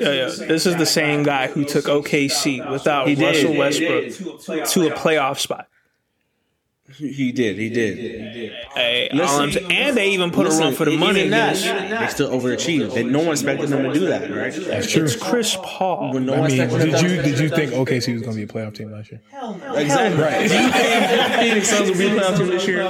Yeah, 0.00 0.12
yeah. 0.12 0.26
This 0.26 0.66
is 0.66 0.76
the 0.76 0.86
same 0.86 1.22
guy 1.22 1.48
who 1.48 1.64
took 1.64 1.86
OKC 1.86 2.70
without 2.70 3.06
did. 3.06 3.18
Russell 3.18 3.52
He 3.52 3.58
Westbrook 3.58 4.66
to 4.68 4.86
a 4.86 4.90
playoff 4.90 5.38
spot. 5.38 5.66
He 6.96 7.32
did. 7.32 7.58
He 7.58 7.68
did. 7.68 8.52
Hey, 8.74 9.08
Listen. 9.12 9.20
all 9.28 9.40
I'm 9.42 9.52
saying- 9.52 9.70
and 9.72 9.96
they 9.96 10.10
even 10.10 10.30
put 10.30 10.46
a 10.46 10.50
run 10.50 10.72
for 10.74 10.84
the 10.86 10.92
even 10.92 11.06
money. 11.06 11.28
that, 11.28 11.56
against- 11.58 12.00
they 12.00 12.06
still 12.08 12.30
overachieved. 12.30 12.96
And 12.96 13.12
no 13.12 13.18
one 13.20 13.32
expected 13.32 13.68
them 13.68 13.84
to 13.84 13.92
do 13.92 14.06
that, 14.06 14.30
right? 14.34 14.54
That's 14.54 14.90
true. 14.90 15.04
It's 15.04 15.16
Chris 15.16 15.56
Paul. 15.62 16.14
When 16.14 16.24
no 16.26 16.34
I 16.34 16.48
mean, 16.48 16.56
did 16.56 16.70
to 16.70 17.02
you 17.08 17.22
did 17.22 17.38
you 17.38 17.48
think 17.50 17.72
OKC 17.72 18.14
was 18.14 18.22
going 18.22 18.36
to 18.36 18.36
be 18.36 18.42
a 18.42 18.46
playoff 18.46 18.74
team 18.74 18.90
last 18.90 19.10
year? 19.12 19.20
Exactly. 19.74 20.22
Right. 20.22 20.48
Did 20.48 20.50
you 20.50 20.70
think 20.70 21.32
Phoenix 21.40 21.68
Suns 21.68 21.90
will 21.90 21.98
be 21.98 22.06
a 22.06 22.10
playoff 22.10 22.36
team 22.38 22.48
this 22.48 22.66
year? 22.66 22.88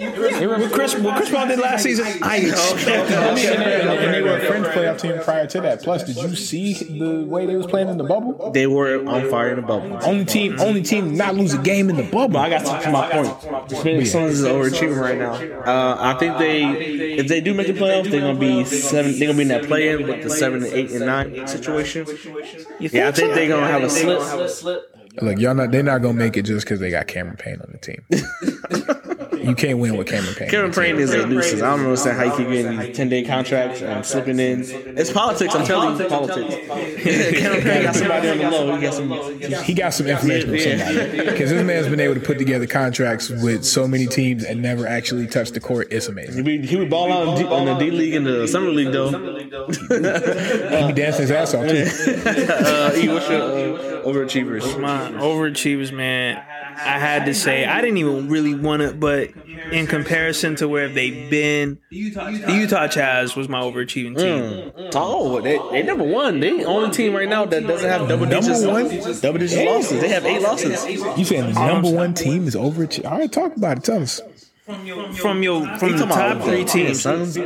What 0.00 0.72
Chris, 0.72 0.94
what 0.98 1.16
Chris 1.16 1.30
Paul 1.30 1.46
did 1.48 1.58
last 1.58 1.82
season, 1.82 2.06
I 2.22 2.36
expected 2.38 2.88
I 3.18 3.34
mean, 3.34 3.46
that. 3.46 3.56
and, 3.56 3.88
they, 3.90 4.04
and 4.04 4.14
they 4.14 4.22
were 4.22 4.36
a 4.38 4.40
fringe 4.44 4.66
playoff 4.68 5.00
team 5.00 5.18
prior 5.22 5.46
to 5.48 5.60
that. 5.62 5.82
Plus, 5.82 6.04
did 6.04 6.16
you 6.16 6.34
see 6.34 6.72
the 6.74 7.24
way 7.26 7.46
they 7.46 7.56
was 7.56 7.66
playing 7.66 7.88
in 7.88 7.98
the 7.98 8.04
bubble? 8.04 8.50
They 8.52 8.66
were 8.66 9.06
on 9.08 9.28
fire 9.28 9.50
in 9.50 9.56
the 9.56 9.62
bubble. 9.62 9.98
Only 10.02 10.24
team, 10.24 10.56
only 10.60 10.82
team 10.82 11.14
not 11.16 11.34
lose 11.34 11.52
a 11.54 11.58
game 11.58 11.89
in 11.90 11.96
the 11.96 12.10
bubble. 12.10 12.38
I 12.38 12.48
got 12.48 12.82
to 12.82 12.90
my 12.90 13.10
point. 13.10 13.68
The 13.68 13.76
Phoenix 13.76 14.12
Suns 14.12 14.40
is 14.40 14.44
overachieving 14.44 14.98
right 14.98 15.18
now. 15.18 15.34
Uh, 15.34 15.96
I 15.98 16.18
think 16.18 16.38
they, 16.38 16.62
if 17.18 17.28
they 17.28 17.40
do 17.40 17.52
make 17.52 17.66
the 17.66 17.74
playoffs, 17.74 18.10
they're 18.10 18.20
gonna 18.20 18.38
be 18.38 18.64
seven. 18.64 19.18
They're 19.18 19.28
gonna 19.28 19.36
be 19.36 19.42
in 19.42 19.48
that 19.48 19.64
play-in 19.64 20.06
with 20.06 20.22
the 20.22 20.30
seven, 20.30 20.64
eight, 20.64 20.90
and 20.92 21.06
nine 21.06 21.46
situation. 21.46 22.06
Yeah, 22.78 23.08
I 23.08 23.12
think 23.12 23.34
they're 23.34 23.48
gonna 23.48 23.66
have 23.66 23.82
a 23.82 23.90
slip. 23.90 24.96
Look, 25.20 25.38
y'all 25.38 25.54
not 25.54 25.72
they're 25.72 25.82
not 25.82 26.02
gonna 26.02 26.14
make 26.14 26.36
it 26.36 26.42
just 26.42 26.64
because 26.64 26.80
they 26.80 26.90
got 26.90 27.06
Cameron 27.08 27.36
Payne 27.36 27.60
on 27.60 27.72
the 27.72 27.78
team. 27.78 28.96
you 29.42 29.54
can't 29.54 29.78
win 29.78 29.96
with 29.96 30.06
Cameron 30.06 30.34
Payne. 30.34 30.48
Kevin 30.50 30.72
Payne 30.72 30.96
is 30.96 31.12
a 31.14 31.26
nuisance. 31.26 31.62
I 31.62 31.76
don't 31.76 31.84
understand 31.86 32.16
how 32.18 32.24
you 32.24 32.36
keep 32.36 32.48
getting 32.48 32.78
these 32.78 32.96
ten 32.96 33.08
day 33.08 33.22
contracts 33.22 33.82
and 33.82 34.04
slipping 34.04 34.38
in. 34.38 34.60
It's 34.98 35.10
politics. 35.12 35.54
I'm 35.54 35.64
telling 35.66 35.98
you, 36.00 36.08
politics. 36.08 36.54
Kevin 36.66 37.62
Payne 37.62 37.82
got 37.84 37.94
somebody 37.94 38.28
on 38.28 38.38
the 38.38 38.50
low. 38.50 38.76
He 38.76 38.82
got 38.82 38.94
some. 38.94 39.10
He 39.64 39.74
got 39.74 39.90
some 39.94 40.06
information 40.06 40.50
from 40.50 40.58
somebody 40.58 41.30
because 41.30 41.50
this 41.50 41.64
man's 41.64 41.88
been 41.88 42.00
able 42.00 42.14
to 42.14 42.20
put 42.20 42.38
together 42.38 42.66
contracts 42.66 43.28
with 43.30 43.64
so 43.64 43.86
many 43.88 44.06
teams 44.06 44.44
and 44.44 44.60
never 44.62 44.86
actually 44.86 45.26
touched 45.26 45.54
the 45.54 45.60
court. 45.60 45.88
It's 45.90 46.06
He 46.06 46.12
amazing. 46.12 46.44
would, 46.44 46.64
he 46.64 46.76
would 46.76 46.90
ball 46.90 47.12
out 47.12 47.38
in, 47.38 47.46
D, 47.46 47.54
in 47.54 47.64
the 47.66 47.74
D 47.78 47.90
League 47.90 48.14
and 48.14 48.26
the 48.26 48.46
Summer 48.48 48.70
League 48.70 48.92
though. 48.92 49.10
He 49.90 50.86
be 50.86 50.92
dancing 50.92 51.22
his 51.22 51.30
ass 51.30 51.54
off 51.54 51.68
too. 51.68 51.86
Uh, 52.60 52.92
E, 52.96 53.08
what's 53.08 53.28
your 53.28 53.40
uh, 53.42 54.02
overachievers? 54.04 54.80
My 54.80 55.10
overachievers, 55.20 55.92
man. 55.92 56.36
I 56.76 56.98
had 56.98 57.26
to 57.26 57.34
say, 57.34 57.64
I 57.66 57.80
didn't 57.80 57.98
even 57.98 58.28
really 58.28 58.54
want 58.54 58.82
it, 58.82 58.98
but 59.00 59.29
in 59.72 59.86
comparison 59.86 60.56
to 60.56 60.68
where 60.68 60.88
they've 60.88 61.30
been, 61.30 61.78
the 61.90 61.96
Utah 61.96 62.86
Jazz 62.86 63.36
was 63.36 63.48
my 63.48 63.60
overachieving 63.60 64.16
team. 64.16 64.42
Mm, 64.42 64.72
mm. 64.72 64.90
Oh, 64.94 65.40
they, 65.40 65.58
they 65.72 65.82
never 65.82 66.02
won. 66.04 66.40
They 66.40 66.58
the 66.58 66.64
only 66.64 66.90
team 66.90 67.14
right 67.14 67.28
now 67.28 67.44
that 67.46 67.66
doesn't 67.66 67.88
have 67.88 68.08
double 68.08 68.26
Number 68.26 68.40
digits. 68.40 68.64
one? 68.66 69.20
double 69.20 69.38
digits 69.38 69.56
losses. 69.64 70.00
They 70.00 70.08
have 70.08 70.26
eight 70.26 70.42
losses. 70.42 70.84
You 70.86 71.24
saying 71.24 71.54
the 71.54 71.66
number 71.66 71.90
one 71.90 72.14
team 72.14 72.46
is 72.46 72.56
over? 72.56 72.84
All 73.04 73.18
right, 73.18 73.30
talk 73.30 73.56
about 73.56 73.78
it. 73.78 73.84
Tell 73.84 74.02
us. 74.02 74.20
From 74.64 75.42
your 75.42 75.66
from 75.78 75.96
the 75.96 76.06
top 76.06 76.42
three 76.42 76.64
teams, 76.64 77.02
Suns. 77.02 77.36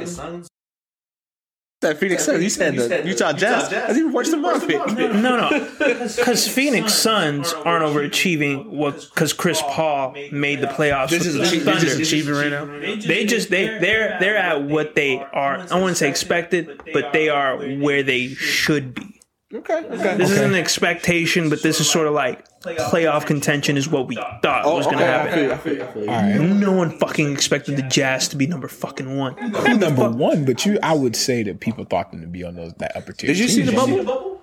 That 1.84 1.98
Phoenix 1.98 2.24
Suns. 2.24 2.42
You 2.42 2.50
said 2.50 2.74
the 2.76 3.06
Utah 3.08 3.32
Jazz. 3.32 3.68
That's 3.70 3.96
even 3.96 4.12
worse 4.12 4.30
than 4.30 4.42
my 4.42 4.58
pick. 4.58 4.84
No, 4.96 5.12
no, 5.48 5.68
because 5.78 6.48
Phoenix 6.48 6.92
Suns 6.94 7.52
aren't 7.52 7.84
overachieving. 7.84 8.66
What? 8.66 9.08
Because 9.14 9.32
Chris 9.32 9.62
Paul 9.62 10.14
made 10.32 10.60
the 10.60 10.66
playoffs 10.66 11.10
This 11.10 11.26
is 11.26 11.34
the 11.34 11.42
achieve- 11.42 11.64
they're 11.64 11.74
Thunder. 11.76 12.02
achieving 12.02 12.34
right 12.34 12.50
now. 12.50 12.64
They 13.06 13.24
just 13.26 13.50
they 13.50 13.66
they're 13.78 14.18
they're 14.18 14.36
at 14.36 14.62
what 14.64 14.94
they 14.94 15.18
are. 15.18 15.58
I 15.70 15.74
wouldn't 15.76 15.96
say 15.96 16.08
expected, 16.08 16.80
but 16.92 17.12
they 17.12 17.28
are 17.28 17.56
where 17.58 18.02
they 18.02 18.28
should 18.34 18.94
be. 18.94 19.13
Okay. 19.54 19.84
Okay. 19.86 20.16
This 20.16 20.30
isn't 20.30 20.50
an 20.50 20.54
expectation, 20.54 21.48
but 21.48 21.62
this 21.62 21.80
is 21.80 21.88
sort 21.88 22.08
of 22.08 22.14
like 22.14 22.44
playoff 22.62 23.24
contention 23.24 23.76
is 23.76 23.88
what 23.88 24.08
we 24.08 24.16
thought 24.16 24.62
oh, 24.64 24.76
was 24.76 24.86
going 24.86 24.98
to 24.98 25.06
happen. 25.06 25.50
I 25.50 25.56
feel 25.56 25.76
you, 25.76 25.82
I 25.82 25.86
feel 25.86 26.04
you. 26.04 26.10
All 26.10 26.16
right. 26.16 26.40
No 26.40 26.72
one 26.72 26.98
fucking 26.98 27.32
expected 27.32 27.76
the 27.76 27.82
Jazz 27.82 28.28
to 28.28 28.36
be 28.36 28.46
number 28.46 28.66
fucking 28.66 29.16
one. 29.16 29.36
Who 29.36 29.78
number 29.78 30.10
one? 30.10 30.44
But 30.44 30.66
you, 30.66 30.78
I 30.82 30.94
would 30.94 31.14
say 31.14 31.44
that 31.44 31.60
people 31.60 31.84
thought 31.84 32.10
them 32.10 32.20
to 32.22 32.26
be 32.26 32.42
on 32.42 32.56
those 32.56 32.74
that 32.74 32.96
upper 32.96 33.12
tier. 33.12 33.28
Did 33.28 33.38
you 33.38 33.48
see 33.48 33.62
the 33.62 33.72
teams. 33.72 34.04
bubble? 34.04 34.33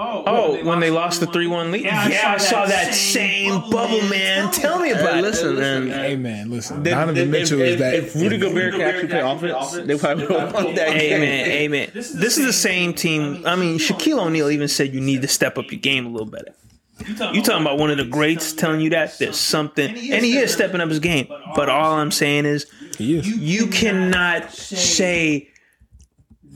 Oh, 0.00 0.22
oh, 0.26 0.64
when 0.64 0.78
they 0.78 0.90
lost 0.90 1.18
the 1.18 1.26
three 1.26 1.48
one 1.48 1.72
lead. 1.72 1.84
Yeah, 1.84 2.22
I 2.34 2.36
saw 2.38 2.66
that 2.66 2.94
same 2.94 3.68
bubble, 3.68 4.00
man. 4.08 4.52
Tell 4.52 4.78
me 4.78 4.92
about 4.92 5.14
Hey, 5.14 5.18
it. 5.18 5.22
listen, 5.22 5.56
man. 5.56 5.88
Hey 5.88 6.14
man, 6.14 6.50
listen. 6.50 6.78
If- 6.78 6.84
Donovan 6.92 7.16
if- 7.16 7.28
Mitchell 7.28 7.60
if, 7.60 7.66
is 7.66 7.78
that. 7.80 7.94
If 7.94 8.14
Rudy 8.14 8.38
Gobert 8.38 8.74
can 8.74 8.80
actually 8.82 9.08
play 9.08 9.20
offense, 9.20 9.72
they 9.86 9.98
probably 9.98 10.26
would 10.28 10.38
have 10.40 10.54
won 10.54 10.74
that 10.76 10.92
game. 10.96 11.14
Amen, 11.14 11.48
amen. 11.50 11.90
This 11.94 12.38
is 12.38 12.46
the 12.46 12.52
same 12.52 12.94
team. 12.94 13.42
I 13.44 13.56
mean, 13.56 13.78
Shaquille 13.80 14.20
O'Neal 14.24 14.50
even 14.50 14.68
said 14.68 14.94
you 14.94 15.00
need 15.00 15.22
to 15.22 15.28
step 15.28 15.58
up 15.58 15.70
your 15.72 15.80
game 15.80 16.06
a 16.06 16.10
little 16.10 16.28
better. 16.28 16.54
You 17.04 17.42
talking 17.42 17.62
about 17.62 17.78
one 17.78 17.90
of 17.90 17.96
the 17.96 18.04
greats 18.04 18.52
telling 18.52 18.80
you 18.80 18.90
that 18.90 19.18
there's 19.18 19.36
something, 19.36 19.88
and 19.88 20.24
he 20.24 20.36
is 20.38 20.52
stepping 20.52 20.80
up 20.80 20.88
his 20.90 21.00
game. 21.00 21.26
But 21.56 21.68
all 21.68 21.94
I'm 21.94 22.10
saying 22.12 22.44
is, 22.46 22.66
is. 23.00 23.26
you 23.26 23.66
cannot 23.66 24.52
say 24.52 25.48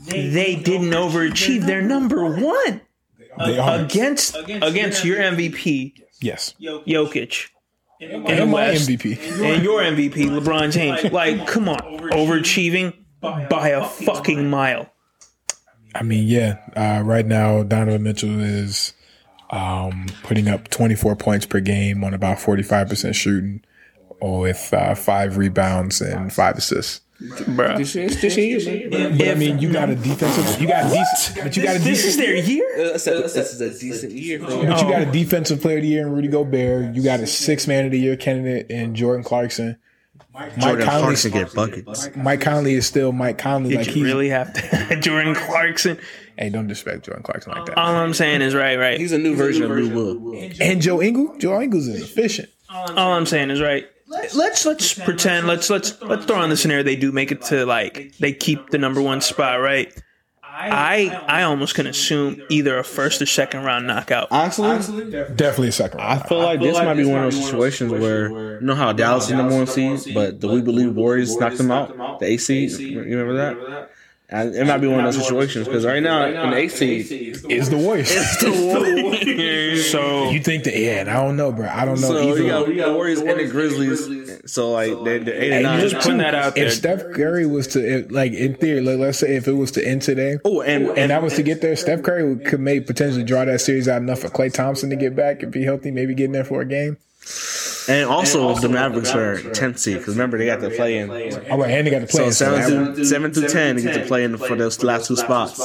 they 0.07 0.55
didn't 0.55 0.91
overachieve. 0.91 1.65
They're 1.65 1.81
number 1.81 2.25
one 2.25 2.81
They 3.37 3.57
are. 3.57 3.79
against 3.79 4.35
against 4.35 5.03
your 5.05 5.17
MVP 5.17 5.93
Yes. 6.21 6.53
Jokic 6.61 7.47
And 7.99 8.23
my 8.23 8.71
West. 8.71 8.89
MVP. 8.89 9.17
and 9.41 9.63
your 9.63 9.81
MVP 9.81 10.13
LeBron 10.29 10.71
James. 10.71 11.11
Like, 11.11 11.45
come 11.47 11.69
on, 11.69 11.79
overachieving 12.11 12.93
by 13.21 13.69
a 13.69 13.83
fucking 13.85 14.49
mile. 14.49 14.89
I 15.95 16.03
mean, 16.03 16.27
yeah. 16.27 16.57
Uh, 16.75 17.03
right 17.03 17.25
now, 17.25 17.63
Donovan 17.63 18.03
Mitchell 18.03 18.39
is 18.41 18.93
um, 19.51 20.07
putting 20.23 20.47
up 20.47 20.69
24 20.69 21.15
points 21.15 21.45
per 21.45 21.59
game 21.59 22.03
on 22.03 22.13
about 22.13 22.37
45% 22.39 23.13
shooting, 23.13 23.61
with 24.21 24.73
uh, 24.73 24.95
five 24.95 25.37
rebounds 25.37 26.01
and 26.01 26.31
five 26.33 26.57
assists. 26.57 27.01
Bruh. 27.23 28.89
But 28.91 29.29
I 29.29 29.35
mean, 29.35 29.59
you 29.59 29.71
got 29.71 29.89
a 29.89 29.95
defensive. 29.95 30.61
You 30.61 30.67
got 30.67 30.91
decent. 30.91 31.43
But 31.43 31.55
you 31.55 31.63
got 31.63 31.77
a 31.77 31.79
This 31.79 32.05
is 32.05 32.17
their 32.17 32.35
year. 32.35 32.69
This 32.75 33.07
is 33.07 33.61
a 33.61 33.79
decent 33.79 34.11
year 34.11 34.39
for 34.39 34.47
But 34.47 34.61
you 34.61 34.87
oh. 34.87 34.89
got 34.89 35.01
a 35.01 35.11
defensive 35.11 35.61
player 35.61 35.77
of 35.77 35.83
the 35.83 35.87
year 35.87 36.05
in 36.05 36.13
Rudy 36.13 36.27
Gobert. 36.27 36.95
You 36.95 37.01
got 37.01 37.21
a 37.21 37.27
six 37.27 37.65
man 37.65 37.85
of 37.85 37.91
the 37.91 37.99
year 37.99 38.17
candidate 38.17 38.69
in 38.69 38.93
Jordan 38.95 39.23
Clarkson. 39.23 39.77
Mike 40.33 40.57
Jordan 40.57 40.85
Conley. 40.85 41.01
Clarkson 41.01 41.31
get 41.31 41.53
buckets. 41.53 42.09
Mike 42.15 42.41
Conley 42.41 42.73
is 42.73 42.87
still 42.87 43.11
Mike 43.11 43.37
Conley. 43.37 43.69
Did 43.69 43.77
like 43.77 43.87
you 43.87 43.93
he's, 43.93 44.03
really 44.03 44.29
have 44.29 44.51
to? 44.53 44.95
Jordan 44.99 45.35
Clarkson. 45.35 45.99
Hey, 46.37 46.49
don't 46.49 46.67
disrespect 46.67 47.05
Jordan 47.05 47.23
Clarkson 47.23 47.53
like 47.53 47.67
that. 47.67 47.77
All 47.77 47.95
I'm 47.95 48.13
saying 48.13 48.41
is 48.41 48.55
right, 48.55 48.77
right. 48.77 48.99
He's 48.99 49.11
a 49.11 49.19
new 49.19 49.35
version 49.35 49.63
of 49.63 49.69
Lou 49.69 50.17
Will. 50.17 50.51
and 50.59 50.81
Joe 50.81 51.01
Ingles. 51.01 51.37
Joe 51.37 51.61
Ingles 51.61 51.87
is 51.87 52.01
efficient. 52.01 52.49
All 52.69 53.13
I'm 53.13 53.27
saying 53.27 53.51
is 53.51 53.61
right. 53.61 53.87
Let's 54.35 54.65
let's 54.65 54.93
pretend. 54.93 55.47
Let's 55.47 55.69
let's 55.69 56.01
let's 56.01 56.25
throw 56.25 56.37
on 56.37 56.49
the 56.49 56.57
scenario 56.57 56.83
they 56.83 56.95
do 56.95 57.11
make 57.11 57.31
it 57.31 57.41
to 57.43 57.65
like 57.65 58.15
they 58.19 58.33
keep 58.33 58.69
the 58.69 58.77
number 58.77 59.01
one 59.01 59.21
spot, 59.21 59.59
right? 59.59 59.93
I 60.43 61.09
I 61.27 61.43
almost 61.43 61.73
can 61.73 61.87
assume 61.87 62.41
either 62.49 62.77
a 62.77 62.83
first 62.83 63.21
or 63.21 63.25
second 63.25 63.63
round 63.63 63.87
knockout. 63.87 64.27
Honestly, 64.29 65.09
Definitely 65.11 65.69
a 65.69 65.71
second. 65.71 65.97
Round. 65.99 66.21
I 66.21 66.27
feel 66.27 66.39
like 66.39 66.59
this 66.61 66.77
might 66.77 66.93
be 66.93 67.05
one 67.05 67.25
of 67.25 67.33
those 67.33 67.43
situations 67.45 67.91
where 67.91 68.59
you 68.59 68.61
know 68.61 68.75
how 68.75 68.93
Dallas 68.93 69.25
is 69.25 69.31
number 69.31 69.55
one 69.55 69.67
seed, 69.67 70.13
but 70.13 70.41
the 70.41 70.47
We 70.47 70.61
Believe 70.61 70.95
Warriors 70.95 71.35
knocked 71.37 71.57
them 71.57 71.71
out, 71.71 72.19
the 72.19 72.27
AC. 72.27 72.65
You 72.65 72.99
remember 73.01 73.33
that? 73.35 73.89
And 74.35 74.55
it 74.55 74.65
might 74.65 74.79
be 74.79 74.87
one 74.87 75.05
of 75.05 75.13
those 75.13 75.23
situations 75.23 75.67
because 75.67 75.85
right 75.85 76.01
now 76.01 76.25
in 76.25 76.49
the 76.49 76.57
eight 76.57 76.71
seed, 76.71 77.05
Is 77.51 77.69
the 77.69 77.77
Warriors. 77.77 78.09
So 79.91 80.29
you 80.31 80.39
think 80.39 80.63
that? 80.63 80.75
Yeah, 80.75 81.01
and 81.01 81.09
I 81.09 81.13
don't 81.23 81.35
know, 81.35 81.51
bro. 81.51 81.67
I 81.67 81.85
don't 81.85 82.01
know 82.01 82.07
so 82.07 82.29
either. 82.31 82.41
we 82.41 82.47
got 82.49 82.67
we 82.67 82.75
got 82.75 82.93
Warriors 82.95 83.19
and 83.19 83.39
the 83.39 83.47
Grizzlies. 83.47 84.41
So 84.51 84.71
like 84.71 84.91
they 85.03 85.19
they're 85.19 85.35
eight 85.35 85.51
and 85.51 85.53
And 85.53 85.63
nine. 85.63 85.79
just 85.81 85.95
putting 86.03 86.17
that 86.17 86.33
out 86.33 86.55
there. 86.55 86.65
If 86.65 86.73
Steph 86.73 87.03
Curry 87.13 87.45
was 87.45 87.67
to, 87.69 87.79
if, 87.99 88.11
like 88.11 88.33
in 88.33 88.55
theory, 88.55 88.81
like, 88.81 88.97
let's 88.97 89.19
say 89.19 89.35
if 89.35 89.47
it 89.47 89.53
was 89.53 89.71
to 89.71 89.87
end 89.87 90.01
today, 90.01 90.37
Oh, 90.43 90.61
and 90.61 90.87
and 90.97 91.11
that 91.11 91.21
was 91.21 91.35
to 91.35 91.43
get 91.43 91.61
there, 91.61 91.75
Steph 91.75 92.01
Curry 92.01 92.27
would, 92.27 92.45
could 92.45 92.59
may 92.59 92.79
potentially 92.79 93.23
draw 93.23 93.45
that 93.45 93.61
series 93.61 93.87
out 93.87 94.01
enough 94.01 94.19
for 94.19 94.29
Klay 94.29 94.51
Thompson 94.51 94.89
to 94.89 94.95
get 94.95 95.15
back 95.15 95.43
and 95.43 95.51
be 95.51 95.63
healthy, 95.63 95.91
maybe 95.91 96.15
get 96.15 96.25
in 96.25 96.31
there 96.31 96.43
for 96.43 96.61
a 96.61 96.65
game. 96.65 96.97
And 97.87 98.09
also 98.09 98.53
the 98.55 98.69
Mavericks 98.69 99.13
are 99.13 99.41
tenth 99.51 99.79
seed 99.79 99.97
because 99.97 100.15
remember 100.15 100.37
they 100.37 100.45
got 100.45 100.61
to 100.61 100.69
play 100.69 100.97
in. 100.97 101.09
All 101.51 101.59
right, 101.59 101.71
and 101.71 101.87
they 101.87 101.91
got 101.91 101.99
to 101.99 102.07
play. 102.07 102.19
So 102.19 102.25
in 102.25 102.31
seven 102.31 102.63
Savannah. 102.63 102.95
through 102.95 103.05
seven 103.05 103.33
through 103.33 103.47
ten, 103.49 103.75
they 103.75 103.83
get 103.83 103.93
to 103.95 104.05
play 104.05 104.23
in 104.23 104.37
for 104.37 104.55
those 104.55 104.81
last 104.83 105.07
two 105.07 105.15
spots. 105.15 105.61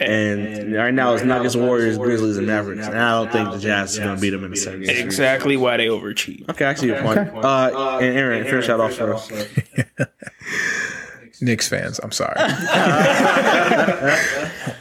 And 0.00 0.74
right 0.74 0.94
now 0.94 1.12
it's 1.14 1.22
not 1.22 1.42
just 1.42 1.54
Warriors, 1.54 1.98
Grizzlies, 1.98 2.38
and 2.38 2.46
Mavericks. 2.46 2.86
And 2.86 2.98
I 2.98 3.10
don't 3.10 3.30
think 3.30 3.52
the 3.52 3.58
Jazz 3.58 3.92
is 3.92 3.98
going 3.98 4.16
to 4.16 4.20
beat 4.20 4.30
them 4.30 4.44
in 4.44 4.52
the 4.52 4.56
second. 4.56 4.88
exactly 4.88 5.56
why 5.56 5.76
they 5.76 5.86
overachieve. 5.86 6.48
Okay, 6.48 6.64
I 6.64 6.74
see 6.74 6.86
your 6.86 7.02
point. 7.02 7.18
Uh, 7.18 7.98
and 8.00 8.16
Aaron, 8.16 8.44
finish 8.44 8.68
that 8.68 8.80
off 8.80 8.94
for 8.94 9.14
us. 9.14 9.30
Knicks 11.42 11.68
fans, 11.68 12.00
I'm 12.02 12.12
sorry. 12.12 12.34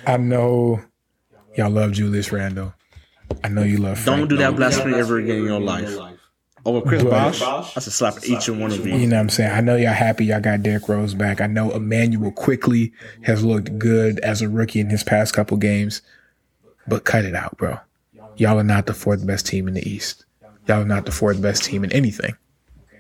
I 0.06 0.18
know 0.20 0.82
y'all 1.58 1.72
love 1.72 1.92
Julius 1.92 2.32
Randle. 2.32 2.74
I 3.44 3.50
know 3.50 3.64
you 3.64 3.78
love. 3.78 4.00
Frank 4.00 4.20
Don't 4.20 4.28
do 4.30 4.38
that 4.38 4.56
blasphemy 4.56 4.96
ever 4.96 5.18
again 5.18 5.40
in 5.40 5.46
your 5.46 5.60
life. 5.60 5.90
Over 6.64 6.82
Chris 6.82 7.04
Bosh, 7.04 7.40
that's 7.74 7.88
a 7.88 7.92
slap 7.92 8.18
at 8.18 8.26
each 8.26 8.48
and 8.48 8.62
one 8.62 8.72
of 8.72 8.86
You 8.86 8.96
you. 8.96 9.08
know 9.08 9.16
what 9.16 9.22
I'm 9.22 9.30
saying? 9.30 9.52
I 9.52 9.62
know 9.62 9.76
y'all 9.76 9.94
happy 9.94 10.26
y'all 10.26 10.40
got 10.40 10.62
Derrick 10.62 10.88
Rose 10.88 11.16
back. 11.16 11.42
I 11.42 11.48
know 11.48 11.72
Immanuel 11.72 12.32
Quickley 12.32 12.94
has 13.24 13.44
looked 13.44 13.80
good 13.80 14.20
as 14.20 14.42
a 14.42 14.50
rookie 14.50 14.80
in 14.80 14.90
his 14.90 15.04
past 15.04 15.34
couple 15.34 15.58
games. 15.58 16.02
But 16.88 17.04
cut 17.04 17.26
it 17.26 17.36
out, 17.36 17.58
bro. 17.58 17.80
Y'all 18.38 18.60
are 18.60 18.64
not 18.64 18.86
the 18.86 18.94
fourth 18.94 19.26
best 19.26 19.46
team 19.46 19.68
in 19.68 19.74
the 19.74 19.88
East. 19.88 20.26
Y'all 20.68 20.82
are 20.82 20.86
not 20.86 21.06
the 21.06 21.12
fourth 21.12 21.42
best 21.42 21.64
team 21.64 21.84
in 21.84 21.92
anything. 21.92 22.36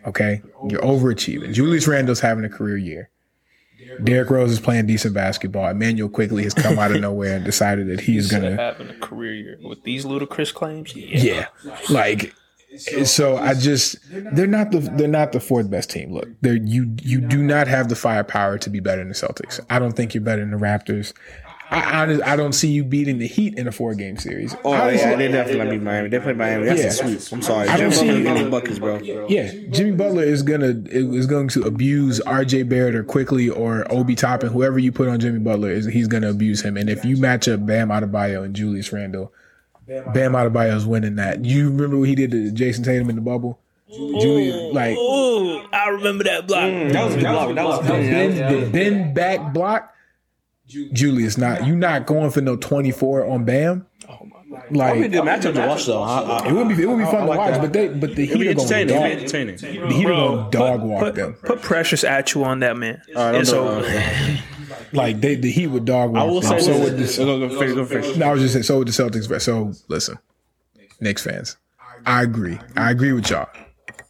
Okay? 0.05 0.41
You're 0.67 0.81
overachieving. 0.81 1.53
Julius 1.53 1.87
Randle's 1.87 2.19
having 2.19 2.43
a 2.45 2.49
career 2.49 2.77
year. 2.77 3.09
Derrick 4.03 4.29
Rose 4.29 4.51
is 4.51 4.59
playing 4.59 4.87
decent 4.87 5.13
basketball. 5.13 5.69
Immanuel 5.69 6.09
Quickley 6.09 6.43
has 6.43 6.53
come 6.53 6.79
out 6.79 6.91
of 6.91 7.01
nowhere 7.01 7.35
and 7.35 7.45
decided 7.45 7.87
that 7.87 7.99
he 7.99 8.17
is 8.17 8.31
gonna 8.31 8.55
Having 8.55 8.89
a 8.89 8.99
career 8.99 9.33
year 9.33 9.57
with 9.61 9.83
these 9.83 10.05
ludicrous 10.05 10.51
claims, 10.51 10.95
yeah. 10.95 11.47
yeah. 11.63 11.77
Like 11.89 12.33
so 12.77 13.37
I 13.37 13.53
just 13.53 13.97
they're 14.09 14.47
not 14.47 14.71
the 14.71 14.79
they're 14.79 15.07
not 15.07 15.31
the 15.31 15.39
fourth 15.39 15.69
best 15.69 15.89
team. 15.89 16.13
Look, 16.13 16.29
they're 16.41 16.55
you 16.55 16.95
you 17.01 17.21
do 17.21 17.41
not 17.43 17.67
have 17.67 17.89
the 17.89 17.95
firepower 17.95 18.57
to 18.59 18.69
be 18.69 18.79
better 18.79 18.99
than 19.01 19.09
the 19.09 19.13
Celtics. 19.15 19.59
I 19.69 19.79
don't 19.79 19.93
think 19.93 20.13
you're 20.13 20.23
better 20.23 20.41
than 20.41 20.51
the 20.51 20.57
Raptors. 20.57 21.13
I 21.73 22.01
honest, 22.01 22.21
I 22.23 22.35
don't 22.35 22.51
see 22.51 22.67
you 22.69 22.83
beating 22.83 23.17
the 23.17 23.27
Heat 23.27 23.57
in 23.57 23.65
a 23.65 23.71
four 23.71 23.95
game 23.95 24.17
series. 24.17 24.53
Oh 24.65 24.73
Honestly, 24.73 25.09
yeah, 25.09 25.15
they 25.15 25.27
definitely 25.29 25.77
beat 25.77 25.81
Miami. 25.83 26.09
They 26.09 26.19
played 26.19 26.35
Miami. 26.35 26.65
That's 26.65 26.81
Yeah. 26.81 26.87
a 26.87 26.91
sweep. 26.91 27.33
I'm 27.33 27.41
sorry. 27.41 27.69
I 27.69 27.77
don't 27.77 27.91
Jimmy 27.91 27.93
see- 27.93 28.07
Butler 28.07 28.23
getting 28.35 28.49
buckets, 28.51 28.79
bro. 28.79 28.99
Yeah, 29.29 29.53
Jimmy 29.69 29.91
Butler 29.91 30.23
is 30.23 30.43
gonna 30.43 30.83
is 30.87 31.27
going 31.27 31.47
to 31.49 31.61
abuse 31.63 32.19
R.J. 32.21 32.63
Barrett 32.63 32.93
or 32.95 33.05
Quickley 33.05 33.47
or 33.49 33.85
Obi 33.89 34.15
Toppin, 34.15 34.49
whoever 34.49 34.79
you 34.79 34.91
put 34.91 35.07
on 35.07 35.21
Jimmy 35.21 35.39
Butler 35.39 35.71
is 35.71 35.85
he's 35.85 36.09
gonna 36.09 36.29
abuse 36.29 36.61
him. 36.61 36.75
And 36.75 36.89
if 36.89 37.05
you 37.05 37.15
match 37.15 37.47
up 37.47 37.65
Bam 37.65 37.87
Adebayo 37.87 38.43
and 38.43 38.53
Julius 38.53 38.91
Randle, 38.91 39.31
Bam 39.87 40.33
Adebayo 40.33 40.75
is 40.75 40.85
winning 40.85 41.15
that. 41.15 41.43
You 41.43 41.69
remember 41.69 41.97
what 41.97 42.07
he 42.07 42.15
did 42.15 42.31
to 42.31 42.51
Jayson 42.51 42.83
Tatum 42.83 43.09
in 43.09 43.15
the 43.15 43.21
bubble? 43.21 43.59
Julius 43.89 44.73
like 44.73 44.95
Oh, 44.97 45.67
I 45.73 45.89
remember 45.89 46.23
that 46.23 46.47
block. 46.47 46.61
Mm. 46.63 46.93
That 46.93 47.03
was 47.05 47.13
a 47.15 47.17
good 47.17 47.23
block. 47.27 47.55
That 47.55 47.65
was 47.65 47.79
the 47.81 47.87
bend, 47.91 48.37
the 48.65 48.69
bend 48.71 49.13
back 49.15 49.53
block. 49.53 49.93
Julius, 50.67 51.37
not 51.37 51.65
you 51.67 51.75
not 51.75 52.05
going 52.05 52.31
for 52.31 52.39
no 52.39 52.55
twenty 52.55 52.91
four 52.91 53.25
on 53.25 53.43
Bam. 53.43 53.85
Oh, 54.07 54.27
Probably 54.49 54.69
a 54.69 54.77
Like 55.01 55.11
good 55.11 55.23
matchup 55.23 55.53
to 55.55 55.67
watch 55.67 55.85
though. 55.85 56.01
I, 56.01 56.19
I, 56.21 56.47
it 56.47 56.53
would 56.53 56.69
be 56.69 56.81
it 56.81 56.85
would 56.85 56.97
be 56.99 57.03
fun 57.05 57.21
to 57.21 57.25
watch, 57.25 57.59
but 57.59 57.73
they 57.73 57.89
but 57.89 58.15
the 58.15 58.23
it'll 58.23 58.37
Heat 58.39 58.47
are 58.47 58.51
entertaining. 58.51 58.95
It'll 58.95 58.95
be 58.95 59.09
going 59.09 59.11
entertaining. 59.49 59.55
the 59.89 59.93
Heat 59.95 60.05
are 60.05 60.09
going 60.09 60.49
dog 60.51 60.81
walk 60.83 60.99
Put, 61.01 61.15
them. 61.15 61.33
put 61.33 61.61
precious 61.61 62.05
at 62.05 62.33
you 62.33 62.45
on 62.45 62.59
that 62.59 62.77
man. 62.77 63.01
All 63.15 63.23
right, 63.25 63.35
I'm 63.35 63.41
it's 63.41 63.51
done. 63.51 63.67
over. 63.83 63.87
Like 64.93 65.21
they 65.21 65.35
the 65.35 65.51
Heat 65.51 65.67
would 65.67 65.85
dog 65.85 66.11
walk 66.11 66.21
I 66.21 66.25
will 66.25 66.41
them. 66.41 66.59
say 66.59 66.65
So 66.65 66.73
this. 66.89 67.17
would 67.17 67.25
the 67.25 67.25
Go, 67.25 67.47
go, 67.47 67.59
finish, 67.59 67.75
go 67.75 67.85
finish. 67.85 68.17
No, 68.17 68.27
I 68.29 68.31
was 68.33 68.41
just 68.41 68.53
saying, 68.53 68.63
so 68.63 68.79
with 68.79 68.87
the 68.87 69.03
Celtics. 69.03 69.41
So 69.41 69.71
listen, 69.87 70.17
Knicks 70.99 71.23
fans, 71.23 71.57
I 72.05 72.23
agree. 72.23 72.59
I 72.75 72.91
agree 72.91 73.13
with 73.13 73.29
y'all. 73.29 73.47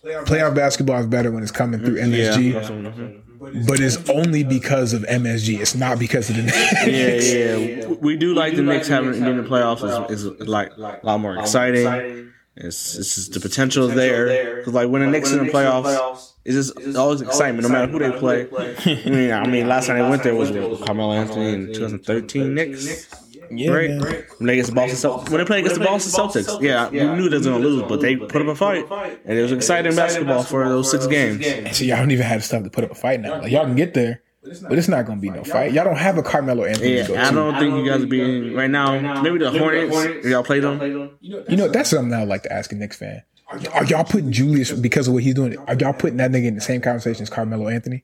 Playoff 0.03 0.55
basketball 0.55 0.99
is 0.99 1.05
better 1.07 1.31
when 1.31 1.43
it's 1.43 1.51
coming 1.51 1.79
through 1.79 1.97
Yeah, 1.97 2.05
MSG, 2.05 2.53
that's 2.53 2.69
what 2.69 3.67
but 3.67 3.79
it's 3.79 4.07
only 4.09 4.43
because 4.43 4.93
of 4.93 5.01
MSG. 5.03 5.59
It's 5.59 5.73
not 5.75 5.97
because 5.99 6.29
of 6.29 6.35
the 6.37 6.43
yeah, 6.43 6.85
Knicks. 6.85 7.33
yeah. 7.33 7.87
We 7.99 8.15
do 8.17 8.33
like 8.35 8.55
the 8.55 8.61
Knicks 8.61 8.87
having 8.87 9.11
being 9.13 9.25
in 9.25 9.37
the 9.37 9.43
playoffs 9.49 10.09
is, 10.11 10.23
is 10.25 10.47
like 10.47 10.75
a 10.77 10.99
lot 11.03 11.19
more 11.19 11.37
exciting. 11.37 12.31
It's 12.55 12.95
it's 12.97 13.15
just 13.15 13.33
the 13.33 13.39
potential 13.39 13.89
is 13.89 13.95
there. 13.95 14.63
Cause 14.63 14.73
like 14.73 14.89
when 14.89 15.01
the 15.01 15.07
Knicks 15.07 15.31
in 15.31 15.45
the 15.45 15.51
playoffs, 15.51 16.30
it's 16.45 16.55
just 16.55 16.79
it's 16.79 16.95
always 16.97 17.21
excitement, 17.21 17.67
no 17.67 17.69
matter 17.73 17.91
who 17.91 17.99
they 17.99 18.11
play. 18.11 18.47
I 18.51 19.09
mean, 19.09 19.31
I 19.31 19.47
mean, 19.47 19.67
last 19.67 19.87
time 19.87 19.97
they 19.97 20.09
went 20.09 20.23
there 20.23 20.35
was 20.35 20.51
with 20.51 20.83
Carmelo 20.85 21.13
Anthony 21.13 21.53
in 21.53 21.67
2013 21.67 22.53
Knicks. 22.53 23.07
Yeah, 23.53 23.71
right? 23.71 23.89
man. 23.89 24.23
When 24.37 24.47
they 24.47 24.53
against 24.53 24.69
the 24.69 24.75
Boston 24.75 24.97
Celtics, 25.11 25.29
when 25.29 25.39
they 25.39 25.45
played 25.45 25.65
against 25.65 25.79
the 25.79 25.85
Boston 25.85 26.11
Celtics, 26.25 26.61
yeah, 26.61 26.89
we 26.89 26.99
knew 27.17 27.27
they 27.29 27.37
was 27.37 27.45
gonna 27.45 27.59
lose, 27.59 27.83
but 27.83 27.99
they 27.99 28.15
put 28.15 28.41
up 28.41 28.47
a 28.47 28.55
fight, 28.55 28.85
and 29.25 29.37
it 29.37 29.41
was 29.41 29.51
exciting 29.51 29.95
basketball 29.95 30.43
for 30.43 30.67
those 30.69 30.89
six 30.89 31.05
games. 31.07 31.45
And 31.45 31.75
so 31.75 31.83
y'all 31.83 31.97
don't 31.97 32.11
even 32.11 32.25
have 32.25 32.39
the 32.41 32.45
stuff 32.47 32.63
to 32.63 32.69
put 32.69 32.83
up 32.85 32.91
a 32.91 32.95
fight 32.95 33.19
now. 33.19 33.41
Like 33.41 33.51
y'all 33.51 33.65
can 33.65 33.75
get 33.75 33.93
there, 33.93 34.21
but 34.41 34.77
it's 34.77 34.87
not 34.87 35.05
gonna 35.05 35.19
be 35.19 35.29
no 35.29 35.43
fight. 35.43 35.73
Y'all 35.73 35.83
don't 35.83 35.97
have 35.97 36.17
a 36.17 36.23
Carmelo 36.23 36.63
Anthony. 36.63 37.01
to 37.01 37.07
go 37.07 37.13
Yeah, 37.13 37.27
I 37.27 37.29
to. 37.29 37.35
don't 37.35 37.59
think 37.59 37.75
you 37.75 37.85
guys 37.89 38.03
are 38.03 38.07
being 38.07 38.53
right 38.53 38.69
now. 38.69 39.21
Maybe 39.21 39.37
the 39.39 39.51
Hornets. 39.51 40.25
Y'all 40.25 40.43
play 40.43 40.61
them. 40.61 41.17
You 41.19 41.43
know, 41.57 41.67
that's 41.67 41.89
something 41.89 42.13
I 42.13 42.19
would 42.21 42.29
like 42.29 42.43
to 42.43 42.53
ask 42.53 42.71
a 42.71 42.75
Knicks 42.75 42.95
fan. 42.97 43.23
Are, 43.51 43.57
y- 43.57 43.65
are 43.73 43.85
y'all 43.85 44.03
putting 44.03 44.31
Julius 44.31 44.71
because 44.71 45.07
of 45.07 45.13
what 45.13 45.23
he's 45.23 45.35
doing? 45.35 45.57
Are 45.67 45.75
y'all 45.75 45.93
putting 45.93 46.17
that 46.17 46.31
nigga 46.31 46.45
in 46.47 46.55
the 46.55 46.61
same 46.61 46.81
conversation 46.81 47.23
as 47.23 47.29
Carmelo 47.29 47.67
Anthony? 47.67 48.03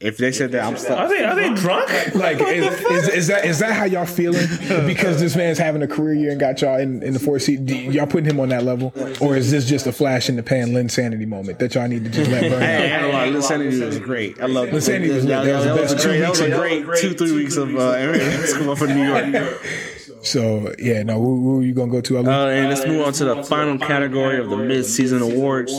If 0.00 0.18
they 0.18 0.32
said 0.32 0.52
that, 0.52 0.64
I'm 0.64 0.74
Are 0.74 0.78
stuck. 0.78 1.08
they 1.08 1.24
are 1.24 1.34
they 1.34 1.54
drunk? 1.54 1.88
Like, 2.16 2.38
is, 2.40 2.80
is, 2.80 3.08
is 3.08 3.26
that 3.28 3.44
is 3.44 3.58
that 3.60 3.72
how 3.72 3.84
y'all 3.84 4.04
feeling? 4.04 4.46
Because 4.86 5.20
this 5.20 5.36
man's 5.36 5.58
having 5.58 5.80
a 5.82 5.86
career 5.86 6.14
year 6.14 6.30
and 6.32 6.40
got 6.40 6.60
y'all 6.60 6.78
in, 6.78 7.02
in 7.02 7.12
the 7.14 7.18
fourth 7.20 7.42
seat. 7.42 7.64
Do 7.66 7.74
y'all 7.74 8.06
putting 8.06 8.28
him 8.28 8.40
on 8.40 8.48
that 8.50 8.64
level, 8.64 8.92
or 9.20 9.36
is 9.36 9.50
this 9.50 9.64
just 9.66 9.86
a 9.86 9.92
flash 9.92 10.28
in 10.28 10.36
the 10.36 10.42
pan, 10.42 10.68
Linsanity 10.70 11.26
moment 11.26 11.60
that 11.60 11.74
y'all 11.74 11.86
need 11.88 12.04
to 12.04 12.10
just 12.10 12.30
let 12.30 12.42
burn 12.50 12.60
Hey, 12.60 12.92
out? 12.92 13.02
I 13.02 13.06
ain't 13.06 13.12
gonna 13.12 13.38
lie, 13.38 13.40
Linsanity 13.58 13.86
was 13.86 13.98
great. 14.00 14.40
I 14.40 14.46
love 14.46 14.68
Linsanity 14.68 15.14
was 15.14 15.24
lit. 15.24 15.44
That 15.44 15.54
was 15.56 15.64
the 15.64 15.74
best 15.74 16.04
a 16.04 16.08
great, 16.08 16.14
two 16.16 16.20
that 16.20 16.30
was 16.30 16.40
a 16.40 16.44
weeks 16.74 16.84
great 16.84 17.00
two, 17.00 17.14
three 17.14 17.32
weeks 17.32 17.56
of 17.56 17.74
uh, 17.76 17.92
basketball 18.12 18.76
for 18.76 18.86
New 18.88 19.04
York. 19.06 19.62
So 20.26 20.74
yeah, 20.78 21.02
no, 21.02 21.20
who, 21.20 21.40
who 21.42 21.60
are 21.60 21.62
you 21.62 21.72
gonna 21.72 21.92
go 21.92 22.00
to? 22.00 22.16
Ali? 22.18 22.26
Uh, 22.28 22.46
and 22.48 22.68
let's 22.68 22.86
move 22.86 23.06
on 23.06 23.12
to 23.14 23.24
the 23.24 23.42
final 23.44 23.78
category 23.78 24.38
of 24.38 24.50
the 24.50 24.56
mid-season 24.56 25.22
awards. 25.22 25.72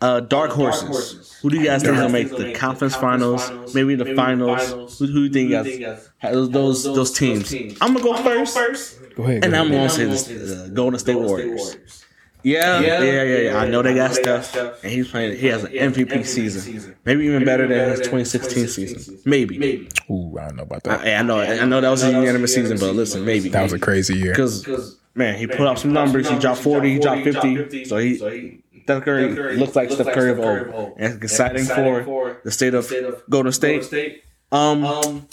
Uh, 0.00 0.20
dark 0.20 0.52
horses. 0.52 1.36
Who 1.42 1.50
do 1.50 1.56
you 1.58 1.64
guys 1.64 1.82
think 1.82 1.94
is 1.94 2.00
gonna 2.00 2.12
make 2.12 2.30
the 2.30 2.52
conference 2.52 2.94
finals? 2.94 3.74
Maybe 3.74 3.94
the 3.96 4.14
finals. 4.14 4.98
Who, 4.98 5.06
who 5.06 5.28
do 5.28 5.40
you 5.40 5.50
think 5.56 5.78
you 5.80 5.86
guys 5.86 6.08
those 6.22 6.50
those 6.50 6.84
those 6.84 7.12
teams? 7.12 7.52
I'm 7.80 7.94
gonna 7.94 8.02
go 8.02 8.16
first, 8.16 9.00
go 9.16 9.24
ahead. 9.24 9.44
and 9.44 9.52
go 9.54 9.58
I'm 9.60 9.72
ahead. 9.72 9.72
gonna 9.72 9.88
say 9.88 10.04
this: 10.04 10.28
uh, 10.30 10.68
Golden 10.72 10.98
State 11.00 11.16
Warriors. 11.16 12.04
Yeah, 12.42 12.80
yeah, 12.80 13.00
yeah, 13.02 13.22
yeah, 13.22 13.36
yeah. 13.38 13.56
I 13.58 13.68
know 13.68 13.82
they 13.82 13.94
got 13.94 14.14
stuff, 14.14 14.54
and 14.84 14.92
he's 14.92 15.08
playing. 15.10 15.36
He 15.38 15.48
has 15.48 15.64
an 15.64 15.72
MVP 15.72 16.24
season, 16.24 16.96
maybe 17.04 17.24
even 17.26 17.44
better 17.44 17.66
than 17.66 17.90
his 17.90 17.98
2016 18.00 18.68
season. 18.68 19.18
Maybe. 19.24 19.88
Ooh, 20.10 20.38
I 20.38 20.46
don't 20.46 20.56
know 20.56 20.62
about 20.62 20.84
that. 20.84 21.00
I, 21.00 21.14
I 21.16 21.22
know. 21.22 21.40
I 21.40 21.64
know 21.64 21.80
that 21.80 21.88
was 21.90 22.02
a 22.04 22.12
unanimous 22.12 22.54
season, 22.54 22.78
but 22.78 22.94
listen, 22.94 23.24
maybe 23.24 23.48
That 23.48 23.62
was 23.64 23.72
a 23.72 23.78
crazy 23.78 24.16
year. 24.16 24.32
because 24.32 24.98
man, 25.14 25.36
he 25.36 25.46
put 25.46 25.62
up 25.62 25.78
some 25.78 25.92
numbers. 25.92 26.28
He 26.28 26.38
dropped 26.38 26.60
40, 26.60 26.92
he 26.92 26.98
dropped 27.00 27.24
50. 27.24 27.84
So 27.84 27.96
he 27.98 28.62
Steph 28.84 29.02
Curry 29.04 29.56
looks 29.56 29.76
like 29.76 29.90
Steph 29.90 30.06
Curry 30.14 30.30
of 30.30 30.40
old. 30.40 30.94
And 30.96 31.14
it's 31.22 31.32
exciting 31.32 31.64
for 32.04 32.40
the 32.44 32.50
state 32.50 32.74
of 32.74 32.90
Golden 33.28 33.52
State. 33.52 34.22
Um, 34.50 35.26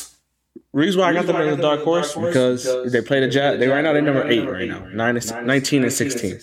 reason 0.73 0.99
why 0.99 1.09
I 1.09 1.13
got 1.13 1.25
them 1.27 1.37
as 1.37 1.57
a 1.57 1.61
dark 1.61 1.81
horse 1.83 2.15
because 2.15 2.91
they 2.91 3.01
play 3.01 3.21
the 3.21 3.29
Jazz. 3.29 3.59
They 3.59 3.67
right 3.67 3.81
now 3.81 3.93
they're 3.93 4.01
number 4.01 4.27
eight 4.27 4.45
right 4.49 4.67
now, 4.67 4.85
Nine, 4.87 5.15
and- 5.17 5.47
19 5.47 5.83
and 5.83 5.93
sixteen. 5.93 6.39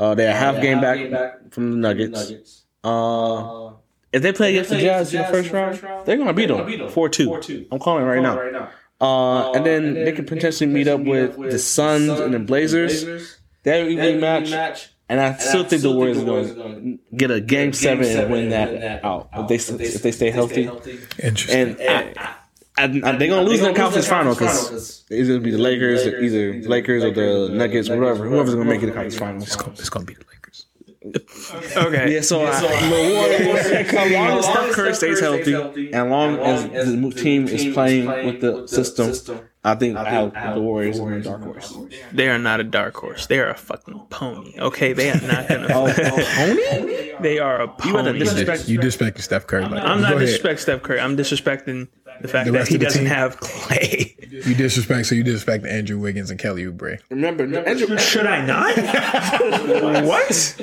Uh, 0.00 0.14
they're 0.14 0.30
a 0.30 0.34
half 0.34 0.60
game 0.62 0.80
back 0.80 1.52
from 1.52 1.70
the 1.72 1.76
Nuggets. 1.76 2.64
Uh, 2.82 3.72
if 4.12 4.22
they 4.22 4.32
play 4.32 4.50
against 4.50 4.70
the 4.70 4.78
Jazz 4.78 5.12
in 5.14 5.22
the 5.22 5.28
first 5.28 5.52
round, 5.52 5.78
they're 6.06 6.16
gonna 6.16 6.32
beat 6.32 6.46
them 6.46 6.88
four 6.90 7.08
two. 7.08 7.66
I'm 7.70 7.78
calling 7.78 8.04
it 8.04 8.06
right 8.06 8.22
now. 8.22 8.70
Uh, 9.00 9.52
and 9.52 9.64
then 9.64 9.94
they 9.94 10.12
could 10.12 10.26
potentially 10.26 10.70
meet 10.70 10.88
up 10.88 11.00
with 11.00 11.36
the 11.36 11.58
Suns 11.58 12.08
and 12.20 12.34
the 12.34 12.38
Blazers. 12.38 13.38
That 13.62 13.84
would 13.84 13.96
be 13.96 13.98
a 13.98 14.18
match. 14.18 14.90
And 15.08 15.20
I 15.20 15.36
still 15.38 15.64
think 15.64 15.82
the 15.82 15.90
Warriors 15.90 16.18
are 16.18 16.24
going 16.24 16.98
to 17.10 17.16
get 17.16 17.32
a 17.32 17.40
game 17.40 17.72
seven 17.72 18.06
and 18.06 18.30
win 18.30 18.50
that 18.50 19.04
out 19.04 19.28
if 19.34 19.48
they 19.48 19.84
if 19.84 20.02
they 20.02 20.12
stay 20.12 20.30
healthy. 20.30 20.70
Interesting. 21.18 21.76
And 21.80 21.80
I, 21.80 22.12
I, 22.16 22.34
I, 22.82 22.86
they're 23.16 23.28
going 23.28 23.44
to 23.44 23.50
lose 23.50 23.60
in 23.60 23.72
the 23.72 23.78
conference 23.78 24.06
final 24.08 24.34
because 24.34 24.70
it's 25.10 25.28
going 25.28 25.40
to 25.40 25.40
be 25.40 25.50
the 25.50 25.58
Lakers, 25.58 26.06
either 26.06 26.54
Lakers 26.68 27.04
or 27.04 27.10
the 27.12 27.48
Nuggets, 27.52 27.88
whatever. 27.88 28.28
Whoever's 28.28 28.54
going 28.54 28.66
to 28.66 28.72
make 28.72 28.82
it 28.82 28.86
the 28.86 28.92
conference 28.92 29.16
finals. 29.16 29.78
it's 29.80 29.90
gonna 29.90 30.04
be 30.04 30.14
the 30.14 30.20
Lakers. 30.20 30.66
Okay. 31.76 32.14
Yeah, 32.14 32.20
so 32.20 32.44
I, 32.44 32.60
the 32.60 33.14
Warriors, 33.14 33.66
as 33.72 34.12
long 34.12 34.38
as 34.38 34.44
Steph 34.44 34.70
Curry 34.72 34.94
stays 34.94 35.18
healthy, 35.20 35.54
and 35.54 35.94
as 35.94 36.08
long 36.10 36.38
as 36.38 36.90
the 36.90 36.96
mo- 36.96 37.10
team 37.10 37.48
is 37.48 37.72
playing 37.74 38.06
with 38.26 38.40
the 38.40 38.66
system, 38.68 39.40
I 39.64 39.74
think 39.74 39.96
I 39.96 40.08
have 40.32 40.54
the 40.54 40.60
Warriors 40.60 40.98
in 40.98 41.10
the 41.10 41.20
dark 41.20 41.42
horse. 41.42 41.76
They 42.12 42.28
are 42.28 42.38
not 42.38 42.60
a 42.60 42.64
dark 42.64 42.94
horse. 42.94 43.26
They 43.26 43.40
are 43.40 43.50
a 43.50 43.56
fucking 43.56 43.98
pony. 44.10 44.54
Okay, 44.60 44.92
they 44.92 45.10
are 45.10 45.20
not 45.22 45.48
gonna. 45.48 45.68
Oh, 45.72 45.86
oh, 45.86 46.26
pony? 46.36 47.12
they 47.20 47.38
are 47.38 47.60
a 47.62 47.68
pony. 47.68 48.18
You 48.18 48.24
dis- 48.24 48.68
you 48.68 48.78
disrespecting 48.78 49.20
Steph 49.22 49.46
Curry. 49.46 49.64
Like, 49.64 49.82
I'm 49.82 50.02
not 50.02 50.14
disrespecting 50.14 50.58
Steph 50.58 50.82
Curry. 50.82 51.00
I'm 51.00 51.16
disrespecting 51.16 51.88
the 52.20 52.28
fact 52.28 52.46
The 52.46 52.52
that 52.52 52.58
rest 52.58 52.68
he 52.70 52.74
of 52.76 52.80
the 52.80 52.84
doesn't 52.86 53.02
team? 53.04 53.08
have 53.12 53.38
Klay. 53.40 54.46
You 54.46 54.54
disrespect, 54.54 55.06
so 55.06 55.14
you 55.14 55.22
disrespect 55.24 55.66
Andrew 55.66 55.98
Wiggins 55.98 56.30
and 56.30 56.38
Kelly 56.38 56.64
Oubre. 56.64 56.98
Remember, 57.10 57.44
Andrew, 57.66 57.98
Should 57.98 58.26
I 58.26 58.44
not? 58.44 58.76
what? 60.04 60.56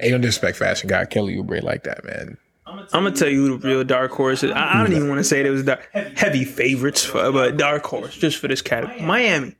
Hey, 0.00 0.10
don't 0.10 0.20
disrespect 0.20 0.56
fashion 0.58 0.88
guy 0.88 1.04
Kelly 1.06 1.36
Oubre 1.36 1.62
like 1.62 1.84
that, 1.84 2.04
man. 2.04 2.36
I'm 2.66 2.84
gonna 2.92 3.12
tell 3.12 3.28
you 3.28 3.56
the 3.56 3.66
real 3.66 3.82
dark 3.84 4.10
horse. 4.12 4.44
I, 4.44 4.50
I 4.50 4.82
don't 4.82 4.92
even 4.92 5.08
want 5.08 5.18
to 5.20 5.24
say 5.24 5.42
there 5.42 5.52
was 5.52 5.64
dark, 5.64 5.88
heavy 5.92 6.44
favorites, 6.44 7.02
for, 7.04 7.32
but 7.32 7.56
dark 7.56 7.84
horse 7.86 8.14
just 8.16 8.36
for 8.38 8.46
this 8.48 8.60
category. 8.60 9.00
Miami. 9.00 9.54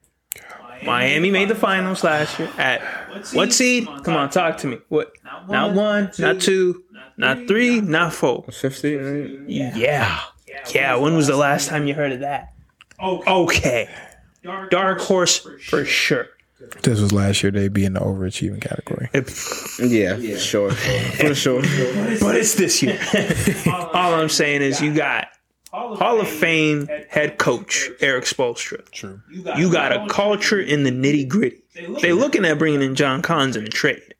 Miami 0.85 1.31
made 1.31 1.49
the 1.49 1.55
finals 1.57 2.05
last 2.05 2.39
year 2.39 2.49
at 2.59 2.81
what 3.33 3.53
seed? 3.53 3.89
Come 4.05 4.15
on, 4.15 4.31
talk 4.31 4.59
to 4.59 4.67
me. 4.69 4.79
What? 4.89 5.13
Not 5.49 5.73
one, 5.75 6.11
not 6.19 6.41
two, 6.41 6.85
not 7.17 7.49
three, 7.49 7.81
not 7.81 8.13
four. 8.13 8.45
50, 8.45 8.97
right? 8.97 9.41
Yeah. 9.49 10.21
Yeah, 10.75 10.97
when 10.97 11.15
was 11.15 11.27
the 11.27 11.37
last 11.37 11.69
time 11.69 11.87
you 11.87 11.95
heard 11.95 12.13
of 12.13 12.21
that? 12.21 12.53
Okay. 13.01 13.89
Dark 14.71 15.01
horse 15.01 15.39
for 15.39 15.85
sure. 15.85 16.29
This 16.83 17.01
was 17.01 17.13
last 17.13 17.43
year. 17.43 17.53
They'd 17.53 17.73
be 17.73 17.85
in 17.85 17.93
the 17.93 18.01
overachieving 18.01 18.61
category. 18.61 19.09
Yeah, 19.79 20.17
for 20.17 20.39
sure. 20.39 20.71
For 20.73 21.35
sure. 21.35 21.63
But 22.21 22.37
it's 22.37 22.55
this 22.55 22.83
year. 22.83 22.99
All 23.73 24.15
I'm 24.15 24.29
saying 24.29 24.63
is 24.63 24.81
you 24.81 24.93
got 24.95 25.29
Hall 25.71 26.21
of 26.21 26.29
Fame 26.29 26.89
head 27.09 27.39
coach 27.39 27.91
Erik 28.01 28.25
Spoelstra. 28.25 28.89
True. 28.91 29.21
You 29.31 29.71
got 29.71 29.93
a 29.93 30.07
culture 30.09 30.61
in 30.61 30.83
the 30.83 30.91
nitty 30.91 31.29
gritty. 31.29 31.63
They 32.01 32.13
looking 32.13 32.45
at 32.45 32.59
bringing 32.59 32.83
in 32.83 32.95
John 32.97 33.23
Collins 33.23 33.57
in 33.57 33.65
a 33.65 33.69
trade. 33.69 34.15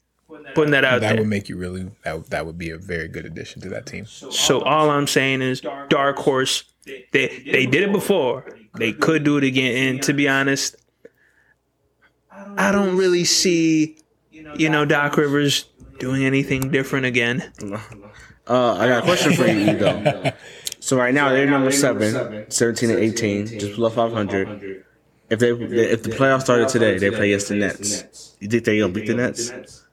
Putting 0.59 0.73
that 0.73 0.85
out 0.85 1.01
That 1.01 1.11
there. 1.11 1.19
would 1.21 1.29
make 1.29 1.49
you 1.49 1.57
really. 1.57 1.89
That 2.03 2.31
that 2.31 2.45
would 2.47 2.59
be 2.59 2.71
a 2.71 2.79
very 2.79 3.07
good 3.07 3.25
addition 3.25 3.63
to 3.63 3.69
that 3.69 3.87
team. 3.87 4.07
So 4.07 4.61
all 4.63 4.91
I'm 4.91 5.07
saying 5.07 5.41
is 5.41 5.63
dark 5.89 6.17
horse. 6.17 6.65
They 6.85 7.43
they 7.53 7.65
did 7.67 7.85
it 7.85 7.93
before. 7.93 8.45
They 8.77 8.93
could 8.93 9.23
do 9.23 9.37
it 9.39 9.45
again. 9.45 9.89
And 9.95 10.03
to 10.03 10.13
be 10.13 10.29
honest, 10.29 10.75
I 12.57 12.73
don't 12.73 12.97
really 12.97 13.25
see 13.25 13.99
you 14.31 14.69
know 14.69 14.85
Doc 14.85 15.17
Rivers 15.17 15.67
doing 16.01 16.25
anything 16.25 16.71
different 16.71 17.07
again. 17.07 17.53
Uh, 18.49 18.75
I 18.75 18.89
got 18.89 18.99
a 19.01 19.03
question 19.03 19.35
for 19.35 19.47
you, 19.47 19.77
though. 19.77 20.33
So 20.81 20.97
right 20.97 21.13
now 21.13 21.29
they're 21.31 21.45
number 21.49 21.71
seven, 21.71 22.51
17 22.51 22.91
and 22.91 22.99
18, 22.99 23.47
just 23.47 23.75
below 23.77 23.91
500. 23.91 24.85
If 25.29 25.39
they 25.39 25.51
if 25.51 26.03
the 26.03 26.11
playoffs 26.11 26.43
started 26.43 26.69
today, 26.69 26.99
they 26.99 27.11
play 27.11 27.33
against 27.33 27.49
the 27.49 27.57
Nets. 27.57 28.35
You 28.41 28.49
think 28.49 28.65
they're 28.65 28.81
gonna 28.81 28.93
beat 28.93 29.07
the 29.07 29.15
Nets? 29.15 29.85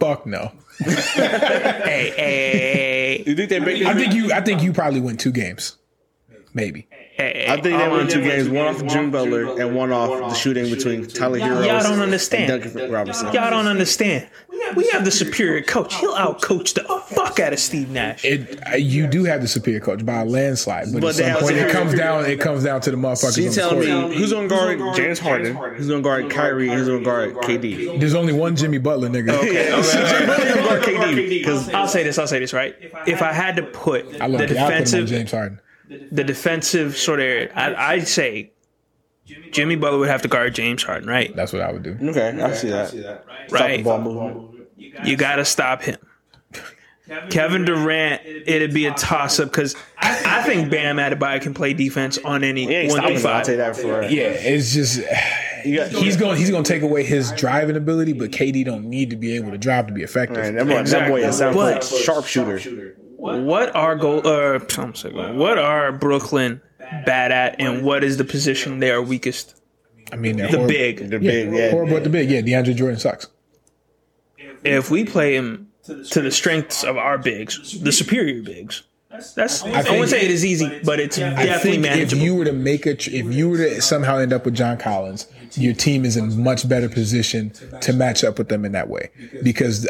Fuck 0.00 0.26
no. 0.26 0.52
Hey, 0.84 2.12
hey, 2.14 2.14
hey, 2.16 3.24
You 3.26 3.34
think 3.36 3.50
they 3.50 3.58
beat? 3.60 3.86
I 3.86 3.94
think 3.94 4.14
you. 4.14 4.32
I 4.32 4.40
think 4.40 4.62
you 4.62 4.72
probably 4.72 5.00
win 5.00 5.16
two 5.16 5.32
games, 5.32 5.76
maybe. 6.54 6.88
Hey, 7.22 7.46
I 7.48 7.60
think 7.60 7.78
they 7.78 7.88
won 7.88 8.08
two 8.08 8.22
games, 8.22 8.48
one 8.48 8.66
off 8.66 8.80
of 8.82 8.88
Jimmy 8.88 9.10
Butler 9.10 9.60
and 9.60 9.74
one 9.76 9.92
off 9.92 10.30
the 10.30 10.34
shooting 10.34 10.68
between 10.74 11.06
Tyler 11.06 11.38
Herro 11.38 11.64
Y'all 11.66 11.82
don't 11.82 11.92
and 11.94 12.02
understand. 12.02 12.62
Duncan 12.62 12.90
Robinson. 12.90 13.26
Y'all 13.32 13.50
don't 13.50 13.66
understand. 13.68 14.28
We 14.76 14.88
have 14.88 15.04
the 15.04 15.10
superior 15.10 15.62
coach. 15.62 15.94
He'll 15.96 16.14
outcoach 16.14 16.74
the 16.74 16.84
fuck 17.14 17.38
out 17.40 17.52
of 17.52 17.58
Steve 17.58 17.90
Nash. 17.90 18.24
It. 18.24 18.58
uh, 18.66 18.76
You 18.76 19.06
do 19.06 19.24
have 19.24 19.42
the 19.42 19.48
superior 19.48 19.80
coach 19.80 20.04
by 20.06 20.20
a 20.20 20.24
landslide, 20.24 20.92
but, 20.92 21.02
But 21.02 21.20
at 21.20 21.34
some 21.36 21.42
point 21.42 21.56
it 21.58 21.70
comes 21.70 21.94
down. 21.94 22.24
It 22.26 22.40
comes 22.40 22.64
down 22.64 22.80
to 22.82 22.90
the 22.90 22.96
motherfuckers. 22.96 23.32
So 23.34 23.40
you 23.40 23.50
telling 23.50 23.80
me 23.80 24.16
who's 24.16 24.32
gonna 24.32 24.48
guard 24.48 24.78
James 24.96 25.18
Harden? 25.18 25.54
Who's 25.56 25.88
gonna 25.88 26.00
guard 26.02 26.30
Kyrie? 26.30 26.68
Who's 26.68 26.88
gonna 26.88 27.04
guard 27.04 27.34
KD? 27.36 28.00
There's 28.00 28.14
only 28.14 28.32
one 28.32 28.56
Jimmy 28.56 28.78
Butler 28.78 29.08
nigga. 29.08 29.32
Who's 29.36 29.92
gonna 29.94 30.68
guard 30.68 30.82
KD? 30.82 31.28
Because 31.28 31.68
I'll 31.70 31.88
say 31.88 32.02
this. 32.02 32.18
I'll 32.18 32.26
say 32.28 32.38
this. 32.38 32.52
Right. 32.52 32.74
If 33.06 33.20
I 33.20 33.32
had 33.32 33.56
to 33.56 33.62
put 33.62 34.20
I 34.20 34.26
love 34.26 34.38
the 34.38 34.44
it. 34.44 34.50
I 34.50 34.54
put 34.54 34.56
him 34.56 34.62
on 34.64 34.70
defensive, 34.70 35.06
James 35.08 35.30
Harden. 35.32 35.60
The 36.10 36.24
defensive 36.24 36.96
sort 36.96 37.20
of, 37.20 37.24
area, 37.26 37.52
I, 37.54 37.94
I'd 37.94 38.08
say 38.08 38.52
Jimmy 39.52 39.76
Butler 39.76 39.98
would 39.98 40.08
have 40.08 40.22
to 40.22 40.28
guard 40.28 40.54
James 40.54 40.82
Harden. 40.82 41.08
Right. 41.08 41.34
That's 41.34 41.52
what 41.52 41.62
I 41.62 41.72
would 41.72 41.82
do. 41.82 41.96
okay, 42.10 42.28
I 42.40 42.52
see 42.54 42.68
that. 42.70 42.88
Stop 42.88 43.24
the 43.48 43.54
Right. 43.54 43.84
ball 43.84 44.00
movement. 44.00 44.68
You 45.04 45.16
got 45.16 45.36
to 45.36 45.44
stop 45.44 45.82
him. 45.82 45.96
Kevin 47.30 47.64
Durant, 47.64 48.22
it'd 48.24 48.72
be 48.72 48.86
a 48.86 48.92
toss 48.94 49.38
up 49.40 49.48
because 49.50 49.74
I, 49.98 50.22
I 50.24 50.42
think 50.44 50.70
Bam 50.70 50.96
Adebayo 50.96 51.42
can 51.42 51.52
play 51.52 51.74
defense 51.74 52.16
on 52.24 52.42
any 52.42 52.66
He 52.66 52.88
one 52.88 52.90
stopping. 52.90 53.18
through 53.18 53.30
I'll 53.30 53.44
five. 53.44 53.56
that 53.58 53.76
for 53.76 54.02
Yeah, 54.04 54.22
it's 54.28 54.72
just 54.72 55.00
he's 55.62 56.16
going. 56.16 56.38
He's 56.38 56.48
going 56.50 56.64
to 56.64 56.72
take 56.72 56.82
away 56.82 57.02
his 57.04 57.30
driving 57.32 57.76
ability, 57.76 58.14
but 58.14 58.30
KD 58.30 58.64
don't 58.64 58.84
need 58.86 59.10
to 59.10 59.16
be 59.16 59.34
able 59.36 59.50
to 59.50 59.58
drive 59.58 59.88
to 59.88 59.92
be 59.92 60.02
effective. 60.02 60.36
Man, 60.38 60.54
that 60.54 60.66
boy, 60.66 60.82
that 60.84 61.08
boy 61.08 61.22
is 61.24 61.38
that 61.38 61.52
But- 61.54 61.84
sharpshooter. 61.84 62.96
What 63.22 63.74
are 63.74 63.96
goal? 63.96 64.26
Uh, 64.26 64.58
I'm 64.78 64.94
sorry, 64.94 65.32
what 65.34 65.58
are 65.58 65.92
Brooklyn 65.92 66.60
bad 67.06 67.30
at, 67.32 67.60
and 67.60 67.84
what 67.84 68.02
is 68.04 68.16
the 68.16 68.24
position 68.24 68.80
they 68.80 68.90
are 68.90 69.00
weakest? 69.02 69.60
I 70.12 70.16
mean, 70.16 70.36
The 70.36 70.48
horrible. 70.48 70.66
big. 70.68 71.08
The 71.10 71.18
big, 71.18 71.52
yeah. 71.54 71.70
horrible 71.70 71.96
at 71.96 72.04
the 72.04 72.10
big. 72.10 72.30
Yeah, 72.30 72.40
DeAndre 72.42 72.74
Jordan 72.76 72.98
sucks. 72.98 73.28
If 74.64 74.90
we 74.90 75.04
play 75.04 75.34
him 75.34 75.68
to 75.84 76.20
the 76.20 76.30
strengths 76.30 76.84
of 76.84 76.96
our 76.96 77.18
bigs, 77.18 77.80
the 77.80 77.92
superior 77.92 78.42
bigs, 78.42 78.82
that's 79.10 79.62
I, 79.62 79.82
think- 79.82 79.88
wouldn't 79.90 80.10
say 80.10 80.22
it 80.22 80.30
is 80.30 80.44
easy, 80.44 80.80
but 80.84 80.98
it's 81.00 81.18
I 81.18 81.30
definitely 81.44 81.56
think 81.72 81.74
if 81.86 81.90
manageable. 81.90 82.22
you 82.22 82.34
were 82.34 82.44
to 82.44 82.52
make 82.52 82.86
a, 82.86 82.94
tr- 82.94 83.10
if 83.12 83.32
you 83.32 83.50
were 83.50 83.56
to 83.58 83.80
somehow 83.82 84.18
end 84.18 84.32
up 84.32 84.44
with 84.44 84.54
John 84.54 84.78
Collins, 84.78 85.26
your 85.54 85.74
team 85.74 86.04
is 86.04 86.16
in 86.16 86.42
much 86.42 86.66
better 86.68 86.88
position 86.88 87.50
to 87.82 87.92
match 87.92 88.24
up 88.24 88.38
with 88.38 88.48
them 88.48 88.64
in 88.64 88.72
that 88.72 88.88
way 88.88 89.10
because 89.42 89.86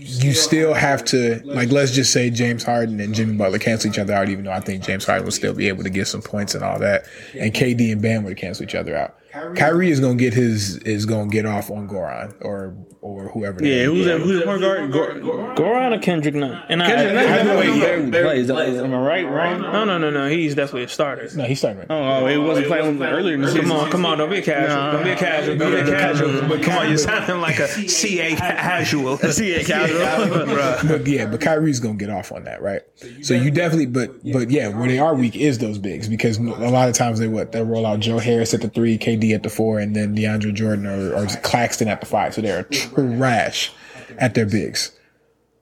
you 0.00 0.32
still 0.32 0.72
have 0.72 1.04
to 1.06 1.40
like 1.44 1.70
let's 1.70 1.92
just 1.92 2.12
say 2.12 2.30
James 2.30 2.62
Harden 2.62 3.00
and 3.00 3.14
Jimmy 3.14 3.36
Butler 3.36 3.58
cancel 3.58 3.90
each 3.90 3.98
other 3.98 4.14
out, 4.14 4.28
even 4.28 4.44
though 4.44 4.52
I 4.52 4.60
think 4.60 4.82
James 4.82 5.04
Harden 5.04 5.24
will 5.24 5.32
still 5.32 5.52
be 5.52 5.68
able 5.68 5.82
to 5.84 5.90
get 5.90 6.06
some 6.06 6.22
points 6.22 6.54
and 6.54 6.64
all 6.64 6.78
that, 6.78 7.04
and 7.38 7.52
KD 7.52 7.92
and 7.92 8.00
Bam 8.00 8.24
would 8.24 8.36
cancel 8.36 8.64
each 8.64 8.74
other 8.74 8.96
out. 8.96 9.16
Kyrie 9.32 9.90
is 9.90 10.00
gonna 10.00 10.14
get 10.16 10.34
his 10.34 10.76
is 10.78 11.06
gonna 11.06 11.28
get 11.30 11.46
off 11.46 11.70
on 11.70 11.88
Goran 11.88 12.34
or 12.40 12.74
or 13.02 13.28
whoever. 13.28 13.64
Yeah, 13.64 13.84
who's 13.84 14.00
is. 14.00 14.06
that? 14.06 14.20
Who's 14.20 14.40
the 14.40 14.44
point 14.44 14.60
guard? 14.60 14.92
Gor- 14.92 15.14
Goran 15.54 15.96
or 15.96 16.00
Kendrick 16.00 16.34
Nunn? 16.34 16.62
And 16.68 16.82
Kendrick 16.82 17.10
I, 17.10 17.14
Nunn 17.14 17.32
I, 17.32 17.42
barely- 17.44 17.70
wait, 17.80 18.10
barely 18.10 18.44
plays. 18.46 18.78
Am 18.78 18.92
I 18.92 18.98
right? 18.98 19.26
Wrong? 19.26 19.60
no, 19.62 19.84
no, 19.84 19.96
no, 19.98 20.10
no. 20.10 20.28
He's 20.28 20.54
definitely 20.54 20.82
a 20.84 20.88
starter. 20.88 21.28
No, 21.34 21.44
he's 21.44 21.58
starting. 21.60 21.78
Right 21.80 21.88
now. 21.88 22.18
Oh, 22.18 22.24
oh, 22.24 22.26
he 22.26 22.36
wasn't 22.36 22.66
playing 22.66 23.02
earlier 23.02 23.34
in 23.34 23.40
the 23.42 23.48
season. 23.48 23.62
Come 23.68 23.72
on, 23.72 23.90
come 23.90 24.06
on! 24.06 24.18
Don't 24.18 24.28
be 24.30 24.38
a 24.38 24.42
casual. 24.42 24.92
Don't 24.92 25.04
be 25.04 25.10
a 25.10 25.16
casual. 25.16 25.56
Don't 25.56 25.72
be 25.72 25.78
a 25.78 25.84
casual. 25.84 26.48
But 26.48 26.62
come 26.62 26.74
on, 26.78 26.88
you're 26.88 26.98
sounding 26.98 27.40
like 27.40 27.58
a 27.58 27.68
CA 27.88 28.34
casual. 28.36 29.16
CA 29.18 29.64
casual. 29.64 30.80
But 30.90 31.06
yeah, 31.06 31.26
but 31.26 31.40
Kyrie's 31.40 31.80
gonna 31.80 31.94
get 31.94 32.10
off 32.10 32.32
on 32.32 32.44
that, 32.44 32.62
right? 32.62 32.82
So 33.22 33.34
you 33.34 33.50
definitely, 33.50 33.86
but 33.86 34.10
but 34.32 34.50
yeah, 34.50 34.68
where 34.68 34.88
they 34.88 34.98
are 34.98 35.14
weak 35.14 35.36
is 35.36 35.58
those 35.58 35.78
bigs 35.78 36.08
because 36.08 36.38
a 36.38 36.42
lot 36.42 36.88
of 36.88 36.94
times 36.94 37.18
they 37.18 37.28
what 37.28 37.52
they 37.52 37.62
roll 37.62 37.86
out 37.86 38.00
Joe 38.00 38.18
Harris 38.18 38.52
at 38.54 38.60
the 38.60 38.68
three, 38.68 38.98
KD 39.20 39.34
at 39.34 39.42
the 39.42 39.50
four, 39.50 39.78
and 39.78 39.94
then 39.94 40.16
DeAndre 40.16 40.54
Jordan 40.54 40.86
or, 40.86 41.14
or 41.14 41.26
Claxton 41.42 41.88
at 41.88 42.00
the 42.00 42.06
five. 42.06 42.34
So 42.34 42.40
they're 42.40 42.64
trash 42.64 43.72
at 44.18 44.34
their 44.34 44.46
bigs. 44.46 44.92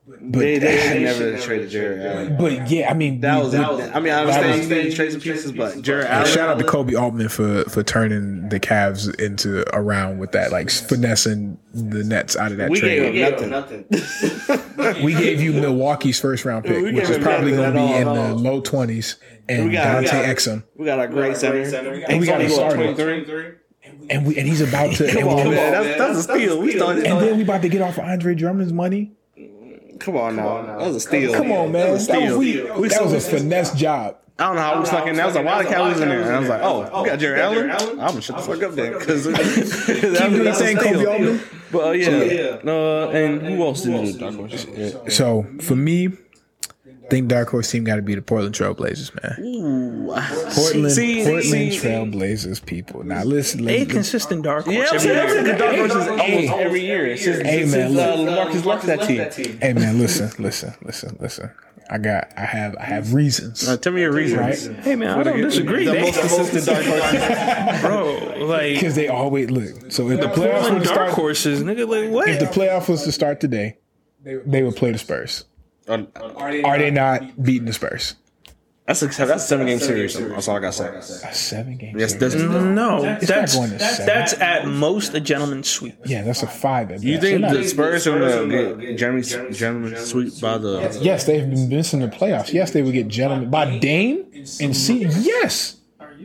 But 0.08 0.20
They, 0.40 0.58
they 0.58 0.78
should 0.88 1.02
never 1.02 1.38
traded 1.38 1.68
Jarrett 1.70 2.00
Allen. 2.00 2.36
but 2.38 2.70
yeah, 2.70 2.90
I 2.90 2.94
mean 2.94 3.20
That 3.20 3.42
was, 3.42 3.52
that 3.52 3.94
I 3.94 4.00
mean, 4.00 4.12
I 4.12 4.20
understand 4.22 4.62
you 4.70 4.82
need 4.84 4.94
trade 4.94 5.12
some 5.12 5.20
pieces, 5.20 5.52
but 5.52 5.82
Jarrett 5.82 6.06
Allen. 6.08 6.26
Shout 6.26 6.48
out 6.48 6.58
to 6.58 6.64
Koby 6.64 6.98
Altman 6.98 7.28
for 7.28 7.64
for 7.64 7.82
turning 7.82 8.48
the 8.48 8.58
Cavs 8.58 9.14
into 9.20 9.64
around 9.76 10.18
with 10.18 10.32
that, 10.32 10.50
like 10.50 10.70
finessing 10.70 11.58
the 11.74 12.02
Nets 12.04 12.36
out 12.36 12.52
of 12.52 12.58
that 12.58 12.70
We 12.70 12.80
trade. 12.80 13.12
gave 13.12 13.38
him 13.40 13.50
nothing. 13.50 13.84
we 15.04 15.12
gave 15.14 15.40
you 15.42 15.52
Milwaukee's 15.52 16.18
first 16.20 16.44
round 16.44 16.64
pick, 16.64 16.82
We 16.82 16.92
which 16.92 17.08
is 17.08 17.18
probably 17.18 17.52
going 17.52 17.72
to 17.72 17.78
be 17.78 17.92
in 17.94 18.04
the 18.06 18.34
low 18.34 18.60
twenties, 18.60 19.16
and 19.48 19.66
We 19.66 19.72
got- 19.72 20.00
we 20.00 20.06
Dante 20.06 20.26
got- 20.26 20.36
Exum, 20.36 20.64
We 20.76 20.84
got 20.86 21.00
a 21.00 21.08
great 21.08 21.36
center. 21.36 21.58
and 21.62 22.20
we 22.20 22.26
got 22.26 22.40
a 22.40 22.44
He's 22.44 22.58
only, 22.58 22.94
starter, 22.94 22.94
23? 22.94 23.52
and 24.10 24.26
we 24.26 24.36
and 24.38 24.46
he's 24.48 24.60
about 24.60 24.94
to. 24.96 25.04
and, 25.08 25.18
Come 25.18 25.28
on, 25.28 25.48
we- 25.48 25.54
man. 25.54 25.72
That's, 25.72 25.98
that's 25.98 26.18
a 26.18 26.22
steal. 26.22 26.60
We 26.60 26.72
and 26.80 26.98
then 27.20 27.36
we 27.36 27.42
about 27.42 27.62
to 27.62 27.68
get 27.68 27.82
off 27.82 27.98
of 27.98 28.04
Andre 28.04 28.34
Drummond's 28.34 28.72
money. 28.72 29.12
Come 29.98 30.16
on 30.16 30.36
now. 30.36 30.62
That 30.62 30.78
was 30.78 30.96
a 30.96 31.00
steal. 31.00 31.32
Come 31.34 31.52
on, 31.52 31.72
man, 31.72 31.86
That 31.86 31.92
was 31.92 32.08
a 32.08 32.12
that 32.12 32.20
was, 32.22 32.28
steal. 32.30 32.38
we, 32.74 32.80
We 32.80 32.88
that 32.88 33.02
was 33.02 33.12
a 33.12 33.20
finesse 33.20 33.74
job. 33.74 34.16
I 34.40 34.44
don't 34.46 34.54
know 34.54 34.62
how 34.62 34.78
we 34.80 34.86
snuck 34.86 35.06
in 35.08 35.16
there. 35.16 35.24
I 35.24 35.26
was 35.26 35.34
like, 35.34 35.44
why 35.44 35.62
the 35.64 35.68
Cavs 35.68 36.00
in 36.00 36.08
there? 36.08 36.22
And 36.22 36.36
I 36.36 36.38
was 36.38 36.48
like, 36.48 36.62
oh, 36.62 37.02
we 37.02 37.08
got 37.08 37.18
Jarrett 37.18 37.40
Allen? 37.40 37.70
I'm 37.72 37.96
going 37.96 38.14
to 38.14 38.22
shut 38.22 38.36
the 38.36 38.42
fuck 38.42 38.62
up 38.62 38.72
then. 38.76 38.92
Because 38.96 39.26
Keep 39.86 40.00
doing 40.30 40.44
your 40.44 40.54
thing, 40.54 40.76
Koby 40.76 41.10
Altman. 41.10 41.40
But 41.72 41.86
uh, 41.88 41.90
yeah. 41.90 42.58
Uh, 42.64 43.08
and 43.12 43.42
who 43.42 43.62
else 43.64 43.82
did 43.82 44.06
you? 44.06 44.18
Dark 44.18 44.36
Horse? 44.36 44.64
So 45.14 45.44
for 45.60 45.74
me, 45.74 46.06
I 46.06 46.10
think 47.10 47.28
dark 47.28 47.48
horse 47.48 47.70
team 47.70 47.84
got 47.84 47.96
to 47.96 48.02
be 48.02 48.14
the 48.14 48.22
Portland 48.22 48.54
Trailblazers, 48.54 49.12
man. 49.22 49.36
Ooh. 49.46 50.06
Portland, 50.54 50.92
See- 50.92 51.22
Portland 51.24 51.44
see- 51.44 51.78
Trailblazers 51.78 52.64
people. 52.64 53.04
Now 53.04 53.24
listen, 53.24 53.60
A 53.60 53.62
listen 53.64 53.88
consistent 53.88 54.42
dark 54.42 54.64
horse. 54.66 54.76
Yeah, 54.76 54.86
I'm 54.90 54.94
every 55.16 55.34
year. 55.34 55.42
the 55.44 55.58
Dark 55.58 55.76
Horses 55.76 56.08
almost 56.08 56.52
every 56.52 56.80
year. 56.86 57.16
Since, 57.16 57.38
Hey, 57.42 57.60
man, 57.60 57.68
since 57.68 57.98
uh, 57.98 58.14
look. 58.14 58.28
LaMarcus 58.52 58.64
left 58.64 58.86
that 58.86 59.32
team. 59.32 59.58
hey 59.60 59.72
man, 59.72 59.98
listen, 59.98 60.30
listen, 60.42 60.74
listen, 60.82 61.16
listen. 61.20 61.50
I 61.90 61.96
got, 61.96 62.28
I 62.36 62.44
have, 62.44 62.76
I 62.76 62.82
have 62.84 63.14
reasons. 63.14 63.66
Uh, 63.66 63.78
tell 63.78 63.94
me 63.94 64.02
your 64.02 64.12
reasons. 64.12 64.68
Right? 64.68 64.76
Hey 64.84 64.94
man, 64.94 65.18
I 65.18 65.22
don't 65.22 65.40
disagree. 65.40 65.86
The 65.86 65.92
They- 65.92 66.02
most 66.02 66.20
consistent 66.20 66.66
Dark 66.66 66.84
Horses. 66.84 67.80
bro, 68.36 68.46
like 68.46 68.74
Because 68.74 68.94
they 68.94 69.08
always 69.08 69.50
look. 69.50 69.90
So 69.90 70.10
if 70.10 70.20
the 70.20 70.26
playoffs 70.26 70.34
were 70.36 70.50
Portland 70.50 70.80
to 70.80 70.84
dark 70.84 70.94
start, 70.96 71.10
horses, 71.12 71.62
nigga. 71.62 71.88
Like 71.88 72.10
what? 72.10 72.28
if 72.28 72.40
the 72.40 72.46
playoff 72.46 72.88
was 72.90 73.04
to 73.04 73.12
start 73.12 73.40
today, 73.40 73.78
they 74.22 74.62
would 74.62 74.76
play 74.76 74.92
the 74.92 74.98
Spurs. 74.98 75.44
Uh, 75.88 76.04
Are 76.36 76.78
they 76.78 76.90
not 76.90 77.42
beating 77.42 77.66
the 77.66 77.72
Spurs? 77.72 78.14
That's 78.86 79.02
a 79.02 79.06
that's 79.08 79.18
a 79.18 79.38
seven 79.38 79.66
game 79.66 79.78
series. 79.80 80.18
That's 80.18 80.48
all 80.48 80.56
I 80.56 80.60
got 80.60 80.72
to 80.72 81.02
say. 81.02 81.28
A 81.28 81.34
seven 81.34 81.76
game. 81.76 81.98
Yes, 81.98 82.12
series. 82.18 82.32
that's, 82.32 82.42
no, 82.42 83.02
not 83.02 83.20
that's 83.20 83.54
going 83.54 83.70
to 83.72 83.78
seven. 83.78 84.06
that's 84.06 84.32
at 84.40 84.66
most 84.66 85.12
a 85.12 85.20
gentleman's 85.20 85.68
sweep. 85.68 85.94
yeah, 86.06 86.22
that's 86.22 86.42
a 86.42 86.46
five. 86.46 86.90
At 86.90 87.02
you 87.02 87.16
best. 87.16 87.22
think 87.22 87.40
They're 87.42 87.50
not- 87.50 87.56
the 87.62 87.68
Spurs 87.68 88.06
are 88.06 88.18
going 88.18 88.48
to 88.48 88.76
get 88.86 88.96
Jeremy 88.96 89.20
gentleman 89.22 89.94
sweep 89.96 90.40
by 90.40 90.56
the? 90.56 90.98
Yes, 91.02 91.24
they've 91.24 91.48
been 91.48 91.68
missing 91.68 92.00
the 92.00 92.08
playoffs. 92.08 92.54
Yes, 92.54 92.70
they 92.70 92.80
would 92.80 92.94
get 92.94 93.08
gentlemen 93.08 93.50
by 93.50 93.78
Dame 93.78 94.24
and 94.34 94.74
C. 94.74 95.04
Yes. 95.20 95.76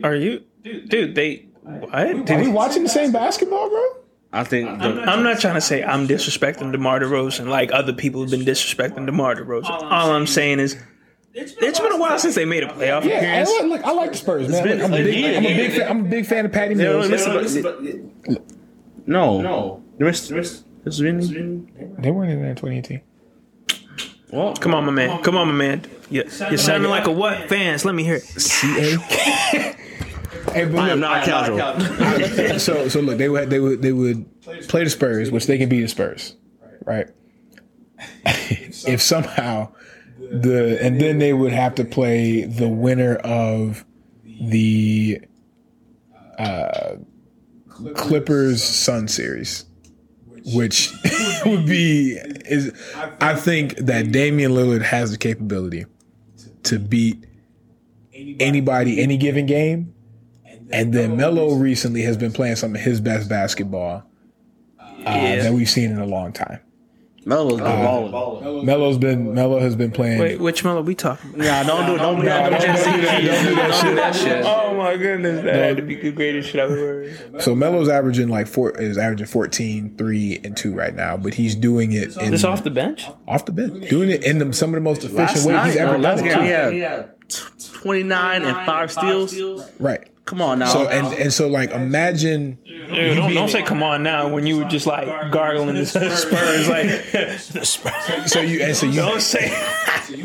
Are 0.02 0.14
you, 0.14 0.42
dude? 0.62 1.14
They 1.14 1.46
what? 1.60 1.94
Are 1.94 2.14
Did 2.14 2.38
we 2.38 2.44
he- 2.44 2.50
watching 2.50 2.82
the 2.82 2.88
same 2.88 3.12
basketball, 3.12 3.68
bro? 3.68 3.84
I 4.34 4.42
think 4.42 4.80
the, 4.80 4.86
I'm 5.02 5.22
not 5.22 5.38
trying 5.38 5.54
to 5.54 5.60
say 5.60 5.84
I'm 5.84 6.08
disrespecting 6.08 6.72
DeMar 6.72 6.98
DeRozan 6.98 7.46
like 7.46 7.72
other 7.72 7.92
people 7.92 8.20
have 8.22 8.30
been 8.30 8.40
disrespecting 8.40 9.06
DeMar 9.06 9.36
DeRozan. 9.36 9.70
All 9.70 10.10
I'm 10.10 10.26
saying 10.26 10.58
is 10.58 10.76
it's 11.32 11.54
been 11.80 11.92
a 11.92 11.96
while 11.98 12.18
since 12.18 12.34
they 12.34 12.44
made 12.44 12.64
a 12.64 12.66
playoff 12.66 13.04
Yeah, 13.04 13.18
appearance. 13.18 13.50
I, 13.50 13.62
look, 13.64 13.82
I 13.84 13.92
like 13.92 14.10
the 14.12 14.18
Spurs, 14.18 14.48
man. 14.48 14.66
Look, 14.66 14.80
I'm, 14.82 14.92
a 14.92 14.96
big, 14.96 15.36
I'm 15.36 15.46
a 15.46 15.56
big 15.56 15.72
fan. 15.72 15.88
I'm 15.88 16.00
a 16.06 16.08
big 16.08 16.26
fan 16.26 16.46
of 16.46 16.52
Patty 16.52 16.74
Mills. 16.74 17.26
only 17.26 18.04
no, 19.06 19.40
no, 19.40 19.84
they 19.98 20.04
missed. 20.04 20.30
This 20.30 20.64
is 20.84 20.98
Vinny. 20.98 21.26
They 21.98 22.10
weren't 22.10 22.32
in 22.32 22.40
there 22.40 22.50
in 22.50 22.56
2018. 22.56 23.00
Well, 24.32 24.54
Come 24.54 24.74
on, 24.74 24.84
my 24.84 24.90
man. 24.90 25.22
Come 25.22 25.36
on, 25.36 25.46
my 25.46 25.54
man. 25.54 25.84
You, 26.10 26.24
you're 26.24 26.58
sounding 26.58 26.90
like 26.90 27.06
a 27.06 27.12
what? 27.12 27.48
Fans, 27.48 27.84
let 27.84 27.94
me 27.94 28.02
hear 28.02 28.16
it. 28.16 28.22
CA. 28.24 29.76
hey, 30.54 30.64
but 30.64 30.78
I 30.78 30.82
look, 30.82 30.90
am 30.92 31.00
not 31.00 31.24
casual. 31.24 32.58
so 32.58 32.88
so 32.88 33.00
look, 33.00 33.18
they 33.18 33.28
would 33.28 33.50
they 33.50 33.60
would 33.60 33.82
they 33.82 33.92
would 33.92 34.40
play 34.68 34.84
the 34.84 34.90
Spurs, 34.90 35.30
which 35.30 35.46
they 35.46 35.58
can 35.58 35.68
beat 35.68 35.82
the 35.82 35.88
Spurs, 35.88 36.36
right? 36.84 37.08
if 38.24 39.00
somehow 39.00 39.72
the 40.18 40.78
and 40.82 41.00
then 41.00 41.18
they 41.18 41.32
would 41.32 41.52
have 41.52 41.74
to 41.76 41.84
play 41.84 42.44
the 42.44 42.68
winner 42.68 43.16
of 43.16 43.84
the 44.24 45.20
uh, 46.38 46.96
Clippers 47.94 48.62
Sun 48.62 49.08
series, 49.08 49.64
which 50.54 50.92
would 51.46 51.66
be 51.66 52.18
is 52.46 52.72
I 53.20 53.34
think 53.34 53.76
that 53.76 54.12
Damian 54.12 54.52
Lillard 54.52 54.82
has 54.82 55.10
the 55.10 55.18
capability 55.18 55.86
to 56.64 56.78
beat 56.78 57.24
anybody 58.12 59.00
any 59.02 59.16
given 59.16 59.46
game. 59.46 59.93
And 60.74 60.92
then 60.92 61.16
Melo 61.16 61.54
recently 61.54 62.02
has 62.02 62.16
been 62.16 62.32
playing 62.32 62.56
some 62.56 62.74
of 62.74 62.80
his 62.80 63.00
best 63.00 63.28
basketball 63.28 64.04
uh, 64.78 65.02
that 65.04 65.52
we've 65.52 65.68
seen 65.70 65.90
in 65.90 65.98
a 65.98 66.06
long 66.06 66.32
time. 66.32 66.60
Melo's 67.26 67.58
been 67.60 68.10
balling. 68.10 68.66
Melo's 68.66 68.98
been 68.98 69.32
Melo 69.34 69.58
has 69.58 69.74
been 69.76 69.90
playing. 69.90 70.18
Wait, 70.20 70.40
which 70.40 70.62
Melo 70.62 70.82
we 70.82 70.94
talking 70.94 71.30
about? 71.34 71.44
Nah, 71.44 71.62
don't 71.62 71.86
do 71.86 71.96
don't 71.96 72.16
do 72.16 72.22
No, 72.24 72.50
don't, 72.50 72.50
don't 72.50 72.60
do 72.60 72.66
that. 72.66 73.22
Don't 73.24 73.46
do 73.48 73.54
that 73.54 73.80
shit. 73.80 73.96
that 73.96 74.14
shit. 74.14 74.44
Oh 74.44 74.74
my 74.76 74.96
goodness, 74.98 75.42
that 75.42 75.54
had 75.54 75.76
to 75.78 75.82
be 75.82 75.94
the 75.94 76.12
greatest 76.12 76.50
shit 76.50 76.60
I've 76.60 76.70
ever 76.70 76.76
heard. 76.76 77.42
So 77.42 77.54
Melo's 77.54 77.88
averaging 77.88 78.28
like 78.28 78.46
four 78.46 78.72
is 78.78 78.98
averaging 78.98 79.26
14, 79.26 79.96
3, 79.96 80.40
and 80.44 80.54
2 80.54 80.74
right 80.74 80.94
now, 80.94 81.16
but 81.16 81.32
he's 81.32 81.54
doing 81.54 81.92
it 81.92 82.14
in, 82.18 82.30
This 82.30 82.44
off 82.44 82.62
the 82.62 82.70
bench? 82.70 83.06
off 83.26 83.46
the 83.46 83.52
bench. 83.52 83.88
Doing 83.88 84.10
it 84.10 84.22
in 84.22 84.38
the, 84.38 84.52
some 84.52 84.70
of 84.70 84.74
the 84.74 84.80
most 84.82 84.98
efficient 85.04 85.18
Last 85.18 85.46
ways 85.46 85.64
he's 85.64 85.76
ever 85.76 85.92
bro, 85.92 86.00
last 86.00 86.18
done 86.18 86.28
game 86.28 86.42
it. 86.44 86.72
he 86.74 86.80
had 86.80 87.18
29 87.72 88.42
and 88.42 88.66
five 88.66 88.92
steals. 88.92 89.34
Right. 89.80 90.08
Come 90.24 90.40
on 90.40 90.58
now. 90.58 90.72
So 90.72 90.88
and 90.88 91.06
and 91.18 91.32
so 91.32 91.48
like 91.48 91.70
imagine 91.72 92.58
Dude, 92.64 93.16
don't, 93.16 93.34
don't 93.34 93.48
say 93.48 93.62
come 93.62 93.82
on 93.82 94.02
now 94.02 94.28
when 94.28 94.46
you 94.46 94.56
were 94.58 94.64
just 94.64 94.86
like 94.86 95.30
gargling 95.30 95.74
the 95.74 95.84
Spurs. 95.86 96.68
Like, 96.68 96.86
the 97.12 97.64
Spurs. 97.64 98.32
so 98.32 98.40
you 98.40 98.62
and 98.62 98.76
so 98.76 98.86
you 98.86 98.96
Don't 98.96 99.20
say. 99.20 99.52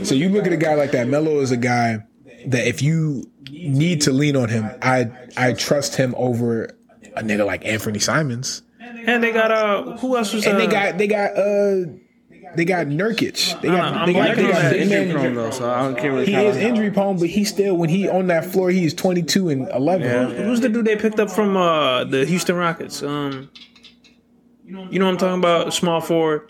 So 0.03 0.13
you 0.13 0.27
look 0.29 0.45
at 0.45 0.51
a 0.51 0.57
guy 0.57 0.75
like 0.75 0.91
that. 0.91 1.07
Melo 1.07 1.39
is 1.39 1.51
a 1.51 1.57
guy 1.57 1.99
that 2.47 2.67
if 2.67 2.81
you 2.81 3.31
need 3.49 4.01
to 4.01 4.11
lean 4.11 4.35
on 4.35 4.49
him, 4.49 4.69
I 4.81 5.09
I 5.37 5.53
trust 5.53 5.95
him 5.95 6.13
over 6.17 6.77
a 7.15 7.23
nigga 7.23 7.45
like 7.45 7.65
Anthony 7.65 7.99
Simons. 7.99 8.61
And 8.79 9.23
they 9.23 9.31
got, 9.31 9.51
uh, 9.51 9.97
who 9.97 10.17
else 10.17 10.33
was 10.33 10.45
uh, 10.45 10.51
And 10.51 10.59
they 10.59 10.67
got 10.67 10.97
they 10.97 11.07
got 11.07 11.31
uh 11.37 11.85
they 12.55 12.65
got 12.65 12.87
Nurkic. 12.87 13.61
They 13.61 13.67
got 13.67 13.93
I'm 13.93 14.07
they 14.07 14.13
got, 14.13 14.35
they 14.35 14.43
got 14.43 14.61
that 14.61 14.73
big 14.73 14.91
injury 14.91 15.13
prone 15.13 15.35
though, 15.35 15.51
so 15.51 15.69
I 15.69 15.83
don't 15.83 15.97
care 15.97 16.13
what 16.13 16.27
He 16.27 16.35
is 16.35 16.57
injury 16.57 16.91
prone, 16.91 17.17
but 17.17 17.29
he 17.29 17.43
still 17.43 17.75
when 17.75 17.89
he 17.89 18.07
on 18.07 18.27
that 18.27 18.45
floor, 18.45 18.69
he's 18.69 18.93
twenty 18.93 19.23
two 19.23 19.49
and 19.49 19.67
eleven. 19.69 20.31
Who's 20.35 20.61
the 20.61 20.69
dude 20.69 20.85
they 20.85 20.95
picked 20.95 21.19
up 21.19 21.29
from 21.29 21.57
uh, 21.57 22.03
the 22.03 22.25
Houston 22.25 22.55
Rockets? 22.55 23.03
Um, 23.03 23.49
you 24.65 24.99
know 24.99 25.05
what 25.05 25.11
I'm 25.11 25.17
talking 25.17 25.39
about? 25.39 25.73
Small 25.73 26.01
forward. 26.01 26.49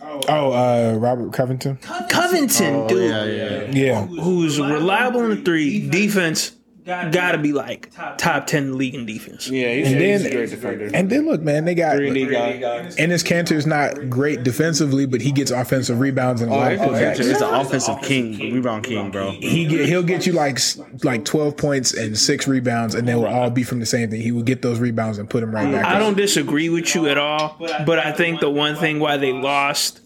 Oh, 0.00 0.52
uh, 0.52 0.96
Robert 0.98 1.32
Covington. 1.32 1.78
Covington, 2.10 2.86
dude, 2.86 3.10
yeah, 3.10 3.24
yeah. 3.24 3.70
Yeah, 3.70 4.06
who's 4.06 4.60
reliable 4.60 5.24
in 5.24 5.30
the 5.30 5.36
three, 5.36 5.88
defense 5.88 6.52
got 6.86 7.32
to 7.32 7.38
be 7.38 7.52
like 7.52 7.90
top 8.18 8.46
ten 8.46 8.64
in 8.64 8.78
league 8.78 8.94
in 8.94 9.06
defense. 9.06 9.48
Yeah, 9.48 9.72
he's, 9.74 9.92
And 9.92 10.00
he's 10.00 10.22
then- 10.22 10.30
a 10.32 10.34
great 10.34 10.50
defender. 10.50 10.90
and 10.92 11.08
then 11.10 11.26
look, 11.26 11.40
man, 11.42 11.64
they 11.64 11.74
got 11.74 11.96
Three 11.96 12.08
and 12.08 12.14
D 12.14 12.26
guy. 12.26 12.58
Enes 12.98 13.24
Kanter's 13.24 13.66
not 13.66 14.10
great 14.10 14.42
defensively, 14.42 15.06
but 15.06 15.20
he 15.22 15.32
gets 15.32 15.50
offensive 15.50 15.98
rebounds 16.00 16.42
and 16.42 16.50
a 16.50 16.54
Oh, 16.54 16.58
lot 16.58 16.72
of 16.72 16.80
putbacks. 16.80 17.16
he's 17.18 17.40
an 17.40 17.54
offensive 17.54 18.02
king, 18.02 18.38
rebound 18.52 18.84
king, 18.84 19.10
bro. 19.10 19.30
He 19.32 19.66
get 19.66 19.88
he'll 19.88 20.02
get 20.02 20.26
you 20.26 20.32
like 20.34 20.58
like 21.02 21.24
twelve 21.24 21.56
points 21.56 21.94
and 21.94 22.16
six 22.18 22.46
rebounds, 22.46 22.94
and 22.94 23.08
they 23.08 23.14
will 23.14 23.26
all 23.26 23.50
be 23.50 23.62
from 23.62 23.80
the 23.80 23.86
same 23.86 24.10
thing. 24.10 24.20
He 24.20 24.32
will 24.32 24.42
get 24.42 24.62
those 24.62 24.78
rebounds 24.78 25.18
and 25.18 25.28
put 25.28 25.40
them 25.40 25.54
right 25.54 25.70
back. 25.72 25.84
I 25.86 25.94
up. 25.94 26.00
don't 26.00 26.16
disagree 26.16 26.68
with 26.68 26.94
you 26.94 27.06
at 27.08 27.18
all, 27.18 27.56
but 27.58 27.98
I 27.98 28.12
think 28.12 28.40
the 28.40 28.50
one 28.50 28.76
thing 28.76 29.00
why 29.00 29.16
they 29.16 29.32
lost, 29.32 30.00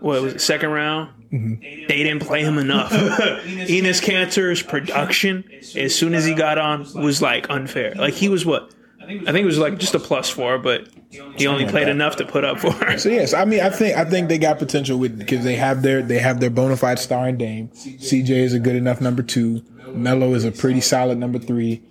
what 0.00 0.20
was 0.22 0.34
it, 0.34 0.40
second 0.40 0.70
round? 0.70 1.10
Mm-hmm. 1.32 1.86
They 1.86 2.02
didn't 2.02 2.22
play 2.22 2.42
him 2.42 2.58
enough. 2.58 2.90
Enes 2.92 4.02
Kanter's 4.02 4.62
production, 4.62 5.44
as 5.76 5.94
soon 5.94 6.14
as 6.14 6.24
he 6.24 6.34
got 6.34 6.58
on, 6.58 6.86
was 6.94 7.22
like 7.22 7.48
unfair. 7.50 7.94
Like 7.94 8.14
he 8.14 8.28
was 8.28 8.44
what? 8.44 8.74
I 9.00 9.32
think 9.32 9.38
it 9.38 9.46
was 9.46 9.58
like 9.58 9.78
just 9.78 9.94
a 9.94 9.98
plus 9.98 10.28
four, 10.28 10.58
but 10.58 10.88
he 11.36 11.46
only 11.46 11.66
played 11.66 11.88
enough 11.88 12.16
to 12.16 12.24
put 12.26 12.44
up 12.44 12.60
for. 12.60 12.98
So 12.98 13.08
yes, 13.08 13.34
I 13.34 13.44
mean 13.44 13.60
I 13.60 13.70
think 13.70 13.96
I 13.96 14.04
think 14.04 14.28
they 14.28 14.38
got 14.38 14.58
potential 14.58 14.98
with 14.98 15.18
because 15.18 15.44
they 15.44 15.56
have 15.56 15.82
their 15.82 16.02
they 16.02 16.18
have 16.18 16.40
their 16.40 16.50
bona 16.50 16.76
fide 16.76 16.98
star 16.98 17.28
in 17.28 17.36
Dame. 17.36 17.68
CJ 17.68 18.30
is 18.30 18.54
a 18.54 18.60
good 18.60 18.76
enough 18.76 19.00
number 19.00 19.22
two. 19.22 19.64
Melo 19.88 20.34
is 20.34 20.44
a 20.44 20.52
pretty 20.52 20.80
solid 20.80 21.18
number 21.18 21.38
three. 21.38 21.82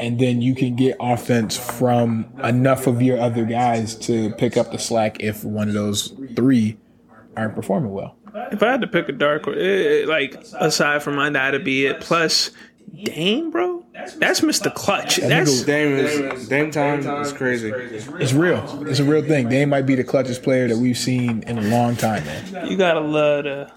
And 0.00 0.18
then 0.18 0.42
you 0.42 0.54
can 0.54 0.76
get 0.76 0.96
offense 1.00 1.56
from 1.56 2.26
enough 2.42 2.86
of 2.86 3.00
your 3.00 3.18
other 3.18 3.46
guys 3.46 3.94
to 4.00 4.30
pick 4.32 4.58
up 4.58 4.70
the 4.70 4.78
slack 4.78 5.20
if 5.20 5.42
one 5.42 5.68
of 5.68 5.74
those 5.74 6.12
three 6.34 6.76
aren't 7.34 7.54
performing 7.54 7.92
well. 7.92 8.16
If 8.52 8.62
I 8.62 8.70
had 8.70 8.80
to 8.82 8.86
pick 8.86 9.08
a 9.08 9.12
dark, 9.12 9.44
horse, 9.44 9.56
eh, 9.58 10.04
like 10.06 10.36
aside 10.58 11.02
from 11.02 11.16
my 11.16 11.30
dad 11.30 11.52
to 11.52 11.58
be 11.58 11.86
it. 11.86 12.00
Plus, 12.00 12.50
Dame, 13.04 13.50
bro, 13.50 13.84
that's 13.92 14.40
Mr. 14.40 14.72
Clutch. 14.72 15.16
That's 15.16 15.62
Dame 15.62 15.92
is 15.92 16.48
Dame 16.48 16.70
time 16.70 17.06
is 17.22 17.32
crazy. 17.32 17.70
It's 17.70 18.32
real. 18.32 18.86
It's 18.86 19.00
a 19.00 19.04
real 19.04 19.22
thing. 19.22 19.48
Dame 19.48 19.70
might 19.70 19.86
be 19.86 19.94
the 19.94 20.04
clutchest 20.04 20.42
player 20.42 20.68
that 20.68 20.76
we've 20.76 20.98
seen 20.98 21.42
in 21.44 21.58
a 21.58 21.62
long 21.62 21.96
time, 21.96 22.24
man. 22.24 22.66
You 22.66 22.76
gotta 22.76 23.00
love 23.00 23.44
the. 23.44 23.72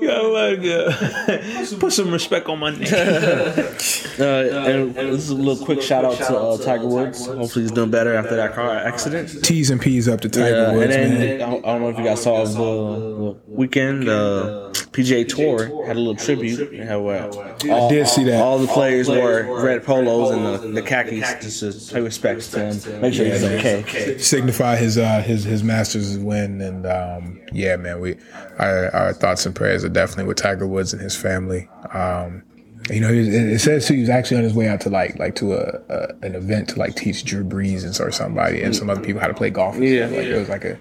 You 0.00 0.06
gotta 0.08 0.28
love. 0.28 1.80
Put 1.80 1.92
some 1.92 2.10
respect 2.12 2.48
on 2.48 2.58
my 2.58 2.70
name. 2.70 2.88
Uh, 4.18 4.24
and 4.66 4.96
this 4.96 5.22
is 5.22 5.30
a 5.30 5.34
little 5.36 5.64
quick 5.64 5.80
shout 5.80 6.04
out 6.04 6.16
to 6.16 6.36
uh, 6.36 6.58
Tiger 6.58 6.88
Woods. 6.88 7.24
Hopefully, 7.26 7.62
he's 7.62 7.70
doing 7.70 7.88
better 7.88 8.14
after 8.16 8.34
that 8.34 8.52
car 8.52 8.74
accident. 8.74 9.44
T's 9.44 9.70
and 9.70 9.80
P's 9.80 10.08
up 10.08 10.20
to 10.22 10.28
Tiger 10.28 10.50
Yeah, 10.50 10.72
Woods, 10.72 10.92
and 10.92 11.12
then 11.16 11.40
I 11.40 11.50
don't, 11.50 11.64
I 11.64 11.68
don't 11.68 11.82
know 11.82 11.88
if 11.90 11.98
you 11.98 12.04
guys 12.04 12.22
saw 12.24 12.44
the, 12.44 12.52
the 12.52 13.36
weekend. 13.46 14.08
Uh, 14.08 14.72
PGA 14.92 15.28
Tour 15.28 15.86
had 15.86 15.96
a 15.96 15.98
little 15.98 16.14
tribute. 16.16 16.70
They 16.70 16.78
had, 16.78 16.96
what, 16.96 17.66
all, 17.68 17.88
did 17.88 18.06
see 18.08 18.24
that. 18.24 18.40
All 18.40 18.58
the 18.58 18.66
players 18.66 19.08
wore 19.08 19.62
red 19.62 19.84
polos 19.84 20.30
and 20.30 20.44
the, 20.74 20.80
the 20.80 20.86
khakis 20.86 21.60
just 21.60 21.88
to 21.88 21.94
pay 21.94 22.00
respects 22.00 22.50
to 22.52 22.72
him. 22.72 23.00
Make 23.00 23.14
sure 23.14 23.26
he's 23.26 23.44
okay. 23.44 24.18
signify 24.18 24.76
his 24.76 24.98
uh 24.98 25.22
his 25.22 25.44
his 25.44 25.62
Masters 25.62 26.18
win 26.18 26.60
and 26.60 26.86
um 26.86 27.40
yeah 27.52 27.76
man 27.76 28.00
we 28.00 28.16
our, 28.58 28.90
our 28.94 29.12
thoughts 29.12 29.46
and 29.46 29.54
prayers 29.54 29.84
are 29.84 29.88
definitely 29.88 30.24
with 30.24 30.36
Tiger 30.36 30.66
Woods 30.66 30.92
and 30.92 31.02
his 31.02 31.14
family 31.16 31.68
um 31.92 32.42
you 32.90 33.00
know 33.00 33.10
it, 33.10 33.28
it 33.28 33.60
says 33.60 33.86
too 33.86 33.94
he 33.94 34.00
was 34.00 34.08
actually 34.08 34.38
on 34.38 34.42
his 34.44 34.54
way 34.54 34.68
out 34.68 34.80
to 34.82 34.90
like 34.90 35.18
like 35.18 35.34
to 35.36 35.52
a, 35.54 35.80
a 35.88 36.14
an 36.22 36.34
event 36.34 36.68
to 36.70 36.78
like 36.78 36.94
teach 36.96 37.24
Drew 37.24 37.44
Brees 37.44 37.84
and 37.84 37.98
or 38.00 38.10
somebody 38.12 38.62
and 38.62 38.74
some 38.74 38.88
other 38.88 39.02
people 39.02 39.20
how 39.20 39.28
to 39.28 39.34
play 39.34 39.50
golf 39.50 39.76
Yeah. 39.76 40.06
stuff. 40.06 40.16
like 40.18 40.26
it 40.26 40.38
was 40.38 40.48
like 40.48 40.64
a 40.64 40.78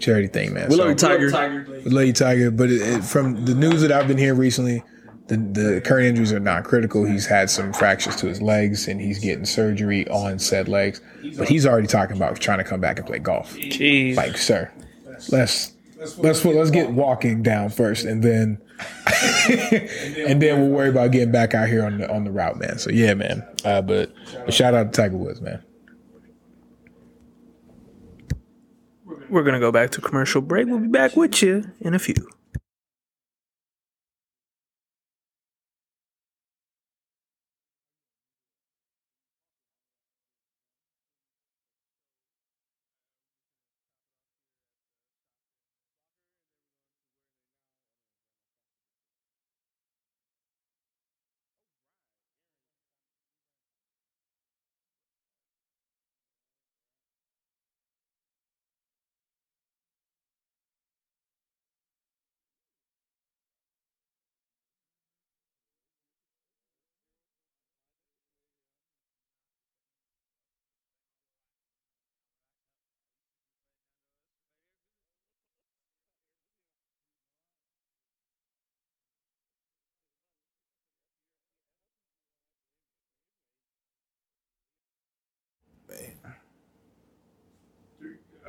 charity 0.00 0.26
thing 0.28 0.52
man 0.54 0.68
We 0.68 0.74
So- 0.76 0.80
love 0.82 0.88
you, 0.90 0.94
Tiger. 0.96 1.66
we 1.84 1.90
love 1.90 2.06
you, 2.06 2.12
Tiger. 2.12 2.50
But 2.50 2.70
it, 2.70 2.80
it, 2.82 3.04
from 3.04 3.44
the 3.44 3.54
news 3.54 3.82
that 3.82 3.92
I've 3.92 4.08
been 4.08 4.18
hearing 4.18 4.38
recently, 4.38 4.82
the, 5.28 5.36
the 5.36 5.80
current 5.84 6.06
injuries 6.06 6.32
are 6.32 6.40
not 6.40 6.64
critical. 6.64 7.04
He's 7.04 7.26
had 7.26 7.48
some 7.50 7.72
fractures 7.72 8.16
to 8.16 8.26
his 8.26 8.42
legs, 8.42 8.88
and 8.88 9.00
he's 9.00 9.20
getting 9.20 9.44
surgery 9.44 10.08
on 10.08 10.38
said 10.40 10.66
legs. 10.66 11.00
But 11.38 11.48
he's 11.48 11.66
already 11.66 11.86
talking 11.86 12.16
about 12.16 12.40
trying 12.40 12.58
to 12.58 12.64
come 12.64 12.80
back 12.80 12.98
and 12.98 13.06
play 13.06 13.20
golf. 13.20 13.54
Jeez. 13.56 14.16
Like, 14.16 14.36
sir, 14.36 14.72
let's 15.30 15.72
let's 16.18 16.44
let's 16.44 16.70
get 16.70 16.90
walking 16.90 17.42
down 17.44 17.70
first, 17.70 18.04
and 18.06 18.24
then 18.24 18.58
and 19.48 20.40
then 20.42 20.60
we'll 20.60 20.68
worry 20.70 20.88
about 20.88 21.12
getting 21.12 21.30
back 21.30 21.54
out 21.54 21.68
here 21.68 21.84
on 21.84 21.98
the 21.98 22.10
on 22.12 22.24
the 22.24 22.30
route, 22.30 22.58
man. 22.58 22.78
So 22.78 22.90
yeah, 22.90 23.14
man. 23.14 23.46
Uh, 23.64 23.82
but 23.82 24.12
but 24.44 24.52
shout 24.54 24.74
out 24.74 24.92
to 24.92 25.00
Tiger 25.02 25.16
Woods, 25.16 25.40
man. 25.40 25.62
We're 29.30 29.44
gonna 29.44 29.60
go 29.60 29.72
back 29.72 29.90
to 29.92 30.00
commercial 30.00 30.40
break. 30.40 30.66
We'll 30.66 30.80
be 30.80 30.88
back 30.88 31.16
with 31.16 31.42
you 31.42 31.70
in 31.80 31.94
a 31.94 31.98
few. 31.98 32.14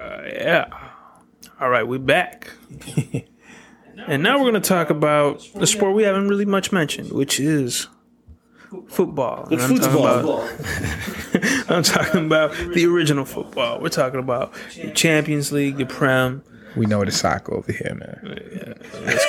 Uh, 0.01 0.21
yeah. 0.25 0.65
All 1.59 1.69
right, 1.69 1.87
we're 1.87 1.99
back. 1.99 2.51
and 4.07 4.23
now 4.23 4.37
we're 4.37 4.49
going 4.49 4.61
to 4.61 4.67
talk 4.67 4.89
about 4.89 5.47
the 5.55 5.67
sport 5.67 5.93
we 5.95 6.03
haven't 6.03 6.27
really 6.27 6.45
much 6.45 6.71
mentioned, 6.71 7.11
which 7.11 7.39
is 7.39 7.87
football. 8.87 9.47
And 9.51 9.61
I'm 9.61 9.75
talking 9.77 9.99
about- 9.99 11.69
I'm 11.69 11.83
talking 11.83 12.25
about 12.25 12.51
the 12.73 12.85
original 12.87 13.25
football. 13.25 13.79
We're 13.79 13.89
talking 13.89 14.19
about 14.19 14.53
the 14.75 14.91
Champions 14.91 15.51
League, 15.51 15.77
the 15.77 15.85
Prem. 15.85 16.43
We 16.75 16.85
know 16.85 17.03
the 17.03 17.11
soccer 17.11 17.53
over 17.53 17.71
here, 17.71 17.95
man. 17.95 18.75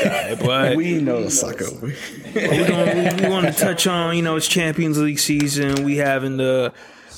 Yeah, 0.05 0.35
But 0.37 0.77
We 0.77 1.01
know 1.01 1.25
the 1.25 1.31
soccer. 1.31 1.67
we're 1.83 2.69
gonna, 2.69 3.15
we, 3.17 3.23
we 3.25 3.29
want 3.29 3.47
to 3.47 3.53
touch 3.53 3.87
on, 3.89 4.17
you 4.17 4.23
know, 4.23 4.37
it's 4.37 4.47
Champions 4.49 4.97
League 4.99 5.19
season. 5.19 5.85
We 5.85 5.97
having 5.97 6.37
the 6.37 6.73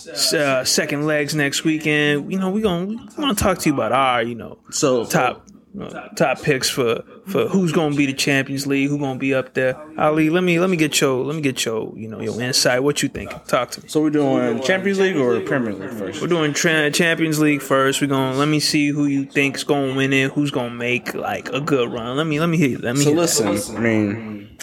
uh, 0.07 0.65
second 0.65 1.07
legs 1.07 1.34
next 1.34 1.65
weekend. 1.65 2.31
You 2.33 2.39
know, 2.39 2.50
we 2.50 2.60
gonna 2.62 2.86
we 2.86 2.97
want 3.18 3.36
to 3.39 3.42
talk 3.44 3.58
to 3.58 3.68
you 3.68 3.74
about 3.74 3.92
our, 3.92 4.23
you 4.23 4.34
know, 4.34 4.58
So 4.70 5.05
top 5.05 5.47
uh, 5.81 6.08
top 6.10 6.41
picks 6.41 6.70
for 6.70 7.02
for 7.26 7.49
who's 7.49 7.73
gonna 7.73 7.97
be 7.97 8.07
the 8.07 8.12
Champions 8.12 8.66
League, 8.66 8.89
who 8.89 8.99
gonna 8.99 9.18
be 9.18 9.34
up 9.34 9.55
there. 9.55 9.76
Ali, 9.99 10.31
let 10.31 10.44
me 10.44 10.60
let 10.60 10.70
me 10.70 10.76
get 10.76 11.00
your 11.00 11.24
let 11.24 11.34
me 11.34 11.42
get 11.42 11.65
your 11.65 11.92
you 11.97 12.07
know 12.07 12.20
your 12.20 12.41
insight. 12.41 12.83
What 12.83 13.02
you 13.02 13.08
think? 13.08 13.31
Talk 13.47 13.70
to 13.73 13.83
me. 13.83 13.89
So 13.89 14.00
we're 14.00 14.10
doing 14.10 14.62
Champions 14.62 15.00
League 15.00 15.16
or 15.16 15.41
Premier 15.41 15.73
League 15.73 15.91
first? 15.91 16.20
We're 16.23 16.28
doing 16.28 16.52
tra- 16.52 16.91
Champions 16.91 17.41
League 17.41 17.62
first. 17.62 18.00
We're 18.00 18.07
gonna 18.07 18.36
let 18.36 18.49
me 18.49 18.60
see 18.60 18.89
who 18.89 19.07
you 19.07 19.24
think's 19.24 19.65
gonna 19.65 19.94
win 19.97 20.12
it. 20.12 20.31
Who's 20.33 20.50
gonna 20.52 20.70
make 20.74 21.12
like 21.15 21.49
a 21.52 21.60
good 21.60 21.92
run? 21.92 22.16
Let 22.16 22.26
me 22.26 22.39
let 22.39 22.49
me 22.49 22.57
hear. 22.57 22.68
you. 22.68 22.78
Let 22.78 22.97
me. 22.97 23.02
So 23.02 23.10
listen, 23.10 23.76
I 23.76 23.81
mean, 23.81 24.58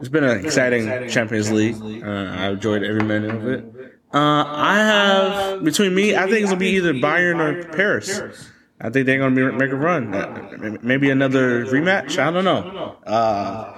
it's 0.00 0.10
been 0.10 0.24
an 0.24 0.44
exciting 0.44 1.08
Champions 1.08 1.50
League. 1.50 1.76
Uh, 2.04 2.06
I 2.08 2.48
enjoyed 2.50 2.82
every 2.82 3.04
minute 3.04 3.34
of 3.34 3.48
it. 3.48 3.64
Uh, 4.16 4.44
I 4.46 4.76
have 4.78 5.64
between 5.64 5.94
me, 5.94 6.16
I 6.16 6.22
think 6.22 6.40
it's 6.40 6.50
gonna 6.50 6.56
be 6.56 6.70
either 6.70 6.94
Bayern 6.94 7.38
or 7.38 7.68
Paris. 7.68 8.20
I 8.80 8.88
think 8.88 9.04
they're 9.06 9.18
gonna 9.18 9.34
be, 9.34 9.44
make 9.52 9.70
a 9.70 9.76
run. 9.76 10.14
Uh, 10.14 10.78
maybe 10.82 11.10
another 11.10 11.66
rematch. 11.66 12.18
I 12.18 12.30
don't 12.30 12.44
know. 12.44 12.96
Uh, 13.06 13.76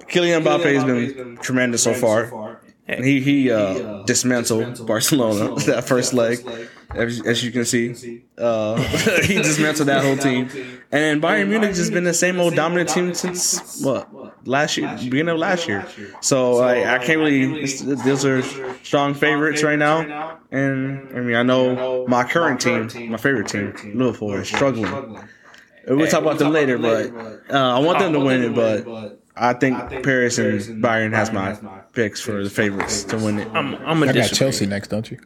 Kylian 0.00 0.42
Mbappe 0.42 0.74
has 0.74 0.84
been 0.84 1.36
tremendous 1.36 1.82
so 1.84 1.94
far. 1.94 2.60
He 2.88 3.20
he 3.20 3.50
uh, 3.50 4.02
dismantled 4.04 4.86
Barcelona 4.86 5.54
that 5.66 5.84
first 5.86 6.14
leg, 6.14 6.38
as, 6.94 7.20
as 7.26 7.44
you 7.44 7.50
can 7.52 7.66
see. 7.66 8.24
Uh, 8.38 8.76
he 9.22 9.34
dismantled 9.34 9.88
that 9.88 10.02
whole 10.06 10.16
team, 10.16 10.48
and 10.90 11.20
Bayern 11.20 11.48
Munich 11.48 11.76
has 11.76 11.90
been 11.90 12.04
the 12.04 12.14
same 12.14 12.40
old 12.40 12.54
dominant 12.54 12.88
team 12.88 13.12
since 13.12 13.82
what 13.82 14.08
last 14.46 14.78
year, 14.78 14.88
beginning 14.96 15.28
of 15.28 15.38
last 15.38 15.68
year. 15.68 15.86
So 16.22 16.52
like, 16.56 16.86
I 16.86 16.96
can't 16.98 17.18
really. 17.18 17.62
it's- 17.62 17.82
Those 17.82 18.24
are 18.24 18.42
strong 18.82 19.12
favorites 19.12 19.62
right 19.62 19.78
now, 19.78 20.38
and 20.50 21.10
I 21.14 21.20
mean 21.20 21.36
I 21.36 21.42
know 21.42 22.06
my 22.08 22.24
current 22.24 22.58
team, 22.60 22.88
my 23.10 23.18
favorite 23.18 23.48
team, 23.48 23.74
Liverpool, 23.94 24.32
is 24.32 24.48
struggling. 24.48 25.18
We'll 25.86 26.06
talk 26.06 26.22
about 26.22 26.38
them 26.38 26.52
later, 26.52 26.78
but 26.78 27.12
uh, 27.50 27.76
I 27.76 27.78
want 27.80 27.98
them 27.98 28.12
to 28.14 28.20
win 28.20 28.42
it. 28.44 28.54
But 28.54 29.17
I 29.40 29.52
think 29.54 30.02
Paris 30.02 30.38
and 30.38 30.82
Bayern 30.82 31.12
has 31.14 31.32
my 31.32 31.54
picks 31.92 32.20
for 32.20 32.42
the 32.42 32.50
favorites 32.50 33.04
to 33.04 33.16
win 33.16 33.38
it. 33.38 33.48
I'm 33.54 33.74
I'm 33.76 34.02
a 34.02 34.06
I 34.06 34.12
got. 34.12 34.32
Chelsea 34.32 34.66
next, 34.66 34.88
don't 34.88 35.10
you? 35.10 35.18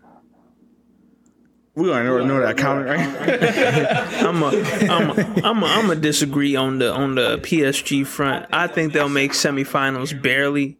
We 1.75 1.91
already 1.91 2.27
know, 2.27 2.39
know 2.39 2.47
that 2.47 2.59
counted, 2.59 2.85
right? 2.85 3.01
I'm 4.23 4.43
a, 4.43 4.49
I'm 4.93 5.11
a, 5.11 5.47
I'm 5.47 5.63
a, 5.63 5.67
I'm 5.67 5.91
a 5.91 5.97
disagree 5.97 6.55
on 6.55 6.79
the 6.79 6.93
on 6.93 7.15
the 7.15 7.39
PSG 7.39 8.07
front. 8.07 8.47
I 8.53 8.67
think 8.67 8.93
they'll 8.93 9.09
make 9.09 9.33
semifinals 9.33 10.21
barely, 10.21 10.77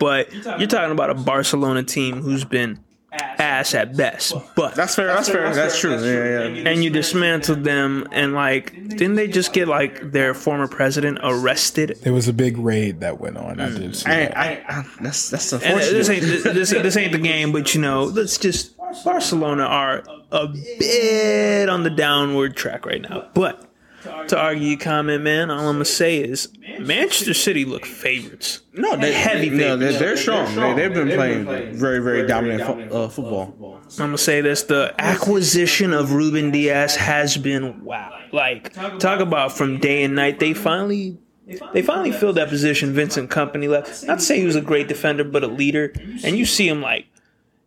but 0.00 0.32
you're 0.34 0.66
talking 0.66 0.90
about 0.90 1.10
a 1.10 1.14
Barcelona 1.14 1.84
team 1.84 2.22
who's 2.22 2.44
been 2.44 2.80
ass 3.12 3.74
at 3.74 3.96
best. 3.96 4.34
But 4.54 4.74
That's 4.74 4.94
fair. 4.94 5.06
That's 5.06 5.28
fair. 5.28 5.54
That's 5.54 5.78
true. 5.78 5.92
Yeah, 5.92 6.46
yeah. 6.46 6.68
and 6.68 6.82
you 6.82 6.90
dismantled 6.90 7.64
them 7.64 8.08
and 8.12 8.32
like 8.32 8.72
didn't 8.88 9.16
they 9.16 9.28
just 9.28 9.52
get 9.52 9.68
like 9.68 10.12
their 10.12 10.34
former 10.34 10.68
president 10.68 11.18
arrested? 11.22 11.98
There 12.02 12.12
was 12.12 12.28
a 12.28 12.32
big 12.32 12.56
raid 12.58 13.00
that 13.00 13.20
went 13.20 13.36
on. 13.36 13.60
I 13.60 13.70
did 13.70 13.96
see. 13.96 14.06
I, 14.06 14.14
that. 14.16 14.36
I, 14.36 14.50
I, 14.68 14.84
that's 15.00 15.30
that's 15.30 15.52
And 15.52 15.60
this 15.62 16.08
unfortunate. 16.08 16.10
ain't 16.10 16.54
this, 16.54 16.70
this 16.70 16.96
ain't 16.96 17.12
the 17.12 17.18
game, 17.18 17.52
but 17.52 17.74
you 17.74 17.80
know, 17.80 18.04
let's 18.04 18.38
just 18.38 18.76
Barcelona 19.04 19.64
are 19.64 20.04
a 20.30 20.48
bit 20.48 21.68
on 21.68 21.82
the 21.82 21.90
downward 21.90 22.56
track 22.56 22.86
right 22.86 23.00
now. 23.00 23.28
But 23.34 23.71
to 24.28 24.38
argue 24.38 24.68
your 24.68 24.78
comment, 24.78 25.22
man, 25.22 25.50
all 25.50 25.68
I'm 25.68 25.74
gonna 25.74 25.84
say 25.84 26.18
is 26.18 26.48
Manchester 26.80 27.34
City 27.34 27.64
look 27.64 27.84
favorites. 27.86 28.62
No, 28.72 28.96
they're 28.96 29.12
Heavy 29.12 29.50
No, 29.50 29.76
they're, 29.76 29.92
favorites. 29.92 29.98
they're 29.98 30.16
strong. 30.16 30.54
They, 30.54 30.74
they've 30.88 30.94
been 30.94 31.16
playing 31.16 31.44
very, 31.76 32.00
very 32.00 32.26
dominant 32.26 32.62
fo- 32.90 33.04
uh, 33.04 33.08
football. 33.08 33.54
I'm 33.98 34.06
gonna 34.06 34.18
say 34.18 34.40
this: 34.40 34.62
the 34.64 34.94
acquisition 34.98 35.92
of 35.92 36.12
Ruben 36.12 36.50
Dias 36.50 36.96
has 36.96 37.36
been 37.36 37.84
wow. 37.84 38.18
Like 38.32 38.72
talk 38.98 39.20
about 39.20 39.52
from 39.52 39.78
day 39.78 40.02
and 40.04 40.14
night. 40.14 40.38
They 40.40 40.54
finally. 40.54 41.18
They 41.74 41.82
finally 41.82 42.12
filled 42.12 42.36
that 42.36 42.48
position. 42.48 42.92
Vincent 42.92 43.28
Kompany 43.28 43.68
left. 43.68 44.04
Not 44.04 44.20
to 44.20 44.24
say 44.24 44.38
he 44.38 44.46
was 44.46 44.54
a 44.56 44.60
great 44.62 44.86
defender, 44.88 45.24
but 45.24 45.42
a 45.42 45.48
leader. 45.48 45.92
And 46.24 46.38
you 46.38 46.46
see 46.46 46.66
him 46.68 46.80
like 46.80 47.06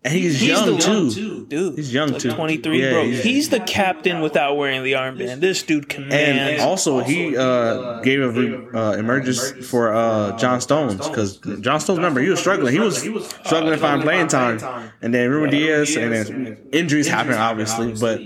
And 0.05 0.13
he's, 0.13 0.39
He's 0.39 0.49
young 0.49 0.75
the 0.75 0.77
too. 0.77 1.45
dude. 1.47 1.75
He's 1.77 1.91
young, 1.91 2.11
like 2.11 2.21
too. 2.21 2.31
23, 2.31 2.79
Yeah, 2.79 2.89
bro. 2.91 3.01
yeah. 3.01 3.21
He's 3.23 3.49
the 3.49 3.59
captain 3.59 4.21
without 4.21 4.55
wearing 4.55 4.83
the 4.83 4.91
armband. 4.93 5.39
This 5.39 5.63
dude 5.63 5.85
And 5.85 5.89
commands. 5.89 6.61
also, 6.61 6.99
he 6.99 7.35
uh, 7.35 8.01
gave 8.01 8.21
a 8.21 8.29
re- 8.29 8.67
uh, 8.71 8.91
emerges 8.97 9.67
for 9.67 9.91
uh, 9.95 10.37
John 10.37 10.61
Stones 10.61 11.07
because 11.07 11.37
John 11.61 11.79
Stones, 11.79 11.97
remember, 11.97 12.21
he 12.21 12.29
was 12.29 12.39
struggling. 12.39 12.71
He 12.73 12.79
was 12.79 12.97
struggling 13.45 13.71
to 13.73 13.77
find 13.79 14.03
playing 14.03 14.27
time, 14.27 14.59
and 15.01 15.11
then 15.11 15.27
Ruben 15.31 15.49
Dias, 15.49 15.95
and 15.95 16.13
then 16.13 16.57
injuries 16.71 17.07
happen, 17.07 17.33
obviously. 17.33 17.93
But 17.93 18.21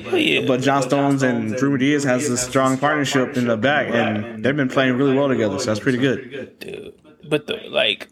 but 0.48 0.60
John 0.60 0.84
Stones 0.84 1.24
and 1.24 1.52
Ruben 1.62 1.80
Dias 1.80 2.04
has 2.04 2.28
a 2.30 2.36
strong 2.36 2.78
partnership 2.78 3.38
in 3.38 3.48
the 3.48 3.56
back, 3.56 3.88
and 3.90 4.44
they've 4.44 4.54
been 4.56 4.68
playing 4.68 4.98
really 4.98 5.16
well 5.16 5.30
together. 5.30 5.58
So 5.60 5.68
that's 5.68 5.80
pretty 5.80 5.98
good. 6.00 6.60
dude. 6.60 6.94
But 7.30 7.48
the 7.48 7.56
like, 7.70 8.10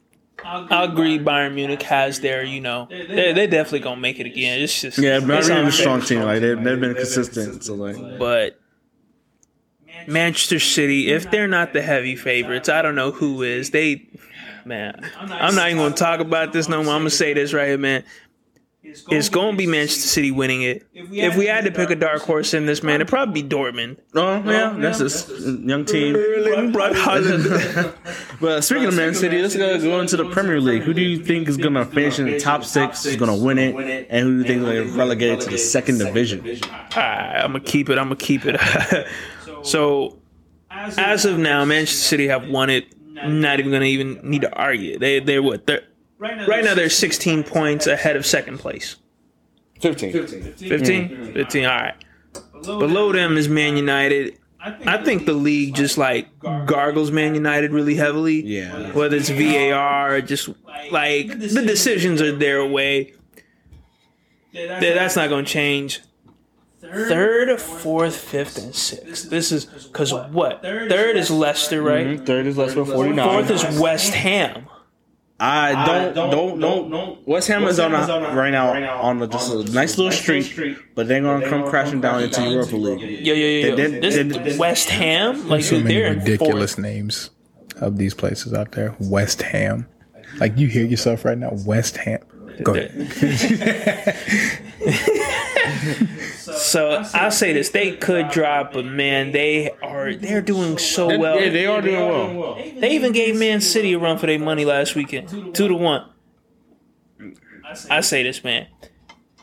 I 0.47 0.83
agree. 0.85 1.19
Bayern 1.19 1.53
Munich 1.55 1.81
has 1.83 2.19
their, 2.21 2.43
you 2.43 2.61
know, 2.61 2.87
they 2.89 3.33
they 3.33 3.47
definitely 3.47 3.79
gonna 3.79 3.99
make 4.01 4.19
it 4.19 4.25
again. 4.25 4.61
It's 4.61 4.81
just 4.81 4.97
Yeah, 4.97 5.19
but 5.19 5.27
Bayern 5.27 5.27
Munich 5.27 5.41
is 5.43 5.49
a 5.49 5.55
unfair. 5.57 5.71
strong 5.71 6.01
team. 6.01 6.21
Like 6.21 6.41
they've, 6.41 6.63
they've 6.63 6.79
been 6.79 6.95
consistent. 6.95 7.63
So 7.63 7.75
like, 7.75 7.97
But 8.19 8.59
Manchester 10.07 10.59
City, 10.59 11.11
if 11.11 11.29
they're 11.31 11.47
not 11.47 11.73
the 11.73 11.81
heavy 11.81 12.15
favorites, 12.15 12.69
I 12.69 12.81
don't 12.81 12.95
know 12.95 13.11
who 13.11 13.41
is. 13.41 13.71
They, 13.71 14.07
man, 14.65 15.09
I'm 15.19 15.55
not 15.55 15.67
even 15.69 15.77
gonna 15.81 15.95
talk 15.95 16.19
about 16.19 16.53
this 16.53 16.69
no 16.69 16.83
more. 16.83 16.93
I'm 16.93 17.01
gonna 17.01 17.09
say 17.09 17.33
this 17.33 17.53
right 17.53 17.67
here, 17.67 17.77
man. 17.77 18.03
It's 19.09 19.29
going 19.29 19.51
to 19.51 19.57
be 19.57 19.67
Manchester 19.67 20.07
City 20.07 20.31
winning 20.31 20.61
it. 20.63 20.87
If 20.93 21.35
we 21.35 21.45
had 21.45 21.65
to 21.65 21.71
pick 21.71 21.89
a 21.89 21.95
dark 21.95 22.21
horse 22.21 22.53
in 22.53 22.65
this, 22.65 22.83
man, 22.83 22.95
it'd 22.95 23.07
probably 23.07 23.41
be 23.41 23.47
Dortmund. 23.47 23.97
oh 24.15 24.43
yeah, 24.49 24.73
oh, 24.75 24.79
that's 24.79 24.99
a 25.01 25.51
young 25.51 25.85
team. 25.85 26.13
But 28.39 28.63
speaking 28.63 28.85
of 28.85 28.95
Man 28.95 29.13
City, 29.13 29.41
let's 29.41 29.55
go, 29.55 29.79
go 29.79 29.99
into 29.99 30.17
the 30.17 30.29
Premier 30.29 30.59
League. 30.59 30.83
Who 30.83 30.93
do 30.93 31.01
you 31.01 31.23
think 31.23 31.47
is 31.47 31.57
going 31.57 31.73
to 31.73 31.85
finish 31.85 32.19
in 32.19 32.25
the 32.25 32.39
top 32.39 32.63
six, 32.63 33.05
is 33.05 33.15
going 33.15 33.37
to 33.37 33.45
win 33.45 33.57
it, 33.57 34.07
and 34.09 34.25
who 34.25 34.31
do 34.31 34.37
you 34.41 34.43
think 34.43 34.59
is 34.59 34.65
going 34.65 34.77
to 34.77 34.89
get 34.91 34.97
relegated 34.97 35.41
to 35.41 35.49
the 35.49 35.57
second 35.57 35.99
division? 35.99 36.41
Alright, 36.97 37.43
I'm 37.43 37.51
gonna 37.51 37.59
keep 37.59 37.89
it. 37.89 37.97
I'm 37.97 38.05
gonna 38.05 38.15
keep 38.15 38.41
it. 38.45 38.59
so, 39.63 40.19
as 40.71 41.25
of 41.25 41.37
now, 41.37 41.63
Manchester 41.65 41.97
City 41.97 42.27
have 42.27 42.47
won 42.49 42.69
it. 42.69 42.93
Not 43.13 43.59
even 43.59 43.71
gonna 43.71 43.85
even 43.85 44.19
need 44.23 44.41
to 44.41 44.53
argue. 44.53 44.97
They 44.99 45.19
they're 45.19 45.41
what? 45.41 45.65
They're 45.65 45.83
right 46.17 46.63
now. 46.63 46.73
They're 46.73 46.89
16 46.89 47.43
points 47.43 47.87
ahead 47.87 48.15
of 48.15 48.25
second 48.25 48.59
place. 48.59 48.97
15. 49.81 50.11
15, 50.11 50.41
15. 50.43 50.67
15 50.67 51.09
mm-hmm. 51.33 51.69
All 51.69 51.77
right. 51.77 51.95
Below 52.63 53.11
them 53.11 53.37
is 53.37 53.47
Man 53.47 53.77
United. 53.77 54.37
I 54.59 54.97
think 55.03 55.25
the 55.25 55.33
league 55.33 55.75
just 55.75 55.97
like 55.97 56.27
gargles 56.39 57.11
Man 57.11 57.35
United 57.35 57.71
really 57.71 57.95
heavily. 57.95 58.43
Yeah. 58.43 58.91
Whether 58.91 59.17
it's 59.17 59.29
VAR 59.29 60.15
or 60.15 60.21
just 60.21 60.49
like 60.91 61.27
the 61.27 61.63
decisions 61.65 62.21
are 62.21 62.35
their 62.35 62.65
way. 62.65 63.13
That's 64.53 65.15
not 65.15 65.29
going 65.29 65.45
to 65.45 65.51
change. 65.51 66.01
Third, 66.79 67.59
fourth, 67.59 68.15
fifth, 68.15 68.57
and 68.57 68.73
sixth. 68.73 69.29
This 69.29 69.51
is 69.51 69.65
because 69.65 70.13
what? 70.13 70.61
Third 70.61 71.17
is 71.17 71.29
Leicester, 71.31 71.81
right? 71.81 72.07
Mm-hmm. 72.07 72.25
Third 72.25 72.45
is 72.45 72.57
Leicester 72.57 72.85
49. 72.85 73.29
Fourth 73.29 73.49
is 73.49 73.79
West 73.79 74.13
Ham. 74.13 74.67
I 75.39 76.11
don't, 76.13 76.59
don't, 76.59 76.89
don't, 76.89 77.27
West 77.27 77.47
Ham 77.49 77.63
is 77.65 77.79
on 77.79 77.93
a, 77.93 78.33
right 78.35 78.49
now 78.49 79.01
on 79.01 79.21
a, 79.21 79.27
just 79.27 79.53
a 79.53 79.63
nice 79.71 79.97
little 79.97 80.11
streak, 80.11 80.77
but 80.95 81.07
they're 81.07 81.21
going 81.21 81.41
to 81.41 81.49
come 81.49 81.67
crashing 81.69 82.01
down 82.01 82.23
into 82.23 82.41
Europa 82.49 82.75
League. 82.75 83.25
Yo, 83.25 83.33
yo, 83.33 83.47
yo, 83.47 83.67
yo. 83.69 83.75
Then- 83.75 84.01
This 84.01 84.15
then- 84.15 84.57
West 84.57 84.89
Ham, 84.89 85.47
like 85.47 85.63
so 85.63 85.79
many 85.79 86.01
ridiculous 86.01 86.73
fourth. 86.73 86.83
names 86.83 87.29
of 87.79 87.97
these 87.97 88.15
places 88.15 88.53
out 88.53 88.71
there. 88.71 88.95
West 88.99 89.43
Ham. 89.43 89.87
Like 90.39 90.57
you 90.57 90.67
hear 90.67 90.85
yourself 90.85 91.23
right 91.23 91.37
now. 91.37 91.51
West 91.65 91.97
Ham. 91.97 92.19
Go 92.63 92.73
ahead. 92.73 94.17
So 96.57 97.03
I'll 97.13 97.31
say 97.31 97.53
this: 97.53 97.69
they 97.69 97.95
could 97.95 98.29
drop, 98.29 98.73
but 98.73 98.85
man, 98.85 99.31
they 99.31 99.71
are 99.81 100.13
they're 100.13 100.41
doing 100.41 100.77
so 100.77 101.17
well. 101.19 101.39
Yeah, 101.39 101.49
they 101.49 101.65
are 101.65 101.81
doing 101.81 102.37
well. 102.37 102.55
They 102.55 102.91
even 102.91 103.11
gave 103.11 103.37
Man 103.37 103.61
City 103.61 103.93
a 103.93 103.99
run 103.99 104.17
for 104.17 104.27
their 104.27 104.39
money 104.39 104.65
last 104.65 104.95
weekend, 104.95 105.29
two 105.53 105.67
to 105.67 105.75
one. 105.75 106.09
I 107.89 108.01
say 108.01 108.23
this, 108.23 108.43
man. 108.43 108.67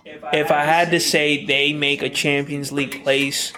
If 0.04 0.50
I 0.50 0.64
had 0.64 0.90
to 0.90 1.00
say 1.00 1.44
they 1.44 1.72
make 1.72 2.02
a 2.02 2.08
Champions 2.08 2.72
League 2.72 3.04
place, 3.04 3.52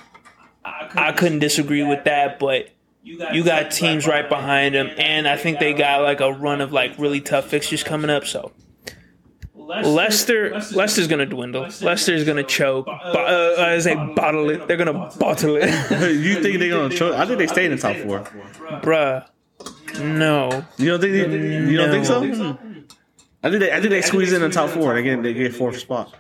I 0.65 1.13
couldn't 1.13 1.39
disagree 1.39 1.83
with 1.83 2.05
that. 2.05 2.39
But 2.39 2.71
you 3.03 3.45
got 3.45 3.71
teams 3.71 4.07
right 4.07 4.29
behind 4.29 4.75
them, 4.75 4.91
and 4.99 5.29
I 5.29 5.37
think 5.37 5.61
they 5.61 5.73
got 5.73 6.03
like 6.03 6.21
a 6.21 6.33
run 6.33 6.61
of 6.61 6.73
like 6.73 6.99
really 6.99 7.21
tough 7.21 7.47
fixtures 7.47 7.83
coming 7.85 8.11
up. 8.11 8.25
So 8.27 8.53
Leicester, 9.67 10.51
Leicester's 10.73 11.09
gonna 11.09 11.27
dwindle. 11.27 11.63
Leicester's 11.83 12.25
gonna 12.25 12.43
choke. 12.45 12.87
Bo- 12.87 12.93
uh, 13.59 13.63
I 13.63 13.79
say 13.81 13.95
bottle 13.95 14.49
it. 14.51 14.67
They're 14.69 14.77
gonna 14.77 15.11
bottle 15.19 15.57
it, 15.57 15.65
you 16.15 16.43
think 16.43 16.59
they're 16.59 16.69
going 16.71 16.91
to 16.91 16.97
choke? 16.97 17.15
I 17.15 17.27
think 17.27 17.39
they 17.39 17.47
stay 17.47 17.65
in 17.67 17.73
the 17.73 17.79
top 17.79 17.97
four. 17.97 18.21
bruh. 18.81 19.27
No, 20.01 20.65
You 20.77 20.91
don't 20.91 21.01
think 21.01 21.13
they, 21.13 21.71
you 21.71 21.77
don't 21.77 21.91
think 21.91 22.05
so? 22.05 22.21
Hmm. 22.21 22.81
I 23.43 23.49
think 23.51 23.61
they, 23.61 23.73
I 23.73 23.79
think 23.81 23.91
they 23.91 24.03
squeeze 24.03 24.33
in 24.33 24.43
the 24.43 24.51
top 24.51 24.71
four. 24.71 24.95
They 24.95 25.03
get, 25.03 25.23
they 25.23 25.33
get 25.33 25.55
fourth 25.55 25.79
spot. 25.79 26.15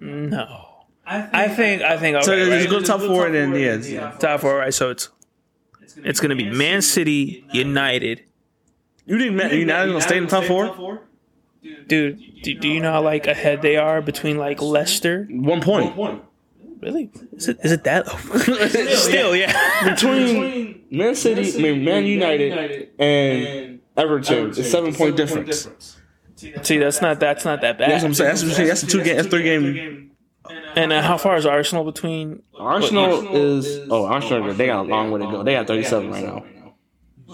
no. 0.00 0.68
I 1.04 1.48
think 1.48 1.82
I 1.82 1.98
think 1.98 2.22
So 2.22 2.32
okay, 2.32 2.44
they 2.44 2.50
just 2.62 2.66
right? 2.66 2.70
go 2.70 2.80
to 2.80 2.86
top 2.86 3.00
four 3.00 3.26
and 3.26 3.34
then 3.34 3.54
yeah. 3.84 4.12
top 4.12 4.40
four. 4.40 4.56
Right, 4.56 4.72
so 4.72 4.90
it's 4.90 5.08
it's 5.96 6.20
gonna 6.20 6.36
be 6.36 6.48
Man 6.50 6.80
City, 6.80 7.44
United. 7.52 8.22
You 9.04 9.18
think 9.18 9.34
Man 9.34 9.50
United 9.50 9.88
gonna 9.88 10.00
stay 10.00 10.16
in 10.18 10.24
the 10.24 10.30
top 10.30 10.44
four? 10.44 11.00
Dude, 11.86 12.20
do, 12.42 12.54
do 12.54 12.68
you 12.68 12.80
know 12.80 12.92
how 12.92 13.02
like 13.02 13.26
ahead 13.26 13.62
they 13.62 13.76
are 13.76 14.02
between 14.02 14.36
like 14.36 14.60
Leicester? 14.60 15.26
One 15.30 15.60
point 15.60 15.96
Really? 16.80 17.10
Is 17.32 17.48
it 17.48 17.58
is 17.62 17.70
it 17.70 17.84
that? 17.84 18.08
Still, 18.98 19.36
yeah. 19.36 19.88
between 19.88 20.84
Man 20.90 21.14
City, 21.14 21.56
I 21.56 21.62
mean 21.62 21.84
Man 21.84 22.04
United 22.04 22.90
and 22.98 23.80
Everton. 23.96 24.50
It's 24.50 24.68
seven 24.68 24.92
point 24.92 25.16
difference. 25.16 25.68
See, 26.34 26.78
that's 26.78 27.00
not 27.00 27.20
that's 27.20 27.44
not 27.44 27.60
that 27.60 27.78
bad. 27.78 27.90
That's 27.90 28.02
what 28.02 28.08
I'm 28.08 28.14
saying. 28.14 28.28
That's, 28.30 28.42
what 28.42 28.48
I'm 28.48 28.54
saying. 28.56 28.68
that's 28.68 28.82
a 28.82 28.86
two 28.88 29.04
game, 29.04 29.16
that's 29.16 29.28
three 29.28 29.44
game. 29.44 30.10
And 30.74 30.92
uh, 30.92 31.02
how 31.02 31.18
far 31.18 31.36
is 31.36 31.46
Arsenal 31.46 31.84
between? 31.84 32.42
Arsenal 32.58 33.36
is 33.36 33.86
oh 33.88 34.06
Arsenal. 34.06 34.52
They 34.52 34.66
got 34.66 34.86
a 34.86 34.88
long 34.88 35.12
way 35.12 35.20
to 35.20 35.26
go. 35.26 35.42
They 35.44 35.52
got 35.52 35.68
37 35.68 36.10
right 36.10 36.24
now. 36.24 36.44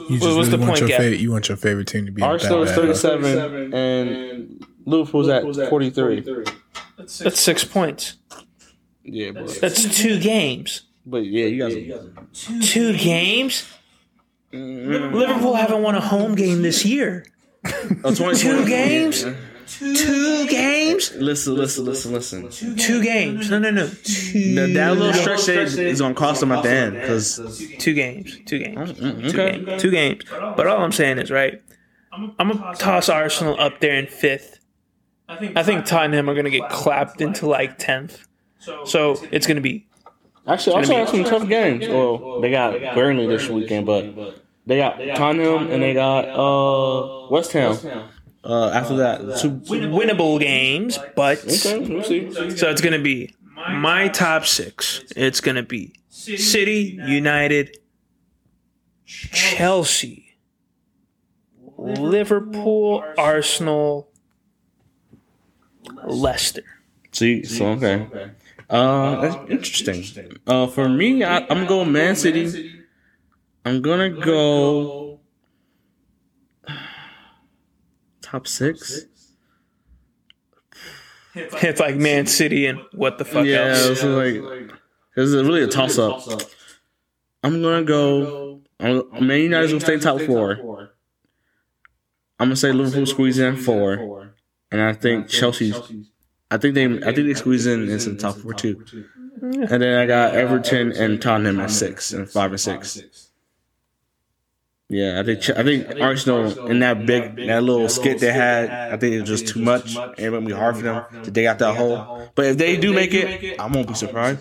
You 0.08 0.18
just 0.18 0.36
what's 0.36 0.48
really 0.48 0.50
the 0.50 0.58
want 0.58 0.68
point 0.68 0.80
your 0.80 0.88
gap? 0.88 0.98
favorite. 0.98 1.20
You 1.20 1.32
want 1.32 1.48
your 1.48 1.56
favorite 1.56 1.86
team 1.88 2.06
to 2.06 2.12
be 2.12 2.22
Arsenal 2.22 2.62
is 2.62 2.70
that 2.74 2.76
bad. 2.76 2.88
huh? 2.88 2.92
37 2.92 3.74
and 3.74 4.66
Liverpool's 4.86 5.28
at 5.28 5.42
43. 5.68 6.44
That's 6.96 7.40
six 7.40 7.64
points. 7.64 8.16
Yeah, 9.04 9.30
but, 9.32 9.58
That's 9.60 9.96
two 9.96 10.18
games. 10.20 10.82
but 11.06 11.24
yeah, 11.24 11.46
you 11.46 11.58
guys. 11.92 12.68
Two 12.68 12.96
games. 12.96 13.66
Mm-hmm. 14.52 15.14
Liverpool 15.14 15.54
haven't 15.54 15.82
won 15.82 15.94
a 15.94 16.00
home 16.00 16.34
game 16.34 16.62
this 16.62 16.84
year. 16.84 17.24
Oh, 18.04 18.14
20, 18.14 18.38
Two 18.38 18.66
games? 18.66 19.24
Two 19.68 20.48
games? 20.48 21.14
Listen, 21.14 21.55
listen, 21.55 21.84
listen, 21.84 22.12
listen. 22.12 22.76
Two 22.76 23.02
games. 23.02 23.50
No, 23.50 23.58
no, 23.58 23.70
no. 23.70 23.88
Two, 23.88 24.55
That, 24.55 24.72
that 24.74 24.97
little 24.97 25.12
stretch 25.12 25.44
there 25.47 25.62
is 25.62 26.00
gonna 26.00 26.14
cost 26.14 26.40
them 26.40 26.52
at 26.52 26.62
the 26.62 26.70
end 26.70 26.94
because 26.94 27.38
two 27.78 27.94
games. 27.94 28.38
Two 28.47 28.58
games. 28.58 28.98
Two 28.98 29.06
okay. 29.06 29.64
games. 29.64 29.82
Two 29.82 29.90
games. 29.90 30.24
But 30.30 30.66
all 30.66 30.82
I'm 30.82 30.92
saying 30.92 31.18
is, 31.18 31.30
right, 31.30 31.62
I'm 32.12 32.34
going 32.36 32.58
to 32.58 32.74
toss 32.78 33.08
Arsenal 33.08 33.58
up 33.60 33.80
there 33.80 33.94
in 33.94 34.06
fifth. 34.06 34.58
I 35.28 35.62
think 35.62 35.84
Tottenham 35.84 36.28
are 36.28 36.34
going 36.34 36.47
to 36.47 36.50
get 36.50 36.70
clapped 36.70 37.20
into 37.20 37.47
like 37.47 37.78
10th. 37.78 38.24
So 38.86 39.16
it's 39.30 39.47
going 39.47 39.56
to 39.56 39.62
be 39.62 39.86
Actually, 40.47 40.76
also 40.76 40.97
have 40.97 41.08
some 41.10 41.24
tough 41.24 41.47
games. 41.47 41.86
Well, 41.86 42.40
they 42.40 42.50
got 42.50 42.94
Burnley 42.94 43.26
this 43.26 43.48
weekend, 43.48 43.84
but 43.86 44.42
they 44.66 44.78
got 44.78 44.98
Tottenham 45.16 45.70
and 45.70 45.82
they 45.82 45.92
got 45.92 46.24
uh 46.28 47.28
West 47.30 47.52
Ham. 47.52 47.76
Uh, 48.44 48.70
after 48.70 48.97
that, 48.97 49.18
two, 49.41 49.50
winnable 49.67 50.39
games, 50.41 50.99
but 51.17 51.39
okay, 51.44 51.78
we'll 51.81 52.02
see. 52.05 52.31
so 52.57 52.70
it's 52.70 52.81
going 52.81 52.92
to 52.92 53.02
be 53.02 53.34
my 53.73 54.08
top 54.08 54.47
six. 54.47 55.05
It's 55.17 55.41
going 55.41 55.57
to 55.57 55.62
be 55.62 55.94
City, 56.08 56.99
United, 57.07 57.78
Chelsea, 59.05 60.36
Liverpool, 61.76 63.05
Arsenal, 63.17 64.08
Leicester. 66.05 66.62
See, 67.12 67.44
so 67.44 67.68
okay. 67.70 68.07
Uh, 68.70 69.20
that's 69.20 69.50
interesting. 69.50 70.05
Uh, 70.47 70.67
for 70.67 70.89
me, 70.89 71.25
I, 71.25 71.47
I'm 71.49 71.67
going 71.67 71.91
Man 71.91 72.17
City. 72.17 72.84
I'm 73.65 73.81
gonna 73.83 74.10
go 74.10 75.07
top 78.31 78.47
six. 78.47 79.07
It's 81.34 81.81
like 81.81 81.97
Man 81.97 82.26
City 82.26 82.66
and 82.66 82.81
what 82.92 83.18
the 83.18 83.24
fuck 83.24 83.44
Yeah, 83.47 83.66
else. 83.68 83.86
this 83.89 84.02
is 84.02 84.05
like 84.05 84.70
this 85.15 85.28
is 85.31 85.34
really 85.47 85.62
a 85.62 85.66
toss 85.68 85.98
up. 85.98 86.20
I'm 87.44 87.62
gonna 87.62 87.84
go. 87.84 88.62
I'm, 88.81 89.26
Man 89.26 89.40
United's 89.40 89.73
gonna 89.73 89.81
stay 89.81 89.98
top 89.98 90.20
four. 90.23 90.90
I'm 92.40 92.48
gonna 92.48 92.57
say 92.57 92.73
Liverpool 92.73 93.07
squeeze 93.07 93.39
in 93.39 93.57
four, 93.57 94.32
and 94.70 94.81
I 94.81 94.92
think 94.92 95.28
Chelsea's. 95.28 95.76
I 96.50 96.57
think 96.57 96.74
they. 96.74 96.84
I 96.86 97.12
think 97.12 97.28
they 97.28 97.34
squeeze 97.34 97.66
in 97.66 97.89
into 97.89 98.10
the 98.10 98.16
top 98.16 98.36
four 98.36 98.55
too. 98.55 98.84
And 99.40 99.68
then 99.82 99.98
I 99.98 100.07
got 100.07 100.34
Everton 100.34 100.92
and 100.92 101.23
Tottenham 101.23 101.60
at 101.60 101.70
six 101.70 102.12
and 102.12 102.28
five 102.28 102.50
and 102.50 102.60
six. 102.60 103.27
Yeah, 104.91 105.20
I 105.20 105.23
think 105.23 105.41
Ch- 105.42 105.50
I 105.50 105.62
think 105.65 106.00
Arsenal 106.00 106.67
in 106.67 106.78
that 106.81 107.05
big 107.05 107.36
that 107.47 107.62
little 107.62 107.89
skit 107.91 108.20
they 108.20 108.33
had, 108.33 108.70
I 108.70 108.97
think 108.97 109.15
it 109.17 109.20
was 109.20 109.28
just 109.28 109.49
too 109.49 109.60
much. 109.60 109.97
and 109.97 110.15
It 110.18 110.31
would 110.31 110.47
be 110.47 110.52
hard 110.52 110.76
for 110.76 110.83
them 110.83 111.05
to 111.25 111.31
dig 111.31 111.44
out 111.44 111.58
that 111.58 111.76
hole. 111.76 112.31
But 112.34 112.47
if 112.47 112.57
they 112.57 112.76
do 112.78 112.94
make 112.94 113.12
it, 113.12 113.60
I 113.60 113.67
won't 113.67 113.86
be 113.89 113.94
surprised. 113.94 114.41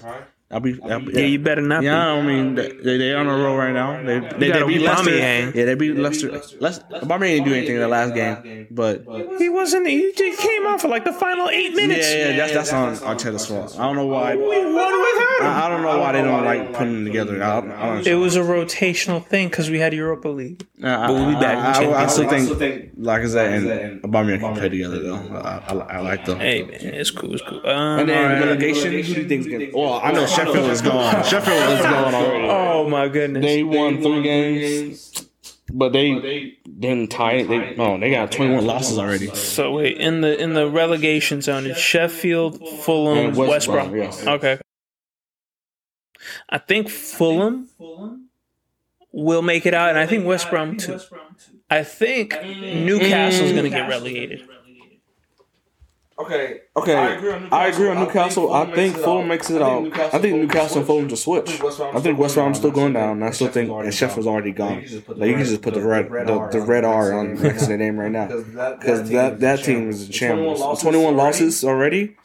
I'll 0.50 0.61
be. 0.61 0.80
I'll 0.82 1.01
be 1.01 1.11
Yeah, 1.11 1.19
you 1.26 1.40
better 1.40 1.61
not 1.61 1.84
yeah, 1.84 2.08
I 2.08 2.22
mean 2.22 2.56
they 2.56 2.69
they 2.98 3.14
on 3.14 3.27
a 3.27 3.35
roll 3.35 3.58
right 3.58 3.74
now. 3.74 4.01
They 4.01 4.19
they, 4.19 4.48
got 4.48 4.59
they 4.59 4.64
beat 4.66 4.82
Leicester. 4.82 5.11
Aubameyang. 5.11 5.53
Yeah, 5.56 5.66
they 5.66 5.76
beat 5.76 5.95
Leicester. 5.98 6.32
Leicester. 6.61 6.85
Aubameyang 6.90 7.19
didn't 7.19 7.45
do 7.50 7.53
anything 7.53 7.76
in 7.76 7.82
the 7.82 7.88
last 7.90 8.14
game, 8.16 8.67
but. 8.72 9.03
He 9.40 9.50
wasn't. 9.50 9.88
He 9.88 10.14
just 10.16 10.40
came 10.40 10.66
off 10.67 10.82
for 10.82 10.88
like 10.88 11.03
the 11.03 11.11
final 11.11 11.50
eight 11.50 11.76
minutes. 11.76 12.08
yeah, 12.09 12.30
yeah, 12.30 12.38
that's 12.38 12.53
that's 12.53 12.72
on 12.74 12.95
Arteta's 12.95 13.45
fault. 13.45 13.76
I 13.77 13.84
don't 13.88 13.98
know 13.98 14.06
why. 14.06 14.35
We 14.38 14.42
won 14.42 14.74
without 14.74 15.40
him. 15.40 15.45
I, 15.48 15.64
I 15.66 15.69
don't 15.69 15.82
know 15.82 16.00
why 16.00 16.11
they 16.14 16.22
don't 16.22 16.45
like 16.45 16.72
putting 16.74 16.93
them 16.93 17.06
together. 17.06 17.43
I, 17.43 17.59
don't- 17.61 17.72
I 17.72 17.85
don't 17.95 18.08
It 18.08 18.16
was 18.16 18.35
a 18.38 18.42
rotational 18.42 19.26
thing 19.26 19.50
because 19.50 19.69
we 19.69 19.80
had 19.80 19.93
Europa 19.93 20.30
League. 20.30 20.66
I, 20.82 21.08
But 21.08 21.14
we'll 21.14 21.27
be 21.34 21.40
back. 21.42 21.58
I, 21.77 21.84
I, 21.84 21.88
I, 21.90 22.03
I 22.03 22.08
still 22.08 22.24
Champions 22.24 22.58
think 22.58 22.98
Lacazette 23.00 23.58
and 23.58 24.01
Aubameyang 24.03 24.40
can 24.40 24.53
play 24.56 24.69
together 24.69 25.00
though. 25.03 25.16
I, 25.16 25.61
I, 25.67 25.74
I 25.74 26.00
like 26.00 26.24
them. 26.26 26.40
Hey 26.40 26.64
man, 26.64 26.77
it's 26.82 27.11
cool. 27.11 27.34
It's 27.34 27.43
cool. 27.43 27.59
Um, 27.67 28.00
And 28.00 28.09
then 28.09 28.24
alright. 28.32 28.43
relegation, 28.45 28.92
who 28.93 29.03
do 29.03 29.11
you 29.22 29.27
think's 29.27 29.48
gonna? 29.48 29.67
Well, 29.74 30.00
I 30.01 30.11
know 30.14 30.26
Sheffield 30.38 30.72
is 30.72 30.82
gone. 30.82 31.24
Sheffield 31.24 31.80
is 31.80 31.82
gone 31.82 32.14
already. 32.14 32.48
oh 32.49 32.90
my 32.90 33.07
goodness. 33.07 33.43
They 33.43 33.64
won 33.64 34.01
three 34.01 34.22
games, 34.22 35.30
but 35.72 35.93
they 35.93 36.57
didn't 36.80 37.11
tie 37.11 37.33
it. 37.33 37.48
They, 37.48 37.75
no, 37.75 37.95
oh, 37.95 37.99
they 37.99 38.11
got 38.11 38.32
21 38.32 38.66
losses 38.66 38.98
already. 38.98 39.27
So 39.35 39.74
wait, 39.74 39.98
in 39.98 40.22
the 40.22 40.41
in 40.41 40.53
the 40.53 40.69
relegation 40.69 41.41
zone, 41.41 41.66
it's 41.66 41.80
Sheffield, 41.80 42.59
Fulham, 42.82 43.17
And 43.17 43.35
West 43.35 43.49
West, 43.49 43.67
Brom. 43.67 43.90
Brom, 43.90 44.01
yes. 44.01 44.25
Okay. 44.25 44.59
I 46.49 46.57
think 46.57 46.90
Fulham 46.90 47.69
will 49.11 49.41
make 49.41 49.66
it 49.66 49.74
out, 49.74 49.90
and 49.90 49.98
I 49.98 50.06
think 50.06 50.25
West 50.25 50.49
Brom 50.49 50.77
too. 50.77 50.99
I 51.69 51.83
think 51.83 52.33
mm. 52.33 52.85
Newcastle's 52.85 53.51
going 53.51 53.64
to 53.64 53.69
get 53.69 53.90
relegated. 53.90 54.48
Okay, 56.19 56.61
okay. 56.75 56.95
I 57.51 57.67
agree 57.67 57.89
on 57.89 57.99
Newcastle. 57.99 58.51
I 58.51 58.65
think 58.73 58.95
Fulham 58.95 59.27
makes 59.27 59.51
it 59.51 59.61
out. 59.61 59.85
I 59.99 60.17
think 60.17 60.37
Newcastle 60.41 60.77
and 60.79 60.87
Fulham 60.87 61.07
just 61.09 61.23
switch. 61.23 61.61
I 61.61 61.99
think 61.99 62.17
West 62.17 62.33
Brom's 62.35 62.57
still 62.57 62.71
going 62.71 62.93
down. 62.93 63.21
I 63.21 63.29
still 63.29 63.49
think 63.49 63.69
and 63.69 63.93
Sheffield's 63.93 64.25
already 64.27 64.51
gone. 64.51 64.83
Like 65.09 65.29
you 65.29 65.35
can 65.35 65.45
just 65.45 65.61
put 65.61 65.75
the 65.75 65.81
red 65.85 66.09
the, 66.09 66.49
the 66.51 66.61
red 66.61 66.83
R 66.85 67.13
on 67.13 67.35
next 67.35 67.63
to 67.63 67.67
their 67.67 67.77
name 67.77 67.99
right 67.99 68.11
now 68.19 68.27
because 68.27 69.09
that 69.11 69.39
that 69.41 69.63
team 69.63 69.89
is 69.89 70.07
in 70.07 70.11
shambles. 70.11 70.81
21 70.81 71.15
losses 71.15 71.63
already. 71.63 72.17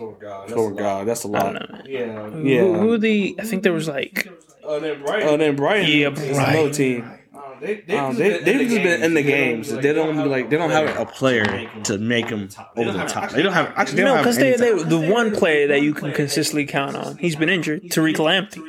Oh 0.00 0.16
god, 0.20 0.52
oh 0.52 0.70
god, 0.70 1.06
that's 1.06 1.24
a 1.24 1.28
lot. 1.28 1.42
don't 1.42 1.54
know. 1.54 1.76
Man. 1.76 1.84
Yeah. 1.86 2.36
Yeah. 2.38 2.60
Who, 2.62 2.74
who 2.74 2.98
the? 2.98 3.36
I 3.38 3.44
think 3.44 3.62
there 3.62 3.72
was 3.72 3.86
like 3.86 4.28
Uh, 4.66 4.78
then 4.78 5.02
Brighton. 5.04 5.28
Oh, 5.28 5.36
then 5.36 5.56
Brighton 5.56 5.90
Yeah, 5.90 6.08
is 6.10 6.38
another 6.38 6.52
Brighton. 6.52 7.18
They, 7.60 7.74
they've, 7.86 7.98
Um, 7.98 8.16
just 8.16 8.44
they 8.44 8.52
been 8.52 8.52
in 8.52 8.58
the 8.58 8.64
just 8.64 8.82
been 8.82 9.02
in 9.02 9.14
the 9.14 9.22
games. 9.22 9.70
They 9.70 9.92
don't 9.92 10.28
like 10.28 10.50
they 10.50 10.56
don't 10.56 10.70
have 10.70 10.98
a 10.98 11.06
player 11.06 11.68
to 11.84 11.98
make 11.98 12.28
them 12.28 12.48
over 12.76 12.92
the 12.92 13.04
top. 13.04 13.30
They 13.30 13.42
don't 13.42 13.52
have 13.52 13.72
actually 13.76 14.04
no, 14.04 14.16
because 14.18 14.36
they, 14.36 14.56
they 14.56 14.72
the 14.82 15.00
one 15.00 15.32
player 15.32 15.68
that 15.68 15.82
you 15.82 15.94
can 15.94 16.12
consistently 16.12 16.66
count 16.66 16.96
on. 16.96 17.16
He's 17.18 17.36
been 17.36 17.48
injured. 17.48 17.82
Tariq 17.84 18.16
Lamptey, 18.16 18.62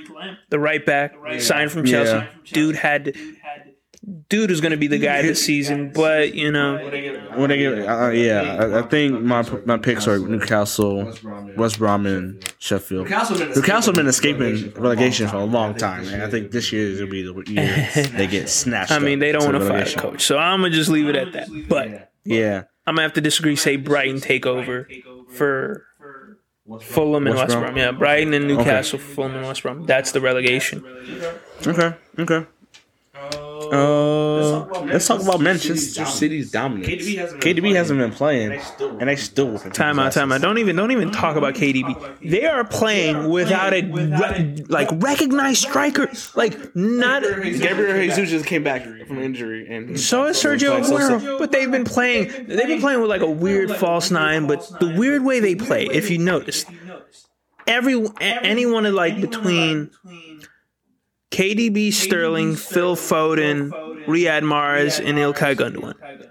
the 0.50 0.60
right 0.60 0.86
back, 0.86 1.16
signed 1.40 1.72
from 1.72 1.86
Chelsea. 1.86 2.26
Dude 2.46 2.76
had. 2.76 3.16
Dude 4.30 4.51
is 4.51 4.61
going 4.61 4.72
to 4.72 4.77
be 4.77 4.85
the 4.88 5.00
guy 5.00 5.24
this 5.24 5.43
season, 5.43 5.92
but 5.92 6.35
you 6.35 6.51
know, 6.51 6.75
When 7.35 7.50
they 7.50 7.58
get, 7.58 7.88
uh, 7.88 8.09
yeah, 8.09 8.58
I, 8.59 8.80
I 8.80 8.82
think 8.84 9.22
my 9.22 9.42
my 9.66 9.77
picks 9.77 10.08
are 10.08 10.19
Newcastle, 10.19 11.11
West 11.58 11.80
Brom, 11.80 12.06
and 12.06 12.53
Sheffield. 12.59 13.09
Newcastle 13.09 13.93
been 13.93 14.06
escaping 14.08 14.72
relegation 14.74 15.27
for 15.27 15.38
a 15.38 15.43
long 15.45 15.74
time, 15.74 16.08
and 16.08 16.22
I 16.22 16.30
think 16.30 16.51
this 16.51 16.72
year 16.72 16.88
is 16.88 17.00
gonna 17.00 17.09
be 17.09 17.24
the 17.24 17.51
year 17.51 18.06
they 18.17 18.27
get 18.27 18.48
snatched. 18.50 18.92
I 18.92 19.00
mean, 19.00 19.17
they 19.19 19.32
don't 19.32 19.43
want 19.43 19.58
to 19.58 19.67
fire 19.67 19.82
a 19.84 19.93
coach, 20.00 20.24
so 20.24 20.38
I'm 20.38 20.61
gonna 20.61 20.74
just 20.74 20.90
leave 20.90 21.09
it 21.09 21.16
at 21.16 21.34
that. 21.34 21.48
But 21.67 22.11
Yeah, 22.24 22.64
I'm 22.85 22.95
gonna 22.95 23.03
have 23.03 23.14
to 23.14 23.22
disagree. 23.22 23.56
Say 23.56 23.75
Brighton 23.75 24.22
take 24.22 24.45
over 24.45 24.88
for 25.30 25.85
Fulham 26.82 27.27
and 27.27 27.35
West 27.35 27.48
West 27.50 27.51
Brom? 27.53 27.64
Brom. 27.74 27.77
Yeah, 27.77 27.92
Brighton 27.92 28.34
and 28.34 28.48
Newcastle, 28.48 28.98
Fulham 29.00 29.35
and 29.35 29.45
West 29.45 29.64
Brom. 29.64 29.85
That's 29.85 30.11
the 30.11 30.22
relegation. 30.22 30.84
okay, 31.66 31.95
okay. 32.19 32.45
Uh, 33.72 34.66
let's 34.85 35.08
talk 35.08 35.22
about 35.22 35.40
Manchester 35.42 36.06
City's 36.06 36.51
dominance. 36.51 36.88
KDB 36.88 37.74
hasn't 37.75 38.00
been 38.00 38.11
playing, 38.11 38.59
and 38.80 39.09
they 39.09 39.16
still 39.16 39.48
whooping 39.50 39.72
Time 39.72 39.98
out, 40.00 40.11
time 40.11 40.32
out. 40.32 40.42
Don't 40.42 40.58
even, 40.58 40.75
don't 40.75 40.92
even 40.92 41.11
talk 41.11 41.35
about 41.35 41.53
KDB. 41.56 42.30
They 42.30 42.45
are 42.45 42.64
playing 42.64 43.30
without 43.30 43.74
a 43.74 43.82
re- 43.82 44.64
like 44.67 44.90
recognized 44.93 45.61
striker. 45.67 46.09
Like 46.35 46.75
not. 46.75 47.24
Gabriel 47.24 47.93
Jesus 48.01 48.30
just 48.30 48.45
came 48.45 48.64
back 48.64 48.84
from 49.08 49.19
injury, 49.19 49.67
and 49.69 49.92
he- 49.92 49.98
So 49.98 50.25
is 50.25 50.38
Sergio 50.38 50.82
Aguero, 50.82 51.40
but 51.40 51.51
they've 51.51 51.72
been 51.72 51.85
playing. 51.85 52.27
They've 52.48 52.67
been 52.67 52.82
playing 52.82 53.01
with 53.01 53.09
like 53.09 53.22
a 53.22 53.30
weird 53.30 53.72
false 53.72 54.11
nine. 54.11 54.48
But 54.48 54.69
the 54.80 54.93
weird 54.98 55.24
way 55.24 55.40
they 55.40 55.56
play, 55.56 55.85
if 55.85 56.09
you 56.09 56.17
notice, 56.17 56.66
every 57.67 57.93
a- 57.95 58.22
anyone 58.22 58.84
like 58.93 59.19
between 59.22 59.92
KDB, 61.36 61.92
Sterling, 61.92 62.56
Phil 62.56 62.96
Foden, 62.96 63.70
Riyad 64.06 64.44
Mahrez, 64.44 65.06
and 65.06 65.18
Ilkay 65.18 65.58
Gundogan. 65.58 66.30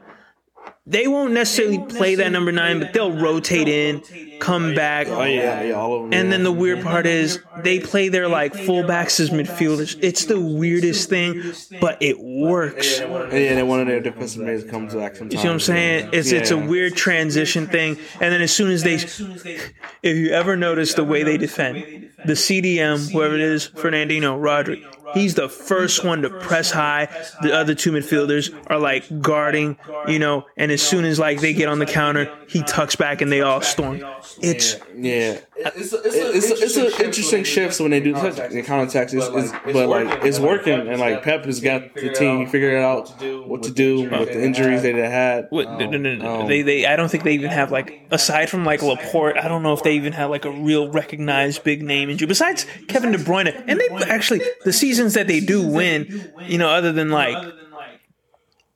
They 0.86 1.08
won't 1.08 1.32
necessarily 1.32 1.78
play 1.78 2.14
that 2.16 2.30
number 2.30 2.52
nine, 2.52 2.78
but 2.78 2.92
they'll 2.94 3.12
rotate 3.12 3.68
in, 3.68 4.02
come 4.38 4.72
oh, 4.72 4.74
back. 4.74 5.08
Oh 5.08 5.22
yeah, 5.24 5.62
yeah, 5.62 5.72
all 5.72 5.94
of 5.94 6.02
them. 6.02 6.12
And 6.12 6.28
yeah. 6.28 6.30
then 6.30 6.42
the 6.42 6.52
weird 6.52 6.82
part 6.82 7.06
is 7.06 7.38
they 7.62 7.80
play 7.80 8.08
their 8.08 8.28
like 8.28 8.52
fullbacks 8.52 9.18
as 9.20 9.30
midfielders. 9.30 9.98
It's 10.02 10.26
the 10.26 10.38
weirdest 10.38 11.08
thing, 11.08 11.54
but 11.80 12.02
it 12.02 12.20
works. 12.20 13.00
You 13.00 13.06
And 13.06 13.32
yeah, 13.32 13.54
then 13.54 13.66
one 13.66 13.80
of 13.80 13.86
their 13.86 14.00
defensive 14.00 14.42
mids 14.42 14.64
comes 14.64 14.94
back 14.94 15.16
sometimes. 15.16 15.32
You 15.32 15.40
see 15.40 15.48
what 15.48 15.54
I'm 15.54 15.60
saying? 15.60 16.10
It's 16.12 16.32
it's 16.32 16.50
a 16.50 16.58
weird 16.58 16.96
transition 16.96 17.66
thing. 17.66 17.98
And 18.20 18.32
then 18.32 18.42
as 18.42 18.52
soon 18.52 18.70
as 18.70 18.82
they, 18.82 18.94
if 20.02 20.16
you 20.16 20.30
ever 20.32 20.54
notice 20.54 20.92
the 20.92 21.04
way 21.04 21.22
they 21.22 21.38
defend, 21.38 22.10
the 22.26 22.34
CDM, 22.34 23.10
whoever 23.10 23.34
it 23.34 23.40
is, 23.40 23.68
Fernandinho, 23.68 24.38
Rodri, 24.38 24.84
he's 25.14 25.34
the 25.34 25.48
first 25.48 26.04
one 26.04 26.22
to 26.22 26.30
press 26.30 26.70
high. 26.70 27.08
The 27.42 27.54
other 27.54 27.74
two 27.74 27.92
midfielders 27.92 28.54
are 28.68 28.78
like 28.78 29.20
guarding, 29.20 29.78
you 30.06 30.18
know, 30.18 30.46
and 30.56 30.70
as 30.70 30.82
soon 30.82 31.04
as 31.04 31.18
like 31.18 31.40
they 31.40 31.52
get 31.52 31.68
on 31.68 31.78
the 31.78 31.86
counter, 31.86 32.30
he 32.48 32.62
tucks 32.62 32.96
back 32.96 33.20
and 33.20 33.30
they 33.32 33.40
all 33.40 33.60
storm. 33.62 34.04
It's 34.40 34.76
Yeah, 34.96 35.38
it's 35.56 35.92
a, 35.92 36.00
it's, 36.04 36.50
a, 36.50 36.64
it's 36.64 36.76
an 36.76 37.04
interesting 37.04 37.44
shift 37.44 37.78
when 37.80 37.90
they 37.90 38.00
do 38.00 38.12
the 38.12 38.62
counter 38.66 38.88
attacks, 38.88 39.12
it's, 39.12 39.26
it's, 39.26 39.52
but 39.64 39.88
like 39.88 40.24
it's 40.24 40.38
working, 40.38 40.88
and 40.88 41.00
like 41.00 41.22
Pep 41.22 41.44
has 41.44 41.60
got 41.60 41.94
the 41.94 42.10
team 42.10 42.46
figured 42.46 42.82
out 42.82 43.08
what 43.46 43.62
to 43.62 43.70
do 43.70 44.02
with 44.02 44.28
the 44.28 44.42
injuries 44.42 44.82
they 44.82 44.92
had. 44.92 45.46
What, 45.50 45.70
no, 45.78 45.86
no, 45.86 45.98
no, 45.98 46.14
no. 46.16 46.40
Um, 46.40 46.48
they, 46.48 46.62
they, 46.62 46.86
I 46.86 46.96
don't 46.96 47.08
think 47.08 47.24
they 47.24 47.34
even 47.34 47.50
have 47.50 47.70
like, 47.70 48.06
aside 48.10 48.50
from 48.50 48.64
like 48.64 48.82
Laporte, 48.82 49.38
I 49.38 49.48
don't 49.48 49.62
know 49.62 49.72
if 49.72 49.82
they 49.82 49.94
even 49.94 50.12
have 50.12 50.30
like 50.30 50.44
a 50.44 50.50
real 50.50 50.90
recognized 50.90 51.62
big 51.64 51.82
name 51.82 52.10
injury. 52.10 52.26
Besides 52.26 52.66
Kevin 52.88 53.12
De 53.12 53.18
Bruyne, 53.18 53.64
and 53.66 53.80
they 53.80 53.88
actually 54.06 54.42
the 54.64 54.72
seasons 54.72 55.14
that 55.14 55.26
they 55.26 55.40
do 55.40 55.66
win, 55.66 56.32
you 56.42 56.58
know, 56.58 56.68
other 56.68 56.92
than 56.92 57.10
like 57.10 57.36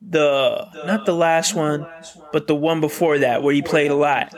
the 0.01 0.67
not 0.87 1.07
the 1.07 1.15
last 1.15 1.55
one, 1.55 1.87
but 2.33 2.47
the 2.47 2.55
one 2.55 2.81
before 2.81 3.19
that 3.19 3.43
where 3.43 3.55
he 3.55 3.63
played 3.63 3.91
a 3.91 3.97
lot. 3.97 4.35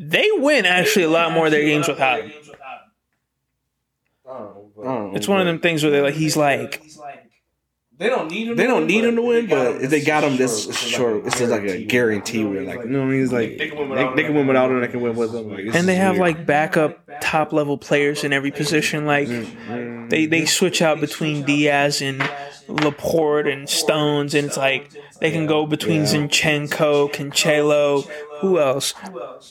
They 0.00 0.30
win 0.32 0.64
actually 0.64 1.04
a 1.04 1.10
lot 1.10 1.32
more 1.32 1.44
of 1.44 1.52
their 1.52 1.62
games 1.62 1.86
without 1.86 2.22
him. 2.22 2.32
I 4.26 4.32
don't 4.32 4.76
know, 4.82 5.12
It's 5.14 5.28
one 5.28 5.40
of 5.40 5.46
them 5.46 5.58
things 5.58 5.82
where 5.82 5.92
they're 5.92 6.02
like, 6.02 6.14
he's 6.14 6.38
like, 6.38 6.82
They 7.98 8.08
don't 8.08 8.30
need 8.30 8.48
him. 8.48 8.56
They 8.56 8.66
don't 8.66 8.86
need 8.86 9.04
him 9.04 9.16
to 9.16 9.22
win, 9.22 9.46
but 9.46 9.82
if 9.82 9.90
they 9.90 10.00
got 10.00 10.24
him, 10.24 10.38
this 10.38 10.74
sure. 10.74 11.20
This 11.20 11.42
is 11.42 11.50
like 11.50 11.64
a 11.64 11.84
guarantee. 11.84 12.44
Where 12.44 12.62
like, 12.62 12.78
you 12.78 12.86
know, 12.86 13.00
what 13.00 13.08
I 13.08 13.10
mean, 13.10 13.22
it's 13.22 13.30
like 13.32 13.58
they, 13.58 13.68
they 13.68 14.24
can 14.24 14.34
win 14.34 14.46
without 14.46 14.70
him. 14.70 14.80
They 14.80 14.88
can 14.88 15.02
win 15.02 15.16
with 15.16 15.34
him. 15.34 15.50
Like, 15.50 15.74
and 15.74 15.86
they 15.86 15.96
have 15.96 16.16
like 16.16 16.46
backup 16.46 17.06
top 17.20 17.52
level 17.52 17.76
players 17.76 18.24
in 18.24 18.32
every 18.32 18.52
position. 18.52 19.04
Like 19.04 19.28
mm, 19.28 19.44
mm. 19.44 20.08
they 20.08 20.24
they 20.24 20.46
switch 20.46 20.80
out 20.80 21.00
between 21.00 21.44
Dias 21.44 22.00
and 22.00 22.26
Laporte 22.68 23.48
and 23.48 23.68
Stones, 23.68 24.34
and 24.34 24.46
it's 24.46 24.56
like 24.56 24.90
they 25.20 25.30
can 25.30 25.46
go 25.46 25.66
between 25.66 26.02
Zinchenko, 26.02 27.12
Cancelo, 27.12 28.06
who 28.40 28.58
else? 28.58 28.94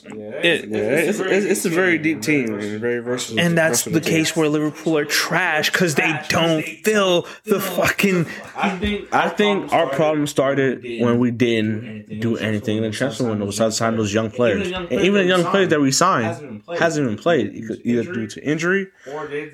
It- 0.06 0.70
yeah, 0.70 0.78
it's, 0.80 1.20
it's, 1.20 1.46
it's 1.46 1.66
a 1.66 1.70
very 1.70 1.98
deep 1.98 2.22
team 2.22 2.54
and 2.58 2.80
very 2.82 3.00
versatile. 3.00 3.40
and 3.40 3.58
that's 3.58 3.84
the 3.84 3.92
versatile 3.92 4.10
team. 4.10 4.18
case 4.26 4.36
where 4.36 4.50
Liverpool 4.50 4.98
are 4.98 5.06
trash 5.06 5.72
because 5.72 5.96
they 5.96 6.20
don't 6.30 6.64
fill 6.64 7.28
the 7.46 7.60
fucking. 7.60 8.26
I 8.56 9.30
think 9.30 9.72
our 9.74 9.88
problem 9.88 10.26
started 10.28 10.84
when 11.02 11.20
we 11.20 11.32
didn't 11.32 12.20
do 12.20 12.38
anything 12.38 12.78
in 12.78 12.84
the 12.84 12.92
transfer 12.92 13.30
window 13.30 13.46
besides 13.46 13.78
sign 13.78 13.96
those 13.96 14.14
young 14.14 14.32
players. 14.32 14.72
And 14.72 14.92
even 14.92 15.14
the 15.14 15.26
young 15.26 15.44
players 15.44 15.70
that 15.70 15.80
we 15.82 15.92
signed 15.92 16.64
hasn't 16.78 17.06
even 17.06 17.18
played 17.18 17.54
either- 17.54 17.78
either 17.84 18.04
due 18.04 18.28
to 18.28 18.44
injury 18.44 18.88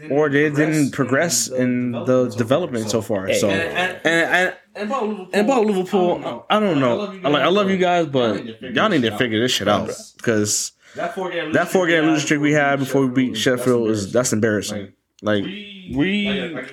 or 0.09 0.29
they 0.29 0.49
didn't 0.49 0.91
progress 0.91 1.47
in 1.49 1.91
the 1.91 2.33
development 2.37 2.89
so 2.89 3.01
far. 3.01 3.31
So 3.33 3.49
and 3.49 4.55
and, 4.75 4.91
and 5.33 5.49
about 5.49 5.65
Liverpool, 5.65 6.45
I 6.49 6.59
don't 6.59 6.79
know. 6.79 7.07
I 7.23 7.29
like 7.29 7.43
I 7.43 7.47
love 7.47 7.69
you 7.69 7.77
guys, 7.77 8.07
but 8.07 8.45
y'all 8.61 8.89
need 8.89 9.01
to 9.03 9.17
figure 9.17 9.39
this 9.41 9.51
shit 9.51 9.67
out 9.67 9.91
because 10.17 10.71
That 10.95 11.13
four 11.15 11.31
game 11.31 11.53
that 11.53 11.67
four 11.69 11.87
game 11.87 12.05
losing 12.05 12.25
streak 12.25 12.41
we 12.41 12.53
had 12.53 12.79
before 12.79 13.05
we 13.05 13.11
beat 13.13 13.37
Sheffield 13.37 13.89
is 13.89 14.11
that's 14.11 14.33
embarrassing. 14.33 14.93
Like 15.25 15.43
we 15.43 16.29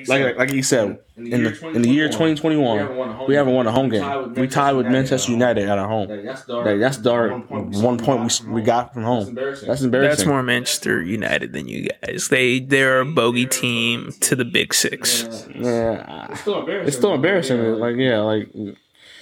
like 0.06 0.08
like, 0.08 0.36
like 0.38 0.52
you 0.52 0.62
said 0.62 0.98
in 1.16 1.44
the 1.44 1.68
in 1.68 1.82
the 1.82 1.90
year 1.90 2.06
2021 2.08 3.26
we 3.28 3.34
haven't 3.34 3.52
won 3.54 3.66
a 3.66 3.72
home 3.72 3.88
game. 3.88 4.34
We 4.34 4.46
tied 4.48 4.72
with 4.72 4.86
Manchester 4.86 5.32
United 5.32 5.68
at 5.68 5.78
our 5.78 5.88
home. 5.88 6.08
Like, 6.08 6.78
that's 6.80 6.96
dark. 6.98 7.50
One 7.50 7.98
point 7.98 8.42
we, 8.46 8.52
we 8.52 8.62
got 8.62 8.94
from 8.94 9.04
home. 9.04 9.34
That's 9.34 9.82
embarrassing. 9.82 9.90
That's 9.90 10.24
more 10.26 10.42
Manchester 10.42 11.02
United 11.02 11.52
than 11.52 11.68
you 11.68 11.88
guys. 12.02 12.28
They 12.28 12.60
they're 12.60 13.00
a 13.00 13.06
bogey 13.06 13.46
team 13.46 14.12
to 14.20 14.36
the 14.36 14.44
Big 14.44 14.72
Six. 14.74 15.46
Yeah, 15.54 16.34
Still 16.34 16.60
embarrassing. 16.60 16.88
it's 16.88 16.96
still 16.96 17.14
embarrassing. 17.14 17.60
Like 17.78 17.96
yeah, 17.96 18.20
like 18.20 18.48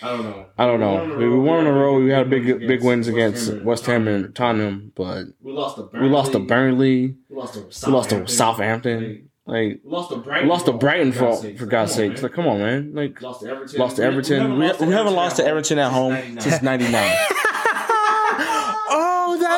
I 0.03 0.09
don't 0.17 0.23
know. 0.25 0.47
I 0.59 0.67
don't 0.67 0.81
know. 0.81 1.17
We, 1.17 1.29
we 1.29 1.39
won 1.39 1.61
in 1.61 1.67
a 1.67 1.73
row. 1.73 2.01
We 2.01 2.11
had 2.11 2.31
big 2.31 2.47
big 2.61 2.83
wins 2.83 3.07
against 3.09 3.53
West 3.63 3.87
Ham 3.87 4.09
and 4.09 4.35
Tottenham, 4.35 4.93
but 4.95 5.25
We 5.43 5.53
lost 5.53 5.77
to 5.77 5.89
we 5.93 6.09
lost 6.09 6.33
to 6.33 6.39
Burnley. 6.39 7.17
We 7.29 7.37
lost 7.37 7.55
to 7.55 7.87
We 7.87 7.93
lost 7.93 8.11
to 8.11 8.27
Southampton. 8.27 9.29
Like 9.47 9.81
We 9.85 9.91
lost 9.91 10.11
to 10.11 10.17
Brighton. 10.19 10.49
lost 10.49 10.67
to 10.67 10.73
Brighton 10.73 11.13
for 11.13 11.37
for 11.57 11.67
God's 11.67 11.93
sake. 11.93 12.23
Like 12.23 12.33
come 12.33 12.47
on, 12.47 12.59
man. 12.59 12.93
Like 12.95 13.21
Lost 13.21 13.41
to 13.43 13.49
Everton. 13.51 13.79
lost 13.81 13.97
to 13.97 14.05
Everton. 14.05 14.53
We, 14.59 14.71
we 14.87 14.93
haven't 14.93 15.15
lost 15.15 15.37
to 15.37 15.45
Everton 15.45 15.79
at 15.79 15.91
home 15.93 16.39
since 16.41 16.63
'99. 16.63 17.17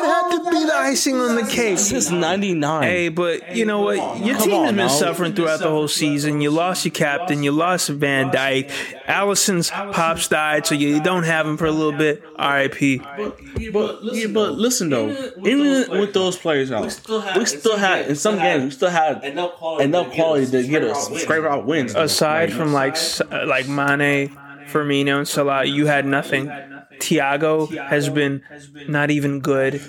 That 0.03 0.31
had 0.31 0.43
to 0.43 0.51
be 0.51 0.65
the 0.65 0.75
icing 0.75 1.15
on 1.19 1.35
the 1.35 1.43
cake. 1.45 1.77
Since 1.79 2.11
'99. 2.11 2.83
Hey, 2.83 3.09
but 3.09 3.55
you 3.55 3.65
know 3.65 3.81
what? 3.81 3.95
Your 4.19 4.35
Come 4.35 4.49
team 4.49 4.61
has 4.63 4.67
been 4.71 4.75
now. 4.75 4.87
suffering 4.89 5.33
throughout 5.33 5.59
the 5.59 5.69
whole 5.69 5.87
season. 5.87 6.41
You 6.41 6.51
lost 6.51 6.83
your 6.85 6.91
captain. 6.93 7.41
You 7.43 7.51
lost 7.51 7.87
Van 7.89 8.29
Dijk. 8.31 8.69
Alisson's 9.07 9.69
pops 9.69 10.27
died, 10.27 10.65
so 10.67 10.75
you 10.75 11.01
don't 11.01 11.23
have 11.23 11.47
him 11.47 11.57
for 11.57 11.65
a 11.65 11.71
little 11.71 11.91
bit. 11.97 12.23
R.I.P. 12.35 12.97
But 12.97 13.39
yeah, 14.13 14.27
but 14.27 14.53
listen 14.55 14.89
though, 14.89 15.09
even 15.45 15.89
with 15.99 16.13
those 16.13 16.35
players 16.37 16.71
out, 16.71 16.83
we 16.83 17.45
still 17.45 17.77
had 17.77 18.07
in 18.09 18.15
some 18.15 18.37
games 18.37 18.63
we 18.65 18.71
still 18.71 18.89
had 18.89 19.23
enough 19.23 19.53
quality, 19.53 19.83
enough 19.85 20.11
quality 20.13 20.45
to 20.51 20.67
get 20.67 20.83
us 20.83 21.09
scrape 21.21 21.43
out 21.45 21.65
wins. 21.65 21.95
Aside 21.95 22.51
from 22.51 22.73
like 22.73 22.93
S- 22.93 23.21
like 23.31 23.67
Mane, 23.67 24.29
Firmino, 24.69 25.19
and 25.19 25.27
Salah, 25.27 25.63
you 25.65 25.85
had 25.85 26.05
nothing. 26.05 26.51
Thiago 27.07 27.69
has 27.89 28.09
been 28.09 28.41
not 28.87 29.11
even 29.11 29.39
good. 29.39 29.81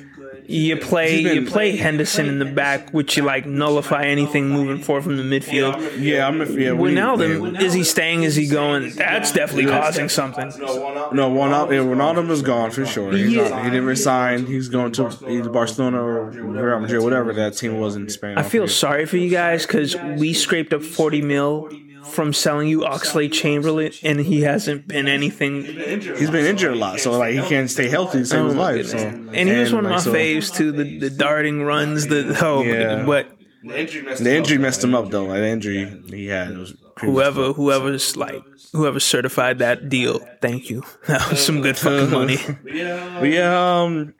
You 0.46 0.76
play 0.76 1.22
been- 1.24 1.34
you 1.44 1.50
play 1.50 1.74
Henderson 1.76 2.26
in 2.28 2.38
the 2.38 2.44
back, 2.44 2.90
which 2.90 3.16
you 3.16 3.22
like 3.22 3.46
nullify 3.46 4.04
anything 4.04 4.50
moving 4.50 4.82
forward 4.82 5.04
from 5.04 5.16
the 5.16 5.22
midfield. 5.22 5.74
yeah, 5.98 6.26
I'm 6.28 6.38
yeah. 6.58 6.72
we- 6.72 6.92
Wijnaldum, 6.92 7.58
is 7.62 7.72
he 7.72 7.82
staying? 7.82 8.24
Is 8.24 8.36
he 8.36 8.46
going? 8.46 8.90
That's 8.94 9.32
definitely 9.32 9.70
causing 9.70 10.10
something. 10.10 10.52
No, 10.58 11.28
one 11.30 11.52
out. 11.52 11.70
Yeah, 11.70 11.78
Ronaldo 11.78 12.28
is 12.30 12.42
gone 12.42 12.70
for 12.72 12.84
sure. 12.84 13.12
He's 13.12 13.34
not, 13.34 13.64
he 13.64 13.70
didn't 13.70 13.86
resign. 13.86 14.44
He's 14.46 14.68
going 14.68 14.92
to 14.92 15.08
either 15.28 15.48
Barcelona 15.48 16.02
or 16.02 16.24
Real 16.30 16.80
Madrid, 16.80 17.02
whatever 17.02 17.32
that 17.32 17.56
team 17.56 17.78
was 17.80 17.96
in 17.96 18.08
Spain. 18.10 18.36
I 18.36 18.42
feel 18.42 18.68
sorry 18.68 19.06
for 19.06 19.16
you 19.16 19.30
guys 19.30 19.64
because 19.66 19.96
we 19.96 20.34
scraped 20.34 20.74
up 20.74 20.82
40 20.82 21.22
mil 21.22 21.70
from 22.12 22.32
selling 22.32 22.68
you 22.68 22.80
Oxlade-Chamberlain, 22.80 23.92
and 24.02 24.20
he 24.20 24.42
hasn't 24.42 24.86
been 24.88 25.08
anything. 25.08 25.64
he's 25.64 26.30
been 26.30 26.44
injured 26.46 26.72
a 26.72 26.76
lot, 26.76 27.00
so 27.00 27.12
like 27.18 27.34
he 27.34 27.42
can't 27.42 27.70
stay 27.70 27.88
healthy 27.88 28.18
to 28.18 28.26
save 28.26 28.44
his 28.44 28.54
Oh 28.54 28.56
my 28.56 28.72
life. 28.72 28.86
So 28.86 28.98
And 28.98 29.48
he 29.48 29.56
was 29.56 29.72
one 29.72 29.84
of 29.84 29.90
my 29.90 29.96
like, 29.96 30.04
so 30.04 30.12
faves 30.12 30.54
too. 30.54 30.72
The 30.72 30.98
the 30.98 31.10
darting 31.10 31.62
runs, 31.62 32.06
the 32.06 32.38
oh, 32.42 32.62
Yeah. 32.62 33.04
but 33.04 33.26
The 33.64 34.34
injury 34.36 34.58
messed 34.58 34.84
him 34.84 34.94
up 34.94 35.10
though. 35.10 35.24
Like 35.24 35.38
the 35.40 35.48
injury 35.48 36.02
he 36.08 36.26
had 36.26 36.56
was 36.56 36.74
whoever 37.00 37.52
whoever's 37.52 38.16
like 38.16 38.42
whoever 38.72 39.00
certified 39.00 39.58
that 39.58 39.88
deal, 39.88 40.18
thank 40.40 40.70
you. 40.70 40.82
That 41.06 41.30
was 41.30 41.44
some 41.44 41.62
good 41.62 41.76
fucking 41.76 42.10
money. 42.10 42.38
Yeah, 42.66 43.18
But 43.20 43.30
yeah, 43.30 43.80
um, 43.82 44.14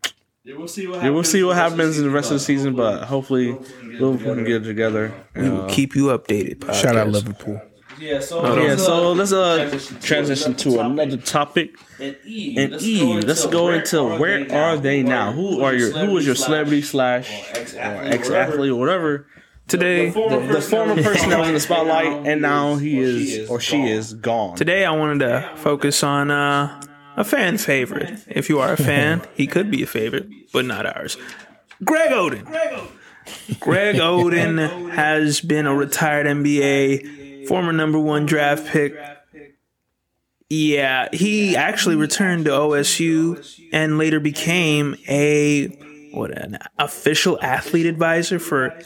yeah, 0.44 0.56
we'll 0.56 0.68
see 0.68 0.86
what 0.86 1.02
yeah, 1.02 1.10
we'll 1.10 1.24
see 1.24 1.42
what 1.42 1.56
happens 1.56 1.98
in 1.98 2.04
the 2.04 2.10
rest 2.10 2.30
of 2.30 2.34
the 2.34 2.40
season, 2.40 2.74
but 2.76 3.04
hopefully 3.04 3.52
Liverpool 3.82 4.34
can 4.34 4.44
get 4.44 4.62
it 4.62 4.64
together. 4.64 5.12
We 5.34 5.48
will 5.50 5.68
keep 5.68 5.94
you 5.96 6.06
updated. 6.06 6.56
Podcast. 6.58 6.82
Shout 6.82 6.96
out 6.96 7.08
Liverpool. 7.08 7.60
Yeah, 8.04 8.20
so 8.20 8.34
Yeah, 8.62 8.76
so 8.76 9.12
let's 9.12 9.32
uh 9.32 9.78
transition 10.02 10.54
to 10.56 10.80
another 10.80 11.16
topic. 11.16 11.68
and 11.98 12.16
E. 12.26 12.56
And 12.58 12.82
E, 12.82 13.20
let's 13.20 13.46
go 13.46 13.70
into 13.70 14.02
where 14.18 14.40
are 14.52 14.76
they 14.76 15.02
now? 15.02 15.32
Who 15.32 15.62
are 15.64 15.74
your 15.74 15.90
who 15.90 16.12
was 16.12 16.26
your 16.26 16.34
celebrity 16.34 16.82
slash 16.82 17.28
or 17.74 18.02
ex 18.14 18.30
athlete 18.30 18.70
or 18.70 18.76
whatever? 18.78 19.26
Today, 19.66 20.10
The, 20.10 20.46
the 20.52 20.60
former 20.60 20.94
person 21.02 21.30
that 21.30 21.38
was 21.38 21.48
in 21.48 21.54
the 21.54 21.60
spotlight 21.60 22.26
and 22.26 22.42
now 22.42 22.76
he 22.76 22.98
is 23.00 23.48
or 23.48 23.60
she 23.60 23.80
is 23.96 24.12
gone. 24.12 24.56
today 24.56 24.84
I 24.84 24.90
wanted 24.90 25.20
to 25.20 25.50
focus 25.56 26.02
on 26.02 26.30
uh, 26.30 26.82
a 27.16 27.24
fan 27.24 27.56
favorite. 27.56 28.12
If 28.28 28.50
you 28.50 28.60
are 28.60 28.72
a 28.74 28.76
fan, 28.76 29.22
he 29.34 29.46
could 29.46 29.70
be 29.70 29.82
a 29.82 29.86
favorite, 29.86 30.26
but 30.52 30.66
not 30.66 30.84
ours. 30.84 31.16
Greg 31.82 32.10
Oden. 32.10 32.44
Greg 33.58 33.96
Oden 33.96 34.90
has 35.02 35.40
been 35.40 35.66
a 35.66 35.74
retired 35.74 36.26
NBA, 36.26 37.23
former 37.46 37.72
number 37.72 37.98
one 37.98 38.26
draft 38.26 38.66
pick. 38.66 38.94
Yeah, 40.50 41.08
he 41.12 41.56
actually 41.56 41.96
returned 41.96 42.44
to 42.44 42.50
OSU 42.50 43.60
and 43.72 43.98
later 43.98 44.20
became 44.20 44.94
a 45.08 45.68
what 46.12 46.30
an 46.30 46.58
official 46.78 47.38
athlete 47.42 47.86
advisor 47.86 48.38
for 48.38 48.78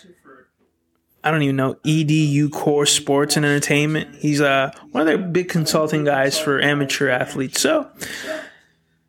I 1.23 1.31
don't 1.33 1.43
even 1.43 1.57
know 1.57 1.75
EDU 1.85 2.51
Core 2.53 2.87
Sports 2.87 3.37
and 3.37 3.45
Entertainment. 3.45 4.15
He's 4.17 4.41
uh 4.41 4.71
one 4.93 5.01
of 5.03 5.07
their 5.09 5.19
big 5.19 5.49
consulting 5.49 6.05
guys 6.05 6.39
for 6.39 6.61
amateur 6.61 7.09
athletes. 7.09 7.61
So 7.61 7.91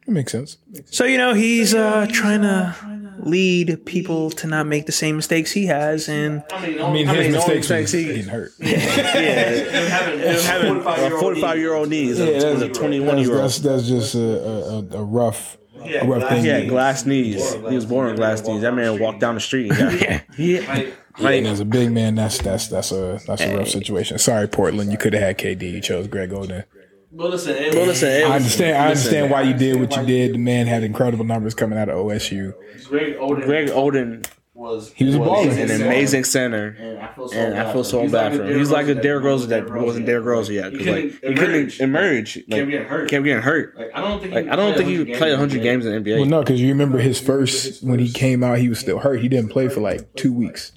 That 0.06 0.12
makes 0.12 0.32
sense. 0.32 0.58
so 0.86 1.06
you 1.06 1.18
know 1.20 1.34
he's 1.36 1.74
uh 1.76 2.08
trying 2.12 2.42
to 2.42 2.76
lead 3.20 3.86
people 3.86 4.30
to 4.32 4.48
not 4.48 4.66
make 4.66 4.86
the 4.86 4.92
same 4.92 5.16
mistakes 5.16 5.52
he 5.52 5.66
has 5.66 6.08
and 6.10 6.44
I 6.52 6.62
mean, 6.62 6.78
his 6.78 6.88
mean, 6.88 7.06
the 7.06 7.12
only 7.12 7.30
mistakes 7.30 7.70
mistakes 7.70 7.94
was 7.94 8.02
he- 8.02 8.08
getting 8.08 8.28
hurt. 8.30 8.52
Yeah 8.60 9.80
having 10.00 10.78
a 10.78 11.20
45 11.20 11.58
year 11.58 11.74
old 11.74 11.90
knee 11.90 12.10
is 12.10 12.20
a, 12.20 12.66
a 12.66 12.70
21 12.70 13.18
year 13.20 13.32
old. 13.32 13.44
that's, 13.44 13.60
that's 13.60 13.88
just 13.88 14.16
a, 14.16 14.20
a, 14.20 14.80
a- 14.80 15.02
a 15.02 15.04
rough, 15.04 15.58
a 15.82 16.06
rough 16.06 16.28
thing. 16.30 16.44
He 16.44 16.50
had 16.50 16.68
glass 16.70 17.06
knees. 17.06 17.54
He 17.54 17.76
was 17.76 17.86
born 17.86 18.08
with 18.08 18.18
glass 18.18 18.46
knees. 18.46 18.62
That 18.62 18.74
man 18.74 19.00
walked 19.00 19.20
down 19.20 19.36
the 19.36 19.42
street. 19.42 19.72
And 19.72 20.00
got, 20.00 20.36
he, 20.36 20.58
and 21.18 21.48
as 21.48 21.60
a 21.60 21.66
big 21.66 21.92
man, 21.92 22.16
that's 22.16 22.38
that's 22.40 22.68
that's 22.68 22.92
a 22.92 23.20
that's 23.26 23.42
a 23.42 23.58
rough 23.58 23.70
situation. 23.70 24.18
Sorry, 24.18 24.48
Portland, 24.48 24.92
you 24.92 24.98
could 24.98 25.14
have 25.14 25.22
had 25.22 25.38
KD. 25.38 25.72
You 25.72 25.82
chose 25.82 26.08
Greg 26.08 26.32
Oden. 26.32 26.64
But 27.12 27.32
listen, 27.32 27.56
it, 27.56 27.74
Well, 27.74 27.86
listen, 27.88 28.10
it 28.10 28.24
I 28.24 28.28
was- 28.28 28.36
understand. 28.44 28.78
I 28.78 28.88
understand 28.90 29.32
why 29.32 29.42
you 29.44 29.54
did 29.56 29.80
what 29.80 29.96
you 29.98 30.06
did. 30.06 30.34
The 30.34 30.38
man 30.38 30.68
had 30.68 30.84
incredible 30.84 31.26
numbers 31.26 31.54
coming 31.56 31.78
out 31.80 31.90
of 31.90 31.98
OSU. 31.98 32.54
Greg 32.88 33.16
Oden 33.18 33.46
Greg 33.46 33.68
Oden 33.70 34.26
was 34.54 34.92
He 34.94 35.06
was 35.06 35.16
a 35.16 35.20
was 35.20 35.48
baller. 35.48 35.64
an 35.76 35.82
amazing 35.82 36.24
center. 36.26 36.76
and 36.80 37.00
I 37.00 37.08
feel 37.14 37.30
so, 37.30 37.38
And 37.38 37.54
I 37.58 37.64
bad 37.64 37.74
feel 37.74 37.84
for 37.84 37.90
so 37.90 38.02
him. 38.02 38.12
bad 38.12 38.36
for 38.36 38.44
him. 38.44 38.60
He's 38.60 38.70
like 38.72 38.88
a 38.88 38.96
Derrick 38.96 39.24
Rose 39.24 39.48
that 39.48 39.74
wasn't 39.74 40.06
Derrick 40.06 40.26
Rose 40.26 40.50
yet. 40.50 40.72
'cause, 40.74 40.82
He 40.86 40.92
like, 40.92 41.02
couldn't 41.22 41.30
he 41.30 41.34
couldn't 41.36 41.80
emerge. 41.80 41.80
emerge. 41.80 42.34
Kept 42.36 42.50
Like, 42.52 42.70
getting 42.70 42.88
hurt. 42.88 43.10
kept 43.10 43.24
getting 43.26 43.42
hurt. 43.42 43.74
Like 43.78 43.92
I 43.96 44.02
don't 44.02 44.22
think 44.22 44.34
Like 44.34 44.48
I 44.50 44.56
don't 44.56 44.78
think 44.78 44.90
he 44.90 45.06
played 45.16 45.32
100 45.32 45.62
games 45.64 45.86
in 45.86 45.92
the 45.94 45.98
NBA. 46.12 46.18
Well, 46.18 46.26
no, 46.30 46.40
because 46.42 46.62
you 46.62 46.68
remember 46.70 46.98
his 47.00 47.20
first 47.20 47.84
when 47.84 48.00
he 48.00 48.12
came 48.12 48.44
out, 48.44 48.58
he 48.60 48.70
was 48.70 48.80
still 48.80 49.00
hurt. 49.00 49.22
He 49.22 49.30
didn't 49.30 49.50
play 49.50 49.68
for 49.70 49.80
like 49.82 50.14
two 50.16 50.34
weeks. 50.34 50.74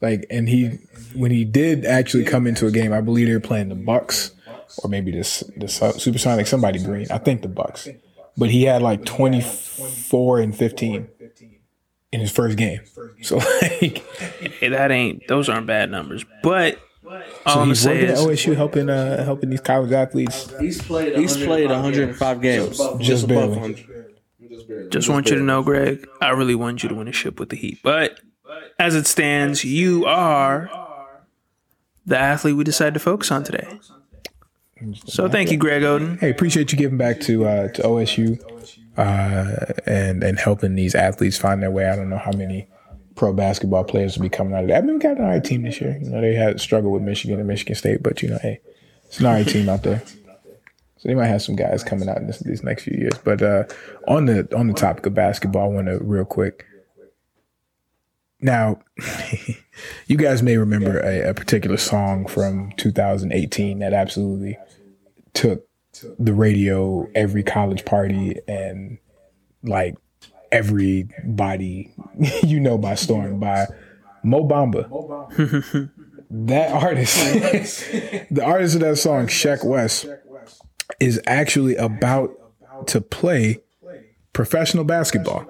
Like, 0.00 0.24
and 0.30 0.48
he 0.48 0.78
when 1.14 1.30
he 1.30 1.44
did 1.44 1.84
actually 1.84 2.24
come 2.24 2.46
into 2.46 2.66
a 2.66 2.70
game, 2.70 2.92
I 2.92 3.02
believe 3.02 3.26
they 3.26 3.34
were 3.34 3.40
playing 3.40 3.68
the 3.68 3.74
Bucks 3.74 4.30
or 4.78 4.90
maybe 4.90 5.10
this 5.10 5.44
the 5.56 5.68
Supersonic, 5.68 6.46
somebody 6.46 6.82
green. 6.82 7.06
I 7.10 7.18
think 7.18 7.42
the 7.42 7.48
Bucks, 7.48 7.88
but 8.36 8.50
he 8.50 8.64
had 8.64 8.82
like 8.82 9.04
twenty 9.04 9.40
four 9.40 10.40
and 10.40 10.56
fifteen 10.56 11.08
in 12.12 12.20
his 12.20 12.30
first 12.30 12.56
game. 12.56 12.80
So 13.22 13.36
like, 13.36 14.04
Hey, 14.60 14.68
that 14.68 14.90
ain't 14.90 15.26
those 15.28 15.48
aren't 15.48 15.66
bad 15.66 15.90
numbers. 15.90 16.24
But 16.42 16.78
all 17.04 17.54
so 17.54 17.60
I'm 17.60 17.68
he's 17.68 17.80
say 17.80 17.94
working 17.94 18.10
at 18.10 18.18
OSU 18.18 18.56
helping 18.56 18.90
uh 18.90 19.24
helping 19.24 19.50
these 19.50 19.60
college 19.60 19.92
athletes. 19.92 20.52
He's 20.60 20.80
played. 20.82 21.16
He's 21.16 21.36
played 21.36 21.70
105 21.70 22.42
games. 22.42 22.80
Just 22.98 23.24
above 23.24 23.54
barely. 23.54 23.74
100. 23.74 24.90
just 24.90 25.08
want 25.08 25.30
you 25.30 25.36
to 25.36 25.42
know, 25.42 25.62
Greg, 25.62 26.06
I 26.20 26.30
really 26.30 26.54
want 26.54 26.82
you 26.82 26.88
to 26.88 26.94
win 26.94 27.08
a 27.08 27.12
ship 27.12 27.40
with 27.40 27.48
the 27.48 27.56
Heat. 27.56 27.80
But 27.82 28.20
as 28.78 28.94
it 28.94 29.06
stands, 29.06 29.64
you 29.64 30.06
are 30.06 30.70
the 32.06 32.18
athlete 32.18 32.56
we 32.56 32.64
decided 32.64 32.94
to 32.94 33.00
focus 33.00 33.30
on 33.30 33.44
today. 33.44 33.66
So 35.06 35.28
thank 35.28 35.50
you, 35.50 35.56
Greg 35.56 35.82
Oden. 35.82 36.18
Hey, 36.20 36.30
appreciate 36.30 36.72
you 36.72 36.78
giving 36.78 36.98
back 36.98 37.20
to 37.20 37.46
uh, 37.46 37.68
to 37.68 37.82
OSU 37.82 38.40
uh, 38.96 39.72
and 39.86 40.22
and 40.22 40.38
helping 40.38 40.74
these 40.74 40.94
athletes 40.94 41.36
find 41.36 41.62
their 41.62 41.70
way. 41.70 41.88
I 41.88 41.96
don't 41.96 42.10
know 42.10 42.18
how 42.18 42.32
many 42.32 42.68
pro 43.14 43.32
basketball 43.32 43.84
players 43.84 44.16
will 44.16 44.22
be 44.22 44.30
coming 44.30 44.54
out 44.54 44.62
of 44.62 44.68
that. 44.68 44.78
I 44.78 44.80
mean, 44.80 44.94
we 44.94 45.00
got 45.00 45.18
an 45.18 45.24
alright 45.24 45.44
team 45.44 45.62
this 45.62 45.80
year. 45.80 45.98
You 46.00 46.10
know, 46.10 46.20
they 46.20 46.34
had 46.34 46.60
struggled 46.60 46.92
with 46.92 47.02
Michigan 47.02 47.38
and 47.38 47.48
Michigan 47.48 47.74
State, 47.74 48.02
but 48.02 48.22
you 48.22 48.30
know, 48.30 48.38
hey, 48.40 48.60
it's 49.04 49.20
an 49.20 49.26
alright 49.26 49.46
team 49.46 49.68
out 49.68 49.82
there. 49.82 50.02
So 50.96 51.08
they 51.08 51.14
might 51.14 51.26
have 51.26 51.42
some 51.42 51.56
guys 51.56 51.82
coming 51.82 52.08
out 52.08 52.18
in 52.18 52.26
this, 52.26 52.40
these 52.40 52.62
next 52.62 52.84
few 52.84 52.96
years. 52.96 53.14
But 53.24 53.42
uh, 53.42 53.64
on 54.06 54.26
the 54.26 54.48
on 54.56 54.68
the 54.68 54.74
topic 54.74 55.06
of 55.06 55.14
basketball, 55.14 55.70
I 55.70 55.74
want 55.74 55.86
to 55.88 55.98
real 55.98 56.24
quick. 56.24 56.66
Now, 58.42 58.80
you 60.06 60.16
guys 60.16 60.42
may 60.42 60.56
remember 60.56 61.00
a, 61.00 61.30
a 61.30 61.34
particular 61.34 61.76
song 61.76 62.26
from 62.26 62.72
2018 62.76 63.78
that 63.80 63.92
absolutely 63.92 64.56
took 65.34 65.66
the 66.18 66.32
radio 66.32 67.08
every 67.14 67.42
college 67.42 67.84
party 67.84 68.36
and 68.46 68.98
like 69.62 69.96
everybody 70.52 71.92
you 72.42 72.60
know 72.60 72.78
by 72.78 72.94
storm 72.94 73.40
by 73.40 73.66
Mo 74.22 74.46
Bamba. 74.46 75.90
that 76.30 76.72
artist, 76.72 77.16
the 78.30 78.42
artist 78.44 78.74
of 78.74 78.80
that 78.82 78.96
song, 78.96 79.26
Sheck 79.26 79.64
Wes, 79.64 80.06
is 80.98 81.20
actually 81.26 81.76
about 81.76 82.30
to 82.88 83.00
play 83.00 83.60
professional 84.32 84.84
basketball. 84.84 85.46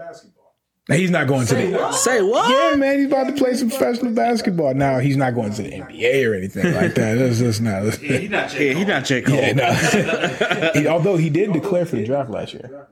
Now, 0.90 0.96
he's 0.96 1.10
not 1.10 1.26
going 1.28 1.46
to 1.46 1.54
the 1.54 1.62
NBA. 1.62 1.92
Say 1.94 2.20
what? 2.20 2.50
yeah, 2.50 2.76
man, 2.76 2.98
he's 2.98 3.06
about 3.06 3.28
to 3.28 3.32
play 3.32 3.54
some 3.54 3.70
professional 3.70 4.12
basketball. 4.12 4.74
Now 4.74 4.98
he's 4.98 5.16
not 5.16 5.34
going 5.34 5.52
to 5.54 5.62
the 5.62 5.70
NBA 5.70 6.28
or 6.28 6.34
anything 6.34 6.74
like 6.74 6.94
that. 6.96 7.14
That's 7.14 7.38
just 7.38 7.60
not. 7.62 7.94
He's 7.94 8.28
not. 8.28 8.52
Yeah, 8.58 8.72
he's 8.74 8.86
not 8.86 9.04
J. 9.04 9.22
Cole. 9.22 9.36
Yeah, 9.36 9.52
no. 9.52 10.70
He- 10.80 10.86
although 10.88 11.16
he 11.16 11.30
did 11.30 11.52
declare 11.52 11.86
for 11.86 11.96
the 11.96 12.04
draft 12.04 12.28
last 12.30 12.52
year, 12.54 12.86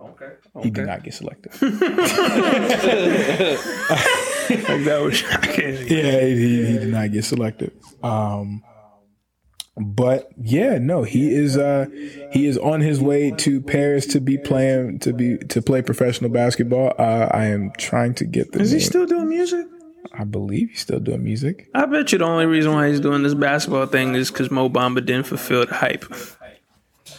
Okay. 0.00 0.32
he 0.62 0.70
did 0.70 0.86
not 0.86 1.02
get 1.02 1.14
selected. 1.14 1.52
Like 4.44 4.84
that 4.84 5.00
was 5.02 5.16
shocking. 5.16 5.74
yeah, 5.88 6.20
he, 6.20 6.66
he 6.66 6.72
did 6.78 6.88
not 6.88 7.10
get 7.12 7.24
selected. 7.24 7.72
Um, 8.02 8.62
but 9.76 10.30
yeah, 10.40 10.78
no, 10.78 11.02
he 11.02 11.34
is 11.34 11.56
uh, 11.56 11.86
he 12.32 12.46
is 12.46 12.56
on 12.58 12.80
his 12.80 13.00
way 13.00 13.30
to 13.32 13.60
Paris 13.60 14.06
to 14.08 14.20
be 14.20 14.38
playing 14.38 15.00
to 15.00 15.12
be 15.12 15.38
to 15.38 15.60
play 15.60 15.82
professional 15.82 16.30
basketball. 16.30 16.92
Uh, 16.98 17.28
I 17.32 17.46
am 17.46 17.72
trying 17.76 18.14
to 18.14 18.24
get 18.24 18.52
the 18.52 18.60
Is 18.60 18.70
he 18.70 18.80
still 18.80 19.06
doing 19.06 19.28
music? 19.28 19.66
I 20.16 20.22
believe 20.24 20.70
he's 20.70 20.80
still 20.80 21.00
doing 21.00 21.24
music. 21.24 21.68
I 21.74 21.86
bet 21.86 22.12
you 22.12 22.18
the 22.18 22.24
only 22.24 22.46
reason 22.46 22.72
why 22.72 22.88
he's 22.88 23.00
doing 23.00 23.24
this 23.24 23.34
basketball 23.34 23.86
thing 23.86 24.14
is 24.14 24.30
because 24.30 24.48
Mo 24.50 24.68
Bamba 24.68 25.04
didn't 25.04 25.26
fulfill 25.26 25.66
the 25.66 25.74
hype. 25.74 26.04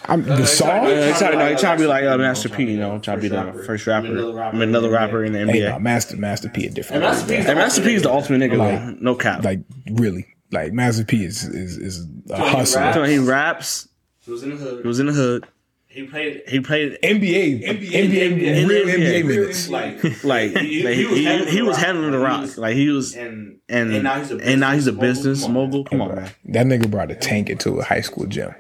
I'm, 0.08 0.24
the 0.24 0.46
song. 0.46 0.86
Uh, 0.86 1.08
he's 1.08 1.18
trying, 1.18 1.38
no, 1.40 1.50
he's 1.50 1.60
trying 1.60 1.78
to 1.78 1.84
be 1.84 1.88
like 1.88 2.04
uh, 2.06 2.16
Master 2.18 2.48
P, 2.48 2.64
you 2.64 2.78
know, 2.78 3.00
trying 3.00 3.18
to 3.18 3.22
be 3.22 3.28
the 3.28 3.64
first 3.66 3.88
rapper, 3.88 4.08
I 4.40 4.52
mean, 4.52 4.62
another 4.62 4.90
rapper 4.90 5.24
in 5.26 5.34
the 5.34 5.40
Hey, 5.40 5.62
NBA. 5.62 5.70
no, 5.72 5.80
Master 5.80 6.16
Master 6.16 6.48
P 6.48 6.68
a 6.68 6.70
different. 6.70 7.04
And 7.04 7.12
Master 7.12 7.28
P 7.28 7.36
is 7.40 7.46
And 7.48 7.58
Master 7.58 7.82
P 7.82 7.94
is 7.96 8.04
the 8.04 8.12
ultimate 8.12 8.40
nigga, 8.40 8.58
Like- 8.58 8.80
though. 8.80 8.98
No 9.02 9.16
cap. 9.16 9.44
like 9.44 9.62
really 9.92 10.28
like 10.52 10.74
Master 10.74 11.04
P 11.06 11.24
is 11.26 11.44
is, 11.44 11.78
is 11.78 12.08
a 12.30 12.38
he 12.38 12.50
hustler. 12.50 12.82
rap? 12.82 12.94
So 12.94 13.04
he 13.04 13.18
raps. 13.20 13.88
He 14.26 14.32
was 14.32 14.44
in 14.44 14.50
the 14.52 14.56
hood. 14.58 14.82
He 14.82 14.88
was 14.88 15.00
in 15.00 15.06
the 15.08 15.14
hood. 15.14 15.46
He 15.88 16.04
played. 16.08 16.42
He 16.48 16.60
played 16.60 16.98
NBA, 17.04 17.64
NBA, 17.64 18.68
real 18.68 18.86
NBA 18.86 19.26
minutes. 19.26 19.70
Like 19.70 20.04
like 20.24 20.52
He- 20.58 20.84
like, 20.84 20.96
he 20.96 21.02
he, 21.04 21.06
was 21.06 21.18
he, 21.20 21.24
handling 21.26 21.52
he 21.54 21.58
the 21.60 21.66
was 21.66 21.78
rock. 21.78 21.86
handling 21.86 22.12
the 22.12 22.20
rock. 22.20 22.42
was- 22.42 22.58
Like 22.58 22.76
he 22.76 22.90
was 22.90 23.16
and 23.16 23.60
and 23.70 23.94
and 23.94 24.04
now 24.04 24.20
he's 24.20 24.32
a 24.32 24.38
and 24.38 24.60
now 24.60 24.72
he's 24.74 24.88
a 24.88 24.92
business 24.92 25.40
business 25.40 25.48
mogul. 25.50 25.80
mogul. 25.80 25.84
Come 25.86 26.02
on, 26.02 26.16
man. 26.16 26.32
That 26.46 26.66
nigga 26.66 26.92
brought 26.92 27.12
a 27.12 27.16
tank 27.16 27.50
into 27.50 27.80
a 27.80 27.84
high 27.84 28.02
school 28.02 28.26
gym 28.26 28.54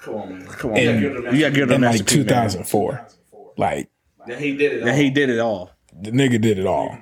come 0.00 0.14
on, 0.14 0.38
man. 0.38 0.46
Come 0.46 0.70
on, 0.72 0.76
And- 0.78 1.00
You 1.02 1.40
gotta 1.40 1.50
give 1.54 1.68
him 1.68 1.72
in 1.72 1.80
Master 1.82 1.98
like 2.04 2.08
P, 2.08 2.16
man. 2.18 2.26
2004. 2.26 3.06
Like 3.56 3.90
Then 4.26 4.38
he 4.38 4.56
did 4.56 4.72
it. 4.74 4.82
And 4.86 4.96
he 4.96 5.10
did 5.10 5.28
it 5.28 5.38
all. 5.40 5.70
the 6.00 6.10
nigga 6.12 6.40
did 6.40 6.58
it 6.58 6.66
all. 6.66 6.96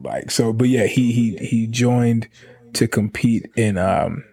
Like 0.00 0.30
so, 0.30 0.52
but 0.52 0.68
yeah, 0.68 0.84
he 0.86 1.10
he 1.12 1.36
he 1.38 1.66
joined 1.66 2.28
to 2.74 2.88
compete 2.88 3.50
in 3.56 3.78
um 3.78 4.24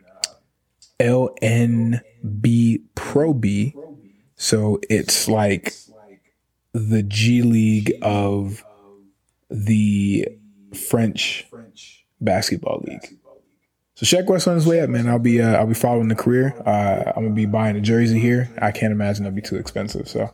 LNB 0.99 2.81
Pro 2.95 3.33
B. 3.33 3.75
So 4.37 4.79
it's 4.89 5.27
like 5.27 5.73
the 6.73 7.03
G 7.03 7.41
League 7.41 7.93
of 8.01 8.63
the 9.49 10.27
French 10.73 11.47
basketball 12.19 12.83
league. 12.85 13.17
So 13.95 14.05
Sheck 14.05 14.25
Wes 14.27 14.45
on 14.45 14.55
his 14.55 14.67
way 14.67 14.81
up, 14.81 14.89
man. 14.89 15.07
I'll 15.07 15.19
be 15.19 15.41
uh, 15.41 15.55
I'll 15.55 15.67
be 15.67 15.73
following 15.73 16.09
the 16.09 16.15
career. 16.15 16.53
Uh, 16.65 17.13
I'm 17.15 17.23
gonna 17.23 17.29
be 17.35 17.45
buying 17.45 17.77
a 17.77 17.81
jersey 17.81 18.19
here. 18.19 18.49
I 18.61 18.71
can't 18.71 18.91
imagine 18.91 19.25
it'll 19.25 19.35
be 19.35 19.41
too 19.41 19.55
expensive. 19.55 20.09
So 20.09 20.29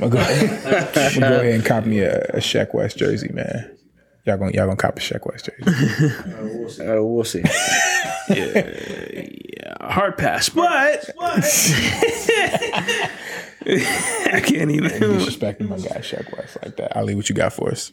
I'm 0.00 0.10
gonna 0.10 0.10
go, 0.10 0.18
gonna 0.94 1.20
go 1.20 1.40
ahead 1.40 1.54
and 1.54 1.64
cop 1.64 1.84
me 1.84 1.98
a, 2.00 2.20
a 2.26 2.36
Sheck 2.36 2.72
Wes 2.74 2.94
jersey, 2.94 3.30
man. 3.32 3.76
Y'all 4.24 4.36
gonna 4.38 4.52
y'all 4.52 4.66
gonna 4.66 4.76
cop 4.76 4.96
a 4.96 5.00
Sheck 5.00 5.26
Wes 5.26 5.42
jersey. 5.42 6.82
Uh, 6.82 7.02
we'll 7.02 7.24
see. 7.24 7.42
Yeah. 8.28 9.74
Hard 9.80 10.16
pass, 10.16 10.48
but 10.48 11.04
I 13.66 14.40
can't 14.44 14.70
even. 14.70 14.90
Disrespecting 14.90 15.68
my 15.68 15.76
guy 15.76 15.98
Sheck 16.00 16.34
Wes 16.36 16.56
like 16.62 16.76
that. 16.76 16.96
Ali, 16.96 17.14
what 17.14 17.28
you 17.28 17.34
got 17.34 17.52
for 17.52 17.70
us? 17.70 17.92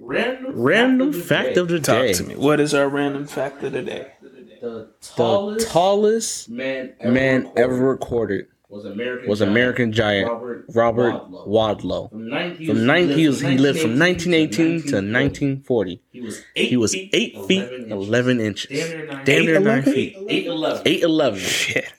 Random, 0.00 0.52
Random 0.54 1.12
fact 1.12 1.56
of 1.56 1.68
the 1.68 1.80
Talk 1.80 2.02
day. 2.02 2.12
to 2.14 2.22
me. 2.24 2.36
What 2.36 2.60
is 2.60 2.74
our 2.74 2.88
random 2.88 3.26
fact 3.26 3.62
of 3.64 3.72
the 3.72 3.82
day? 3.82 4.12
The 4.22 4.68
The 4.68 4.88
tallest 5.02 5.68
tallest 5.70 6.48
man 6.48 6.94
ever 7.00 7.12
man 7.12 7.42
recorded 7.42 7.60
ever 7.62 7.76
recorded 7.76 8.46
was 8.68 8.84
American 8.84 9.28
was 9.28 9.38
giant 9.38 9.50
American 9.52 9.92
giant 9.92 10.28
Robert, 10.28 10.64
Robert 10.74 11.12
Wadlow. 11.12 11.46
Wadlow. 11.46 12.10
From 12.10 12.28
19, 12.28 12.66
From 12.66 12.86
19, 12.86 13.16
he, 13.18 13.28
was, 13.28 13.40
he 13.40 13.58
lived 13.58 13.80
from 13.80 13.98
1918 13.98 14.56
to 14.56 14.96
1940. 14.96 16.02
He 16.10 16.20
was 16.20 16.42
eight, 16.56 16.68
He 16.68 16.76
was 16.76 16.92
feet, 16.92 17.10
8 17.12 17.44
feet 17.46 17.62
11 17.62 17.92
11 17.92 18.40
inches. 18.40 18.70
Damn 18.70 18.90
near 18.90 19.06
nine. 19.06 19.24
Damn 19.24 19.44
near 19.44 19.60
9 19.60 19.62
11? 19.66 19.92
feet. 19.92 20.16
Eight 20.28 20.46
eleven. 20.46 20.84
8'11. 20.84 21.36
Shit. 21.38 21.92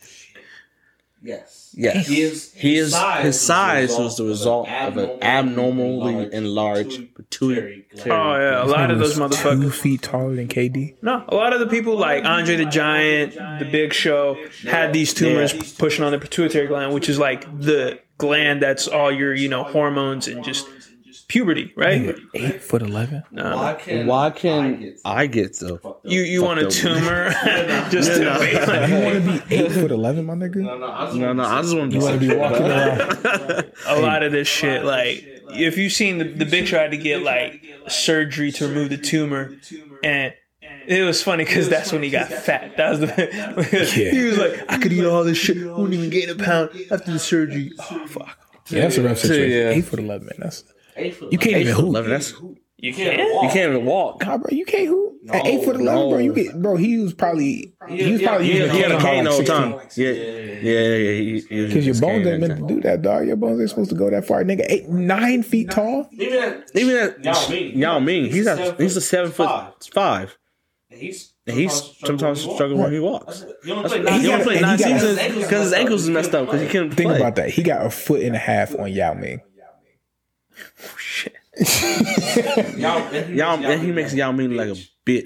Yes. 1.24 1.57
Yes. 1.80 2.08
His, 2.08 2.52
His, 2.54 2.98
his 3.20 3.40
size 3.40 3.96
was 3.96 4.18
the 4.18 4.24
result 4.24 4.68
of 4.68 4.98
an 4.98 5.22
abnormally 5.22 6.34
enlarged 6.34 7.14
pituitary. 7.16 7.86
Gland. 7.94 8.12
Oh 8.12 8.36
yeah, 8.38 8.64
a 8.64 8.66
lot 8.66 8.90
of 8.90 8.98
those 8.98 9.14
Two 9.14 9.22
motherfuckers. 9.22 9.74
feet 9.74 10.02
taller 10.02 10.36
than 10.36 10.48
KD. 10.48 10.96
No, 11.04 11.24
a 11.28 11.36
lot 11.36 11.54
of 11.54 11.60
the 11.60 11.68
people 11.68 11.96
like 11.96 12.26
Andre 12.26 12.56
the 12.56 12.66
Giant, 12.66 13.36
The 13.36 13.68
Big 13.72 13.94
Show, 13.94 14.38
had 14.64 14.92
these 14.92 15.14
tumors 15.14 15.54
pushing 15.74 16.04
on 16.04 16.12
the 16.12 16.20
pituitary 16.20 16.66
gland, 16.68 16.94
which 16.94 17.10
is 17.10 17.20
like 17.20 17.44
the 17.60 18.00
gland 18.18 18.64
that's 18.64 18.88
all 18.88 19.12
your 19.12 19.36
you 19.36 19.48
know 19.48 19.64
hormones 19.64 20.28
and 20.28 20.44
just 20.44 20.66
puberty, 21.28 21.74
right? 21.76 22.16
Eight 22.34 22.62
foot 22.62 22.82
eleven. 22.82 23.24
No. 23.32 23.56
Why 23.56 23.74
can, 23.74 24.08
Why 24.08 24.30
can 24.30 24.96
I 25.06 25.28
get 25.28 25.58
the 25.60 25.80
You 26.04 26.22
you 26.22 26.44
want 26.44 26.60
a 26.60 26.70
tumor 26.70 27.30
just 27.90 28.14
to 28.14 28.40
make 28.40 28.68
like, 28.68 28.90
You 28.90 29.00
want 29.00 29.42
to 29.42 29.48
be 29.50 29.56
eight 29.56 29.72
foot 29.72 29.92
eleven, 29.92 30.26
my 30.26 30.34
nigga? 30.36 30.58
No, 30.58 30.78
no, 30.78 30.88
I 30.92 31.06
just 31.06 31.18
No, 31.18 31.34
no, 31.34 31.44
I 31.44 31.62
just 31.62 31.76
want 31.78 31.92
to 31.92 31.98
You 31.98 32.04
want 32.04 32.22
to 32.22 32.28
be 32.28 32.36
walking 32.36 32.66
around? 32.72 33.72
a 33.88 34.00
lot 34.02 34.24
of 34.24 34.32
this 34.32 34.48
shit. 34.48 34.84
Like, 34.84 35.24
if 35.50 35.78
you've 35.78 35.94
seen 35.94 36.18
the, 36.18 36.26
the 36.26 36.46
Big 36.46 36.68
Show 36.68 36.78
had 36.78 36.92
to 36.92 36.98
get 36.98 37.22
like 37.24 37.62
surgery 37.88 38.52
to 38.54 38.68
remove 38.68 38.90
the 38.90 38.98
tumor, 38.98 39.56
and 40.04 40.34
it 40.88 41.04
was 41.04 41.22
funny 41.22 41.44
because 41.44 41.68
that's 41.70 41.92
when 41.92 42.04
he 42.04 42.10
got 42.10 42.28
fat. 42.30 42.78
That 42.78 42.90
was 42.92 43.00
the. 43.02 43.30
Yeah. 43.98 44.12
He 44.12 44.24
was 44.24 44.38
like, 44.38 44.64
I 44.70 44.78
could 44.78 44.94
eat 44.94 45.06
all 45.06 45.24
this 45.24 45.38
shit, 45.38 45.58
wouldn't 45.58 45.94
even 45.94 46.10
gain 46.10 46.30
a 46.30 46.36
pound 46.36 46.70
after 46.92 47.12
the 47.12 47.20
surgery. 47.20 47.72
Oh 47.80 48.08
fuck. 48.08 48.38
Yeah, 48.70 48.82
that's 48.82 48.98
a 48.98 49.04
rough 49.04 49.18
situation. 49.18 49.52
yeah. 49.52 49.70
Eight 49.70 49.86
foot 49.86 50.00
eleven, 50.00 50.28
man. 50.28 50.38
That's 50.40 50.64
you 51.32 51.38
can't 51.38 51.58
even 51.58 51.74
hoop. 51.74 51.86
Eleven. 51.86 52.12
That's 52.12 52.34
You 52.78 52.94
can't. 52.94 53.18
you 53.18 53.50
can't 53.50 53.74
even 53.74 53.86
walk. 53.86 54.22
Nah, 54.26 54.38
bro, 54.38 54.50
you 54.52 54.66
can't 54.66 54.88
hoop. 54.88 55.14
At 55.30 55.46
eight 55.46 55.66
foot 55.66 55.76
eleven, 55.76 56.10
bro, 56.10 56.18
you 56.20 56.34
get 56.34 56.62
bro. 56.62 56.78
He 56.78 56.98
was 57.00 57.14
probably 57.14 57.74
he 57.90 58.12
was 58.14 58.22
probably 58.22 58.48
He, 58.48 58.58
using 58.60 58.76
he 58.76 58.82
had 58.82 58.92
a 58.92 59.00
cane 59.02 59.26
the 59.26 59.32
whole 59.32 59.44
time. 59.44 59.72
Yeah, 59.96 60.10
yeah, 60.12 60.72
yeah. 60.72 61.42
yeah. 61.50 61.68
Because 61.68 61.86
your 61.86 61.96
bones 62.00 62.26
ain't 62.28 62.40
meant 62.40 62.58
to 62.60 62.68
do 62.68 62.80
that, 62.82 63.02
dog. 63.02 63.28
Your 63.28 63.36
bones 63.36 63.60
ain't 63.60 63.70
supposed 63.70 63.90
to 63.90 63.96
go 63.96 64.10
that 64.10 64.26
far, 64.26 64.44
nigga. 64.46 64.66
Eight, 64.70 64.88
nine 64.88 65.44
feet 65.44 65.70
tall. 65.72 66.08
Even 66.14 66.42
at, 66.42 66.72
Even 66.76 66.96
at 66.98 67.24
Yao 67.26 67.50
Ming. 67.50 67.78
Yao 67.78 68.00
Ming, 68.00 68.26
he's 68.32 68.48
a, 68.48 68.74
he's 68.76 68.96
a 68.96 69.02
seven 69.02 69.32
foot 69.34 69.50
five. 69.50 69.74
five. 69.94 70.38
he's 70.90 71.34
And 71.46 71.58
he's 71.58 71.74
sometimes 72.06 72.40
struggling 72.42 72.80
when 72.80 72.94
he 72.94 73.00
walks. 73.00 73.44
You 73.66 73.74
only 73.74 73.90
play 73.90 73.98
He 74.00 74.04
nine 74.06 74.22
He 74.22 74.28
got- 74.28 74.34
only 74.34 74.46
played 74.46 74.62
nine 74.62 74.78
he 74.78 74.84
got- 74.86 75.00
seasons 75.02 75.36
because 75.44 75.64
his 75.66 75.74
ankles 75.74 76.04
is 76.04 76.10
messed 76.10 76.34
up 76.34 76.46
because 76.46 76.62
he 76.62 76.68
couldn't 76.68 76.92
Think 76.92 77.12
about 77.12 77.36
that. 77.36 77.50
He 77.50 77.64
got 77.64 77.86
a 77.86 77.90
foot 77.90 78.22
and 78.22 78.34
a 78.36 78.40
half 78.40 78.78
on 78.80 78.92
Yao 78.94 79.14
Ming. 79.14 79.42
Oh, 81.60 82.74
Yao, 82.78 83.12
Yao, 83.12 83.56
and 83.56 83.82
he 83.82 83.92
makes 83.92 84.14
Yao 84.14 84.32
mean 84.32 84.56
like 84.56 84.70
a 84.70 84.76
bitch. 85.06 85.26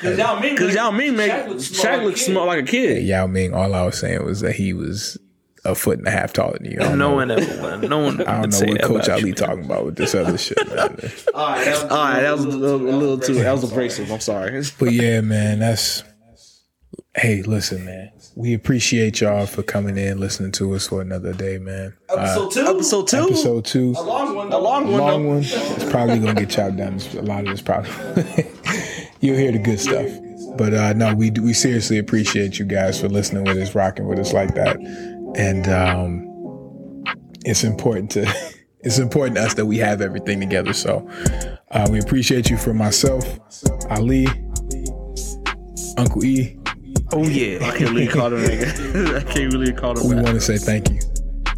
Because 0.00 0.18
Yao 0.18 0.40
Ming, 0.40 0.54
Because 0.54 0.74
Yao 0.74 0.90
Ming 0.90 1.16
make 1.16 1.30
Shaq 1.30 2.02
look 2.04 2.16
small 2.16 2.46
like 2.46 2.64
a 2.64 2.66
kid. 2.66 3.04
Yao 3.04 3.26
Ming. 3.26 3.54
All 3.54 3.74
I 3.74 3.82
was 3.84 3.98
saying 3.98 4.24
was 4.24 4.40
that 4.40 4.54
he 4.56 4.72
was 4.72 5.18
a 5.64 5.74
foot 5.74 5.98
and 5.98 6.06
a 6.06 6.10
half 6.10 6.32
taller 6.32 6.58
than 6.58 6.70
you. 6.70 6.78
No 6.78 6.94
know, 6.94 7.14
one 7.14 7.30
ever 7.30 7.62
won. 7.62 7.80
No 7.82 7.98
one 7.98 8.20
I 8.26 8.42
don't 8.42 8.52
know 8.52 8.72
what 8.72 8.82
Coach 8.82 9.04
about 9.06 9.20
Ali 9.20 9.28
you. 9.28 9.34
talking 9.34 9.64
about 9.64 9.84
with 9.86 9.96
this 9.96 10.14
other 10.14 10.36
shit, 10.36 10.58
man. 10.68 10.78
All 11.34 11.48
right, 11.48 11.64
that 11.64 11.82
was, 11.82 11.84
All 11.84 12.04
right, 12.04 12.20
that 12.20 12.32
was 12.32 12.44
a 12.44 12.48
little, 12.48 12.80
a 12.88 12.90
little 12.90 13.18
too. 13.18 13.34
That 13.34 13.52
was 13.52 13.70
abrasive. 13.70 14.10
I'm 14.10 14.20
sorry. 14.20 14.62
But 14.78 14.92
yeah, 14.92 15.20
man, 15.20 15.60
that's. 15.60 16.02
Hey, 17.16 17.42
listen, 17.42 17.84
man. 17.84 18.10
We 18.36 18.52
appreciate 18.52 19.20
y'all 19.20 19.46
for 19.46 19.62
coming 19.62 19.96
in, 19.96 20.18
listening 20.18 20.50
to 20.52 20.74
us 20.74 20.88
for 20.88 21.00
another 21.00 21.32
day, 21.32 21.58
man. 21.58 21.94
Uh, 22.10 22.14
episode 22.14 22.50
two. 22.50 22.66
Episode 22.66 23.08
two. 23.08 23.16
episode 23.18 23.64
two. 23.64 23.94
A 23.96 24.02
long 24.02 24.34
one. 24.34 24.52
A 24.52 24.58
long 24.58 24.90
one. 24.90 25.00
long 25.00 25.26
one. 25.28 25.38
It's 25.44 25.90
probably 25.90 26.18
gonna 26.18 26.34
get 26.34 26.50
chopped 26.50 26.76
down. 26.76 26.98
A 27.16 27.22
lot 27.22 27.44
of 27.44 27.50
this 27.50 27.62
probably 27.62 27.92
you'll 29.20 29.36
hear 29.36 29.52
the 29.52 29.60
good 29.60 29.78
stuff. 29.78 30.10
But 30.56 30.74
uh, 30.74 30.92
no, 30.94 31.14
we 31.14 31.30
we 31.30 31.52
seriously 31.52 31.98
appreciate 31.98 32.58
you 32.58 32.64
guys 32.64 33.00
for 33.00 33.08
listening 33.08 33.44
with 33.44 33.56
us, 33.56 33.74
rocking 33.74 34.08
with 34.08 34.18
us 34.18 34.32
like 34.32 34.56
that, 34.56 34.78
and 35.36 35.68
um, 35.68 37.04
it's 37.44 37.62
important 37.62 38.10
to 38.12 38.26
it's 38.80 38.98
important 38.98 39.36
to 39.36 39.44
us 39.44 39.54
that 39.54 39.66
we 39.66 39.78
have 39.78 40.00
everything 40.00 40.40
together. 40.40 40.72
So 40.72 41.08
uh, 41.70 41.86
we 41.88 42.00
appreciate 42.00 42.50
you 42.50 42.56
for 42.56 42.74
myself, 42.74 43.24
Ali, 43.90 44.26
Uncle 45.96 46.24
E. 46.24 46.58
Oh 47.12 47.24
yeah. 47.28 47.58
I 47.66 47.76
can't 47.76 47.90
really 47.90 48.06
call 48.08 48.26
him. 48.32 48.40
nigga. 48.40 49.16
I 49.28 49.32
can't 49.32 49.52
really 49.52 49.72
call 49.72 49.98
him. 49.98 50.08
We 50.08 50.14
want 50.16 50.28
to 50.28 50.40
say 50.40 50.56
thank 50.56 50.90
you. 50.90 50.98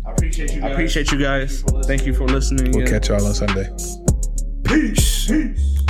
I 0.07 0.11
appreciate 0.11 0.53
you. 0.55 0.63
I 0.63 0.69
appreciate 0.69 1.13
you 1.13 1.19
guys. 1.19 1.63
Thank 1.85 2.05
you 2.07 2.15
for 2.15 2.27
listening. 2.27 2.73
We'll 2.73 2.83
Yeah. 2.85 2.91
catch 2.91 3.09
y'all 3.09 3.25
on 3.25 3.35
Sunday. 3.35 3.69
Peace. 4.65 5.29
Peace. 5.29 5.86